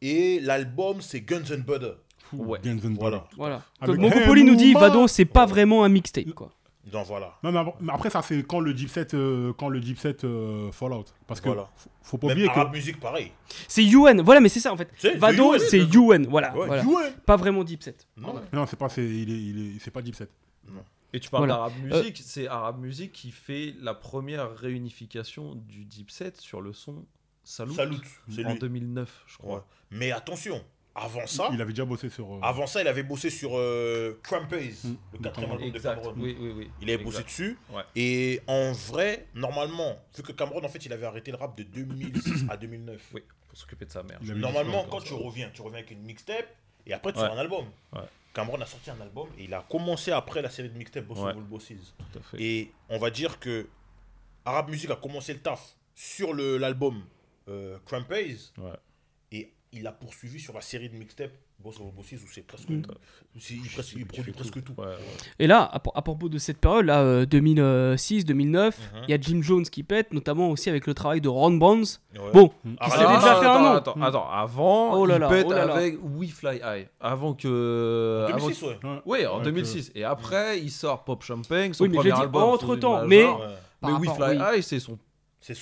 Et 0.02 0.40
l'album, 0.40 1.00
c'est 1.00 1.20
Guns 1.20 1.44
N' 1.50 1.62
Butter. 1.62 1.92
Ouais. 2.32 2.58
Guns 2.62 2.78
N' 2.84 2.96
Voilà. 2.98 3.26
voilà. 3.36 3.62
Ah, 3.80 3.86
Mongopoli 3.86 4.44
nous 4.44 4.56
dit 4.56 4.72
Vado, 4.72 5.06
c'est 5.06 5.24
pas 5.24 5.46
vraiment 5.46 5.84
un 5.84 5.88
mixtape 5.88 6.32
quoi. 6.32 6.50
Non, 6.92 7.02
voilà. 7.02 7.34
Mais 7.42 7.92
après, 7.92 8.10
ça, 8.10 8.22
c'est 8.22 8.46
quand 8.46 8.60
le 8.60 8.72
deep 8.72 8.88
set, 8.88 9.14
euh, 9.14 9.52
quand 9.58 9.68
le 9.68 9.80
deep 9.80 9.98
euh, 10.24 10.70
Fallout. 10.70 11.06
Parce 11.26 11.40
que 11.40 11.48
voilà. 11.48 11.68
faut 12.02 12.16
pas 12.16 12.28
oublier 12.28 12.46
que. 12.46 12.52
Arab 12.52 12.72
musique, 12.72 13.00
pareil. 13.00 13.32
C'est 13.66 13.84
UN, 13.84 14.22
voilà, 14.22 14.40
mais 14.40 14.48
c'est 14.48 14.60
ça 14.60 14.72
en 14.72 14.76
fait. 14.76 14.88
Vado, 15.16 15.58
c'est 15.58 15.80
UN, 15.80 16.26
voilà. 16.28 16.56
Ouais, 16.56 17.12
Pas 17.24 17.36
vraiment 17.36 17.64
deep 17.64 17.82
set. 17.82 18.06
Non, 18.16 18.66
c'est 18.66 18.78
pas, 18.78 18.88
il 18.96 19.30
est, 19.30 19.80
il 19.84 19.92
pas 19.92 20.02
deep 20.02 20.14
set. 20.14 20.30
Non. 20.68 20.82
Et 21.12 21.20
tu 21.20 21.30
parles 21.30 21.46
voilà. 21.46 21.54
d'Arab 21.54 21.72
euh, 21.84 21.98
Music, 21.98 22.20
c'est 22.24 22.46
Arab 22.48 22.80
Music 22.80 23.12
qui 23.12 23.30
fait 23.30 23.74
la 23.80 23.94
première 23.94 24.54
réunification 24.56 25.54
du 25.54 25.84
Deep 25.84 26.10
Set 26.10 26.40
sur 26.40 26.60
le 26.60 26.72
son 26.72 27.04
Salut, 27.44 27.74
Salut 27.74 28.44
en 28.44 28.54
2009, 28.56 29.24
je 29.28 29.38
crois. 29.38 29.66
Mais 29.92 30.10
attention, 30.10 30.64
avant 30.96 31.26
ça. 31.26 31.50
Il, 31.52 31.60
avait 31.60 31.72
déjà 31.72 31.84
bossé 31.84 32.08
sur. 32.08 32.34
Euh... 32.34 32.40
Avant 32.42 32.66
ça, 32.66 32.80
il 32.80 32.88
avait 32.88 33.02
bossé 33.02 33.28
sur 33.28 33.50
euh, 33.54 34.14
mm. 34.30 34.96
le 35.12 35.18
quatrième 35.18 35.52
album 35.52 35.70
de 35.70 35.78
Cameron. 35.78 36.14
Oui, 36.16 36.36
oui, 36.40 36.52
oui. 36.56 36.70
Il 36.80 36.90
avait 36.90 37.04
bossé 37.04 37.22
dessus. 37.22 37.58
Et 37.94 38.40
en 38.46 38.72
vrai, 38.72 39.28
normalement, 39.34 39.96
vu 40.16 40.22
que 40.22 40.32
Cameron, 40.32 40.64
en 40.64 40.68
fait, 40.68 40.84
il 40.86 40.92
avait 40.92 41.06
arrêté 41.06 41.30
le 41.30 41.36
rap 41.36 41.56
de 41.56 41.64
2006 41.64 42.46
à 42.48 42.56
2009. 42.56 43.10
Oui, 43.14 43.22
pour 43.46 43.58
s'occuper 43.58 43.84
de 43.84 43.92
sa 43.92 44.02
mère. 44.02 44.18
Normalement, 44.22 44.84
hein. 44.84 44.88
quand 44.90 45.00
tu 45.00 45.12
reviens, 45.12 45.50
tu 45.52 45.62
reviens 45.62 45.78
avec 45.78 45.90
une 45.90 46.02
mixtape 46.02 46.48
et 46.86 46.92
après, 46.92 47.12
tu 47.12 47.18
ouais. 47.18 47.26
fais 47.26 47.32
un 47.32 47.38
album. 47.38 47.66
Cameron 48.36 48.60
a 48.60 48.66
sorti 48.66 48.90
un 48.90 49.00
album 49.00 49.28
et 49.38 49.44
il 49.44 49.54
a 49.54 49.62
commencé 49.62 50.12
après 50.12 50.42
la 50.42 50.50
série 50.50 50.68
de 50.68 50.76
mixtapes 50.76 51.06
Boss 51.06 51.34
Bosses. 51.48 51.94
Et 52.38 52.70
on 52.90 52.98
va 52.98 53.08
dire 53.08 53.40
que 53.40 53.66
Arab 54.44 54.68
Music 54.68 54.90
a 54.90 54.96
commencé 54.96 55.32
le 55.32 55.40
taf 55.40 55.74
sur 55.94 56.34
l'album 56.34 57.02
euh, 57.48 57.78
Crampaze. 57.86 58.52
Et 59.32 59.54
il 59.72 59.86
a 59.86 59.92
poursuivi 59.92 60.38
sur 60.38 60.52
la 60.52 60.60
série 60.60 60.90
de 60.90 60.96
mixtapes 60.96 61.32
bosse 61.58 61.80
au 61.80 61.90
Bossis 61.90 62.16
où 62.16 62.28
c'est 62.32 62.46
presque, 62.46 62.68
mm. 62.68 62.82
il, 63.96 64.06
produit 64.06 64.32
presque 64.32 64.62
tout. 64.62 64.74
Et 65.38 65.46
là, 65.46 65.62
à, 65.62 65.76
à, 65.76 66.02
propos 66.02 66.28
de 66.28 66.38
cette 66.38 66.58
période, 66.58 66.86
là, 66.86 67.00
euh, 67.00 67.26
2006, 67.26 68.24
2009, 68.24 68.78
mhm. 68.78 68.84
il 68.84 69.00
mm 69.00 69.04
-hmm. 69.04 69.10
y 69.10 69.14
a 69.14 69.20
Jim 69.20 69.42
Jones 69.42 69.64
qui 69.64 69.82
pète, 69.82 70.12
notamment 70.12 70.50
aussi 70.50 70.68
avec 70.70 70.86
le 70.86 70.94
travail 70.94 71.20
de 71.20 71.28
Ron 71.28 71.52
Bonds. 71.52 71.82
Ouais. 72.14 72.32
Bon, 72.32 72.48
qui 72.48 72.54
ah, 72.78 72.86
déjà 72.88 73.18
fait 73.18 73.46
attends, 73.46 73.54
un 73.54 73.62
nom. 73.62 73.76
Attends, 73.76 73.96
mm. 73.96 74.02
attends, 74.02 74.30
avant, 74.30 74.94
oh 74.98 75.06
là 75.06 75.18
là, 75.18 75.26
il 75.28 75.34
pète 75.34 75.46
oh 75.48 75.52
là 75.52 75.74
avec 75.74 75.98
We 76.02 76.30
Fly 76.30 76.60
High. 76.62 76.88
Avant 77.00 77.34
que. 77.34 77.48
Euh, 77.48 78.32
en 78.32 78.36
2006, 78.38 78.64
avant... 78.64 79.02
ouais. 79.06 79.26
en 79.26 79.40
2006. 79.40 79.92
Et 79.94 80.04
après, 80.04 80.60
il 80.60 80.70
sort 80.70 81.04
Pop 81.04 81.22
Champagne, 81.22 81.72
son 81.72 81.84
oui, 81.84 81.90
mais 81.90 81.96
premier 81.96 82.12
dit, 82.12 82.20
album. 82.20 82.42
Entre 82.42 82.76
temps, 82.76 83.06
mais. 83.06 83.26
Mais 83.82 83.92
We 83.92 84.10
Fly 84.14 84.36
High, 84.36 84.62
c'est 84.62 84.80
son. 84.80 84.98
C'est 85.40 85.54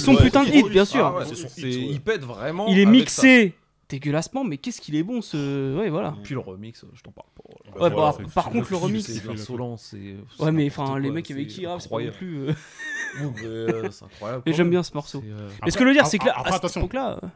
son 0.00 0.16
putain 0.16 0.42
de 0.44 0.50
hit, 0.50 0.68
bien 0.68 0.84
sûr. 0.84 1.04
Ah 1.06 1.24
il 1.58 2.00
pète 2.00 2.22
vraiment. 2.22 2.66
Il 2.66 2.78
est 2.78 2.86
mixé 2.86 3.54
dégueulassement, 3.92 4.44
mais 4.44 4.56
qu'est-ce 4.56 4.80
qu'il 4.80 4.96
est 4.96 5.02
bon 5.02 5.20
ce. 5.20 5.76
Ouais, 5.76 5.90
voilà. 5.90 6.16
Puis 6.22 6.34
le 6.34 6.40
remix, 6.40 6.82
euh, 6.82 6.88
je 6.94 7.02
t'en 7.02 7.12
parle 7.12 7.28
pas. 7.36 7.90
Bah, 7.90 8.16
par, 8.34 8.50
contre, 8.50 8.70
le 8.70 8.76
remix. 8.76 9.02
C'est 9.04 9.28
insolent, 9.28 9.76
c'est. 9.76 10.16
Ouais, 10.38 10.52
mais 10.52 10.66
enfin, 10.66 10.98
les 10.98 11.10
mecs 11.10 11.30
avec 11.30 11.48
qui 11.48 11.66
c'est 11.78 11.88
pas 11.90 12.02
non 12.02 12.12
plus. 12.12 12.48
Euh. 12.48 13.90
c'est 13.90 14.04
incroyable. 14.04 14.42
Et 14.46 14.52
j'aime 14.52 14.70
bien 14.70 14.82
ce 14.82 14.94
morceau. 14.94 15.22
Mais 15.64 15.70
ce 15.70 15.76
que 15.76 15.84
le 15.84 15.92
dire, 15.92 16.06
c'est 16.06 16.18
que 16.18 16.26
là, 16.26 16.38
à 16.38 16.50
là. 16.50 17.18
Euh. 17.22 17.28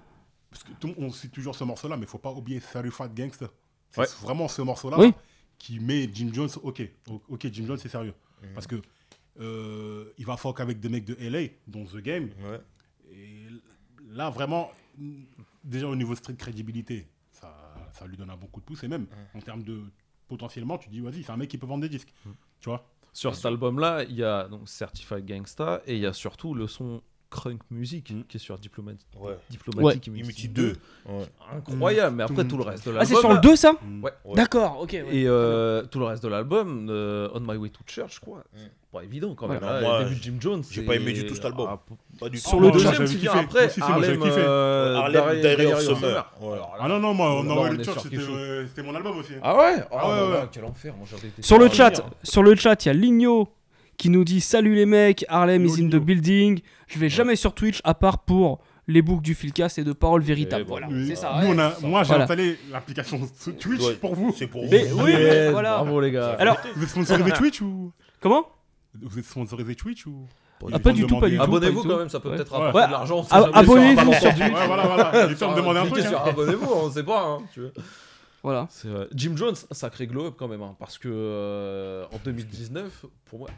Parce 0.51 0.65
que 0.65 0.73
tout, 0.81 0.95
on 0.97 1.11
cite 1.11 1.33
toujours 1.33 1.55
ce 1.55 1.65
morceau-là, 1.65 1.99
mais 1.99 2.07
faut 2.07 2.19
pas 2.19 2.33
oublier 2.33 2.61
Certified 2.61 3.15
Gangster. 3.15 3.49
C'est 3.91 4.21
vraiment 4.23 4.49
ce 4.49 4.63
morceau-là 4.63 4.99
qui 5.59 5.81
met 5.81 6.09
Jim 6.13 6.31
Jones, 6.33 6.51
ok, 6.63 6.83
ok, 7.29 7.49
Jim 7.51 7.65
Jones, 7.67 7.79
c'est 7.79 7.89
sérieux. 7.89 8.15
Parce 8.55 8.67
que 8.67 8.81
il 10.19 10.25
va 10.27 10.37
fuck 10.37 10.61
avec 10.61 10.81
des 10.81 10.89
mecs 10.89 11.05
de 11.05 11.17
LA, 11.21 11.49
dont 11.67 11.85
The 11.85 11.99
Game. 11.99 12.31
Et 13.13 13.47
là, 14.11 14.31
vraiment, 14.31 14.71
déjà 15.67 15.87
au 15.89 15.97
niveau 15.97 16.15
street 16.15 16.37
crédibilité, 16.37 17.09
ça, 17.33 17.75
ça 17.93 18.07
lui 18.07 18.17
donne 18.17 18.31
un 18.31 18.37
bon 18.37 18.47
coup 18.47 18.61
de 18.61 18.65
pouce. 18.65 18.83
Et 18.85 18.89
même 18.89 19.07
en 19.35 19.41
termes 19.41 19.63
de 19.63 19.83
potentiellement, 20.29 20.79
tu 20.79 20.89
dis, 20.89 21.01
vas-y, 21.01 21.23
c'est 21.23 21.33
un 21.33 21.37
mec 21.37 21.51
qui 21.51 21.59
peut 21.59 21.67
vendre 21.67 21.83
des 21.83 21.89
disques. 21.89 22.13
Tu 22.61 22.69
vois? 22.69 22.89
Sur 23.13 23.35
cet 23.35 23.47
album-là, 23.47 24.05
il 24.05 24.15
y 24.15 24.25
a 24.25 24.49
donc 24.49 24.69
Certified 24.69 25.25
Gangsta 25.27 25.83
et 25.87 25.95
il 25.95 26.01
y 26.01 26.07
a 26.07 26.13
surtout 26.13 26.55
le 26.55 26.67
son 26.67 27.03
Crunk 27.31 27.61
Music 27.71 28.13
qui 28.29 28.37
est 28.37 28.41
sur 28.41 28.57
Diplomat- 28.59 28.93
Ouais. 29.19 29.37
Diplomatic 29.51 29.85
Ouais. 29.85 29.95
Immunity 30.07 30.47
Immunity 30.47 30.49
2. 30.49 30.63
2. 31.07 31.13
Ouais. 31.13 31.25
Incroyable, 31.57 32.17
mais 32.17 32.23
après 32.23 32.45
tout 32.47 32.57
le 32.57 32.63
reste 32.65 32.87
de 32.87 32.93
l'album. 32.93 33.03
Ah, 33.03 33.15
c'est 33.15 33.21
sur 33.21 33.33
le 33.33 33.39
2 33.41 33.57
ça 33.57 33.73
Ouais. 34.03 34.13
D'accord, 34.35 34.79
ok. 34.81 34.91
ouais. 34.93 35.07
Et 35.17 35.25
euh, 35.29 35.83
tout 35.85 35.99
le 35.99 36.05
reste 36.07 36.23
de 36.23 36.29
l'album, 36.29 36.87
euh, 36.89 37.29
On 37.35 37.41
My 37.41 37.57
Way 37.57 37.71
to 37.71 37.81
Church, 37.87 38.15
je 38.17 38.21
crois, 38.21 38.43
c'est 38.55 38.71
pas 38.93 39.03
évident 39.05 39.35
quand 39.35 39.49
même. 39.49 39.63
Ouais, 39.63 39.69
hein, 39.69 39.81
moi, 39.81 39.99
le 39.99 40.05
début 40.05 40.17
de 40.17 40.23
Jim 40.23 40.37
Jones. 40.41 40.63
j'ai 40.71 40.83
pas 40.83 40.95
aimé 40.95 41.13
du 41.13 41.27
tout 41.27 41.35
cet 41.35 41.45
album. 41.45 41.67
Ah, 41.71 41.79
Pas 42.21 42.29
du 42.29 42.41
tout. 42.41 42.49
Sur 42.49 42.59
Ah, 42.59 42.63
le 42.63 42.71
deuxième 42.71 43.05
qui 43.05 43.17
vient 43.17 43.33
kiffé. 43.33 43.45
après, 43.45 43.69
j'avais 43.77 43.93
Harlem, 43.93 44.21
kiffé. 44.21 44.33
euh, 44.39 44.97
Harlem 44.97 45.41
Diary- 45.41 45.81
Summer. 45.85 46.15
Là, 46.15 46.27
Ah 46.81 46.89
non, 46.89 46.99
non, 47.01 47.13
moi, 47.13 47.41
on 47.41 47.43
là, 47.43 47.55
on 47.59 47.65
le 47.73 47.81
est 47.81 47.85
church, 47.85 47.99
c'était 48.05 48.17
euh, 48.19 48.67
c'était 48.69 48.83
mon 48.83 48.95
album 48.95 49.19
aussi. 49.19 49.33
Ah 49.43 49.57
ouais? 49.57 49.75
Ah 49.81 49.87
Ah 49.91 50.09
ouais, 50.09 50.15
là 50.15 50.21
là, 50.31 50.41
ouais. 50.43 50.49
Quel 50.53 50.65
enfer, 50.65 50.95
moi 50.97 51.07
j'avais 51.11 51.29
été 51.29 51.43
Sur 51.43 51.59
le 51.59 51.69
chat, 51.69 51.91
dire. 51.91 52.05
sur 52.23 52.43
le 52.43 52.55
chat, 52.55 52.85
il 52.85 52.89
y 52.89 52.91
a 52.91 52.95
Ligno 52.95 53.49
qui 53.97 54.11
nous 54.11 54.25
dit 54.25 54.41
Salut 54.41 54.75
les 54.75 54.87
mecs, 54.87 55.25
Harlem 55.29 55.65
is 55.65 55.83
in 55.83 55.89
the 55.89 55.97
building. 55.97 56.61
Je 56.89 56.99
vais 56.99 57.09
jamais 57.09 57.37
sur 57.37 57.55
Twitch 57.55 57.81
à 57.85 57.95
part 57.95 58.19
pour 58.25 58.61
les 58.89 59.03
books 59.03 59.23
du 59.23 59.35
Filcast 59.35 59.79
et 59.79 59.85
de 59.85 59.93
paroles 59.93 60.23
véritables. 60.23 60.65
bon, 60.65 60.71
Voilà, 60.71 60.87
Oui. 60.89 61.07
c'est 61.09 61.17
ça. 61.17 61.41
Nous, 61.43 61.49
ouais. 61.49 61.55
on 61.57 61.59
a, 61.59 61.75
moi, 61.83 62.03
j'ai 62.05 62.09
Voilà. 62.09 62.25
installé 62.25 62.57
l'application 62.71 63.21
Twitch 63.59 63.83
Ouais. 63.83 63.95
pour 63.95 64.15
vous. 64.15 64.33
C'est 64.37 64.47
pour 64.47 64.63
vous. 64.65 64.71
Mais 64.71 64.87
oui, 64.93 65.11
Yes, 65.11 65.51
voilà. 65.51 65.77
Bravo 65.79 66.01
les 66.01 66.13
gars. 66.13 66.37
Alors, 66.39 66.57
Vous 66.77 66.83
êtes 66.85 66.89
sponsorisé 66.91 67.31
Twitch 67.37 67.61
ou? 67.63 67.93
Comment? 68.21 68.47
Vous 69.03 69.19
êtes 69.19 69.25
sponsorisé 69.25 69.75
Twitch 69.75 70.07
ou? 70.07 70.27
Ah, 70.73 70.79
pas 70.79 70.93
du 70.93 71.05
tout, 71.07 71.19
pas 71.21 71.29
du 71.29 71.37
tout. 71.37 71.43
Abonnez-vous 71.43 71.83
quand 71.83 71.99
même, 71.99 72.09
ça 72.09 72.19
peut 72.21 72.31
Ouais. 72.31 72.37
peut-être 72.37 72.53
rapporter 72.53 72.87
de 72.87 72.93
l'argent. 72.93 73.27
Ah, 73.31 73.45
abonnez-vous 73.55 74.13
sur 74.15 74.21
Twitch. 74.35 74.39
Ouais, 74.55 74.67
voilà, 74.67 74.87
voilà. 74.87 75.27
Il 75.27 75.33
est 75.33 75.35
temps 75.35 75.51
de 75.53 75.57
demander 75.61 75.81
un 75.81 75.87
truc. 75.87 76.05
hein. 76.05 76.23
abonnez-vous, 76.25 76.67
on 76.73 76.91
sait 76.91 77.03
pas. 77.03 77.23
hein. 77.27 77.39
Voilà. 78.43 78.69
Jim 79.13 79.33
Jones, 79.37 79.57
sacré 79.73 80.07
glow 80.07 80.27
up 80.27 80.35
quand 80.39 80.47
même, 80.49 80.63
hein, 80.63 80.77
parce 80.79 80.99
que 80.99 81.09
euh, 81.11 82.05
en 82.13 82.19
2019, 82.25 83.05
pour 83.25 83.41
moi, 83.41 83.49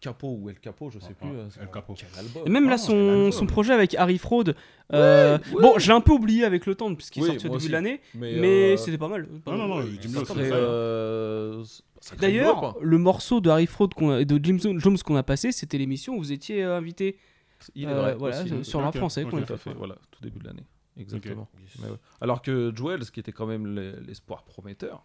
Capo 0.00 0.36
ou 0.40 0.48
El 0.50 0.58
Capo, 0.60 0.90
je 0.90 0.98
sais 0.98 1.14
plus. 1.14 1.28
euh, 1.28 1.48
El 1.60 1.68
Capo. 1.70 1.94
Quel 1.94 2.08
album. 2.18 2.42
Et 2.46 2.50
même 2.50 2.68
là, 2.68 2.74
Ah, 2.74 3.30
son, 3.32 3.46
projet 3.46 3.72
avec 3.72 3.94
Harry 3.94 4.18
Fraud, 4.18 4.44
euh, 4.92 5.38
bon, 5.60 5.74
je 5.78 5.86
l'ai 5.88 5.92
un 5.94 6.00
peu 6.00 6.12
oublié 6.12 6.44
avec 6.44 6.66
le 6.66 6.74
temps, 6.74 6.94
puisqu'il 6.94 7.22
Oui, 7.22 7.28
est 7.28 7.32
sorti 7.32 7.46
au 7.46 7.48
début 7.50 7.56
aussi. 7.56 7.66
de 7.68 7.72
l'année, 7.72 8.00
Mais, 8.14 8.36
mais 8.40 8.72
euh, 8.72 8.76
c'était 8.76 8.98
pas 8.98 9.08
mal. 9.08 9.26
pas 9.26 9.52
Non, 9.52 9.58
mal. 9.58 9.68
non, 9.68 9.76
non, 9.76 9.84
Oui, 9.84 9.98
euh, 10.42 11.64
D'ailleurs, 12.18 12.64
hein. 12.64 12.74
le 12.80 12.98
morceau 12.98 13.40
de 13.40 13.50
Harry 13.50 13.66
Fraud 13.66 13.88
qu'on 13.94 14.10
a- 14.10 14.24
de 14.24 14.40
Jim 14.44 14.56
Jones 14.78 14.98
qu'on 14.98 15.16
a 15.16 15.22
passé, 15.22 15.52
c'était 15.52 15.78
l'émission 15.78 16.14
où 16.14 16.18
vous 16.18 16.32
étiez 16.32 16.62
euh, 16.64 16.76
invité 16.76 17.16
il 17.74 17.84
est 17.84 17.86
euh, 17.88 18.00
vrai. 18.00 18.14
voilà, 18.16 18.40
aussi. 18.42 18.64
sur 18.64 18.80
l'art 18.80 18.90
Ok, 18.90 18.96
français. 18.98 19.24
ok, 19.24 19.30
qu'on 19.30 19.38
a 19.38 19.42
Tout 19.42 19.52
à 19.54 19.56
fait. 19.56 19.74
voilà, 19.74 19.96
tout 20.12 20.22
début 20.22 20.38
de 20.38 20.44
l'année. 20.46 20.64
Exactement. 20.96 21.48
Yes. 21.60 21.70
Mais 21.82 21.90
ouais. 21.90 21.96
Alors 22.20 22.40
que 22.42 22.72
Joel, 22.74 23.04
ce 23.04 23.10
qui 23.10 23.20
était 23.20 23.32
quand 23.32 23.46
même 23.46 23.66
l'e- 23.66 23.98
l'espoir 24.06 24.44
prometteur. 24.44 25.04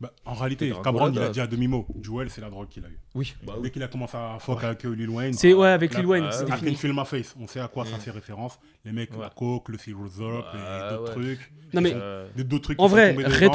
Bah, 0.00 0.12
en 0.24 0.32
réalité, 0.32 0.72
Cameron, 0.82 1.06
il 1.06 1.08
a 1.08 1.10
Dracula. 1.10 1.28
dit 1.28 1.40
à 1.40 1.46
demi-mot. 1.46 1.86
Joel, 2.00 2.30
c'est 2.30 2.40
la 2.40 2.48
drogue 2.48 2.68
qu'il 2.68 2.82
a 2.84 2.88
eu. 2.88 2.98
Oui, 3.14 3.34
Dès 3.62 3.70
qu'il 3.70 3.82
a 3.82 3.88
commencé 3.88 4.16
à 4.16 4.38
fuck 4.40 4.64
avec 4.64 4.84
euh, 4.86 4.94
Lil 4.94 5.10
Wayne. 5.10 5.34
C'est 5.34 5.52
ouais, 5.52 5.68
avec 5.68 5.92
la- 5.92 6.00
Lil 6.00 6.06
Wayne, 6.08 6.24
Ah, 6.28 6.32
c'était 6.32 6.52
I 6.52 6.56
fini. 6.56 6.70
can 6.72 6.76
feel 6.78 6.92
my 6.94 7.04
face. 7.04 7.34
On 7.38 7.46
sait 7.46 7.60
à 7.60 7.68
quoi 7.68 7.84
ça 7.84 7.98
fait 7.98 8.10
référence. 8.10 8.58
Les 8.86 8.92
mecs, 8.92 9.12
Ouais. 9.12 9.20
la 9.20 9.28
coke, 9.28 9.68
le 9.68 9.76
Silver 9.76 10.00
Up 10.04 10.44
Ouais, 10.54 10.58
et 10.58 10.90
d'autres 10.90 11.16
ouais. 11.18 11.22
trucs. 11.36 11.52
Non 11.74 11.80
mais 11.82 11.92
Euh, 11.94 12.28
D'autres 12.36 12.62
trucs 12.62 12.80
en 12.80 12.86
vrai, 12.86 13.14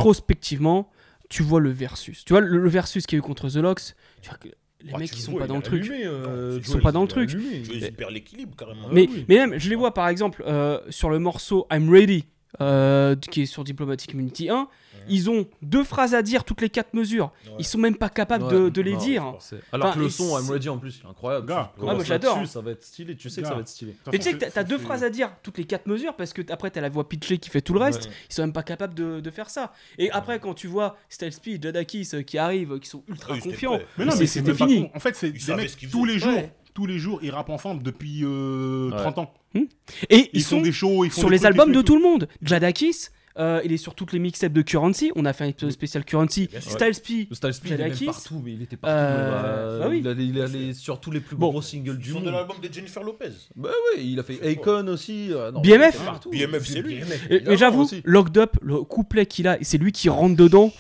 rétrospectivement, 0.10 0.90
tu 1.30 1.44
vois 1.44 1.60
le 1.60 1.70
versus. 1.72 2.24
Tu 2.26 2.34
vois 2.34 2.42
le, 2.42 2.58
le 2.60 2.70
versus 2.70 3.06
qu'il 3.06 3.18
y 3.18 3.20
a 3.20 3.20
eu 3.20 3.22
contre 3.24 3.50
The 3.50 3.56
Locks. 3.58 3.96
Tu 4.22 4.30
vois 4.30 4.38
que 4.38 4.48
les 4.82 4.92
ah, 4.94 4.98
mecs 5.00 5.10
qui 5.10 5.22
sont 5.22 5.32
vois, 5.32 5.40
pas 5.42 5.46
il 5.46 5.50
dans 5.50 5.56
le 5.56 5.62
truc. 5.64 5.82
allumé, 5.82 6.04
euh, 6.06 6.58
Ils 6.60 6.64
Joel, 6.64 6.78
sont 6.78 6.84
pas 6.84 6.92
dans 6.92 7.02
le 7.02 7.08
truc. 7.08 7.30
allumé. 7.32 7.64
Tu 7.64 7.72
veux, 7.72 7.78
il 7.78 7.92
perd 7.94 8.12
l'équilibre 8.12 8.56
carrément. 8.56 8.88
Mais, 8.92 9.08
oui. 9.10 9.26
mais 9.28 9.36
même, 9.38 9.58
je 9.60 9.68
les 9.70 9.76
vois 9.76 9.94
par 9.96 10.08
exemple 10.10 10.44
euh, 10.46 10.80
sur 10.90 11.10
le 11.10 11.18
morceau 11.18 11.66
I'm 11.72 11.90
Ready, 11.90 12.26
euh, 12.62 13.16
qui 13.16 13.42
est 13.44 13.46
sur 13.46 13.64
Diplomatic 13.64 14.12
Immunity 14.14 14.50
1. 14.50 14.68
Ils 15.08 15.30
ont 15.30 15.46
deux 15.62 15.84
phrases 15.84 16.16
à 16.16 16.24
dire 16.24 16.44
toutes 16.44 16.62
les 16.62 16.70
quatre 16.70 16.96
mesures. 16.96 17.32
Ouais. 17.46 17.52
Ils 17.60 17.64
sont 17.66 17.78
même 17.78 17.96
pas 17.96 18.10
capables 18.10 18.46
Ouais, 18.46 18.54
de, 18.54 18.70
de 18.70 18.82
les 18.82 18.94
non, 18.94 18.98
dire. 18.98 19.36
c'est- 19.40 19.60
Alors 19.72 19.90
Enfin, 19.90 20.00
que 20.00 20.04
le 20.04 20.10
son 20.10 20.36
I'm 20.40 20.46
c'est- 20.46 20.52
Ready 20.54 20.70
en 20.70 20.80
plus, 20.80 21.00
il 21.00 21.06
est 21.06 21.10
incroyable. 21.10 21.46
Gars, 21.48 21.72
Tu 21.76 21.82
ouais, 21.82 21.82
commences 21.82 21.96
moi, 21.98 22.04
j'adore. 22.06 22.36
là-dessus, 22.38 22.52
Ça 22.54 22.62
va 22.62 22.72
être 22.72 22.84
stylé, 22.84 23.16
tu 23.16 23.30
sais 23.30 23.36
que 23.36 23.46
Gars. 23.46 23.50
ça 23.50 23.54
va 23.56 23.62
être 23.62 23.68
stylé. 23.68 23.94
Mais 24.12 24.18
tu 24.18 24.24
sais 24.24 24.32
que 24.34 24.38
t'as- 24.38 24.50
t'as 24.50 24.64
deux 24.64 24.80
phrases 24.80 25.04
à 25.04 25.12
dire 25.12 25.30
toutes 25.44 25.60
les 25.60 25.66
quatre 25.66 25.86
mesures 25.86 26.16
parce 26.16 26.34
que 26.34 26.42
t- 26.42 26.52
après 26.52 26.72
t'as 26.72 26.82
la 26.82 26.90
voix 26.90 27.08
pitchée 27.08 27.38
qui 27.38 27.52
fait 27.52 27.62
tout 27.62 27.74
le 27.74 27.82
reste. 27.82 28.06
Ouais. 28.06 28.12
Ils 28.32 28.34
sont 28.34 28.42
même 28.42 28.54
pas 28.54 28.64
capables 28.64 28.96
de, 28.96 29.20
de 29.20 29.30
faire 29.30 29.52
ça. 29.52 29.74
Et 30.00 30.10
après, 30.10 30.40
quand 30.40 30.56
tu 30.56 30.66
vois 30.66 30.98
Style 31.10 31.32
Speed, 31.34 31.62
Jadakis 31.62 32.10
euh, 32.16 32.24
qui 32.24 32.40
arrivent, 32.40 32.72
euh, 32.74 32.80
qui 32.80 32.90
sont 32.90 33.04
ultra 33.08 33.34
Ah 33.34 33.36
c'était 33.36 33.50
confiants. 33.52 33.80
Mais 34.00 34.06
non, 34.06 34.12
c'est- 34.12 34.20
mais 34.22 34.26
c'était 34.26 34.48
même 34.50 34.58
pas 34.58 34.68
fini. 34.68 34.90
En 34.96 35.00
fait, 35.00 35.16
c'est 35.16 35.28
Ils 35.28 35.34
des 35.34 35.40
savaient 35.40 35.62
mecs 35.62 35.70
ce 35.70 35.78
qu'ils 35.78 35.92
tous 35.92 36.06
les 36.06 36.18
jours. 36.18 36.34
Ouais. 36.34 36.52
Tous 36.76 36.86
les 36.86 37.00
jours, 37.00 37.20
ils 37.24 37.32
rappent 37.32 37.50
ensemble 37.50 37.82
depuis 37.82 38.22
euh, 38.24 38.92
Ouais. 38.92 38.98
30 38.98 39.18
ans. 39.18 39.34
Et 39.56 39.66
ils, 40.12 40.30
Ils 40.34 40.44
font 40.44 40.58
sont 40.58 40.62
des 40.62 40.72
shows, 40.72 41.06
ils 41.06 41.10
font 41.10 41.22
sur 41.22 41.30
des 41.30 41.36
les 41.36 41.40
trucs, 41.40 41.52
albums 41.58 41.72
de 41.72 41.82
tout 41.82 41.96
le 41.96 42.02
monde. 42.04 42.28
Jadakis, 42.44 43.08
euh, 43.40 43.62
il 43.64 43.72
est 43.72 43.78
sur 43.78 43.96
toutes 43.96 44.12
les 44.12 44.20
mixtapes 44.20 44.52
de 44.52 44.62
Currency. 44.62 45.12
On 45.16 45.24
a 45.26 45.32
fait 45.32 45.46
un 45.46 45.48
épisode 45.48 45.72
spécial 45.72 46.04
Currency. 46.04 46.48
Bien 46.52 46.60
sûr. 46.60 46.72
Style 46.72 46.94
Speed, 46.94 47.28
Le 47.30 47.36
Style 47.36 47.54
Speed, 47.54 47.72
il 47.80 47.82
est 47.82 48.06
partout, 48.06 48.42
mais 48.44 48.52
il 48.54 48.62
était 48.62 48.76
partout. 48.76 48.94
Euh, 48.98 49.80
euh, 49.80 49.80
bah 49.80 49.88
oui. 49.90 50.04
Il 50.30 50.42
allait 50.42 50.74
sur 50.74 51.00
tous 51.00 51.12
les 51.12 51.22
plus 51.22 51.38
Bon. 51.38 51.50
gros 51.50 51.62
singles 51.62 51.98
du 51.98 52.10
Ils 52.10 52.14
sont 52.14 52.20
de 52.20 52.26
monde. 52.26 52.34
l'album 52.34 52.58
de 52.62 52.72
Jennifer 52.74 53.02
Lopez. 53.04 53.30
Bah 53.56 53.70
ouais, 53.70 54.04
il 54.04 54.20
a 54.20 54.24
fait 54.24 54.46
Akon 54.46 54.88
aussi. 54.90 55.30
euh, 55.32 55.52
non, 55.52 55.62
BMF. 55.62 56.04
partout. 56.04 56.30
BMF, 56.32 56.66
c'est 56.68 56.82
lui. 56.82 56.96
BMF, 56.96 57.28
Et- 57.32 57.42
mais 57.48 57.56
j'avoue. 57.56 57.90
Locked 58.04 58.38
Up, 58.38 58.58
le 58.62 58.82
couplet 58.84 59.26
qu'il 59.26 59.48
a, 59.48 59.58
c'est 59.62 59.78
lui 59.78 59.94
qui 59.94 60.10
rentre 60.10 60.36
dedans. 60.36 60.74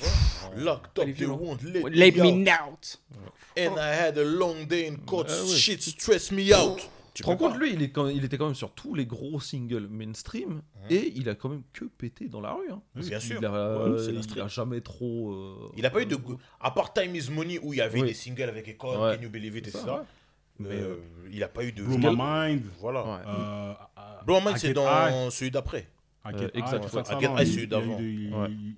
Locked 0.58 1.00
up, 1.00 1.16
they 1.18 1.26
won't 1.28 1.58
let, 1.64 1.82
Let 1.92 2.12
me 2.12 2.32
me 2.32 2.50
out. 2.50 2.70
out. 2.72 3.00
And 3.58 3.76
I 3.78 3.94
had 4.08 4.18
a 4.18 4.24
long 4.24 4.66
day 4.68 4.88
in 4.88 4.98
court. 5.06 5.28
Ah 5.30 5.44
ouais. 5.44 5.56
Shit 5.56 5.82
stress 5.82 6.32
me 6.32 6.54
out. 6.54 6.80
Tu 7.14 7.24
te 7.24 7.28
rends 7.30 7.38
compte, 7.38 7.58
lui, 7.58 7.72
il, 7.72 7.82
est 7.82 7.92
quand- 7.92 8.08
il 8.10 8.26
était 8.26 8.38
quand 8.38 8.48
même 8.48 8.56
sur 8.56 8.72
tous 8.72 8.94
les 8.94 9.06
gros 9.06 9.40
singles 9.40 9.88
mainstream 9.90 10.62
et 10.90 11.14
il 11.16 11.30
a 11.30 11.36
quand 11.36 11.48
même 11.48 11.62
que 11.72 11.86
pété 11.86 12.28
dans 12.28 12.42
la 12.42 12.52
rue. 12.52 12.70
hein. 12.70 12.82
Bien 12.94 13.22
sûr. 13.22 13.38
Il 13.40 13.46
a, 13.46 13.52
Ouais, 13.88 13.90
la 14.08 14.12
il 14.12 14.24
street. 14.24 14.42
a 14.42 14.50
jamais 14.50 14.82
trop. 14.82 15.32
euh, 15.32 15.72
Il 15.78 15.86
a 15.86 15.90
pas 15.90 16.02
eu 16.02 16.06
de. 16.06 16.18
À 16.60 16.72
part 16.72 16.92
Time 16.94 17.16
is 17.16 17.30
Money 17.32 17.58
où 17.64 17.72
il 17.72 17.78
y 17.78 17.82
avait 17.82 18.02
Oui. 18.02 18.08
des 18.10 18.14
singles 18.14 18.44
avec 18.50 18.68
Ecole, 18.68 18.98
Ouais. 19.00 19.16
Can 19.16 19.24
You 19.24 19.30
Believe 19.30 19.56
It, 19.56 19.68
etc. 19.70 19.84
ça, 19.86 19.94
ouais. 19.96 20.02
Mais 20.60 20.70
euh, 20.76 20.98
il 21.32 21.42
a 21.42 21.48
pas 21.48 21.64
eu 21.64 21.72
de. 21.72 21.84
Blow 21.84 21.98
My 21.98 22.16
Mind. 22.18 22.64
Voilà. 22.82 23.04
Ouais. 23.06 23.20
euh, 23.28 23.74
Blow 24.26 24.40
My 24.42 24.48
Mind, 24.48 24.58
c'est 24.58 24.74
dans 24.74 25.30
celui 25.32 25.52
d'après. 25.52 25.88
Euh, 26.34 26.50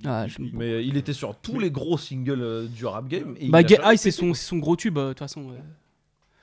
Ah, 0.05 0.25
il- 0.39 0.51
Mais 0.53 0.85
il 0.85 0.97
était 0.97 1.13
sur 1.13 1.35
tous 1.35 1.59
les 1.59 1.71
gros 1.71 1.97
singles 1.97 2.41
euh, 2.41 2.67
du 2.67 2.85
rap 2.85 3.07
game. 3.07 3.35
Et 3.39 3.49
Bah, 3.49 3.65
Get 3.65 3.79
High, 3.83 3.97
c'est 3.97 4.11
son, 4.11 4.31
gros 4.57 4.75
tube, 4.75 4.97
euh, 4.97 5.05
de 5.05 5.09
toute 5.09 5.19
façon. 5.19 5.41
ouais. 5.43 5.57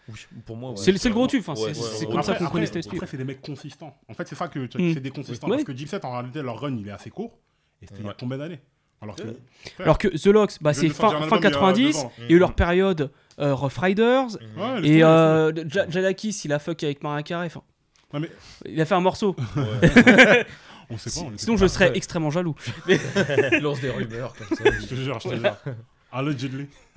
Oui, 0.09 0.15
pour 0.45 0.57
moi, 0.57 0.71
ouais. 0.71 0.77
C'est 0.77 0.93
le- 0.93 0.99
c'est 0.99 1.09
le 1.09 1.15
gros 1.15 1.27
tube, 1.27 1.41
enfin, 1.47 1.53
Ouais, 1.55 1.73
c'est 1.73 1.81
ouais, 1.81 1.89
c'est 1.95 2.07
ouais. 2.07 2.13
comme 2.13 2.23
ça 2.23 2.33
Après- 2.33 2.45
qu'on 2.45 2.51
connaît 2.51 2.67
Speed. 2.67 2.87
Après, 2.93 3.07
c'est 3.07 3.17
des 3.17 3.25
mecs 3.25 3.41
consistants. 3.41 3.97
En 4.09 4.13
fait, 4.15 4.29
c'est 4.29 4.35
ça 4.35 4.49
que 4.49 4.67
tu- 4.67 4.77
Mm. 4.79 4.95
c'est 4.95 5.01
des 5.01 5.11
consistants. 5.11 5.49
Parce 5.49 5.65
que 5.65 5.73
Dipset, 5.73 6.05
en 6.05 6.13
réalité, 6.13 6.43
leur 6.43 6.61
run, 6.61 6.77
il 6.79 6.87
est 6.89 6.93
assez 6.93 7.09
court. 7.11 7.39
Et 7.81 7.87
c'était 7.87 8.01
il 8.01 8.07
y 8.07 8.09
a 8.11 8.15
combien 8.19 8.37
d'années? 8.39 8.61
Alors 9.01 9.17
que. 9.17 9.23
Ouais. 9.23 9.37
Alors 9.81 9.99
que 9.99 10.09
The 10.09 10.27
Locks, 10.27 10.53
bah, 10.61 10.73
c'est 10.75 10.89
fin, 10.91 11.09
un 11.09 11.11
fin 11.11 11.17
album 11.23 11.29
il 11.29 11.33
y 11.33 11.47
a 11.47 11.51
90, 11.51 11.93
deux 11.93 11.99
ans. 11.99 12.13
il 12.19 12.25
y 12.25 12.33
a 12.33 12.37
eu 12.37 12.39
leur 12.39 12.55
période 12.55 13.11
euh, 13.39 13.55
Rough 13.55 13.79
Riders, 13.79 14.29
et 14.83 15.03
euh, 15.05 15.53
Jadakis, 15.69 16.43
il 16.45 16.53
a 16.53 16.59
fuck 16.59 16.83
avec 16.85 17.03
Mariah 17.03 17.23
Carey, 17.23 17.47
enfin, 17.47 17.63
mais 18.21 18.31
il 18.67 18.81
a 18.81 18.85
fait 18.85 18.95
un 18.95 19.01
morceau. 19.01 19.35
on 20.91 20.99
sait 20.99 21.11
pas. 21.11 21.27
on 21.27 21.37
Sinon, 21.37 21.55
pas. 21.55 21.61
je 21.63 21.67
serais 21.67 21.93
extrêmement 21.97 22.31
jaloux. 22.31 22.55
Il 22.89 23.61
lance 23.61 23.81
des 23.81 23.91
rumeurs 23.91 24.35
comme 24.37 24.57
ça. 24.57 24.65
Je 24.81 24.87
te 24.87 24.95
jure, 24.95 25.19
je 25.21 25.29
te 25.29 25.35
jure. 25.37 25.57
Allegedly. 26.15 26.67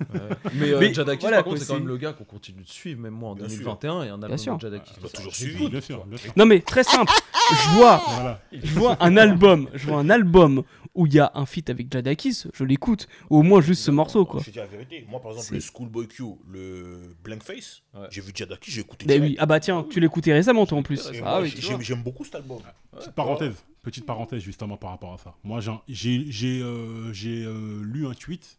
Mais, 0.54 0.70
euh, 0.70 0.78
Mais 0.80 0.94
Jadakis, 0.94 1.20
voilà, 1.22 1.38
par 1.38 1.44
contre, 1.46 1.58
c'est 1.58 1.66
quand 1.66 1.74
même 1.74 1.88
le 1.88 1.96
gars 1.96 2.12
qu'on 2.12 2.24
continue 2.24 2.62
de 2.62 2.68
suivre, 2.68 3.00
même 3.00 3.14
moi 3.14 3.30
en 3.30 3.34
Bien 3.34 3.48
sûr. 3.48 3.58
2021, 3.58 4.02
et 4.04 4.08
un 4.10 4.22
album 4.22 4.56
de 4.56 4.60
Jadakis. 4.60 4.92
T'as 5.02 5.08
toujours 5.08 5.32
J'ai 5.32 5.44
suivi. 5.46 5.68
Bien 5.68 5.80
sûr, 5.80 6.06
bien 6.06 6.16
sûr. 6.18 6.32
Non, 6.36 6.46
mais 6.46 6.60
très 6.60 6.84
simple, 6.84 7.12
je 7.50 7.76
vois, 7.76 8.00
Voilà. 8.06 8.40
je 8.52 8.74
vois 8.78 8.96
un 9.00 9.16
album, 9.16 9.68
je 9.74 9.86
vois 9.88 9.98
un 9.98 10.08
album 10.08 10.62
où 10.94 11.06
il 11.06 11.14
y 11.14 11.18
a 11.20 11.30
un 11.34 11.46
feat 11.46 11.68
avec 11.70 11.92
Jadakis, 11.92 12.44
je 12.54 12.64
l'écoute, 12.64 13.08
ou 13.30 13.38
au 13.38 13.42
moins 13.42 13.60
juste 13.60 13.82
ce 13.82 13.90
morceau, 13.90 14.24
quoi. 14.24 14.40
Je 14.40 14.46
te 14.46 14.50
dis 14.50 14.58
la 14.58 14.66
vérité. 14.66 15.04
Moi, 15.08 15.20
par 15.20 15.32
exemple, 15.32 15.52
le 15.54 15.60
Schoolboy 15.60 16.06
Q, 16.08 16.22
le 16.50 17.16
Blank 17.24 17.42
Face, 17.42 17.82
Ouais. 17.94 18.06
j'ai 18.10 18.20
vu 18.20 18.30
Jadaki, 18.34 18.70
j'ai 18.70 18.80
écouté. 18.82 19.04
Bah 19.06 19.14
oui, 19.20 19.34
ah 19.40 19.46
bah 19.46 19.58
tiens, 19.58 19.84
tu 19.90 19.98
l'écoutais 19.98 20.32
récemment, 20.32 20.64
toi, 20.66 20.78
en 20.78 20.82
plus. 20.84 21.10
Ah 21.24 21.40
oui, 21.42 21.52
j'aime 21.58 21.80
j'aime 21.80 22.02
beaucoup 22.02 22.24
cet 22.24 22.36
album. 22.36 22.58
Petite 22.96 23.12
parenthèse, 23.14 23.64
petite 23.82 24.06
parenthèse 24.06 24.42
justement 24.42 24.76
par 24.76 24.90
rapport 24.90 25.12
à 25.14 25.18
ça. 25.18 25.34
Moi, 25.42 25.60
j'ai- 25.60 25.72
j'ai 25.88 26.24
j'ai, 26.28 26.62
euh, 26.62 27.12
j'ai, 27.12 27.44
euh, 27.44 27.80
lu 27.82 28.06
un 28.06 28.14
tweet. 28.14 28.58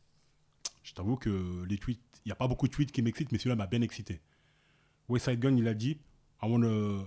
Je 0.90 0.95
t'avoue 0.95 1.18
que 1.18 1.64
les 1.70 1.78
tweets, 1.78 2.02
il 2.26 2.30
n'y 2.30 2.32
a 2.32 2.36
pas 2.36 2.48
beaucoup 2.48 2.68
de 2.68 2.72
tweets 2.74 2.91
qui 2.91 3.03
m'excitent, 3.03 3.32
mais 3.32 3.38
celui-là 3.38 3.56
m'a 3.56 3.68
bien 3.68 3.82
excité. 3.84 4.22
Westside 5.07 5.40
Gun, 5.40 5.56
il 5.56 5.68
a 5.68 5.76
dit, 5.76 5.99
I 6.41 6.45
wanna- 6.49 6.66
euh, 6.68 7.03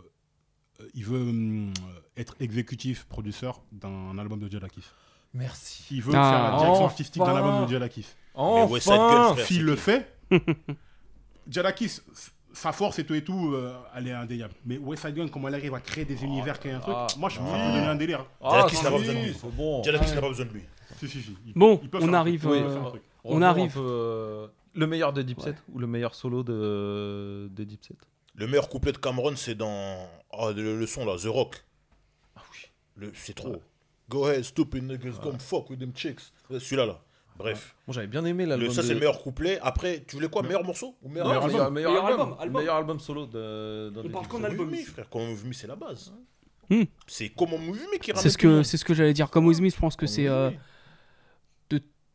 il 0.94 1.04
veut 1.04 1.18
hum, 1.20 1.72
être 2.16 2.36
exécutif, 2.38 3.06
producteur 3.06 3.60
d'un 3.72 4.16
album 4.18 4.38
de 4.38 4.48
Jadakis. 4.48 4.84
Merci. 5.34 5.84
Il 5.90 6.02
veut 6.02 6.12
Ah, 6.14 6.30
faire 6.30 6.52
la 6.52 6.58
direction 6.58 6.84
artistique 6.84 7.22
d'un 7.22 7.28
enfin. 7.32 7.36
album 7.44 7.66
de 7.66 7.72
Jadakis. 7.72 8.06
Mais 8.36 8.62
West 8.70 8.84
Side 8.84 8.94
Gun, 8.96 9.26
Enfin 9.30 9.42
S'il 9.44 9.64
le 9.64 9.74
fait, 9.74 10.16
Jadakis, 11.48 12.00
sa 12.52 12.70
force 12.70 12.98
et 13.00 13.04
tout 13.04 13.14
et 13.14 13.24
tout, 13.24 13.52
euh, 13.54 13.74
elle 13.96 14.06
est 14.08 14.12
indéniable. 14.12 14.54
Mais 14.64 14.78
West 14.78 15.04
Side 15.04 15.14
Gun, 15.16 15.26
comment 15.28 15.48
elle 15.48 15.54
arrive 15.56 15.74
à 15.74 15.80
créer 15.80 16.04
des 16.04 16.22
univers, 16.22 16.60
créer 16.60 16.72
un 16.72 16.80
truc, 16.80 16.94
ah, 16.96 17.06
moi 17.18 17.28
je 17.28 17.36
ça 17.36 17.40
peut 17.40 17.48
donner 17.50 17.86
un 17.86 17.96
délire. 17.96 18.24
Jalakis 18.42 18.76
Ah, 18.80 18.84
n'a 18.84 18.90
pas 18.92 18.98
besoin 18.98 19.14
de 19.14 19.18
lui. 19.24 19.82
Jalakis 19.84 20.14
n'a 20.14 20.20
pas 20.20 20.28
besoin 20.28 20.46
de 20.46 20.52
lui. 20.52 20.62
Si, 21.00 21.08
si, 21.08 21.22
si. 21.22 21.36
Bon, 21.56 21.80
on 21.82 21.88
faire 22.00 22.08
un 22.08 22.14
arrive, 22.14 22.40
truc. 22.42 22.52
euh, 22.62 22.92
On 23.24 23.42
arrive. 23.42 23.72
peu, 23.74 23.80
euh, 23.82 24.46
le 24.74 24.86
meilleur 24.86 25.12
de 25.12 25.22
Dipset 25.22 25.54
ou 25.72 25.78
le 25.78 25.86
meilleur 25.86 26.14
solo 26.14 26.42
de, 26.42 27.48
de 27.54 27.64
Dipset 27.64 27.94
Le 28.34 28.46
meilleur 28.46 28.68
couplet 28.68 28.92
de 28.92 28.98
Cameron, 28.98 29.34
c'est 29.36 29.54
dans 29.54 30.08
ah, 30.32 30.50
le, 30.54 30.78
le 30.78 30.86
son 30.86 31.04
là, 31.04 31.16
The 31.16 31.26
Rock. 31.26 31.64
Ah 32.36 32.40
oui. 32.52 32.58
Le- 32.96 33.12
C'est 33.14 33.34
trop. 33.34 33.62
Go 34.08 34.26
ahead, 34.26 34.42
stupid 34.44 34.82
niggas, 34.84 35.18
come 35.22 35.38
fuck 35.38 35.70
with 35.70 35.78
them 35.78 35.92
chicks. 35.94 36.20
Celui-là 36.50 36.86
là. 36.86 37.00
Bref. 37.38 37.74
Moi 37.86 37.94
j'avais 37.94 38.06
bien 38.08 38.24
aimé 38.26 38.44
Le- 38.44 38.50
l'album. 38.50 38.70
ça, 38.70 38.82
c'est 38.82 38.88
de- 38.88 38.94
le 38.94 39.00
meilleur 39.00 39.22
couplet. 39.22 39.58
Après, 39.62 40.04
tu 40.06 40.16
voulais 40.16 40.28
quoi? 40.28 40.42
Meilleur 40.42 40.64
morceau 40.64 40.96
ou 41.02 41.08
meilleur 41.08 41.26
Non, 41.28 41.32
meilleur, 41.34 41.44
album? 41.62 41.72
meilleur 41.74 41.90
Meilleur 41.92 42.06
album. 42.06 42.20
album, 42.20 42.40
album. 42.40 42.60
Meilleur 42.60 42.76
album 42.76 43.00
solo 43.00 43.26
de. 43.26 43.90
d'un 43.90 44.00
On 44.00 44.08
parle 44.10 44.24
Dipset. 44.24 44.28
qu'en 44.28 44.44
album. 44.44 44.66
Movie, 44.70 44.82
frère. 44.84 45.08
Comment 45.08 45.26
Move 45.26 45.46
Me, 45.46 45.52
c'est 45.54 45.66
la 45.66 45.76
base. 45.76 46.12
Hmm. 46.68 46.82
C'est 47.06 47.30
comment 47.30 47.56
Move 47.58 47.78
Me 47.92 47.98
qui 47.98 48.12
ramène 48.12 48.22
C'est 48.22 48.30
ce 48.30 48.36
que 48.38 48.46
monde. 48.48 48.64
c'est 48.64 48.76
ce 48.76 48.84
que 48.84 48.92
j'allais 48.94 49.12
dire. 49.14 49.30
Comme 49.30 49.46
With 49.46 49.60
Me, 49.60 49.70
je 49.70 49.76
pense 49.76 49.96
que 49.96 50.06
c'est 50.06 50.24
Move 50.24 50.32
euh, 50.32 50.50
Me. 50.50 50.56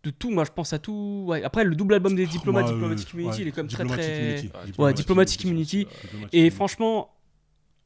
De, 0.03 0.09
tout. 0.11 0.29
Moi, 0.31 0.45
je 0.45 0.51
pense 0.51 0.73
à 0.73 0.79
tout. 0.79 1.25
Ouais. 1.27 1.43
Après, 1.43 1.63
le 1.63 1.75
double 1.75 1.95
album 1.95 2.15
des 2.15 2.25
diplomates, 2.25 2.65
Moi, 2.65 2.71
euh, 2.71 2.75
Diplomatic 2.75 3.09
Community, 3.11 3.37
ouais, 3.37 3.41
il 3.43 3.47
est 3.47 3.51
quand 3.51 3.57
même 3.63 3.67
très 3.67 3.83
Diplomatic 3.83 4.13
très. 4.13 4.49
Community. 4.51 4.81
Ouais, 4.81 4.93
Diplomatic 4.93 5.41
Community. 5.41 5.87
Diplomatic 6.01 6.29
Et 6.33 6.49
franchement, 6.49 7.13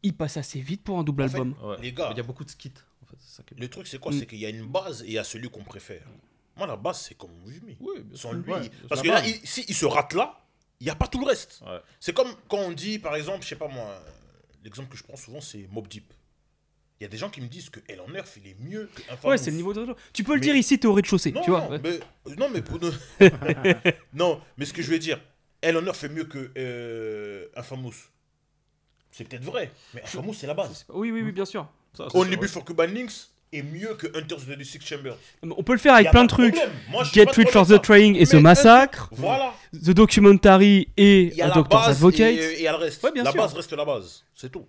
il 0.03 0.15
passe 0.15 0.37
assez 0.37 0.59
vite 0.61 0.83
pour 0.83 0.99
un 0.99 1.03
double 1.03 1.23
En 1.23 1.29
fait, 1.29 1.37
album. 1.37 1.55
Ouais. 1.63 1.77
Les 1.81 1.93
gars, 1.93 2.09
Il 2.11 2.17
y 2.17 2.19
a 2.19 2.23
beaucoup 2.23 2.43
de 2.43 2.49
skits. 2.49 2.73
En 3.01 3.05
fait, 3.05 3.17
ça 3.19 3.43
le 3.57 3.67
truc, 3.69 3.87
c'est 3.87 3.99
quoi? 3.99 4.11
Mm. 4.11 4.19
C'est 4.19 4.25
qu'il 4.27 4.39
y 4.39 4.45
a 4.45 4.49
une 4.49 4.65
base 4.67 5.03
et 5.03 5.07
il 5.07 5.13
y 5.13 5.17
a 5.17 5.23
celui 5.23 5.49
qu'on 5.49 5.63
préfère. 5.63 6.03
Moi, 6.57 6.67
la 6.67 6.75
base, 6.75 7.01
c'est 7.01 7.15
comme 7.15 7.31
Me. 7.45 7.53
Oui, 7.79 8.03
Sans 8.13 8.33
lui. 8.33 8.51
Ouais, 8.51 8.69
Parce 8.89 9.01
c'est 9.01 9.07
que 9.07 9.13
là, 9.13 9.25
il- 9.25 9.39
si 9.47 9.63
il 9.67 9.75
se 9.75 9.85
rate 9.85 10.13
là, 10.13 10.37
il 10.79 10.83
n'y 10.85 10.89
a 10.89 10.95
pas 10.95 11.07
tout 11.07 11.19
le 11.19 11.25
reste. 11.25 11.61
Ouais. 11.65 11.79
C'est 11.99 12.13
comme 12.13 12.29
quand 12.49 12.57
on 12.57 12.71
dit, 12.71 12.99
par 12.99 13.15
exemple, 13.15 13.43
je 13.43 13.47
sais 13.49 13.55
pas 13.55 13.67
moi, 13.67 13.99
l'exemple 14.63 14.89
que 14.89 14.97
je 14.97 15.03
prends 15.03 15.15
souvent, 15.15 15.39
c'est 15.41 15.67
Mob 15.71 15.87
Deep. 15.87 16.11
Il 17.01 17.05
y 17.05 17.07
a 17.07 17.09
des 17.09 17.17
gens 17.17 17.29
qui 17.31 17.41
me 17.41 17.47
disent 17.47 17.71
que 17.71 17.79
Hell 17.89 17.99
on 18.07 18.13
Earth, 18.13 18.37
il 18.37 18.47
est 18.51 18.55
mieux 18.59 18.87
que 18.93 19.01
Infamous. 19.11 19.31
Ouais, 19.31 19.37
c'est 19.39 19.49
le 19.49 19.57
niveau 19.57 19.73
de. 19.73 19.87
Tu 20.13 20.23
peux 20.23 20.35
le 20.35 20.39
dire 20.39 20.55
ici, 20.55 20.77
t'es 20.77 20.85
au 20.85 20.93
rez-de-chaussée, 20.93 21.31
Non, 21.31 21.41
tu 21.41 21.49
vois. 21.49 21.61
non, 21.61 21.69
ouais. 21.71 21.79
mais, 21.83 22.35
non, 22.37 22.47
mais 22.53 22.61
pour 22.61 22.79
nous- 22.79 22.91
non, 24.13 24.39
mais 24.57 24.65
ce 24.65 24.73
que 24.73 24.83
je 24.83 24.91
veux 24.91 24.99
dire, 24.99 25.19
Hell 25.63 25.77
on 25.77 25.85
Earth 25.87 25.95
fait 25.97 26.09
mieux 26.09 26.25
que 26.25 26.51
euh, 26.59 27.47
Infamous. 27.55 27.95
C'est 29.09 29.27
peut-être 29.27 29.43
vrai, 29.43 29.71
mais 29.95 30.03
Infamous, 30.03 30.35
c'est 30.35 30.45
la 30.45 30.53
base. 30.53 30.85
Oui, 30.89 31.09
oui, 31.11 31.23
oui, 31.23 31.31
bien 31.31 31.45
sûr. 31.45 31.67
Ça, 31.97 32.07
Only. 32.13 32.37
Before 32.37 32.63
Cuban 32.63 32.85
Links 32.85 33.29
est 33.51 33.63
mieux 33.63 33.95
que 33.95 34.05
Hunters 34.15 34.37
of 34.37 34.47
the 34.57 34.63
Six 34.63 34.79
Chambers. 34.85 35.17
On 35.41 35.63
peut 35.63 35.73
le 35.73 35.79
faire 35.79 35.95
avec 35.95 36.11
plein 36.11 36.23
de 36.25 36.29
trucs. 36.29 36.55
Moi, 36.91 37.03
Get 37.05 37.25
Rich 37.31 37.45
contre 37.47 37.55
or 37.57 37.65
ça. 37.67 37.79
the 37.79 37.81
Trying 37.81 38.15
et 38.15 38.27
The 38.27 38.35
Mais 38.35 38.41
Massacre. 38.41 39.09
Voilà. 39.11 39.55
The 39.73 39.89
Documentary 39.89 40.87
et 40.97 41.33
a 41.41 41.49
Doctor's 41.49 41.87
base 41.87 41.95
Advocate. 41.97 42.19
et, 42.37 42.61
et 42.61 42.67
a 42.67 42.71
le 42.73 42.77
reste. 42.77 43.03
Ouais, 43.03 43.11
bien 43.11 43.23
la 43.23 43.31
sûr. 43.31 43.41
base 43.41 43.53
reste 43.55 43.73
la 43.73 43.85
base. 43.85 44.23
C'est 44.35 44.51
tout. 44.51 44.67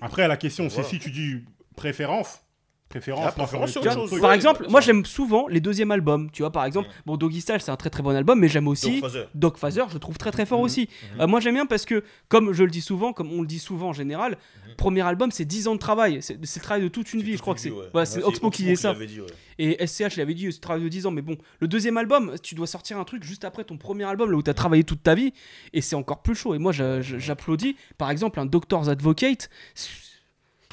Après, 0.00 0.26
la 0.26 0.36
question, 0.36 0.68
c'est 0.68 0.74
Voilà. 0.82 0.88
si 0.90 0.98
tu 0.98 1.10
dis 1.12 1.36
préférence. 1.78 2.40
Préférence, 2.88 3.26
Ah, 3.28 3.32
préférence, 3.32 3.76
autre 3.76 3.92
chose. 4.08 4.18
Par 4.18 4.32
exemple, 4.32 4.64
moi 4.70 4.80
j'aime 4.80 5.04
souvent 5.04 5.46
les 5.48 5.60
deuxièmes 5.60 5.90
albums. 5.90 6.30
Tu 6.32 6.40
vois, 6.40 6.50
par 6.50 6.64
exemple, 6.64 6.88
bon, 7.04 7.18
Doggy 7.18 7.42
Style 7.42 7.60
c'est 7.60 7.70
un 7.70 7.76
très 7.76 7.90
très 7.90 8.02
bon 8.02 8.16
album, 8.16 8.40
mais 8.40 8.48
j'aime 8.48 8.66
aussi 8.66 9.02
Dog 9.34 9.58
Father, 9.58 9.84
je 9.92 9.98
trouve 9.98 10.16
très 10.16 10.30
très 10.30 10.46
fort 10.46 10.60
aussi. 10.60 10.88
Euh, 11.20 11.26
moi 11.26 11.38
j'aime 11.40 11.52
bien 11.52 11.66
parce 11.66 11.84
que, 11.84 12.02
comme 12.28 12.54
je 12.54 12.64
le 12.64 12.70
dis 12.70 12.80
souvent, 12.80 13.12
comme 13.12 13.30
on 13.30 13.42
le 13.42 13.46
dit 13.46 13.58
souvent 13.58 13.90
en 13.90 13.92
général, 13.92 14.38
premier 14.78 15.02
album 15.02 15.30
c'est 15.30 15.44
10 15.44 15.68
ans 15.68 15.74
de 15.74 15.78
travail. 15.80 16.22
C'est 16.22 16.40
le 16.40 16.60
travail 16.62 16.82
de 16.82 16.88
toute 16.88 17.12
une 17.12 17.20
vie. 17.20 17.36
Je 17.36 17.42
crois 17.42 17.52
que 17.54 17.60
c'est 17.60 17.68
ouais. 17.70 17.88
Ouais, 17.92 18.24
Oxmo 18.24 18.48
qui 18.48 18.64
dit 18.64 18.74
ça. 18.74 18.94
l'avait 18.94 19.06
dit, 19.06 19.20
ouais. 19.20 19.26
Et 19.58 19.86
SCH 19.86 20.16
il 20.16 20.22
avait 20.22 20.32
dit 20.32 20.44
c'est 20.44 20.56
le 20.56 20.60
travail 20.62 20.82
de 20.82 20.88
10 20.88 21.04
ans. 21.04 21.10
Mais 21.10 21.20
bon, 21.20 21.36
le 21.60 21.68
deuxième 21.68 21.98
album, 21.98 22.36
tu 22.42 22.54
dois 22.54 22.66
sortir 22.66 22.96
un 22.98 23.04
truc 23.04 23.22
juste 23.22 23.44
après 23.44 23.64
ton 23.64 23.76
premier 23.76 24.04
album, 24.04 24.30
là 24.30 24.36
où 24.38 24.42
tu 24.42 24.48
as 24.48 24.54
travaillé 24.54 24.82
toute 24.84 25.02
ta 25.02 25.14
vie. 25.14 25.34
Et 25.74 25.82
c'est 25.82 25.94
encore 25.94 26.22
plus 26.22 26.34
chaud. 26.34 26.54
Et 26.54 26.58
moi 26.58 26.72
j'a- 26.72 27.02
j'a- 27.02 27.18
j'applaudis. 27.18 27.76
Par 27.98 28.10
exemple, 28.10 28.40
un 28.40 28.46
Doctor's 28.46 28.88
Advocate, 28.88 29.50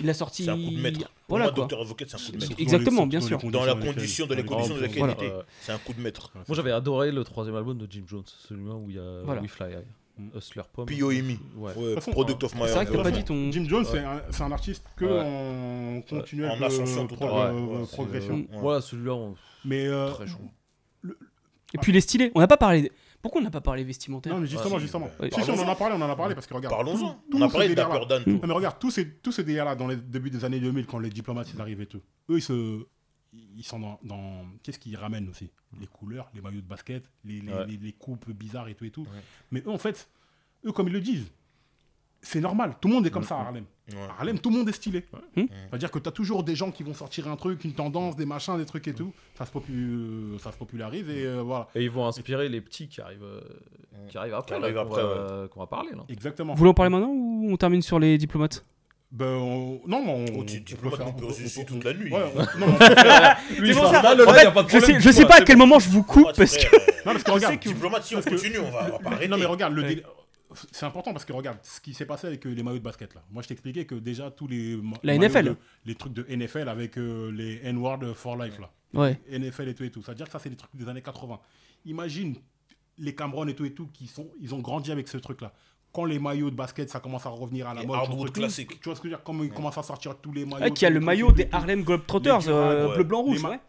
il 0.02 0.10
a 0.10 0.14
sorti. 0.14 0.44
C'est 0.44 0.50
un 0.52 0.56
coup 0.56 0.72
de 0.72 0.78
maître. 0.82 1.00
Pour 1.00 1.10
Voilà. 1.38 1.52
Docteur 1.52 1.82
Advocate, 1.82 2.10
c'est 2.10 2.16
un 2.16 2.20
coup 2.26 2.32
de 2.34 2.38
maître. 2.38 2.56
Exactement, 2.60 3.02
les- 3.04 3.08
bien 3.10 3.22
sûr. 3.22 3.40
Dans 3.50 3.66
la 3.66 3.76
condition 3.76 4.26
de 4.28 4.34
la 4.36 4.44
dans 4.44 4.48
condition 4.52 4.76
de 4.76 4.80
la 4.82 4.88
lesquelles- 4.88 5.00
Voilà. 5.00 5.14
qualité. 5.16 5.36
Ouais. 5.36 5.44
C'est 5.62 5.72
un 5.72 5.78
coup 5.78 5.94
de 5.94 6.02
maître. 6.02 6.32
Moi 6.36 6.44
j'avais 6.56 6.72
adoré 6.72 7.12
le 7.12 7.24
troisième 7.24 7.56
album 7.56 7.78
de 7.78 7.88
Jim 7.90 8.04
Jones, 8.08 8.24
celui-là 8.48 8.74
où 8.76 8.90
il 8.90 8.96
y 8.96 9.00
a 9.00 9.22
Voilà. 9.24 9.42
We 9.42 9.50
Fly 9.50 9.72
High. 9.72 9.86
Hustler 10.34 10.62
Pomme. 10.72 10.86
P.O.E.M.E. 10.86 11.38
Ouais. 11.60 11.74
Ouais, 11.76 11.96
façon, 11.96 12.12
Product 12.12 12.42
of 12.46 12.56
My 12.56 12.62
C'est 12.68 12.74
vrai 12.74 12.86
que 12.86 12.92
t'as 12.94 13.04
pas 13.04 13.12
dit 13.12 13.24
ton. 13.26 13.52
Jim 13.52 13.66
Jones, 13.68 13.84
c'est 13.90 14.00
un, 14.00 14.22
c'est 14.32 14.44
un 14.44 14.52
artiste 14.54 14.84
que 14.96 15.04
Ouais. 15.04 15.20
en 15.20 16.02
continuelle 16.08 16.52
En 16.52 16.62
ascension 16.62 17.04
euh, 17.04 17.08
pro- 17.08 17.26
Ouais, 17.26 17.32
euh, 17.48 17.80
ouais, 17.82 17.86
progression. 17.92 18.36
Ouais. 18.36 18.48
Voilà, 18.54 18.80
celui-là, 18.82 19.14
on- 19.14 19.36
Mais 19.66 19.88
euh, 19.88 20.10
très 20.12 20.26
chaud. 20.28 20.38
Et 21.74 21.78
puis 21.82 21.92
les 21.92 22.00
stylés. 22.02 22.32
On 22.36 22.40
n'a 22.40 22.48
pas 22.48 22.56
parlé. 22.58 22.92
Pourquoi 23.26 23.42
on 23.42 23.44
n'a 23.44 23.50
pas 23.50 23.60
parlé 23.62 23.84
vestimentaire 23.84 24.36
non, 24.36 24.40
mais 24.42 24.46
justement, 24.46 24.76
Ouais, 24.76 24.80
justement. 24.82 25.10
ouais. 25.20 25.32
Si, 25.34 25.42
si, 25.42 25.50
on 25.50 25.58
en 25.60 25.68
a 25.68 25.76
parlé, 25.76 25.96
on 25.98 26.02
en 26.04 26.08
a 26.12 26.16
parlé 26.16 26.36
parce 26.36 26.46
que 26.46 26.54
regarde. 26.54 26.76
Parlons-en. 26.76 27.16
tout- 27.32 27.38
On 27.38 27.42
a 27.42 27.48
ce 27.48 27.52
parlé 27.54 27.70
de 27.70 27.74
délire-là-. 27.74 28.20
Non, 28.28 28.40
mais 28.48 28.54
regarde, 28.54 28.78
tous 28.78 28.92
ces, 28.92 29.10
tous 29.16 29.32
ces 29.32 29.44
délires-là, 29.44 29.76
dans 29.76 29.88
les 29.88 29.96
débuts 29.96 30.30
des 30.30 30.46
années 30.46 30.60
2000, 30.60 30.86
quand 30.86 31.00
les 31.00 31.10
diplomates 31.10 31.50
ils 31.52 31.60
arrivent 31.60 31.82
et 31.82 31.88
tout, 31.88 32.02
eux, 32.30 32.38
ils, 32.38 32.42
se, 32.44 32.86
ils 33.34 33.64
sont 33.64 33.80
dans. 33.80 34.00
dans- 34.04 34.46
Qu'est-ce 34.62 34.78
qu'ils 34.78 34.96
ramènent 34.96 35.28
aussi? 35.28 35.50
Les 35.80 35.88
couleurs, 35.88 36.30
les 36.36 36.42
maillots 36.42 36.62
de 36.62 36.68
basket, 36.68 37.10
les, 37.24 37.42
les, 37.42 37.52
Ouais. 37.52 37.66
les- 37.66 37.78
les 37.78 37.94
coupes 37.94 38.30
bizarres 38.32 38.68
et 38.68 38.76
tout 38.76 38.86
et 38.86 38.92
tout. 38.92 39.08
Mais 39.50 39.62
eux, 39.66 39.72
en 39.72 39.80
fait, 39.80 40.08
eux, 40.64 40.72
comme 40.72 40.88
ils 40.88 40.94
le 40.94 41.02
disent, 41.02 41.26
c'est 42.22 42.42
normal. 42.42 42.76
Tout 42.80 42.90
le 42.90 42.94
monde 42.94 43.08
est 43.08 43.12
comme 43.12 43.24
ça 43.24 43.38
à 43.38 43.42
Harlem. 43.42 43.66
Ouais. 43.92 43.98
Harlem, 44.18 44.40
tout 44.40 44.50
le 44.50 44.58
monde 44.58 44.70
est 44.70 44.72
stylé. 44.74 45.04
Hmm. 45.36 45.44
C'est-à-dire 45.70 45.92
que 45.92 46.00
tu 46.00 46.10
as 46.10 46.12
toujours 46.12 46.44
des 46.44 46.56
gens 46.56 46.72
qui 46.72 46.82
vont 46.82 46.94
sortir 46.96 47.28
un 47.28 47.36
truc, 47.36 47.64
une 47.66 47.74
tendance, 47.74 48.16
des 48.16 48.26
machins, 48.26 48.58
des 48.58 48.66
trucs 48.66 48.88
et 48.88 48.94
tout. 48.94 49.14
Ça 49.38 49.46
se, 49.46 49.52
popu- 49.52 50.40
ça 50.40 50.52
se 50.52 50.58
popularise 50.58 51.08
et 51.08 51.26
euh, 51.26 51.42
voilà. 51.44 51.68
Et 51.76 51.84
ils 51.84 51.92
vont 51.92 52.08
inspirer 52.08 52.50
les 52.50 52.62
petits 52.62 52.88
qui 52.88 53.00
arrivent, 53.02 53.24
euh, 53.24 53.42
qui 54.10 54.18
arrivent 54.18 54.34
après, 54.34 54.56
Qui 54.56 54.62
là, 54.62 54.68
arrivent 54.68 54.78
qu'on 54.90 54.96
après, 54.98 55.04
va, 55.04 55.48
qu'on 55.50 55.60
va 55.60 55.68
parler. 55.68 55.92
Là. 55.92 56.04
Exactement. 56.10 56.54
Vous 56.54 56.60
voulez 56.60 56.72
en 56.72 56.74
parler 56.74 56.90
maintenant 56.90 57.12
ou 57.12 57.48
on 57.52 57.58
termine 57.58 57.84
sur 57.84 58.00
les 58.00 58.18
diplomates? 58.18 58.66
Ben, 59.12 59.28
on- 59.28 59.80
non, 59.88 60.04
mais 60.04 60.12
on, 60.36 60.40
Oh, 60.40 60.44
tu- 60.44 60.64
on 60.74 60.90
peut 60.90 60.96
faire- 60.96 61.08
on 61.08 61.14
peut 61.14 61.28
toute 61.68 61.84
la 61.84 61.94
nuit. 61.94 62.12
Ouais, 62.12 62.22
on- 62.36 62.40
non, 62.60 62.68
non, 62.68 62.78
Lui, 63.60 63.74
En 63.78 64.34
fait, 64.34 64.44
y 64.44 64.46
a 64.46 64.52
pas 64.52 64.64
de 64.64 64.68
je 64.70 64.74
sais, 64.74 64.80
problème, 64.82 65.00
je 65.00 65.10
sais 65.12 65.22
tu 65.22 65.28
pas 65.28 65.36
à 65.38 65.42
quel 65.42 65.58
moment 65.58 65.78
je 65.80 65.90
vous 65.90 66.02
coupe 66.04 66.34
parce 66.36 66.58
que. 66.58 66.76
non, 67.06 67.12
parce 67.14 67.24
que 67.24 67.32
regarde, 67.32 67.60
Diplomate, 67.60 68.04
si 68.04 68.16
on 68.16 68.22
continue, 68.24 68.58
on 68.60 68.72
va 68.72 68.88
on 68.88 68.92
va 68.94 69.00
pas 69.00 69.10
arrêter. 69.12 69.28
Non 69.28 69.38
mais 69.38 69.46
regarde, 69.46 69.74
le 69.74 69.84
Ouais. 69.84 70.04
C'est 70.72 70.86
important 70.86 71.12
parce 71.12 71.26
que 71.26 71.34
regarde 71.34 71.58
ce 71.64 71.82
qui 71.82 71.94
s'est 71.94 72.06
passé 72.06 72.28
avec 72.28 72.46
euh, 72.46 72.50
les 72.54 72.62
maillots 72.64 72.78
de 72.78 72.84
basket 72.84 73.14
là. 73.16 73.24
Moi 73.32 73.42
je 73.44 73.48
t'expliquais 73.48 73.86
que 73.86 73.96
déjà 73.96 74.30
tous 74.32 74.48
les 74.48 74.76
ma- 74.78 74.98
La 75.04 75.14
maillots 75.18 75.24
NFL. 75.30 75.46
de- 75.46 75.56
les 75.86 75.96
trucs 75.96 76.14
de 76.14 76.24
NFL 76.30 76.70
avec 76.70 76.98
euh, 76.98 77.32
les 77.32 77.60
N-word 77.64 78.14
for 78.16 78.38
life 78.38 78.60
là. 78.60 78.72
Ouais. 78.94 79.20
NFL 79.30 79.70
et 79.70 79.76
tout 79.76 79.84
et 79.84 79.92
tout. 79.92 80.02
C'est-à-dire 80.02 80.26
que 80.28 80.32
ça 80.32 80.40
c'est 80.40 80.50
des 80.50 80.56
trucs 80.56 80.74
des 80.76 80.88
années 80.88 81.02
80. 81.02 81.40
Imagine 81.86 82.36
les 82.98 83.14
Cameroun 83.14 83.50
et 83.50 83.56
tout 83.56 83.66
et 83.66 83.74
tout 83.74 83.88
qui 83.88 84.08
sont 84.08 84.30
ils 84.40 84.54
ont 84.56 84.60
grandi 84.60 84.92
avec 84.92 85.08
ce 85.08 85.18
truc 85.18 85.42
là. 85.42 85.54
Quand 85.96 86.04
les 86.04 86.20
maillots 86.20 86.50
de 86.50 86.56
basket 86.56 86.90
ça 86.90 87.00
commence 87.00 87.26
à 87.26 87.30
revenir 87.30 87.70
à 87.70 87.74
la 87.74 87.84
mode, 87.84 87.96
hardwood 87.96 88.32
classiques. 88.34 88.82
Tu 88.82 88.90
vois 88.90 88.96
ce 88.96 89.00
que 89.02 89.08
je 89.08 89.14
veux 89.14 89.18
dire? 89.18 89.24
Comme 89.24 89.46
ils 89.46 89.50
commencent 89.50 89.78
à 89.78 89.84
sortir 89.84 90.18
tous 90.18 90.34
les 90.34 90.44
maillots. 90.46 90.64
Ouais, 90.66 90.72
qui 90.72 90.86
a 90.86 90.90
le 90.90 91.00
maillot 91.00 91.32
des. 91.32 91.48
Harlem 91.54 91.84
Globetrotters, 91.84 92.50
euh, 92.50 92.90
ouais. 92.90 92.96
bleu, 92.96 93.04
blanc, 93.06 93.22
rouge, 93.22 93.42
ouais. 93.46 93.60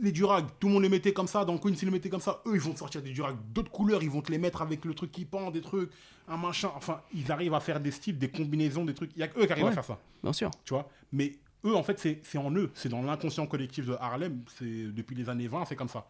Les 0.00 0.10
durags, 0.10 0.46
tout 0.58 0.68
le 0.68 0.72
monde 0.74 0.82
les 0.82 0.88
mettait 0.88 1.12
comme 1.12 1.26
ça. 1.26 1.44
Dans 1.44 1.58
Queens, 1.58 1.74
ils 1.80 1.84
les 1.84 1.90
mettaient 1.90 2.08
comme 2.08 2.20
ça. 2.22 2.40
Eux, 2.46 2.54
ils 2.54 2.60
vont 2.60 2.74
sortir 2.74 3.02
des 3.02 3.10
durags 3.10 3.36
d'autres 3.52 3.70
couleurs. 3.70 4.02
Ils 4.02 4.08
vont 4.10 4.22
te 4.22 4.32
les 4.32 4.38
mettre 4.38 4.62
avec 4.62 4.84
le 4.86 4.94
truc 4.94 5.12
qui 5.12 5.26
pend, 5.26 5.50
des 5.50 5.60
trucs, 5.60 5.90
un 6.26 6.38
machin. 6.38 6.70
Enfin, 6.74 7.02
ils 7.14 7.30
arrivent 7.30 7.54
à 7.54 7.60
faire 7.60 7.78
des 7.80 7.90
styles, 7.90 8.18
des 8.18 8.28
combinaisons, 8.30 8.84
des 8.86 8.94
trucs. 8.94 9.10
Il 9.14 9.20
y 9.20 9.22
a 9.22 9.28
que 9.28 9.38
eux 9.40 9.46
qui 9.46 9.52
arrivent 9.52 9.64
Ouais. 9.66 9.70
à 9.70 9.74
faire 9.74 9.84
ça. 9.84 9.98
Bien 10.22 10.32
sûr. 10.32 10.50
Tu 10.64 10.72
vois? 10.72 10.88
Mais 11.12 11.32
eux, 11.66 11.74
en 11.76 11.82
fait, 11.82 11.98
c'est 11.98 12.20
c'est 12.22 12.38
en 12.38 12.50
eux. 12.52 12.70
C'est 12.74 12.88
dans 12.88 13.02
l'inconscient 13.02 13.46
collectif 13.46 13.84
de 13.86 13.92
Harlem. 14.00 14.40
C'est 14.58 14.64
depuis 14.92 15.14
les 15.16 15.28
années 15.28 15.48
20, 15.48 15.66
c'est 15.66 15.76
comme 15.76 15.88
ça. 15.90 16.06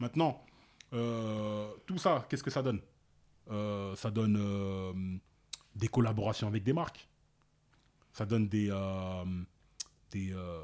Maintenant, 0.00 0.42
euh, 0.92 1.68
tout 1.86 1.98
ça, 1.98 2.26
qu'est-ce 2.28 2.42
que 2.42 2.50
ça 2.50 2.62
donne? 2.62 2.80
Euh, 3.50 3.94
Ça 3.96 4.10
donne 4.10 4.36
euh, 4.38 4.92
des 5.74 5.88
collaborations 5.88 6.46
avec 6.46 6.62
des 6.62 6.72
marques. 6.72 7.08
Ça 8.12 8.24
donne 8.26 8.48
des. 8.48 8.68
euh, 8.70 9.24
des 10.10 10.32
euh, 10.32 10.58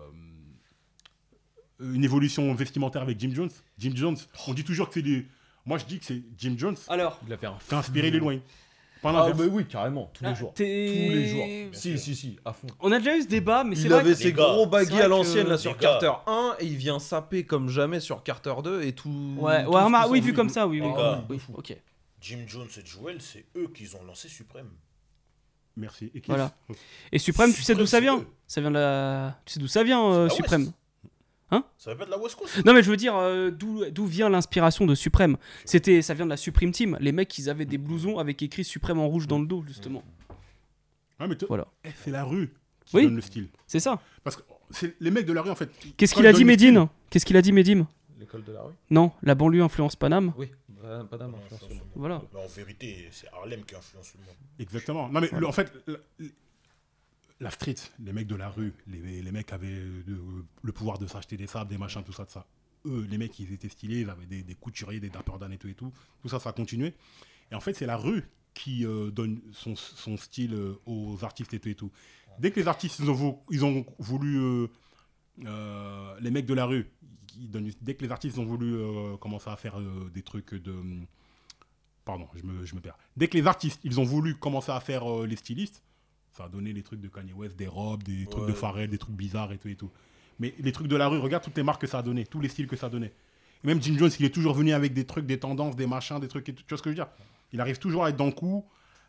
une 1.80 2.04
évolution 2.04 2.52
vestimentaire 2.54 3.02
avec 3.02 3.18
Jim 3.20 3.30
Jones. 3.32 3.50
Jim 3.78 3.92
Jones, 3.94 4.16
on 4.48 4.54
dit 4.54 4.64
toujours 4.64 4.88
que 4.88 4.94
c'est 4.94 5.02
les. 5.02 5.26
Moi, 5.64 5.78
je 5.78 5.84
dis 5.84 5.98
que 5.98 6.04
c'est 6.04 6.22
Jim 6.36 6.54
Jones 6.56 6.76
Alors, 6.88 7.20
Il 7.26 7.32
a 7.32 7.36
fait 7.38 7.46
un 7.46 7.56
qui 7.68 7.74
a 7.74 7.78
inspiré 7.78 8.10
les 8.10 8.18
loin. 8.18 8.38
Pas 9.00 9.10
Ah, 9.10 9.12
l'inverse. 9.12 9.38
bah 9.38 9.44
oui, 9.52 9.64
carrément, 9.64 10.10
tous 10.12 10.24
les 10.24 10.30
Ah, 10.30 10.34
jours. 10.34 10.54
Tous 10.54 10.62
les 10.64 11.28
jours. 11.28 11.46
Si, 11.72 11.96
si, 12.00 12.16
si, 12.16 12.36
à 12.44 12.52
fond. 12.52 12.66
on 12.80 12.90
a 12.90 12.98
déjà 12.98 13.16
eu 13.16 13.22
ce 13.22 13.28
débat, 13.28 13.62
mais 13.62 13.76
c'est 13.76 13.82
Il 13.82 13.90
vrai 13.90 14.00
avait 14.00 14.10
que- 14.10 14.16
ses 14.16 14.32
gros 14.32 14.66
baguilles 14.66 15.00
à 15.02 15.06
l'ancienne 15.06 15.46
là 15.46 15.56
sur. 15.56 15.76
Carter 15.76 16.10
1 16.26 16.56
et 16.58 16.66
il 16.66 16.76
vient 16.76 16.98
saper 16.98 17.44
comme 17.44 17.68
jamais 17.68 18.00
sur 18.00 18.24
Carter 18.24 18.54
2 18.64 18.82
et 18.82 18.92
tout. 18.92 19.36
Ouais, 19.38 19.64
tout 19.64 19.70
ouais, 19.70 19.82
oui, 20.10 20.20
vu 20.20 20.32
comme 20.32 20.48
ça, 20.48 20.66
oui. 20.66 20.80
oui, 20.82 21.38
ok. 21.54 21.76
Jim 22.20 22.40
Jones 22.46 22.68
et 22.76 22.84
Joel, 22.86 23.20
c'est 23.22 23.46
eux 23.56 23.68
qui 23.74 23.88
ont 23.94 24.04
lancé 24.04 24.28
Supreme. 24.28 24.70
Merci. 25.76 26.10
Et 26.14 26.22
Voilà. 26.26 26.52
Et 27.12 27.18
Supreme, 27.18 27.52
tu 27.52 27.62
sais 27.62 27.74
d'où 27.74 27.86
ça 27.86 28.00
vient 28.00 28.18
eux. 28.18 28.26
Ça 28.46 28.60
vient 28.60 28.70
de 28.70 28.74
la. 28.76 29.40
Tu 29.44 29.54
sais 29.54 29.60
d'où 29.60 29.68
ça 29.68 29.84
vient, 29.84 30.04
euh, 30.12 30.24
la 30.24 30.30
Supreme 30.30 30.62
West. 30.62 30.74
Hein 31.50 31.64
Ça 31.78 31.90
va 31.92 31.96
pas 32.00 32.04
de 32.06 32.10
la 32.10 32.18
West 32.18 32.34
Coast 32.36 32.62
Non, 32.66 32.74
mais 32.74 32.82
je 32.82 32.90
veux 32.90 32.96
dire, 32.96 33.16
euh, 33.16 33.50
d'où 33.50 33.84
d'où 33.90 34.04
vient 34.06 34.28
l'inspiration 34.28 34.84
de 34.86 34.94
Supreme 34.94 35.36
C'était, 35.64 36.02
Ça 36.02 36.12
vient 36.14 36.24
de 36.26 36.30
la 36.30 36.36
Supreme 36.36 36.72
Team. 36.72 36.98
Les 37.00 37.12
mecs, 37.12 37.38
ils 37.38 37.48
avaient 37.48 37.64
des 37.64 37.78
blousons 37.78 38.18
avec 38.18 38.42
écrit 38.42 38.64
Supreme 38.64 38.98
en 38.98 39.06
rouge 39.08 39.26
dans 39.28 39.38
le 39.38 39.46
dos, 39.46 39.62
justement. 39.66 40.02
Ouais, 41.20 41.26
mais 41.28 41.36
Voilà. 41.48 41.66
eh, 41.84 41.90
c'est 42.04 42.10
la 42.10 42.24
rue 42.24 42.52
qui 42.84 42.96
Oui. 42.96 43.04
donne 43.04 43.16
le 43.16 43.22
style. 43.22 43.48
C'est 43.66 43.80
ça. 43.80 44.00
Parce 44.24 44.36
que 44.36 44.42
c'est 44.70 44.96
les 45.00 45.10
mecs 45.10 45.26
de 45.26 45.32
la 45.32 45.42
rue, 45.42 45.50
en 45.50 45.54
fait. 45.56 45.70
Qu'est-ce 45.96 46.14
qu'il 46.14 46.26
a 46.26 46.32
dit, 46.32 46.44
Medine 46.44 46.88
Qu'est-ce 47.10 47.24
qu'il 47.24 47.36
a 47.36 47.42
dit, 47.42 47.52
Medine 47.52 47.86
L'école 48.18 48.44
de 48.44 48.52
la 48.52 48.62
rue 48.62 48.72
Non, 48.90 49.12
la 49.22 49.34
banlieue 49.34 49.62
influence 49.62 49.94
Paname. 49.96 50.32
Oui. 50.36 50.50
Pas, 50.88 51.04
pas 51.04 51.18
d'âme 51.18 51.34
influence 51.34 51.68
le 51.68 51.74
monde. 51.74 51.84
Voilà. 51.94 52.22
Mais 52.32 52.40
en 52.42 52.46
vérité, 52.46 53.08
c'est 53.12 53.28
Harlem 53.32 53.62
qui 53.64 53.74
influence 53.74 54.14
le 54.14 54.20
monde. 54.20 54.34
Exactement. 54.58 55.08
Non, 55.08 55.20
mais 55.20 55.28
le- 55.32 55.46
en 55.46 55.52
fait, 55.52 55.72
la, 55.86 55.96
la 57.40 57.50
street, 57.50 57.76
les 58.00 58.12
mecs 58.12 58.26
de 58.26 58.34
la 58.34 58.48
rue, 58.48 58.72
les, 58.86 59.22
les 59.22 59.32
mecs 59.32 59.52
avaient 59.52 59.68
euh, 59.68 60.02
le 60.62 60.72
pouvoir 60.72 60.98
de 60.98 61.06
s'acheter 61.06 61.36
des 61.36 61.46
sables, 61.46 61.70
des 61.70 61.78
machins, 61.78 62.02
tout 62.02 62.12
ça, 62.12 62.24
de 62.24 62.30
ça. 62.30 62.46
Eux, 62.86 63.06
les 63.10 63.18
mecs, 63.18 63.38
ils 63.38 63.52
étaient 63.52 63.68
stylés, 63.68 64.00
ils 64.00 64.10
avaient 64.10 64.26
des, 64.26 64.42
des 64.42 64.54
couturiers, 64.54 65.00
des 65.00 65.10
Dapper 65.10 65.32
Dan 65.38 65.52
et 65.52 65.58
tout 65.58 65.68
et 65.68 65.74
tout. 65.74 65.92
Tout 66.22 66.28
ça, 66.28 66.38
ça 66.40 66.50
a 66.50 66.52
continué. 66.52 66.94
Et 67.50 67.54
en 67.54 67.60
fait, 67.60 67.74
c'est 67.74 67.86
la 67.86 67.96
rue 67.96 68.24
qui 68.54 68.86
euh, 68.86 69.10
donne 69.10 69.40
son, 69.52 69.76
son 69.76 70.16
style 70.16 70.54
euh, 70.54 70.80
aux 70.86 71.18
artistes 71.22 71.52
et 71.54 71.60
tout 71.60 71.68
et 71.68 71.74
tout. 71.74 71.92
Dès 72.38 72.50
que 72.50 72.60
les 72.60 72.68
artistes, 72.68 72.98
ils 73.00 73.10
ont, 73.10 73.14
vou- 73.14 73.40
ils 73.50 73.64
ont 73.64 73.84
voulu. 73.98 74.38
euh, 74.38 74.66
euh, 75.44 76.16
les 76.20 76.30
mecs 76.32 76.46
de 76.46 76.54
la 76.54 76.64
rue, 76.66 76.90
dès 77.80 77.94
que 77.94 78.04
les 78.04 78.10
artistes 78.10 78.38
ont 78.38 78.44
voulu 78.44 78.74
euh, 78.74 79.16
commencer 79.16 79.50
à 79.50 79.56
faire 79.56 79.78
euh, 79.78 80.10
des 80.12 80.22
trucs 80.22 80.54
de. 80.54 80.74
Pardon, 82.04 82.28
je 82.34 82.42
me, 82.42 82.64
je 82.64 82.74
me 82.74 82.80
perds. 82.80 82.96
Dès 83.16 83.28
que 83.28 83.36
les 83.36 83.46
artistes, 83.46 83.80
ils 83.84 84.00
ont 84.00 84.04
voulu 84.04 84.34
commencer 84.34 84.72
à 84.72 84.80
faire 84.80 85.10
euh, 85.10 85.26
les 85.26 85.36
stylistes, 85.36 85.82
ça 86.32 86.44
a 86.44 86.48
donné 86.48 86.72
les 86.72 86.82
trucs 86.82 87.00
de 87.00 87.08
Kanye 87.08 87.32
West, 87.32 87.56
des 87.56 87.66
robes, 87.66 88.02
des 88.02 88.26
trucs 88.26 88.46
de. 88.46 88.52
Pharrell, 88.52 88.90
des 88.90 88.98
trucs 88.98 89.14
bizarres 89.14 89.52
et 89.52 89.58
tout 89.58 89.68
et 89.68 89.76
tout. 89.76 89.90
Mais 90.38 90.54
les 90.58 90.72
trucs 90.72 90.88
de 90.88 90.96
la 90.96 91.08
rue, 91.08 91.18
regarde 91.18 91.42
toutes 91.42 91.56
les 91.56 91.62
marques 91.62 91.80
que 91.80 91.86
ça 91.86 91.98
a 91.98 92.02
donné, 92.02 92.24
tous 92.24 92.40
les 92.40 92.48
styles 92.48 92.68
que 92.68 92.76
ça 92.76 92.86
a 92.86 92.90
donné. 92.90 93.12
Et 93.64 93.66
même 93.66 93.82
Jim 93.82 93.96
Jones, 93.98 94.10
il 94.18 94.24
est 94.24 94.34
toujours 94.34 94.54
venu 94.54 94.72
avec 94.72 94.92
des 94.94 95.04
trucs, 95.04 95.26
des 95.26 95.38
tendances, 95.38 95.74
des 95.74 95.86
machins, 95.86 96.20
des 96.20 96.28
trucs 96.28 96.48
et 96.48 96.54
tout. 96.54 96.62
Tu 96.62 96.68
vois 96.68 96.78
ce 96.78 96.82
que 96.82 96.90
je 96.90 96.96
veux 96.96 97.04
dire? 97.04 97.08
Il 97.52 97.60
arrive 97.60 97.78
toujours 97.78 98.04
à 98.04 98.10
être 98.10 98.16
dans 98.16 98.26
le 98.26 98.32
coup. 98.32 98.64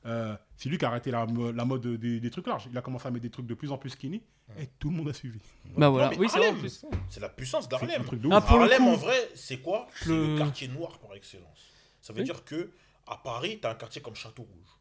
Euh, 0.06 0.36
c'est 0.56 0.70
lui 0.70 0.78
qui 0.78 0.86
a 0.86 0.88
arrêté 0.88 1.12
la, 1.12 1.26
mo- 1.26 1.52
la 1.52 1.66
mode 1.66 1.86
des, 1.86 2.20
des 2.22 2.30
trucs 2.30 2.48
larges. 2.48 2.68
Il 2.72 2.78
a 2.78 2.82
commencé 2.82 3.08
à 3.08 3.12
mettre 3.12 3.24
des 3.24 3.30
trucs 3.30 3.46
de 3.48 3.54
plus 3.54 3.72
en 3.72 3.78
plus 3.78 3.90
skinny 3.90 4.22
et 4.58 4.68
tout 4.80 4.90
le 4.90 4.96
monde 4.96 5.10
a 5.10 5.14
suivi. 5.14 5.40
Bah 5.78 5.90
voilà. 5.90 6.10
Oui, 6.18 6.28
c'est 6.30 7.20
la 7.20 7.30
puissance 7.30 7.68
d'Harlem. 7.68 8.04
Ah, 8.32 8.36
Harlem, 8.38 8.88
en 8.88 8.96
vrai, 8.96 9.30
c'est 9.36 9.58
quoi 9.58 9.88
C'est 10.00 10.10
le- 10.10 10.34
le 10.34 10.38
quartier 10.38 10.68
noir 10.70 10.98
par 11.00 11.16
excellence. 11.16 11.70
Ça 12.02 12.14
veut 12.14 12.20
Oui. 12.20 12.26
dire 12.26 12.46
que 12.46 12.72
à 13.08 13.18
Paris, 13.18 13.60
tu 13.62 13.68
as 13.68 13.72
un 13.72 13.76
quartier 13.76 14.02
comme 14.02 14.16
Château 14.16 14.44
Rouge. 14.44 14.78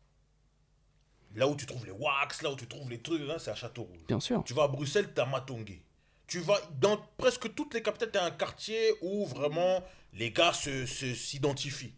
Là 1.35 1.47
où 1.49 1.55
tu 1.57 1.66
trouves 1.66 1.85
les 1.85 1.93
wax, 1.93 2.43
là 2.43 2.51
où 2.53 2.57
tu 2.57 2.66
trouves 2.66 2.89
les 2.90 3.01
trucs, 3.01 3.20
là, 3.23 3.39
c'est 3.39 3.51
à 3.51 3.55
Château 3.55 3.82
Rouge. 3.82 4.01
Bien 4.09 4.20
sûr. 4.20 4.43
Tu 4.45 4.55
vas 4.55 4.65
à 4.65 4.69
Bruxelles, 4.69 5.12
tu 5.15 5.20
as 5.20 5.27
Matongué. 5.27 5.82
Tu 6.27 6.40
vas 6.40 6.59
dans 6.81 6.97
presque 7.16 7.55
toutes 7.55 7.74
les 7.74 7.82
capitales, 7.82 8.11
tu 8.12 8.19
as 8.19 8.24
un 8.24 8.31
quartier 8.31 8.93
où 9.03 9.27
vraiment 9.27 9.82
les 10.15 10.31
gars 10.31 10.53
se, 10.53 10.86
se- 10.86 11.15
s'identifient. 11.15 11.95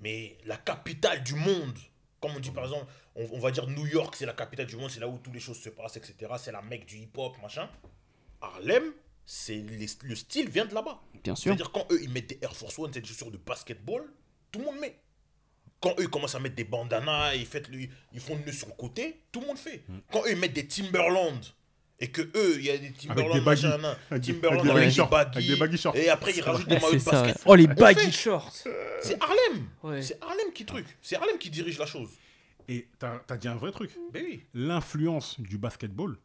Mais 0.00 0.36
la 0.44 0.56
capitale 0.56 1.22
du 1.22 1.34
monde, 1.34 1.78
comme 2.22 2.32
on 2.36 2.40
dit 2.40 2.50
par 2.52 2.64
exemple, 2.64 2.86
on, 3.16 3.28
on 3.32 3.38
va 3.38 3.50
dire 3.50 3.66
New 3.66 3.86
York, 3.86 4.14
c'est 4.16 4.24
la 4.26 4.32
capitale 4.32 4.66
du 4.66 4.76
monde, 4.76 4.90
c'est 4.90 5.00
là 5.00 5.08
où 5.08 5.18
toutes 5.18 5.34
les 5.34 5.40
choses 5.40 5.60
se 5.60 5.68
passent, 5.68 5.96
etc. 5.98 6.14
C'est 6.38 6.52
la 6.52 6.62
mecque 6.62 6.86
du 6.86 6.96
hip-hop, 6.96 7.36
machin. 7.42 7.68
Harlem, 8.40 8.92
c'est 9.24 9.56
les- 9.56 9.86
le 10.04 10.14
style 10.16 10.48
vient 10.48 10.64
de 10.64 10.74
là-bas. 10.74 11.00
Bien 11.22 11.34
sûr. 11.34 11.44
C'est-à-dire 11.50 11.70
quand 11.72 11.86
eux 11.92 11.98
ils 12.02 12.10
mettent 12.10 12.28
des 12.30 12.38
Air 12.42 12.54
Force 12.56 12.78
One, 12.78 12.90
c'est 12.92 13.00
des 13.00 13.06
chaussures 13.06 13.30
de 13.30 13.36
basketball, 13.38 14.04
tout 14.50 14.58
le 14.60 14.64
monde 14.66 14.78
met. 14.80 14.96
Quand 15.80 15.90
eux 15.98 16.04
ils 16.04 16.08
commencent 16.08 16.34
à 16.34 16.40
mettre 16.40 16.54
des 16.54 16.64
bandanas, 16.64 17.34
ils, 17.34 17.46
fait 17.46 17.68
le- 17.68 17.88
ils 18.12 18.20
font 18.20 18.36
le 18.36 18.44
nœud 18.44 18.52
sur 18.52 18.68
le 18.68 18.74
côté, 18.74 19.20
tout 19.32 19.40
le 19.40 19.46
monde 19.48 19.58
fait. 19.58 19.82
Quand 20.10 20.22
eux 20.24 20.30
ils 20.30 20.36
mettent 20.38 20.52
des 20.54 20.66
Timberland 20.66 21.40
et 22.02 22.08
que 22.08 22.20
eux 22.22 22.56
il 22.58 22.64
y 22.66 22.70
a 22.70 22.76
des 22.76 22.92
Timberland, 22.92 23.32
des 23.32 23.40
baggy. 23.40 23.64
machin, 23.66 23.94
Avec 24.10 24.22
Timberland 24.24 24.60
avec 24.60 24.64
des 24.64 24.70
avec, 24.70 24.88
des 24.88 24.94
shorts, 24.94 25.08
baggy, 25.10 25.36
avec 25.38 25.48
des 25.48 25.56
baggy 25.56 25.76
shorts. 25.78 25.96
et 25.96 26.08
après 26.10 26.32
ils 26.36 26.40
rajoutent 26.42 26.68
des 26.68 26.74
maillots 26.74 26.92
de 26.94 26.98
ça. 26.98 27.10
basket. 27.12 27.36
ouais. 27.36 27.42
Oh 27.46 27.54
les 27.54 27.66
baggy 27.68 28.04
fait. 28.06 28.10
shorts. 28.12 28.52
C'est 29.02 29.22
Harlem. 29.22 29.64
Ouais. 29.82 30.02
C'est 30.02 30.18
Harlem 30.22 30.52
qui 30.54 30.64
truc. 30.66 30.86
C'est 31.00 31.16
Harlem 31.16 31.38
qui 31.38 31.48
dirige 31.50 31.78
la 31.78 31.86
chose. 31.86 32.10
Et 32.68 32.88
t'as 32.98 33.20
as 33.28 33.36
dit 33.36 33.48
un 33.48 33.54
vrai 33.56 33.70
truc. 33.72 33.90
Ben 34.12 34.22
oui. 34.26 34.42
L'influence 34.54 35.40
du 35.40 35.58
basketball. 35.58 36.16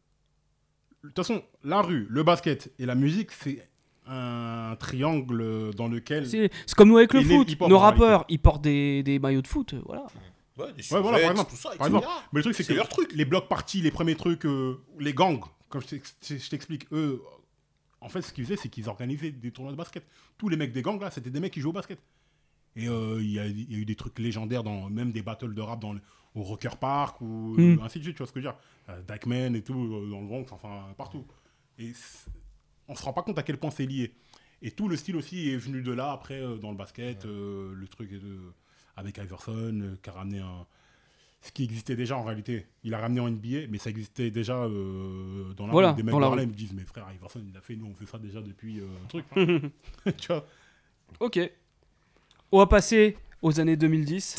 De 1.03 1.09
toute 1.09 1.15
façon, 1.17 1.43
la 1.63 1.81
rue, 1.81 2.07
le 2.09 2.23
basket 2.23 2.71
et 2.79 2.85
la 2.85 2.95
musique, 2.95 3.31
c'est 3.31 3.67
un 4.07 4.75
triangle 4.79 5.73
dans 5.75 5.87
lequel. 5.87 6.27
C'est 6.27 6.49
c'est 6.65 6.75
comme 6.75 6.89
nous 6.89 6.97
avec 6.97 7.13
le 7.13 7.21
foot. 7.21 7.55
Nos 7.67 7.77
rappeurs, 7.79 8.25
ils 8.29 8.39
portent 8.39 8.61
des, 8.63 9.03
des 9.03 9.19
maillots 9.19 9.41
de 9.41 9.47
foot. 9.47 9.75
Voilà. 9.85 10.05
Ouais, 10.57 10.73
des 10.73 10.81
Ouais, 10.93 11.01
voilà, 11.01 11.19
par 11.19 11.31
exemple. 11.31 11.51
tout 11.51 11.55
ça, 11.57 11.69
par 11.77 11.87
exemple. 11.87 12.07
Mais 12.33 12.39
le 12.39 12.43
truc, 12.43 12.55
c'est 12.55 12.63
C'est 12.63 12.73
que 12.73 12.77
leur 12.77 12.89
truc. 12.89 13.11
les 13.13 13.25
blocs 13.25 13.47
parties, 13.47 13.81
les 13.81 13.91
premiers 13.91 14.15
trucs, 14.15 14.45
euh, 14.45 14.79
les 14.99 15.13
gangs, 15.13 15.41
comme 15.69 15.81
je 15.81 15.87
t'ex- 15.87 16.17
je 16.21 16.49
t'explique, 16.49 16.87
eux, 16.91 17.21
en 18.01 18.09
fait, 18.09 18.21
ce 18.21 18.31
qu'ils 18.33 18.45
faisaient, 18.45 18.57
c'est 18.57 18.69
qu'ils 18.69 18.89
organisaient 18.89 19.31
des 19.31 19.51
tournois 19.51 19.71
de 19.73 19.77
basket. 19.77 20.05
Tous 20.37 20.49
les 20.49 20.57
mecs 20.57 20.71
des 20.71 20.81
gangs, 20.81 20.99
là, 21.01 21.09
c'était 21.11 21.29
des 21.31 21.39
mecs 21.39 21.53
qui 21.53 21.61
jouaient 21.61 21.69
au 21.71 21.73
basket. 21.73 21.99
Et 22.75 22.87
euh, 22.87 23.17
il 23.21 23.31
y, 23.31 23.39
a, 23.39 23.47
il 23.47 23.71
y 23.71 23.75
a 23.75 23.79
eu 23.79 23.85
des 23.85 23.95
trucs 23.95 24.19
légendaires, 24.19 24.63
dans 24.63 24.89
même 24.89 25.11
des 25.11 25.23
battles 25.23 25.53
de 25.55 25.61
rap 25.61 25.79
dans 25.79 25.93
le- 25.93 26.01
au 26.35 26.43
Rocker 26.43 26.77
Park, 26.79 27.19
ou 27.21 27.55
Mm. 27.57 27.79
ainsi 27.81 27.97
de 27.97 28.03
suite, 28.03 28.15
tu 28.15 28.19
vois 28.19 28.27
ce 28.27 28.31
que 28.33 28.39
je 28.39 28.45
veux 28.47 28.51
dire. 28.53 28.59
Euh, 28.89 29.01
Dykeman 29.01 29.55
et 29.55 29.63
tout, 29.63 29.73
euh, 29.73 30.09
dans 30.11 30.21
le 30.21 30.27
Bronx, 30.27 30.45
enfin, 30.51 30.85
partout. 30.95 31.25
Et 31.79 31.91
on 32.87 32.93
se 32.95 33.03
rend 33.03 33.13
pas 33.13 33.23
compte 33.23 33.39
à 33.39 33.43
quel 33.43 33.57
point 33.57 33.71
c'est 33.71 33.85
lié. 33.87 34.13
Et 34.61 34.69
tout 34.71 34.87
le 34.87 34.95
style 34.95 35.15
aussi 35.15 35.49
est 35.49 35.57
venu 35.57 35.81
de 35.81 35.91
là, 35.91 36.11
après, 36.11 36.39
euh, 36.39 36.57
dans 36.57 36.69
le 36.71 36.77
basket, 36.77 37.25
euh, 37.25 37.73
le 37.73 37.87
truc 37.87 38.11
de, 38.11 38.39
avec 38.95 39.17
Iverson, 39.17 39.79
euh, 39.81 39.95
qui 40.01 40.09
a 40.09 40.13
ramené 40.13 40.39
un, 40.39 40.65
ce 41.47 41.51
qui 41.51 41.63
existait 41.63 41.95
déjà 41.95 42.17
en 42.17 42.23
réalité. 42.23 42.65
Il 42.83 42.93
a 42.93 42.99
ramené 42.99 43.21
en 43.21 43.29
NBA, 43.29 43.67
mais 43.69 43.77
ça 43.77 43.89
existait 43.89 44.31
déjà 44.31 44.55
euh, 44.55 45.53
dans 45.55 45.65
la 45.65 45.71
Voilà, 45.71 45.89
rue. 45.91 45.95
Des 45.97 46.03
mecs 46.03 46.11
dans 46.11 46.31
de 46.31 46.35
la 46.35 46.45
me 46.45 46.51
disent, 46.53 46.73
mais 46.73 46.83
frère, 46.83 47.07
Iverson, 47.15 47.41
il 47.49 47.57
a 47.57 47.61
fait, 47.61 47.75
nous 47.75 47.87
on 47.87 47.95
fait 47.95 48.05
ça 48.05 48.17
déjà 48.17 48.41
depuis 48.41 48.79
euh, 48.79 48.85
un 49.03 49.07
truc. 49.07 49.25
tu 50.17 50.27
vois 50.27 50.45
Ok. 51.19 51.39
On 52.51 52.59
va 52.59 52.67
passer 52.67 53.17
aux 53.41 53.59
années 53.59 53.77
2010. 53.77 54.37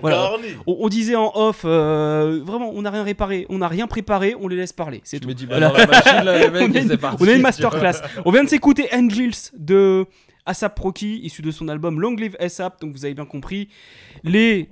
Voilà. 0.00 0.32
On, 0.66 0.76
on 0.80 0.88
disait 0.88 1.16
en 1.16 1.30
off, 1.34 1.62
euh, 1.64 2.40
vraiment, 2.44 2.70
on 2.74 2.82
n'a 2.82 2.90
rien 2.90 3.02
réparé, 3.02 3.46
on 3.48 3.58
n'a 3.58 3.68
rien 3.68 3.86
préparé, 3.86 4.34
on 4.40 4.48
les 4.48 4.56
laisse 4.56 4.72
parler. 4.72 5.00
C'est 5.04 5.20
tout. 5.20 5.28
me 5.28 5.34
dis, 5.34 5.46
bah, 5.46 5.58
Voilà. 5.58 5.68
dans 5.70 5.76
la 5.78 5.86
machine, 5.86 6.24
là, 6.24 6.38
les 6.38 6.50
mecs, 6.50 6.62
on, 6.70 6.74
a 6.74 6.78
une, 6.80 6.88
c'est 6.88 6.96
parti. 6.98 7.22
on 7.22 7.28
a 7.28 7.32
une 7.32 7.42
masterclass. 7.42 7.94
on 8.24 8.30
vient 8.30 8.44
de 8.44 8.48
s'écouter 8.48 8.88
Angels 8.92 9.32
de 9.56 10.06
ASAP 10.46 10.78
Rocky, 10.78 11.20
issu 11.22 11.42
de 11.42 11.50
son 11.50 11.68
album 11.68 12.00
Long 12.00 12.14
Live 12.16 12.36
ASAP, 12.40 12.80
donc 12.80 12.92
vous 12.92 13.04
avez 13.04 13.14
bien 13.14 13.26
compris. 13.26 13.68
Les 14.24 14.68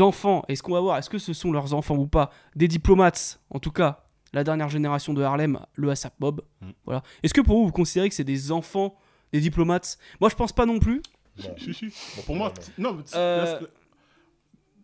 enfants, 0.00 0.42
est-ce 0.48 0.62
qu'on 0.62 0.72
va 0.72 0.80
voir, 0.80 0.98
est-ce 0.98 1.10
que 1.10 1.18
ce 1.18 1.32
sont 1.32 1.52
leurs 1.52 1.74
enfants 1.74 1.96
ou 1.96 2.06
pas? 2.06 2.30
Des 2.56 2.68
diplomates, 2.68 3.40
en 3.50 3.58
tout 3.58 3.70
cas, 3.72 4.04
la 4.32 4.44
dernière 4.44 4.68
génération 4.68 5.12
de 5.14 5.22
Harlem, 5.22 5.58
le 5.74 5.90
ASAP 5.90 6.14
Mob. 6.20 6.42
Mm. 6.60 6.66
Voilà. 6.84 7.02
Est-ce 7.22 7.34
que 7.34 7.40
pour 7.40 7.56
vous, 7.58 7.66
vous 7.66 7.72
considérez 7.72 8.08
que 8.08 8.14
c'est 8.14 8.24
des 8.24 8.52
enfants 8.52 8.94
des 9.32 9.40
diplomates? 9.40 9.98
Moi, 10.20 10.30
je 10.30 10.34
pense 10.36 10.52
pas 10.52 10.66
non 10.66 10.78
plus. 10.78 11.02
Bon. 11.42 11.54
Si, 11.58 11.74
si. 11.74 11.86
Pour 12.26 12.36
moi, 12.36 12.52
non. 12.78 12.94
mais 12.94 13.02
Euh, 13.14 13.58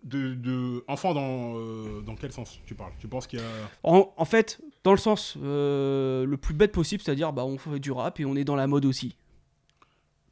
De, 0.07 0.35
de 0.35 0.85
enfant 0.87 1.15
dans, 1.15 1.57
euh, 1.59 2.01
dans 2.01 2.15
quel 2.15 2.31
sens 2.31 2.61
tu 2.65 2.77
parles? 2.77 2.93
Tu 3.01 3.09
penses 3.09 3.27
qu'il 3.27 3.41
y 3.41 3.43
a. 3.43 3.47
En, 3.83 4.13
en 4.17 4.25
fait, 4.25 4.61
dans 4.85 4.93
le 4.93 4.99
sens 4.99 5.35
euh, 5.43 6.25
le 6.25 6.37
plus 6.37 6.55
bête 6.55 6.71
possible, 6.71 7.03
c'est-à-dire 7.03 7.33
bah, 7.33 7.45
on 7.45 7.59
fait 7.59 7.81
du 7.81 7.91
rap 7.91 8.21
et 8.21 8.25
on 8.25 8.37
est 8.37 8.45
dans 8.45 8.55
la 8.55 8.69
mode 8.69 8.85
aussi. 8.85 9.17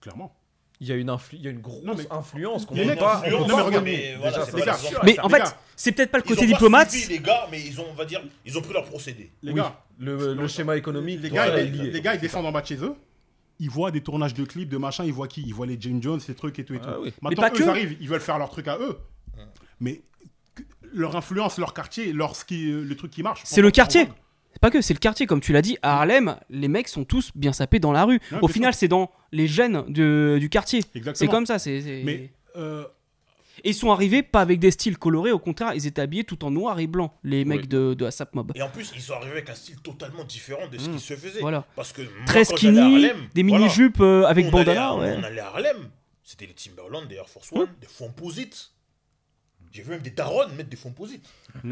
Clairement. 0.01 0.32
Il 0.80 0.88
y 0.88 0.92
a 0.92 0.96
une, 0.96 1.09
influ- 1.09 1.34
il 1.38 1.42
y 1.42 1.48
a 1.48 1.51
une 1.51 1.60
grosse 1.60 1.82
Non, 1.84 1.94
mais- 1.96 2.06
influence 2.10 2.66
qu'on 2.66 2.74
Les 2.74 2.84
peut 2.86 2.96
pas. 2.96 3.22
non, 3.30 3.46
mais 3.46 3.62
regarde, 3.62 3.88
voilà, 4.20 4.38
pas 4.38 5.24
en 5.24 5.28
fait, 5.28 5.56
c'est 5.76 5.92
peut-être 5.92 6.10
pas 6.10 6.18
le 6.18 6.24
Ils 6.24 6.28
côté 6.28 6.40
pas 6.42 6.46
diplomate. 6.46 6.90
suivi, 6.90 7.09
les 7.14 7.18
gars, 7.20 7.46
mais 7.51 7.60
ils 7.60 7.80
ont, 7.80 7.86
on 7.90 7.94
va 7.94 8.05
dire, 8.05 8.20
ils 8.44 8.59
ont 8.59 8.60
pris 8.60 8.72
leur 8.72 8.84
procédé. 8.84 9.30
Les 9.42 9.52
Oui, 9.52 9.56
gars, 9.60 9.80
le, 9.98 10.34
le 10.34 10.48
schéma 10.48 10.76
économique, 10.76 11.20
les 11.22 11.28
tout 11.30 11.34
gars, 11.36 11.59
ils, 11.59 11.66
est 11.66 11.70
lié. 11.84 11.90
les 11.90 12.01
gars, 12.01 12.14
ils 12.14 12.20
descendent 12.20 12.46
en 12.46 12.52
bas 12.52 12.60
de 12.60 12.66
chez 12.66 12.76
eux. 12.84 12.94
Ils 13.60 13.70
voient 13.70 13.92
des 13.92 14.02
tournages 14.02 14.34
de 14.34 14.44
clips, 14.44 14.68
de 14.68 14.76
machin. 14.76 15.05
Ils 15.05 15.12
voient 15.12 15.28
qui? 15.28 15.42
Ils 15.46 15.55
voient 15.55 15.66
les 15.66 15.76
Jim 15.80 15.98
Jones, 16.01 16.18
ces 16.20 16.34
trucs 16.34 16.59
et 16.59 16.64
tout 16.64 16.74
et 16.74 16.80
tout. 16.80 16.88
Ah 16.88 16.98
oui. 17.01 17.12
Maintenant, 17.22 17.42
pas 17.42 17.48
eux, 17.51 17.52
que. 17.56 17.62
ils 17.62 17.68
arrivent, 17.68 17.96
ils 18.01 18.09
veulent 18.09 18.20
faire 18.20 18.38
leur 18.38 18.51
truc 18.51 18.66
à 18.68 18.76
eux. 18.78 18.98
Mais 19.81 20.02
leur 20.93 21.16
influence, 21.16 21.59
leur 21.59 21.74
quartier, 21.74 22.12
leur 22.12 22.32
qui, 22.47 22.70
le 22.70 22.94
truc 22.97 23.11
qui 23.11 23.23
marche. 23.23 23.40
C'est 23.44 23.62
le 23.62 23.70
quartier. 23.70 24.09
C'est 24.52 24.61
pas 24.61 24.70
que, 24.70 24.81
c'est 24.81 24.94
le 24.94 25.01
quartier, 25.01 25.27
comme 25.27 25.40
tu 25.40 25.52
l'as 25.52 25.62
dit. 25.62 25.77
À 25.82 25.97
Harlem, 25.98 26.36
les 26.48 26.69
mecs 26.69 26.86
sont 26.89 27.05
tous 27.05 27.31
bien 27.35 27.52
sapés 27.52 27.81
dans 27.81 27.90
la 27.90 28.05
rue. 28.05 28.20
Ouais, 28.31 28.39
Au 28.43 28.47
final, 28.48 28.73
c'est 28.73 28.86
dans 28.86 29.11
les 29.32 29.48
gènes 29.48 29.82
de- 29.89 30.36
du 30.40 30.48
quartier. 30.48 30.82
C'est 31.15 31.27
comme 31.27 31.44
ça. 31.47 31.59
c'est 31.59 32.02
Mais 32.05 32.31
euh, 32.56 32.85
Et 33.65 33.70
ils 33.70 33.74
sont 33.74 33.90
arrivés 33.90 34.23
pas 34.23 34.40
avec 34.40 34.61
des 34.61 34.70
styles 34.70 34.97
colorés, 34.97 35.32
au 35.32 35.40
contraire, 35.40 35.74
ils 35.74 35.86
étaient 35.89 36.02
habillés 36.02 36.23
tout 36.24 36.44
en 36.44 36.52
noir 36.52 36.78
et 36.78 36.86
blanc, 36.86 37.12
les 37.24 37.44
mecs 37.44 37.66
de, 37.69 37.94
de 37.94 38.05
ASAP 38.05 38.32
Mob. 38.36 38.52
Et 38.55 38.62
en 38.62 38.69
plus, 38.70 38.93
ils 38.94 39.01
sont 39.02 39.15
arrivés 39.15 39.32
avec 39.32 39.51
un 39.51 39.55
style 39.56 39.81
totalement 39.81 40.23
différent 40.24 40.69
de 40.69 40.78
ce 40.78 40.89
qui 40.89 41.01
se 41.01 41.15
faisait. 41.15 41.40
Voilà. 41.40 41.65
Parce 41.74 41.93
que 41.93 42.02
moi, 42.02 42.11
Très 42.27 42.44
quand 42.44 42.56
skinny, 42.56 42.78
Harlem, 42.78 43.28
des 43.35 43.43
voilà, 43.43 43.59
mini-jupes 43.65 44.01
euh, 44.01 44.24
avec 44.27 44.51
bandana. 44.51 44.94
ouais. 44.97 45.16
On 45.19 45.23
allait 45.24 45.40
à 45.40 45.48
Harlem. 45.48 45.89
C'était 46.23 46.47
les 46.47 46.55
Timberland, 46.55 47.06
des 47.09 47.16
Air 47.16 47.28
Force 47.28 47.51
One, 47.52 47.69
des 47.81 47.86
Fomposites. 47.89 48.70
J'ai 49.74 49.82
vu 49.82 49.90
même 49.90 50.02
des 50.02 50.10
darons 50.10 50.48
mettre 50.51 50.70
des 50.70 50.76
Fomposites. 50.76 51.28
tu 51.62 51.68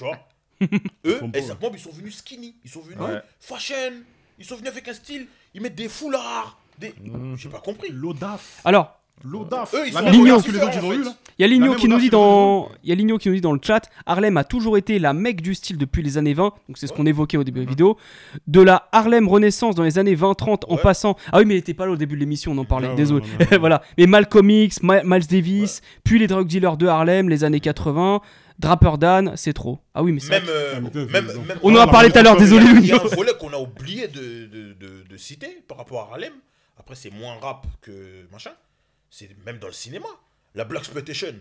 vois 0.00 0.28
Eux, 1.04 1.20
et 1.34 1.40
moi, 1.60 1.70
ils 1.72 1.78
sont 1.78 1.90
venus 1.90 2.16
skinny. 2.18 2.56
Ils 2.64 2.70
sont 2.70 2.80
venus 2.80 2.98
Ouais. 2.98 3.22
fashion. 3.40 3.92
Ils 4.38 4.44
sont 4.44 4.56
venus 4.56 4.70
avec 4.70 4.88
un 4.88 4.92
style. 4.92 5.26
Ils 5.54 5.60
mettent 5.60 5.74
des 5.76 5.88
foulards. 5.88 6.58
Des... 6.78 6.94
J'ai 7.36 7.48
pas 7.48 7.60
compris. 7.60 7.90
l'audace. 7.90 8.58
Alors, 8.64 9.00
L'audace. 9.22 9.74
Eux, 9.74 9.84
ils 9.86 9.92
La 9.94 10.00
sont 10.00 10.04
même 10.06 10.14
Ligno. 10.14 10.34
audace 10.34 10.46
que 10.46 10.52
les 10.52 10.58
autres, 10.58 10.70
ils 10.74 10.84
ont 10.84 10.88
en 10.88 10.92
eu, 10.92 10.98
fait. 10.98 11.04
là. 11.04 11.14
il 11.38 11.42
y 11.42 11.44
a 11.44 11.48
La 11.48 11.52
Ligno 11.54 11.66
même 11.70 11.76
qui 11.76 11.86
nous 11.88 11.92
audace 11.94 12.02
dit 12.02 12.08
que 12.08 12.12
dans, 12.12 12.68
il 12.82 12.88
y 12.88 12.92
a 12.92 12.94
Ligno 12.94 13.16
qui 13.18 13.28
nous 13.28 13.34
dit 13.36 13.40
dans 13.40 13.52
le 13.52 13.60
chat, 13.62 13.88
Harlem 14.06 14.36
a 14.36 14.44
toujours 14.44 14.76
été 14.76 14.98
la 14.98 15.12
mecque 15.14 15.40
du 15.40 15.54
style 15.54 15.78
depuis 15.78 16.02
les 16.02 16.18
années 16.18 16.34
20, 16.34 16.44
donc 16.68 16.76
c'est 16.76 16.86
ce 16.86 16.92
qu'on 16.92 17.06
évoquait 17.06 17.36
au 17.38 17.44
début 17.44 17.60
de 17.60 17.64
la 17.64 17.70
vidéo, 17.70 17.96
de 18.46 18.60
la 18.60 18.88
Harlem 18.92 19.26
Renaissance 19.28 19.74
dans 19.76 19.82
les 19.82 19.98
années 19.98 20.14
20-30 20.16 20.64
en 20.68 20.74
Ouais. 20.76 20.82
passant. 20.82 21.16
Ah 21.32 21.38
oui, 21.38 21.44
mais 21.46 21.54
il 21.54 21.58
était 21.58 21.72
pas 21.74 21.86
là 21.86 21.92
au 21.92 21.96
début 21.96 22.16
de 22.16 22.20
l'émission, 22.20 22.52
on 22.52 22.58
en 22.58 22.64
parlait. 22.66 22.88
Ah 22.92 22.94
Désolé. 22.96 23.24
non, 23.26 23.32
non, 23.40 23.46
non. 23.52 23.58
voilà. 23.60 23.82
Mais 23.96 24.06
Malcolm 24.06 24.50
X, 24.50 24.82
Ma- 24.82 25.02
Miles 25.04 25.26
Davis, 25.26 25.80
puis 26.04 26.18
les 26.18 26.26
drug 26.26 26.46
dealers 26.46 26.76
de 26.76 26.86
Harlem, 26.86 27.28
les 27.30 27.44
années 27.44 27.60
80. 27.60 28.20
Drapper 28.58 28.92
Dan, 29.00 29.32
c'est 29.34 29.52
trop. 29.52 29.80
Ah 29.94 30.02
oui, 30.04 30.12
mais 30.12 30.20
c'est 30.20 30.28
Même, 30.30 30.44
vrai 30.44 30.52
euh, 30.54 30.80
mais 31.10 31.20
même, 31.20 31.58
On 31.64 31.74
en 31.74 31.80
a 31.80 31.88
parlé 31.88 32.12
tout 32.12 32.18
à 32.18 32.22
l'heure, 32.22 32.36
désolé, 32.36 32.66
Il 32.66 32.86
y 32.86 32.92
a 32.92 32.96
un 32.96 32.98
Luno. 32.98 33.10
volet 33.16 33.32
qu'on 33.40 33.52
a 33.52 33.56
oublié 33.58 34.06
de, 34.06 34.20
de, 34.46 34.72
de, 34.74 35.04
de 35.10 35.16
citer 35.16 35.60
par 35.66 35.76
rapport 35.78 36.02
à 36.02 36.12
Harlem. 36.12 36.32
Après, 36.78 36.94
c'est 36.94 37.10
moins 37.12 37.34
rap 37.42 37.66
que 37.80 37.90
machin. 38.32 38.50
C'est 39.16 39.28
même 39.46 39.58
dans 39.58 39.68
le 39.68 39.72
cinéma. 39.72 40.06
La 40.56 40.64
Black 40.64 40.80
Exploitation. 40.82 41.34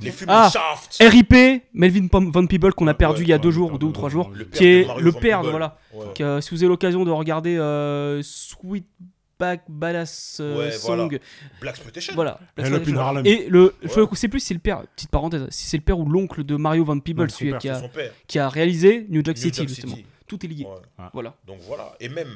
Les 0.00 0.10
films 0.10 0.30
Ah, 0.32 0.48
de 0.48 0.52
Shaft. 0.52 0.96
RIP, 1.00 1.62
Melvin 1.72 2.08
Van 2.10 2.46
Peebles 2.46 2.74
qu'on 2.74 2.88
a 2.88 2.90
Ouais, 2.90 2.96
perdu 2.96 3.22
il 3.22 3.28
y 3.28 3.32
a 3.32 3.36
ouais, 3.36 3.40
deux 3.42 3.52
jours, 3.52 3.70
le 3.70 3.78
deux 3.78 3.86
ou 3.86 3.92
trois 3.92 4.08
jours, 4.08 4.30
le 4.34 4.44
père 4.46 4.58
qui 4.58 4.64
est 4.66 5.00
le 5.00 5.12
père 5.12 5.42
voilà. 5.44 5.78
Euh, 6.20 6.40
si 6.40 6.50
vous 6.50 6.62
avez 6.64 6.68
l'occasion 6.68 7.04
de 7.04 7.10
regarder 7.12 7.56
euh, 7.56 8.20
Sweetback 8.22 9.62
Badass 9.68 10.38
euh, 10.40 10.58
Ouais, 10.58 10.76
voilà. 10.82 11.02
Song, 11.04 11.18
Black 11.60 11.74
Exploitation. 11.76 12.14
voilà. 12.16 12.40
Harlem. 12.58 13.24
Et 13.26 13.46
le, 13.48 13.74
je 13.82 14.00
Ouais. 14.00 14.06
sais 14.16 14.26
plus 14.26 14.40
si 14.40 14.46
c'est 14.46 14.54
le 14.54 14.60
père, 14.60 14.82
petite 14.96 15.10
parenthèse, 15.10 15.46
si 15.50 15.66
c'est 15.66 15.76
le 15.76 15.84
père 15.84 16.00
ou 16.00 16.08
l'oncle 16.08 16.42
de 16.42 16.56
Mario 16.56 16.84
Van 16.84 16.98
Peebles, 16.98 17.28
qui, 17.28 17.52
a, 17.52 17.80
qui 18.26 18.38
a 18.40 18.48
réalisé 18.48 19.06
New 19.08 19.22
Jack 19.24 19.36
New 19.36 19.42
City, 19.42 19.58
Jack 19.60 19.68
justement. 19.68 19.94
City. 19.94 20.06
Tout 20.26 20.44
est 20.44 20.48
lié. 20.48 20.64
Ouais. 20.64 21.04
Voilà. 21.12 21.36
Donc 21.46 21.58
voilà. 21.68 21.94
Et 22.00 22.08
même, 22.08 22.34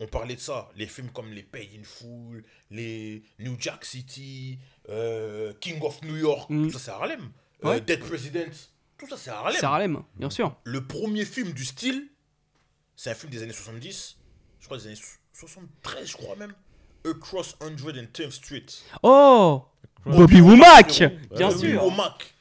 on 0.00 0.06
parlait 0.06 0.34
de 0.34 0.40
ça. 0.40 0.68
Les 0.76 0.86
films 0.86 1.10
comme 1.10 1.30
Les 1.32 1.42
Pay 1.42 1.70
in 1.78 1.84
Full, 1.84 2.42
les 2.70 3.22
New 3.38 3.56
Jack 3.60 3.84
City, 3.84 4.58
euh, 4.88 5.52
King 5.60 5.80
of 5.82 6.02
New 6.02 6.16
York, 6.16 6.48
Mm. 6.50 6.64
tout 6.66 6.72
ça 6.72 6.78
c'est 6.78 6.90
Harlem. 6.90 7.30
Euh, 7.64 7.68
Ouais. 7.68 7.80
Dead 7.80 8.00
President, 8.00 8.50
tout 8.98 9.06
ça 9.08 9.16
c'est 9.16 9.30
Harlem. 9.30 9.56
C'est 9.60 9.66
Harlem, 9.66 10.02
bien 10.16 10.30
sûr. 10.30 10.56
Le 10.64 10.84
premier 10.86 11.24
film 11.24 11.52
du 11.52 11.64
style, 11.64 12.08
c'est 12.96 13.10
un 13.10 13.14
film 13.14 13.30
des 13.30 13.42
années 13.42 13.52
70, 13.52 14.16
je 14.60 14.64
crois 14.66 14.78
des 14.78 14.86
années 14.86 14.96
so- 14.96 15.18
73, 15.34 16.06
je 16.10 16.16
crois 16.16 16.36
même. 16.36 16.52
Across 17.04 17.56
110th 17.60 18.30
Street. 18.30 18.66
Oh 19.02 19.64
Bobby 20.04 20.18
Bobby 20.18 20.40
Womack, 20.40 20.98
Bien 21.36 21.48
Bobby 21.48 21.60
sûr 21.60 21.84
Womack. 21.84 22.34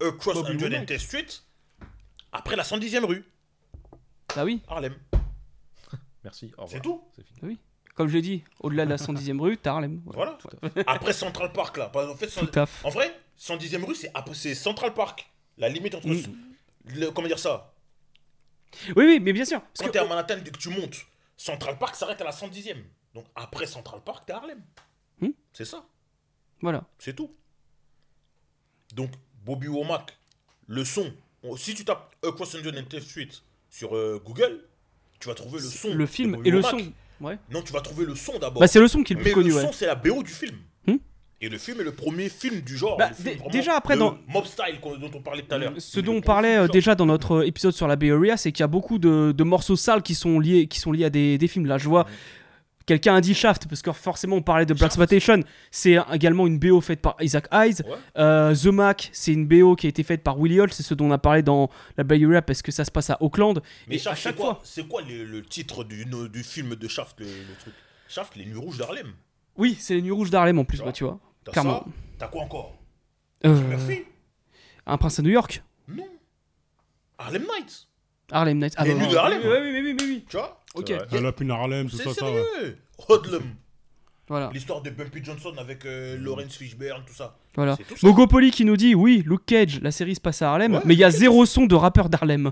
Across 0.00 0.34
Bobby 0.42 0.58
110th 0.58 0.98
Street. 0.98 1.26
Après 2.32 2.54
la 2.56 2.62
110e 2.64 3.04
rue, 3.04 3.24
Bah 4.34 4.44
oui, 4.44 4.60
Harlem. 4.68 4.94
Merci. 6.26 6.52
C'est 6.66 6.80
tout. 6.82 7.02
Bah 7.16 7.22
oui. 7.44 7.58
Comme 7.94 8.08
je 8.08 8.14
l'ai 8.14 8.22
dit, 8.22 8.42
au-delà 8.60 8.84
de 8.84 8.90
la 8.90 8.96
110e 8.96 9.40
rue, 9.40 9.56
t'as 9.56 9.70
Harlem. 9.74 10.02
Voilà. 10.06 10.36
Après 10.88 11.12
Central 11.12 11.52
Park, 11.52 11.76
là. 11.76 11.86
Parce- 11.88 12.10
En, 12.10 12.16
fait, 12.16 12.26
Tout 12.26 12.58
à 12.58 12.66
fait. 12.66 12.84
en 12.86 12.90
vrai, 12.90 13.14
110e 13.38 13.84
rue, 13.84 13.94
c'est 13.94 14.54
Central 14.56 14.92
Park. 14.92 15.30
La 15.56 15.68
limite 15.68 15.94
entre. 15.94 16.08
Mm. 16.08 16.22
le- 16.96 17.10
comment 17.12 17.28
dire 17.28 17.38
ça? 17.38 17.72
Oui, 18.96 19.04
oui, 19.06 19.20
mais 19.20 19.32
bien 19.32 19.44
sûr. 19.44 19.60
Quand 19.60 19.66
Parce 19.78 19.92
t'es 19.92 19.98
que, 20.00 20.04
à 20.04 20.08
Manhattan 20.08 20.36
et 20.38 20.50
que 20.50 20.58
tu 20.58 20.68
montes, 20.68 20.96
Central 21.36 21.78
Park 21.78 21.94
s'arrête 21.94 22.20
à 22.20 22.24
la 22.24 22.32
110e. 22.32 22.82
Donc 23.14 23.24
après 23.36 23.66
Central 23.66 24.02
Park, 24.04 24.26
t'es 24.26 24.32
Harlem. 24.32 24.60
Hmm. 25.20 25.30
C'est 25.52 25.64
ça. 25.64 25.86
voilà. 26.60 26.84
C'est 26.98 27.14
tout. 27.14 27.32
Donc, 28.94 29.10
Bobby 29.44 29.68
Womack, 29.68 30.18
le 30.66 30.84
son. 30.84 31.12
on- 31.42 31.56
Si 31.56 31.74
tu 31.74 31.84
tapes 31.84 32.14
Across 32.22 32.56
110th 32.56 33.00
Street 33.00 33.28
sur 33.70 33.96
euh, 33.96 34.20
Google, 34.24 34.64
tu 35.20 35.28
vas 35.28 35.34
trouver 35.34 35.58
le 35.60 35.66
son. 35.68 35.94
Le 35.94 36.06
film 36.06 36.38
et 36.44 36.50
le 36.50 36.62
son. 36.62 36.78
Ouais. 37.20 37.38
Non, 37.50 37.62
tu 37.62 37.72
vas 37.72 37.80
trouver 37.80 38.04
le 38.04 38.14
son 38.14 38.38
d'abord. 38.38 38.60
Bah, 38.60 38.66
c'est 38.66 38.80
le 38.80 38.88
son 38.88 39.02
qui 39.02 39.14
est 39.14 39.16
le 39.16 39.22
plus 39.22 39.30
Mais 39.30 39.34
connu, 39.34 39.48
le 39.50 39.54
ouais. 39.56 39.62
son, 39.62 39.72
c'est 39.72 39.86
la 39.86 39.94
BO 39.94 40.22
du 40.22 40.30
film. 40.30 40.56
Hmm. 40.86 40.96
Et 41.40 41.48
le 41.48 41.56
film 41.58 41.80
est 41.80 41.84
le 41.84 41.92
premier 41.92 42.28
film 42.28 42.60
du 42.60 42.76
genre. 42.76 42.96
Bah, 42.98 43.10
film 43.12 43.38
déjà, 43.50 43.76
après, 43.76 43.96
dans- 43.96 44.18
Mob 44.28 44.44
Style 44.44 44.78
dont 45.00 45.10
on 45.14 45.20
parlait 45.22 45.42
tout 45.42 45.54
à 45.54 45.58
l'heure. 45.58 45.72
Ce 45.78 46.00
dont 46.00 46.14
on 46.16 46.20
parlait 46.20 46.56
euh, 46.58 46.68
déjà 46.68 46.94
dans 46.94 47.06
notre 47.06 47.46
épisode 47.46 47.72
sur 47.72 47.86
la 47.88 47.96
Bay 47.96 48.10
Area, 48.10 48.36
c'est 48.36 48.52
qu'il 48.52 48.62
y 48.62 48.64
a 48.64 48.68
beaucoup 48.68 48.98
de, 48.98 49.32
de 49.32 49.44
morceaux 49.44 49.76
sales 49.76 50.02
qui 50.02 50.14
sont 50.14 50.38
liés, 50.40 50.66
qui 50.66 50.78
sont 50.78 50.92
liés 50.92 51.04
à 51.06 51.10
des, 51.10 51.38
des 51.38 51.48
films. 51.48 51.66
Là, 51.66 51.78
je 51.78 51.88
vois, 51.88 52.06
quelqu'un 52.86 53.16
a 53.16 53.20
dit 53.20 53.34
Shaft, 53.34 53.68
parce 53.68 53.82
que 53.82 53.92
forcément 53.92 54.36
on 54.36 54.42
parlait 54.42 54.64
de 54.66 54.72
Black. 54.74 54.86
Exploitation. 54.86 55.40
C'est 55.70 55.96
également 56.12 56.46
une 56.46 56.58
BO 56.58 56.80
faite 56.80 57.02
par 57.02 57.16
Isaac 57.20 57.46
Hayes. 57.52 57.82
Ouais. 57.84 57.96
Euh, 58.18 58.54
The 58.54 58.66
Mac, 58.66 59.10
c'est 59.12 59.32
une 59.32 59.46
BO 59.46 59.76
qui 59.76 59.86
a 59.86 59.90
été 59.90 60.02
faite 60.02 60.22
par 60.22 60.38
Willie 60.38 60.60
Hall. 60.60 60.72
C'est 60.72 60.82
ce 60.82 60.94
dont 60.94 61.06
on 61.06 61.10
a 61.12 61.18
parlé 61.18 61.42
dans 61.42 61.68
la 61.96 62.04
Bay 62.04 62.24
Area, 62.24 62.40
parce 62.42 62.62
que 62.62 62.72
ça 62.72 62.84
se 62.84 62.90
passe 62.90 63.10
à 63.10 63.18
Auckland. 63.20 63.60
Mais 63.88 63.96
et 63.96 63.98
Shaft, 63.98 64.12
à 64.12 64.14
chaque 64.20 64.34
c'est 64.34 64.40
quoi, 64.40 64.54
fois. 64.54 64.60
c'est 64.64 64.88
quoi 64.88 65.02
le, 65.02 65.24
le 65.24 65.42
titre 65.42 65.84
du, 65.84 66.06
film 66.42 66.74
de 66.76 66.88
Shaft, 66.88 67.20
le, 67.20 67.26
le 67.26 67.54
truc? 67.60 67.74
Shaft, 68.08 68.36
les 68.36 68.46
nuits 68.46 68.56
rouges 68.58 68.78
d'Harlem. 68.78 69.12
Oui, 69.56 69.76
c'est 69.80 69.94
les 69.94 70.02
Nuits 70.02 70.10
Rouges 70.12 70.30
d'Harlem 70.30 70.58
en 70.58 70.64
plus, 70.64 70.76
Tu 70.78 70.82
bah, 70.82 70.84
vois. 70.84 70.92
tu 70.92 71.04
vois. 71.04 71.18
T'as 71.44 71.62
ça 71.62 71.84
T'as 72.18 72.28
quoi 72.28 72.42
encore? 72.42 72.76
Euh, 73.44 73.58
un 74.86 74.96
prince 74.98 75.18
à 75.18 75.22
New 75.22 75.30
York. 75.30 75.62
Non. 75.88 76.04
Harlem 77.18 77.42
Nights. 77.42 77.88
Harlem 78.30 78.58
Nights. 78.58 78.74
Ah, 78.76 78.84
Les 78.84 78.94
bah, 78.94 79.00
Nuits 79.00 79.10
de 79.12 79.16
Harlem. 79.16 79.40
Oui, 79.44 79.56
oui, 79.60 79.80
oui, 79.82 79.96
oui. 80.00 80.24
Tu 80.28 80.36
vois? 80.36 80.62
Ok. 80.76 80.90
Up 80.90 81.40
in 81.42 81.50
Harlem, 81.50 81.88
tout 81.88 81.96
C'est 81.96 82.04
ça, 82.04 82.14
ça. 82.14 82.24
ouais. 82.30 82.42
sérieux. 82.54 82.78
Hoodlum. 83.08 83.42
Voilà. 84.28 84.50
L'histoire 84.52 84.82
de 84.82 84.90
Bumpy 84.90 85.22
Johnson 85.24 85.52
avec 85.58 85.84
euh, 85.86 86.16
Lawrence 86.18 86.56
Fishburne, 86.56 87.02
tout 87.06 87.14
ça. 87.14 87.36
Voilà. 87.54 87.76
C'est 87.76 87.84
tout 87.84 87.96
ça. 87.96 88.06
Mogopoli 88.06 88.50
qui 88.50 88.64
nous 88.64 88.76
dit 88.76 88.94
oui, 88.94 89.22
Luke 89.24 89.46
Cage, 89.46 89.80
la 89.80 89.92
série 89.92 90.14
se 90.16 90.20
passe 90.20 90.42
à 90.42 90.50
Harlem, 90.50 90.74
Ouais, 90.74 90.80
mais 90.84 90.94
il 90.94 90.98
y 90.98 91.04
a 91.04 91.10
zéro 91.10 91.46
son 91.46 91.66
de 91.66 91.74
rappeur 91.76 92.08
d'Harlem. 92.08 92.50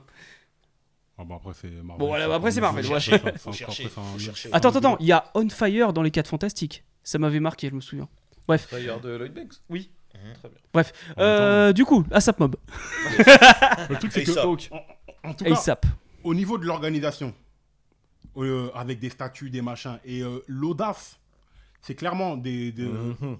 Ah 1.18 1.22
bah 1.24 1.36
après, 1.36 1.52
c'est 1.60 1.68
Marvel. 1.68 1.98
Bon, 1.98 2.06
voilà, 2.08 2.32
après, 2.32 2.50
c'est 2.52 2.60
Marvel, 2.60 2.84
faut 2.84 2.94
ouais. 2.94 3.00
chercher, 3.00 3.18
Faut 3.18 3.26
ça, 3.26 3.32
c'est 3.36 3.52
chercher, 3.52 3.84
encore- 3.86 4.04
faut 4.04 4.18
c'est 4.18 4.22
un- 4.22 4.24
chercher. 4.34 4.48
Attends, 4.52 4.70
attends, 4.70 4.96
il 5.00 5.06
y 5.06 5.12
a 5.12 5.30
On 5.34 5.48
Fire 5.48 5.92
dans 5.92 6.02
les 6.02 6.10
4 6.10 6.28
Fantastiques. 6.28 6.84
Ça 7.02 7.18
m'avait 7.18 7.40
marqué, 7.40 7.68
je 7.68 7.74
me 7.74 7.80
souviens. 7.80 8.08
Bref, 8.48 8.66
Fire 8.68 9.00
de 9.00 9.10
Lloyd 9.16 9.34
Banks 9.34 9.54
Oui. 9.68 9.90
Mhm. 10.14 10.32
Très 10.34 10.48
bien. 10.48 10.58
bref. 10.72 10.92
Euh, 11.18 11.72
du 11.72 11.84
coup, 11.84 12.04
ASAP 12.12 12.38
Mob. 12.40 12.56
Le 13.18 13.96
truc, 13.98 14.12
c'est 14.12 14.22
que. 14.24 14.38
En, 14.38 14.52
en 15.28 15.34
tout 15.34 15.44
cas, 15.44 15.52
ASAP. 15.52 15.86
au 16.22 16.34
niveau 16.34 16.56
de 16.58 16.66
l'organisation, 16.66 17.34
euh, 18.36 18.70
avec 18.74 18.98
des 19.00 19.10
statuts, 19.10 19.50
des 19.50 19.62
machins, 19.62 19.98
et 20.04 20.22
euh, 20.22 20.40
l'audace, 20.46 21.18
c'est 21.80 21.94
clairement 21.94 22.36
des. 22.36 22.72
Mhm. 22.76 23.36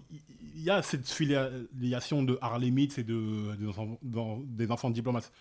Il 0.56 0.62
y 0.62 0.70
a 0.70 0.82
cette 0.82 1.08
filiation 1.08 2.22
de 2.22 2.38
Harlemites 2.40 2.98
et 2.98 3.02
de, 3.04 3.54
des, 3.56 3.66
enfants, 3.66 3.98
dans- 4.02 4.38
des 4.46 4.70
enfants 4.70 4.90
diplomates. 4.90 5.32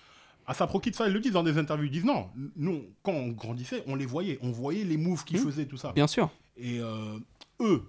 À 0.46 0.54
sa 0.54 0.68
Kid, 0.68 0.96
ça, 0.96 1.08
ils 1.08 1.14
le 1.14 1.20
disent 1.20 1.32
dans 1.34 1.44
des 1.44 1.58
interviews. 1.58 1.86
Ils 1.86 1.92
disent 1.92 2.04
non, 2.06 2.30
nous, 2.56 2.84
quand 3.04 3.14
on 3.14 3.30
grandissait, 3.30 3.84
on 3.88 3.96
les 3.96 4.06
voyait. 4.06 4.40
On 4.42 4.52
voyait 4.52 4.84
les 4.84 4.98
moves 4.98 5.24
qu'ils 5.24 5.38
Mhm. 5.40 5.46
faisaient, 5.46 5.66
tout 5.66 5.78
ça. 5.78 5.94
Bien 5.94 6.08
sûr. 6.08 6.30
Et 6.58 6.80
euh, 6.80 7.18
eux, 7.62 7.84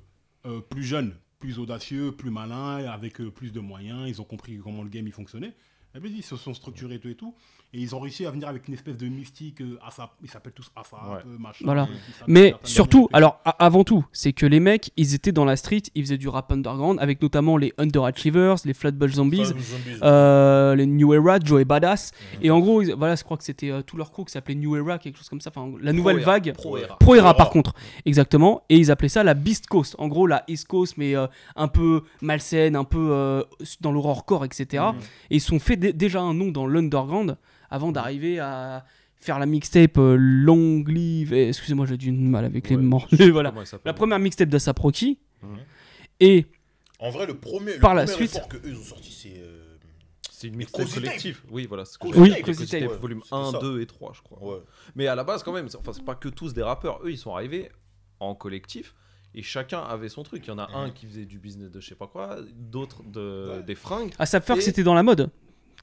euh, 0.47 0.61
plus 0.61 0.85
jeunes, 0.85 1.15
plus 1.41 1.59
audacieux, 1.59 2.12
plus 2.12 2.31
malins, 2.31 2.85
avec 2.86 3.20
euh, 3.20 3.31
plus 3.31 3.53
de 3.53 3.61
moyens, 3.61 4.09
ils 4.09 4.20
ont 4.20 4.24
compris 4.24 4.59
comment 4.62 4.82
le 4.82 4.89
game 4.91 5.07
il 5.07 5.12
fonctionnait. 5.12 5.55
Eh 5.97 6.01
ben, 6.01 6.12
ils 6.15 6.23
se 6.23 6.36
sont 6.36 6.55
structurés 6.55 6.99
tout 7.01 7.09
et 7.09 7.15
tout. 7.16 7.35
Et 7.76 7.78
ils 7.78 7.94
ont 7.94 7.98
réussi 7.98 8.24
à 8.24 8.30
venir 8.30 8.46
avec 8.48 8.68
une 8.68 8.74
espèce 8.74 8.96
de 8.96 9.06
mystique. 9.09 9.60
euh, 9.60 9.76
ASAP, 9.84 10.10
ils 10.22 10.30
s'appellent 10.30 10.52
tous 10.52 10.70
ASAP, 10.76 10.92
Ouais. 11.10 11.18
euh, 11.26 11.38
machin. 11.38 11.64
Voilà. 11.64 11.82
euh, 11.82 12.24
Mais 12.28 12.55
surtout, 12.62 13.09
alors 13.12 13.40
avant 13.59 13.82
tout, 13.82 14.06
c'est 14.12 14.32
que 14.32 14.46
les 14.46 14.60
mecs, 14.60 14.92
ils 14.96 15.14
étaient 15.14 15.32
dans 15.32 15.44
la 15.44 15.56
street, 15.56 15.82
ils 15.96 16.02
faisaient 16.05 16.16
du 16.18 16.28
rap 16.28 16.52
underground 16.52 16.98
avec 17.01 17.20
notamment 17.20 17.56
les 17.56 17.72
Underachievers, 17.78 18.56
les 18.64 18.74
Flatbush 18.74 19.14
Zombies, 19.14 19.52
euh, 20.02 20.74
les 20.74 20.86
New 20.86 21.12
Era, 21.14 21.38
Joey 21.40 21.64
Badass. 21.64 22.12
Et 22.42 22.51
en 22.51 22.60
gros, 22.60 22.82
ils- 22.82 22.94
voilà, 22.94 23.16
je 23.16 23.24
crois 23.24 23.36
que 23.36 23.44
c'était 23.44 23.70
euh, 23.70 23.82
tout 23.82 23.96
leur 23.96 24.10
crew 24.12 24.24
qui 24.24 24.32
s'appelait 24.32 24.55
New 24.55 24.76
Era, 24.76 24.98
quelque 24.98 25.18
chose 25.18 25.28
comme 25.28 25.40
ça. 25.40 25.51
Enfin, 25.55 25.72
la 25.80 25.92
nouvelle 25.92 26.18
Era. 26.20 26.32
vague. 26.32 26.52
Pro 26.55 26.76
Era. 26.78 26.96
Pro 26.98 27.14
Era 27.14 27.34
par 27.34 27.51
contre, 27.51 27.74
exactement. 28.05 28.62
Et 28.68 28.76
ils 28.78 28.90
appelaient 28.90 29.09
ça 29.09 29.24
la 29.24 29.34
Beast 29.34 29.66
Coast. 29.66 29.96
En 29.98 30.09
gros, 30.09 30.26
la 30.26 30.44
East 30.48 30.66
Coast, 30.68 30.94
mais 30.96 31.16
euh, 31.16 31.26
un 31.56 31.68
peu 31.68 32.02
malsaine, 32.22 32.76
un 32.76 32.84
peu 32.84 33.09
euh, 33.10 33.42
dans 33.80 33.92
l'horrorcore, 33.92 34.44
etc. 34.44 34.84
Et 35.30 35.36
ils 35.36 35.40
se 35.40 35.48
sont 35.48 35.59
fait 35.59 35.76
dé- 35.76 35.92
déjà 35.92 36.20
un 36.20 36.34
nom 36.34 36.48
dans 36.51 36.66
l'underground 36.66 37.36
avant 37.70 37.93
d'arriver 37.93 38.39
à 38.41 38.85
faire 39.16 39.39
la 39.39 39.47
mixtape 39.47 39.99
euh, 39.99 40.16
Long 40.19 40.85
Live. 40.86 41.32
et- 41.32 41.49
Excusez-moi, 41.49 41.86
j'ai 41.86 41.97
du 41.97 42.12
mal 42.12 42.45
avec 42.45 42.69
les 42.69 42.77
Ouais, 42.77 42.82
morts. 42.82 43.09
voilà. 43.32 43.53
La 43.85 43.93
première 43.95 44.19
mixtape 44.19 44.49
d'Asap 44.49 44.78
Rocky. 44.78 45.19
Mhm. 45.43 45.57
Et 46.20 46.47
En 47.01 47.11
vrai, 47.11 47.27
le 47.27 47.35
premier, 47.35 47.74
le 47.74 47.81
Par 47.81 47.95
la 47.95 48.07
suite- 48.07 48.36
effort 48.36 48.49
que 48.49 48.57
eux 48.59 48.62
ils 48.66 48.77
ont 48.78 48.82
sorti, 48.82 49.12
c'est. 49.12 49.41
euh, 49.41 49.61
C'est 50.31 50.49
une 50.49 50.57
mixtape 50.57 50.89
collective. 50.93 51.41
Oui, 51.51 51.66
voilà. 51.66 51.85
c'est 51.86 51.95
ce 51.95 51.99
que 51.99 52.43
Cozy 52.43 52.66
Tape. 52.66 52.89
Tape, 52.89 53.01
volume 53.01 53.20
C'était 53.23 53.35
1, 53.35 53.53
ça. 53.53 53.59
2 53.61 53.81
et 53.81 53.86
3, 53.86 54.12
je 54.15 54.20
crois. 54.23 54.39
Ouais. 54.57 54.61
Mais 54.95 55.07
à 55.07 55.15
la 55.15 55.24
base, 55.24 55.43
quand 55.43 55.53
même, 55.53 55.69
c'est- 55.69 55.77
enfin, 55.78 55.93
c'est 55.95 56.05
pas 56.05 56.15
que 56.15 56.28
tous 56.28 56.53
des 56.53 56.62
rappeurs. 56.62 57.01
Eux, 57.05 57.11
ils 57.11 57.16
sont 57.19 57.35
arrivés 57.35 57.70
en 58.20 58.35
collectif 58.35 58.95
et 59.35 59.43
chacun 59.43 59.81
avait 59.81 60.09
son 60.11 60.23
truc. 60.23 60.45
Il 60.47 60.49
y 60.49 60.53
en 60.53 60.59
a 60.59 60.69
un 60.74 60.91
qui 60.91 61.07
faisait 61.07 61.24
du 61.24 61.39
business 61.39 61.70
de 61.70 61.81
je 61.81 61.89
sais 61.89 61.95
pas 61.95 62.07
quoi, 62.09 62.36
d'autres 62.55 63.03
de, 63.05 63.49
Ouais. 63.57 63.62
des 63.62 63.74
fringues. 63.74 64.12
Asap 64.19 64.45
Ferg, 64.45 64.59
Et- 64.59 64.62
c'était 64.62 64.82
dans 64.82 64.95
la 64.95 65.03
mode. 65.03 65.31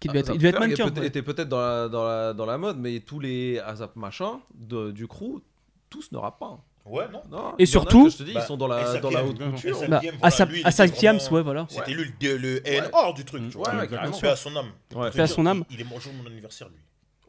Qui 0.02 0.08
devait 0.10 0.20
Ah, 0.20 0.22
être, 0.22 0.34
il 0.34 0.38
devait 0.40 0.50
être 0.50 0.60
mannequin. 0.60 0.90
ouais. 0.94 1.08
était 1.08 1.22
peut-être 1.22 1.48
dans 1.48 1.60
la, 1.62 1.88
dans, 1.88 2.04
la, 2.06 2.34
dans 2.34 2.46
la 2.46 2.58
mode, 2.58 2.78
mais 2.80 3.00
tous 3.00 3.20
les 3.22 3.60
Azap 3.60 3.96
machin 3.96 4.42
de- 4.56 4.92
du 4.92 5.08
crew, 5.08 5.40
tous 5.90 6.12
ne 6.12 6.18
rappent 6.18 6.40
pas. 6.40 6.62
Ouais, 6.84 7.06
non 7.10 7.22
Non, 7.30 7.52
Et 7.60 7.64
il 7.64 7.68
surtout- 7.68 8.10
je 8.10 8.18
te 8.18 8.24
dis, 8.24 8.34
Bah, 8.34 8.42
ils 8.44 8.48
sont 8.48 8.58
dans 8.58 8.68
la, 8.68 9.00
dans 9.00 9.12
la 9.12 9.24
haute 9.24 9.38
SAPM, 9.38 9.52
couture. 9.54 9.76
SAPM, 9.78 9.90
Bah, 9.92 10.00
voilà, 10.02 10.18
Asap, 10.24 10.50
lui, 10.50 10.60
il 10.62 10.68
Asap 10.68 10.88
était 10.88 10.98
Kiams, 10.98 11.20
ouais, 11.32 11.42
voilà. 11.44 11.68
C'était 11.70 11.94
lui 11.94 12.12
le, 12.20 12.38
le 12.38 12.64
ANR 12.68 13.14
du 13.14 13.24
truc. 13.24 13.44
tu 13.52 13.58
vois. 13.58 13.70
Ouais, 13.76 13.88
ouais, 13.88 14.28
à 14.28 14.36
son 14.36 14.56
âme. 14.56 14.72
Ouais. 14.96 15.12
Paix 15.12 15.22
à 15.22 15.28
son 15.28 15.46
âme. 15.46 15.64
Il, 15.70 15.76
il 15.76 15.82
est 15.82 15.84
mort 15.84 15.98
le 15.98 16.02
jour 16.04 16.12
de 16.14 16.18
mon 16.18 16.26
anniversaire, 16.26 16.68
lui. 16.70 16.78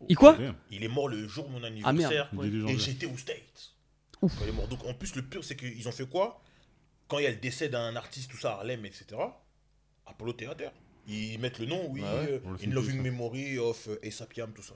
Il 0.09 0.17
quoi. 0.17 0.37
Il 0.71 0.83
est 0.83 0.89
mort 0.89 1.09
le 1.09 1.29
jour 1.29 1.47
de 1.47 1.53
mon 1.53 1.63
Ah 1.63 1.67
anniversaire. 1.67 2.29
merde. 2.33 2.47
Il 2.51 2.61
gens 2.63 2.67
et 2.69 2.79
j'étais 2.79 3.05
aux 3.07 3.17
States. 3.19 3.75
Quand 4.21 4.29
il 4.43 4.49
est 4.49 4.53
mort. 4.53 4.67
Donc 4.69 4.81
en 4.87 4.95
plus, 4.95 5.15
le 5.17 5.23
pire, 5.23 5.45
c'est 5.45 5.55
qu'ils 5.57 5.87
ont 5.87 5.93
fait 5.93 6.09
quoi? 6.09 6.41
Quand 7.07 7.19
il 7.19 7.25
y 7.25 7.27
a 7.27 7.31
le 7.31 7.37
décès 7.37 7.69
d'un 7.69 7.95
artiste, 7.95 8.31
tout 8.31 8.39
ça, 8.39 8.53
Harlem, 8.53 8.87
etc. 8.87 9.05
Apollo 10.07 10.33
Theater. 10.33 10.73
Ils 11.09 11.39
mettent 11.41 11.59
le 11.59 11.67
nom, 11.67 11.81
oui, 11.91 12.01
Ah 12.05 12.15
ouais, 12.23 12.41
euh, 12.47 12.67
In 12.67 12.71
Loving 12.71 12.97
ça. 12.99 13.03
Memory 13.03 13.59
of 13.59 13.89
euh, 13.89 14.07
Asapiam, 14.07 14.51
tout 14.53 14.63
ça. 14.63 14.75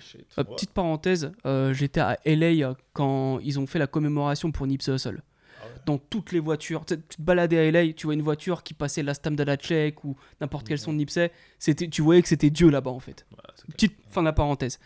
Shit. 0.00 0.20
Euh, 0.38 0.42
Ouais. 0.44 0.54
petite 0.54 0.70
parenthèse, 0.70 1.32
euh, 1.46 1.72
j'étais 1.74 2.00
à 2.00 2.18
LA 2.24 2.66
euh, 2.68 2.74
quand 2.92 3.38
ils 3.40 3.58
ont 3.58 3.66
fait 3.66 3.78
la 3.78 3.86
commémoration 3.86 4.50
pour 4.52 4.66
Nipsey 4.66 4.92
Hussle. 4.94 5.22
Ah 5.60 5.66
ouais. 5.66 5.72
dans 5.86 5.98
toutes 5.98 6.32
les 6.32 6.40
voitures. 6.40 6.84
Tu 6.86 6.96
te 6.98 7.20
baladais 7.20 7.58
à 7.58 7.70
LA, 7.70 7.92
tu 7.94 8.06
vois 8.06 8.14
une 8.14 8.22
voiture 8.22 8.62
qui 8.62 8.72
passait 8.74 9.02
la 9.02 9.14
Stam 9.14 9.36
Check 9.56 10.04
ou 10.04 10.16
n'importe 10.40 10.68
quel 10.68 10.78
son 10.78 10.92
de 10.92 10.98
Nipsey, 10.98 11.30
c'était, 11.58 11.88
tu 11.88 12.02
voyais 12.02 12.22
que 12.22 12.28
c'était 12.28 12.50
Dieu 12.50 12.68
là-bas 12.70 12.90
en 12.90 13.00
fait. 13.00 13.26
Petite 13.72 13.96
fin 14.10 14.20
de 14.22 14.26
la 14.26 14.32
parenthèse. 14.32 14.78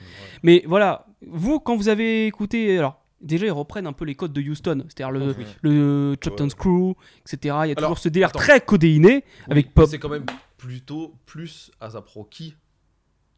Mais 0.43 0.62
voilà, 0.66 1.06
vous, 1.27 1.59
quand 1.60 1.77
vous 1.77 1.89
avez 1.89 2.27
écouté. 2.27 2.78
Alors, 2.78 3.02
déjà, 3.20 3.47
ils 3.47 3.51
reprennent 3.52 3.86
un 3.89 3.93
peu 3.93 4.05
les 4.05 4.15
codes 4.15 4.32
de 4.32 4.40
Houston, 4.40 4.85
c'est-à-dire 4.89 5.10
le, 5.10 5.35
Oui. 5.36 5.44
le 5.62 6.16
Chopton's 6.23 6.55
Crew, 6.55 6.93
etc. 7.27 7.36
Il 7.43 7.44
y 7.44 7.51
a 7.51 7.59
Alors, 7.60 7.74
toujours 7.77 7.98
ce 7.98 8.09
délire 8.09 8.28
attends. 8.28 8.39
très 8.39 8.60
codéiné 8.60 9.15
Oui, 9.16 9.23
avec 9.51 9.74
pop. 9.74 9.89
C'est 9.90 9.98
quand 9.98 10.09
même 10.09 10.27
plutôt 10.59 11.14
plus 11.24 11.70
Asap 11.80 12.06
Rocky 12.09 12.55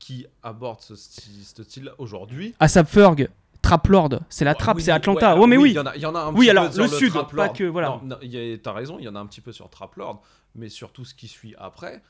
qui 0.00 0.26
aborde 0.42 0.80
ce, 0.80 0.96
style 0.96 1.92
aujourd'hui? 1.98 2.54
Asap 2.58 2.88
Ferg, 2.88 3.28
Trap 3.62 3.86
Lord, 3.88 4.20
c'est 4.30 4.44
la 4.46 4.54
trappe, 4.54 4.78
Oui, 4.78 4.82
c'est 4.82 4.90
Atlanta. 4.90 5.34
ouais, 5.34 5.40
Ouais, 5.42 5.46
mais 5.46 5.56
oui, 5.58 5.64
oui. 5.64 5.70
Il 5.70 5.74
y 5.74 5.78
en 5.78 5.86
a, 5.86 5.94
il 5.96 6.00
y 6.02 6.06
en 6.06 6.14
a 6.14 6.20
un 6.20 6.30
Oui, 6.32 6.46
petit 6.46 6.50
alors, 6.50 6.66
peu 6.66 6.72
sur 6.72 6.82
le 6.82 6.88
sud, 6.88 7.10
Trap 7.10 7.36
pas 7.36 7.48
que- 7.50 7.64
voilà. 7.64 7.88
Non, 7.90 8.00
non, 8.02 8.16
il 8.22 8.32
y 8.34 8.52
a- 8.54 8.58
T'as 8.58 8.72
raison, 8.72 8.98
il 8.98 9.04
y 9.04 9.08
en 9.08 9.14
a 9.14 9.20
un 9.20 9.26
petit 9.26 9.42
peu 9.42 9.52
sur 9.52 9.68
Trap 9.68 9.94
Lord, 9.96 10.22
mais 10.54 10.68
sur 10.70 10.90
tout 10.92 11.04
ce 11.04 11.14
qui 11.14 11.28
suit 11.28 11.54
après, 11.58 12.02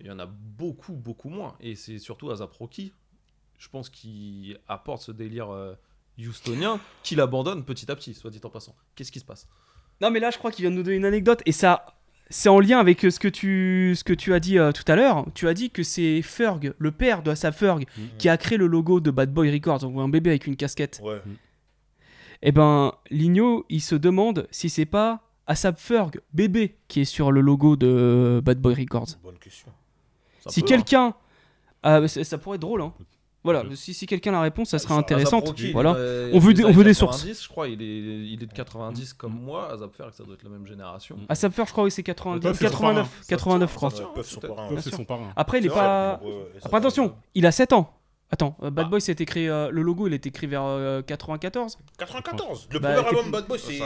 il 0.00 0.06
y 0.06 0.10
en 0.10 0.18
a 0.18 0.26
beaucoup, 0.26 0.92
beaucoup 0.92 1.30
moins. 1.30 1.56
Et 1.60 1.74
c'est 1.74 1.98
surtout 1.98 2.30
Asap 2.30 2.52
Rocky, 2.52 2.92
je 3.58 3.68
pense, 3.70 3.88
qui 3.88 4.54
apporte 4.68 5.00
ce 5.02 5.12
délire 5.12 5.50
euh, 5.50 5.74
houstonien, 6.18 6.78
qu'il 7.02 7.20
abandonne 7.22 7.64
petit 7.64 7.90
à 7.90 7.96
petit, 7.96 8.12
soit 8.12 8.30
dit 8.30 8.40
en 8.44 8.50
passant. 8.50 8.76
Qu'est-ce 8.94 9.10
qui 9.10 9.20
se 9.20 9.24
passe? 9.24 9.48
Non, 10.02 10.10
mais 10.10 10.20
là, 10.20 10.30
je 10.30 10.36
crois 10.38 10.52
qu'il 10.52 10.62
vient 10.64 10.70
de 10.70 10.76
nous 10.76 10.82
donner 10.82 10.96
une 10.96 11.04
anecdote 11.06 11.40
et 11.46 11.52
ça. 11.52 11.86
C'est 12.30 12.48
en 12.48 12.60
lien 12.60 12.78
avec 12.78 13.04
euh, 13.04 13.10
ce 13.10 13.18
que 13.18 13.28
tu, 13.28 13.94
ce 13.96 14.04
que 14.04 14.12
tu 14.12 14.34
as 14.34 14.40
dit 14.40 14.58
euh, 14.58 14.72
tout 14.72 14.84
à 14.90 14.96
l'heure. 14.96 15.24
Tu 15.34 15.48
as 15.48 15.54
dit 15.54 15.70
que 15.70 15.82
c'est 15.82 16.20
Ferg, 16.22 16.74
le 16.76 16.90
père 16.90 17.22
de 17.22 17.30
Asap 17.30 17.54
Ferg, 17.54 17.86
qui 18.18 18.28
a 18.28 18.36
créé 18.36 18.58
le 18.58 18.66
logo 18.66 19.00
de 19.00 19.10
Bad 19.10 19.32
Boy 19.32 19.50
Records. 19.50 19.84
On 19.84 19.88
voit 19.88 20.02
un 20.02 20.08
bébé 20.08 20.30
avec 20.30 20.46
une 20.46 20.56
casquette. 20.56 21.00
Ouais. 21.02 21.22
Eh 22.42 22.52
ben, 22.52 22.92
Ligno, 23.10 23.64
il 23.68 23.80
se 23.80 23.94
demande 23.94 24.46
si 24.50 24.68
c'est 24.68 24.86
pas 24.86 25.22
Asap 25.46 25.78
Ferg, 25.78 26.20
bébé, 26.34 26.76
qui 26.88 27.00
est 27.00 27.06
sur 27.06 27.32
le 27.32 27.40
logo 27.40 27.76
de 27.76 28.42
Bad 28.44 28.60
Boy 28.60 28.74
Records. 28.74 29.16
Bonne 29.22 29.38
question. 29.38 29.72
Ça 30.40 30.50
si 30.50 30.60
hein. 30.60 30.64
quelqu'un. 30.66 31.14
Ah, 31.82 32.06
ça, 32.08 32.24
ça 32.24 32.38
pourrait 32.38 32.56
être 32.56 32.62
drôle, 32.62 32.82
hein. 32.82 32.92
Voilà, 33.52 33.64
si, 33.74 33.94
si 33.94 34.06
quelqu'un 34.06 34.30
a 34.30 34.34
la 34.34 34.40
réponse, 34.42 34.68
ça 34.70 34.78
serait 34.78 34.92
Asap 34.94 35.04
intéressante. 35.04 35.48
Rocky, 35.48 35.72
Voilà. 35.72 35.94
euh, 35.94 36.30
on 36.34 36.38
veut, 36.38 36.52
des 36.54 36.64
on 36.64 36.68
veut 36.72 36.84
des 36.84 36.90
90, 36.90 36.94
sources. 36.94 37.42
Je 37.44 37.48
crois 37.48 37.68
il 37.68 37.80
est, 37.80 37.84
il 37.86 38.42
est 38.42 38.46
de 38.46 38.52
90 38.52 39.14
comme 39.14 39.32
moi. 39.32 39.72
Asap 39.72 39.94
Ferg, 39.96 40.10
ça 40.12 40.24
doit 40.24 40.34
être 40.34 40.42
la 40.44 40.50
même 40.50 40.66
génération. 40.66 41.16
Asap 41.28 41.52
Ferg, 41.54 41.66
je 41.68 41.72
crois 41.72 41.84
que 41.84 41.90
c'est 41.90 42.02
90, 42.02 42.40
Puff, 42.46 42.52
c'est 42.58 42.64
son 42.64 42.70
89, 42.70 42.94
parrain. 43.08 43.26
89, 43.28 43.70
je 43.70 43.76
crois. 43.76 43.90
C'est 44.82 44.90
son 44.94 45.04
parrain. 45.04 45.32
Après, 45.36 45.58
il 45.58 45.66
est 45.66 45.68
C'est 45.68 45.74
pas. 45.74 46.20
Après, 46.64 46.76
attention, 46.78 47.14
il 47.34 47.46
a 47.46 47.52
7 47.52 47.72
ans. 47.72 47.94
Attends, 48.30 48.58
euh, 48.62 48.68
Bad 48.68 48.90
Boy, 48.90 49.00
créé. 49.00 49.48
euh, 49.48 49.70
le 49.70 49.80
logo, 49.80 50.06
il 50.06 50.12
a 50.12 50.16
été 50.16 50.30
créé 50.30 50.46
vers 50.46 50.62
euh, 50.62 51.00
94. 51.00 51.78
94. 51.96 52.68
Le 52.70 52.78
Bah, 52.78 52.92
premier 52.92 53.08
album 53.08 53.30
Bad 53.32 53.46
Boy, 53.48 53.58
c'est. 53.58 53.72
c'est 53.78 53.82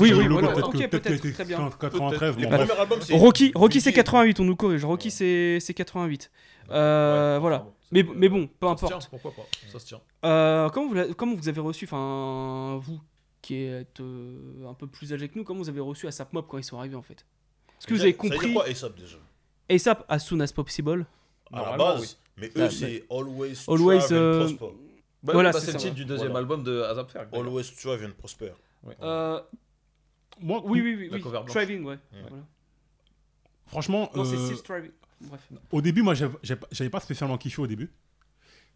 Oui, 0.00 0.08
c'est 0.08 0.14
oui, 0.14 0.26
voilà. 0.26 0.48
peut-être. 0.48 0.66
ok, 0.68 0.72
que- 0.80 0.86
peut-être, 0.86 1.20
qu'il 1.22 1.32
très 1.32 1.44
bien. 1.44 1.70
93, 1.80 2.36
Le 2.36 2.42
bon, 2.42 2.48
premier 2.58 2.72
album, 2.80 2.98
c'est. 3.02 3.16
Rocky, 3.16 3.52
Rocky 3.54 3.80
c'est 3.80 3.90
Biggie. 3.90 3.96
88, 3.98 4.40
on 4.40 4.44
nous 4.44 4.56
corrige. 4.56 4.84
Rocky, 4.84 5.12
c'est 5.12 5.58
c'est 5.60 5.74
88. 5.74 6.28
Euh, 6.70 7.34
Ouais, 7.36 7.40
voilà. 7.40 7.66
Mais, 7.94 8.02
mais 8.02 8.28
bon, 8.28 8.46
peu 8.46 8.66
ça 8.66 8.72
se 8.76 8.86
tient, 8.86 8.96
importe. 8.96 9.08
pourquoi 9.10 9.30
pas 9.32 9.42
Ça 9.72 9.78
se 9.78 9.86
tient. 9.86 10.00
Euh, 10.24 10.68
comment, 10.68 10.88
vous 10.92 11.14
comment 11.14 11.34
vous 11.34 11.48
avez 11.48 11.60
reçu, 11.60 11.84
enfin, 11.86 12.78
vous 12.82 13.00
qui 13.40 13.54
êtes 13.62 14.00
euh, 14.00 14.66
un 14.68 14.74
peu 14.74 14.86
plus 14.86 15.12
âgé 15.12 15.28
que 15.28 15.38
nous, 15.38 15.44
comment 15.44 15.60
vous 15.60 15.68
avez 15.68 15.80
reçu 15.80 16.06
ASAP 16.06 16.32
Mob 16.32 16.46
quand 16.48 16.58
ils 16.58 16.64
sont 16.64 16.78
arrivés 16.78 16.96
en 16.96 17.02
fait? 17.02 17.24
Est-ce 17.78 17.86
que 17.86 17.94
vous 17.94 18.00
avez 18.02 18.10
Ça 18.12 18.16
veut 18.22 18.30
compris 18.30 18.46
dire 18.48 18.54
quoi 18.56 18.66
ASAP 18.68 18.96
déjà? 18.98 19.16
ASAP 19.70 20.04
as 20.08 20.18
soon 20.18 20.40
as 20.40 20.52
possible 20.52 21.06
À 21.52 21.70
la 21.70 21.76
base. 21.76 22.00
oui. 22.00 22.16
Mais 22.36 22.50
eux, 22.56 22.68
c'est 22.68 23.04
Always 23.10 23.54
Always, 23.68 24.00
Strive 24.00 24.18
euh, 24.18 24.42
and 24.42 24.56
Prosper. 24.56 24.76
Bah, 25.22 25.32
Voilà, 25.34 25.52
bah, 25.52 25.60
c'est 25.60 25.72
le 25.72 25.78
titre 25.78 25.94
du 25.94 26.04
deuxième 26.04 26.32
Voilà. 26.32 26.40
album 26.40 26.64
de 26.64 26.82
Azap 26.82 27.10
Ferg. 27.10 27.28
Always 27.32 27.62
Strive 27.64 28.04
and 28.04 28.12
Prosper. 28.18 28.50
euh, 29.02 29.40
Moi, 30.40 30.60
Oui, 30.64 30.80
oui, 30.80 30.96
oui. 30.96 31.08
Oui. 31.12 31.44
Striving, 31.48 31.84
ouais. 31.84 31.94
Ouais. 32.12 32.20
Voilà. 32.28 32.42
franchement, 33.66 34.10
Non, 34.16 34.24
c'est 34.24 34.36
Still 34.36 34.56
Striving. 34.56 34.90
Bref. 35.20 35.48
au 35.72 35.80
début, 35.82 36.02
moi, 36.02 36.14
j'avais 36.14 36.90
pas- 36.90 37.00
spécialement 37.00 37.38
kiffé 37.38 37.60
au 37.62 37.66
début. 37.66 37.90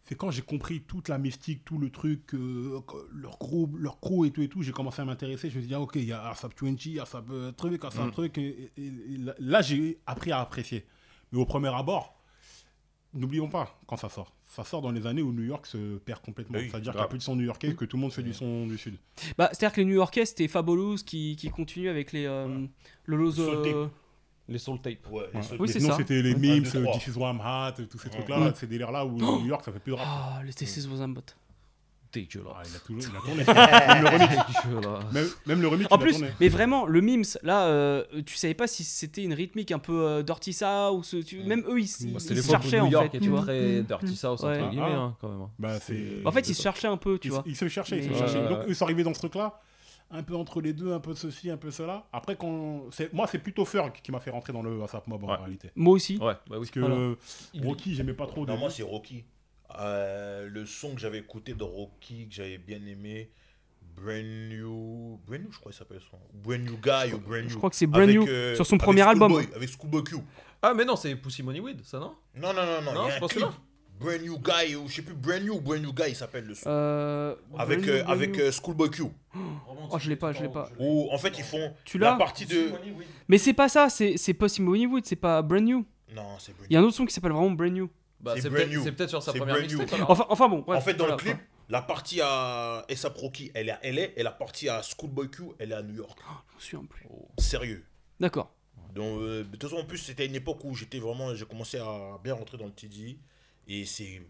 C'est 0.01 0.15
quand 0.15 0.31
j'ai 0.31 0.41
compris 0.41 0.81
toute 0.81 1.09
la 1.09 1.17
mystique, 1.17 1.63
tout 1.65 1.77
le 1.77 1.89
truc, 1.91 2.33
euh, 2.33 2.79
leur 3.13 3.37
groupe, 3.37 3.75
leur 3.77 3.99
crew 3.99 4.25
et 4.25 4.31
tout 4.31 4.41
et 4.41 4.47
tout, 4.47 4.61
j'ai 4.63 4.71
commencé 4.71 5.01
à 5.01 5.05
m'intéresser. 5.05 5.49
Je 5.49 5.55
me 5.55 5.61
suis 5.61 5.67
dit, 5.67 5.75
ah, 5.75 5.81
ok, 5.81 5.95
il 5.97 6.05
y 6.05 6.13
a 6.13 6.29
ASAP 6.29 6.53
20, 6.61 6.97
ASAP 7.01 7.29
euh, 7.31 7.51
truc, 7.51 7.83
ASAP 7.83 8.07
Mm. 8.07 8.11
truc. 8.11 8.37
Et, 8.37 8.71
et- 8.77 8.85
et 8.85 9.17
là- 9.39 9.61
j'ai 9.61 9.99
appris 10.07 10.31
à 10.31 10.39
apprécier. 10.39 10.85
Mais 11.31 11.37
au 11.39 11.45
premier 11.45 11.67
abord, 11.67 12.15
n'oublions 13.13 13.49
pas 13.49 13.79
quand 13.87 13.97
ça 13.97 14.09
sort. 14.09 14.33
Ça 14.45 14.63
sort 14.63 14.81
dans 14.81 14.91
les 14.91 15.05
années 15.05 15.21
où 15.21 15.31
New 15.31 15.43
York 15.43 15.65
se 15.67 15.97
perd 15.99 16.21
complètement. 16.21 16.57
Oui, 16.57 16.69
C'est-à-dire 16.71 16.93
qu'il 16.93 17.01
n'y 17.01 17.05
a 17.05 17.07
plus 17.09 17.17
de 17.19 17.23
son 17.23 17.35
new-yorkais, 17.35 17.75
que 17.75 17.85
tout 17.85 17.97
le 17.97 18.01
monde 18.01 18.11
fait 18.13 18.23
du 18.23 18.33
son 18.33 18.65
du 18.65 18.77
sud. 18.79 18.95
Bah, 19.37 19.49
c'est-à-dire 19.51 19.75
que 19.75 19.81
les 19.81 19.85
New 19.85 19.95
Yorkais, 19.95 20.25
c'était 20.25 20.47
Fabulous 20.47 20.95
qui, 21.05 21.35
qui 21.35 21.49
continue 21.49 21.89
avec 21.89 22.13
les 22.13 22.25
euh, 22.25 22.47
euh, 23.07 23.87
Les 24.49 24.57
Soul 24.59 24.79
Tape. 24.81 24.97
Ouais, 25.11 25.23
Ouais. 25.33 25.41
Soul 25.41 25.57
Oui, 25.59 25.69
c'est 25.69 25.79
ça. 25.79 25.95
c'était 25.97 26.21
les 26.21 26.35
memes, 26.35 26.63
deux, 26.63 26.79
euh. 26.79 26.91
This 26.93 27.07
is 27.07 27.11
why 27.17 27.29
I'm 27.31 27.39
hot, 27.39 27.81
tous 27.89 27.99
ces 27.99 28.09
trucs-là, 28.09 28.39
Mm. 28.39 28.53
ces 28.55 28.67
délires-là 28.67 29.05
où 29.05 29.11
New 29.17 29.45
York, 29.45 29.63
ça 29.63 29.71
fait 29.71 29.79
plus 29.79 29.91
de 29.91 29.97
rap. 29.97 30.07
Ah, 30.09 30.41
le 30.43 30.51
This 30.53 30.77
is 30.77 30.87
was 30.87 31.01
a 31.01 31.07
bot. 31.07 31.21
Dégueulasse. 32.11 32.51
Ah, 32.55 32.63
il 32.65 32.75
a 32.75 32.79
toujours, 32.79 33.03
il 33.03 33.15
a 33.15 33.19
tourné. 33.21 33.43
même, 33.93 34.01
le 34.01 34.07
remix, 34.07 34.63
Dégueulasse. 34.65 35.13
même, 35.13 35.27
même 35.45 35.61
le 35.61 35.67
remix, 35.67 35.87
En 35.91 35.97
plus, 35.99 36.13
tourné. 36.13 36.29
mais 36.39 36.49
vraiment, 36.49 36.87
le 36.87 37.01
Mims, 37.01 37.37
là, 37.43 37.67
euh, 37.67 38.03
tu 38.25 38.35
savais 38.35 38.55
pas 38.55 38.65
si 38.65 38.83
c'était 38.83 39.23
une 39.23 39.33
rythmique 39.33 39.71
un 39.71 39.77
peu 39.77 39.93
euh, 40.07 40.23
Dirty 40.23 40.51
South, 40.53 41.13
ou 41.13 41.21
tu- 41.23 41.43
même 41.43 41.63
eux, 41.67 41.79
ils, 41.79 41.83
ils- 41.99 42.13
Bah, 42.13 42.19
ils 42.27 42.41
se 42.41 42.49
cherchaient 42.49 42.79
en 42.79 42.89
York 42.89 43.11
fait, 43.11 43.17
était 43.17 43.23
tu 43.25 43.29
vois. 43.29 43.41
très 43.41 43.83
Dirty 43.83 44.15
South, 44.15 44.39
Ouais. 44.41 44.59
entre 44.59 44.69
guillemets, 44.71 44.85
Ah. 44.89 44.97
hein, 45.01 45.15
quand 45.21 45.29
même. 45.29 45.41
hein. 45.41 45.49
Bah, 45.59 45.75
En 46.25 46.31
fait, 46.31 46.49
ils 46.49 46.55
se 46.55 46.63
cherchaient 46.63 46.87
un 46.87 46.97
peu, 46.97 47.19
tu 47.19 47.27
ils, 47.27 47.31
vois. 47.31 47.43
ils 47.45 47.55
se 47.55 47.67
cherchaient, 47.67 47.97
ils 47.99 48.03
se 48.05 48.09
Mais- 48.09 48.17
cherchaient. 48.17 48.39
Ouais, 48.41 48.49
Donc, 48.49 48.59
ouais. 48.61 48.69
eux 48.71 48.73
sont 48.73 48.85
arrivés 48.85 49.03
dans 49.03 49.13
ce 49.13 49.19
truc-là, 49.19 49.61
un 50.11 50.23
peu 50.23 50.35
entre 50.35 50.59
les 50.61 50.73
deux, 50.73 50.91
un 50.93 50.99
peu 50.99 51.13
ceci, 51.13 51.49
un 51.51 51.57
peu 51.57 51.71
cela. 51.71 52.07
Après, 52.13 52.35
quand... 52.35 52.85
c'est- 52.91 53.13
moi, 53.13 53.27
c'est 53.27 53.37
plutôt 53.39 53.63
Ferg 53.65 53.93
qui 54.01 54.11
m'a 54.11 54.19
fait 54.19 54.31
rentrer 54.31 54.53
dans 54.53 54.63
le 54.63 54.75
WhatsApp 54.77 55.05
Mob 55.07 55.23
en 55.23 55.37
réalité. 55.37 55.69
Moi 55.75 55.93
aussi. 55.93 56.17
Ouais, 56.17 56.33
bah 56.33 56.39
oui. 56.51 56.57
Parce 56.59 56.71
que 56.71 56.79
Voilà. 56.79 57.15
Il- 57.53 57.65
Rocky, 57.65 57.93
j'aimais 57.95 58.13
pas 58.13 58.25
trop. 58.27 58.45
Non, 58.45 58.57
moi, 58.57 58.69
c'est 58.69 58.83
Rocky. 58.83 59.23
Euh, 59.79 60.47
le 60.49 60.65
son 60.65 60.95
que 60.95 60.99
j'avais 60.99 61.19
écouté 61.19 61.53
de 61.53 61.63
Rocky, 61.63 62.27
que 62.27 62.33
j'avais 62.33 62.57
bien 62.57 62.83
aimé, 62.87 63.29
Brand 63.95 64.23
New. 64.49 65.19
Brand 65.27 65.41
New, 65.41 65.51
je 65.51 65.59
crois 65.59 65.71
qu'il 65.71 65.77
s'appelle 65.77 66.01
son. 66.09 66.17
Brand 66.33 66.59
New 66.59 66.77
Guy 66.77 67.13
ou 67.13 67.19
Brand 67.19 67.43
New. 67.43 67.49
Je 67.49 67.57
crois 67.57 67.69
que 67.69 67.75
c'est 67.75 67.85
Brand 67.85 68.03
Avec, 68.03 68.15
New 68.15 68.27
euh, 68.27 68.55
sur 68.55 68.65
son 68.65 68.75
avec 68.75 68.83
premier 68.83 69.01
album. 69.03 69.31
Avec 69.55 69.69
Schoolboy 69.69 70.03
Q. 70.03 70.15
Ah, 70.61 70.73
mais 70.73 70.85
non, 70.85 70.95
c'est 70.95 71.15
Pussy 71.15 71.43
Money 71.43 71.59
Weed, 71.59 71.85
ça, 71.85 71.99
non? 71.99 72.15
Non, 72.35 72.51
non, 72.53 72.65
non, 72.65 72.81
non. 72.81 72.93
Non, 72.93 73.07
c'est 73.11 73.19
pas 73.19 73.27
celui-là. 73.27 73.53
Brand 73.99 74.21
New 74.21 74.37
Guy, 74.39 74.75
ou 74.75 74.87
je 74.87 74.93
sais 74.95 75.01
plus, 75.01 75.13
Brand 75.13 75.41
New 75.43 75.55
ou 75.55 75.61
Brand 75.61 75.81
New 75.81 75.93
Guy, 75.93 76.09
il 76.09 76.15
s'appelle 76.15 76.45
le 76.45 76.55
son. 76.55 76.63
Euh, 76.69 77.35
avec 77.57 77.79
New, 77.81 77.89
euh, 77.89 78.03
avec 78.07 78.31
New. 78.35 78.41
euh, 78.41 78.51
Schoolboy 78.51 78.89
Q. 78.89 79.03
Oh, 79.91 79.97
je 79.99 80.09
l'ai 80.09 80.15
pas, 80.15 80.31
je 80.33 80.41
l'ai 80.43 80.49
pas. 80.49 80.69
Où 80.79 81.09
en 81.11 81.17
fait 81.17 81.37
ils 81.37 81.43
font 81.43 81.73
Tu 81.85 81.97
la 81.97 82.13
partie 82.15 82.45
de. 82.45 82.71
Mais 83.27 83.37
c'est 83.37 83.53
pas 83.53 83.69
ça, 83.69 83.89
c'est 83.89 84.17
c'est 84.17 84.33
Pussy 84.33 84.61
Moneywood, 84.61 85.05
c'est 85.05 85.15
pas 85.15 85.41
Brand 85.41 85.63
New. 85.63 85.85
Non, 86.15 86.23
c'est 86.39 86.53
Brand 86.55 86.67
Il 86.69 86.73
y 86.73 86.77
a 86.77 86.79
un 86.79 86.83
autre 86.83 86.95
son 86.95 87.05
qui 87.05 87.13
s'appelle 87.13 87.31
vraiment 87.31 87.51
Brand 87.51 87.71
New. 87.71 87.89
Bah, 88.19 88.33
C'est 88.35 88.41
c'est 88.41 88.49
Brand 88.49 88.61
peut-être 88.63 88.71
New. 88.75 88.83
c'est 88.83 88.91
peut-être 88.91 89.09
sur 89.09 89.23
sa 89.23 89.31
C'est 89.31 89.37
première 89.39 89.61
New. 89.67 89.77
mixtape. 89.79 90.09
Enfin, 90.09 90.25
enfin 90.29 90.49
bon, 90.49 90.59
bref, 90.65 90.77
en 90.77 90.81
fait, 90.81 90.93
dans 90.93 91.05
voilà, 91.05 91.15
le 91.15 91.21
clip, 91.21 91.33
enfin. 91.35 91.43
la 91.69 91.81
partie 91.81 92.19
à 92.21 92.79
A$AP 92.89 93.17
Rocky, 93.17 93.51
elle 93.53 93.69
est 93.69 93.71
à 93.71 93.79
LA, 93.91 94.01
et 94.17 94.23
la 94.23 94.31
partie 94.31 94.67
à 94.69 94.81
Schoolboy 94.81 95.29
Q, 95.29 95.43
elle 95.59 95.71
est 95.71 95.75
à 95.75 95.81
New 95.81 95.95
York. 95.95 96.19
Je 96.49 96.55
me 96.55 96.59
souviens 96.61 96.85
plus. 96.89 97.05
Sérieux. 97.37 97.85
D'accord. 98.19 98.51
Donc, 98.93 99.21
euh, 99.21 99.43
de 99.43 99.55
toute 99.55 99.63
façon, 99.69 99.81
en 99.81 99.85
plus, 99.85 99.99
c'était 99.99 100.25
une 100.25 100.35
époque 100.35 100.63
où 100.65 100.73
j'étais 100.73 100.99
vraiment, 100.99 101.33
j'ai 101.35 101.45
commencé 101.45 101.77
à 101.77 102.17
bien 102.23 102.33
rentrer 102.33 102.57
dans 102.57 102.65
le 102.65 102.71
TD, 102.71 103.19
et 103.69 103.85
c'est 103.85 104.21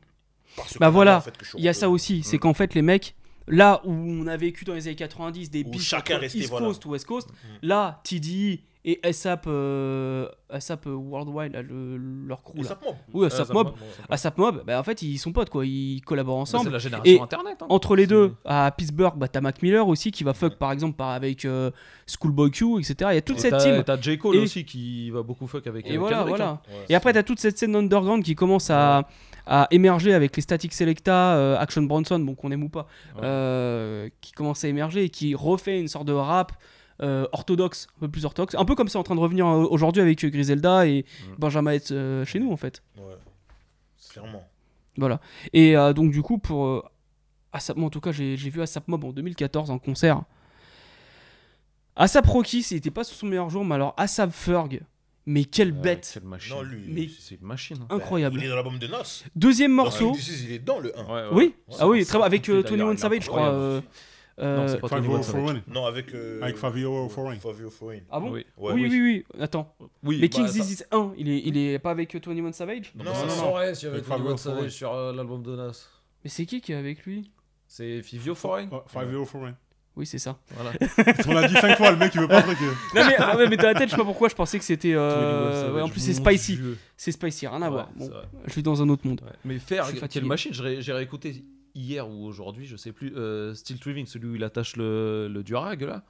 parce 0.56 0.78
Bah 0.78 0.90
voilà, 0.90 1.18
en 1.18 1.22
fait, 1.22 1.38
que 1.38 1.46
je 1.46 1.50
suis 1.52 1.60
il 1.60 1.64
y 1.64 1.70
a 1.70 1.74
ça 1.74 1.90
aussi, 1.90 2.22
c'est 2.24 2.38
Mm. 2.38 2.40
qu'en 2.42 2.54
fait 2.54 2.74
les 2.76 2.82
mecs, 2.82 3.16
là 3.48 3.82
où 3.86 3.92
on 3.92 4.28
a 4.28 4.38
vécu 4.38 4.66
dans 4.66 4.74
les 4.74 4.88
années 4.88 4.96
90 4.96 5.50
des 5.50 5.64
Où 5.64 5.72
beats 5.72 5.80
chacun 5.80 6.16
entre 6.16 6.22
restait, 6.22 6.40
East 6.40 6.50
voilà. 6.50 6.68
Coast 6.68 6.86
ou 6.86 6.90
West 6.92 7.06
Coast, 7.06 7.30
Mm. 7.30 7.34
là 7.68 8.02
TDI 8.04 8.62
et 8.92 9.00
ASAP, 9.04 9.46
euh, 9.48 10.28
ASAP 10.50 10.86
Worldwide, 10.88 11.54
là, 11.54 11.62
le- 11.62 11.98
leur 11.98 12.42
crew 12.44 12.54
te 12.64 12.68
manque. 12.70 12.96
Oui, 13.14 13.26
ASAP 13.28 13.54
Mob. 13.54 13.72
ASAP 14.10 14.38
Mob, 14.38 14.64
bah, 14.66 14.80
en 14.80 14.84
fait 14.84 15.02
ils 15.02 15.18
sont 15.18 15.32
potes 15.32 15.50
quoi, 15.50 15.66
ils 15.66 16.02
collaborent 16.02 16.38
Bah, 16.38 16.42
ensemble. 16.42 16.66
C'est 16.66 16.72
la 16.72 16.80
génération 16.80 17.14
Et 17.18 17.22
internet. 17.22 17.58
hein. 17.62 17.66
Entre 17.70 17.96
les 17.96 18.08
deux, 18.08 18.34
à 18.46 18.72
Pittsburgh, 18.76 19.14
bah, 19.18 19.28
t'as 19.28 19.42
Mac 19.42 19.62
Miller 19.62 19.88
aussi 19.88 20.12
qui 20.12 20.24
va 20.24 20.34
fuck 20.34 20.58
par 20.58 20.72
exemple 20.72 20.96
par, 20.96 21.10
avec 21.10 21.46
euh, 21.46 21.72
Schoolboy 22.08 22.52
Q, 22.52 22.80
etc. 22.80 22.96
Il 23.12 23.16
y 23.16 23.18
a 23.18 23.22
toute 23.22 23.38
Et 23.38 23.40
cette 23.42 23.52
t'as- 23.52 23.64
team. 23.64 23.84
T'as 23.86 24.02
J. 24.02 24.18
Cole 24.18 24.36
Et- 24.38 24.40
aussi 24.40 24.66
qui 24.66 25.10
va 25.12 25.22
beaucoup 25.24 25.46
fuck 25.48 25.66
avec 25.68 25.86
Et 25.88 25.96
euh, 25.96 26.00
voilà, 26.00 26.18
Kendrick, 26.18 26.36
voilà. 26.38 26.52
hein. 26.52 26.60
Ouais, 26.70 26.86
Et 26.90 26.96
après, 26.96 27.14
t'as 27.14 27.24
toute 27.24 27.40
cette 27.40 27.58
scène 27.58 27.76
underground 27.76 28.24
qui 28.24 28.34
commence 28.36 28.70
à, 28.70 29.08
à 29.46 29.68
émerger 29.72 30.14
avec 30.14 30.36
les 30.36 30.42
Static 30.42 30.74
Selecta, 30.74 31.36
euh, 31.36 31.58
Action 31.60 31.82
Bronson, 31.84 32.20
bon 32.20 32.34
qu'on 32.36 32.52
aime 32.52 32.64
ou 32.64 32.70
pas, 32.70 32.88
Ouais. 33.16 33.22
euh, 33.24 34.10
qui 34.22 34.32
commence 34.32 34.64
à 34.64 34.68
émerger 34.68 35.04
et 35.06 35.10
qui 35.10 35.36
refait 35.36 35.80
une 35.80 35.88
sorte 35.88 36.06
de 36.06 36.14
rap 36.14 36.54
euh, 37.02 37.28
orthodoxe, 37.32 37.88
un 37.98 38.00
peu 38.02 38.08
plus 38.10 38.26
orthodoxe. 38.26 38.56
Un 38.56 38.66
peu 38.66 38.76
comme 38.76 38.88
c'est 38.90 38.98
en 38.98 39.04
train 39.04 39.16
de 39.16 39.20
revenir 39.20 39.48
euh, 39.48 39.66
aujourd'hui 39.70 40.02
avec 40.02 40.24
euh, 40.26 40.30
Griselda 40.30 40.86
et 40.88 41.06
Mm. 41.28 41.36
Benjamin 41.38 41.72
Hetz, 41.72 41.90
euh, 41.92 42.26
chez 42.26 42.40
nous 42.40 42.52
en 42.52 42.58
fait. 42.58 42.82
Ouais. 42.98 43.16
Clairement. 44.12 44.48
Voilà. 44.98 45.20
Et 45.54 45.78
euh, 45.78 45.94
donc 45.94 46.12
du 46.12 46.22
coup, 46.22 46.38
pour... 46.40 46.66
euh, 46.66 46.84
ASAP, 47.54 47.78
moi 47.78 47.88
en 47.88 47.90
tout 47.90 48.02
cas, 48.02 48.12
j'ai 48.12 48.36
vu 48.36 48.62
ASAP 48.62 48.88
Mob 48.88 49.04
en 49.06 49.12
2014 49.12 49.72
en 49.72 49.80
concert. 49.80 50.22
ASAP 51.96 52.26
Rocky, 52.28 52.64
c'était 52.64 52.92
pas 52.92 53.04
sur 53.04 53.16
son 53.18 53.28
meilleur 53.28 53.50
jour, 53.50 53.66
mais 53.66 53.76
alors 53.76 53.94
ASAP 53.98 54.32
Ferg, 54.32 54.82
mais 55.26 55.44
quelle 55.46 55.72
bête 55.72 56.10
Quelle 56.14 56.24
machine. 56.24 56.56
Non, 56.56 56.62
lui, 56.64 56.84
Mais- 56.88 57.10
C'est 57.20 57.36
une 57.36 57.46
machine. 57.48 57.78
hein. 57.82 57.88
Incroyable. 57.96 58.38
Il 58.40 58.46
est 58.46 58.50
dans 58.50 58.56
l'album 58.56 58.78
de 58.80 58.88
Nas. 58.88 59.24
Deuxième 59.36 59.72
morceau. 59.74 60.16
Il 60.46 60.52
est 60.54 60.60
dans 60.60 60.80
le 60.80 60.98
1. 60.98 61.04
Ouais, 61.04 61.12
ouais. 61.12 61.28
Oui, 61.34 61.56
Ouais, 61.68 61.76
ah 61.80 61.88
oui, 61.88 62.06
très 62.06 62.18
bon, 62.18 62.24
avec 62.24 62.48
euh, 62.50 62.64
Tony 62.64 62.82
One 62.84 62.98
Savage, 62.98 63.24
je 63.24 63.28
crois. 63.30 63.82
Euh, 64.40 64.58
non, 64.58 64.68
c'est 64.68 64.80
pas 64.80 64.88
Tony 64.88 65.08
Non, 65.68 65.86
avec, 65.86 66.14
euh, 66.14 66.42
avec 66.42 66.58
Fabio 66.58 67.10
Foreign. 67.10 67.40
Fabio 67.40 67.70
Foreign. 67.70 68.02
Ah 68.10 68.20
bon 68.20 68.32
oui. 68.32 68.46
Ouais, 68.58 68.74
oui. 68.74 68.88
oui, 68.90 69.02
oui, 69.02 69.42
Attends. 69.42 69.76
Mais 70.04 70.18
bah, 70.18 70.28
King's 70.28 70.54
Disease 70.54 70.86
ça... 70.90 70.98
1, 70.98 71.14
il 71.18 71.30
est, 71.30 71.42
il 71.46 71.58
est 71.58 71.80
pas 71.80 71.92
avec 71.92 72.20
Tony 72.22 72.42
One 72.42 72.54
Savage 72.54 72.94
Non, 72.96 73.04
non, 73.04 73.12
non. 73.12 73.58
non. 73.58 73.74
s'il 73.74 73.90
y 73.90 73.92
avait 73.92 74.02
Tony 74.02 74.28
One 74.28 74.38
Savage 74.38 74.72
sur 74.72 74.94
euh, 74.94 75.14
l'album 75.14 75.44
de 75.44 75.56
Nas. 75.56 75.88
Mais 76.24 76.30
c'est 76.30 76.46
qui 76.46 76.62
qui 76.62 76.72
est 76.72 76.76
avec 76.76 77.06
lui? 77.06 77.32
C'est 77.68 78.02
Fabio 78.02 78.34
Foreign 78.34 78.70
Fabio 78.88 79.26
Foreign. 79.26 79.56
Oui, 79.96 80.06
c'est 80.06 80.20
ça. 80.20 80.38
Voilà. 80.56 80.72
On 81.28 81.34
l'a 81.34 81.48
dit 81.48 81.56
5 81.56 81.76
fois, 81.76 81.92
le 81.92 81.98
mec 81.98 82.14
il 82.16 82.22
veut 82.22 82.28
pas 82.28 82.42
truc. 82.42 82.58
non, 82.96 83.06
mais, 83.06 83.16
ah, 83.18 83.36
mais 83.50 83.58
dans 83.58 83.68
la 83.68 83.74
tête, 83.74 83.90
je 83.90 83.92
sais 83.92 83.98
pas 83.98 84.06
pourquoi, 84.06 84.30
je 84.30 84.36
pensais 84.36 84.58
que 84.58 84.64
c'était. 84.64 84.96
Ouais, 84.96 85.82
en 85.82 85.90
plus, 85.90 86.00
c'est 86.00 86.14
spicy. 86.14 86.60
C'est 86.96 87.12
spicy, 87.12 87.48
rien 87.48 87.62
à 87.62 87.70
voir. 87.70 87.90
Je 88.46 88.52
suis 88.52 88.64
dans 88.64 88.82
un 88.82 88.88
autre 88.90 89.06
monde. 89.06 89.22
Mais 89.44 89.60
faire, 89.60 89.88
quelle 90.10 90.26
machine 90.26 90.54
J'ai 90.54 90.94
réécouté 90.94 91.44
hier 91.80 92.10
ou 92.10 92.26
aujourd'hui, 92.26 92.66
je 92.66 92.76
sais 92.76 92.92
plus, 92.92 93.16
euh, 93.16 93.54
Steel 93.56 93.80
Triving, 93.80 94.06
celui 94.06 94.28
où 94.28 94.36
il 94.36 94.44
attache 94.44 94.76
le, 94.76 95.28
le 95.32 95.44
durag 95.44 95.82
là. 95.82 96.04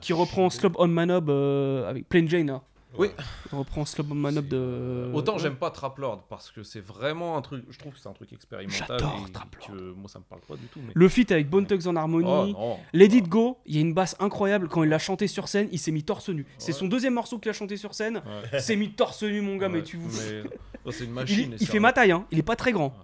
Qui 0.00 0.12
reprend 0.12 0.50
Slob 0.50 0.74
on 0.78 0.88
Manob 0.88 1.30
euh, 1.30 1.88
avec 1.88 2.08
Plain 2.08 2.26
Jane. 2.26 2.48
Là. 2.48 2.62
Oui. 2.98 3.08
On 3.52 3.58
reprend 3.60 3.84
Slob 3.86 4.12
on 4.12 4.14
Manob 4.14 4.46
de. 4.46 5.10
Autant 5.14 5.38
j'aime 5.38 5.56
pas 5.56 5.70
Traplord 5.70 6.24
parce 6.28 6.50
que 6.50 6.62
c'est 6.62 6.80
vraiment 6.80 7.38
un 7.38 7.42
truc. 7.42 7.64
Je 7.70 7.78
trouve 7.78 7.94
que 7.94 7.98
c'est 7.98 8.08
un 8.08 8.12
truc 8.12 8.32
expérimental. 8.32 8.86
J'adore 8.88 9.30
Traplord. 9.32 9.68
Que... 9.68 9.92
Moi 9.92 10.08
ça 10.08 10.18
me 10.18 10.24
parle 10.24 10.42
pas 10.42 10.56
du 10.56 10.66
tout. 10.66 10.80
Le 10.92 11.08
feat 11.08 11.32
avec 11.32 11.48
Bone 11.48 11.66
Thugs 11.66 11.86
en 11.86 11.96
harmonie. 11.96 12.54
Oh. 12.58 12.76
Lady 12.92 13.20
ouais. 13.20 13.28
Go, 13.28 13.58
il 13.64 13.76
y 13.76 13.78
a 13.78 13.80
une 13.80 13.94
basse 13.94 14.16
incroyable. 14.20 14.68
Quand 14.68 14.82
il 14.82 14.90
l'a 14.90 14.98
chanté 14.98 15.26
sur 15.26 15.48
scène, 15.48 15.68
il 15.72 15.78
s'est 15.78 15.92
mis 15.92 16.02
torse 16.02 16.28
nu. 16.28 16.44
C'est 16.58 16.72
son 16.72 16.86
deuxième 16.86 17.14
morceau 17.14 17.38
qu'il 17.38 17.50
a 17.50 17.54
chanté 17.54 17.78
sur 17.78 17.94
scène. 17.94 18.22
Il 18.52 18.60
s'est 18.60 18.76
mis 18.76 18.90
torse 18.90 19.22
nu, 19.22 19.40
mon 19.40 19.56
gars, 19.56 19.70
mais 19.70 19.82
tu 19.82 19.96
vous. 19.96 20.10
Mais... 20.10 20.42
Oh, 20.84 20.92
c'est 20.92 21.04
une 21.04 21.12
machine. 21.12 21.56
Il, 21.58 21.66
fait 21.66 21.80
ma 21.80 21.92
taille, 21.92 22.12
hein. 22.12 22.26
il 22.30 22.38
est 22.38 22.42
pas 22.42 22.54
très 22.54 22.72
grand. 22.72 22.94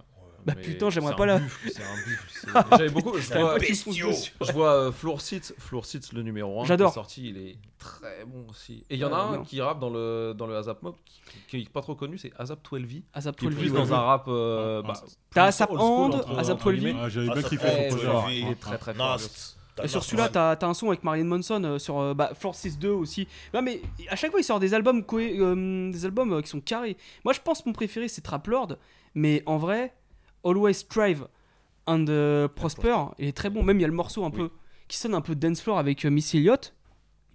Bah 0.45 0.55
putain, 0.55 0.89
j'aimerais 0.89 1.15
pas 1.15 1.25
là. 1.25 1.41
J'avais 2.71 2.89
beaucoup. 2.89 3.17
Je 3.17 3.33
vois, 3.33 3.57
je 4.41 4.51
vois 4.51 4.73
euh, 4.73 4.91
Floorsit, 4.91 5.53
Floorsit 5.57 6.11
le 6.13 6.21
numéro 6.21 6.61
1. 6.61 6.65
J'adore. 6.65 6.93
sorti, 6.93 7.29
il 7.29 7.37
est 7.37 7.57
très 7.77 8.25
bon 8.25 8.45
aussi. 8.49 8.83
Et 8.89 8.95
il 8.95 8.99
y 8.99 9.05
en 9.05 9.13
a 9.13 9.33
euh, 9.33 9.39
un 9.39 9.43
qui 9.43 9.61
rappe 9.61 9.79
dans 9.79 9.89
le 9.89 10.33
dans 10.37 10.47
le 10.47 10.55
ASAP 10.55 10.81
Mob 10.81 10.95
qui 11.47 11.57
est 11.57 11.69
pas 11.69 11.81
trop 11.81 11.95
connu, 11.95 12.17
c'est 12.17 12.31
ASAP 12.37 12.59
12V. 12.67 13.03
ASAP 13.13 13.41
12V. 13.41 13.55
Plus 13.55 13.73
dans 13.73 13.93
un 13.93 13.99
rap. 13.99 14.25
Euh, 14.27 14.81
ah, 14.83 14.87
bah, 14.87 14.93
ah, 14.95 15.09
t'as 15.33 15.43
ASAP 15.45 15.71
Hand, 15.71 16.25
ASAP 16.37 16.63
12V. 16.63 16.95
Ah, 16.99 17.09
j'avais 17.09 17.29
bien 17.29 17.41
kiffé 17.43 17.89
son 17.89 17.95
projet. 17.95 18.39
Il 18.39 18.47
est 18.49 18.59
très 18.59 18.77
très 18.77 18.93
fort. 18.93 19.19
Sur 19.85 20.03
celui-là, 20.03 20.29
t'as 20.29 20.67
un 20.67 20.73
son 20.73 20.89
avec 20.89 21.03
Marilyn 21.03 21.25
Manson 21.25 21.77
sur 21.79 21.99
euh, 21.99 22.13
bah, 22.13 22.31
2 22.79 22.89
aussi. 22.89 23.27
Non, 23.53 23.61
mais 23.61 23.81
à 24.09 24.15
chaque 24.15 24.31
fois, 24.31 24.39
il 24.39 24.43
sort 24.43 24.59
des 24.59 24.73
albums, 24.73 25.03
des 25.91 26.05
albums 26.05 26.41
qui 26.41 26.49
sont 26.49 26.61
carrés. 26.61 26.97
Moi, 27.23 27.33
je 27.33 27.39
pense 27.39 27.61
que 27.61 27.69
mon 27.69 27.73
préféré, 27.73 28.07
c'est 28.07 28.21
Traplord. 28.21 28.77
Mais 29.15 29.43
en 29.45 29.57
vrai, 29.57 29.93
Always 30.43 30.73
Strive 30.75 31.27
and 31.85 32.05
euh, 32.09 32.47
ah, 32.49 32.53
Prosper, 32.55 32.95
il 33.19 33.27
est 33.27 33.37
très 33.37 33.49
bon. 33.49 33.63
Même 33.63 33.79
il 33.79 33.81
y 33.81 33.85
a 33.85 33.87
le 33.87 33.93
morceau 33.93 34.25
un 34.25 34.31
peu 34.31 34.49
qui 34.87 34.97
sonne 34.97 35.15
un 35.15 35.21
peu 35.21 35.35
dance 35.35 35.61
floor 35.61 35.77
avec 35.77 36.05
euh, 36.05 36.09
Miss 36.09 36.33
Elliott. 36.35 36.73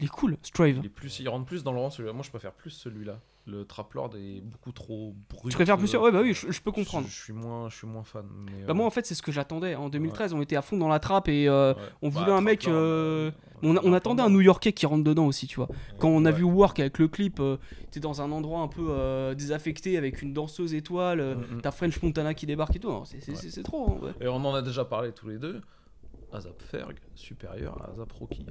Il 0.01 0.07
est 0.07 0.09
cool, 0.09 0.37
Strive. 0.43 0.79
Il, 0.83 0.87
est 0.87 0.91
plus, 0.91 1.19
il 1.19 1.29
rentre 1.29 1.47
plus 1.47 1.65
dans 1.65 1.73
le 1.73 1.79
rang 1.79 1.91
celui-là. 1.91 2.13
Moi, 2.13 2.23
je 2.23 2.31
préfère 2.31 2.53
plus 2.53 2.71
celui-là 2.71 3.21
le 3.49 3.65
Traplord 3.65 4.11
est 4.17 4.41
beaucoup 4.41 4.73
trop 4.73 5.15
brut. 5.31 5.51
Tu 5.51 5.57
préfères 5.57 5.77
plus 5.77 5.87
euh, 5.87 5.91
sûr 5.91 6.03
Ouais, 6.03 6.13
bah 6.13 6.21
oui, 6.23 6.35
je, 6.35 6.61
peux 6.61 6.71
comprendre. 6.71 7.09
Je, 7.09 7.15
suis 7.15 7.33
moins, 7.33 7.69
je 7.69 7.77
suis 7.77 7.87
moins 7.87 8.05
fan. 8.05 8.27
Mais 8.45 8.65
bah 8.67 8.75
moi, 8.75 8.85
euh, 8.85 8.89
en 8.89 8.91
fait, 8.91 9.07
c'est 9.07 9.15
ce 9.15 9.23
que 9.23 9.33
j'attendais. 9.33 9.75
Hein. 9.75 9.81
En 9.81 9.89
2013, 9.89 10.35
on 10.35 10.43
était 10.43 10.57
à 10.57 10.63
fond 10.63 10.77
dans 10.77 10.89
la 10.89 10.99
trappe 10.99 11.29
et 11.29 11.49
euh, 11.49 11.75
on 12.03 12.11
voulait 12.11 12.27
bah, 12.27 12.37
un 12.37 12.41
mec. 12.41 12.69
On, 12.69 13.93
attendait 13.93 14.23
un 14.23 14.31
New 14.31 14.41
Yorkais 14.41 14.73
qui 14.73 14.87
rentre 14.87 15.03
dedans 15.03 15.27
aussi, 15.27 15.47
tu 15.47 15.57
vois. 15.57 15.69
Quand 15.99 16.09
on 16.09 16.25
a 16.25 16.31
vu 16.31 16.45
Work 16.45 16.79
avec 16.79 16.99
le 16.99 17.09
clip, 17.09 17.41
t'es 17.91 18.01
dans 18.01 18.23
un 18.23 18.31
endroit 18.31 18.61
un 18.61 18.69
peu 18.69 19.35
désaffecté 19.35 19.97
avec 19.97 20.23
une 20.23 20.33
danseuse 20.33 20.75
étoile, 20.75 21.21
mm, 21.21 21.57
mm 21.57 21.61
t'as 21.63 21.71
French 21.71 22.03
Montana 22.03 22.35
qui 22.35 22.47
débarque 22.47 22.77
et 22.77 22.81
tout. 22.81 22.93
C'est 23.05 23.63
trop. 23.63 23.99
Hein, 24.05 24.13
et 24.21 24.29
on 24.29 24.37
en 24.37 24.55
a 24.55 24.63
déjà 24.63 24.85
parlé 24.85 25.13
tous 25.13 25.29
les 25.29 25.39
deux. 25.39 25.61
Azap 26.33 26.61
Ferg 26.63 26.97
supérieur 27.15 27.81
à 27.83 27.91
Azap 27.93 28.13
Rocky. 28.13 28.47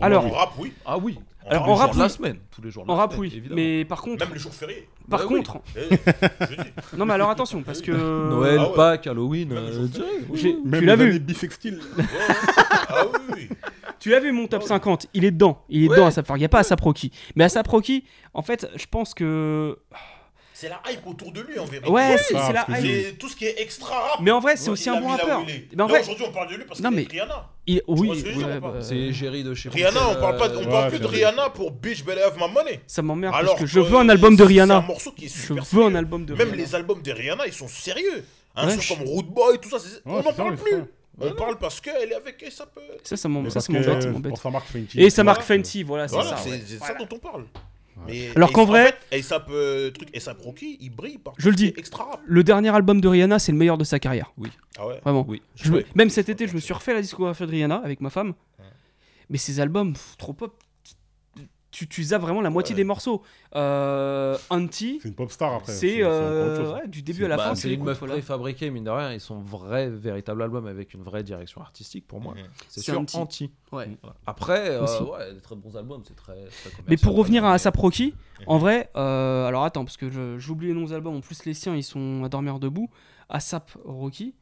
Alors, 0.00 0.26
en 0.26 0.30
rap, 0.30 0.52
oui. 0.58 0.72
Ah 0.84 0.98
oui. 0.98 1.18
Alors, 1.48 1.68
en 1.68 1.74
rap, 1.74 1.94
la 1.94 2.08
semaine, 2.08 2.38
tous 2.50 2.62
les 2.62 2.70
jours. 2.70 2.84
De 2.84 2.90
en 2.90 2.96
rap, 2.96 3.14
oui. 3.18 3.32
évidemment. 3.34 3.56
Mais 3.56 3.84
par 3.84 4.02
contre. 4.02 4.24
Même 4.24 4.34
les 4.34 4.40
jours 4.40 4.52
fériés. 4.52 4.88
Par 5.08 5.20
bah 5.20 5.26
bah 5.28 5.34
contre. 5.36 5.60
Eh 5.76 6.96
non, 6.96 7.04
mais 7.04 7.14
alors 7.14 7.30
attention, 7.30 7.62
parce 7.62 7.80
que. 7.80 7.92
Noël, 7.92 8.60
ah 8.60 8.72
Pâques, 8.74 9.06
Halloween. 9.06 9.52
Euh, 9.52 9.88
tu 10.34 10.84
l'as 10.84 10.96
vu. 10.96 11.20
Ah 12.88 13.04
oui, 13.04 13.34
oui. 13.34 13.48
Tu 13.98 14.10
l'as 14.10 14.20
vu 14.20 14.30
mon 14.32 14.46
top 14.46 14.62
50, 14.62 15.08
il 15.14 15.24
est 15.24 15.30
dedans, 15.30 15.64
il 15.68 15.84
est 15.84 15.88
dedans 15.88 16.06
à 16.06 16.10
Sap 16.10 16.26
il 16.30 16.38
n'y 16.38 16.44
a 16.44 16.48
pas 16.48 16.60
à 16.60 16.62
Sap 16.62 16.80
Rocky. 16.80 17.10
Mais 17.34 17.44
à 17.44 17.48
Sap 17.48 17.66
Rocky, 17.66 18.04
en 18.34 18.42
fait, 18.42 18.68
je 18.76 18.86
pense 18.86 19.14
que 19.14 19.78
c'est 20.58 20.70
la 20.70 20.80
hype 20.90 21.06
autour 21.06 21.32
de 21.32 21.42
lui 21.42 21.58
en 21.58 21.66
vérité. 21.66 21.90
Ouais, 21.90 22.16
c'est 22.16 22.32
la 22.32 22.64
hype. 22.66 22.76
C'est 22.80 23.18
Tout 23.18 23.28
ce 23.28 23.36
qui 23.36 23.44
est 23.44 23.60
extra 23.60 23.94
rap. 23.94 24.20
Mais 24.22 24.30
en 24.30 24.40
vrai, 24.40 24.56
c'est 24.56 24.70
aussi 24.70 24.88
un 24.88 24.98
bon 24.98 25.08
rappeur. 25.08 25.44
Mais 25.44 25.82
en 25.82 25.86
vrai, 25.86 26.00
aujourd'hui, 26.00 26.24
on 26.26 26.32
parle 26.32 26.50
de 26.50 26.56
lui 26.56 26.64
parce 26.64 26.80
que 26.80 26.86
est 26.86 27.10
Rihanna. 27.10 27.50
Oui, 27.86 28.24
c'est 28.80 29.12
Jerry 29.12 29.44
de 29.44 29.54
chez 29.54 29.68
Rihanna. 29.68 30.00
On 30.08 30.14
parle 30.14 30.38
pas, 30.38 30.48
on 30.56 30.64
parle 30.64 30.90
plus 30.90 30.98
de 30.98 31.06
Rihanna 31.06 31.50
pour 31.50 31.72
Bitch 31.72 32.04
Better 32.04 32.22
Have 32.22 32.38
My 32.38 32.50
Money. 32.52 32.80
Ça 32.86 33.02
m'emmerde 33.02 33.34
parce 33.34 33.60
que, 33.60 33.66
je 33.66 33.80
veux 33.80 33.98
un 33.98 34.08
album 34.08 34.34
de 34.34 34.42
Rihanna. 34.42 34.78
C'est 34.78 34.84
un 34.84 34.86
morceau 34.86 35.12
qui 35.12 35.26
est 35.26 35.28
super 35.28 35.62
Je 35.62 35.76
veux 35.76 35.84
un 35.84 35.94
album 35.94 36.24
de 36.24 36.34
Même 36.34 36.54
les 36.54 36.74
albums 36.74 37.02
de 37.02 37.12
Rihanna, 37.12 37.46
ils 37.46 37.52
sont 37.52 37.68
sérieux. 37.68 38.24
Un 38.54 38.68
ouais, 38.68 38.76
comme 38.88 39.06
Rude 39.06 39.26
Boy, 39.26 39.58
tout 39.60 39.68
ça, 39.68 39.76
on 40.06 40.22
n'en 40.22 40.32
parle 40.32 40.56
plus. 40.56 40.84
On 41.20 41.32
parle 41.32 41.58
parce 41.58 41.82
qu'elle 41.82 42.12
est 42.12 42.14
avec 42.14 42.42
et 42.42 42.50
ça 42.50 42.64
peut. 42.64 42.80
Ça, 43.02 43.18
ça 43.18 43.28
m'embête. 43.28 43.52
Ça, 43.52 43.60
ça 43.60 43.72
m'embête. 43.72 44.34
Et 44.94 45.10
ça 45.10 45.22
marque 45.22 45.42
Fenty, 45.42 45.82
voilà, 45.82 46.08
c'est 46.08 46.22
ça. 46.22 46.36
C'est 46.38 46.78
ça 46.78 46.94
dont 46.94 47.08
on 47.12 47.18
parle. 47.18 47.44
Alors 48.34 48.52
qu'en 48.52 48.64
vrai, 48.64 48.94
et 49.12 49.20
il 50.80 50.90
brille 50.90 51.18
par 51.18 51.34
Je 51.38 51.48
le 51.48 51.56
dis. 51.56 51.74
Le 52.26 52.44
dernier 52.44 52.74
album 52.74 53.00
de 53.00 53.08
Rihanna, 53.08 53.38
c'est 53.38 53.52
le 53.52 53.58
meilleur 53.58 53.78
de 53.78 53.84
sa 53.84 53.98
carrière. 53.98 54.32
Oui. 54.36 54.50
Vraiment. 55.02 55.24
Oui. 55.28 55.42
Même 55.94 56.10
cet 56.10 56.28
été, 56.28 56.46
je 56.46 56.54
me 56.54 56.60
suis 56.60 56.74
refait 56.74 56.94
la 56.94 57.02
discographie 57.02 57.46
de 57.46 57.50
Rihanna 57.50 57.76
avec 57.76 58.00
ma 58.00 58.10
femme. 58.10 58.34
Mais 59.28 59.38
ses 59.38 59.58
albums, 59.58 59.94
trop 60.18 60.32
pop, 60.32 60.56
tu, 61.76 61.86
tu 61.86 62.02
vraiment 62.02 62.40
la 62.40 62.48
moitié 62.48 62.74
des 62.74 62.84
morceaux. 62.84 63.22
Euh, 63.54 64.38
anti. 64.48 64.98
C'est 65.02 65.08
une 65.08 65.14
pop 65.14 65.30
star 65.30 65.52
après. 65.52 65.72
C'est 65.72 65.98
euh, 66.02 66.74
hein. 66.74 66.86
du 66.86 67.02
début 67.02 67.26
à 67.26 67.28
la 67.28 67.36
bah, 67.36 67.44
fin. 67.48 67.54
C'est 67.54 67.72
une 67.72 67.84
meuf 67.84 67.98
préfabriquée, 68.00 68.70
mine 68.70 68.84
de 68.84 68.90
rien. 68.90 69.12
Ils 69.12 69.20
sont 69.20 69.40
vrai, 69.40 69.90
véritable 69.90 70.42
album 70.42 70.66
avec 70.66 70.94
une 70.94 71.02
vraie 71.02 71.22
direction 71.22 71.60
artistique 71.60 72.06
pour 72.06 72.20
moi. 72.20 72.34
Mhm. 72.34 72.44
C'est 72.68 72.80
sûr, 72.80 72.98
Anti. 72.98 73.50
Ouais. 73.72 73.90
Après, 74.26 74.70
euh, 74.70 75.02
ouais, 75.02 75.34
des 75.34 75.40
très 75.40 75.54
bons 75.54 75.76
albums. 75.76 76.02
C'est 76.06 76.16
très, 76.16 76.46
Mais 76.88 76.96
pour 76.96 77.14
revenir 77.14 77.44
à 77.44 77.52
Asap 77.52 77.76
Rocky, 77.76 78.14
mmh. 78.14 78.42
en 78.46 78.58
vrai, 78.58 78.90
euh, 78.96 79.46
alors 79.46 79.64
attends, 79.64 79.84
parce 79.84 79.98
que 79.98 80.38
j'oublie 80.38 80.68
les 80.68 80.74
noms 80.74 80.86
des 80.86 80.92
albums. 80.94 81.16
En 81.16 81.20
plus, 81.20 81.44
les 81.44 81.54
siens, 81.54 81.76
ils 81.76 81.84
sont 81.84 82.22
à 82.24 82.30
dormir 82.30 82.58
debout. 82.58 82.88
Asap 83.28 83.72
Rocky. 83.84 84.34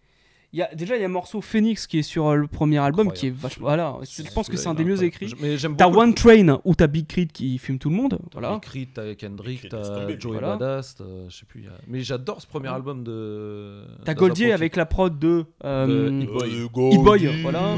Y 0.55 0.62
a, 0.62 0.72
déjà, 0.72 0.94
il 0.94 1.01
y 1.01 1.02
a 1.02 1.06
un 1.06 1.10
morceau 1.10 1.40
Phoenix 1.40 1.89
qui 1.89 1.98
est 1.98 2.02
sur 2.02 2.28
euh, 2.28 2.36
le 2.36 2.47
premier 2.47 2.78
album 2.78 3.12
qui 3.12 3.26
est 3.26 3.31
vachement. 3.31 3.66
Voilà, 3.66 3.97
je 4.02 4.32
pense 4.32 4.48
que 4.48 4.56
c'est 4.56 4.68
un 4.68 4.74
des 4.74 4.85
mieux 4.85 5.02
écrits. 5.02 5.35
T'as 5.76 5.89
One 5.89 6.14
Train 6.14 6.60
ou 6.62 6.76
t'as 6.76 6.86
Big 6.86 7.09
Creed 7.09 7.32
qui 7.32 7.59
fume 7.59 7.81
tout 7.81 7.90
le 7.90 7.97
monde. 7.97 8.20
Voilà. 8.32 8.52
Big 8.52 8.60
Creed, 8.60 8.89
t'as 8.94 9.16
Kendrick, 9.16 9.68
t'as 9.68 10.16
Joey 10.16 10.39
voilà. 10.39 10.56
Badass, 10.56 10.98
je 11.28 11.35
sais 11.36 11.44
plus. 11.44 11.64
Mais 11.89 12.02
j'adore 12.02 12.40
ce 12.40 12.47
premier 12.47 12.68
album 12.68 13.02
de. 13.02 13.82
T'as 14.05 14.14
Goldier 14.14 14.52
avec 14.52 14.76
la 14.76 14.86
prod 14.86 15.18
de. 15.18 15.44
Euh, 15.64 16.22
E-Boy. 16.22 17.26
E 17.26 17.43
voilà. 17.43 17.76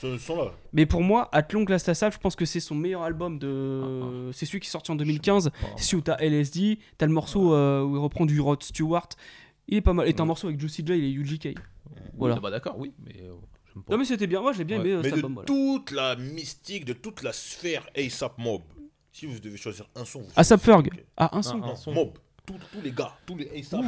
Ce 0.00 0.16
sont 0.16 0.36
là. 0.36 0.52
Mais 0.72 0.86
pour 0.86 1.02
moi, 1.02 1.28
Atlon 1.32 1.64
Glass 1.64 1.84
je 1.86 2.18
pense 2.18 2.34
que 2.34 2.46
c'est 2.46 2.60
son 2.60 2.74
meilleur 2.74 3.02
album 3.02 3.38
de. 3.38 4.32
C'est 4.32 4.46
celui 4.46 4.60
qui 4.60 4.68
est 4.68 4.70
sorti 4.70 4.90
en 4.90 4.96
2015. 4.96 5.50
C'est 5.76 5.84
celui 5.84 5.98
où 5.98 6.02
t'as 6.02 6.16
LSD, 6.16 6.78
t'as 6.96 7.04
le 7.04 7.12
morceau 7.12 7.54
où 7.54 7.94
il 7.94 7.98
reprend 7.98 8.24
du 8.24 8.40
Rod 8.40 8.62
Stewart. 8.62 9.10
Il 9.68 9.76
est 9.76 9.82
pas 9.82 9.92
mal. 9.92 10.08
Et 10.08 10.14
t'as 10.14 10.22
un 10.22 10.26
morceau 10.26 10.46
avec 10.46 10.58
Juicy 10.58 10.82
J 10.86 10.92
et 10.94 11.12
UGK. 11.12 11.58
Euh, 11.96 12.00
voilà. 12.16 12.36
Ah 12.38 12.40
bah, 12.40 12.50
d'accord, 12.50 12.78
oui, 12.78 12.92
mais. 13.04 13.20
Euh, 13.22 13.34
non 13.90 13.98
mais 13.98 14.06
c'était 14.06 14.26
bien, 14.26 14.40
moi 14.40 14.54
j'ai 14.54 14.64
bien 14.64 14.80
aimé 14.80 14.92
euh, 14.92 15.02
mais 15.02 15.10
de 15.10 15.44
toute 15.44 15.90
la 15.90 16.16
mystique, 16.16 16.86
de 16.86 16.94
toute 16.94 17.22
la 17.22 17.34
sphère 17.34 17.86
ASAP 17.94 18.38
Mob. 18.38 18.62
Si 19.12 19.26
vous 19.26 19.38
devez 19.38 19.58
choisir 19.58 19.86
un 19.94 20.06
son. 20.06 20.22
ASAP 20.34 20.62
Ferg. 20.62 20.86
Okay. 20.86 21.04
Ah 21.16 21.28
un 21.36 21.42
son. 21.42 21.58
Mob. 21.92 22.18
Tous 22.46 22.56
les 22.82 22.92
gars, 22.92 23.12
tous 23.26 23.36
les 23.36 23.50
ASAP, 23.50 23.82
tous. 23.82 23.86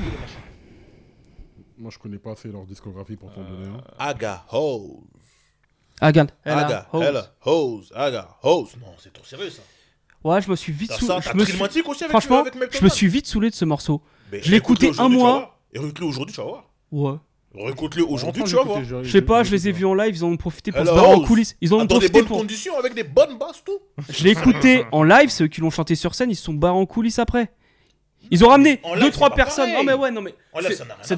Moi 1.78 1.90
je 1.90 1.98
connais 1.98 2.18
pas 2.18 2.32
assez 2.32 2.48
leur 2.48 2.66
discographie 2.66 3.16
pour 3.16 3.32
t'en 3.32 3.42
donner 3.42 3.68
un. 3.68 3.82
Aga 3.98 4.44
Hose. 4.52 5.04
Ah, 6.00 6.08
Aga. 6.08 6.26
Aga. 6.44 6.88
Hose. 6.92 7.30
Hose. 7.46 7.92
Aga 7.94 8.36
Hose. 8.42 8.76
Non 8.80 8.92
c'est 8.98 9.12
trop 9.12 9.24
sérieux 9.24 9.48
ça. 9.48 9.62
Ouais, 10.24 10.42
je 10.42 10.50
me 10.50 10.56
suis 10.56 10.72
vite 10.72 10.92
saoulé. 10.92 11.22
Franchement, 12.08 12.40
avec 12.40 12.76
je 12.76 12.84
me 12.84 12.88
suis 12.88 13.08
vite 13.08 13.26
saoulé 13.26 13.50
de 13.50 13.54
ce 13.54 13.64
morceau. 13.64 14.02
Mais 14.32 14.42
je 14.42 14.50
l'écoutais 14.50 14.90
un 15.00 15.08
mois. 15.08 15.58
Et 15.72 15.78
recule 15.78 16.04
aujourd'hui, 16.04 16.34
tu 16.34 16.40
vas 16.40 16.46
voir. 16.46 16.64
Ouais. 16.90 17.18
Récoute-le 17.60 18.04
aujourd'hui, 18.04 18.42
tu 18.44 18.54
vas 18.54 18.62
voir. 18.62 18.82
Je 19.02 19.10
sais 19.10 19.22
pas, 19.22 19.42
je 19.42 19.52
les 19.52 19.68
ai 19.68 19.72
vus 19.72 19.84
en 19.84 19.94
live, 19.94 20.14
ils 20.16 20.24
en 20.24 20.28
ont 20.28 20.36
profité 20.36 20.72
pour 20.72 20.86
se 20.86 20.90
barrer 20.90 21.14
en 21.14 21.20
coulisses. 21.20 21.56
Ils 21.60 21.72
en 21.74 21.78
ont 21.78 21.80
dans 21.80 21.86
profité 21.86 22.12
des 22.12 22.18
bonnes 22.20 22.28
pour... 22.28 22.38
conditions, 22.38 22.78
avec 22.78 22.94
des 22.94 23.04
bonnes 23.04 23.38
basses, 23.38 23.62
tout. 23.64 23.78
Je 24.08 24.24
l'ai 24.24 24.30
écouté 24.30 24.84
en 24.92 25.02
live, 25.02 25.30
ceux 25.30 25.48
qui 25.48 25.60
l'ont 25.60 25.70
chanté 25.70 25.94
sur 25.94 26.14
scène, 26.14 26.30
ils 26.30 26.36
se 26.36 26.44
sont 26.44 26.54
barrés 26.54 26.78
en 26.78 26.86
coulisses 26.86 27.18
après. 27.18 27.50
Ils 28.30 28.44
ont 28.44 28.48
ramené 28.48 28.80
2-3 28.84 29.34
personnes. 29.34 29.72
Non, 29.72 29.84
mais 29.84 29.94
ouais, 29.94 30.10
non, 30.10 30.20
mais. 30.20 30.34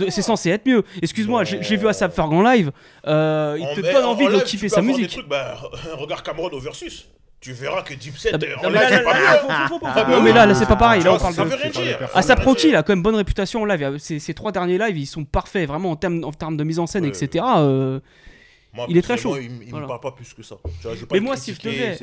C'est 0.08 0.22
censé 0.22 0.50
être 0.50 0.66
mieux. 0.66 0.84
Excuse-moi, 1.02 1.44
j'ai 1.44 1.76
vu 1.76 1.88
Assad 1.88 2.12
Ferg 2.12 2.32
euh, 2.32 2.36
en 2.36 2.42
live. 2.42 2.72
Il 3.04 3.76
te 3.76 3.92
donne 3.92 4.04
envie 4.04 4.26
de 4.26 4.40
kiffer 4.40 4.68
sa 4.68 4.82
musique. 4.82 5.18
Bah, 5.28 5.58
regarde 5.94 6.22
Cameron 6.22 6.48
au 6.48 6.60
Versus 6.60 7.08
tu 7.40 7.52
verras 7.52 7.82
que 7.82 7.94
Dipset. 7.94 8.32
Non, 8.32 8.38
mais 8.70 8.78
euh, 8.78 10.32
là, 10.34 10.46
là 10.46 10.54
c'est 10.54 10.66
pas 10.66 10.76
pareil. 10.76 11.02
Là, 11.02 11.14
on 11.14 11.18
parle 11.18 11.34
de. 11.34 12.68
Il 12.68 12.76
a 12.76 12.82
quand 12.82 12.92
même 12.92 13.02
bonne 13.02 13.14
réputation 13.14 13.62
en 13.62 13.64
live. 13.64 13.82
Hein. 13.82 13.96
Ces 13.98 14.34
trois 14.34 14.52
derniers 14.52 14.78
lives, 14.78 14.98
ils 14.98 15.06
sont 15.06 15.24
parfaits, 15.24 15.66
vraiment, 15.66 15.90
en 15.92 15.96
termes, 15.96 16.22
en 16.24 16.32
termes 16.32 16.56
de 16.56 16.64
mise 16.64 16.78
en 16.78 16.86
scène, 16.86 17.06
etc. 17.06 17.44
Euh, 17.56 18.00
il 18.88 18.96
est 18.96 19.02
très 19.02 19.16
chaud. 19.16 19.36
Il, 19.38 19.62
il 19.62 19.70
voilà. 19.70 19.86
me 19.86 19.88
parle 19.88 20.00
pas 20.00 20.12
plus 20.12 20.34
que 20.34 20.42
ça. 20.42 20.56
Mais 21.12 21.20
moi, 21.20 21.36
si 21.36 21.54
je 21.54 21.60
devais, 21.60 21.98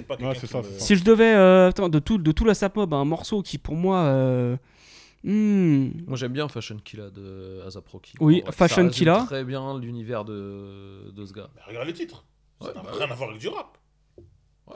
si 0.79 0.95
je 0.95 1.03
devais, 1.03 1.35
euh, 1.35 1.71
de 1.71 1.99
tout, 1.99 2.17
de 2.17 2.31
tout 2.31 2.45
la 2.45 2.53
un 2.75 3.05
morceau 3.05 3.41
qui 3.41 3.57
pour 3.57 3.75
moi. 3.75 3.99
Euh, 3.99 4.57
hmm. 5.23 5.89
Moi 6.07 6.17
j'aime 6.17 6.33
bien 6.33 6.47
Fashion 6.47 6.77
Killa 6.83 7.09
de 7.09 7.61
Azaproki. 7.65 8.13
Oui, 8.19 8.43
Fashion 8.51 8.89
Killa. 8.89 9.23
Très 9.27 9.43
bien 9.43 9.77
l'univers 9.79 10.25
de, 10.25 11.11
de 11.11 11.25
ce 11.25 11.33
gars. 11.33 11.49
Mais 11.55 11.61
regarde 11.67 11.87
le 11.87 11.93
titre. 11.93 12.25
Ça 12.59 12.73
n'a 12.73 12.81
bah 12.81 12.89
rien 12.91 13.11
à 13.11 13.13
voir 13.13 13.29
avec 13.29 13.39
du 13.39 13.49
rap. 13.49 13.77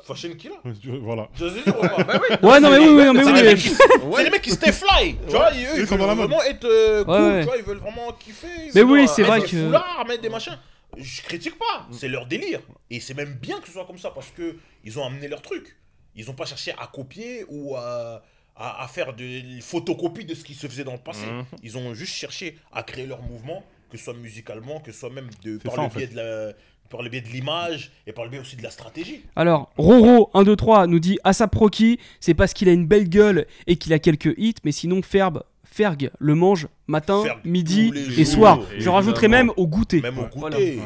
Fashion 0.04 0.34
Killer. 0.36 0.56
Voilà. 1.02 1.30
Je 1.36 1.46
dire. 1.46 1.64
Bah 1.66 1.96
oui, 2.08 2.50
Ouais, 2.50 2.60
non, 2.60 2.70
mais 2.72 2.78
oui, 2.80 2.88
oui, 2.90 3.06
non, 3.06 3.14
mais 3.14 3.24
C'est 3.24 3.32
oui. 3.32 3.38
les 3.42 3.44
mecs 3.44 3.58
qui- 3.60 3.70
C'est 3.70 4.24
les 4.24 4.30
mecs 4.30 4.42
qui 4.42 4.52
stay 4.52 4.72
fly. 4.72 5.16
Tu 5.28 5.32
vois, 5.36 5.50
ils- 5.54 5.66
eux, 5.66 5.82
ils 5.82 5.88
sont 5.88 5.96
dans 5.98 6.08
veulent 6.08 6.08
la 6.08 6.16
mode. 6.16 6.30
vraiment 6.30 6.44
être 6.44 6.66
euh, 6.66 7.04
cool. 7.04 7.14
Ouais. 7.14 7.40
Tu 7.42 7.46
vois, 7.46 7.58
ils 7.58 7.64
veulent 7.64 7.78
vraiment 7.78 8.12
kiffer. 8.14 8.48
ils 8.66 8.72
Mais 8.76 8.82
oui, 8.82 9.08
c'est 9.08 9.24
vrai 9.24 9.42
des 9.42 9.48
que- 9.48 9.66
foulards, 9.66 10.06
mettre 10.08 10.22
des 10.22 10.30
machins. 10.30 10.58
Je 10.98 11.22
critique 11.22 11.58
pas. 11.58 11.88
C'est 11.92 12.08
leur 12.10 12.26
délire. 12.26 12.60
Et 12.90 13.00
c'est 13.00 13.14
même 13.14 13.34
bien 13.36 13.60
que 13.60 13.68
ce 13.68 13.74
soit 13.74 13.86
comme 13.86 13.98
ça 13.98 14.12
parce 14.12 14.30
que 14.32 14.56
ils 14.84 14.98
ont 15.00 15.06
amené 15.06 15.28
leur 15.28 15.42
truc. 15.42 15.78
Ils 16.16 16.30
ont 16.30 16.34
pas 16.34 16.46
cherché 16.46 16.74
à 16.78 16.88
copier 16.88 17.46
ou 17.48 17.76
à, 17.78 18.22
à, 18.58 18.84
à 18.84 18.88
faire 18.88 19.14
des 19.14 19.60
photocopies 19.62 20.26
de 20.26 20.36
ce 20.36 20.44
qui 20.44 20.54
se 20.54 20.68
faisait 20.68 20.84
dans 20.84 20.92
le 20.94 20.98
passé. 21.00 21.26
Mhm. 21.26 21.46
Ils 21.64 21.78
ont 21.78 21.94
juste 21.94 22.14
cherché 22.14 22.58
à 22.74 22.84
créer 22.84 23.06
leur 23.06 23.22
mouvement, 23.22 23.64
que 23.90 23.98
ce 23.98 24.04
soit 24.04 24.14
musicalement, 24.14 24.82
que 24.82 24.92
ce 24.92 25.00
soit 25.00 25.10
même 25.10 25.30
de, 25.46 25.58
par, 25.60 25.76
ça, 25.76 25.84
le 25.84 25.88
biais 25.88 26.08
fait. 26.08 26.14
de 26.14 26.18
la, 26.18 26.54
par 26.92 27.02
le 27.02 27.10
biais 27.10 27.22
de 27.22 27.28
l'image 27.30 27.92
et 28.06 28.12
par 28.12 28.26
le 28.26 28.30
biais 28.30 28.40
aussi 28.40 28.56
de 28.56 28.62
la 28.64 28.70
stratégie. 28.70 29.22
Alors, 29.36 29.72
Roro 29.78 30.30
1, 30.36 30.44
2, 30.44 30.56
3 30.56 30.88
nous 30.88 31.00
dit 31.00 31.18
Asap 31.24 31.56
Rocky, 31.56 32.00
c'est 32.20 32.34
parce 32.36 32.54
qu'il 32.54 32.70
a 32.70 32.74
une 32.74 32.86
belle 32.86 33.10
gueule 33.10 33.48
et 33.66 33.78
qu'il 33.78 33.94
a 33.94 34.00
quelques 34.00 34.34
hits, 34.38 34.56
mais 34.64 34.72
sinon 34.72 35.02
Ferb, 35.02 35.40
Ferg 35.64 36.12
le 36.20 36.36
mange 36.36 36.68
matin, 36.88 37.24
Ferg 37.24 37.40
midi 37.46 37.92
et 37.96 38.26
jours, 38.26 38.28
soir. 38.28 38.60
Je 38.78 38.90
rajouterai 38.90 39.28
même 39.30 39.52
au 39.58 39.66
goûter. 39.68 40.02
Même 40.02 40.20
au 40.20 40.26
Voilà. 40.36 40.58
goûter. 40.58 40.80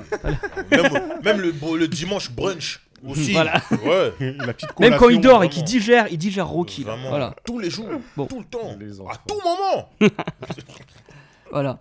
même, 0.71 1.01
même 1.23 1.41
le, 1.41 1.53
le 1.77 1.87
dimanche 1.87 2.31
brunch 2.31 2.81
aussi. 3.05 3.33
Voilà. 3.33 3.61
Ouais. 3.83 4.13
La 4.37 4.53
petite 4.53 4.79
Même 4.79 4.97
quand 4.97 5.09
il 5.09 5.19
dort 5.19 5.43
et 5.43 5.49
qu'il 5.49 5.63
digère, 5.63 6.07
il 6.11 6.17
digère 6.19 6.47
Rocky. 6.47 6.83
là. 6.83 6.91
Vraiment. 6.93 7.09
Voilà. 7.09 7.35
Tous 7.45 7.57
les 7.59 7.69
jours. 7.71 7.89
Bon. 8.15 8.27
Tout 8.27 8.39
le 8.39 8.45
temps. 8.45 8.77
À 9.09 9.17
tout 9.27 9.39
moment. 9.43 9.89
Voilà. 11.51 11.79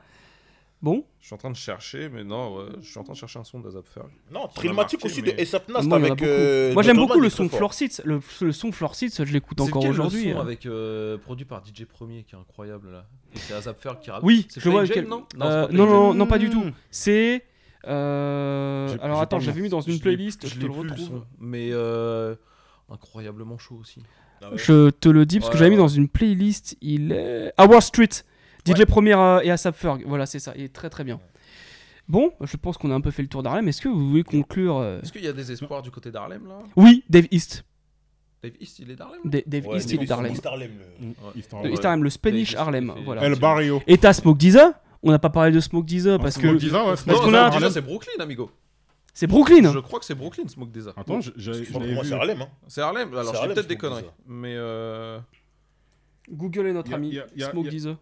Bon, 0.82 1.04
Je 1.24 1.28
suis 1.28 1.34
en 1.34 1.38
train 1.38 1.50
de 1.50 1.56
chercher, 1.56 2.10
mais 2.10 2.22
non, 2.22 2.54
ouais, 2.54 2.66
je 2.82 2.86
suis 2.86 2.98
en 2.98 3.02
train 3.02 3.14
de 3.14 3.18
chercher 3.18 3.38
un 3.38 3.44
son 3.44 3.58
d'Azap 3.58 3.88
Ferg. 3.88 4.08
Non, 4.30 4.46
Trilmatic 4.54 5.02
m'a 5.02 5.06
aussi 5.06 5.22
marqué, 5.22 5.32
de 5.32 5.36
mais- 5.38 5.42
ASAP 5.42 5.68
Nast 5.70 5.88
moi, 5.88 5.96
avec. 5.96 6.20
euh, 6.22 6.74
moi 6.74 6.82
j'aime 6.82 6.98
beaucoup 6.98 7.18
le 7.18 7.30
son. 7.30 7.48
Floor 7.48 7.72
Seats. 7.72 8.02
Le, 8.04 8.20
le 8.42 8.52
son 8.52 8.72
Floor 8.72 8.94
Seats, 8.94 9.24
je 9.24 9.32
l'écoute 9.32 9.58
encore 9.62 9.86
aujourd'hui. 9.86 10.26
Le 10.26 10.32
son 10.34 10.38
hein. 10.38 10.42
avec 10.42 10.66
euh, 10.66 11.16
produit 11.16 11.46
par 11.46 11.62
DJ 11.64 11.86
Premier 11.86 12.24
qui 12.24 12.34
est 12.34 12.38
incroyable 12.38 12.92
là. 12.92 13.06
Et 13.34 13.38
c'est 13.38 13.54
Azap 13.54 13.80
Ferg 13.80 14.00
qui 14.00 14.10
raconte. 14.10 14.26
Oui, 14.26 14.46
c'est 14.50 14.60
je 14.60 14.68
vois 14.68 14.82
lequel. 14.82 15.04
Jane, 15.04 15.08
non 15.08 15.24
Euh, 15.40 15.66
Non, 15.70 15.86
non, 15.86 15.86
non, 15.86 16.02
non, 16.08 16.14
non, 16.14 16.26
pas 16.26 16.36
du 16.36 16.50
tout. 16.50 16.62
C'est. 16.90 17.46
euh, 17.88 18.94
Alors 19.00 19.22
attends, 19.22 19.40
j'avais 19.40 19.62
mis 19.62 19.70
dans 19.70 19.80
une 19.80 20.00
playlist, 20.00 20.46
je, 20.46 20.56
te 20.60 20.66
le 20.66 20.72
retrouve. 20.72 21.24
mais 21.40 21.70
incroyablement 22.90 23.56
chaud 23.56 23.78
aussi. 23.80 24.02
Je 24.56 24.90
te 24.90 25.08
le 25.08 25.24
dis 25.24 25.40
parce 25.40 25.50
que 25.50 25.56
j'avais 25.56 25.70
mis 25.70 25.78
dans 25.78 25.88
une 25.88 26.06
playlist. 26.10 26.76
Il 26.82 27.12
est. 27.12 27.50
Ah, 27.56 27.64
Wall 27.64 27.80
Street. 27.80 28.10
DJ 28.66 28.84
Premier 28.86 29.14
euh, 29.14 29.40
et 29.42 29.50
Asap 29.50 29.74
Ferg. 29.76 30.02
Voilà, 30.06 30.26
c'est 30.26 30.38
ça. 30.38 30.52
Il 30.56 30.62
est 30.64 30.72
très 30.72 30.90
très 30.90 31.04
bien. 31.04 31.20
Bon, 32.08 32.32
je 32.42 32.56
pense 32.56 32.76
qu'on 32.76 32.90
a 32.90 32.94
un 32.94 33.00
peu 33.00 33.10
fait 33.10 33.22
le 33.22 33.28
tour 33.28 33.42
d'Harlem. 33.42 33.66
Est-ce 33.68 33.80
que 33.80 33.88
vous 33.88 34.10
voulez 34.10 34.24
conclure 34.24 34.76
euh, 34.78 35.00
Est-ce 35.02 35.12
qu'il 35.12 35.24
y 35.24 35.28
a 35.28 35.32
des 35.32 35.52
espoirs 35.52 35.80
du 35.82 35.90
côté 35.90 36.10
d'Harlem 36.10 36.46
là? 36.46 36.58
Oui, 36.76 37.02
Dave 37.08 37.26
East. 37.30 37.64
Dave 38.42 38.52
East, 38.60 38.78
il 38.80 38.90
est 38.90 38.96
d'Harlem 38.96 39.20
Da- 39.24 39.38
Dave 39.46 39.66
Ouais, 39.66 39.76
East, 39.78 39.90
il 39.92 40.02
est 40.02 40.06
d'Harlem. 40.06 40.32
East 40.32 40.44
Harlem, 40.44 40.70
le- 40.78 41.06
Mm, 41.06 41.08
Ouais. 41.10 41.62
Ouais. 41.64 41.72
East 41.72 41.84
Harlem, 41.84 42.04
le 42.04 42.10
Spanish 42.10 42.50
East, 42.50 42.58
Harlem. 42.58 42.92
Voilà. 43.06 43.22
El 43.24 43.38
Barrio. 43.38 43.82
Et 43.86 43.96
t'as 43.96 44.12
Smoke 44.12 44.36
Dizza 44.38 44.80
On 45.02 45.10
n'a 45.10 45.18
pas 45.18 45.30
parlé 45.30 45.50
de 45.52 45.60
Smoke 45.60 45.86
Dizza 45.86 46.18
parce 46.18 46.34
Smoke 46.34 46.58
que 46.58 46.64
ouais, 46.66 46.70
parce 46.70 47.02
Smoke 47.02 47.18
qu'on 47.20 47.30
Non, 47.30 47.38
a- 47.38 47.40
Smoke 47.40 47.54
Harlem. 47.54 47.68
Dizza, 47.68 47.70
c'est 47.80 47.86
Brooklyn, 47.86 48.12
amigo. 48.22 48.50
c'est 49.14 49.26
Brooklyn. 49.26 49.72
Je 49.72 49.78
crois 49.78 49.98
que 49.98 50.04
c'est 50.04 50.14
Brooklyn, 50.14 50.46
Smoke 50.48 50.70
Dizza. 50.72 50.92
Attends, 50.96 51.20
je- 51.22 51.30
j'ai- 51.36 51.54
je 51.64 51.70
Pour 51.72 51.80
l'avais 51.80 51.94
moi, 51.94 52.02
vu. 52.02 52.08
c'est 52.10 52.14
Harlem. 52.14 52.42
Hein. 52.42 52.48
C'est 52.68 52.80
Harlem 52.82 53.08
Alors, 53.08 53.22
C'est 53.24 53.28
je 53.28 53.32
dis 53.32 53.38
Harlem, 53.38 53.54
peut-être 53.54 53.66
des 53.68 53.76
conneries. 53.76 54.04
Mais 54.26 54.54
euh... 54.56 55.18
Google 56.30 56.66
est 56.66 56.72
notre 56.74 56.92
ami. 56.92 57.12
Smoke 57.38 57.64
y 57.64 57.68
a- 57.68 57.70
Dizza. 57.70 57.96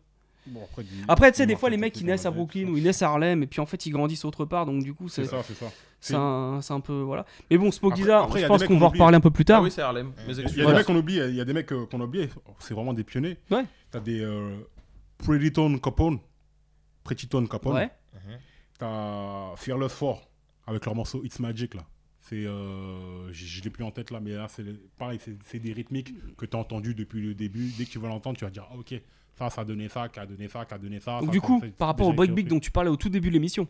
Bon, 0.46 0.60
après, 1.06 1.30
tu 1.30 1.36
sais, 1.38 1.46
des 1.46 1.54
fois, 1.56 1.70
les 1.70 1.76
mecs, 1.76 1.96
ils 2.00 2.04
naissent 2.06 2.26
à 2.26 2.30
Brooklyn 2.32 2.66
ou 2.68 2.76
ils 2.76 2.82
naissent 2.82 3.02
à 3.02 3.08
Harlem 3.10 3.42
et 3.44 3.46
puis 3.46 3.60
en 3.60 3.66
fait, 3.66 3.86
ils 3.86 3.90
grandissent 3.92 4.24
autre 4.24 4.44
part. 4.44 4.66
Donc, 4.66 4.82
du 4.82 4.92
coup, 4.92 5.08
C'est 5.08 5.24
c'est 5.24 5.30
ça, 5.30 5.42
c'est 5.44 5.54
ça. 5.54 5.66
c'est 6.00 6.14
un, 6.16 6.60
c'est 6.60 6.72
un 6.72 6.80
peu. 6.80 7.00
Voilà. 7.02 7.24
Mais 7.50 7.58
bon, 7.58 7.68
y 7.68 7.72
je 7.72 7.78
pense 7.78 7.92
des 7.94 8.04
mecs 8.04 8.68
qu'on 8.68 8.78
va 8.78 8.86
en 8.86 8.88
oublie. 8.88 8.98
reparler 8.98 9.16
un 9.16 9.20
peu 9.20 9.30
plus 9.30 9.42
Ah 9.42 9.52
tard. 9.52 9.62
oui, 9.62 9.70
c'est 9.70 9.82
Harlem. 9.82 10.12
Il 10.26 10.34
y 10.36 10.40
a 10.40 10.42
des 10.48 10.62
Voilà. 10.62 10.78
mecs 10.78 10.86
qu'on 10.86 10.96
oublie, 10.96 11.14
il 11.16 11.34
y 11.36 11.40
a 11.40 11.44
des 11.44 11.52
mecs 11.52 11.70
euh, 11.72 11.86
qu'on 11.86 12.00
a 12.00 12.04
oubliés. 12.04 12.28
C'est 12.58 12.74
vraiment 12.74 12.92
des 12.92 13.04
pionniers. 13.04 13.38
Ouais. 13.52 13.64
T'as 13.92 14.00
des 14.00 14.20
euh, 14.20 14.56
Pretty 15.18 15.52
Tone 15.52 15.80
Capone. 15.80 16.18
Pretty 17.04 17.28
Tone 17.28 17.48
Capone. 17.48 17.74
Ouais. 17.74 17.90
T'as 18.78 19.54
Fearless 19.56 19.94
4 19.98 20.20
avec 20.66 20.84
leur 20.86 20.94
morceau 20.94 21.22
It's 21.24 21.38
Magic 21.38 21.74
là. 21.74 21.84
C'est, 22.20 22.46
euh, 22.46 23.32
je 23.32 23.62
l'ai 23.62 23.70
plus 23.70 23.84
en 23.84 23.90
tête 23.90 24.10
là, 24.10 24.20
mais 24.20 24.32
là 24.32 24.46
c'est 24.48 24.64
pareil, 24.96 25.18
c'est- 25.22 25.36
c'est 25.44 25.58
des 25.58 25.72
rythmiques 25.72 26.14
que 26.36 26.46
tu 26.46 26.56
as 26.56 26.60
entendu 26.60 26.94
depuis 26.94 27.20
le 27.20 27.34
début. 27.34 27.70
Dès 27.76 27.84
que 27.84 27.90
tu 27.90 27.98
vas 27.98 28.08
l'entendre, 28.08 28.38
tu 28.38 28.44
vas 28.44 28.50
dire 28.50 28.66
ah, 28.70 28.76
ok, 28.76 28.94
ça, 29.50 29.54
ça 29.56 29.60
a 29.62 29.64
donné 29.64 29.88
ça, 29.88 30.08
qui 30.08 30.18
a 30.20 30.26
donné 30.26 30.48
ça, 30.48 30.64
qui 30.64 30.74
a 30.74 30.78
donné 30.78 31.00
ça. 31.00 31.18
Donc, 31.18 31.26
ça, 31.26 31.32
du 31.32 31.40
coup, 31.40 31.60
par 31.78 31.88
rapport 31.88 32.08
au 32.08 32.12
breakbeat 32.12 32.48
dont 32.48 32.60
tu 32.60 32.70
parlais 32.70 32.90
au 32.90 32.96
tout 32.96 33.08
début 33.08 33.28
de 33.28 33.34
l'émission, 33.34 33.66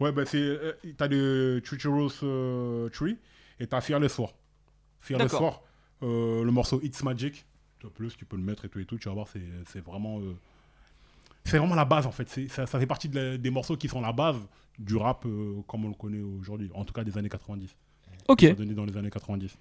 Ouais, 0.00 0.12
bah 0.12 0.24
c'est. 0.26 0.38
euh, 0.38 0.72
t'as 0.96 1.08
le 1.08 1.60
euh, 2.22 2.88
Tree 2.90 3.18
et 3.58 3.66
t'as 3.66 3.80
Fearless 3.80 4.14
4. 4.16 4.34
Fearless. 5.00 5.32
4, 5.32 5.60
euh, 6.04 6.44
le 6.44 6.50
morceau 6.52 6.80
It's 6.82 7.02
Magic. 7.02 7.44
En 7.84 7.88
plus, 7.88 8.16
tu 8.16 8.24
peux 8.24 8.36
le 8.36 8.42
mettre 8.42 8.64
et 8.64 8.68
tout 8.68 8.78
et 8.78 8.84
tout, 8.84 8.98
tu 8.98 9.08
vas 9.08 9.14
voir, 9.14 9.26
c'est 9.28 9.42
c'est 9.66 9.80
vraiment. 9.84 10.20
euh, 10.20 10.36
c'est 11.44 11.58
vraiment 11.58 11.74
la 11.74 11.84
base 11.84 12.06
en 12.06 12.12
fait. 12.12 12.28
C'est- 12.28 12.48
Ça, 12.48 12.66
ça 12.66 12.78
fait 12.78 12.86
partie 12.86 13.08
de 13.08 13.18
la- 13.18 13.38
des 13.38 13.50
morceaux 13.50 13.76
qui 13.76 13.88
sont 13.88 14.00
la 14.00 14.12
base 14.12 14.36
du 14.78 14.96
rap 14.96 15.24
euh, 15.26 15.62
comme 15.66 15.84
on 15.84 15.88
le 15.88 15.94
connaît 15.94 16.20
aujourd'hui, 16.20 16.70
en 16.74 16.84
tout 16.84 16.92
cas 16.92 17.02
des 17.04 17.16
années 17.18 17.28
90. 17.28 17.74
ok. 18.28 18.40
Ça 18.42 18.52
donné 18.54 18.74
dans 18.74 18.84
les 18.84 18.96
années 18.96 19.10
90. 19.10 19.56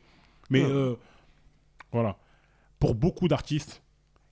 Mais 0.50 0.64
Ouais. 0.64 0.70
euh, 0.72 0.96
voilà. 1.92 2.18
Pour 2.80 2.94
beaucoup 2.94 3.28
d'artistes, 3.28 3.82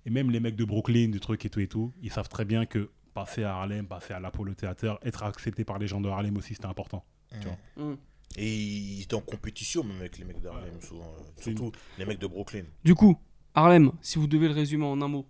et 0.05 0.09
même 0.09 0.31
les 0.31 0.39
mecs 0.39 0.55
de 0.55 0.65
Brooklyn, 0.65 1.09
du 1.09 1.19
truc 1.19 1.45
et 1.45 1.49
tout 1.49 1.59
et 1.59 1.67
tout, 1.67 1.93
ils 2.01 2.11
savent 2.11 2.29
très 2.29 2.45
bien 2.45 2.65
que 2.65 2.91
passer 3.13 3.43
à 3.43 3.55
Harlem, 3.55 3.87
passer 3.87 4.13
à 4.13 4.19
l'Apollo 4.19 4.53
Theater, 4.53 4.99
être 5.03 5.23
accepté 5.23 5.63
par 5.63 5.79
les 5.79 5.87
gens 5.87 6.01
de 6.01 6.09
Harlem 6.09 6.37
aussi, 6.37 6.53
c'était 6.53 6.67
important. 6.67 7.03
Tu 7.41 7.47
vois. 7.47 7.85
Mm. 7.85 7.97
Et 8.37 8.55
ils 8.55 9.01
étaient 9.03 9.15
en 9.15 9.21
compétition 9.21 9.83
même 9.83 9.97
avec 9.97 10.17
les 10.17 10.25
mecs 10.25 10.41
d'Harlem, 10.41 10.81
souvent, 10.81 11.13
euh, 11.17 11.41
surtout 11.41 11.71
les 11.97 12.05
mecs 12.05 12.19
de 12.19 12.27
Brooklyn. 12.27 12.65
Du 12.83 12.93
coup, 12.93 13.17
Harlem, 13.53 13.91
si 14.01 14.19
vous 14.19 14.27
devez 14.27 14.47
le 14.47 14.53
résumer 14.53 14.85
en 14.85 15.01
un 15.01 15.07
mot, 15.07 15.25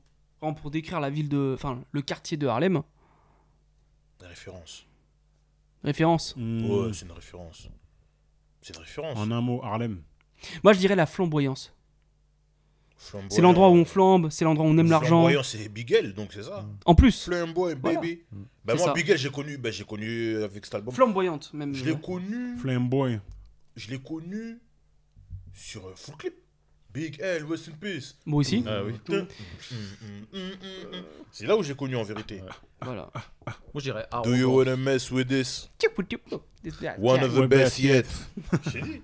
pour 0.53 0.71
décrire 0.71 0.99
la 0.99 1.09
ville 1.09 1.29
de. 1.29 1.53
Enfin, 1.55 1.83
le 1.91 2.01
quartier 2.01 2.37
de 2.37 2.47
Harlem, 2.47 2.83
Des 4.19 4.27
références. 4.27 4.85
référence. 5.83 6.35
Mm. 6.37 6.69
Ouais, 6.69 6.93
c'est 6.93 7.05
une 7.05 7.11
référence. 7.11 7.69
C'est 8.61 8.75
une 8.75 8.81
référence. 8.81 9.17
En 9.17 9.31
un 9.31 9.41
mot, 9.41 9.63
Harlem. 9.63 10.01
Moi, 10.63 10.73
je 10.73 10.79
dirais 10.79 10.95
la 10.95 11.05
flamboyance. 11.05 11.74
Flamboyant. 12.97 13.29
C'est 13.29 13.41
l'endroit 13.41 13.69
où 13.69 13.73
on 13.75 13.85
flambe, 13.85 14.29
c'est 14.31 14.45
l'endroit 14.45 14.65
où 14.65 14.69
on 14.69 14.77
aime 14.77 14.89
l'argent. 14.89 15.07
Flamboyant, 15.21 15.43
c'est 15.43 15.69
Bigel, 15.69 16.13
donc 16.13 16.31
c'est 16.33 16.43
ça. 16.43 16.65
En 16.85 16.95
plus, 16.95 17.23
Flamboyant, 17.25 17.77
Voilà. 17.81 17.99
baby. 17.99 18.21
C'est 18.31 18.37
Bah, 18.65 18.75
moi, 18.75 18.85
ça. 18.85 18.93
Bigel, 18.93 19.17
j'ai 19.17 19.29
connu, 19.29 19.57
bah, 19.57 19.71
j'ai 19.71 19.83
connu 19.83 20.41
avec 20.43 20.65
cet 20.65 20.75
album. 20.75 20.93
flamboyante 20.93 21.53
même. 21.53 21.73
Je 21.75 21.83
l'ai 21.85 21.95
connu, 21.99 22.57
Flamboy. 22.57 23.19
je 23.75 23.89
l'ai 23.91 23.99
connu 23.99 24.59
sur 25.53 25.85
euh, 25.87 25.93
Full 25.95 26.15
Clip. 26.17 26.33
Big 26.93 27.19
L, 27.19 27.43
Rest 27.43 27.67
in 27.67 27.73
Peace. 27.73 28.15
Moi 28.25 28.39
aussi. 28.39 28.63
Ah 28.65 28.81
oui. 28.81 28.93
Mm, 29.09 29.15
mm, 29.15 29.17
mm, 30.31 30.37
mm, 30.37 30.37
mm. 30.97 31.03
C'est 31.29 31.45
là 31.45 31.57
où 31.57 31.61
j'ai 31.63 31.75
connu 31.75 31.97
en 31.97 32.03
vérité. 32.03 32.41
Voilà. 32.81 33.11
Moi, 33.45 33.53
je 33.75 33.81
dirais 33.81 34.07
Do 34.23 34.33
you 34.33 34.49
wanna 34.49 34.77
mess 34.77 35.11
with 35.11 35.27
this? 35.27 35.69
One 36.97 37.21
of 37.21 37.33
the 37.35 37.39
best 37.49 37.49
best 37.49 37.79
yet. 37.79 38.05
J'ai 38.71 38.81
dit. 38.81 39.01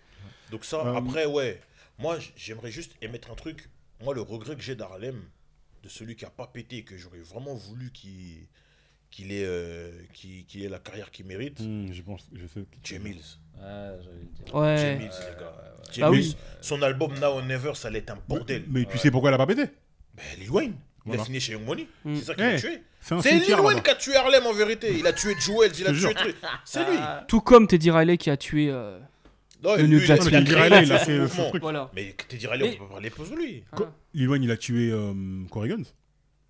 Donc 0.50 0.64
ça, 0.64 0.86
Euh, 0.86 0.94
après, 0.94 1.26
ouais. 1.26 1.60
Moi, 1.98 2.18
j'aimerais 2.36 2.70
juste 2.70 2.92
émettre 3.02 3.30
un 3.30 3.34
truc. 3.34 3.68
Moi, 4.02 4.14
le 4.14 4.20
regret 4.20 4.56
que 4.56 4.62
j'ai 4.62 4.74
d'Harlem, 4.74 5.22
de 5.82 5.88
celui 5.88 6.16
qui 6.16 6.24
a 6.24 6.30
pas 6.30 6.46
pété, 6.46 6.82
que 6.82 6.96
j'aurais 6.96 7.18
vraiment 7.20 7.54
voulu 7.54 7.90
qu'il 7.92 8.46
qu'il 9.10 9.30
ait, 9.30 9.44
euh, 9.44 9.92
ait 10.56 10.68
la 10.68 10.80
carrière 10.80 11.12
qu'il 11.12 11.24
mérite, 11.26 11.60
Mm, 11.60 11.92
je 11.92 12.02
pense, 12.02 12.28
je 12.34 12.48
sais. 12.48 12.64
Jay 12.82 12.98
Mills. 12.98 13.22
Ah. 13.62 13.92
Jay 14.44 14.52
Ouais. 14.52 14.96
Mills, 14.96 15.10
les 15.20 15.40
gars. 15.40 15.54
Jay 15.92 16.00
Bah 16.00 16.10
Mills, 16.10 16.20
oui. 16.30 16.36
Son 16.60 16.82
album 16.82 17.14
Now 17.20 17.26
or 17.36 17.44
Never, 17.44 17.74
ça 17.76 17.86
allait 17.88 18.00
être 18.00 18.10
un 18.10 18.18
bordel. 18.26 18.64
Mais 18.68 18.84
tu 18.86 18.98
sais 18.98 19.12
pourquoi 19.12 19.30
elle 19.30 19.34
a 19.34 19.38
pas 19.38 19.46
pété? 19.46 19.66
Ben, 20.16 20.24
Lil 20.40 20.50
Wayne. 20.50 20.72
Il 21.06 21.08
Voilà. 21.10 21.22
a 21.22 21.24
signé 21.26 21.38
chez 21.38 21.52
Young 21.52 21.64
Money. 21.64 21.86
Mm. 22.04 22.16
C'est 22.16 22.24
ça 22.24 22.34
qui 22.34 22.40
Eh, 22.42 22.44
l'a 22.54 22.58
tué. 22.60 22.82
C'est 23.00 23.38
Lil 23.38 23.54
Wayne 23.60 23.82
qui 23.82 23.90
a 23.90 23.94
tué 23.94 24.16
Harlem 24.16 24.46
en 24.46 24.52
vérité. 24.52 24.98
Il 24.98 25.06
a 25.06 25.12
tué 25.12 25.34
Jewels, 25.38 25.70
il 25.78 25.86
a 25.86 25.92
tué. 25.92 26.34
C'est 26.64 26.84
lui. 26.90 26.98
Tout 27.28 27.40
comme 27.40 27.68
Teddy 27.68 27.92
Riley 27.92 28.16
qui 28.18 28.30
a 28.30 28.36
tué. 28.36 28.68
euh, 28.68 28.98
Non, 29.64 29.76
Le 29.76 29.82
lui, 29.82 29.88
New 29.88 29.98
il 29.98 30.02
a- 30.02 30.16
Jack 30.16 30.26
il 30.26 30.34
a 30.36 30.80
il 30.82 30.86
son 30.86 30.98
fait 30.98 31.28
ce 31.28 31.48
truc. 31.48 31.62
Voilà. 31.62 31.90
Mais 31.94 32.14
Teddy 32.28 32.46
Riley, 32.46 32.68
on 32.68 32.82
peut 32.82 32.84
pas 32.84 32.90
parler 32.92 33.10
pour 33.10 33.24
lui. 33.36 33.64
Ah. 33.72 33.76
Lil 34.12 34.28
Wayne, 34.28 34.42
il 34.42 34.50
a 34.50 34.56
tué 34.56 34.90
euh, 34.92 35.12
Corey 35.50 35.68
Guns. 35.70 35.84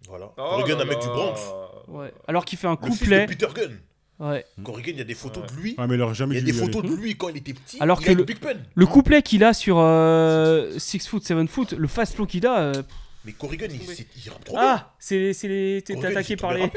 Voilà. 0.08 0.32
Oh 0.36 0.56
Corrigan, 0.58 0.80
un 0.80 0.84
mec 0.84 0.98
du. 1.00 1.06
Bronx. 1.06 1.40
Ouais. 1.88 2.12
Alors 2.28 2.44
qu'il 2.44 2.58
fait 2.58 2.66
un 2.66 2.76
Le 2.82 2.86
fils 2.88 2.98
de 3.00 3.04
couplet. 3.04 3.26
Peter 3.26 3.46
Gunn. 3.54 3.78
Ouais. 4.18 4.44
Corrigan, 4.62 4.92
il 4.92 4.98
y 4.98 5.00
a 5.00 5.04
des 5.04 5.14
photos 5.14 5.44
Ouais. 5.44 5.56
de 5.56 5.60
lui. 5.62 5.74
Ah, 5.78 5.86
mais 5.86 5.94
il 5.94 6.02
aurait 6.02 6.12
Il 6.12 6.16
jamais 6.16 6.34
y 6.34 6.38
a 6.38 6.40
des 6.42 6.50
aller. 6.50 6.60
photos 6.60 6.82
de 6.90 6.94
lui 6.96 7.16
quand 7.16 7.28
il 7.30 7.36
était 7.38 7.54
petit. 7.54 7.78
Alors 7.80 8.00
il 8.00 8.06
que 8.06 8.12
le- 8.12 8.18
une 8.20 8.24
Big 8.26 8.38
Pen. 8.38 8.62
Le 8.74 8.86
couplet 8.86 9.22
qu'il 9.22 9.42
a 9.44 9.54
sur 9.54 9.78
euh, 9.78 10.78
Six 10.78 11.06
Foot, 11.08 11.24
Seven 11.24 11.48
Foot, 11.48 11.72
le 11.72 11.88
fast 11.88 12.14
flow 12.14 12.26
qu'il 12.26 12.46
a. 12.46 12.58
euh, 12.60 12.82
Mais 13.24 13.32
Corrigan, 13.32 13.66
il, 13.70 13.80
il 13.80 14.30
rappe 14.30 14.44
trop 14.44 14.56
bien. 14.56 14.62
Ah 14.64 14.94
C'est 14.98 15.32
c'est 15.32 15.48
les. 15.48 15.82
T'es 15.82 16.04
attaqué 16.04 16.36
par 16.36 16.52
les. 16.54 16.70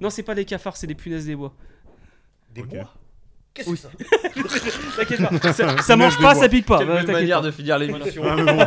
Non, 0.00 0.10
c'est 0.10 0.22
pas 0.22 0.34
des 0.34 0.44
cafards, 0.44 0.76
c'est 0.76 0.86
des 0.86 0.94
punaises 0.94 1.26
des 1.26 1.36
bois. 1.36 1.54
Des 2.54 2.62
bois 2.62 2.92
Qu'est-ce 3.54 3.68
Oui. 3.68 3.76
que 3.76 3.82
ça 3.82 3.90
T'inquiète 4.96 5.40
pas, 5.40 5.52
ça, 5.52 5.78
ça 5.82 5.96
mange 5.96 6.18
pas, 6.18 6.34
ça 6.34 6.48
pique 6.48 6.64
pas. 6.66 6.78
Quelle 6.78 6.88
belle 6.88 7.06
manière 7.12 7.40
pas. 7.40 7.46
de 7.46 7.50
finir 7.50 7.78
l'émission. 7.80 8.22
Ah, 8.26 8.36
mais 8.36 8.44
bon. 8.44 8.66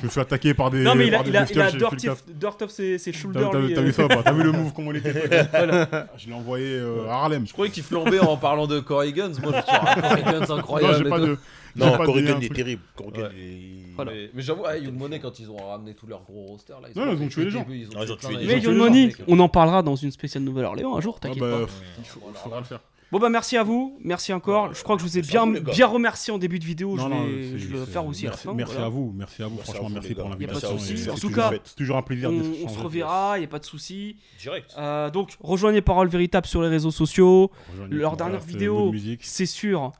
Je 0.00 0.04
me 0.04 0.10
suis 0.10 0.20
attaqué 0.20 0.54
par 0.54 0.70
des. 0.70 0.82
Non 0.82 0.94
mais 0.94 1.08
il 1.08 1.14
a, 1.14 1.22
il 1.26 1.36
a, 1.36 1.44
il 1.50 1.60
a 1.62 1.66
Philcast. 1.86 2.24
dirt 2.28 2.62
off 2.62 2.70
ses, 2.70 2.98
ses 2.98 3.10
T'as 3.12 3.18
shoulders. 3.18 3.50
t'as- 3.50 3.58
lui, 3.58 3.74
t'as 3.74 3.80
euh. 3.80 3.84
vu 3.84 3.92
ça 3.92 4.04
ou 4.04 4.08
pas 4.08 4.22
T'as 4.22 4.32
vu 4.32 4.42
le 4.44 4.52
move 4.52 4.72
comment 4.72 4.92
il 4.92 4.98
était 4.98 5.12
fait 5.12 5.48
Voilà. 5.50 6.06
Je 6.16 6.26
l'ai 6.28 6.32
envoyé 6.34 6.74
euh, 6.76 7.08
à 7.08 7.14
Harlem. 7.14 7.46
Je 7.46 7.52
croyais 7.52 7.72
qu'il 7.72 7.82
flambait 7.82 8.20
en 8.20 8.36
parlant 8.36 8.66
de 8.68 8.78
Corey 8.80 9.12
Guns. 9.12 9.32
Moi, 9.42 9.52
je 9.56 9.62
suis 9.62 9.64
ah, 9.68 10.00
Corey 10.00 10.22
Guns 10.22 10.46
Non, 10.48 10.56
incroyable. 10.58 10.94
j'ai 11.04 11.10
pas 11.10 11.18
de. 11.20 11.38
j'ai 11.76 11.84
Non, 11.84 11.96
pas 11.98 12.04
Corrigan 12.04 12.40
est 12.40 12.54
terrible. 12.54 12.82
Corrigan. 12.94 13.28
Mais, 13.34 14.30
mais 14.32 14.42
j'avoue, 14.42 14.62
ah, 14.64 14.76
Young 14.78 14.94
Money, 14.96 15.18
quand 15.18 15.40
ils 15.40 15.50
ont 15.50 15.56
ramené 15.56 15.92
tout 15.94 16.06
leur 16.06 16.22
gros 16.22 16.46
roster, 16.46 16.72
là, 16.80 16.88
Non, 16.94 17.10
ont 17.10 17.16
ils 17.16 17.22
ont 17.24 17.28
tué 17.28 17.44
les 17.46 17.50
gens. 17.50 17.66
Ils 17.68 17.88
Ah, 17.96 18.00
ils 18.04 18.12
ont 18.12 18.16
tué 18.16 18.28
des 18.36 18.46
Mais 18.46 18.60
gens. 18.60 18.70
Young 18.70 18.76
gens, 18.78 18.84
Money, 18.84 19.12
on 19.26 19.40
en 19.40 19.48
parlera 19.48 19.82
dans 19.82 19.96
une 19.96 20.12
spéciale 20.12 20.44
Nouvelle-Orléans 20.44 20.96
un 20.96 21.00
jour, 21.00 21.16
Ah 21.18 21.22
t'inquiète 21.22 21.40
bah, 21.40 21.50
pas. 21.66 21.72
il 21.98 22.04
faudra 22.38 22.58
le 22.60 22.64
faire. 22.64 22.78
Bon 23.10 23.18
bah 23.18 23.30
merci 23.30 23.56
à 23.56 23.62
vous, 23.62 23.96
merci 24.04 24.34
encore. 24.34 24.74
Je 24.74 24.82
crois 24.82 24.96
que 24.96 25.02
je 25.02 25.06
vous 25.08 25.16
ai 25.18 25.22
bien, 25.22 25.42
à 25.54 25.60
bien 25.60 25.86
remercié 25.86 26.30
en 26.32 26.36
début 26.36 26.58
de 26.58 26.64
vidéo. 26.66 26.94
Non, 26.94 27.04
je 27.04 27.08
non, 27.08 27.24
vais, 27.24 27.42
c'est- 27.52 27.58
je 27.58 27.68
vais 27.68 27.78
le 27.78 27.84
faire 27.86 28.04
aussi 28.04 28.26
à 28.26 28.30
la 28.30 28.30
merci- 28.32 28.44
fin. 28.46 28.52
Merci 28.54 28.72
voilà. 28.74 28.86
à 28.86 28.90
vous, 28.90 29.12
merci 29.16 29.42
à 29.42 29.46
vous, 29.46 29.54
Merci 29.56 29.70
à 29.70 29.72
franchement, 29.74 29.88
vous, 29.88 29.94
merci 29.94 30.14
pour 30.14 30.24
gars. 30.24 30.28
Y 30.28 30.32
a 30.32 30.34
pas 30.36 30.36
de 30.36 30.50
l'invitation. 30.60 30.68
À. 31.08 31.12
En 31.12 31.14
C'est 31.16 31.20
tout 31.22 31.30
cas, 31.30 31.52
toujours 31.76 31.96
un 31.96 32.02
plaisir 32.02 32.30
On, 32.30 32.66
on 32.66 32.68
se 32.68 32.78
reverra, 32.78 33.38
y 33.38 33.44
a 33.44 33.46
pas 33.46 33.58
de 33.60 33.64
souci. 33.64 34.16
Direct. 34.38 34.74
Euh, 34.76 35.08
donc 35.10 35.36
rejoignez 35.40 35.80
Parole 35.80 36.08
Véritable 36.08 36.46
sur 36.46 36.60
les 36.60 36.68
réseaux 36.68 36.90
sociaux. 36.90 37.50
Rejoignez 37.72 37.94
Leur 37.96 38.16
dernière 38.18 38.40
vidéo, 38.40 38.92
c'est 39.20 39.46
sur 39.46 39.92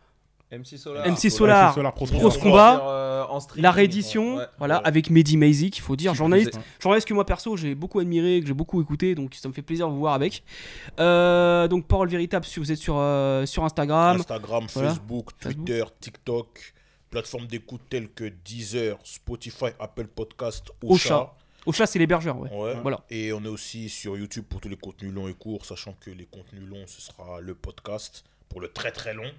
MC 0.50 0.78
Solar. 0.78 1.06
MC 1.06 1.30
Solar, 1.30 1.74
Solar 1.74 1.92
Pro 1.94 2.06
Grosse 2.06 2.20
Grosse 2.20 2.38
Combat. 2.38 2.82
Euh, 2.88 3.24
en 3.28 3.40
streaming. 3.40 3.62
la 3.62 3.70
réédition, 3.70 4.36
Ouais. 4.36 4.46
voilà, 4.58 4.76
Ouais. 4.78 4.86
avec 4.86 5.10
Mehdi 5.10 5.36
Maizy, 5.36 5.70
qu'il 5.70 5.82
faut 5.82 5.96
dire, 5.96 6.12
Qui 6.12 6.18
journaliste, 6.18 6.58
journaliste 6.80 7.06
que 7.06 7.12
moi 7.14 7.26
perso 7.26 7.56
j'ai 7.56 7.74
beaucoup 7.74 7.98
admiré, 8.00 8.40
que 8.40 8.46
j'ai 8.46 8.54
beaucoup 8.54 8.80
écouté, 8.80 9.14
donc 9.14 9.34
ça 9.34 9.48
me 9.48 9.52
fait 9.52 9.60
plaisir 9.62 9.88
de 9.88 9.92
vous 9.92 9.98
voir 9.98 10.14
avec. 10.14 10.42
Euh, 11.00 11.68
donc 11.68 11.86
Parole 11.86 12.08
Véritable, 12.08 12.44
si 12.46 12.60
vous 12.60 12.72
êtes 12.72 12.78
sur, 12.78 12.94
euh, 12.96 13.44
sur 13.46 13.64
Instagram, 13.64 14.16
Instagram, 14.20 14.66
Voilà. 14.72 14.88
Facebook, 14.90 15.30
Facebook. 15.38 15.66
Twitter, 15.66 15.84
TikTok, 16.00 16.74
plateformes 17.10 17.46
d'écoute 17.46 17.82
telles 17.90 18.08
que 18.08 18.32
Deezer, 18.44 18.96
Spotify, 19.04 19.66
Apple 19.78 20.06
Podcast, 20.06 20.70
Ocha. 20.82 20.94
Ocha. 21.16 21.34
Ocha 21.66 21.86
c'est 21.86 21.98
l'hébergeur, 21.98 22.38
ouais. 22.38 22.50
Ouais. 22.54 22.74
Voilà. 22.80 23.00
Et 23.10 23.32
on 23.34 23.44
est 23.44 23.48
aussi 23.48 23.90
sur 23.90 24.16
YouTube 24.16 24.44
pour 24.48 24.60
tous 24.62 24.68
les 24.70 24.76
contenus 24.76 25.12
longs 25.12 25.28
et 25.28 25.34
courts, 25.34 25.66
sachant 25.66 25.94
que 26.00 26.10
les 26.10 26.24
contenus 26.24 26.66
longs, 26.66 26.86
ce 26.86 27.02
sera 27.02 27.40
le 27.40 27.54
podcast 27.54 28.24
pour 28.48 28.62
le 28.62 28.68
très 28.68 28.90
très 28.92 29.12
long. 29.12 29.30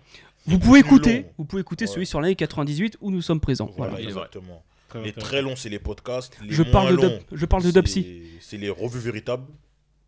Vous 0.45 0.60
pouvez 0.60 0.80
écouter, 0.80 1.22
long. 1.22 1.30
vous 1.40 1.45
pouvez 1.45 1.61
écouter 1.61 1.86
Ouais. 1.86 1.91
celui 1.91 2.06
sur 2.06 2.22
l'année 2.22 2.36
98 2.36 2.98
où 3.02 3.11
nous 3.11 3.22
sommes 3.22 3.40
présents. 3.40 3.70
Voilà, 3.78 3.99
exactement. 4.02 4.64
Très 4.88 5.03
Les 5.03 5.11
très 5.14 5.41
longs, 5.44 5.56
c'est 5.56 5.70
les 5.70 5.78
podcasts. 5.80 6.38
Les 6.41 6.52
Je 6.52 6.64
parle 6.64 6.95
de 6.98 7.02
longs, 7.02 7.20
je 7.32 7.45
parle 7.45 7.61
de 7.61 7.68
c'est- 7.68 7.74
Dubsy. 7.74 8.07
C'est 8.41 8.57
les 8.57 8.70
revues 8.70 8.99
véritables. 8.99 9.45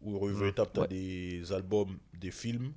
Où 0.03 0.17
revues 0.17 0.33
véritables, 0.35 0.71
tu 0.73 0.79
as 0.79 0.83
Ouais. 0.83 0.87
des 0.89 1.51
albums, 1.53 1.95
des 2.19 2.31
films. 2.31 2.71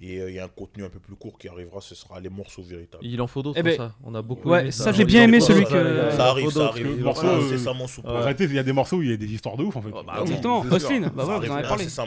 Et 0.00 0.18
euh, 0.18 0.28
il 0.28 0.34
y 0.34 0.40
a 0.40 0.44
un 0.46 0.48
contenu 0.48 0.82
un 0.82 0.88
peu 0.88 0.98
plus 0.98 1.14
court 1.14 1.38
qui 1.38 1.46
arrivera, 1.46 1.80
ce 1.80 1.94
sera 1.94 2.18
les 2.18 2.28
morceaux 2.28 2.64
véritables. 2.64 3.06
Il 3.06 3.22
en 3.22 3.28
faut 3.28 3.44
d'autres, 3.44 3.60
Eh 3.60 3.62
ben, 3.62 3.76
ça. 3.76 3.94
On 4.02 4.12
a 4.16 4.22
beaucoup 4.22 4.48
ouais, 4.50 4.62
aimé 4.62 4.70
ça, 4.72 4.90
j'ai 4.90 5.04
bien 5.04 5.22
aimé 5.22 5.38
celui 5.40 5.64
que- 5.64 6.10
Ça 6.10 6.30
arrive, 6.30 6.50
ça 6.50 6.66
arrive. 6.66 7.00
morceaux, 7.00 7.26
euh. 7.28 8.02
En 8.04 8.18
réalité, 8.22 8.42
il 8.44 8.54
y 8.54 8.58
a 8.58 8.64
des 8.64 8.72
morceaux 8.72 8.96
où 8.96 9.02
il 9.02 9.10
y 9.10 9.12
a 9.12 9.16
des 9.16 9.32
histoires 9.32 9.56
de 9.56 9.62
ouf 9.62 9.76
en 9.76 9.82
fait. 9.82 9.90
bah 9.92 10.02
Ah, 10.08 10.22
Exactement. 10.22 10.62
Austin, 10.68 11.00
bah 11.14 11.24
ouais, 11.24 11.46
vous 11.46 11.52
en 11.52 11.54
avez 11.54 11.62
parlé. 11.68 11.88
c'est. 11.88 12.02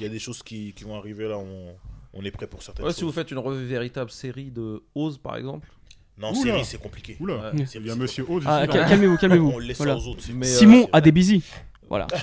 Il 0.00 0.02
y 0.02 0.06
a 0.06 0.08
des 0.08 0.18
choses 0.18 0.42
qui, 0.42 0.72
qui 0.72 0.82
vont 0.82 0.96
arriver 0.96 1.28
là, 1.28 1.38
on, 1.38 1.76
on 2.14 2.24
est 2.24 2.30
prêt 2.30 2.46
pour 2.46 2.62
certaines 2.62 2.84
Ouais, 2.84 2.90
choses. 2.90 2.98
si 2.98 3.04
vous 3.04 3.12
faites 3.12 3.30
une 3.30 3.38
revue 3.38 3.64
véritable 3.66 4.10
série 4.10 4.50
de 4.50 4.82
Oz, 4.94 5.18
par 5.18 5.36
exemple. 5.36 5.68
Non, 6.16 6.30
Oula. 6.30 6.52
série, 6.52 6.64
c'est 6.64 6.80
compliqué. 6.80 7.16
Oula, 7.20 7.34
Ouais. 7.34 7.64
il 7.74 7.86
y 7.86 7.90
a 7.90 7.96
Monsieur 7.96 8.24
Oz. 8.28 8.44
Ah, 8.46 8.66
calmez-vous, 8.68 9.16
calmez-vous. 9.16 9.50
On 9.54 9.58
laisse 9.58 9.76
Voilà. 9.78 9.94
ça 9.94 9.98
aux 9.98 10.08
autres. 10.12 10.22
c'est- 10.22 10.32
Mais, 10.32 10.46
Simon 10.46 10.88
a 10.92 11.00
des 11.00 11.10
bisous. 11.12 11.42
Voilà. 11.88 12.06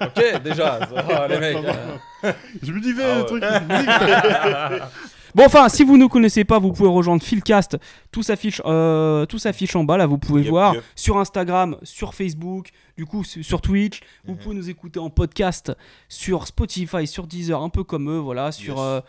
Ok, 0.00 0.42
déjà. 0.42 0.80
Ah, 0.96 1.28
les 1.28 1.38
mecs. 1.38 1.56
euh, 2.24 2.32
Je 2.62 2.72
me 2.72 2.80
disais, 2.80 3.02
Ah 3.04 3.18
ouais. 3.20 3.24
truc. 3.26 3.42
Bon, 5.34 5.44
enfin, 5.46 5.68
si 5.68 5.82
vous 5.82 5.96
ne 5.96 6.06
connaissez 6.06 6.44
pas, 6.44 6.60
vous 6.60 6.72
pouvez 6.72 6.88
rejoindre 6.88 7.20
Philcast. 7.22 7.76
Tout 8.12 8.22
s'affiche, 8.22 8.62
euh, 8.66 9.26
tout 9.26 9.38
s'affiche 9.38 9.74
en 9.74 9.82
bas. 9.82 9.96
Là, 9.96 10.06
vous 10.06 10.16
pouvez 10.16 10.42
Yep, 10.42 10.50
voir 10.50 10.74
yep. 10.74 10.84
sur 10.94 11.18
Instagram, 11.18 11.76
sur 11.82 12.14
Facebook, 12.14 12.68
du 12.96 13.06
coup 13.06 13.24
su- 13.24 13.42
sur 13.42 13.60
Twitch. 13.60 14.00
Vous 14.24 14.34
Mhm. 14.34 14.38
pouvez 14.38 14.54
nous 14.54 14.70
écouter 14.70 14.98
en 15.00 15.10
podcast 15.10 15.72
sur 16.08 16.46
Spotify, 16.46 17.06
sur 17.06 17.26
Deezer, 17.26 17.60
un 17.60 17.68
peu 17.68 17.84
comme 17.84 18.10
eux, 18.10 18.18
voilà, 18.18 18.52
sur. 18.52 18.80
Euh, 18.80 19.00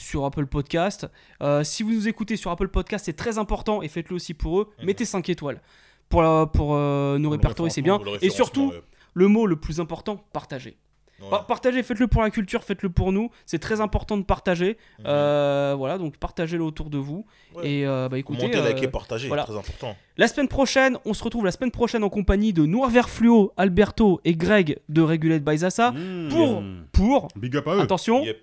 sur 0.00 0.24
Apple 0.24 0.46
Podcast. 0.46 1.08
Euh, 1.42 1.64
si 1.64 1.82
vous 1.82 1.90
nous 1.92 2.06
écoutez 2.06 2.36
sur 2.36 2.52
Apple 2.52 2.68
Podcast, 2.68 3.06
c'est 3.06 3.14
très 3.16 3.36
important 3.36 3.82
et 3.82 3.88
faites-le 3.88 4.14
aussi 4.14 4.32
pour 4.32 4.60
eux. 4.60 4.68
Mhm. 4.78 4.86
Mettez 4.86 5.04
5 5.04 5.28
étoiles. 5.28 5.60
Pour, 6.08 6.22
la- 6.22 6.46
pour 6.46 6.74
euh, 6.76 7.18
nous 7.18 7.28
répertorier, 7.30 7.70
c'est 7.70 7.82
bien. 7.82 7.98
Et 8.22 8.30
surtout, 8.30 8.72
le 9.14 9.26
mot 9.26 9.44
le 9.44 9.56
plus 9.56 9.80
important, 9.80 10.24
partagez. 10.32 10.76
Ouais. 11.20 11.38
Partagez, 11.46 11.82
faites-le 11.82 12.06
pour 12.06 12.22
la 12.22 12.30
culture, 12.30 12.62
faites-le 12.64 12.90
pour 12.90 13.12
nous. 13.12 13.30
C'est 13.46 13.58
très 13.58 13.80
important 13.80 14.16
de 14.16 14.22
partager. 14.22 14.76
Mhm. 14.98 15.04
Euh, 15.06 15.74
voilà, 15.76 15.98
donc 15.98 16.16
partagez-le 16.16 16.62
autour 16.64 16.90
de 16.90 16.98
vous. 16.98 17.24
Ouais. 17.54 17.68
Et 17.70 17.86
euh, 17.86 18.08
bah 18.08 18.18
écoutez, 18.18 18.40
Commentez, 18.50 18.58
euh, 18.58 18.72
likez, 18.74 18.88
partagez, 18.88 19.28
voilà. 19.28 19.44
très 19.44 19.56
important. 19.56 19.96
la 20.16 20.28
semaine 20.28 20.48
prochaine, 20.48 20.98
on 21.04 21.14
se 21.14 21.22
retrouve 21.24 21.44
la 21.44 21.52
semaine 21.52 21.70
prochaine 21.70 22.04
en 22.04 22.08
compagnie 22.10 22.52
de 22.52 22.66
Noir 22.66 22.90
Vert 22.90 23.08
Fluo, 23.08 23.52
Alberto 23.56 24.20
et 24.24 24.34
Greg 24.34 24.78
de 24.88 25.02
Regulate 25.02 25.42
by 25.42 25.58
Zassa 25.58 25.90
Mmh. 25.92 26.28
pour, 26.30 26.62
pour, 26.92 27.28
Big 27.36 27.56
up 27.56 27.66
à 27.68 27.74
eux. 27.76 27.80
attention, 27.80 28.22
Yep. 28.24 28.38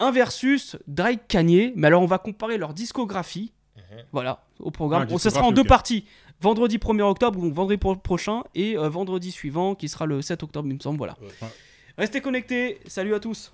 un 0.00 0.10
versus 0.12 0.76
Drake 0.86 1.26
Kanye. 1.28 1.72
Mais 1.76 1.86
alors, 1.88 2.02
on 2.02 2.06
va 2.06 2.18
comparer 2.18 2.58
leur 2.58 2.74
discographie. 2.74 3.52
Mhm. 3.76 3.82
Voilà, 4.12 4.42
au 4.60 4.70
programme. 4.70 5.02
Ah, 5.02 5.06
Bon, 5.06 5.18
ça 5.18 5.30
sera 5.30 5.44
en 5.44 5.52
deux 5.52 5.64
parties. 5.64 6.04
Vendredi 6.40 6.78
1er 6.78 7.02
octobre, 7.02 7.40
donc 7.40 7.52
vendredi 7.52 7.78
pro- 7.78 7.96
prochain, 7.96 8.42
et 8.54 8.76
euh, 8.76 8.88
vendredi 8.88 9.32
suivant, 9.32 9.74
qui 9.74 9.88
sera 9.88 10.06
le 10.06 10.22
7 10.22 10.42
octobre, 10.44 10.68
il 10.68 10.74
me 10.74 10.80
semble. 10.80 10.98
Voilà. 10.98 11.16
Ouais. 11.20 11.48
Restez 11.98 12.20
connectés. 12.20 12.78
Salut 12.86 13.12
à 13.12 13.18
tous. 13.18 13.52